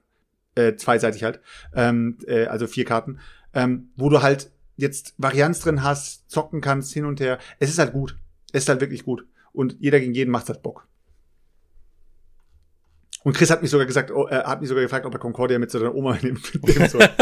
äh, 0.54 0.74
zweiseitig 0.76 1.24
halt, 1.24 1.40
ähm, 1.74 2.18
äh, 2.26 2.46
also 2.46 2.66
vier 2.66 2.84
Karten, 2.84 3.18
ähm, 3.54 3.90
wo 3.96 4.08
du 4.08 4.22
halt 4.22 4.50
jetzt 4.76 5.14
Varianz 5.18 5.60
drin 5.60 5.82
hast, 5.82 6.30
zocken 6.30 6.60
kannst, 6.60 6.92
hin 6.92 7.04
und 7.04 7.20
her. 7.20 7.38
Es 7.58 7.70
ist 7.70 7.78
halt 7.78 7.92
gut. 7.92 8.18
Es 8.52 8.64
ist 8.64 8.68
halt 8.68 8.80
wirklich 8.80 9.04
gut. 9.04 9.26
Und 9.52 9.76
jeder 9.80 10.00
gegen 10.00 10.14
jeden 10.14 10.30
macht 10.30 10.48
halt 10.48 10.62
Bock. 10.62 10.88
Und 13.24 13.36
Chris 13.36 13.50
hat 13.50 13.62
mich 13.62 13.70
sogar 13.70 13.86
gesagt, 13.86 14.10
oh, 14.10 14.26
er 14.26 14.44
hat 14.44 14.60
mich 14.60 14.68
sogar 14.68 14.82
gefragt, 14.82 15.06
ob 15.06 15.14
er 15.14 15.20
Concordia 15.20 15.58
mit 15.58 15.70
seiner 15.70 15.94
Oma 15.94 16.18
mitnehmen 16.22 16.88
soll. 16.88 17.02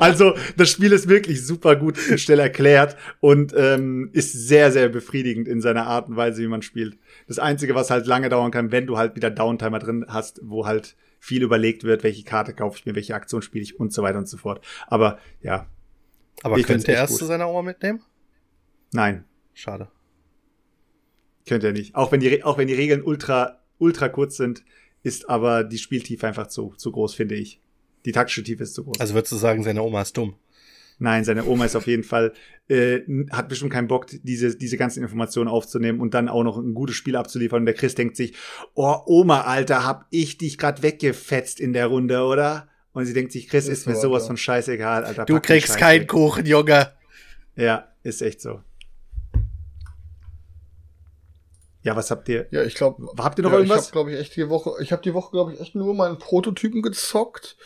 also 0.00 0.34
das 0.56 0.70
Spiel 0.70 0.92
ist 0.92 1.08
wirklich 1.08 1.46
super 1.46 1.76
gut 1.76 1.96
schnell 2.16 2.40
erklärt 2.40 2.96
und 3.20 3.54
ähm, 3.56 4.10
ist 4.12 4.32
sehr, 4.32 4.72
sehr 4.72 4.88
befriedigend 4.88 5.46
in 5.46 5.60
seiner 5.60 5.86
Art 5.86 6.08
und 6.08 6.16
Weise, 6.16 6.42
wie 6.42 6.48
man 6.48 6.62
spielt. 6.62 6.98
Das 7.28 7.38
Einzige, 7.38 7.76
was 7.76 7.90
halt 7.90 8.06
lange 8.06 8.28
dauern 8.28 8.50
kann, 8.50 8.72
wenn 8.72 8.86
du 8.86 8.98
halt 8.98 9.14
wieder 9.14 9.30
Downtimer 9.30 9.78
drin 9.78 10.04
hast, 10.08 10.40
wo 10.42 10.66
halt 10.66 10.96
viel 11.18 11.42
überlegt 11.42 11.84
wird, 11.84 12.02
welche 12.02 12.24
Karte 12.24 12.54
kaufe 12.54 12.78
ich 12.78 12.86
mir, 12.86 12.94
welche 12.94 13.14
Aktion 13.14 13.42
spiele 13.42 13.62
ich 13.62 13.78
und 13.78 13.92
so 13.92 14.02
weiter 14.02 14.18
und 14.18 14.28
so 14.28 14.36
fort. 14.36 14.64
Aber 14.86 15.18
ja, 15.40 15.68
aber 16.42 16.60
könnte 16.62 16.92
er 16.92 17.04
es 17.04 17.16
zu 17.16 17.24
seiner 17.24 17.48
Oma 17.48 17.62
mitnehmen? 17.62 18.02
Nein. 18.92 19.24
Schade. 19.54 19.88
Könnte 21.46 21.68
er 21.68 21.72
nicht. 21.72 21.94
Auch 21.94 22.12
wenn 22.12 22.20
die, 22.20 22.44
auch 22.44 22.58
wenn 22.58 22.68
die 22.68 22.74
Regeln 22.74 23.02
ultra, 23.02 23.60
ultra 23.78 24.08
kurz 24.08 24.36
sind, 24.36 24.64
ist 25.02 25.28
aber 25.28 25.64
die 25.64 25.78
Spieltiefe 25.78 26.26
einfach 26.26 26.48
zu, 26.48 26.74
zu 26.76 26.92
groß, 26.92 27.14
finde 27.14 27.34
ich. 27.34 27.60
Die 28.04 28.12
taktische 28.12 28.42
Tiefe 28.42 28.62
ist 28.62 28.74
zu 28.74 28.84
groß. 28.84 29.00
Also 29.00 29.14
würdest 29.14 29.32
du 29.32 29.36
sagen, 29.36 29.62
seine 29.64 29.82
Oma 29.82 30.02
ist 30.02 30.16
dumm? 30.16 30.36
Nein, 31.00 31.24
seine 31.24 31.44
Oma 31.44 31.64
ist 31.64 31.76
auf 31.76 31.86
jeden 31.86 32.02
Fall, 32.02 32.32
äh, 32.68 33.00
hat 33.30 33.48
bestimmt 33.48 33.72
keinen 33.72 33.86
Bock, 33.86 34.06
diese, 34.10 34.56
diese 34.56 34.76
ganzen 34.76 35.02
Informationen 35.02 35.48
aufzunehmen 35.48 36.00
und 36.00 36.12
dann 36.12 36.28
auch 36.28 36.42
noch 36.42 36.58
ein 36.58 36.74
gutes 36.74 36.96
Spiel 36.96 37.14
abzuliefern. 37.14 37.60
Und 37.60 37.66
der 37.66 37.74
Chris 37.74 37.94
denkt 37.94 38.16
sich, 38.16 38.34
oh, 38.74 38.96
Oma, 39.06 39.42
Alter, 39.42 39.86
hab 39.86 40.06
ich 40.10 40.38
dich 40.38 40.58
grad 40.58 40.82
weggefetzt 40.82 41.60
in 41.60 41.72
der 41.72 41.86
Runde, 41.86 42.22
oder? 42.22 42.68
Und 42.92 43.04
sie 43.06 43.14
denkt 43.14 43.30
sich, 43.30 43.48
Chris, 43.48 43.68
ist, 43.68 43.80
ist 43.80 43.86
mir 43.86 43.94
so, 43.94 44.02
sowas 44.02 44.24
ja. 44.24 44.26
von 44.28 44.36
scheißegal, 44.36 45.04
Alter. 45.04 45.24
Du 45.24 45.40
kriegst 45.40 45.76
keinen 45.76 46.08
Kuchen, 46.08 46.46
Junge. 46.46 46.92
Ja, 47.54 47.88
ist 48.02 48.20
echt 48.20 48.40
so. 48.40 48.60
Ja, 51.82 51.94
was 51.94 52.10
habt 52.10 52.28
ihr? 52.28 52.48
Ja, 52.50 52.64
ich 52.64 52.74
glaube, 52.74 53.06
habt 53.18 53.38
ihr 53.38 53.44
noch 53.44 53.52
ja, 53.52 53.58
irgendwas? 53.58 53.78
Ich 53.78 53.84
habe 53.86 53.92
glaube 53.92 54.12
ich 54.12 54.18
echt 54.18 54.36
die 54.36 54.48
Woche, 54.48 54.72
ich 54.82 54.90
habe 54.90 55.00
die 55.02 55.14
Woche 55.14 55.30
glaube 55.30 55.54
ich 55.54 55.60
echt 55.60 55.74
nur 55.74 55.94
meinen 55.94 56.18
Prototypen 56.18 56.82
gezockt 56.82 57.56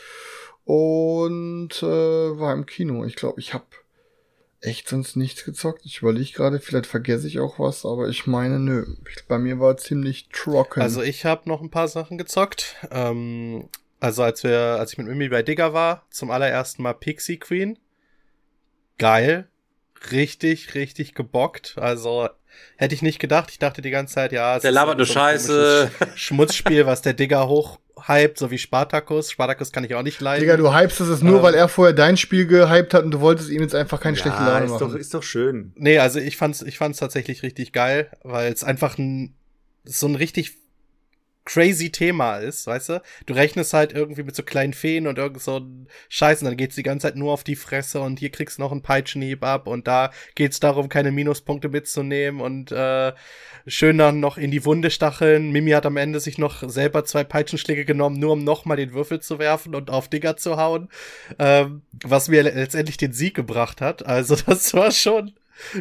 und 0.65 1.81
äh, 1.81 1.85
war 1.85 2.53
im 2.53 2.65
Kino. 2.65 3.05
Ich 3.05 3.15
glaube, 3.15 3.39
ich 3.39 3.53
habe 3.53 3.65
echt 4.61 4.87
sonst 4.87 5.15
nichts 5.15 5.43
gezockt. 5.43 5.85
Ich 5.85 6.01
überlege 6.01 6.31
gerade, 6.31 6.59
vielleicht 6.59 6.85
vergesse 6.85 7.27
ich 7.27 7.39
auch 7.39 7.59
was, 7.59 7.85
aber 7.85 8.07
ich 8.07 8.27
meine, 8.27 8.59
nö. 8.59 8.85
Bei 9.27 9.37
mir 9.37 9.59
war 9.59 9.77
ziemlich 9.77 10.29
trocken. 10.29 10.81
Also 10.81 11.01
ich 11.01 11.25
habe 11.25 11.49
noch 11.49 11.61
ein 11.61 11.69
paar 11.69 11.87
Sachen 11.89 12.17
gezockt. 12.17 12.75
Ähm, 12.89 13.67
also 13.99 14.23
als 14.23 14.43
wir, 14.43 14.59
als 14.79 14.93
ich 14.93 14.97
mit 14.97 15.07
Mimi 15.07 15.29
bei 15.29 15.43
Digger 15.43 15.73
war, 15.73 16.05
zum 16.09 16.31
allerersten 16.31 16.83
Mal 16.83 16.93
Pixie 16.93 17.37
Queen. 17.37 17.77
Geil. 18.97 19.49
Richtig, 20.11 20.75
richtig 20.75 21.13
gebockt. 21.13 21.77
Also 21.77 22.29
hätte 22.77 22.95
ich 22.95 23.01
nicht 23.01 23.19
gedacht. 23.19 23.49
Ich 23.51 23.59
dachte 23.59 23.81
die 23.81 23.89
ganze 23.89 24.15
Zeit, 24.15 24.31
ja, 24.31 24.55
es 24.55 24.61
der 24.61 24.71
labert 24.71 24.97
nur 24.97 25.05
Scheiße. 25.05 25.91
Schmutzspiel, 26.15 26.85
was 26.85 27.01
der 27.01 27.13
Digger 27.13 27.47
hochhypt, 27.47 28.37
so 28.37 28.51
wie 28.51 28.57
Spartacus. 28.57 29.31
Spartacus 29.31 29.71
kann 29.71 29.83
ich 29.83 29.95
auch 29.95 30.03
nicht 30.03 30.19
leiden. 30.21 30.41
Digga, 30.41 30.57
du 30.57 30.75
hypst 30.75 30.99
es 31.01 31.21
nur, 31.21 31.37
ähm, 31.37 31.43
weil 31.43 31.53
er 31.55 31.67
vorher 31.67 31.93
dein 31.93 32.17
Spiel 32.17 32.45
gehypt 32.45 32.93
hat 32.93 33.03
und 33.03 33.11
du 33.11 33.19
wolltest 33.19 33.49
ihm 33.49 33.61
jetzt 33.61 33.75
einfach 33.75 33.99
keine 33.99 34.17
ja, 34.17 34.23
schlechte 34.23 34.43
Laune 34.43 34.67
machen. 34.67 34.73
Ist 34.73 34.81
doch, 34.81 34.95
ist 34.95 35.13
doch 35.13 35.23
schön. 35.23 35.73
Nee, 35.75 35.99
also 35.99 36.19
ich 36.19 36.37
fand's, 36.37 36.61
ich 36.61 36.77
fand's 36.77 36.99
tatsächlich 36.99 37.43
richtig 37.43 37.73
geil, 37.73 38.09
weil 38.23 38.51
es 38.51 38.63
einfach 38.63 38.97
ein, 38.97 39.35
so 39.85 40.07
ein 40.07 40.15
richtig 40.15 40.62
crazy 41.45 41.91
Thema 41.91 42.37
ist, 42.37 42.67
weißt 42.67 42.89
du? 42.89 43.01
Du 43.25 43.33
rechnest 43.33 43.73
halt 43.73 43.93
irgendwie 43.93 44.23
mit 44.23 44.35
so 44.35 44.43
kleinen 44.43 44.73
Feen 44.73 45.07
und 45.07 45.17
irgend 45.17 45.41
so 45.41 45.61
Scheiß 46.09 46.41
und 46.41 46.47
dann 46.47 46.57
geht's 46.57 46.75
die 46.75 46.83
ganze 46.83 47.07
Zeit 47.07 47.15
nur 47.15 47.33
auf 47.33 47.43
die 47.43 47.55
Fresse 47.55 48.01
und 48.01 48.19
hier 48.19 48.29
kriegst 48.29 48.57
du 48.57 48.61
noch 48.61 48.71
einen 48.71 48.81
Peitschenhieb 48.81 49.43
ab 49.43 49.67
und 49.67 49.87
da 49.87 50.11
geht's 50.35 50.59
darum, 50.59 50.89
keine 50.89 51.11
Minuspunkte 51.11 51.69
mitzunehmen 51.69 52.39
und 52.39 52.71
äh, 52.71 53.13
schön 53.67 53.97
dann 53.97 54.19
noch 54.19 54.37
in 54.37 54.51
die 54.51 54.65
Wunde 54.65 54.89
stacheln. 54.89 55.51
Mimi 55.51 55.71
hat 55.71 55.85
am 55.85 55.97
Ende 55.97 56.19
sich 56.19 56.37
noch 56.37 56.67
selber 56.69 57.03
zwei 57.05 57.23
Peitschenschläge 57.23 57.85
genommen, 57.85 58.19
nur 58.19 58.33
um 58.33 58.43
nochmal 58.43 58.77
den 58.77 58.93
Würfel 58.93 59.19
zu 59.19 59.39
werfen 59.39 59.75
und 59.75 59.89
auf 59.89 60.07
Digger 60.07 60.37
zu 60.37 60.57
hauen, 60.57 60.89
ähm, 61.39 61.81
was 62.03 62.29
mir 62.29 62.43
letztendlich 62.43 62.97
den 62.97 63.13
Sieg 63.13 63.35
gebracht 63.35 63.81
hat. 63.81 64.05
Also 64.05 64.35
das 64.45 64.73
war 64.73 64.91
schon 64.91 65.33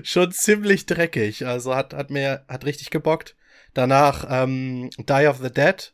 schon 0.03 0.33
ziemlich 0.33 0.87
dreckig. 0.87 1.47
Also 1.47 1.75
hat 1.75 1.95
hat 1.95 2.11
mir 2.11 2.45
hat 2.49 2.65
richtig 2.65 2.91
gebockt. 2.91 3.37
Danach 3.75 4.27
ähm, 4.29 4.91
Die 4.99 5.27
of 5.27 5.39
the 5.39 5.51
Dead. 5.51 5.93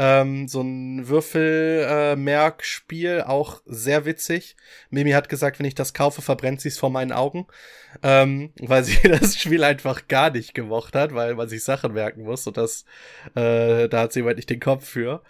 Ähm, 0.00 0.46
so 0.46 0.60
ein 0.60 1.08
Würfelmerkspiel, 1.08 3.18
äh, 3.18 3.22
auch 3.22 3.62
sehr 3.66 4.04
witzig. 4.04 4.54
Mimi 4.90 5.10
hat 5.10 5.28
gesagt, 5.28 5.58
wenn 5.58 5.66
ich 5.66 5.74
das 5.74 5.92
kaufe, 5.92 6.22
verbrennt 6.22 6.60
sie 6.60 6.68
es 6.68 6.78
vor 6.78 6.90
meinen 6.90 7.10
Augen. 7.10 7.48
Ähm, 8.02 8.52
weil 8.60 8.84
sie 8.84 8.96
das 9.08 9.36
Spiel 9.36 9.64
einfach 9.64 10.06
gar 10.06 10.30
nicht 10.30 10.54
gemocht 10.54 10.94
hat, 10.94 11.14
weil 11.14 11.34
man 11.34 11.48
sich 11.48 11.64
Sachen 11.64 11.94
merken 11.94 12.22
muss 12.22 12.46
und 12.46 12.56
das, 12.56 12.84
äh, 13.34 13.88
da 13.88 14.02
hat 14.02 14.12
sie 14.12 14.20
jemand 14.20 14.36
nicht 14.36 14.50
den 14.50 14.60
Kopf 14.60 14.86
für. 14.86 15.22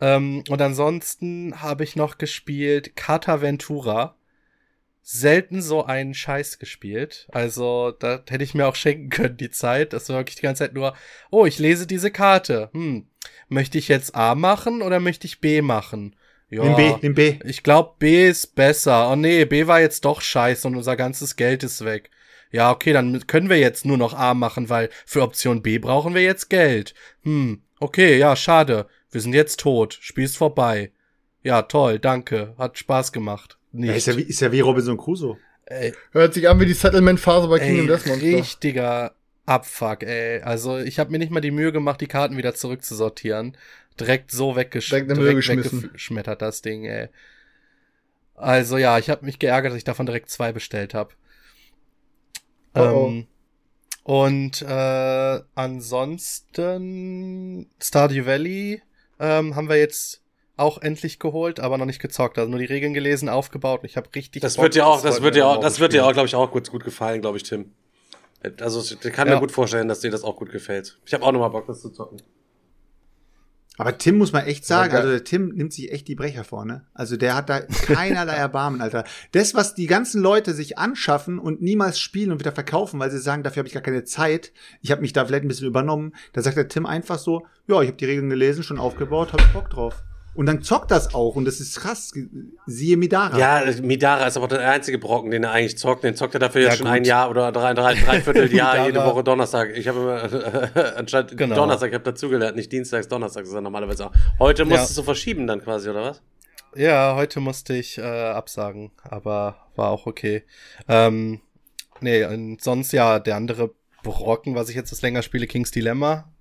Ähm, 0.00 0.44
und 0.48 0.62
ansonsten 0.62 1.60
habe 1.60 1.84
ich 1.84 1.96
noch 1.96 2.18
gespielt 2.18 2.96
Cata 2.96 3.40
Ventura 3.40 4.16
selten 5.02 5.60
so 5.60 5.84
einen 5.84 6.14
Scheiß 6.14 6.58
gespielt. 6.58 7.26
Also, 7.32 7.90
da 7.90 8.22
hätte 8.28 8.44
ich 8.44 8.54
mir 8.54 8.66
auch 8.66 8.76
schenken 8.76 9.10
können, 9.10 9.36
die 9.36 9.50
Zeit. 9.50 9.92
Das 9.92 10.08
war 10.08 10.18
wirklich 10.18 10.36
die 10.36 10.42
ganze 10.42 10.60
Zeit 10.64 10.74
nur, 10.74 10.94
oh, 11.30 11.44
ich 11.44 11.58
lese 11.58 11.86
diese 11.86 12.10
Karte. 12.10 12.70
Hm, 12.72 13.08
möchte 13.48 13.78
ich 13.78 13.88
jetzt 13.88 14.14
A 14.14 14.34
machen 14.34 14.80
oder 14.80 15.00
möchte 15.00 15.26
ich 15.26 15.40
B 15.40 15.60
machen? 15.60 16.16
Ja, 16.48 16.64
nimm 16.64 16.76
B, 16.76 16.94
nimm 17.02 17.14
B. 17.14 17.38
Ich 17.44 17.62
glaube, 17.62 17.94
B 17.98 18.28
ist 18.28 18.54
besser. 18.54 19.10
Oh 19.10 19.16
nee, 19.16 19.44
B 19.44 19.66
war 19.66 19.80
jetzt 19.80 20.04
doch 20.04 20.20
scheiße 20.20 20.68
und 20.68 20.76
unser 20.76 20.96
ganzes 20.96 21.36
Geld 21.36 21.62
ist 21.64 21.84
weg. 21.84 22.10
Ja, 22.50 22.70
okay, 22.70 22.92
dann 22.92 23.26
können 23.26 23.48
wir 23.48 23.58
jetzt 23.58 23.86
nur 23.86 23.96
noch 23.96 24.12
A 24.12 24.34
machen, 24.34 24.68
weil 24.68 24.90
für 25.06 25.22
Option 25.22 25.62
B 25.62 25.78
brauchen 25.78 26.14
wir 26.14 26.22
jetzt 26.22 26.50
Geld. 26.50 26.94
Hm, 27.22 27.62
okay, 27.80 28.18
ja, 28.18 28.36
schade. 28.36 28.86
Wir 29.10 29.20
sind 29.20 29.32
jetzt 29.32 29.60
tot. 29.60 29.98
Spiel 30.00 30.24
ist 30.24 30.36
vorbei. 30.36 30.92
Ja, 31.42 31.62
toll, 31.62 31.98
danke. 31.98 32.54
Hat 32.58 32.78
Spaß 32.78 33.12
gemacht 33.12 33.58
nicht. 33.72 33.90
Ja, 33.90 33.96
ist, 33.96 34.06
ja 34.06 34.16
wie, 34.16 34.22
ist 34.22 34.40
ja 34.40 34.52
wie 34.52 34.60
Robinson 34.60 34.96
Crusoe. 34.96 35.36
Ey. 35.66 35.92
Hört 36.12 36.34
sich 36.34 36.48
an 36.48 36.60
wie 36.60 36.66
die 36.66 36.74
Settlement-Phase 36.74 37.48
bei 37.48 37.58
Kingdom 37.58 37.86
Death 37.86 38.06
Monster. 38.06 38.26
Richtiger 38.26 39.14
Abfuck, 39.46 40.02
ey. 40.02 40.42
Also 40.42 40.78
ich 40.78 40.98
habe 40.98 41.10
mir 41.10 41.18
nicht 41.18 41.30
mal 41.30 41.40
die 41.40 41.50
Mühe 41.50 41.72
gemacht, 41.72 42.00
die 42.00 42.06
Karten 42.06 42.36
wieder 42.36 42.54
zurückzusortieren. 42.54 43.56
Direkt 43.98 44.30
so 44.30 44.56
weggesch 44.56 44.88
direkt, 44.88 45.10
direkt 45.10 45.48
weggeschmettert, 45.48 46.42
das 46.42 46.62
Ding, 46.62 46.84
ey. 46.84 47.08
Also 48.34 48.78
ja, 48.78 48.98
ich 48.98 49.10
habe 49.10 49.24
mich 49.24 49.38
geärgert, 49.38 49.72
dass 49.72 49.78
ich 49.78 49.84
davon 49.84 50.06
direkt 50.06 50.30
zwei 50.30 50.52
bestellt 50.52 50.94
habe. 50.94 51.14
Oh, 52.74 52.80
oh. 52.80 53.08
ähm, 53.08 53.26
und 54.04 54.62
äh, 54.62 55.40
ansonsten 55.54 56.90
Stardew 57.80 58.26
Valley 58.26 58.82
ähm, 59.20 59.54
haben 59.54 59.68
wir 59.68 59.76
jetzt 59.76 60.21
auch 60.56 60.80
endlich 60.80 61.18
geholt, 61.18 61.60
aber 61.60 61.78
noch 61.78 61.86
nicht 61.86 62.00
gezockt. 62.00 62.38
Also 62.38 62.50
nur 62.50 62.58
die 62.58 62.66
Regeln 62.66 62.94
gelesen, 62.94 63.28
aufgebaut. 63.28 63.80
Und 63.82 63.86
ich 63.86 63.96
habe 63.96 64.08
richtig. 64.14 64.42
Das 64.42 64.56
Bock, 64.56 64.64
wird 64.64 64.74
dir 64.74 64.86
auch, 64.86 65.02
das 65.02 65.22
wird 65.22 65.34
dir 65.34 65.46
auch, 65.46 65.60
das 65.60 65.80
wird 65.80 65.92
dir 65.92 66.06
auch, 66.06 66.12
glaube 66.12 66.26
ich, 66.26 66.34
auch 66.34 66.50
gut, 66.50 66.70
gut 66.70 66.84
gefallen, 66.84 67.20
glaube 67.20 67.36
ich, 67.36 67.42
Tim. 67.42 67.72
Also 68.60 68.80
ich 68.80 69.00
kann 69.12 69.28
ja. 69.28 69.34
mir 69.34 69.40
gut 69.40 69.52
vorstellen, 69.52 69.88
dass 69.88 70.00
dir 70.00 70.10
das 70.10 70.24
auch 70.24 70.36
gut 70.36 70.50
gefällt. 70.50 70.98
Ich 71.06 71.14
habe 71.14 71.24
auch 71.24 71.32
noch 71.32 71.40
mal 71.40 71.48
Bock, 71.48 71.66
das 71.66 71.80
zu 71.80 71.90
zocken. 71.90 72.20
Aber 73.78 73.96
Tim 73.96 74.18
muss 74.18 74.32
man 74.32 74.44
echt 74.44 74.66
sagen, 74.66 74.94
also 74.94 75.08
der 75.08 75.24
Tim 75.24 75.48
nimmt 75.48 75.72
sich 75.72 75.90
echt 75.92 76.06
die 76.06 76.14
Brecher 76.14 76.44
vor, 76.44 76.66
ne? 76.66 76.84
Also 76.92 77.16
der 77.16 77.34
hat 77.34 77.48
da 77.48 77.60
keinerlei 77.60 78.34
Erbarmen, 78.36 78.82
Alter. 78.82 79.04
Das, 79.32 79.54
was 79.54 79.74
die 79.74 79.86
ganzen 79.86 80.20
Leute 80.20 80.52
sich 80.52 80.76
anschaffen 80.76 81.38
und 81.38 81.62
niemals 81.62 81.98
spielen 81.98 82.32
und 82.32 82.40
wieder 82.40 82.52
verkaufen, 82.52 83.00
weil 83.00 83.10
sie 83.10 83.18
sagen, 83.18 83.42
dafür 83.42 83.60
habe 83.60 83.68
ich 83.68 83.74
gar 83.74 83.82
keine 83.82 84.04
Zeit, 84.04 84.52
ich 84.82 84.90
habe 84.90 85.00
mich 85.00 85.14
da 85.14 85.24
vielleicht 85.24 85.44
ein 85.44 85.48
bisschen 85.48 85.66
übernommen, 85.66 86.14
da 86.34 86.42
sagt 86.42 86.58
der 86.58 86.68
Tim 86.68 86.84
einfach 86.84 87.18
so, 87.18 87.46
ja, 87.66 87.80
ich 87.80 87.88
habe 87.88 87.96
die 87.96 88.04
Regeln 88.04 88.28
gelesen, 88.28 88.62
schon 88.62 88.78
aufgebaut, 88.78 89.32
hab 89.32 89.52
Bock 89.54 89.70
drauf. 89.70 90.02
Und 90.34 90.46
dann 90.46 90.62
zockt 90.62 90.90
das 90.90 91.14
auch 91.14 91.36
und 91.36 91.44
das 91.44 91.60
ist 91.60 91.78
krass. 91.78 92.12
Siehe 92.66 92.96
Midara. 92.96 93.38
Ja, 93.38 93.62
Midara 93.82 94.26
ist 94.26 94.38
aber 94.38 94.48
der 94.48 94.70
einzige 94.70 94.98
Brocken, 94.98 95.30
den 95.30 95.44
er 95.44 95.52
eigentlich 95.52 95.76
zockt. 95.76 96.04
Den 96.04 96.16
zockt 96.16 96.34
er 96.34 96.40
dafür 96.40 96.62
ja, 96.62 96.68
jetzt 96.68 96.78
schon 96.78 96.86
ein 96.86 97.04
Jahr 97.04 97.28
oder 97.28 97.52
drei, 97.52 97.74
drei, 97.74 97.94
dreiviertel 97.94 98.52
Jahr 98.54 98.86
jede 98.86 99.04
Woche 99.04 99.22
Donnerstag. 99.22 99.76
Ich 99.76 99.88
habe 99.88 100.00
immer 100.00 100.76
äh, 100.76 100.94
anstatt 100.96 101.36
genau. 101.36 101.54
Donnerstag, 101.54 101.88
ich 101.88 101.94
habe 101.94 102.04
dazugelernt, 102.04 102.56
nicht 102.56 102.72
Dienstags, 102.72 103.08
Donnerstags 103.08 103.48
ist 103.48 103.54
er 103.54 103.60
normalerweise 103.60 104.06
auch. 104.06 104.12
Heute 104.38 104.64
musst 104.64 104.80
ja. 104.80 104.86
du 104.86 104.92
so 104.94 105.02
verschieben 105.02 105.46
dann 105.46 105.60
quasi, 105.60 105.90
oder 105.90 106.02
was? 106.02 106.22
Ja, 106.74 107.14
heute 107.14 107.40
musste 107.40 107.74
ich 107.74 107.98
äh, 107.98 108.02
absagen, 108.02 108.92
aber 109.02 109.56
war 109.76 109.90
auch 109.90 110.06
okay. 110.06 110.44
Ähm, 110.88 111.42
nee, 112.00 112.24
und 112.24 112.62
sonst 112.62 112.92
ja, 112.92 113.18
der 113.18 113.36
andere 113.36 113.74
Brocken, 114.02 114.54
was 114.54 114.70
ich 114.70 114.76
jetzt 114.76 114.92
das 114.92 115.02
länger 115.02 115.22
spiele, 115.22 115.46
King's 115.46 115.70
Dilemma. 115.70 116.31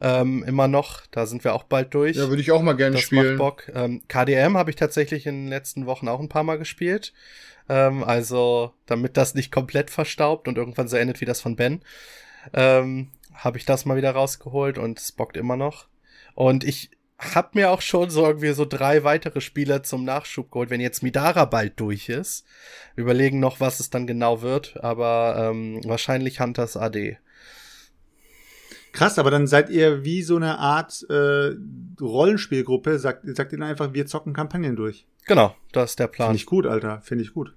Ähm, 0.00 0.44
immer 0.44 0.68
noch, 0.68 1.06
da 1.10 1.26
sind 1.26 1.44
wir 1.44 1.54
auch 1.54 1.64
bald 1.64 1.94
durch. 1.94 2.16
Ja, 2.16 2.28
würde 2.28 2.42
ich 2.42 2.52
auch 2.52 2.62
mal 2.62 2.74
gerne 2.74 2.96
das 2.96 3.04
spielen. 3.04 3.36
macht 3.36 3.38
Bock. 3.38 3.72
Ähm, 3.74 4.02
KDM 4.08 4.56
habe 4.56 4.70
ich 4.70 4.76
tatsächlich 4.76 5.26
in 5.26 5.44
den 5.44 5.48
letzten 5.48 5.86
Wochen 5.86 6.08
auch 6.08 6.20
ein 6.20 6.28
paar 6.28 6.42
Mal 6.42 6.58
gespielt. 6.58 7.12
Ähm, 7.68 8.04
also, 8.04 8.72
damit 8.86 9.16
das 9.16 9.34
nicht 9.34 9.52
komplett 9.52 9.90
verstaubt 9.90 10.48
und 10.48 10.58
irgendwann 10.58 10.88
so 10.88 10.96
endet 10.96 11.20
wie 11.20 11.24
das 11.24 11.40
von 11.40 11.56
Ben, 11.56 11.82
ähm, 12.52 13.10
habe 13.32 13.58
ich 13.58 13.64
das 13.64 13.84
mal 13.84 13.96
wieder 13.96 14.10
rausgeholt 14.10 14.78
und 14.78 14.98
es 14.98 15.12
bockt 15.12 15.36
immer 15.36 15.56
noch. 15.56 15.88
Und 16.34 16.64
ich 16.64 16.90
hab 17.18 17.54
mir 17.54 17.70
auch 17.70 17.80
schon 17.80 18.10
so 18.10 18.26
irgendwie 18.26 18.52
so 18.52 18.64
drei 18.64 19.04
weitere 19.04 19.40
Spiele 19.40 19.82
zum 19.82 20.04
Nachschub 20.04 20.50
geholt, 20.50 20.70
wenn 20.70 20.80
jetzt 20.80 21.02
Midara 21.02 21.44
bald 21.44 21.78
durch 21.80 22.08
ist. 22.08 22.44
Überlegen 22.96 23.40
noch, 23.40 23.60
was 23.60 23.80
es 23.80 23.90
dann 23.90 24.06
genau 24.06 24.42
wird, 24.42 24.82
aber 24.82 25.50
ähm, 25.50 25.80
wahrscheinlich 25.84 26.40
Hunters 26.40 26.76
AD. 26.76 27.18
Krass, 28.94 29.18
aber 29.18 29.32
dann 29.32 29.48
seid 29.48 29.70
ihr 29.70 30.04
wie 30.04 30.22
so 30.22 30.36
eine 30.36 30.58
Art 30.58 31.04
äh, 31.10 31.50
Rollenspielgruppe, 32.00 33.00
sagt, 33.00 33.24
sagt 33.36 33.52
ihr 33.52 33.58
dann 33.58 33.68
einfach, 33.68 33.92
wir 33.92 34.06
zocken 34.06 34.32
Kampagnen 34.32 34.76
durch. 34.76 35.04
Genau, 35.26 35.54
das 35.72 35.90
ist 35.90 35.98
der 35.98 36.06
Plan. 36.06 36.28
Finde 36.28 36.36
ich 36.36 36.46
gut, 36.46 36.64
Alter, 36.64 37.00
finde 37.02 37.24
ich 37.24 37.34
gut. 37.34 37.54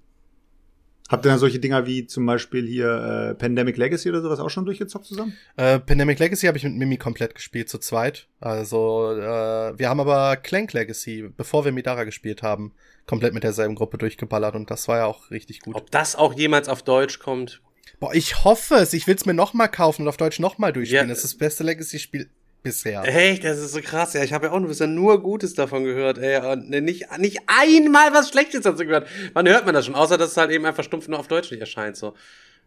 Habt 1.10 1.26
ihr 1.26 1.30
dann 1.30 1.40
solche 1.40 1.60
Dinger 1.60 1.86
wie 1.86 2.08
zum 2.08 2.26
Beispiel 2.26 2.66
hier 2.66 2.90
äh, 2.90 3.36
Pandemic 3.36 3.78
Legacy 3.78 4.10
oder 4.10 4.22
sowas 4.22 4.40
auch 4.40 4.50
schon 4.50 4.66
durchgezockt 4.66 5.06
zusammen? 5.06 5.38
Äh, 5.56 5.80
Pandemic 5.80 6.18
Legacy 6.18 6.48
habe 6.48 6.58
ich 6.58 6.64
mit 6.64 6.74
Mimi 6.74 6.98
komplett 6.98 7.36
gespielt, 7.36 7.70
zu 7.70 7.78
zweit. 7.78 8.28
Also, 8.42 9.12
äh, 9.14 9.78
wir 9.78 9.90
haben 9.90 10.00
aber 10.00 10.38
Clank 10.38 10.74
Legacy, 10.74 11.30
bevor 11.38 11.66
wir 11.66 11.72
Midara 11.72 12.04
gespielt 12.04 12.42
haben, 12.42 12.74
komplett 13.06 13.36
mit 13.36 13.44
derselben 13.44 13.76
Gruppe 13.76 14.00
durchgeballert 14.00 14.56
und 14.56 14.72
das 14.72 14.88
war 14.88 14.98
ja 14.98 15.06
auch 15.06 15.30
richtig 15.30 15.62
gut. 15.62 15.76
Ob 15.76 15.92
das 15.92 16.16
auch 16.16 16.34
jemals 16.34 16.68
auf 16.68 16.82
Deutsch 16.82 17.20
kommt? 17.20 17.62
Boah, 18.00 18.14
ich 18.14 18.44
hoffe 18.44 18.76
es. 18.76 18.94
Ich 18.94 19.08
will's 19.08 19.26
mir 19.26 19.34
noch 19.34 19.54
mal 19.54 19.68
kaufen 19.68 20.04
und 20.04 20.08
auf 20.08 20.18
Deutsch 20.18 20.40
noch 20.40 20.58
mal 20.58 20.72
durchspielen. 20.72 21.08
Ja. 21.08 21.10
das 21.10 21.24
ist 21.24 21.34
das 21.34 21.38
beste 21.38 21.64
Legacy-Spiel 21.64 22.30
bisher. 22.64 23.04
Echt, 23.06 23.44
das 23.44 23.60
ist 23.60 23.72
so 23.72 23.82
krass. 23.82 24.14
Ja, 24.14 24.24
ich 24.24 24.34
habe 24.34 24.48
ja 24.48 24.52
auch 24.52 24.60
nur, 24.60 24.70
bisher 24.70 24.88
nur 24.88 25.22
Gutes 25.22 25.54
davon 25.54 25.84
gehört. 25.84 26.18
Ey, 26.18 26.38
und 26.46 26.70
nicht, 26.70 27.18
nicht 27.18 27.40
einmal 27.48 28.14
was 28.14 28.30
Schlechtes 28.30 28.62
dazu 28.62 28.84
gehört. 28.86 29.08
Wann 29.34 29.48
hört 29.48 29.66
man 29.66 29.74
das 29.74 29.86
schon? 29.86 29.96
Außer, 29.96 30.18
dass 30.18 30.32
es 30.32 30.38
halt 30.38 30.52
eben 30.52 30.66
einfach 30.66 30.84
stumpf 30.84 31.08
nur 31.08 31.20
auf 31.20 31.28
Deutsch 31.28 31.52
nicht 31.52 31.62
erscheint. 31.62 31.96
so. 31.96 32.14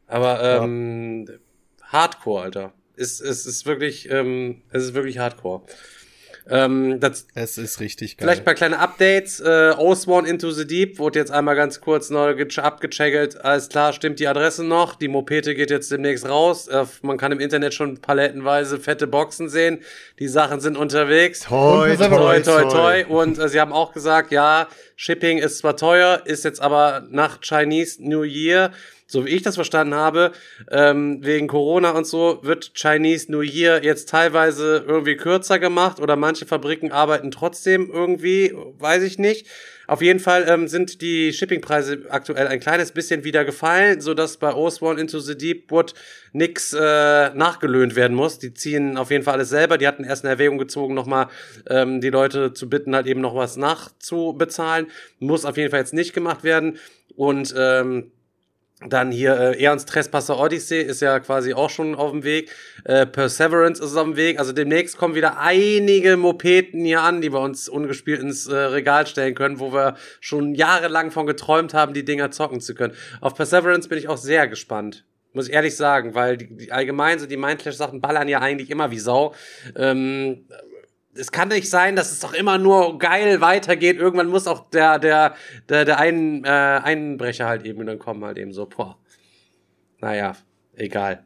Aber 0.06 0.42
ähm, 0.42 1.28
Hardcore, 1.82 2.42
Alter. 2.42 2.72
Ist, 2.96 3.20
ist, 3.20 3.46
ist 3.46 3.66
wirklich, 3.66 4.10
ähm, 4.10 4.62
es 4.70 4.84
ist 4.84 4.94
wirklich 4.94 5.18
Hardcore. 5.18 5.62
Ähm, 6.50 6.98
das, 7.00 7.26
Es 7.34 7.58
ist 7.58 7.78
richtig 7.80 8.16
geil. 8.16 8.26
Vielleicht 8.26 8.44
mal 8.44 8.54
kleine 8.54 8.78
Updates. 8.80 9.38
Äh, 9.40 9.72
Osborn 9.78 10.26
Into 10.26 10.50
the 10.50 10.66
Deep 10.66 10.98
wurde 10.98 11.18
jetzt 11.18 11.30
einmal 11.30 11.54
ganz 11.54 11.80
kurz 11.80 12.10
neu 12.10 12.34
ge- 12.34 12.48
abgecheckt. 12.60 13.44
Alles 13.44 13.68
klar, 13.68 13.92
stimmt 13.92 14.18
die 14.18 14.26
Adresse 14.26 14.64
noch. 14.64 14.96
Die 14.96 15.08
Mopete 15.08 15.54
geht 15.54 15.70
jetzt 15.70 15.90
demnächst 15.92 16.28
raus. 16.28 16.66
Äh, 16.68 16.84
man 17.02 17.18
kann 17.18 17.30
im 17.32 17.38
Internet 17.40 17.72
schon 17.74 17.98
palettenweise 17.98 18.78
fette 18.80 19.06
Boxen 19.06 19.48
sehen. 19.48 19.78
Die 20.18 20.28
Sachen 20.28 20.60
sind 20.60 20.76
unterwegs. 20.76 21.40
Toi, 21.40 21.96
Toi, 21.96 22.40
toi, 22.40 22.64
toi. 22.64 23.04
Und 23.08 23.38
äh, 23.38 23.48
sie 23.48 23.60
haben 23.60 23.72
auch 23.72 23.92
gesagt, 23.92 24.32
ja, 24.32 24.66
Shipping 24.96 25.38
ist 25.38 25.58
zwar 25.58 25.76
teuer, 25.76 26.22
ist 26.24 26.44
jetzt 26.44 26.60
aber 26.60 27.06
nach 27.10 27.40
Chinese 27.40 28.02
New 28.02 28.22
Year, 28.24 28.72
so 29.10 29.26
wie 29.26 29.30
ich 29.30 29.42
das 29.42 29.56
verstanden 29.56 29.94
habe, 29.94 30.32
ähm, 30.70 31.18
wegen 31.22 31.48
Corona 31.48 31.90
und 31.90 32.06
so, 32.06 32.38
wird 32.42 32.72
Chinese 32.74 33.30
New 33.30 33.42
Year 33.42 33.82
jetzt 33.82 34.08
teilweise 34.08 34.84
irgendwie 34.86 35.16
kürzer 35.16 35.58
gemacht 35.58 36.00
oder 36.00 36.16
manche 36.16 36.46
Fabriken 36.46 36.92
arbeiten 36.92 37.30
trotzdem 37.30 37.90
irgendwie, 37.92 38.54
weiß 38.78 39.02
ich 39.02 39.18
nicht. 39.18 39.46
Auf 39.90 40.02
jeden 40.02 40.20
Fall 40.20 40.46
ähm, 40.48 40.68
sind 40.68 41.02
die 41.02 41.32
Shippingpreise 41.32 42.04
aktuell 42.10 42.46
ein 42.46 42.60
kleines 42.60 42.92
bisschen 42.92 43.24
wieder 43.24 43.44
gefallen, 43.44 44.00
so 44.00 44.14
dass 44.14 44.36
bei 44.36 44.54
Osborn 44.54 44.98
Into 44.98 45.18
the 45.18 45.36
Deep 45.36 45.68
Wood 45.72 45.94
nix 46.32 46.72
äh, 46.72 47.30
nachgelöhnt 47.30 47.96
werden 47.96 48.16
muss. 48.16 48.38
Die 48.38 48.54
ziehen 48.54 48.96
auf 48.96 49.10
jeden 49.10 49.24
Fall 49.24 49.34
alles 49.34 49.48
selber. 49.48 49.78
Die 49.78 49.88
hatten 49.88 50.04
erst 50.04 50.22
in 50.22 50.30
Erwägung 50.30 50.58
gezogen, 50.58 50.94
nochmal 50.94 51.26
ähm, 51.68 52.00
die 52.00 52.10
Leute 52.10 52.52
zu 52.52 52.70
bitten, 52.70 52.94
halt 52.94 53.08
eben 53.08 53.20
noch 53.20 53.34
was 53.34 53.56
nachzubezahlen. 53.56 54.86
Muss 55.18 55.44
auf 55.44 55.56
jeden 55.56 55.72
Fall 55.72 55.80
jetzt 55.80 55.92
nicht 55.92 56.12
gemacht 56.12 56.44
werden. 56.44 56.78
Und 57.16 57.52
ähm, 57.58 58.12
dann 58.86 59.12
hier 59.12 59.38
äh, 59.38 59.62
Eons 59.62 59.84
Trespasser 59.84 60.38
Odyssey 60.38 60.80
ist 60.80 61.00
ja 61.00 61.20
quasi 61.20 61.52
auch 61.52 61.68
schon 61.68 61.94
auf 61.94 62.12
dem 62.12 62.24
Weg. 62.24 62.50
Äh, 62.84 63.04
Perseverance 63.04 63.82
ist 63.82 63.94
auf 63.94 64.04
dem 64.04 64.16
Weg. 64.16 64.38
Also 64.38 64.52
demnächst 64.52 64.96
kommen 64.96 65.14
wieder 65.14 65.38
einige 65.38 66.16
Mopeten 66.16 66.84
hier 66.84 67.02
an, 67.02 67.20
die 67.20 67.30
wir 67.30 67.40
uns 67.40 67.68
ungespielt 67.68 68.20
ins 68.20 68.46
äh, 68.46 68.56
Regal 68.56 69.06
stellen 69.06 69.34
können, 69.34 69.60
wo 69.60 69.72
wir 69.72 69.96
schon 70.20 70.54
jahrelang 70.54 71.10
von 71.10 71.26
geträumt 71.26 71.74
haben, 71.74 71.92
die 71.92 72.06
Dinger 72.06 72.30
zocken 72.30 72.60
zu 72.60 72.74
können. 72.74 72.94
Auf 73.20 73.34
Perseverance 73.34 73.88
bin 73.88 73.98
ich 73.98 74.08
auch 74.08 74.16
sehr 74.16 74.48
gespannt. 74.48 75.04
Muss 75.34 75.48
ich 75.48 75.54
ehrlich 75.54 75.76
sagen, 75.76 76.14
weil 76.14 76.38
die, 76.38 76.56
die 76.56 76.72
allgemein 76.72 77.18
so 77.18 77.26
die 77.26 77.36
Mindflash-Sachen 77.36 78.00
ballern 78.00 78.28
ja 78.28 78.40
eigentlich 78.40 78.70
immer 78.70 78.90
wie 78.90 78.98
Sau. 78.98 79.34
Ähm, 79.76 80.46
es 81.14 81.32
kann 81.32 81.48
nicht 81.48 81.68
sein, 81.68 81.96
dass 81.96 82.12
es 82.12 82.20
doch 82.20 82.32
immer 82.32 82.58
nur 82.58 82.98
geil 82.98 83.40
weitergeht. 83.40 83.98
Irgendwann 83.98 84.28
muss 84.28 84.46
auch 84.46 84.70
der, 84.70 84.98
der, 84.98 85.34
der, 85.68 85.84
der 85.84 85.98
Ein, 85.98 86.44
äh, 86.44 86.48
Einbrecher 86.48 87.46
halt 87.46 87.64
eben 87.64 87.84
dann 87.86 87.98
kommen, 87.98 88.24
halt 88.24 88.38
eben 88.38 88.52
so, 88.52 88.66
boah. 88.66 88.98
Naja, 90.00 90.36
egal. 90.74 91.24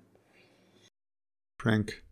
Prank. 1.59 2.03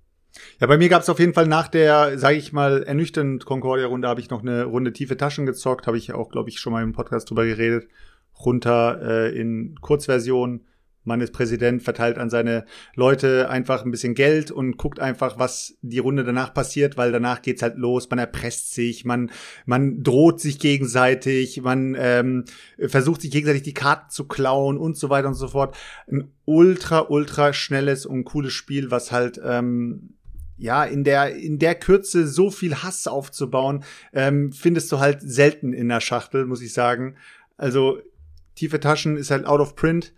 Ja, 0.61 0.67
bei 0.67 0.79
mir 0.79 0.89
gab 0.89 1.03
es 1.03 1.09
auf 1.09 1.19
jeden 1.19 1.35
Fall 1.35 1.47
nach 1.47 1.69
der, 1.69 2.19
sage 2.19 2.37
ich 2.37 2.53
mal, 2.53 2.83
ernüchternd 2.85 3.45
Concordia-Runde 3.45 4.09
habe 4.09 4.21
ich 4.21 4.31
noch 4.31 4.43
eine 4.43 4.65
Runde 4.65 4.93
tiefe 4.93 5.17
Taschen 5.17 5.45
gezockt, 5.45 5.87
habe 5.87 5.99
ich 5.99 6.13
auch, 6.13 6.31
glaube 6.31 6.49
ich, 6.49 6.59
schon 6.59 6.73
mal 6.73 6.83
im 6.83 6.93
Podcast 6.93 7.29
drüber 7.29 7.45
geredet. 7.45 7.89
Runter 8.45 9.01
äh, 9.03 9.39
in 9.39 9.77
Kurzversion. 9.81 10.67
Man 11.05 11.21
ist 11.21 11.33
Präsident, 11.33 11.83
verteilt 11.83 12.19
an 12.19 12.31
seine 12.31 12.65
Leute 12.95 13.49
einfach 13.51 13.85
ein 13.85 13.91
bisschen 13.91 14.15
Geld 14.15 14.51
und 14.51 14.77
guckt 14.77 15.01
einfach, 15.01 15.39
was 15.39 15.77
die 15.83 15.99
Runde 15.99 16.25
danach 16.25 16.55
passiert, 16.55 16.97
weil 16.97 17.13
danach 17.13 17.43
geht's 17.43 17.63
halt 17.63 17.77
los. 17.77 18.09
Man 18.09 18.19
erpresst 18.19 18.75
sich, 18.75 19.05
man 19.05 19.31
man 19.67 20.03
droht 20.03 20.41
sich 20.41 20.59
gegenseitig, 20.59 21.61
man 21.63 21.97
ähm, 21.99 22.45
versucht 22.79 23.23
sich 23.23 23.31
gegenseitig 23.31 23.63
die 23.63 23.75
Karten 23.75 24.11
zu 24.11 24.29
klauen 24.29 24.79
und 24.79 24.97
so 24.97 25.11
weiter 25.11 25.29
und 25.29 25.35
so 25.35 25.49
fort. 25.49 25.77
Ein 26.11 26.31
ultra 26.45 27.07
ultra 27.09 27.53
schnelles 27.53 28.07
und 28.07 28.25
cooles 28.25 28.53
Spiel, 28.53 28.91
was 28.91 29.11
halt 29.11 29.41
ähm, 29.45 30.15
ja, 30.63 30.85
in 30.85 31.03
der, 31.03 31.35
in 31.35 31.59
der 31.59 31.75
Kürze 31.75 32.29
so 32.29 32.53
viel 32.53 32.77
Hass 32.77 33.09
aufzubauen, 33.09 33.83
ähm, 34.13 34.53
findest 34.53 34.93
du 34.93 35.01
halt 35.01 35.19
selten 35.21 35.73
in 35.73 35.89
der 35.89 36.01
Schachtel, 36.01 36.47
muss 36.47 36.63
ich 36.63 36.73
sagen. 36.73 37.17
Also, 37.57 37.99
tiefe 38.55 38.79
Taschen 38.79 39.17
ist 39.17 39.33
halt 39.33 39.45
out 39.45 39.61
of 39.61 39.75
print. 39.75 40.13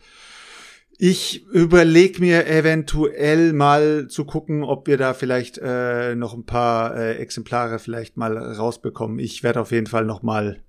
Ich 0.96 1.44
überleg 1.48 2.20
mir 2.20 2.46
eventuell 2.46 3.52
mal 3.52 4.06
zu 4.08 4.24
gucken, 4.24 4.62
ob 4.62 4.86
wir 4.86 4.96
da 4.96 5.12
vielleicht 5.12 5.58
äh, 5.58 6.14
noch 6.14 6.34
ein 6.34 6.46
paar 6.46 6.96
äh, 6.96 7.16
Exemplare 7.16 7.78
vielleicht 7.80 8.16
mal 8.16 8.36
rausbekommen. 8.36 9.18
Ich 9.18 9.42
werde 9.42 9.60
auf 9.60 9.72
jeden 9.72 9.88
Fall 9.88 10.04
noch 10.04 10.22
mal 10.22 10.62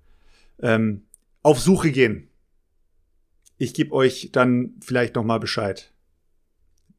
ähm, 0.60 1.03
auf 1.43 1.60
Suche 1.60 1.91
gehen. 1.91 2.30
Ich 3.57 3.73
gebe 3.73 3.93
euch 3.93 4.30
dann 4.31 4.73
vielleicht 4.81 5.15
noch 5.15 5.23
mal 5.23 5.39
Bescheid. 5.39 5.93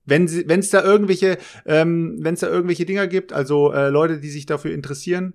Wenn 0.05 0.27
es 0.27 0.71
da 0.71 0.85
irgendwelche, 0.85 1.37
ähm, 1.65 2.19
wenn 2.21 2.35
es 2.35 2.41
da 2.41 2.47
irgendwelche 2.47 2.87
Dinger 2.87 3.09
gibt, 3.09 3.33
also 3.33 3.73
äh, 3.73 3.89
Leute, 3.89 4.21
die 4.21 4.31
sich 4.31 4.47
dafür 4.47 4.73
interessieren, 4.73 5.35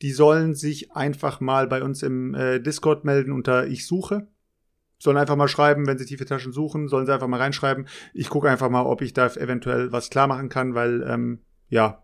die 0.00 0.10
sollen 0.10 0.54
sich 0.54 0.92
einfach 0.92 1.40
mal 1.40 1.66
bei 1.66 1.82
uns 1.82 2.02
im 2.02 2.34
äh, 2.34 2.60
Discord 2.60 3.04
melden 3.04 3.32
unter 3.32 3.66
ich 3.66 3.86
suche. 3.86 4.26
Sollen 4.98 5.16
einfach 5.16 5.36
mal 5.36 5.48
schreiben, 5.48 5.86
wenn 5.86 5.98
sie 5.98 6.06
tiefe 6.06 6.24
Taschen 6.24 6.52
suchen, 6.52 6.88
sollen 6.88 7.06
sie 7.06 7.12
einfach 7.12 7.28
mal 7.28 7.40
reinschreiben. 7.40 7.86
Ich 8.14 8.28
gucke 8.30 8.48
einfach 8.48 8.70
mal, 8.70 8.82
ob 8.82 9.02
ich 9.02 9.12
da 9.12 9.26
eventuell 9.26 9.92
was 9.92 10.10
klar 10.10 10.26
machen 10.26 10.48
kann, 10.48 10.74
weil 10.74 11.02
ähm, 11.08 11.40
ja. 11.68 12.02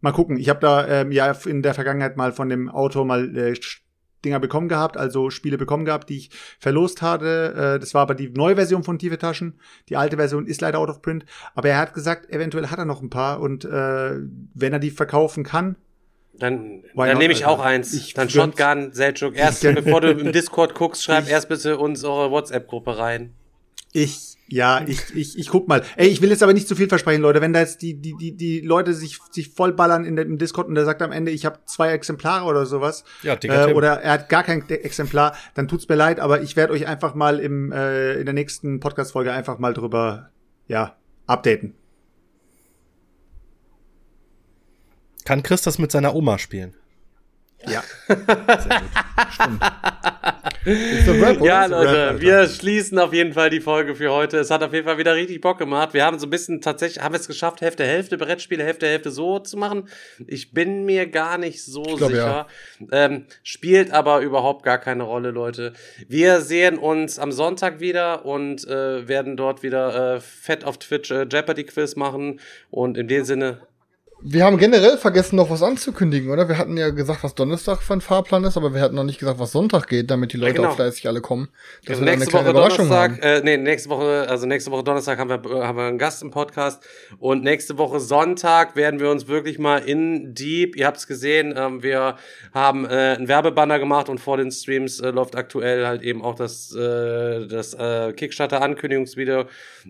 Mal 0.00 0.12
gucken. 0.12 0.38
Ich 0.38 0.48
habe 0.48 0.60
da 0.60 0.88
ähm, 0.88 1.12
ja 1.12 1.30
in 1.44 1.62
der 1.62 1.74
Vergangenheit 1.74 2.16
mal 2.16 2.32
von 2.32 2.48
dem 2.48 2.70
Autor 2.70 3.04
mal 3.04 3.36
äh, 3.36 3.54
Dinger 4.24 4.40
bekommen 4.40 4.68
gehabt, 4.68 4.96
also 4.96 5.30
Spiele 5.30 5.58
bekommen 5.58 5.84
gehabt, 5.84 6.08
die 6.08 6.16
ich 6.16 6.30
verlost 6.58 7.02
hatte. 7.02 7.54
Äh, 7.54 7.78
das 7.78 7.94
war 7.94 8.02
aber 8.02 8.14
die 8.14 8.30
neue 8.30 8.56
Version 8.56 8.84
von 8.84 8.98
Tiefe 8.98 9.18
Taschen. 9.18 9.60
Die 9.88 9.96
alte 9.96 10.16
Version 10.16 10.46
ist 10.46 10.60
leider 10.60 10.78
out 10.78 10.90
of 10.90 11.02
print. 11.02 11.24
Aber 11.54 11.68
er 11.68 11.78
hat 11.78 11.94
gesagt, 11.94 12.30
eventuell 12.30 12.68
hat 12.68 12.78
er 12.78 12.84
noch 12.84 13.02
ein 13.02 13.10
paar 13.10 13.40
und 13.40 13.64
äh, 13.64 14.18
wenn 14.54 14.72
er 14.72 14.78
die 14.78 14.90
verkaufen 14.90 15.44
kann, 15.44 15.76
Dann, 16.32 16.82
dann 16.96 17.18
nehme 17.18 17.32
ich 17.32 17.46
Alter? 17.46 17.60
auch 17.60 17.64
eins. 17.64 17.92
Ich 17.92 18.14
dann. 18.14 18.30
Shotgun, 18.30 18.92
Seljuk. 18.92 19.36
Erst 19.36 19.62
bevor 19.62 20.00
du 20.00 20.10
im 20.10 20.32
Discord 20.32 20.74
guckst, 20.74 21.04
schreib 21.04 21.28
erst 21.28 21.48
bitte 21.48 21.78
unsere 21.78 22.30
WhatsApp-Gruppe 22.30 22.98
rein. 22.98 23.34
Ich, 23.92 24.36
ja, 24.48 24.82
ich, 24.86 25.14
ich, 25.14 25.38
ich 25.38 25.48
guck 25.48 25.66
mal. 25.68 25.82
Ey, 25.96 26.08
ich 26.08 26.22
will 26.22 26.30
jetzt 26.30 26.42
aber 26.42 26.52
nicht 26.52 26.68
zu 26.68 26.76
viel 26.76 26.88
versprechen, 26.88 27.22
Leute. 27.22 27.40
Wenn 27.40 27.52
da 27.52 27.60
jetzt 27.60 27.82
die, 27.82 27.94
die, 27.94 28.14
die, 28.16 28.36
die 28.36 28.60
Leute 28.60 28.94
sich, 28.94 29.18
sich 29.32 29.48
vollballern 29.48 30.04
in 30.04 30.16
dem 30.16 30.38
Discord 30.38 30.68
und 30.68 30.76
der 30.76 30.84
sagt 30.84 31.02
am 31.02 31.12
Ende, 31.12 31.32
ich 31.32 31.44
habe 31.44 31.58
zwei 31.66 31.90
Exemplare 31.90 32.44
oder 32.44 32.66
sowas, 32.66 33.04
Ja, 33.22 33.36
dicker 33.36 33.70
äh, 33.70 33.74
oder 33.74 34.00
er 34.00 34.12
hat 34.12 34.28
gar 34.28 34.44
kein 34.44 34.68
Exemplar, 34.68 35.34
dann 35.54 35.66
tut's 35.66 35.88
mir 35.88 35.96
leid, 35.96 36.20
aber 36.20 36.42
ich 36.42 36.56
werde 36.56 36.72
euch 36.72 36.86
einfach 36.86 37.14
mal 37.14 37.40
im, 37.40 37.72
äh, 37.72 38.14
in 38.14 38.24
der 38.24 38.34
nächsten 38.34 38.80
Podcast-Folge 38.80 39.32
einfach 39.32 39.58
mal 39.58 39.74
drüber, 39.74 40.30
ja, 40.68 40.96
updaten. 41.26 41.74
Kann 45.24 45.42
Chris 45.42 45.62
das 45.62 45.78
mit 45.78 45.92
seiner 45.92 46.14
Oma 46.14 46.38
spielen? 46.38 46.74
Ja, 47.66 47.82
Ja. 48.10 48.20
Ist 50.64 51.08
Rap? 51.08 51.40
Ja, 51.42 51.66
Leute, 51.66 52.10
Rap, 52.10 52.20
wir 52.20 52.48
schließen 52.48 52.98
auf 52.98 53.12
jeden 53.12 53.32
Fall 53.32 53.50
die 53.50 53.60
Folge 53.60 53.94
für 53.94 54.10
heute. 54.10 54.38
Es 54.38 54.50
hat 54.50 54.62
auf 54.62 54.72
jeden 54.72 54.86
Fall 54.86 54.98
wieder 54.98 55.14
richtig 55.14 55.40
Bock 55.40 55.58
gemacht. 55.58 55.94
Wir 55.94 56.04
haben 56.04 56.18
so 56.18 56.26
ein 56.26 56.30
bisschen 56.30 56.60
tatsächlich, 56.60 57.02
haben 57.02 57.14
es 57.14 57.26
geschafft, 57.26 57.60
Hälfte, 57.60 57.84
Hälfte 57.84 58.18
Brettspiele, 58.18 58.64
Hälfte, 58.64 58.86
Hälfte 58.86 59.10
so 59.10 59.38
zu 59.38 59.56
machen. 59.56 59.88
Ich 60.26 60.52
bin 60.52 60.84
mir 60.84 61.06
gar 61.06 61.38
nicht 61.38 61.64
so 61.64 61.82
glaub, 61.82 62.10
sicher. 62.10 62.46
Ähm, 62.92 63.26
spielt 63.42 63.90
aber 63.90 64.20
überhaupt 64.20 64.62
gar 64.62 64.78
keine 64.78 65.04
Rolle, 65.04 65.30
Leute. 65.30 65.72
Wir 66.08 66.40
sehen 66.40 66.78
uns 66.78 67.18
am 67.18 67.32
Sonntag 67.32 67.80
wieder 67.80 68.24
und 68.26 68.66
äh, 68.66 69.08
werden 69.08 69.36
dort 69.36 69.62
wieder 69.62 70.16
äh, 70.16 70.20
fett 70.20 70.64
auf 70.64 70.78
Twitch 70.78 71.10
äh, 71.10 71.26
Jeopardy 71.30 71.64
Quiz 71.64 71.96
machen. 71.96 72.40
Und 72.70 72.98
in 72.98 73.08
dem 73.08 73.24
Sinne, 73.24 73.60
Wir 74.22 74.44
haben 74.44 74.58
generell 74.58 74.98
vergessen, 74.98 75.36
noch 75.36 75.48
was 75.48 75.62
anzukündigen, 75.62 76.30
oder? 76.30 76.46
Wir 76.46 76.58
hatten 76.58 76.76
ja 76.76 76.90
gesagt, 76.90 77.24
was 77.24 77.34
Donnerstag 77.34 77.80
für 77.82 77.94
ein 77.94 78.02
Fahrplan 78.02 78.44
ist, 78.44 78.58
aber 78.58 78.74
wir 78.74 78.82
hatten 78.82 78.94
noch 78.94 79.04
nicht 79.04 79.18
gesagt, 79.18 79.38
was 79.38 79.52
Sonntag 79.52 79.86
geht, 79.88 80.10
damit 80.10 80.34
die 80.34 80.36
Leute 80.36 80.54
genau. 80.56 80.68
auch 80.68 80.74
fleißig 80.74 81.08
alle 81.08 81.22
kommen. 81.22 81.48
Dass 81.86 81.96
Also 81.96 82.04
wir 82.04 82.16
nächste 82.16 82.32
Woche 82.34 82.50
Überraschung 82.50 82.88
Donnerstag, 82.90 83.12
haben. 83.12 83.22
äh, 83.22 83.40
nee, 83.42 83.56
nächste 83.56 83.88
Woche, 83.88 84.26
also 84.28 84.46
nächste 84.46 84.70
Woche 84.72 84.84
Donnerstag 84.84 85.18
haben 85.18 85.30
wir, 85.30 85.36
äh, 85.50 85.62
haben 85.62 85.78
wir 85.78 85.84
einen 85.84 85.96
Gast 85.96 86.22
im 86.22 86.30
Podcast 86.30 86.82
und 87.18 87.42
nächste 87.44 87.78
Woche 87.78 87.98
Sonntag 87.98 88.76
werden 88.76 89.00
wir 89.00 89.10
uns 89.10 89.26
wirklich 89.26 89.58
mal 89.58 89.78
in 89.78 90.34
Deep, 90.34 90.76
ihr 90.76 90.86
habt 90.86 90.98
es 90.98 91.06
gesehen, 91.06 91.54
ähm, 91.56 91.82
wir 91.82 92.16
haben 92.52 92.84
äh, 92.84 92.88
einen 93.16 93.26
Werbebanner 93.26 93.78
gemacht 93.78 94.10
und 94.10 94.18
vor 94.18 94.36
den 94.36 94.50
Streams 94.50 95.00
äh, 95.00 95.12
läuft 95.12 95.34
aktuell 95.34 95.86
halt 95.86 96.02
eben 96.02 96.22
auch 96.22 96.34
das, 96.34 96.74
äh, 96.74 97.46
das 97.46 97.72
äh, 97.72 98.12
Kickstarter-Ankündigungsvideo 98.12 99.44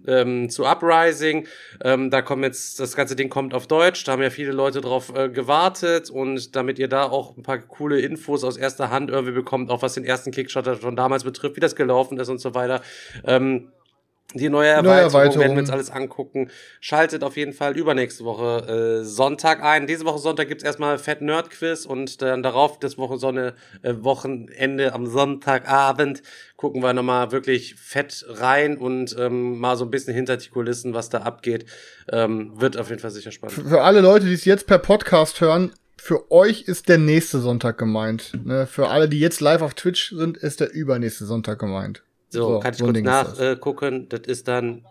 ähm, 0.06 0.48
zu 0.50 0.66
Uprising. 0.66 1.48
Ähm, 1.82 2.10
da 2.10 2.22
kommt 2.22 2.44
jetzt, 2.44 2.78
das 2.78 2.94
ganze 2.94 3.16
Ding 3.16 3.28
kommt 3.28 3.54
auf 3.54 3.66
Deutsch, 3.66 4.04
da 4.04 4.19
haben 4.20 4.24
ja 4.24 4.30
viele 4.30 4.52
Leute 4.52 4.82
drauf 4.82 5.14
äh, 5.16 5.30
gewartet 5.30 6.10
und 6.10 6.54
damit 6.54 6.78
ihr 6.78 6.88
da 6.88 7.04
auch 7.04 7.36
ein 7.36 7.42
paar 7.42 7.58
coole 7.58 8.00
Infos 8.00 8.44
aus 8.44 8.58
erster 8.58 8.90
Hand 8.90 9.10
irgendwie 9.10 9.32
bekommt, 9.32 9.70
auch 9.70 9.80
was 9.80 9.94
den 9.94 10.04
ersten 10.04 10.30
Kickstarter 10.30 10.76
schon 10.76 10.94
damals 10.94 11.24
betrifft, 11.24 11.56
wie 11.56 11.60
das 11.60 11.74
gelaufen 11.74 12.18
ist 12.18 12.28
und 12.28 12.38
so 12.38 12.54
weiter. 12.54 12.82
Ähm, 13.24 13.68
die 14.34 14.48
neue 14.48 14.68
Erweiterung, 14.68 15.12
Erweiterung. 15.12 15.40
werden 15.40 15.56
wir 15.56 15.60
uns 15.60 15.70
alles 15.70 15.90
angucken. 15.90 16.50
Schaltet 16.80 17.24
auf 17.24 17.36
jeden 17.36 17.52
Fall 17.52 17.76
übernächste 17.76 18.24
Woche 18.24 19.00
äh, 19.00 19.04
Sonntag 19.04 19.62
ein. 19.62 19.86
Diese 19.86 20.04
Woche 20.04 20.18
Sonntag 20.18 20.48
gibt's 20.48 20.64
erstmal 20.64 20.98
Fett 20.98 21.20
Nerd 21.22 21.50
Quiz 21.50 21.86
und 21.86 22.22
dann 22.22 22.42
darauf 22.42 22.78
das 22.78 22.98
Woche 22.98 23.18
Sonne, 23.18 23.54
äh, 23.82 23.94
Wochenende 23.98 24.92
am 24.92 25.06
Sonntagabend 25.06 26.22
gucken 26.60 26.82
wir 26.82 26.92
nochmal 26.92 27.32
wirklich 27.32 27.74
fett 27.76 28.22
rein 28.28 28.76
und 28.76 29.16
ähm, 29.18 29.58
mal 29.58 29.78
so 29.78 29.86
ein 29.86 29.90
bisschen 29.90 30.12
hinter 30.12 30.36
die 30.36 30.50
Kulissen, 30.50 30.92
was 30.92 31.08
da 31.08 31.20
abgeht. 31.20 31.64
Ähm, 32.12 32.52
wird 32.60 32.76
auf 32.76 32.90
jeden 32.90 33.00
Fall 33.00 33.10
sicher 33.10 33.32
spannend. 33.32 33.66
Für 33.66 33.80
alle 33.80 34.02
Leute, 34.02 34.26
die 34.26 34.34
es 34.34 34.44
jetzt 34.44 34.66
per 34.66 34.78
Podcast 34.78 35.40
hören, 35.40 35.72
für 35.96 36.30
euch 36.30 36.62
ist 36.62 36.90
der 36.90 36.98
nächste 36.98 37.40
Sonntag 37.40 37.78
gemeint. 37.78 38.32
Ne? 38.44 38.66
Für 38.66 38.88
alle, 38.88 39.08
die 39.08 39.20
jetzt 39.20 39.40
live 39.40 39.62
auf 39.62 39.72
Twitch 39.72 40.10
sind, 40.10 40.36
ist 40.36 40.60
der 40.60 40.72
übernächste 40.72 41.24
Sonntag 41.24 41.58
gemeint. 41.58 42.02
So, 42.30 42.60
kann 42.60 42.72
ich 42.72 42.78
so 42.78 42.86
kurz 42.86 42.96
ist 42.98 43.06
das. 43.06 43.38
nachgucken. 43.38 44.08
Das 44.08 44.20
ist 44.26 44.48
dann 44.48 44.84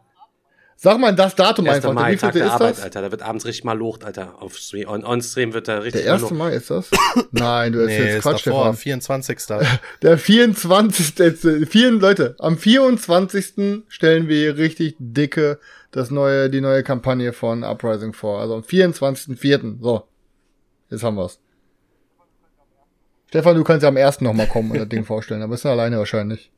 Sag 0.81 0.97
mal 0.97 1.13
das 1.13 1.35
Datum 1.35 1.67
1. 1.67 1.75
einfach. 1.75 1.91
Mai, 1.93 2.13
Wie 2.13 2.15
Tag 2.15 2.31
viel 2.31 2.39
der 2.39 2.47
ist 2.47 2.53
Arbeit, 2.53 2.77
das? 2.77 2.83
Alter. 2.83 3.01
Da 3.01 3.11
wird 3.11 3.21
abends 3.21 3.45
richtig 3.45 3.65
mal 3.65 3.77
locht, 3.77 4.05
Alter. 4.05 4.41
Auf 4.41 4.55
Stream, 4.57 4.87
on, 4.87 5.03
on 5.03 5.21
Stream 5.21 5.51
wird 5.53 5.67
da 5.67 5.79
richtig 5.79 6.03
Der 6.03 6.11
mal 6.11 6.15
1. 6.15 6.21
locht. 6.21 6.33
Mai 6.35 6.53
ist 6.53 6.69
das? 6.69 6.89
Nein, 7.31 7.73
du 7.73 7.79
hast 7.81 7.87
Nee, 7.87 7.97
jetzt 8.13 8.21
Quatsch, 8.21 8.47
davor, 8.47 8.61
Stefan. 8.73 8.77
24. 8.77 9.39
Der 10.01 10.17
24. 10.17 11.19
jetzt, 11.19 11.43
äh, 11.43 11.65
vier, 11.65 11.91
Leute, 11.91 12.35
am 12.39 12.57
24. 12.57 13.83
stellen 13.89 14.29
wir 14.29 14.37
hier 14.37 14.57
richtig 14.57 14.95
dicke 14.99 15.59
das 15.91 16.11
neue, 16.11 16.49
die 16.49 16.61
neue 16.61 16.83
Kampagne 16.83 17.33
von 17.33 17.65
Uprising 17.65 18.13
vor. 18.13 18.39
Also 18.39 18.55
am 18.55 18.61
24.04. 18.61 19.81
So. 19.81 20.03
Jetzt 20.89 21.03
haben 21.03 21.17
wir's. 21.17 21.39
Stefan, 23.27 23.57
du 23.57 23.63
kannst 23.65 23.83
ja 23.83 23.89
am 23.89 23.97
1. 23.97 24.21
nochmal 24.21 24.47
kommen 24.47 24.71
und 24.71 24.77
das 24.79 24.87
Ding 24.87 25.03
vorstellen, 25.05 25.41
aber 25.41 25.51
bist 25.51 25.65
du 25.65 25.69
alleine 25.69 25.97
wahrscheinlich. 25.97 26.51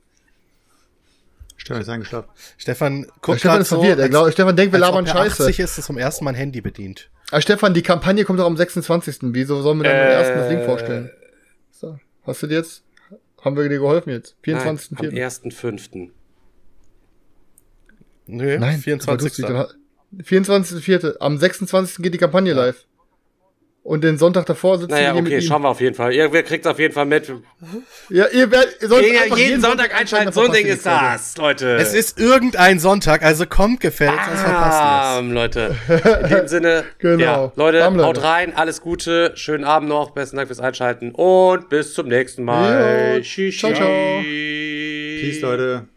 Stefan 1.61 1.81
ist 1.81 1.89
eingeschlafen. 1.89 2.29
Stefan, 2.57 3.01
Der 3.03 3.11
guck 3.21 3.37
Stefan 3.37 3.61
ist 3.61 3.67
verwirrt. 3.69 3.99
Er 3.99 4.03
als- 4.05 4.09
glaub, 4.09 4.31
Stefan 4.31 4.55
denkt, 4.55 4.73
wir 4.73 4.79
labern 4.79 5.05
er 5.05 5.11
Scheiße. 5.13 5.43
80 5.43 5.59
ist, 5.59 5.77
das 5.77 5.85
zum 5.85 5.97
ersten 5.99 6.25
Mal 6.25 6.31
ein 6.31 6.35
Handy 6.35 6.59
bedient. 6.59 7.09
Aber 7.29 7.39
Stefan, 7.41 7.73
die 7.75 7.83
Kampagne 7.83 8.25
kommt 8.25 8.39
doch 8.39 8.45
am 8.47 8.57
26. 8.57 9.17
Wieso 9.33 9.61
sollen 9.61 9.77
wir 9.79 9.83
dann 9.83 9.95
am 9.95 10.07
Äh, 10.07 10.15
1. 10.15 10.27
das 10.39 10.49
Ding 10.49 10.63
vorstellen? 10.65 11.11
So. 11.71 11.99
Hast 12.23 12.41
du 12.43 12.47
dir 12.47 12.55
jetzt? 12.57 12.83
Haben 13.43 13.55
wir 13.57 13.69
dir 13.69 13.77
geholfen 13.79 14.09
jetzt? 14.09 14.35
Nein, 14.45 14.67
am 14.67 14.77
24.04. 14.77 15.11
1.5. 15.13 16.09
Nö, 18.27 18.57
Nein, 18.59 18.79
24. 18.79 19.45
24.04. 20.23 21.17
Am 21.19 21.37
26. 21.37 21.97
geht 22.03 22.13
die 22.13 22.17
Kampagne 22.17 22.53
live. 22.53 22.85
Und 23.83 24.03
den 24.03 24.19
Sonntag 24.19 24.45
davor 24.45 24.77
sitzen 24.77 24.91
Naja, 24.91 25.07
wir 25.07 25.13
hier 25.13 25.21
okay, 25.23 25.33
mit 25.35 25.43
ihm. 25.43 25.47
schauen 25.47 25.63
wir 25.63 25.69
auf 25.69 25.81
jeden 25.81 25.95
Fall. 25.95 26.13
Ihr, 26.13 26.31
ihr 26.31 26.43
kriegt 26.43 26.67
auf 26.67 26.77
jeden 26.77 26.93
Fall 26.93 27.07
mit. 27.07 27.33
Ja, 28.09 28.27
ihr, 28.27 28.51
werdet, 28.51 28.77
ihr 28.79 28.87
sollt 28.87 29.07
Ja, 29.11 29.21
einfach 29.23 29.37
jeden 29.37 29.59
Sonntag 29.59 29.99
einschalten, 29.99 30.31
so 30.31 30.41
ein 30.41 30.51
Ding 30.51 30.67
ist 30.67 30.85
das, 30.85 31.35
Leute. 31.37 31.77
Es 31.77 31.95
ist 31.95 32.19
irgendein 32.19 32.77
Sonntag, 32.79 33.23
also 33.23 33.47
kommt 33.47 33.79
gefällt, 33.79 34.13
sonst 34.27 34.41
verpasst 34.41 35.15
ihr 35.15 35.19
Ähm, 35.19 35.31
Leute. 35.33 35.75
In 36.23 36.29
dem 36.29 36.47
Sinne, 36.47 36.83
Genau. 36.99 37.23
ja, 37.23 37.51
Leute, 37.55 37.79
Leute. 37.79 38.03
haut 38.05 38.21
rein, 38.23 38.55
alles 38.55 38.81
Gute, 38.81 39.31
schönen 39.35 39.63
Abend 39.63 39.89
noch, 39.89 40.11
besten 40.11 40.37
Dank 40.37 40.47
fürs 40.47 40.59
Einschalten 40.59 41.11
und 41.11 41.67
bis 41.69 41.95
zum 41.95 42.07
nächsten 42.07 42.43
Mal. 42.43 43.21
Jo, 43.23 43.51
ciao, 43.51 43.73
ciao. 43.73 43.87
Peace, 44.21 45.41
Leute. 45.41 45.90